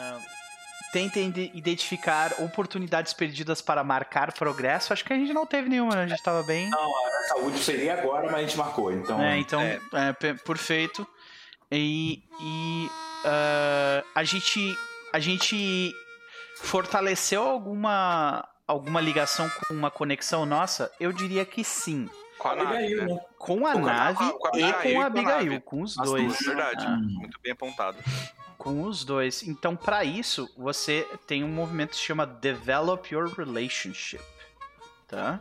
tentem 0.92 1.30
de- 1.30 1.50
identificar 1.54 2.32
oportunidades 2.40 3.12
perdidas 3.12 3.62
para 3.62 3.82
marcar 3.82 4.32
progresso. 4.32 4.92
Acho 4.92 5.04
que 5.04 5.12
a 5.12 5.16
gente 5.16 5.32
não 5.32 5.46
teve 5.46 5.68
nenhuma, 5.68 5.94
né? 5.94 6.02
A 6.04 6.06
gente 6.06 6.18
estava 6.18 6.42
bem. 6.42 6.68
Não, 6.68 6.78
a 6.78 7.22
saúde 7.28 7.58
seria 7.58 7.94
agora, 7.94 8.26
mas 8.26 8.34
a 8.34 8.40
gente 8.42 8.56
marcou. 8.58 8.92
Então, 8.92 9.20
É, 9.22 9.38
então, 9.38 9.60
É. 9.60 9.80
é, 9.94 10.12
pe- 10.12 10.34
perfeito. 10.34 11.06
E, 11.70 12.22
e, 12.40 12.90
ah, 13.24 14.04
a 14.14 14.22
gente 14.24 14.76
a 15.12 15.18
gente 15.18 15.94
fortaleceu 16.56 17.42
alguma 17.42 18.46
alguma 18.66 19.00
ligação 19.00 19.48
com 19.50 19.74
uma 19.74 19.90
conexão 19.90 20.44
nossa? 20.46 20.90
Eu 21.00 21.12
diria 21.12 21.44
que 21.44 21.64
sim. 21.64 22.08
Com 22.38 22.48
a 22.48 22.56
nave, 22.56 22.74
Abigail, 22.76 23.06
né? 23.06 23.14
né? 23.14 23.20
Com 23.38 23.66
a 23.66 23.72
Com 23.72 23.78
a- 23.78 23.82
nave 23.82 24.18
com 24.18 24.24
a- 24.24 24.32
com 24.32 24.46
a 24.48 24.58
e 24.58 24.62
Abigail 24.64 24.72
com 24.82 24.88
e 24.88 24.90
a 24.90 24.94
com 24.94 25.00
a 25.02 25.06
Abigail, 25.06 25.60
com 25.62 25.82
os 25.82 25.98
As 25.98 26.06
dois. 26.08 26.24
duas, 26.26 26.38
verdade. 26.40 26.84
Ah, 26.86 26.96
Muito 26.96 27.38
bem 27.40 27.52
apontado. 27.52 27.96
Com 28.62 28.82
os 28.84 29.04
dois. 29.04 29.42
Então, 29.42 29.74
para 29.74 30.04
isso, 30.04 30.48
você 30.56 31.06
tem 31.26 31.42
um 31.42 31.48
movimento 31.48 31.90
que 31.90 31.96
se 31.96 32.02
chama 32.02 32.24
Develop 32.26 33.12
Your 33.12 33.28
Relationship. 33.36 34.22
Tá? 35.08 35.40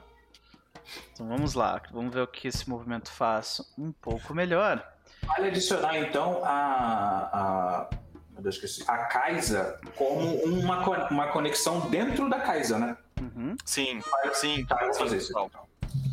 Então 1.13 1.27
vamos 1.27 1.53
lá, 1.53 1.81
vamos 1.91 2.13
ver 2.13 2.21
o 2.21 2.27
que 2.27 2.47
esse 2.47 2.67
movimento 2.69 3.11
faz 3.11 3.61
um 3.77 3.91
pouco 3.91 4.33
melhor. 4.33 4.85
Vale 5.23 5.47
adicionar 5.49 5.97
então 5.99 6.41
a. 6.43 7.29
a 7.31 7.89
meu 8.31 8.41
Deus, 8.41 8.55
esqueci. 8.55 8.83
A 8.89 8.97
Kaisa 9.05 9.79
como 9.95 10.35
uma, 10.43 11.07
uma 11.09 11.27
conexão 11.27 11.89
dentro 11.91 12.27
da 12.29 12.39
Kaisa, 12.39 12.79
né? 12.79 12.97
Uhum. 13.21 13.55
Sim, 13.63 14.01
sim, 14.33 14.65
Tá, 14.65 14.75
vou 14.83 14.93
fazer 14.95 15.17
isso. 15.17 15.27
pessoal. 15.27 15.51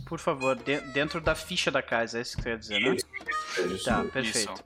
Por 0.07 0.19
favor, 0.19 0.55
de- 0.57 0.81
dentro 0.93 1.21
da 1.21 1.35
ficha 1.35 1.71
da 1.71 1.83
casa, 1.83 2.19
é 2.19 2.21
isso 2.23 2.37
que 2.37 2.43
você 2.43 2.51
quer 2.51 2.59
dizer, 2.59 2.81
né? 2.81 2.95
Isso, 2.97 3.75
isso. 3.75 3.85
Tá, 3.87 4.05
perfeito. 4.05 4.65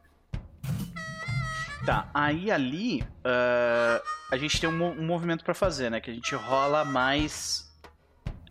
Tá, 1.85 2.09
aí 2.15 2.51
ali 2.51 3.05
ah, 3.25 4.01
a 4.31 4.37
gente 4.37 4.61
tem 4.61 4.69
um, 4.69 4.85
um 4.93 5.05
movimento 5.05 5.43
pra 5.45 5.53
fazer, 5.55 5.91
né? 5.91 6.01
Que 6.01 6.11
a 6.11 6.15
gente 6.15 6.35
rola 6.35 6.85
mais. 6.85 7.69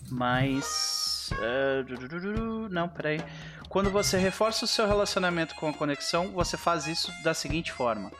Mais. 0.09 1.29
du- 1.87 2.69
não, 2.69 2.89
peraí. 2.89 3.21
Quando 3.69 3.89
você 3.89 4.17
reforça 4.17 4.65
o 4.65 4.67
seu 4.67 4.85
relacionamento 4.85 5.55
com 5.55 5.69
a 5.69 5.73
conexão, 5.73 6.31
você 6.31 6.57
faz 6.57 6.87
isso 6.87 7.09
da 7.23 7.33
seguinte 7.33 7.71
forma: 7.71 8.11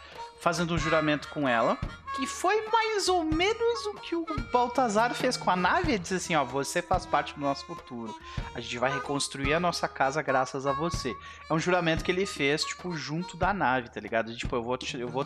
fazendo 0.42 0.74
um 0.74 0.78
juramento 0.78 1.28
com 1.30 1.48
ela, 1.48 1.78
que 2.16 2.26
foi 2.28 2.68
mais 2.70 3.08
ou 3.08 3.24
menos 3.24 3.86
o 3.86 3.94
que 3.94 4.16
o 4.16 4.26
Baltazar 4.52 5.14
fez 5.14 5.38
com 5.38 5.50
a 5.50 5.56
nave. 5.56 5.94
Ele 5.94 6.00
disse 6.00 6.16
assim: 6.16 6.36
ó, 6.36 6.44
você 6.44 6.82
faz 6.82 7.06
parte 7.06 7.34
do 7.36 7.40
nosso 7.40 7.66
futuro. 7.66 8.14
A 8.54 8.60
gente 8.60 8.78
vai 8.78 8.92
reconstruir 8.92 9.54
a 9.54 9.60
nossa 9.60 9.88
casa 9.88 10.22
graças 10.22 10.66
a 10.66 10.74
você. 10.74 11.16
É 11.50 11.54
um 11.54 11.60
juramento 11.60 12.04
que 12.04 12.12
ele 12.12 12.26
fez, 12.26 12.66
tipo, 12.66 12.96
junto 12.98 13.38
da 13.38 13.54
nave, 13.54 13.90
tá 13.90 14.00
ligado? 14.00 14.36
Tipo, 14.36 14.56
eu 14.56 14.64
vou 14.64 14.78
te, 14.78 15.00
eu 15.00 15.08
vou 15.08 15.26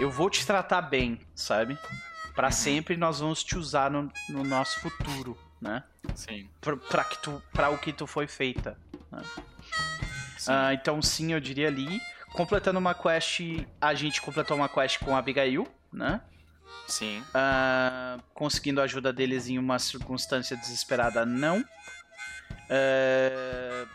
eu 0.00 0.10
vou 0.10 0.28
te 0.28 0.44
tratar 0.44 0.82
bem, 0.82 1.20
sabe? 1.34 1.78
Pra 2.34 2.50
sempre 2.50 2.96
nós 2.96 3.20
vamos 3.20 3.44
te 3.44 3.58
usar 3.58 3.90
no, 3.90 4.10
no 4.28 4.44
nosso 4.44 4.80
futuro, 4.80 5.36
né? 5.60 5.84
Sim. 6.14 6.48
Pra, 6.60 6.76
pra, 6.76 7.04
que 7.04 7.18
tu, 7.18 7.42
pra 7.52 7.68
o 7.70 7.78
que 7.78 7.92
tu 7.92 8.06
foi 8.06 8.26
feita. 8.26 8.78
sim. 10.38 10.50
Ah, 10.50 10.72
então, 10.72 11.02
sim, 11.02 11.32
eu 11.32 11.40
diria 11.40 11.68
ali. 11.68 12.00
Completando 12.38 12.78
uma 12.78 12.94
quest, 12.94 13.40
a 13.80 13.94
gente 13.94 14.22
completou 14.22 14.56
uma 14.56 14.68
quest 14.68 15.00
com 15.00 15.12
a 15.16 15.18
Abigail, 15.18 15.66
né? 15.92 16.20
Sim. 16.86 17.20
Ah, 17.34 18.20
conseguindo 18.32 18.80
a 18.80 18.84
ajuda 18.84 19.12
deles 19.12 19.48
em 19.48 19.58
uma 19.58 19.76
circunstância 19.80 20.56
desesperada, 20.56 21.26
não. 21.26 21.64
Ah, 22.70 23.86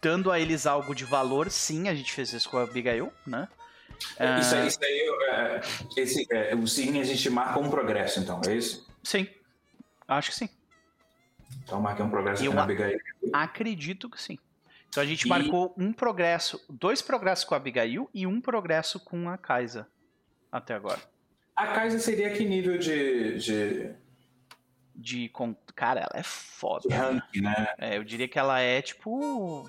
dando 0.00 0.32
a 0.32 0.40
eles 0.40 0.66
algo 0.66 0.94
de 0.94 1.04
valor, 1.04 1.50
sim, 1.50 1.86
a 1.90 1.94
gente 1.94 2.10
fez 2.10 2.32
isso 2.32 2.48
com 2.48 2.56
a 2.56 2.62
Abigail, 2.62 3.12
né? 3.26 3.46
Ah, 4.18 4.40
Isso 4.40 4.54
aí, 4.54 4.66
isso 4.66 4.78
aí 4.82 5.18
é, 5.30 5.60
esse, 6.00 6.26
é, 6.30 6.54
o 6.54 6.66
sim 6.66 6.98
a 6.98 7.04
gente 7.04 7.28
marca 7.28 7.58
um 7.58 7.68
progresso, 7.68 8.18
então, 8.18 8.40
é 8.48 8.54
isso? 8.54 8.88
Sim, 9.02 9.28
acho 10.08 10.30
que 10.30 10.36
sim. 10.36 10.48
Então 11.62 11.82
marquei 11.82 12.02
um 12.02 12.08
progresso 12.10 12.42
Eu 12.42 12.54
na 12.54 12.62
a- 12.62 12.64
Abigail. 12.64 12.98
Acredito 13.32 14.08
que 14.08 14.20
sim. 14.20 14.38
Então 14.94 15.02
a 15.02 15.06
gente 15.06 15.24
E- 15.24 15.28
marcou 15.28 15.74
um 15.76 15.92
progresso, 15.92 16.64
dois 16.70 17.02
progressos 17.02 17.44
com 17.44 17.54
a 17.54 17.56
Abigail 17.56 18.08
e 18.14 18.28
um 18.28 18.40
progresso 18.40 19.00
com 19.00 19.28
a 19.28 19.36
Kaisa 19.36 19.88
até 20.52 20.72
agora. 20.72 21.00
A 21.56 21.66
Kaisa 21.66 21.98
seria 21.98 22.30
que 22.32 22.44
nível 22.44 22.78
de, 22.78 23.36
de, 23.38 23.90
De 24.94 25.28
con- 25.30 25.56
cara, 25.74 26.00
ela 26.00 26.12
é 26.20 26.22
foda. 26.22 26.88
de 26.88 26.94
rank, 26.94 27.24
né? 27.42 27.74
É, 27.78 27.96
eu 27.96 28.04
diria 28.04 28.28
que 28.28 28.38
ela 28.38 28.60
é 28.60 28.80
tipo 28.80 29.66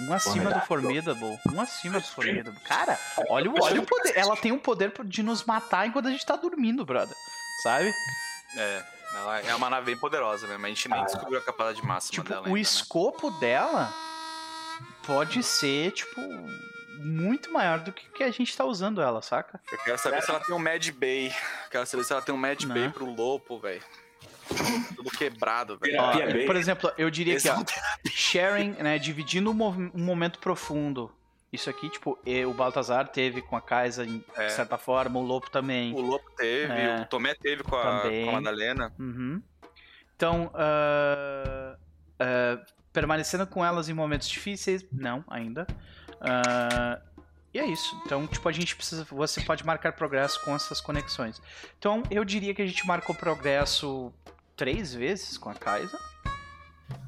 um 0.00 0.12
acima 0.14 0.50
do 0.50 0.60
Formidable. 0.60 1.38
Um 1.52 1.60
acima 1.60 2.00
do 2.00 2.06
Formidable. 2.06 2.58
Cara, 2.64 2.98
olha, 3.28 3.50
o- 3.50 3.62
olha 3.62 3.82
o 3.82 3.86
poder. 3.86 4.16
Ela 4.16 4.34
tem 4.36 4.52
o 4.52 4.58
poder 4.58 4.92
de 5.04 5.22
nos 5.22 5.44
matar 5.44 5.86
enquanto 5.86 6.06
a 6.08 6.10
gente 6.10 6.24
tá 6.24 6.36
dormindo, 6.36 6.86
brother. 6.86 7.14
Sabe? 7.62 7.92
É. 8.56 8.82
Ela 9.14 9.40
é 9.40 9.54
uma 9.54 9.68
nave 9.68 9.86
bem 9.86 9.98
poderosa 9.98 10.46
mesmo. 10.46 10.64
A 10.64 10.68
gente 10.70 10.88
nem 10.88 11.00
Ah. 11.00 11.04
descobriu 11.04 11.38
a 11.38 11.42
capacidade 11.42 11.86
máxima 11.86 12.12
Tipo, 12.12 12.28
dela 12.28 12.40
o 12.42 12.44
ainda, 12.46 12.54
né? 12.56 12.60
escopo 12.62 13.30
dela 13.32 13.92
pode 15.08 15.42
ser, 15.42 15.90
tipo, 15.92 16.20
muito 17.00 17.50
maior 17.50 17.80
do 17.80 17.90
que 17.92 18.06
que 18.10 18.22
a 18.22 18.30
gente 18.30 18.54
tá 18.56 18.64
usando 18.64 19.00
ela, 19.00 19.22
saca? 19.22 19.58
Eu 19.72 19.78
quero 19.78 19.98
saber 19.98 20.22
se 20.22 20.30
ela 20.30 20.40
tem 20.40 20.54
um 20.54 20.58
Mad 20.58 20.86
Bay. 20.90 21.32
Quero 21.70 21.86
saber 21.86 22.04
se 22.04 22.12
ela 22.12 22.20
tem 22.22 22.34
um 22.34 22.38
Mad 22.38 22.62
Né? 22.64 22.74
Bay 22.74 22.90
pro 22.90 23.06
Lopo, 23.06 23.58
velho. 23.58 23.82
Tudo 24.94 25.10
quebrado, 25.10 25.78
velho. 25.78 26.32
Bem. 26.32 26.46
por 26.46 26.56
exemplo, 26.56 26.92
eu 26.98 27.10
diria 27.10 27.34
Esse 27.34 27.48
que, 27.50 27.54
é 27.54 27.58
ó, 27.58 27.64
sharing, 28.10 28.72
né, 28.72 28.98
dividindo 28.98 29.50
um, 29.50 29.90
um 29.94 30.04
momento 30.04 30.38
profundo. 30.38 31.10
Isso 31.50 31.70
aqui, 31.70 31.88
tipo, 31.88 32.18
o 32.46 32.52
Baltazar 32.54 33.08
teve 33.08 33.40
com 33.40 33.56
a 33.56 33.60
Kaisa, 33.62 34.04
em 34.04 34.22
É. 34.36 34.50
certa 34.50 34.76
forma, 34.76 35.18
o 35.18 35.22
Lopo 35.22 35.50
também. 35.50 35.94
O 35.94 36.00
Lopo 36.02 36.30
teve, 36.36 36.72
É. 36.72 37.00
o 37.02 37.06
Tomé 37.06 37.34
teve 37.34 37.62
com 37.62 37.74
a, 37.76 38.00
Também. 38.02 38.24
com 38.24 38.30
a 38.30 38.32
Madalena. 38.34 38.92
Uhum. 38.98 39.42
Então, 40.14 40.50
ah, 40.54 41.76
ah, 42.20 42.58
permanecendo 42.98 43.46
com 43.46 43.64
elas 43.64 43.88
em 43.88 43.94
momentos 43.94 44.28
difíceis, 44.28 44.84
não, 44.90 45.22
ainda. 45.28 45.64
Ah, 46.20 47.00
e 47.54 47.58
é 47.60 47.64
isso. 47.64 47.96
Então, 48.04 48.26
tipo, 48.26 48.48
a 48.48 48.52
gente 48.52 48.74
precisa. 48.74 49.04
Você 49.04 49.40
pode 49.40 49.64
marcar 49.64 49.92
progresso 49.92 50.44
com 50.44 50.54
essas 50.54 50.80
conexões. 50.80 51.40
Então, 51.78 52.02
eu 52.10 52.24
diria 52.24 52.52
que 52.52 52.60
a 52.60 52.66
gente 52.66 52.84
marcou 52.84 53.14
progresso 53.14 54.12
três 54.56 54.92
vezes 54.92 55.38
com 55.38 55.48
a 55.48 55.54
Kaisa. 55.54 55.96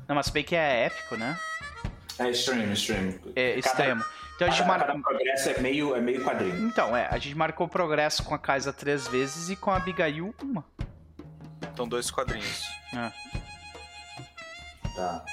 Não, 0.06 0.14
mas 0.14 0.30
bem 0.30 0.44
que 0.44 0.54
é 0.54 0.84
épico, 0.86 1.16
né? 1.16 1.36
É 2.20 2.30
extreme, 2.30 2.72
extreme. 2.72 3.20
É 3.34 3.58
extremo. 3.58 4.04
Então 4.36 4.46
a 4.46 4.50
gente 4.50 4.60
Cada, 4.60 4.68
marcou. 4.78 4.86
cada 4.86 5.00
progresso 5.02 5.48
é 5.50 5.60
meio, 5.60 5.96
é 5.96 6.00
meio 6.00 6.22
quadrinho. 6.24 6.68
Então, 6.68 6.96
é, 6.96 7.08
a 7.10 7.18
gente 7.18 7.34
marcou 7.34 7.68
progresso 7.68 8.22
com 8.22 8.34
a 8.34 8.38
Kaisa 8.38 8.72
três 8.72 9.08
vezes 9.08 9.50
e 9.50 9.56
com 9.56 9.70
a 9.70 9.76
Abigail 9.76 10.34
uma. 10.40 10.64
Então, 11.72 11.86
dois 11.86 12.10
quadrinhos. 12.12 12.62
Ah, 12.94 13.12
Tá. 14.94 15.24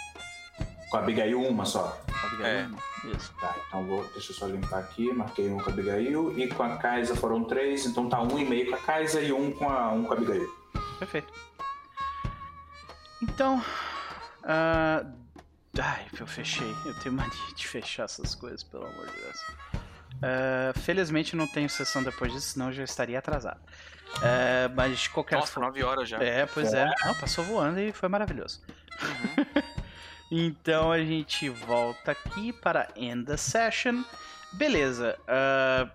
Com 0.89 0.97
a 0.97 0.99
Abigail, 1.01 1.41
uma 1.41 1.65
só. 1.65 2.01
a 2.13 2.25
Abigail 2.27 2.45
É. 2.59 2.65
uma. 2.67 2.77
Isso. 3.15 3.33
Tá, 3.39 3.55
então 3.67 3.85
vou, 3.85 4.03
deixa 4.13 4.31
eu 4.31 4.35
só 4.35 4.47
limpar 4.47 4.79
aqui. 4.79 5.11
Marquei 5.13 5.49
um 5.49 5.57
com 5.59 5.69
a 5.69 5.73
Abigail. 5.73 6.37
E 6.37 6.47
com 6.47 6.63
a 6.63 6.77
Kaisa 6.77 7.15
foram 7.15 7.43
três. 7.43 7.85
Então 7.85 8.07
tá 8.09 8.21
um 8.21 8.37
e 8.39 8.45
meio 8.45 8.69
com 8.69 8.75
a 8.75 8.79
Kaisa 8.79 9.21
e 9.21 9.31
um 9.31 9.51
com 9.51 9.69
a, 9.69 9.91
um 9.91 10.03
com 10.03 10.13
a 10.13 10.17
Abigail. 10.17 10.47
Perfeito. 10.99 11.31
Então. 13.21 13.63
ah, 14.43 15.05
ai, 15.79 16.05
eu 16.19 16.27
fechei. 16.27 16.69
Eu 16.85 16.93
tenho 16.99 17.15
mania 17.15 17.31
de 17.55 17.67
fechar 17.67 18.03
essas 18.03 18.33
coisas, 18.35 18.63
pelo 18.63 18.85
amor 18.85 19.07
de 19.07 19.13
Deus. 19.13 19.37
Ah, 20.21 20.73
felizmente 20.79 21.35
não 21.35 21.47
tenho 21.47 21.69
sessão 21.69 22.03
depois 22.03 22.31
disso, 22.31 22.53
senão 22.53 22.67
eu 22.67 22.73
já 22.73 22.83
estaria 22.83 23.19
atrasado. 23.19 23.59
Ah, 24.21 24.71
mas 24.75 24.99
de 24.99 25.09
qualquer 25.09 25.35
Nossa, 25.37 25.51
forma. 25.51 25.67
nove 25.69 25.83
horas 25.83 26.07
já. 26.09 26.17
É, 26.17 26.45
pois 26.45 26.73
é. 26.73 26.89
Não, 27.05 27.13
passou 27.15 27.43
voando 27.43 27.79
e 27.79 27.91
foi 27.91 28.09
maravilhoso. 28.09 28.61
Uhum. 29.01 29.65
Então 30.29 30.91
a 30.91 30.99
gente 30.99 31.47
volta 31.49 32.11
aqui 32.11 32.51
para 32.51 32.89
end 32.95 33.25
the 33.25 33.37
session. 33.37 34.03
Beleza. 34.53 35.17
ah, 35.27 35.89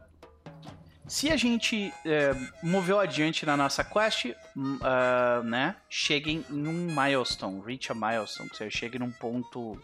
Se 1.06 1.30
a 1.30 1.36
gente 1.36 1.92
é, 2.04 2.32
moveu 2.62 2.98
adiante 2.98 3.44
na 3.44 3.56
nossa 3.56 3.84
quest, 3.84 4.34
ah, 4.82 5.42
né? 5.44 5.76
Cheguem 5.88 6.44
em 6.48 6.66
um 6.66 6.86
milestone, 6.94 7.62
reach 7.64 7.92
a 7.92 7.94
milestone, 7.94 8.48
que 8.48 8.56
você 8.56 8.70
chegue 8.70 8.98
num 8.98 9.12
ponto 9.12 9.78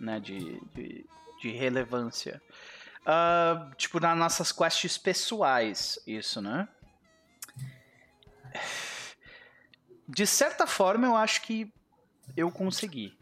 né, 0.00 0.18
de, 0.18 0.58
de, 0.74 1.04
de 1.40 1.50
relevância. 1.50 2.40
Ah, 3.04 3.70
tipo, 3.76 4.00
nas 4.00 4.16
nossas 4.16 4.52
quests 4.52 4.96
pessoais, 4.96 5.98
isso, 6.06 6.40
né? 6.40 6.66
De 10.08 10.26
certa 10.26 10.66
forma, 10.66 11.06
eu 11.06 11.16
acho 11.16 11.40
que 11.42 11.72
eu 12.36 12.50
consegui. 12.50 13.16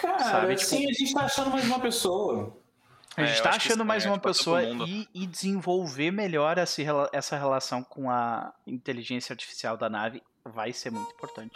Cara, 0.00 0.18
Sabe, 0.18 0.54
tipo- 0.56 0.68
sim, 0.70 0.88
a 0.88 0.92
gente 0.92 1.14
tá 1.14 1.24
achando 1.24 1.50
mais 1.50 1.64
uma 1.66 1.80
pessoa. 1.80 2.56
A 3.16 3.24
gente 3.24 3.38
É, 3.40 3.42
tá 3.42 3.50
achando 3.50 3.84
mais 3.84 4.04
é, 4.04 4.08
uma 4.08 4.16
tipo, 4.16 4.22
todo 4.28 4.34
pessoa 4.36 4.62
e, 4.62 5.06
e 5.14 5.26
desenvolver 5.26 6.10
melhor 6.10 6.56
essa, 6.56 6.80
essa 7.12 7.36
relação 7.36 7.82
com 7.84 8.10
a 8.10 8.52
inteligência 8.66 9.32
artificial 9.34 9.76
da 9.76 9.90
nave 9.90 10.22
vai 10.44 10.72
ser 10.72 10.90
muito 10.90 11.12
importante. 11.12 11.52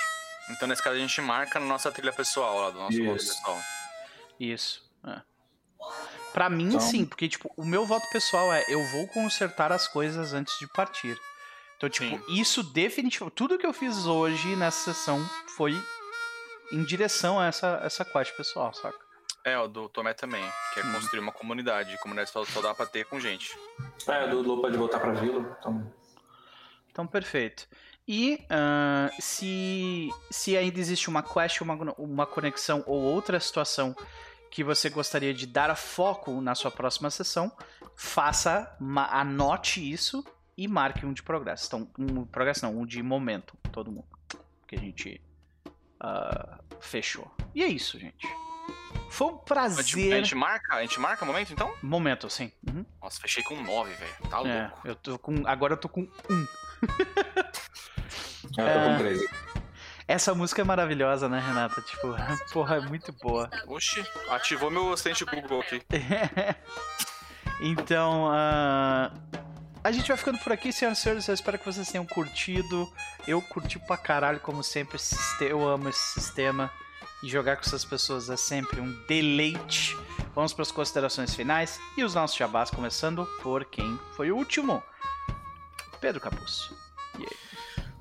Então, 0.51 0.69
nesse 0.69 0.83
caso, 0.83 0.97
a 0.97 0.99
gente 0.99 1.21
marca 1.23 1.59
na 1.59 1.67
nossa 1.67 1.91
trilha 1.91 2.13
pessoal, 2.13 2.61
lá 2.61 2.71
do 2.71 2.79
nosso 2.79 3.03
voto 3.05 3.17
Isso. 3.17 3.35
pessoal. 3.35 3.59
Isso. 4.39 4.91
É. 5.07 5.21
Pra 6.33 6.51
mim, 6.51 6.67
Então- 6.69 6.81
sim, 6.81 7.07
porque, 7.07 7.27
tipo, 7.29 7.51
o 7.57 7.65
meu 7.65 7.87
voto 7.87 8.07
pessoal 8.11 8.53
é 8.53 8.63
eu 8.69 8.85
vou 8.89 9.09
consertar 9.09 9.73
as 9.73 9.89
coisas 9.89 10.35
antes 10.35 10.59
de 10.59 10.67
partir. 10.69 11.19
Então, 11.79 11.89
tipo, 11.89 12.17
Sim. 12.27 12.41
isso 12.41 12.63
definitivamente. 12.63 13.35
Tudo 13.35 13.59
que 13.59 13.67
eu 13.67 13.73
fiz 13.73 14.07
hoje 14.07 14.55
nessa 14.57 14.93
sessão 14.95 15.19
foi 15.57 15.73
em 16.73 16.83
direção 16.85 17.39
a 17.41 17.47
essa, 17.47 17.81
essa 17.83 18.05
quest 18.05 18.37
pessoal, 18.37 18.73
saca? 18.75 18.99
É, 19.45 19.57
o 19.59 19.69
do 19.69 19.89
Tomé 19.89 20.13
também, 20.13 20.43
que 20.75 20.81
é 20.81 20.85
Hum. 20.85 20.93
construir 20.93 21.21
uma 21.21 21.31
comunidade. 21.33 21.97
Comunidade 21.99 22.31
só, 22.31 22.45
só 22.45 22.61
dá 22.61 22.75
pra 22.75 22.85
ter 22.87 23.05
com 23.07 23.21
gente. 23.21 23.57
É, 24.09 24.27
do 24.29 24.43
Lô 24.43 24.61
pode 24.61 24.77
voltar 24.77 24.99
pra 24.99 25.13
vila. 25.13 25.57
Então... 25.61 25.93
Então, 26.91 27.07
perfeito. 27.07 27.69
E 28.09 28.45
ah, 28.49 29.11
se, 29.21 30.09
se 30.31 30.57
ainda 30.57 30.81
existe 30.81 31.09
uma 31.11 31.23
quest, 31.23 31.61
uma, 31.61 31.75
uma 31.99 32.27
conexão 32.27 32.83
ou 32.87 33.01
outra 33.03 33.39
situação 33.39 33.95
que 34.51 34.65
você 34.65 34.89
gostaria 34.89 35.35
de 35.35 35.47
dar 35.47 35.75
foco 35.77 36.41
na 36.41 36.55
sua 36.55 36.71
próxima 36.71 37.11
sessão, 37.11 37.53
faça, 37.95 38.75
ma- 38.81 39.09
anote 39.11 39.93
isso 39.93 40.25
e 40.57 40.67
marque 40.67 41.05
um 41.05 41.13
de 41.13 41.23
progresso. 41.23 41.67
Então, 41.67 41.91
um 41.99 42.23
de 42.25 42.31
progresso 42.31 42.65
não, 42.65 42.79
um 42.79 42.87
de 42.87 43.03
momento, 43.03 43.55
todo 43.71 43.93
mundo. 43.93 44.09
Que 44.67 44.77
a 44.77 44.79
gente 44.81 45.21
ah, 46.01 46.59
fechou. 46.81 47.31
E 47.55 47.63
é 47.63 47.67
isso, 47.67 47.99
gente. 47.99 48.27
Foi 49.11 49.29
um 49.29 49.31
A 49.31 49.33
gente, 49.33 49.43
a 49.43 49.45
prazer. 49.45 50.13
gente 50.13 50.35
marca? 50.35 50.75
A 50.77 50.81
gente 50.83 50.99
marca 51.01 51.25
o 51.25 51.27
momento, 51.27 51.53
então? 51.53 51.73
Momento, 51.83 52.29
sim. 52.29 52.53
Uhum. 52.67 52.85
Nossa, 53.01 53.21
fechei 53.21 53.43
com 53.45 53.61
9, 53.63 53.93
velho. 53.95 54.15
Tá 54.29 54.39
É, 54.41 54.63
louco. 54.63 54.89
eu 54.89 54.95
tô 54.97 55.19
com. 55.19 55.43
Agora 55.47 55.73
eu 55.75 55.77
tô 55.77 55.89
com 55.89 56.03
um. 56.03 56.47
É, 56.79 56.81
eu 58.45 58.53
tô 58.55 58.61
É. 58.63 58.89
com 58.93 58.99
13. 58.99 59.29
Essa 60.09 60.35
música 60.35 60.61
é 60.63 60.65
maravilhosa, 60.65 61.29
né, 61.29 61.41
Renata? 61.41 61.81
Tipo, 61.83 62.15
porra, 62.53 62.77
é 62.77 62.81
muito 62.81 63.13
boa. 63.13 63.49
Oxi, 63.67 64.05
ativou 64.31 64.71
meu 64.71 64.93
assistente 64.93 65.25
Google 65.25 65.61
aqui. 65.61 65.83
então, 67.61 68.29
ah, 68.33 69.13
a 69.87 69.93
gente 69.93 70.09
vai 70.09 70.17
ficando 70.17 70.39
por 70.39 70.53
aqui, 70.53 70.73
senhoras 70.73 70.99
e 70.99 71.03
senhores. 71.03 71.29
Eu 71.29 71.35
espero 71.35 71.59
que 71.59 71.65
vocês 71.65 71.89
tenham 71.89 72.05
curtido. 72.05 72.93
Eu 73.27 73.41
curti 73.41 73.79
pra 73.79 73.97
caralho, 73.97 74.41
como 74.41 74.63
sempre. 74.63 74.99
Eu 75.41 75.67
amo 75.67 75.89
esse 75.89 76.21
sistema. 76.21 76.73
E 77.23 77.29
jogar 77.29 77.55
com 77.57 77.63
essas 77.63 77.85
pessoas 77.85 78.29
é 78.29 78.37
sempre 78.37 78.81
um 78.81 78.93
deleite. 79.07 79.97
Vamos 80.35 80.53
para 80.53 80.63
as 80.63 80.73
considerações 80.73 81.35
finais 81.35 81.81
e 81.97 82.03
os 82.03 82.15
nossos 82.15 82.37
jabás, 82.37 82.69
começando 82.69 83.25
por 83.43 83.65
quem 83.65 83.99
foi 84.17 84.33
o 84.33 84.37
último. 84.37 84.83
Pedro 86.01 86.21
Capuz. 86.21 86.71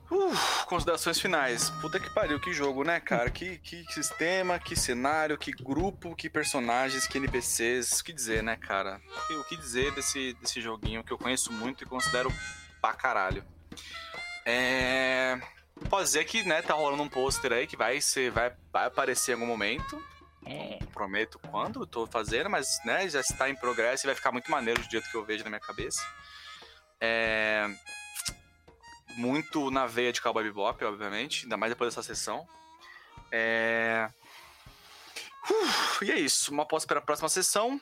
Uf, 0.10 0.66
considerações 0.66 1.20
finais. 1.20 1.70
Puta 1.82 2.00
que 2.00 2.10
pariu, 2.12 2.40
que 2.40 2.54
jogo, 2.54 2.84
né, 2.84 3.00
cara? 3.00 3.30
Que, 3.32 3.58
que 3.58 3.84
sistema, 3.92 4.60
que 4.60 4.76
cenário, 4.76 5.38
que 5.38 5.52
grupo, 5.52 6.16
que 6.16 6.30
personagens, 6.30 7.08
que 7.08 7.18
NPCs. 7.18 8.00
O 8.00 8.04
que 8.04 8.14
dizer, 8.14 8.44
né, 8.44 8.56
cara? 8.56 9.02
O 9.32 9.44
que- 9.46 9.58
dizer 9.58 9.92
desse, 9.94 10.34
desse 10.36 10.62
joguinho 10.62 11.04
que 11.04 11.12
eu 11.12 11.18
conheço 11.18 11.52
muito 11.52 11.84
e 11.84 11.88
considero 11.88 12.32
pra 12.80 12.94
caralho. 12.94 13.44
É. 14.46 15.40
Pode 15.90 16.06
dizer 16.06 16.24
que, 16.26 16.44
né, 16.44 16.62
tá 16.62 16.74
rolando 16.74 17.02
um 17.04 17.10
pôster 17.10 17.52
aí 17.52 17.66
que 17.68 17.76
vai, 17.76 18.00
ser, 18.00 18.32
vai, 18.32 18.54
vai 18.72 18.86
aparecer 18.86 19.32
em 19.32 19.34
algum 19.34 19.48
momento. 19.48 20.02
É. 20.46 20.78
Não 20.80 20.88
prometo 20.88 21.40
quando 21.50 21.82
eu 21.82 21.88
tô 21.88 22.06
fazendo, 22.06 22.50
mas, 22.50 22.68
né, 22.86 23.10
já 23.10 23.20
está 23.20 23.50
em 23.50 23.56
progresso 23.56 24.06
e 24.06 24.08
vai 24.08 24.16
ficar 24.16 24.32
muito 24.32 24.52
maneiro 24.52 24.82
do 24.82 24.90
jeito 24.90 25.10
que 25.10 25.18
eu 25.18 25.26
vejo 25.26 25.44
na 25.44 25.50
minha 25.50 25.60
cabeça. 25.60 26.00
É 27.02 27.68
muito 29.18 29.72
na 29.72 29.86
veia 29.88 30.12
de 30.12 30.22
Cowboy 30.22 30.44
Bebop, 30.44 30.84
obviamente, 30.84 31.44
ainda 31.44 31.58
mais 31.58 31.72
depois 31.72 31.94
dessa 31.94 32.04
sessão. 32.04 32.48
É... 33.32 34.10
Uf, 35.50 36.06
e 36.06 36.12
é 36.12 36.20
isso, 36.20 36.52
uma 36.52 36.64
aposta 36.64 36.88
para 36.88 37.00
a 37.00 37.02
próxima 37.02 37.30
sessão. 37.30 37.80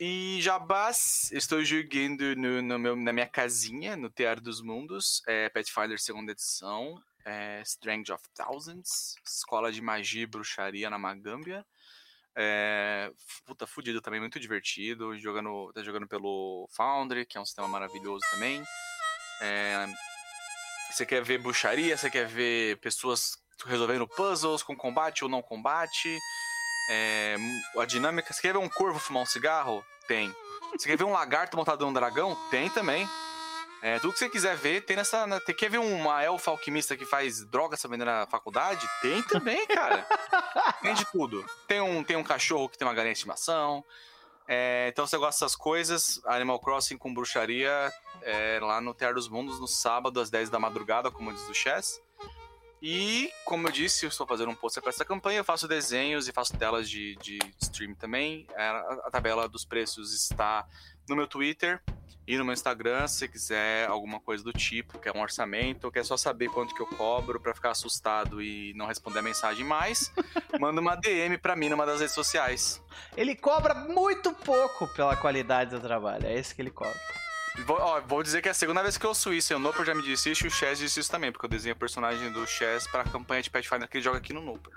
E 0.00 0.38
Jabás, 0.40 1.30
estou 1.32 1.62
jogando 1.62 2.34
no, 2.36 2.60
no 2.62 2.78
meu- 2.78 2.96
na 2.96 3.12
minha 3.12 3.28
casinha, 3.28 3.96
no 3.96 4.10
Teatro 4.10 4.42
dos 4.42 4.60
Mundos, 4.60 5.22
é, 5.26 5.48
Pathfinder 5.48 6.00
segunda 6.00 6.32
edição, 6.32 7.00
é, 7.24 7.62
Strange 7.62 8.12
of 8.12 8.22
Thousands, 8.34 9.14
Escola 9.24 9.70
de 9.70 9.80
Magia 9.80 10.22
e 10.22 10.26
Bruxaria 10.26 10.90
na 10.90 10.98
Magâmbia. 10.98 11.64
É, 12.36 13.12
puta, 13.46 13.66
fudido 13.66 14.00
também, 14.00 14.18
muito 14.18 14.40
divertido, 14.40 15.16
jogando, 15.16 15.72
tá 15.72 15.84
jogando 15.84 16.08
pelo 16.08 16.68
Foundry, 16.72 17.24
que 17.24 17.38
é 17.38 17.40
um 17.40 17.44
sistema 17.44 17.68
maravilhoso 17.68 18.24
também. 18.32 18.64
É, 19.40 19.86
você 20.94 21.06
quer 21.06 21.22
ver 21.22 21.38
bruxaria, 21.38 21.96
você 21.96 22.10
quer 22.10 22.26
ver 22.26 22.78
pessoas 22.78 23.36
resolvendo 23.66 24.06
puzzles 24.06 24.62
com 24.62 24.76
combate 24.76 25.24
ou 25.24 25.30
não 25.30 25.42
combate. 25.42 26.18
É, 26.90 27.36
a 27.78 27.84
dinâmica. 27.84 28.32
Você 28.32 28.42
quer 28.42 28.52
ver 28.52 28.58
um 28.58 28.68
corvo 28.68 28.98
fumar 28.98 29.22
um 29.22 29.26
cigarro? 29.26 29.84
Tem. 30.06 30.34
Você 30.78 30.88
quer 30.88 30.96
ver 30.98 31.04
um 31.04 31.12
lagarto 31.12 31.56
montado 31.56 31.84
num 31.86 31.92
dragão? 31.92 32.36
Tem 32.50 32.68
também. 32.70 33.08
É, 33.82 33.98
tudo 33.98 34.12
que 34.14 34.18
você 34.18 34.28
quiser 34.30 34.56
ver, 34.56 34.82
tem 34.84 34.96
nessa. 34.96 35.26
na- 35.26 35.40
Tem, 35.40 35.54
quer 35.54 35.70
ver 35.70 35.78
uma 35.78 36.22
elfa 36.22 36.50
alquimista 36.50 36.96
que 36.96 37.04
faz 37.04 37.44
pra 37.44 37.90
vender 37.90 38.04
na 38.04 38.26
faculdade? 38.26 38.86
Tem 39.02 39.22
também, 39.22 39.66
cara. 39.66 40.06
tem 40.82 40.94
de 40.94 41.04
tudo. 41.12 41.44
Tem 41.68 41.80
um, 41.80 42.02
tem 42.02 42.16
um 42.16 42.24
cachorro 42.24 42.68
que 42.68 42.78
tem 42.78 42.86
uma 42.86 42.94
galinha 42.94 43.12
de 43.12 43.18
estimação. 43.18 43.84
É, 44.46 44.88
então, 44.88 45.06
se 45.06 45.12
você 45.12 45.18
gosta 45.18 45.44
dessas 45.44 45.56
coisas, 45.56 46.20
Animal 46.26 46.60
Crossing 46.60 46.98
com 46.98 47.12
bruxaria 47.12 47.92
é, 48.22 48.58
lá 48.60 48.80
no 48.80 48.92
Teatro 48.92 49.16
dos 49.16 49.28
Mundos, 49.28 49.58
no 49.58 49.66
sábado, 49.66 50.20
às 50.20 50.30
10 50.30 50.50
da 50.50 50.58
madrugada, 50.58 51.10
como 51.10 51.32
diz 51.32 51.48
o 51.48 51.54
Chess. 51.54 52.00
E, 52.82 53.32
como 53.46 53.66
eu 53.66 53.72
disse, 53.72 54.04
eu 54.04 54.10
estou 54.10 54.26
fazendo 54.26 54.50
um 54.50 54.54
pôster 54.54 54.82
para 54.82 54.90
essa 54.90 55.06
campanha, 55.06 55.38
eu 55.38 55.44
faço 55.44 55.66
desenhos 55.66 56.28
e 56.28 56.32
faço 56.32 56.54
telas 56.58 56.90
de, 56.90 57.16
de 57.16 57.38
stream 57.62 57.94
também. 57.94 58.46
É, 58.54 58.62
A, 58.62 59.00
a 59.06 59.10
tabela 59.10 59.48
dos 59.48 59.64
preços 59.64 60.12
está 60.12 60.66
no 61.08 61.16
meu 61.16 61.26
Twitter 61.26 61.80
e 62.26 62.38
no 62.38 62.44
meu 62.44 62.54
Instagram, 62.54 63.06
se 63.06 63.28
quiser 63.28 63.86
alguma 63.86 64.18
coisa 64.18 64.42
do 64.42 64.52
tipo, 64.52 64.98
quer 64.98 65.14
um 65.14 65.20
orçamento, 65.20 65.90
quer 65.90 66.04
só 66.04 66.16
saber 66.16 66.48
quanto 66.48 66.74
que 66.74 66.80
eu 66.80 66.86
cobro 66.86 67.38
para 67.38 67.54
ficar 67.54 67.70
assustado 67.70 68.40
e 68.40 68.72
não 68.74 68.86
responder 68.86 69.18
a 69.18 69.22
mensagem 69.22 69.64
mais, 69.64 70.10
manda 70.58 70.80
uma 70.80 70.94
DM 70.94 71.36
para 71.36 71.54
mim 71.54 71.68
numa 71.68 71.84
das 71.84 72.00
redes 72.00 72.14
sociais. 72.14 72.82
Ele 73.14 73.34
cobra 73.34 73.74
muito 73.74 74.32
pouco 74.32 74.88
pela 74.88 75.14
qualidade 75.16 75.70
do 75.72 75.80
trabalho. 75.80 76.26
É 76.26 76.34
esse 76.34 76.54
que 76.54 76.62
ele 76.62 76.70
cobra. 76.70 76.98
Vou, 77.66 77.76
ó, 77.78 78.00
vou 78.00 78.22
dizer 78.22 78.40
que 78.40 78.48
é 78.48 78.50
a 78.50 78.54
segunda 78.54 78.82
vez 78.82 78.96
que 78.96 79.04
eu 79.04 79.10
ouço 79.10 79.32
isso. 79.32 79.54
O 79.54 79.58
Noper 79.58 79.84
já 79.84 79.94
me 79.94 80.02
disse 80.02 80.30
isso 80.30 80.44
e 80.44 80.48
o 80.48 80.50
Chess 80.50 80.78
disse 80.78 81.00
isso 81.00 81.10
também, 81.10 81.30
porque 81.30 81.44
eu 81.44 81.50
desenho 81.50 81.74
o 81.74 81.78
personagem 81.78 82.32
do 82.32 82.46
Chess 82.46 82.86
para 82.90 83.02
a 83.02 83.04
campanha 83.04 83.42
de 83.42 83.50
Pathfinder 83.50 83.86
que 83.86 83.98
ele 83.98 84.04
joga 84.04 84.16
aqui 84.16 84.32
no 84.32 84.40
Noper. 84.40 84.72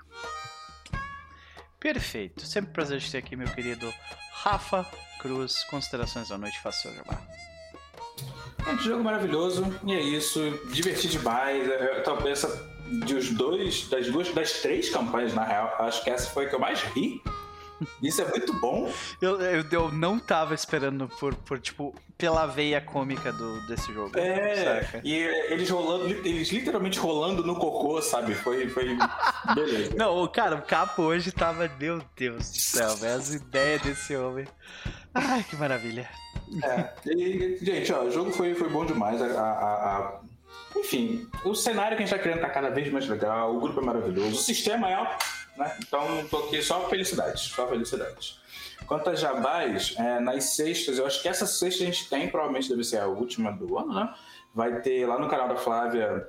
Perfeito. 1.80 2.46
Sempre 2.46 2.70
um 2.70 2.72
prazer 2.74 3.00
te 3.00 3.10
ter 3.10 3.18
aqui, 3.18 3.34
meu 3.34 3.48
querido 3.48 3.92
Rafa 4.32 4.86
Cruz. 5.18 5.64
Considerações 5.64 6.28
da 6.28 6.38
noite, 6.38 6.60
faça 6.60 6.82
seu 6.82 6.94
jabá. 6.94 7.18
Gente, 8.66 8.84
jogo 8.84 9.02
maravilhoso. 9.04 9.64
E 9.84 9.92
é 9.92 10.00
isso. 10.00 10.40
Diverti 10.72 11.08
demais. 11.08 11.68
É, 11.68 12.00
Talvez 12.00 12.44
essa 12.44 12.68
dos 13.06 13.30
dois, 13.30 13.86
das 13.88 14.08
duas, 14.08 14.32
das 14.32 14.52
três 14.54 14.88
campanhas, 14.88 15.34
na 15.34 15.44
real, 15.44 15.74
acho 15.80 16.02
que 16.02 16.10
essa 16.10 16.30
foi 16.30 16.46
a 16.46 16.48
que 16.48 16.54
eu 16.54 16.58
mais 16.60 16.80
ri. 16.82 17.22
Isso 18.02 18.22
é 18.22 18.28
muito 18.28 18.52
bom. 18.60 18.90
Eu, 19.20 19.40
eu, 19.40 19.64
eu 19.70 19.92
não 19.92 20.18
tava 20.18 20.54
esperando 20.54 21.08
por, 21.08 21.34
por, 21.34 21.58
tipo, 21.60 21.94
pela 22.16 22.46
veia 22.46 22.80
cômica 22.80 23.32
do, 23.32 23.66
desse 23.66 23.92
jogo. 23.92 24.18
É, 24.18 24.82
saca? 24.82 25.00
e 25.04 25.14
eles 25.14 25.68
rolando, 25.70 26.08
eles 26.08 26.48
literalmente 26.50 26.98
rolando 26.98 27.44
no 27.44 27.54
cocô, 27.56 28.00
sabe? 28.02 28.34
Foi, 28.34 28.68
foi 28.68 28.96
beleza. 29.54 29.94
Não, 29.96 30.26
cara, 30.28 30.56
o 30.56 30.62
capo 30.62 31.02
hoje 31.02 31.30
tava. 31.32 31.68
Meu 31.78 32.02
Deus 32.16 32.50
do 32.50 32.56
céu, 32.58 32.96
velho. 32.96 33.14
As 33.16 33.32
ideias 33.34 33.82
desse 33.82 34.16
homem. 34.16 34.46
Ai, 35.14 35.44
que 35.48 35.56
maravilha. 35.56 36.08
É, 36.62 36.92
e, 37.10 37.58
gente, 37.60 37.92
ó, 37.92 38.02
o 38.04 38.10
jogo 38.10 38.32
foi, 38.32 38.54
foi 38.54 38.68
bom 38.68 38.84
demais. 38.84 39.20
A, 39.20 39.26
a- 39.26 39.96
a- 39.98 40.20
Enfim, 40.76 41.28
o 41.44 41.54
cenário 41.54 41.96
que 41.96 42.02
a 42.02 42.06
gente 42.06 42.14
tá 42.16 42.22
criando 42.22 42.40
tá 42.40 42.48
cada 42.48 42.70
vez 42.70 42.90
mais 42.92 43.06
legal, 43.08 43.54
o 43.54 43.60
grupo 43.60 43.80
é 43.80 43.84
maravilhoso, 43.84 44.30
o 44.30 44.36
sistema 44.36 44.88
é 44.90 44.96
ó, 44.98 45.06
né? 45.58 45.76
Então 45.86 46.26
tô 46.30 46.38
aqui 46.44 46.62
só 46.62 46.88
felicidades, 46.88 47.42
só 47.42 47.66
felicidades. 47.66 48.40
Quanto 48.86 49.10
a 49.10 49.14
jabás, 49.14 49.94
é, 49.98 50.20
nas 50.20 50.56
sextas, 50.56 50.98
eu 50.98 51.06
acho 51.06 51.20
que 51.20 51.28
essa 51.28 51.46
sexta 51.46 51.82
a 51.82 51.86
gente 51.86 52.08
tem, 52.08 52.28
provavelmente 52.28 52.68
deve 52.68 52.84
ser 52.84 52.98
a 52.98 53.06
última 53.06 53.50
do 53.52 53.76
ano, 53.76 53.92
né? 53.92 54.14
Vai 54.54 54.80
ter 54.80 55.06
lá 55.06 55.18
no 55.18 55.28
canal 55.28 55.48
da 55.48 55.56
Flávia 55.56 56.28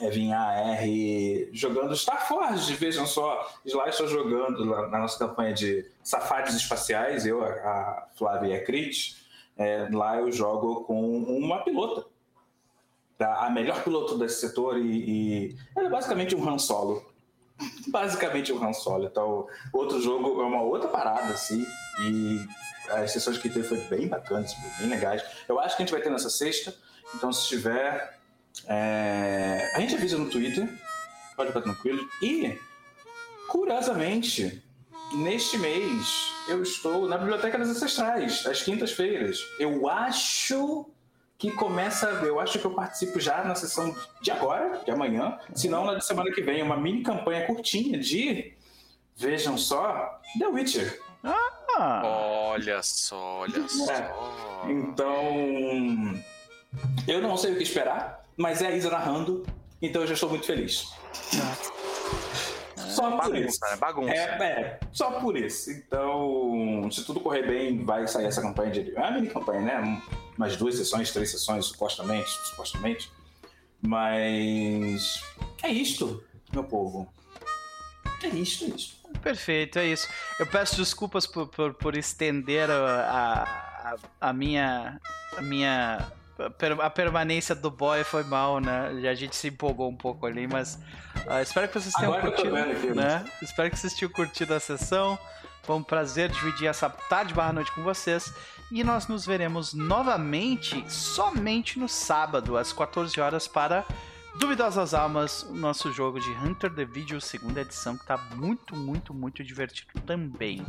é, 0.00 0.10
vinha 0.10 0.36
R 0.36 1.48
jogando 1.52 1.96
Star 1.96 2.26
Forge, 2.28 2.74
vejam 2.74 3.06
só. 3.06 3.48
Sly 3.64 3.88
está 3.88 4.06
jogando 4.06 4.64
lá 4.64 4.88
na 4.88 4.98
nossa 4.98 5.18
campanha 5.18 5.54
de 5.54 5.90
Safaris 6.02 6.54
Espaciais, 6.54 7.26
eu, 7.26 7.42
a 7.44 8.08
Flávia 8.16 8.48
e 8.48 8.56
a 8.56 8.64
Crit. 8.64 9.16
É, 9.56 9.88
lá 9.90 10.18
eu 10.18 10.30
jogo 10.30 10.84
com 10.84 11.00
uma 11.00 11.62
pilota. 11.62 12.06
A 13.18 13.48
melhor 13.48 13.82
piloto 13.82 14.18
desse 14.18 14.40
setor 14.40 14.78
e, 14.78 14.82
e 14.82 15.56
ela 15.74 15.86
é 15.86 15.90
basicamente 15.90 16.36
um 16.36 16.46
Han 16.46 16.58
Solo. 16.58 17.02
basicamente 17.88 18.52
um 18.52 18.62
Han 18.62 18.72
Solo. 18.72 19.06
Então, 19.06 19.46
outro 19.72 20.00
jogo 20.00 20.40
é 20.40 20.44
uma 20.44 20.62
outra 20.62 20.88
parada, 20.88 21.32
assim. 21.32 21.66
E 22.00 22.46
as 22.90 23.12
sessões 23.12 23.38
que 23.38 23.48
teve 23.48 23.66
foi 23.66 23.78
bem 23.88 24.08
bacanas, 24.08 24.54
bem 24.78 24.88
legais. 24.88 25.22
Eu 25.48 25.58
acho 25.58 25.76
que 25.76 25.82
a 25.82 25.86
gente 25.86 25.92
vai 25.92 26.02
ter 26.02 26.10
nessa 26.10 26.30
sexta. 26.30 26.74
Então, 27.14 27.32
se 27.32 27.48
tiver, 27.48 28.18
é... 28.66 29.72
a 29.74 29.80
gente 29.80 29.94
avisa 29.94 30.18
no 30.18 30.30
Twitter. 30.30 30.68
Pode 31.36 31.48
ficar 31.48 31.62
tranquilo. 31.62 32.08
E, 32.22 32.58
curiosamente, 33.48 34.62
neste 35.14 35.58
mês 35.58 36.32
eu 36.48 36.62
estou 36.62 37.06
na 37.08 37.18
Biblioteca 37.18 37.58
das 37.58 37.68
Ancestrais, 37.68 38.46
às 38.46 38.62
quintas-feiras. 38.62 39.38
Eu 39.58 39.88
acho 39.88 40.90
que 41.38 41.50
começa, 41.52 42.08
eu 42.24 42.40
acho 42.40 42.58
que 42.58 42.64
eu 42.64 42.70
participo 42.70 43.20
já 43.20 43.44
na 43.44 43.54
sessão 43.54 43.94
de 44.22 44.30
agora, 44.30 44.80
de 44.84 44.90
amanhã, 44.90 45.38
se 45.54 45.68
não 45.68 45.84
na 45.84 45.94
de 45.94 46.04
semana 46.04 46.30
que 46.32 46.40
vem, 46.40 46.62
uma 46.62 46.76
mini 46.76 47.02
campanha 47.02 47.46
curtinha 47.46 47.98
de, 47.98 48.54
vejam 49.16 49.58
só, 49.58 50.20
The 50.38 50.46
Witcher. 50.48 51.00
Ah. 51.78 52.02
Olha 52.52 52.82
só, 52.82 53.40
olha 53.40 53.58
é. 53.58 53.68
só. 53.68 54.64
Então, 54.68 56.18
eu 57.06 57.20
não 57.20 57.36
sei 57.36 57.52
o 57.52 57.56
que 57.56 57.62
esperar, 57.62 58.24
mas 58.36 58.62
é 58.62 58.68
a 58.68 58.70
Isa 58.70 58.90
narrando, 58.90 59.44
então 59.82 60.02
eu 60.02 60.08
já 60.08 60.14
estou 60.14 60.30
muito 60.30 60.46
feliz. 60.46 60.90
Só 62.76 63.10
por 63.10 63.18
bagunça, 63.18 63.38
isso. 63.38 63.60
Né? 63.60 63.76
Bagunça. 63.76 64.14
É, 64.14 64.42
é, 64.42 64.80
só 64.90 65.10
por 65.20 65.36
isso. 65.36 65.70
Então, 65.70 66.88
se 66.90 67.04
tudo 67.04 67.20
correr 67.20 67.46
bem, 67.46 67.84
vai 67.84 68.06
sair 68.06 68.24
essa 68.24 68.40
campanha 68.40 68.70
de. 68.70 68.96
É 68.96 68.98
uma 68.98 69.10
mini 69.10 69.28
campanha, 69.28 69.60
né? 69.60 70.02
Umas 70.36 70.56
duas 70.56 70.76
sessões, 70.76 71.10
três 71.10 71.30
sessões, 71.30 71.66
supostamente. 71.66 72.30
Supostamente. 72.30 73.10
Mas. 73.80 75.22
É 75.62 75.70
isto, 75.70 76.22
meu 76.52 76.64
povo. 76.64 77.12
É 78.22 78.28
isto, 78.28 78.64
é 78.64 78.68
isto. 78.68 78.96
Perfeito, 79.22 79.78
é 79.78 79.86
isso. 79.86 80.08
Eu 80.38 80.46
peço 80.46 80.76
desculpas 80.76 81.26
por, 81.26 81.48
por, 81.48 81.74
por 81.74 81.96
estender 81.96 82.70
a, 82.70 83.44
a, 84.20 84.28
a, 84.28 84.32
minha. 84.32 85.00
A 85.36 85.42
minha 85.42 86.12
a 86.80 86.90
permanência 86.90 87.54
do 87.54 87.70
boy 87.70 88.04
foi 88.04 88.22
mal, 88.22 88.60
né? 88.60 88.88
A 89.08 89.14
gente 89.14 89.34
se 89.34 89.48
empolgou 89.48 89.88
um 89.88 89.96
pouco 89.96 90.26
ali, 90.26 90.46
mas 90.46 90.74
uh, 91.26 91.40
espero 91.42 91.66
que 91.66 91.80
vocês 91.80 91.94
tenham 91.94 92.12
Agora 92.12 92.30
curtido, 92.30 92.56
aqui, 92.56 92.94
né? 92.94 93.24
Espero 93.40 93.70
que 93.70 93.78
vocês 93.78 93.94
tenham 93.94 94.12
curtido 94.12 94.52
a 94.52 94.60
sessão. 94.60 95.18
Foi 95.62 95.76
um 95.76 95.82
prazer 95.82 96.30
dividir 96.30 96.68
essa 96.68 96.90
tarde 96.90 97.32
barra 97.32 97.54
noite 97.54 97.72
com 97.72 97.82
vocês. 97.82 98.32
E 98.70 98.82
nós 98.82 99.06
nos 99.06 99.24
veremos 99.24 99.72
novamente 99.72 100.84
somente 100.90 101.78
no 101.78 101.88
sábado, 101.88 102.56
às 102.56 102.72
14 102.72 103.20
horas, 103.20 103.46
para 103.46 103.86
Duvidosas 104.38 104.92
Almas, 104.92 105.44
o 105.44 105.54
nosso 105.54 105.92
jogo 105.92 106.20
de 106.20 106.30
Hunter 106.32 106.74
the 106.74 106.84
Video, 106.84 107.20
segunda 107.20 107.60
edição, 107.60 107.96
que 107.96 108.02
está 108.02 108.18
muito, 108.34 108.74
muito, 108.74 109.14
muito 109.14 109.44
divertido 109.44 110.00
também. 110.04 110.64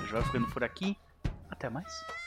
Eu 0.00 0.06
já 0.08 0.22
ficando 0.22 0.48
por 0.48 0.64
aqui. 0.64 0.96
Até 1.48 1.70
mais. 1.70 2.25